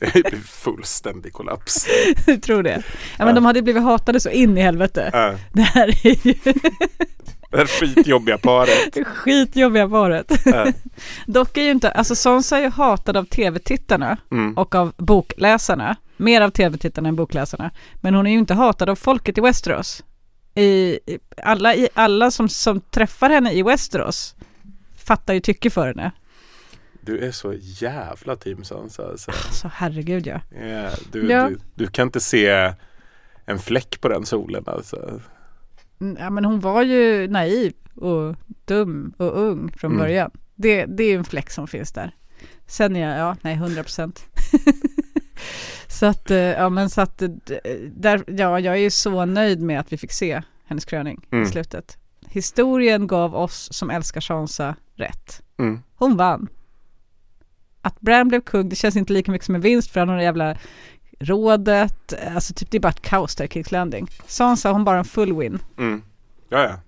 det 0.00 0.12
blir, 0.12 0.30
blir 0.30 0.40
fullständig 0.40 1.32
kollaps. 1.32 1.86
Jag 2.26 2.42
tror 2.42 2.62
det. 2.62 2.82
Ja, 3.18 3.24
men 3.24 3.34
de 3.34 3.44
hade 3.44 3.62
blivit 3.62 3.82
hatade 3.82 4.20
så 4.20 4.30
in 4.30 4.58
i 4.58 4.60
helvete. 4.60 5.10
Ja. 5.12 5.34
Det 5.52 5.62
här 5.62 5.88
är 6.06 6.26
ju 6.26 6.34
Det 7.50 7.66
skitjobbiga 7.66 8.38
paret. 8.38 9.06
skitjobbiga 9.06 9.88
paret. 9.88 10.32
Ja. 10.44 10.72
Dock 11.26 11.56
är 11.56 11.62
ju 11.62 11.70
inte, 11.70 11.90
alltså 11.90 12.14
Sansa 12.14 12.58
är 12.58 12.62
ju 12.62 12.70
hatad 12.70 13.16
av 13.16 13.24
tv-tittarna 13.24 14.16
Mm. 14.30 14.54
och 14.58 14.74
av 14.74 14.92
bokläsarna. 14.96 15.96
Mer 16.16 16.40
av 16.40 16.50
tv-tittarna 16.50 17.08
än 17.08 17.16
bokläsarna. 17.16 17.70
Men 18.00 18.14
hon 18.14 18.26
är 18.26 18.30
ju 18.30 18.38
inte 18.38 18.54
hatad 18.54 18.88
av 18.90 18.96
folket 18.96 19.38
i 19.38 19.40
Westeros. 19.40 20.04
I, 20.54 20.98
alla, 21.42 21.74
i, 21.74 21.88
alla 21.94 22.30
som, 22.30 22.48
som 22.48 22.80
träffar 22.80 23.30
henne 23.30 23.52
i 23.52 23.62
Westeros 23.62 24.34
fattar 24.96 25.34
ju 25.34 25.40
tycke 25.40 25.70
för 25.70 25.86
henne. 25.86 26.12
Du 27.00 27.18
är 27.26 27.30
så 27.32 27.54
jävla 27.60 28.36
team 28.36 28.64
Sansa. 28.64 29.02
Alltså. 29.06 29.32
Så 29.52 29.70
herregud 29.74 30.26
ja. 30.26 30.40
Ja, 30.62 30.90
du, 31.12 31.30
Ja. 31.30 31.48
Du, 31.48 31.58
du 31.74 31.86
kan 31.86 32.06
inte 32.08 32.20
se 32.20 32.72
en 33.44 33.58
fläck 33.58 34.00
på 34.00 34.08
den 34.08 34.26
solen 34.26 34.64
alltså. 34.66 35.20
Mm, 36.00 36.16
Ja 36.20 36.30
men 36.30 36.44
hon 36.44 36.60
var 36.60 36.82
ju 36.82 37.28
naiv 37.28 37.72
och 37.94 38.36
dum 38.64 39.12
och 39.16 39.38
ung 39.42 39.72
från 39.76 39.90
Mm. 39.92 40.00
början. 40.02 40.30
Det, 40.54 40.86
det 40.86 41.04
är 41.04 41.18
en 41.18 41.24
fläck 41.24 41.50
som 41.50 41.66
finns 41.66 41.92
där. 41.92 42.14
Sen 42.66 42.96
är 42.96 43.08
jag, 43.10 43.18
ja 43.18 43.36
nej 43.42 43.54
100 43.54 43.82
procent. 43.82 44.24
så 45.88 46.06
att, 46.06 46.30
eh, 46.30 46.36
ja 46.38 46.68
men 46.68 46.90
så 46.90 47.00
att, 47.00 47.22
eh, 47.22 47.28
där, 47.92 48.24
ja 48.26 48.60
jag 48.60 48.74
är 48.74 48.80
ju 48.80 48.90
så 48.90 49.24
nöjd 49.24 49.60
med 49.60 49.80
att 49.80 49.92
vi 49.92 49.96
fick 49.96 50.12
se 50.12 50.42
hennes 50.64 50.84
kröning 50.84 51.26
Mm. 51.30 51.44
i 51.44 51.46
slutet. 51.46 51.98
Historien 52.28 53.06
gav 53.06 53.34
oss 53.34 53.68
som 53.72 53.90
älskar 53.90 54.20
Sansa 54.20 54.76
rätt. 54.94 55.42
Mm. 55.58 55.80
Hon 55.94 56.16
vann. 56.16 56.48
Att 57.82 58.00
Bran 58.00 58.28
blev 58.28 58.40
kung, 58.40 58.68
det 58.68 58.76
känns 58.76 58.96
inte 58.96 59.12
lika 59.12 59.32
mycket 59.32 59.46
som 59.46 59.54
en 59.54 59.60
vinst 59.60 59.90
för 59.90 60.00
han 60.00 60.08
har 60.08 60.16
det 60.16 60.22
jävla 60.22 60.56
rådet, 61.18 62.12
alltså 62.34 62.54
typ 62.54 62.70
det 62.70 62.78
är 62.78 62.80
bara 62.80 62.88
ett 62.88 63.02
kaos 63.02 63.36
där 63.36 63.46
Kings 63.46 63.72
Landing. 63.72 64.10
Sansa 64.26 64.72
hon 64.72 64.84
bara 64.84 64.98
en 64.98 65.04
full 65.04 65.36
win. 65.36 65.58
Mm. 65.78 66.02
Ja, 66.48 66.62
ja. 66.62 66.80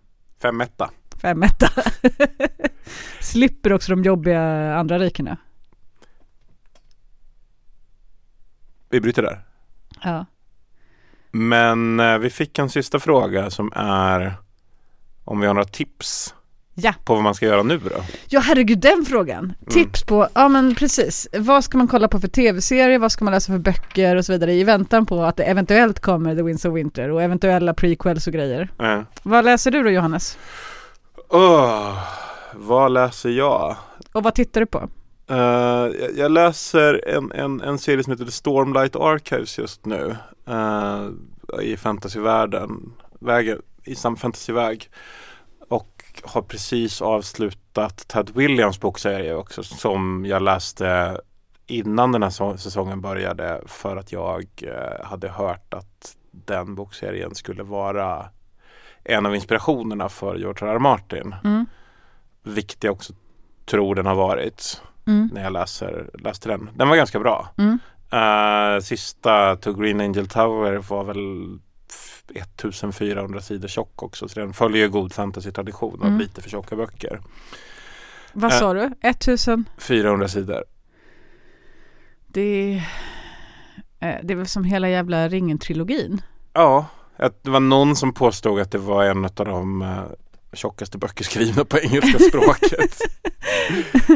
Fem 0.42 0.60
etta. 0.60 0.90
Fem 1.22 1.42
etta. 1.42 1.68
Slipper 3.20 3.72
också 3.72 3.92
de 3.92 4.02
jobbiga 4.02 4.74
andra 4.74 4.98
rikena. 4.98 5.36
Vi 8.88 9.00
bryter 9.00 9.22
där. 9.22 9.40
Ja. 10.02 10.26
Men 11.30 12.00
eh, 12.00 12.18
vi 12.18 12.30
fick 12.30 12.58
en 12.58 12.70
sista 12.70 12.98
fråga 12.98 13.50
som 13.50 13.72
är 13.76 14.34
om 15.24 15.40
vi 15.40 15.46
har 15.46 15.54
några 15.54 15.68
tips 15.68 16.34
Ja. 16.74 16.94
på 17.04 17.14
vad 17.14 17.22
man 17.22 17.34
ska 17.34 17.46
göra 17.46 17.62
nu 17.62 17.78
då? 17.78 17.90
ja, 18.28 18.40
herregud 18.40 18.78
den 18.78 19.04
frågan. 19.08 19.52
Tips 19.70 20.04
på, 20.04 20.28
ja 20.34 20.48
men 20.48 20.74
precis. 20.74 21.28
Vad 21.38 21.64
ska 21.64 21.78
man 21.78 21.88
kolla 21.88 22.08
på 22.08 22.20
för 22.20 22.28
tv-serier, 22.28 22.98
vad 22.98 23.12
ska 23.12 23.24
man 23.24 23.34
läsa 23.34 23.52
för 23.52 23.58
böcker 23.58 24.16
och 24.16 24.24
så 24.24 24.32
vidare 24.32 24.52
i 24.54 24.64
väntan 24.64 25.06
på 25.06 25.22
att 25.22 25.36
det 25.36 25.44
eventuellt 25.44 26.00
kommer 26.00 26.36
The 26.36 26.42
Winds 26.42 26.64
of 26.64 26.74
Winter 26.76 27.10
och 27.10 27.22
eventuella 27.22 27.74
prequels 27.74 28.26
och 28.26 28.32
grejer. 28.32 28.68
Eh. 28.82 29.00
Vad 29.22 29.44
läser 29.44 29.70
du 29.70 29.82
då 29.82 29.90
Johannes? 29.90 30.38
Åh, 31.28 31.98
vad 32.54 32.92
läser 32.92 33.30
jag? 33.30 33.76
Och 34.12 34.22
vad 34.22 34.34
tittar 34.34 34.60
du 34.60 34.66
på? 34.66 34.88
Eh, 35.30 35.36
jag- 36.00 36.16
jag 36.16 36.30
läser 36.32 37.08
en, 37.08 37.32
en, 37.32 37.60
en 37.60 37.78
serie 37.78 38.04
som 38.04 38.10
heter 38.12 38.24
The 38.24 38.30
Stormlight 38.30 38.96
Archives 38.96 39.58
just 39.58 39.86
nu. 39.86 40.16
eh, 40.48 41.06
I 41.62 41.76
fantasyvärlden. 41.76 42.92
Vägen, 43.20 43.58
I 43.84 43.94
samma 43.94 44.16
fantasyväg. 44.16 44.90
Har 46.24 46.42
precis 46.42 47.02
avslutat 47.02 48.08
Ted 48.08 48.30
Williams 48.34 48.80
bokserie 48.80 49.34
också. 49.34 49.62
Som 49.62 50.26
jag 50.26 50.42
läste 50.42 51.20
innan 51.66 52.12
den 52.12 52.22
här 52.22 52.56
säsongen 52.56 53.00
började. 53.00 53.62
För 53.66 53.96
att 53.96 54.12
jag 54.12 54.46
eh, 54.62 55.04
hade 55.06 55.28
hört 55.28 55.74
att 55.74 56.16
den 56.30 56.74
bokserien 56.74 57.34
skulle 57.34 57.62
vara 57.62 58.28
en 59.04 59.26
av 59.26 59.34
inspirationerna 59.34 60.08
för 60.08 60.36
George 60.36 60.68
R. 60.68 60.74
R. 60.74 60.78
Martin. 60.78 61.34
Mm. 61.44 61.66
Vilket 62.42 62.84
jag 62.84 62.92
också 62.92 63.12
tror 63.66 63.94
den 63.94 64.06
har 64.06 64.14
varit 64.14 64.82
Mm. 65.06 65.30
när 65.32 65.42
jag 65.42 65.52
läser, 65.52 66.10
läste 66.14 66.48
den. 66.48 66.70
Den 66.74 66.88
var 66.88 66.96
ganska 66.96 67.18
bra. 67.18 67.48
Mm. 67.58 67.78
Eh, 68.12 68.80
sista 68.80 69.56
To 69.56 69.72
Green 69.72 70.00
Angel 70.00 70.28
Tower 70.28 70.76
var 70.76 71.04
väl 71.04 71.58
1400 72.34 73.40
sidor 73.40 73.68
tjock 73.68 74.02
också. 74.02 74.28
Så 74.28 74.40
den 74.40 74.52
följer 74.52 74.88
god 74.88 75.12
fantasy-tradition 75.12 76.00
av 76.00 76.06
Mm. 76.06 76.18
lite 76.18 76.42
för 76.42 76.50
tjocka 76.50 76.76
böcker. 76.76 77.20
Vad 78.32 78.52
Eh. 78.52 78.58
sa 78.58 78.74
du? 78.74 78.90
1000? 79.02 79.64
400 79.78 80.28
sidor. 80.28 80.64
Det, 82.26 82.82
eh, 84.00 84.14
det 84.22 84.32
är 84.32 84.36
väl 84.36 84.46
som 84.46 84.64
hela 84.64 84.88
jävla 84.88 85.28
ringen-trilogin. 85.28 86.22
Ja, 86.52 86.86
att 87.16 87.42
det 87.44 87.50
var 87.50 87.60
någon 87.60 87.96
som 87.96 88.12
påstod 88.14 88.60
att 88.60 88.70
det 88.70 88.78
var 88.78 89.04
en 89.04 89.24
av 89.24 89.30
de 89.34 89.82
eh, 89.82 90.02
tjockaste 90.52 90.98
böcker 90.98 91.24
skrivna 91.24 91.64
på 91.64 91.78
engelska 91.78 92.18
språket. 92.28 92.98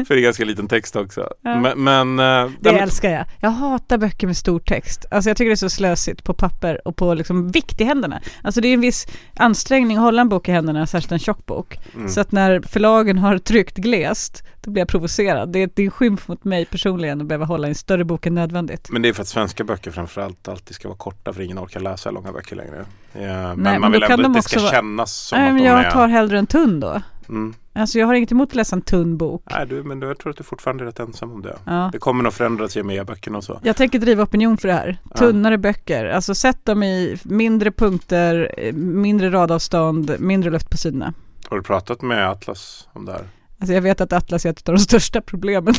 för 0.07 0.15
det 0.15 0.19
är 0.19 0.23
ganska 0.23 0.45
liten 0.45 0.67
text 0.67 0.95
också. 0.95 1.29
Ja. 1.41 1.59
Men, 1.59 1.83
men, 1.83 2.19
eh, 2.19 2.25
Det 2.25 2.51
nej, 2.59 2.73
men- 2.73 2.75
älskar 2.83 3.09
jag. 3.11 3.25
Jag 3.39 3.49
hatar 3.49 3.97
böcker 3.97 4.27
med 4.27 4.37
stor 4.37 4.59
text. 4.59 5.05
Alltså 5.11 5.29
jag 5.29 5.37
tycker 5.37 5.49
det 5.49 5.53
är 5.53 5.55
så 5.55 5.69
slösigt 5.69 6.23
på 6.23 6.33
papper 6.33 6.87
och 6.87 6.95
på 6.95 7.13
liksom 7.13 7.51
vikt 7.51 7.81
i 7.81 7.83
händerna. 7.83 8.21
Alltså 8.43 8.61
det 8.61 8.67
är 8.67 8.73
en 8.73 8.81
viss 8.81 9.07
ansträngning 9.37 9.97
att 9.97 10.03
hålla 10.03 10.21
en 10.21 10.29
bok 10.29 10.49
i 10.49 10.51
händerna, 10.51 10.87
särskilt 10.87 11.11
en 11.11 11.19
tjock 11.19 11.45
bok. 11.45 11.79
Mm. 11.95 12.09
Så 12.09 12.21
att 12.21 12.31
när 12.31 12.61
förlagen 12.61 13.17
har 13.17 13.37
tryckt 13.37 13.77
glest, 13.77 14.43
då 14.61 14.71
blir 14.71 14.81
jag 14.81 14.87
provocerad. 14.89 15.51
Det 15.51 15.59
är, 15.63 15.69
det 15.75 15.81
är 15.81 15.85
en 15.85 15.91
skymf 15.91 16.27
mot 16.27 16.43
mig 16.43 16.65
personligen 16.65 17.21
att 17.21 17.27
behöva 17.27 17.45
hålla 17.45 17.67
en 17.67 17.75
större 17.75 18.03
bok 18.05 18.25
än 18.25 18.35
nödvändigt. 18.35 18.87
Men 18.91 19.01
det 19.01 19.09
är 19.09 19.13
för 19.13 19.21
att 19.21 19.27
svenska 19.27 19.63
böcker 19.63 19.91
framförallt 19.91 20.47
alltid 20.47 20.75
ska 20.75 20.87
vara 20.87 20.97
korta 20.97 21.33
för 21.33 21.41
ingen 21.41 21.59
orkar 21.59 21.79
läsa 21.79 22.11
långa 22.11 22.31
böcker 22.31 22.55
längre. 22.55 22.85
Ja, 23.13 23.19
men 23.21 23.57
men 23.59 23.81
man 23.81 23.91
då 23.91 23.99
vill 23.99 24.03
ändå 24.11 24.27
att 24.27 24.33
det 24.33 24.41
ska 24.41 24.59
vara- 24.59 24.71
kännas 24.71 25.13
som 25.13 25.39
Nej, 25.39 25.47
att 25.47 25.53
men 25.53 25.63
de 25.63 25.69
jag 25.69 25.85
är... 25.85 25.91
tar 25.91 26.07
hellre 26.25 26.39
en 26.39 26.47
tunn 26.47 26.79
då. 26.79 27.01
Mm. 27.29 27.53
Alltså 27.73 27.99
jag 27.99 28.07
har 28.07 28.13
inget 28.13 28.31
emot 28.31 28.49
att 28.49 28.55
läsa 28.55 28.75
en 28.75 28.81
tunn 28.81 29.17
bok. 29.17 29.43
Nej, 29.51 29.67
du, 29.67 29.83
men 29.83 29.99
du, 29.99 30.07
jag 30.07 30.17
tror 30.17 30.31
att 30.31 30.37
du 30.37 30.43
fortfarande 30.43 30.83
är 30.83 30.85
rätt 30.85 30.99
ensam 30.99 31.31
om 31.31 31.41
det. 31.41 31.57
Ja. 31.65 31.89
Det 31.91 31.99
kommer 31.99 32.23
nog 32.23 32.33
förändras 32.33 32.77
i 32.77 32.81
och 32.81 32.85
med 32.85 33.05
böckerna 33.05 33.37
och 33.37 33.43
så. 33.43 33.59
Jag 33.63 33.75
tänker 33.75 33.99
driva 33.99 34.23
opinion 34.23 34.57
för 34.57 34.67
det 34.67 34.73
här. 34.73 34.97
Ja. 35.09 35.17
Tunnare 35.17 35.57
böcker, 35.57 36.05
alltså 36.05 36.35
sätt 36.35 36.65
dem 36.65 36.83
i 36.83 37.17
mindre 37.23 37.71
punkter, 37.71 38.51
eh, 38.57 38.73
mindre 38.73 39.29
radavstånd, 39.29 40.15
mindre 40.19 40.49
luft 40.51 40.69
på 40.69 40.77
sidorna. 40.77 41.13
Har 41.49 41.57
du 41.57 41.63
pratat 41.63 42.01
med 42.01 42.29
Atlas 42.29 42.87
om 42.93 43.05
det 43.05 43.11
här? 43.11 43.27
Alltså 43.59 43.73
jag 43.73 43.81
vet 43.81 44.01
att 44.01 44.13
Atlas 44.13 44.45
är 44.45 44.49
ett 44.49 44.69
av 44.69 44.75
de 44.75 44.81
största 44.81 45.21
problemen 45.21 45.73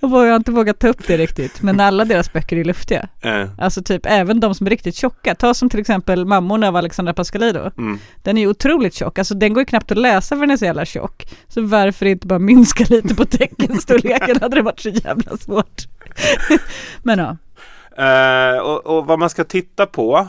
Jag 0.00 0.08
har 0.08 0.36
inte 0.36 0.50
vågat 0.50 0.78
ta 0.78 0.88
upp 0.88 1.06
det 1.06 1.16
riktigt, 1.16 1.62
men 1.62 1.80
alla 1.80 2.04
deras 2.04 2.32
böcker 2.32 2.56
är 2.56 2.64
luftiga. 2.64 3.08
Eh, 3.20 3.48
Alltså 3.58 3.82
typ 3.82 4.06
även 4.06 4.40
de 4.40 4.54
som 4.54 4.66
är 4.66 4.70
riktigt 4.70 4.96
tjocka. 4.96 5.34
Ta 5.34 5.54
som 5.54 5.70
till 5.70 5.80
exempel 5.80 6.24
Mammorna 6.26 6.68
av 6.68 6.76
Alexandra 6.76 7.14
Pascalidou. 7.14 7.70
mm. 7.78 7.98
Den 8.22 8.36
är 8.38 8.40
ju 8.42 8.48
otroligt 8.48 8.94
tjock, 8.94 9.18
alltså 9.18 9.34
den 9.34 9.52
går 9.54 9.60
ju 9.60 9.64
knappt 9.66 9.90
att 9.90 9.98
läsa 9.98 10.34
för 10.36 10.40
den 10.40 10.50
är 10.50 10.56
så 10.56 10.64
jävla 10.64 10.84
tjock. 10.84 11.26
Så 11.48 11.62
varför 11.62 12.06
inte 12.06 12.26
bara 12.26 12.38
minska 12.38 12.84
lite 12.88 13.14
på 13.14 13.24
teckenstorleken 13.24 14.36
hade 14.40 14.56
det 14.56 14.62
varit 14.62 14.80
så 14.80 14.88
jävla 14.88 15.36
svårt. 15.36 15.82
Men 17.02 17.18
ja, 17.18 17.36
Eh, 17.96 18.58
och, 18.58 18.86
och 18.86 19.06
vad 19.06 19.18
man 19.18 19.30
ska 19.30 19.44
titta 19.44 19.86
på 19.86 20.28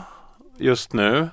just 0.58 0.92
nu. 0.92 1.28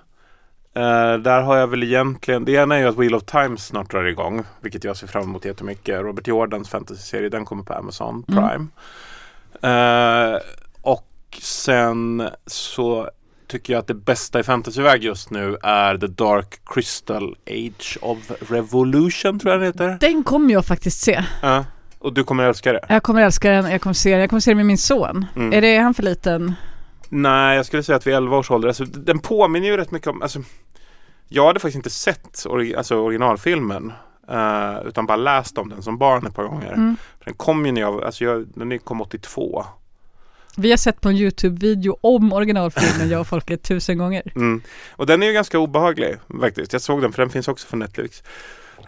Eh, 0.75 1.13
där 1.17 1.41
har 1.41 1.57
jag 1.57 1.67
väl 1.67 1.83
egentligen, 1.83 2.45
det 2.45 2.51
ena 2.51 2.75
är 2.75 2.79
ju 2.79 2.87
att 2.87 2.97
Wheel 2.97 3.15
of 3.15 3.23
Time 3.23 3.57
snart 3.57 3.91
drar 3.91 4.03
igång. 4.03 4.43
Vilket 4.61 4.83
jag 4.83 4.97
ser 4.97 5.07
fram 5.07 5.23
emot 5.23 5.45
jättemycket. 5.45 6.01
Robert 6.01 6.27
Jordans 6.27 6.69
fantasy-serie, 6.69 7.29
den 7.29 7.45
kommer 7.45 7.63
på 7.63 7.73
Amazon 7.73 8.25
Mm. 8.27 8.43
Prime. 8.49 8.67
Eh, 9.61 10.39
och 10.81 11.07
sen 11.41 12.29
så 12.45 13.09
tycker 13.47 13.73
jag 13.73 13.79
att 13.79 13.87
det 13.87 13.93
bästa 13.93 14.39
i 14.39 14.43
fantasyväg 14.43 15.03
just 15.03 15.29
nu 15.29 15.57
är 15.63 15.97
The 15.97 16.07
Dark 16.07 16.59
Crystal 16.65 17.35
Age 17.49 17.97
of 18.01 18.17
Revolution 18.49 19.39
tror 19.39 19.51
jag 19.51 19.61
den 19.61 19.67
heter. 19.67 19.97
Den 19.99 20.23
kommer 20.23 20.53
jag 20.53 20.65
faktiskt 20.65 20.99
se. 21.01 21.23
Ja, 21.41 21.65
och 21.99 22.13
du 22.13 22.23
kommer 22.23 22.43
älska 22.43 22.73
det. 22.73 22.85
Jag 22.89 23.03
kommer 23.03 23.21
älska 23.21 23.49
den, 23.51 23.71
jag 23.71 23.81
kommer 23.81 23.93
se 23.93 24.11
den, 24.11 24.19
jag 24.19 24.29
kommer 24.29 24.39
se 24.39 24.51
den 24.51 24.57
med 24.57 24.65
min 24.65 24.77
son. 24.77 25.25
Mm. 25.35 25.53
Är 25.53 25.61
det 25.61 25.75
är 25.75 25.81
han 25.81 25.93
för 25.93 26.03
liten? 26.03 26.53
Nej, 27.09 27.55
jag 27.55 27.65
skulle 27.65 27.83
säga 27.83 27.95
att 27.95 28.07
vid 28.07 28.13
11 28.13 28.37
års 28.37 28.51
ålder, 28.51 28.67
alltså, 28.67 28.85
den 28.85 29.19
påminner 29.19 29.67
ju 29.67 29.77
rätt 29.77 29.91
mycket 29.91 30.07
om, 30.07 30.21
alltså, 30.21 30.39
jag 31.27 31.47
hade 31.47 31.59
faktiskt 31.59 31.75
inte 31.75 31.89
sett 31.89 32.45
ori- 32.45 32.77
alltså, 32.77 32.95
originalfilmen. 32.95 33.93
eh, 34.29 34.87
utan 34.87 35.05
bara 35.05 35.17
läst 35.17 35.57
om 35.57 35.69
den 35.69 35.83
som 35.83 35.97
barn 35.97 36.27
ett 36.27 36.35
par 36.35 36.43
gånger. 36.43 36.71
Mm. 36.73 36.95
Den 37.25 37.33
kom 37.33 37.65
ju 37.65 37.71
när 37.71 37.81
jag, 37.81 38.03
alltså 38.03 38.23
jag, 38.23 38.45
den 38.55 38.79
kom 38.79 39.01
82. 39.01 39.65
Vi 40.57 40.69
har 40.69 40.77
sett 40.77 41.01
på 41.01 41.09
en 41.09 41.15
YouTube-video 41.15 41.97
om 42.01 42.33
originalfilmen, 42.33 43.09
jag 43.09 43.21
och 43.21 43.27
folket, 43.27 43.63
tusen 43.63 43.97
gånger. 43.97 44.23
Mm. 44.35 44.61
Och 44.91 45.05
den 45.05 45.23
är 45.23 45.27
ju 45.27 45.33
ganska 45.33 45.59
obehaglig 45.59 46.15
faktiskt. 46.41 46.73
Jag 46.73 46.81
såg 46.81 47.01
den 47.01 47.11
för 47.13 47.21
den 47.21 47.29
finns 47.29 47.47
också 47.47 47.67
på 47.69 47.75
Netflix. 47.75 48.23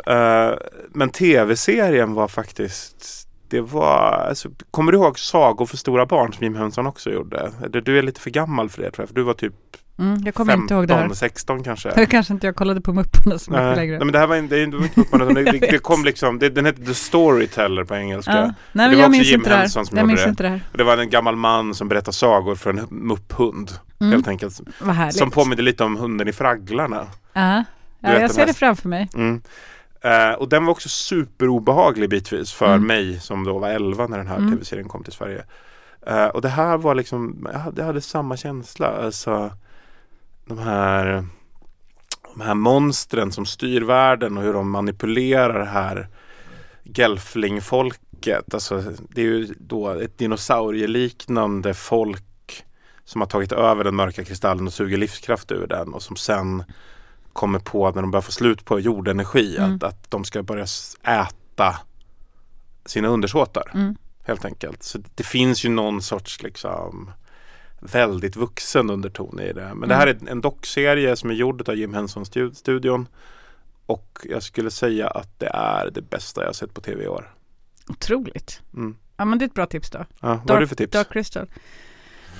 Eh, 0.08 0.52
men 0.90 1.10
tv-serien 1.10 2.14
var 2.14 2.28
faktiskt 2.28 3.25
det 3.48 3.62
var, 3.62 4.26
alltså, 4.30 4.50
kommer 4.72 4.92
du 4.92 4.98
ihåg 4.98 5.20
Sagor 5.20 5.66
för 5.66 5.78
stora 5.78 6.06
barn 6.06 6.34
som 6.34 6.44
Jim 6.44 6.56
Henson 6.56 6.88
också 6.88 7.10
gjorde? 7.10 7.52
Du, 7.86 7.98
är 7.98 8.02
lite 8.02 8.22
för 8.22 8.30
gammal 8.30 8.70
för 8.70 8.82
det 8.82 8.92
tror 8.92 9.04
jag, 9.04 9.08
för 9.10 9.16
du 9.16 9.24
var 9.24 9.34
typ 9.34 9.54
Mm, 10.00 10.22
jag 10.26 10.36
kommer 10.36 10.54
15, 10.54 10.64
inte 10.64 10.74
ihåg 10.74 10.88
det 10.88 10.94
här. 10.94 11.14
16 11.14 11.64
kanske. 11.64 11.90
Det 11.96 12.06
kanske 12.06 12.34
inte 12.34 12.48
jag 12.48 12.56
kollade 12.56 12.82
på 12.82 12.94
Mupparna 12.94 13.40
så 13.40 13.52
mycket 13.52 13.76
längre. 13.76 13.98
nej 13.98 14.06
men 14.06 14.12
det 14.12 14.20
här 14.20 14.28
var 14.28 14.36
inte, 14.36 14.56
det 14.56 14.78
var 14.78 14.84
inte 14.84 15.00
Mupparna, 15.00 15.26
det, 15.34 15.52
det, 15.52 15.78
kom 15.78 16.04
liksom, 16.06 16.40
det, 16.40 16.50
den 16.50 16.66
hette 16.66 16.86
The 16.86 16.94
Storyteller 16.94 17.84
på 17.84 17.96
engelska. 17.96 18.32
Ja. 18.32 18.42
Nej, 18.42 18.54
men 18.72 18.90
det 18.90 18.96
var 18.96 19.04
jag 19.04 19.12
minns 19.12 19.28
Jim 19.28 19.40
inte 19.40 19.50
det 19.50 19.56
här. 19.56 19.68
Som 19.68 19.86
Jag 19.92 20.08
minns 20.08 20.24
det. 20.24 20.30
inte 20.30 20.44
det 20.44 20.50
här. 20.50 20.62
Och 20.72 20.78
det 20.78 20.84
var 20.84 20.98
en 20.98 21.10
gammal 21.10 21.36
man 21.36 21.74
som 21.76 21.88
berättade 21.88 22.14
sagor 22.14 22.56
för 22.56 22.70
en 22.70 22.88
mupphund. 22.90 23.72
Mm. 24.02 24.14
Helt 24.14 24.28
enkelt. 24.28 24.62
Vad 24.80 24.96
härligt. 24.96 25.16
Som 25.16 25.32
påminner 25.32 25.64
lite 25.64 25.84
om 25.84 25.98
hunden 25.98 26.28
i 26.28 26.34
Fragglarna. 26.34 27.08
Ja, 27.34 27.64
Du 28.00 28.10
ja 28.10 28.20
jag 28.20 28.32
ser 28.32 28.46
det 28.46 28.54
framför 28.54 28.90
mig. 28.90 29.10
Mm. 29.14 29.42
Eh, 30.06 30.32
och 30.34 30.50
den 30.50 30.66
var 30.66 30.72
också 30.72 30.90
superobehaglig 30.90 32.10
bitvis 32.10 32.54
för 32.54 32.76
Mm. 32.76 32.88
mig 32.88 33.20
som 33.20 33.44
då 33.44 33.58
var 33.60 33.70
11 33.70 34.08
när 34.08 34.18
den 34.18 34.28
här 34.28 34.38
Mm. 34.38 34.52
tv-serien 34.52 34.88
kom 34.90 35.04
till 35.04 35.14
Sverige. 35.14 35.44
Eh, 36.08 36.26
och 36.28 36.42
det 36.42 36.50
här 36.50 36.78
var 36.78 36.96
liksom, 36.96 37.48
jag 37.54 37.60
hade, 37.60 37.82
jag 37.82 37.86
hade 37.88 38.02
samma 38.02 38.38
känsla. 38.38 38.88
Alltså, 38.88 39.52
de 40.46 40.58
här 40.58 41.26
de 42.36 42.42
här 42.42 42.54
monstren 42.54 43.32
som 43.32 43.46
styr 43.46 43.82
världen 43.82 44.38
och 44.38 44.44
hur 44.44 44.54
de 44.54 44.70
manipulerar 44.70 45.60
det 45.60 45.66
här 45.66 46.08
gelflingfolket. 46.84 48.54
Alltså, 48.54 48.84
det 49.10 49.22
är 49.22 49.26
ju 49.26 49.54
då 49.60 49.90
ett 49.90 50.18
dinosaurieliknande 50.18 51.74
folk 51.74 52.24
som 53.06 53.22
har 53.22 53.28
tagit 53.28 53.52
över 53.52 53.84
den 53.84 53.96
mörka 53.96 54.24
kristallen 54.24 54.68
och 54.68 54.74
suger 54.74 54.98
livskraft 54.98 55.52
ur 55.52 55.68
den 55.68 55.94
och 55.94 56.02
som 56.02 56.16
sen 56.16 56.64
kommer 57.36 57.60
på 57.60 57.92
när 57.92 58.02
de 58.02 58.12
börjar 58.12 58.22
få 58.22 58.32
slut 58.32 58.66
på 58.66 58.80
jordenergi 58.80 59.58
Mm. 59.58 59.76
att, 59.76 59.84
att 59.84 60.12
de 60.12 60.24
ska 60.24 60.44
börja 60.44 60.66
äta 61.04 61.76
sina 62.86 63.08
undersåtar. 63.08 63.72
Mm. 63.74 63.96
Helt 64.24 64.46
enkelt. 64.46 64.84
Så 64.84 65.00
det 65.16 65.24
finns 65.24 65.66
ju 65.66 65.70
någon 65.70 66.02
sorts 66.02 66.44
liksom 66.44 67.12
väldigt 67.80 68.36
vuxen 68.36 68.90
underton 68.90 69.40
i 69.40 69.54
det. 69.54 69.74
Men 69.76 69.90
det 69.90 69.96
här 69.96 70.08
är 70.08 70.18
en 70.30 70.42
dockserie 70.42 71.16
som 71.16 71.30
är 71.30 71.34
gjord 71.34 71.70
av 71.70 71.76
Jim 71.76 71.94
Henson-studion. 71.94 73.08
Och 73.86 74.20
jag 74.24 74.44
skulle 74.44 74.72
säga 74.72 75.08
att 75.08 75.40
det 75.40 75.48
är 75.54 75.92
det 75.94 76.02
bästa 76.02 76.44
jag 76.46 76.56
sett 76.56 76.74
på 76.74 76.82
tv 76.82 77.04
i 77.04 77.08
år. 77.08 77.34
Otroligt. 77.88 78.62
Mm. 78.74 78.98
Ja 79.18 79.26
men 79.26 79.40
det 79.40 79.46
är 79.46 79.48
ett 79.48 79.54
bra 79.54 79.66
tips 79.66 79.90
då. 79.90 80.06
Ja, 80.22 80.42
vad 80.46 80.50
har 80.52 80.60
du 80.60 80.68
för 80.68 80.76
tips? 80.76 80.92
Dark 80.92 81.12
Crystal. 81.14 81.48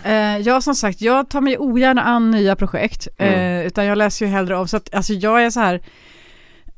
Eh, 0.06 0.38
ja 0.38 0.62
som 0.62 0.76
sagt, 0.76 1.02
jag 1.02 1.30
tar 1.30 1.42
mig 1.42 1.58
ogärna 1.58 2.02
an 2.04 2.32
nya 2.32 2.56
projekt. 2.56 3.08
Eh, 3.18 3.34
Mm. 3.34 3.68
utan 3.68 3.86
jag 3.86 3.98
läser 3.98 4.26
ju 4.26 4.32
hellre 4.32 4.58
av. 4.58 4.66
Så 4.66 4.78
att, 4.78 4.94
alltså 4.96 5.14
jag 5.14 5.44
är 5.46 5.50
så 5.50 5.60
här. 5.60 5.82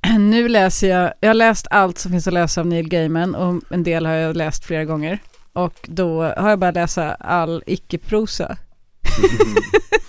Nu 0.19 0.47
läser 0.47 0.87
jag, 0.89 1.13
jag 1.19 1.29
har 1.29 1.33
läst 1.33 1.67
allt 1.69 1.97
som 1.97 2.11
finns 2.11 2.27
att 2.27 2.33
läsa 2.33 2.61
av 2.61 2.67
Neil 2.67 2.89
Gaiman 2.89 3.35
och 3.35 3.63
en 3.71 3.83
del 3.83 4.05
har 4.05 4.13
jag 4.13 4.35
läst 4.37 4.65
flera 4.65 4.85
gånger. 4.85 5.19
Och 5.53 5.73
då 5.87 6.23
har 6.23 6.49
jag 6.49 6.59
börjat 6.59 6.75
läsa 6.75 7.15
all 7.15 7.63
icke-prosa. 7.67 8.57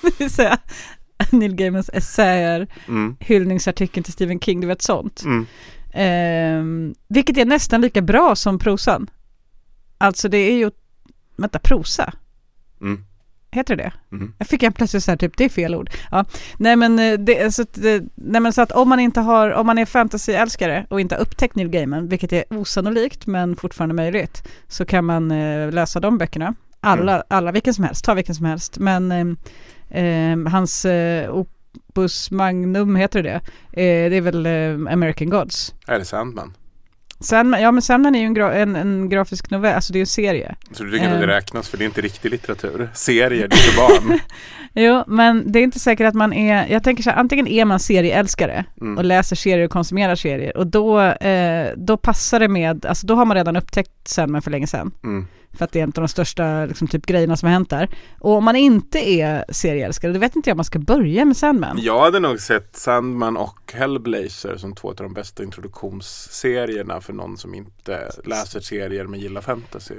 det 0.03 0.19
vill 0.19 0.31
säga 0.31 0.59
Neil 1.33 1.55
Gaimans 1.55 1.91
essäer, 1.93 2.67
Mm. 2.89 3.17
hyllningsartikeln 3.21 4.05
till 4.05 4.13
Stephen 4.13 4.41
King, 4.41 4.61
du 4.61 4.67
vet 4.67 4.83
sånt. 4.83 5.23
Mm. 5.25 5.47
Ehm, 5.93 6.95
vilket 7.09 7.37
är 7.39 7.45
nästan 7.45 7.81
lika 7.81 8.03
bra 8.03 8.37
som 8.37 8.59
prosan. 8.59 9.11
Alltså 9.99 10.29
det 10.29 10.39
är 10.39 10.57
ju, 10.57 10.71
vänta, 11.37 11.59
prosa? 11.59 12.13
Mm. 12.81 13.05
Heter 13.51 13.77
det 13.77 13.83
det? 13.83 14.17
Mm. 14.17 14.33
Jag 14.39 14.49
fick 14.49 14.63
en 14.63 14.73
plötsligt 14.73 15.05
så 15.05 15.11
här, 15.11 15.17
typ, 15.19 15.37
det 15.37 15.45
är 15.45 15.49
fel 15.49 15.75
ord. 15.75 15.91
Ja. 16.11 16.25
Nej, 16.59 16.77
men 16.77 16.99
eh, 16.99 17.13
det, 17.19 17.55
så 17.55 17.65
det, 17.75 18.05
nej 18.15 18.41
men 18.41 18.53
så 18.53 18.63
att 18.63 18.73
om 18.73 18.89
man 18.89 19.01
inte 19.01 19.21
har, 19.21 19.51
om 19.51 19.67
man 19.67 19.79
är 19.79 19.85
fantasyälskare 19.87 20.87
och 20.91 21.01
inte 21.01 21.15
har 21.15 21.23
upptäckt 21.23 21.55
Neil 21.57 21.69
Gaiman, 21.69 22.09
vilket 22.09 22.33
är 22.33 22.45
osannolikt 22.51 23.27
men 23.27 23.57
fortfarande 23.57 23.95
möjligt, 23.95 24.49
så 24.69 24.85
kan 24.85 25.05
man 25.05 25.31
eh, 25.31 25.71
läsa 25.73 26.01
de 26.01 26.19
böckerna. 26.19 26.55
Alla, 26.81 27.13
Mm. 27.15 27.25
alla, 27.29 27.53
vilken 27.53 27.75
som 27.75 27.85
helst, 27.85 28.05
ta 28.05 28.15
vilken 28.15 28.35
som 28.35 28.47
helst. 28.47 28.79
Men 28.79 29.13
eh, 29.91 30.03
eh, 30.05 30.39
hans 30.49 30.85
eh, 30.85 31.31
opus 31.35 32.31
magnum, 32.31 32.97
heter 32.97 33.23
det 33.23 33.29
det? 33.31 33.37
Eh, 33.83 34.11
det 34.11 34.17
är 34.17 34.21
väl 34.21 34.47
eh, 34.47 34.93
American 34.93 35.31
Gods. 35.31 35.75
Är 35.87 35.99
det 35.99 36.05
Sandman? 36.05 36.55
Sandman, 37.21 37.61
ja 37.63 37.73
men 37.73 37.83
Sandman 37.83 38.15
är 38.15 38.19
ju 38.21 38.27
en, 38.27 38.35
gra, 38.35 38.55
en, 38.55 38.77
en 38.77 39.09
grafisk 39.09 39.51
novell, 39.51 39.75
alltså 39.75 39.93
det 39.93 39.97
är 39.97 40.01
ju 40.01 40.03
en 40.03 40.07
serie. 40.07 40.55
Så 40.73 40.85
du 40.85 40.91
tycker 40.91 41.05
inte 41.05 41.15
Eh. 41.17 41.21
det 41.21 41.27
räknas 41.27 41.69
för 41.69 41.79
det 41.79 41.85
är 41.85 41.87
inte 41.87 42.01
riktig 42.01 42.31
litteratur? 42.31 42.89
Serier, 42.95 43.49
det 43.49 43.57
är 43.57 43.59
för 43.59 43.77
barn. 44.09 44.19
Jo, 44.75 45.05
men 45.07 45.53
det 45.53 45.59
är 45.59 45.63
inte 45.63 45.79
säkert 45.79 46.07
att 46.07 46.15
man 46.15 46.33
är, 46.33 46.67
jag 46.73 46.85
tänker 46.85 47.03
så 47.03 47.11
här, 47.11 47.17
antingen 47.17 47.47
är 47.47 47.65
man 47.65 47.81
serieälskare 47.81 48.65
Mm. 48.81 48.99
och 48.99 49.05
läser 49.05 49.37
serier 49.37 49.65
och 49.65 49.71
konsumerar 49.71 50.15
serier 50.17 50.57
och 50.57 50.67
då, 50.67 51.01
eh, 51.01 51.69
då 51.77 51.97
passar 51.97 52.41
det 52.41 52.49
med, 52.49 52.87
alltså 52.87 53.07
då 53.07 53.15
har 53.15 53.25
man 53.25 53.37
redan 53.37 53.57
upptäckt 53.57 53.91
Sandman 54.09 54.43
för 54.43 54.51
länge 54.51 54.67
sedan. 54.67 54.91
Mm. 55.05 55.27
För 55.53 55.65
att 55.65 55.73
det 55.73 55.79
är 55.79 55.83
en 55.83 55.89
av 55.89 55.93
de 55.93 56.09
största 56.09 56.67
liksom, 56.67 56.89
typ, 56.89 57.07
grejerna 57.07 57.37
som 57.37 57.47
har 57.47 57.53
hänt 57.53 57.71
där. 57.71 57.89
Och 58.19 58.33
om 58.33 58.45
man 58.45 58.57
inte 58.57 59.11
är 59.11 59.45
serieälskare, 59.49 60.13
då 60.13 60.19
vet 60.19 60.37
inte 60.37 60.51
jag 60.51 60.55
om 60.55 60.59
man 60.59 60.65
ska 60.65 60.79
börja 60.79 61.25
med 61.25 61.37
Sandman. 61.37 61.79
Jag 61.81 62.01
hade 62.01 62.21
nog 62.21 62.41
sett 62.41 62.77
Sandman 62.77 63.37
och 63.37 63.73
Hellblazer 63.73 64.57
som 64.57 64.75
två 64.75 64.89
av 64.89 64.97
de 64.97 65.15
bästa 65.15 65.43
introduktionsserierna 65.43 67.01
för 67.01 67.13
någon 67.13 67.37
som 67.37 67.55
inte 67.55 68.11
läser 68.25 68.61
serier 68.61 69.07
men 69.07 69.21
gillar 69.21 69.41
fantasy. 69.41 69.95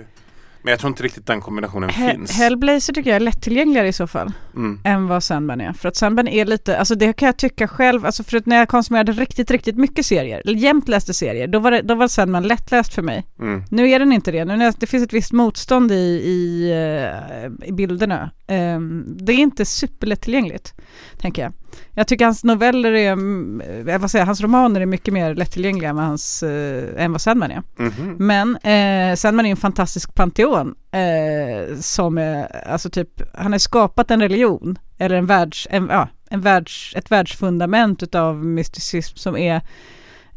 Men 0.61 0.71
jag 0.71 0.79
tror 0.79 0.89
inte 0.89 1.03
riktigt 1.03 1.25
den 1.27 1.41
kombinationen 1.41 1.89
He- 1.89 2.11
finns. 2.11 2.31
Hellblazer 2.31 2.93
tycker 2.93 3.09
jag 3.09 3.15
är 3.15 3.19
lättillgängligare 3.19 3.88
i 3.88 3.93
så 3.93 4.07
fall. 4.07 4.31
Mm. 4.55 4.79
än 4.83 5.07
vad 5.07 5.23
Sandman 5.23 5.61
är. 5.61 5.73
För 5.73 5.89
att 5.89 5.95
Sandman 5.95 6.27
är 6.27 6.45
lite, 6.45 6.77
alltså 6.77 6.95
det 6.95 7.13
kan 7.13 7.25
jag 7.25 7.38
tycka 7.38 7.67
själv, 7.67 8.05
alltså 8.05 8.23
för 8.23 8.38
att 8.38 8.45
när 8.45 8.57
jag 8.57 8.67
konsumerade 8.67 9.11
riktigt, 9.11 9.51
riktigt 9.51 9.75
mycket 9.75 10.05
serier, 10.05 10.41
eller 10.45 10.57
jämt 10.57 10.88
läste 10.88 11.13
serier, 11.13 11.47
då 11.47 11.59
var, 11.59 11.71
det, 11.71 11.81
då 11.81 11.95
var 11.95 12.07
Sandman 12.07 12.43
lättläst 12.43 12.93
för 12.93 13.01
mig. 13.01 13.25
Mm. 13.39 13.63
Nu 13.69 13.89
är 13.89 13.99
den 13.99 14.11
inte 14.13 14.31
det, 14.31 14.45
nu 14.45 14.55
när 14.57 14.73
det 14.77 14.88
finns 14.88 15.03
ett 15.03 15.13
visst 15.13 15.31
motstånd 15.31 15.91
i, 15.91 15.95
i, 15.95 16.71
eh, 16.71 17.67
i 17.69 17.71
bilderna. 17.71 18.31
Ehm, 18.47 19.05
det 19.07 19.33
är 19.33 19.38
inte 19.38 19.65
superlättillgängligt, 19.65 20.73
tänker 21.17 21.41
jag. 21.41 21.53
Jag 21.93 22.07
tycker 22.07 22.25
hans 22.25 22.43
noveller 22.43 22.91
är, 22.91 23.11
mm, 23.11 23.88
eh, 23.88 23.98
vad 23.99 24.11
säger 24.11 24.25
hans 24.25 24.41
romaner 24.41 24.81
är 24.81 24.85
mycket 24.85 25.14
mer 25.14 25.35
lättillgängliga 25.35 25.89
än 25.89 25.95
vad, 25.95 26.06
hans, 26.06 26.43
eh, 26.43 27.03
än 27.03 27.11
vad 27.11 27.22
Sandman 27.22 27.51
är. 27.51 27.64
Mhm. 27.77 28.15
Men 28.19 28.56
eh, 28.56 29.15
Sandman 29.15 29.45
är 29.45 29.51
en 29.51 29.57
fantastisk 29.57 30.15
panteon 30.15 30.75
eh, 30.91 31.77
som 31.80 32.17
är, 32.17 32.67
alltså 32.67 32.89
typ, 32.89 33.22
han 33.33 33.51
har 33.51 33.59
skapat 33.59 34.11
en 34.11 34.22
religion 34.22 34.80
eller 34.98 35.15
en 35.15 35.25
världs, 35.25 35.67
en, 35.72 35.88
ja, 35.91 36.07
en 36.30 36.41
världs, 36.41 36.93
ett 36.95 37.11
världsfundament 37.11 38.03
utav 38.03 38.45
mysticism 38.45 39.17
som 39.17 39.38
är 39.38 39.61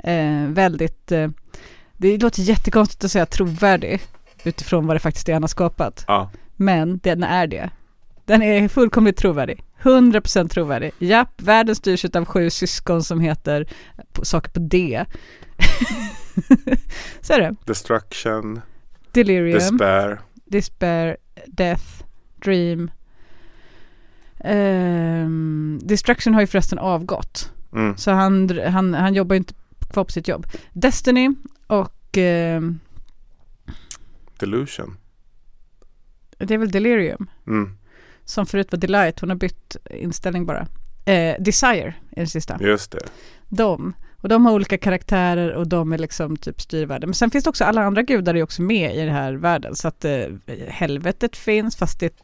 eh, 0.05 0.47
väldigt, 0.47 1.12
eh, 1.12 1.28
det 1.97 2.19
låter 2.19 2.43
jättekonstigt 2.43 3.05
att 3.05 3.11
säga 3.11 3.27
trovärdig 3.27 4.01
utifrån 4.44 4.86
vad 4.86 4.97
det 4.97 5.01
faktiskt 5.01 5.28
är 5.28 5.33
han 5.33 5.43
har 5.43 5.49
skapat. 5.49 6.05
Ja. 6.09 6.31
Men 6.57 6.99
den 6.99 7.23
är 7.23 7.47
det. 7.47 7.70
Den 8.25 8.42
är 8.42 8.68
fullkomligt 8.68 9.17
trovärdig. 9.17 9.65
100% 9.83 10.49
trovärdig. 10.49 10.92
Japp, 10.99 11.42
världen 11.42 11.75
styrs 11.75 12.05
av 12.05 12.25
sju 12.25 12.51
syskon 12.51 13.02
som 13.02 13.20
heter 13.20 13.67
saker 14.23 14.51
på 14.51 14.60
D. 14.60 15.05
Så 17.20 17.33
är 17.33 17.41
det. 17.41 17.57
Destruction, 17.65 18.60
Delirium. 19.12 19.59
Despair. 19.59 20.20
Despair, 20.44 21.17
Death, 21.47 22.05
Dream. 22.44 22.91
Ehm, 24.44 25.81
Destruction 25.83 26.34
har 26.34 26.41
ju 26.41 26.47
förresten 26.47 26.78
avgått. 26.78 27.52
Mm. 27.73 27.97
Så 27.97 28.10
han, 28.10 28.60
han, 28.67 28.94
han 28.94 29.15
jobbar 29.15 29.34
ju 29.34 29.39
inte 29.39 29.55
kvar 29.92 30.05
på 30.05 30.12
sitt 30.12 30.28
jobb. 30.28 30.47
Destiny 30.73 31.31
och 31.67 32.18
ehm, 32.18 32.81
Delusion. 34.39 34.97
det 36.39 36.55
är 36.55 36.59
väl 36.59 36.70
Delirium. 36.70 37.26
Mm. 37.47 37.78
Som 38.25 38.47
förut 38.47 38.73
var 38.73 38.78
Delight, 38.78 39.20
hon 39.20 39.28
har 39.28 39.36
bytt 39.36 39.76
inställning 39.91 40.47
bara. 40.47 40.67
Eh, 41.05 41.36
Desire 41.39 41.94
är 42.10 42.17
den 42.17 42.26
sista. 42.26 42.59
Just 42.60 42.92
det. 42.92 42.99
De. 43.49 43.94
Och 44.23 44.28
de 44.28 44.47
har 44.47 44.52
olika 44.52 44.78
karaktärer 44.78 45.52
och 45.52 45.68
de 45.68 45.92
är 45.92 45.99
liksom 45.99 46.36
typ 46.36 46.60
styrvärden. 46.60 47.09
Men 47.09 47.15
sen 47.15 47.31
finns 47.31 47.44
det 47.44 47.51
också 47.51 47.65
alla 47.65 47.83
andra 47.83 48.02
gudar 48.02 48.34
är 48.34 48.42
också 48.42 48.62
med 48.62 48.97
i 48.97 48.99
den 48.99 49.15
här 49.15 49.33
världen. 49.33 49.76
Så 49.76 49.89
att 49.89 50.05
eh, 50.05 50.25
helvetet 50.68 51.36
finns 51.36 51.76
fast 51.76 52.01
det, 52.01 52.15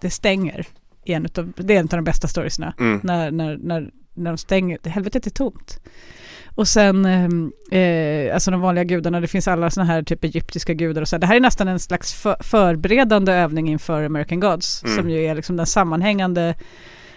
det 0.00 0.10
stänger. 0.10 0.66
En 1.04 1.24
utav, 1.24 1.52
det 1.56 1.74
är 1.74 1.78
en 1.78 1.84
av 1.84 1.88
de 1.88 2.04
bästa 2.04 2.28
storiesna. 2.28 2.74
Mm. 2.78 3.00
När, 3.02 3.30
när, 3.30 3.56
när, 3.56 3.90
när 4.18 4.30
de 4.30 4.38
stänger, 4.38 4.78
helvetet 4.88 5.26
är 5.26 5.30
tomt. 5.30 5.80
Och 6.58 6.68
sen, 6.68 7.04
eh, 7.04 7.80
eh, 7.80 8.34
alltså 8.34 8.50
de 8.50 8.60
vanliga 8.60 8.84
gudarna, 8.84 9.20
det 9.20 9.26
finns 9.26 9.48
alla 9.48 9.70
sådana 9.70 9.92
här 9.92 10.02
typ 10.02 10.24
egyptiska 10.24 10.74
gudar 10.74 11.02
och 11.02 11.08
så. 11.08 11.18
Det 11.18 11.26
här 11.26 11.36
är 11.36 11.40
nästan 11.40 11.68
en 11.68 11.78
slags 11.78 12.14
för, 12.14 12.36
förberedande 12.40 13.32
övning 13.32 13.68
inför 13.68 14.02
American 14.02 14.40
Gods. 14.40 14.84
Mm. 14.84 14.96
Som 14.96 15.10
ju 15.10 15.24
är 15.24 15.34
liksom 15.34 15.56
den 15.56 15.66
sammanhängande 15.66 16.54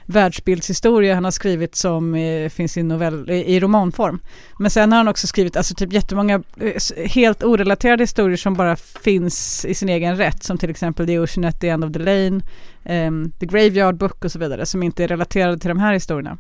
världsbildshistoria 0.06 1.16
han 1.16 1.24
har 1.24 1.32
skrivit 1.32 1.76
som 1.76 2.16
eh, 2.16 2.50
finns 2.50 2.78
i, 2.78 2.84
novell, 2.84 3.30
i, 3.30 3.56
i 3.56 3.60
romanform. 3.60 4.20
Men 4.60 4.72
sen 4.72 4.92
har 4.92 4.98
han 4.98 5.08
också 5.08 5.28
skrivit 5.28 5.58
alltså 5.58 5.76
typ 5.76 5.94
jättemånga 5.94 6.44
eh, 6.60 7.10
helt 7.10 7.44
orelaterade 7.44 8.04
historier 8.04 8.38
som 8.38 8.54
bara 8.54 8.76
finns 8.76 9.66
i 9.66 9.74
sin 9.74 9.90
egen 9.90 10.18
rätt. 10.18 10.44
Som 10.44 10.58
till 10.58 10.70
exempel 10.70 11.08
The 11.08 11.20
Ocean 11.20 11.46
at 11.46 11.62
the 11.62 11.70
End 11.70 11.86
of 11.86 11.94
the 11.94 12.00
Lane, 12.00 12.42
ehm, 12.84 13.32
The 13.40 13.46
Graveyard 13.46 13.96
Book 13.96 14.26
och 14.26 14.32
så 14.32 14.40
vidare. 14.40 14.66
Som 14.66 14.84
inte 14.84 15.04
är 15.04 15.08
relaterade 15.08 15.58
till 15.58 15.70
de 15.70 15.80
här 15.80 15.94
historierna. 15.94 16.38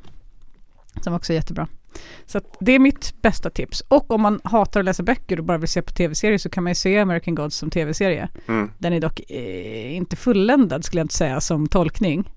Som 1.01 1.13
också 1.13 1.33
är 1.33 1.35
jättebra. 1.35 1.67
Så 2.25 2.41
det 2.59 2.71
är 2.71 2.79
mitt 2.79 3.21
bästa 3.21 3.49
tips. 3.49 3.83
Och 3.87 4.11
om 4.11 4.21
man 4.21 4.41
hatar 4.43 4.79
att 4.79 4.85
läsa 4.85 5.03
böcker 5.03 5.39
och 5.39 5.45
bara 5.45 5.57
vill 5.57 5.69
se 5.69 5.81
på 5.81 5.91
tv-serier 5.91 6.37
så 6.37 6.49
kan 6.49 6.63
man 6.63 6.71
ju 6.71 6.75
se 6.75 6.99
American 6.99 7.35
Gods 7.35 7.55
som 7.55 7.69
tv-serie. 7.69 8.29
Mm. 8.47 8.71
Den 8.77 8.93
är 8.93 8.99
dock 8.99 9.21
eh, 9.29 9.95
inte 9.95 10.15
fulländad 10.15 10.85
skulle 10.85 10.99
jag 10.99 11.05
inte 11.05 11.15
säga 11.15 11.41
som 11.41 11.67
tolkning. 11.67 12.29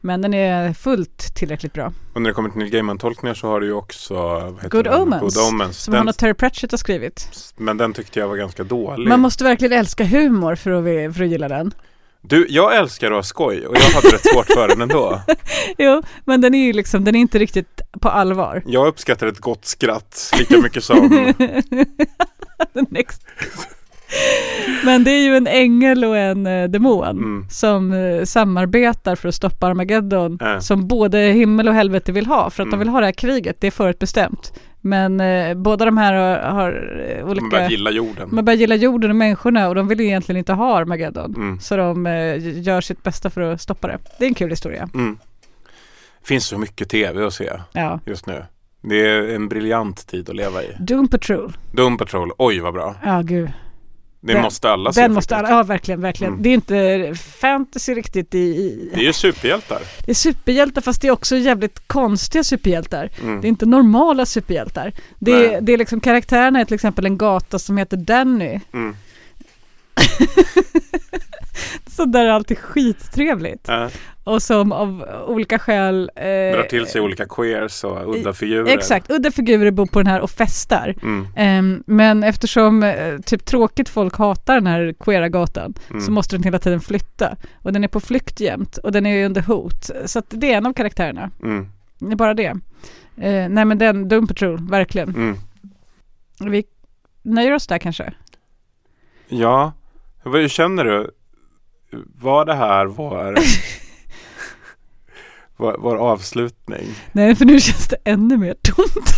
Men 0.00 0.22
den 0.22 0.34
är 0.34 0.72
fullt 0.72 1.34
tillräckligt 1.36 1.72
bra. 1.72 1.92
Och 2.14 2.22
när 2.22 2.30
det 2.30 2.34
kommer 2.34 2.48
till 2.48 2.58
Neil 2.58 2.70
Gaiman-tolkningar 2.70 3.34
så 3.34 3.46
har 3.48 3.60
du 3.60 3.66
ju 3.66 3.72
också 3.72 4.14
Good 4.70 4.84
den? 4.84 5.02
Omens, 5.02 5.22
Good 5.22 5.48
Omens. 5.48 5.82
som 5.82 5.92
Den, 5.92 5.98
han 5.98 6.08
och 6.08 6.16
Terry 6.16 6.34
Pratchett 6.34 6.70
har 6.70 6.78
skrivit. 6.78 7.52
men 7.56 7.76
den 7.76 7.92
tyckte 7.92 8.18
jag 8.20 8.28
var 8.28 8.36
ganska 8.36 8.64
dålig. 8.64 9.08
Man 9.08 9.20
måste 9.20 9.44
verkligen 9.44 9.78
älska 9.78 10.04
humor 10.04 10.54
för 10.54 10.70
att, 10.70 11.14
för 11.16 11.24
att 11.24 11.30
gilla 11.30 11.48
den. 11.48 11.72
Du, 12.28 12.46
jag 12.50 12.76
älskar 12.76 13.06
att 13.06 13.12
ha 13.16 13.22
skoj 13.22 13.66
och 13.66 13.76
jag 13.76 13.82
hade 13.82 14.08
rätt 14.08 14.26
svårt 14.32 14.46
för 14.46 14.68
den 14.68 14.80
ändå. 14.82 15.20
jo, 15.78 16.02
men 16.24 16.40
den 16.40 16.54
är 16.54 16.64
ju 16.66 16.72
liksom, 16.72 17.04
den 17.04 17.14
är 17.14 17.20
inte 17.20 17.38
riktigt 17.38 17.80
på 18.00 18.08
allvar. 18.08 18.62
Jag 18.66 18.86
uppskattar 18.86 19.26
ett 19.26 19.38
gott 19.38 19.64
skratt 19.64 20.30
lika 20.38 20.58
mycket 20.60 20.84
som... 20.84 21.34
Men 24.84 25.04
det 25.04 25.10
är 25.10 25.24
ju 25.24 25.36
en 25.36 25.46
ängel 25.46 26.04
och 26.04 26.16
en 26.16 26.46
eh, 26.46 26.68
demon 26.68 27.06
Mm. 27.18 27.46
som 27.50 27.92
eh, 27.92 28.24
samarbetar 28.24 29.16
för 29.16 29.28
att 29.28 29.34
stoppa 29.34 29.66
Armageddon 29.66 30.38
Äh. 30.42 30.58
som 30.58 30.88
både 30.88 31.18
himmel 31.18 31.68
och 31.68 31.74
helvete 31.74 32.12
vill 32.12 32.26
ha 32.26 32.50
för 32.50 32.62
att 32.62 32.66
de 32.66 32.74
Mm. 32.74 32.78
vill 32.78 32.88
ha 32.88 33.00
det 33.00 33.06
här 33.06 33.12
kriget, 33.12 33.56
det 33.60 33.66
är 33.66 33.70
förutbestämt. 33.70 34.52
Men 34.86 35.20
eh, 35.20 35.54
båda 35.54 35.84
de 35.84 35.98
här 35.98 36.12
har, 36.12 36.52
har 36.52 36.98
eh, 37.18 37.26
olika... 37.28 37.40
Man 37.42 37.50
börjar 37.50 37.70
gilla 37.70 37.90
jorden. 37.90 38.28
Man 38.32 38.44
börjar 38.44 38.58
gilla 38.58 38.74
jorden 38.74 39.10
och 39.10 39.16
människorna 39.16 39.68
och 39.68 39.74
de 39.74 39.88
vill 39.88 40.00
egentligen 40.00 40.38
inte 40.38 40.52
ha 40.52 40.76
Armageddon. 40.76 41.34
Mm. 41.36 41.60
Så 41.60 41.76
de 41.76 42.06
eh, 42.06 42.60
gör 42.60 42.80
sitt 42.80 43.02
bästa 43.02 43.30
för 43.30 43.40
att 43.40 43.60
stoppa 43.60 43.88
det. 43.88 43.98
Det 44.18 44.24
är 44.24 44.28
en 44.28 44.34
kul 44.34 44.50
historia. 44.50 44.88
Mm. 44.94 45.18
finns 46.24 46.46
så 46.46 46.58
mycket 46.58 46.88
tv 46.88 47.26
att 47.26 47.34
se 47.34 47.50
Ja. 47.72 48.00
just 48.06 48.26
nu. 48.26 48.44
Det 48.82 49.08
är 49.08 49.34
en 49.34 49.48
briljant 49.48 50.06
tid 50.06 50.30
att 50.30 50.36
leva 50.36 50.62
i. 50.62 50.76
Doom 50.80 51.08
Patrol. 51.08 51.56
Doom 51.72 51.98
Patrol, 51.98 52.32
oj 52.38 52.60
vad 52.60 52.74
bra. 52.74 52.94
Ja, 53.04 53.22
gud. 53.22 53.50
Det 54.20 54.32
Den- 54.32 54.42
måste 54.42 54.70
alla 54.70 54.92
se. 54.92 55.00
Den 55.00 55.12
måste 55.12 55.36
alla, 55.36 55.50
ja 55.50 55.62
verkligen, 55.62 56.00
verkligen. 56.00 56.32
Mm. 56.32 56.42
Det 56.42 56.48
är 56.48 56.54
inte 56.54 57.14
fantasy 57.22 57.94
riktigt 57.94 58.34
i, 58.34 58.38
i 58.38 58.90
Det 58.94 59.00
är 59.00 59.04
ju 59.04 59.12
superhjältar. 59.12 59.78
Det 60.04 60.10
är 60.10 60.14
superhjältar 60.14 60.80
fast 60.80 61.02
det 61.02 61.08
är 61.08 61.12
också 61.12 61.36
jävligt 61.36 61.88
konstiga 61.88 62.44
superhjältar. 62.44 63.10
Mm. 63.22 63.40
Det 63.40 63.46
är 63.46 63.48
inte 63.48 63.66
normala 63.66 64.26
superhjältar. 64.26 64.92
Det 65.18 65.32
är, 65.54 65.60
det 65.60 65.72
är 65.72 65.78
liksom 65.78 66.00
karaktärerna 66.00 66.60
är 66.60 66.64
till 66.64 66.74
exempel 66.74 67.06
en 67.06 67.18
gata 67.18 67.58
som 67.58 67.76
heter 67.78 67.96
Danny. 67.96 68.60
Mm. 68.72 68.96
Så 71.86 72.04
där 72.04 72.24
är 72.24 72.28
alltid 72.30 72.58
skittrevligt. 72.58 73.64
Ja. 73.68 73.90
Och 74.24 74.42
som 74.42 74.72
av 74.72 75.04
olika 75.28 75.58
skäl... 75.58 76.10
Eh, 76.16 76.22
Drar 76.24 76.68
till 76.68 76.86
sig 76.86 77.00
olika 77.00 77.26
queers 77.26 77.84
och 77.84 78.14
udda 78.16 78.32
figurer. 78.32 78.66
Exakt, 78.66 79.10
udda 79.10 79.30
figurer 79.30 79.70
bor 79.70 79.86
på 79.86 79.98
den 79.98 80.06
här 80.06 80.20
och 80.20 80.30
festar. 80.30 80.94
Mm. 81.02 81.26
Ehm, 81.36 81.82
men 81.86 82.22
eftersom 82.24 82.82
eh, 82.82 83.18
typ 83.18 83.44
tråkigt 83.44 83.88
folk 83.88 84.16
hatar 84.16 84.54
den 84.54 84.66
här 84.66 84.94
queera 85.00 85.28
gatan 85.28 85.74
Mm. 85.90 86.00
så 86.02 86.10
måste 86.12 86.36
den 86.36 86.42
hela 86.42 86.58
tiden 86.58 86.80
flytta. 86.80 87.36
Och 87.62 87.72
den 87.72 87.84
är 87.84 87.88
på 87.88 88.00
flykt 88.00 88.40
jämt 88.40 88.76
och 88.78 88.92
den 88.92 89.06
är 89.06 89.24
under 89.26 89.42
hot. 89.42 89.90
Så 90.06 90.18
att 90.18 90.26
det 90.28 90.52
är 90.52 90.56
en 90.56 90.66
av 90.66 90.72
karaktärerna. 90.72 91.30
Mm. 91.42 91.68
Det 91.98 92.12
är 92.12 92.16
bara 92.16 92.34
det. 92.34 92.46
Eh, 93.16 93.48
nej 93.48 93.64
men 93.64 93.78
den, 93.78 94.08
Doom 94.08 94.26
Patrol, 94.26 94.68
verkligen. 94.70 95.08
Mm. 95.08 95.36
Vi 96.50 96.64
nöjer 97.22 97.54
oss 97.54 97.66
där 97.66 97.78
kanske. 97.78 98.12
Ja, 99.28 99.72
hur 100.34 100.48
känner 100.48 100.84
du? 100.84 101.10
Var 102.20 102.44
det 102.44 102.54
här 102.54 102.86
vår, 102.86 103.34
vår, 105.56 105.76
vår 105.78 105.96
avslutning? 105.96 106.86
Nej 107.12 107.34
för 107.34 107.44
nu 107.44 107.60
känns 107.60 107.88
det 107.88 107.96
ännu 108.04 108.36
mer 108.36 108.54
tomt. 108.62 109.10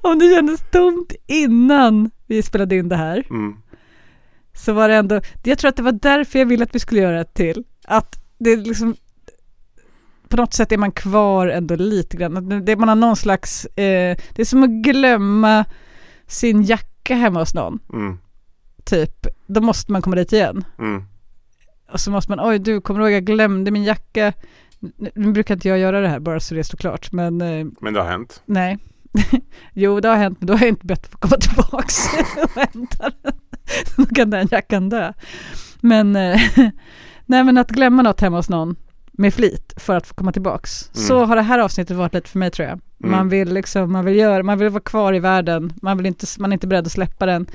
Om 0.02 0.18
det 0.18 0.34
kändes 0.34 0.60
tomt 0.72 1.12
innan 1.26 2.10
vi 2.26 2.42
spelade 2.42 2.76
in 2.76 2.88
det 2.88 2.96
här 2.96 3.26
Mm. 3.30 3.56
så 4.54 4.72
var 4.72 4.88
det 4.88 4.94
ändå, 4.94 5.20
jag 5.44 5.58
tror 5.58 5.68
att 5.68 5.76
det 5.76 5.82
var 5.82 5.92
därför 5.92 6.38
jag 6.38 6.46
ville 6.46 6.64
att 6.64 6.74
vi 6.74 6.78
skulle 6.78 7.00
göra 7.00 7.20
ett 7.20 7.34
till. 7.34 7.64
Att 7.84 8.16
det 8.38 8.56
liksom 8.56 8.96
på 10.28 10.36
något 10.36 10.54
sätt 10.54 10.72
är 10.72 10.78
man 10.78 10.92
kvar 10.92 11.46
ändå 11.46 11.76
lite 11.76 12.16
grann. 12.16 12.64
Det, 12.64 12.76
man 12.76 12.88
har 12.88 12.96
någon 12.96 13.16
slags, 13.16 13.64
eh, 13.64 14.16
det 14.34 14.42
är 14.42 14.44
som 14.44 14.62
att 14.62 14.70
glömma 14.70 15.64
sin 16.26 16.62
jacka 16.62 17.14
hemma 17.14 17.40
hos 17.40 17.54
någon. 17.54 17.78
Mm. 17.92 18.18
Typ, 18.86 19.26
då 19.46 19.60
måste 19.60 19.92
man 19.92 20.02
komma 20.02 20.16
dit 20.16 20.32
igen. 20.32 20.64
Mm. 20.78 21.04
Och 21.92 22.00
så 22.00 22.10
måste 22.10 22.30
man, 22.30 22.48
oj 22.50 22.58
du, 22.58 22.80
kommer 22.80 23.00
du 23.00 23.06
ihåg 23.06 23.12
jag 23.16 23.24
glömde 23.24 23.70
min 23.70 23.84
jacka? 23.84 24.32
Nu, 25.14 25.32
brukar 25.32 25.54
inte 25.54 25.68
jag 25.68 25.78
göra 25.78 26.00
det 26.00 26.08
här 26.08 26.18
bara 26.20 26.40
så 26.40 26.54
det 26.54 26.64
står 26.64 26.78
klart, 26.78 27.12
men 27.12 27.40
eh, 27.40 27.66
Men 27.80 27.94
det 27.94 28.00
har 28.00 28.08
hänt. 28.10 28.42
nej. 28.46 28.78
jo, 29.72 30.00
det 30.00 30.08
har 30.08 30.16
hänt, 30.16 30.40
men 30.40 30.46
då 30.46 30.54
har 30.54 30.60
jag 30.60 30.68
inte 30.68 30.86
bett 30.86 31.04
att 31.14 31.20
komma 31.20 31.36
tillbaks 31.36 31.94
och 32.42 32.60
hämta 32.60 33.10
den. 33.22 33.32
Då 33.96 34.04
kan 34.14 34.30
den 34.30 34.48
jackan 34.50 34.88
dö. 34.88 35.12
Men, 35.80 36.16
eh, 36.16 36.40
nej 37.26 37.44
men 37.44 37.58
att 37.58 37.70
glömma 37.70 38.02
något 38.02 38.20
hemma 38.20 38.36
hos 38.36 38.48
någon 38.48 38.76
med 39.12 39.34
flit 39.34 39.74
för 39.76 39.96
att 39.96 40.06
få 40.06 40.14
komma 40.14 40.32
tillbaks. 40.32 40.90
Mm. 40.94 41.06
Så 41.06 41.24
har 41.24 41.36
det 41.36 41.42
här 41.42 41.58
avsnittet 41.58 41.96
varit 41.96 42.14
lite 42.14 42.28
för 42.30 42.38
mig 42.38 42.50
tror 42.50 42.68
jag. 42.68 42.80
Man 42.98 43.14
Mm. 43.14 43.28
vill 43.28 43.52
liksom, 43.54 43.92
man 43.92 44.04
vill 44.04 44.16
göra, 44.16 44.42
man 44.42 44.58
vill 44.58 44.68
vara 44.68 44.82
kvar 44.82 45.12
i 45.14 45.18
världen, 45.18 45.72
man, 45.82 45.96
vill 45.96 46.06
inte, 46.06 46.26
man 46.38 46.52
är 46.52 46.54
inte 46.54 46.66
beredd 46.66 46.86
att 46.86 46.92
släppa 46.92 47.26
den. 47.26 47.46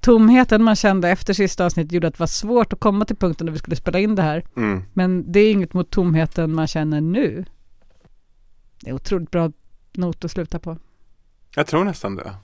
Tomheten 0.00 0.62
man 0.62 0.76
kände 0.76 1.08
efter 1.08 1.32
sista 1.32 1.64
avsnittet 1.66 1.92
gjorde 1.92 2.06
att 2.06 2.14
det 2.14 2.20
var 2.20 2.26
svårt 2.26 2.72
att 2.72 2.80
komma 2.80 3.04
till 3.04 3.16
punkten 3.16 3.46
där 3.46 3.52
vi 3.52 3.58
skulle 3.58 3.76
spela 3.76 3.98
in 3.98 4.14
det 4.14 4.22
här. 4.22 4.44
Mm. 4.56 4.82
Men 4.92 5.32
det 5.32 5.40
är 5.40 5.52
inget 5.52 5.72
mot 5.72 5.90
tomheten 5.90 6.54
man 6.54 6.66
känner 6.66 7.00
nu. 7.00 7.44
Det 8.80 8.90
är 8.90 8.94
otroligt 8.94 9.30
bra 9.30 9.52
not 9.92 10.24
att 10.24 10.30
sluta 10.30 10.58
på. 10.58 10.78
Jag 11.54 11.66
tror 11.66 11.84
nästan 11.84 12.16
det. 12.16 12.34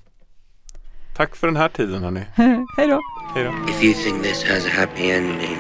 Tack 1.17 1.37
för 1.37 1.47
den 1.47 1.57
här 1.57 1.69
tiden 1.69 2.03
hörni. 2.03 2.25
Hej 2.77 2.89
då! 2.89 3.01
Hej 3.35 3.45
då. 3.45 3.71
If 3.71 3.85
you 3.85 3.95
think 3.95 4.23
this 4.23 4.45
has 4.45 4.67
a 4.67 4.71
happy 4.73 5.11
ending, 5.11 5.59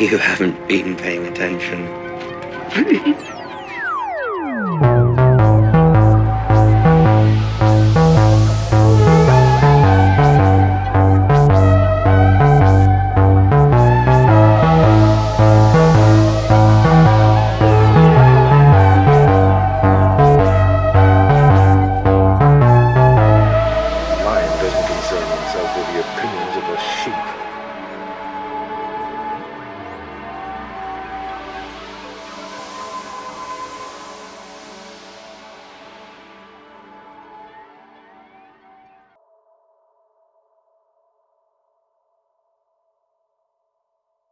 you 0.00 0.18
haven't 0.18 0.68
been 0.68 0.94
paying 0.96 1.28
attention. 1.28 1.88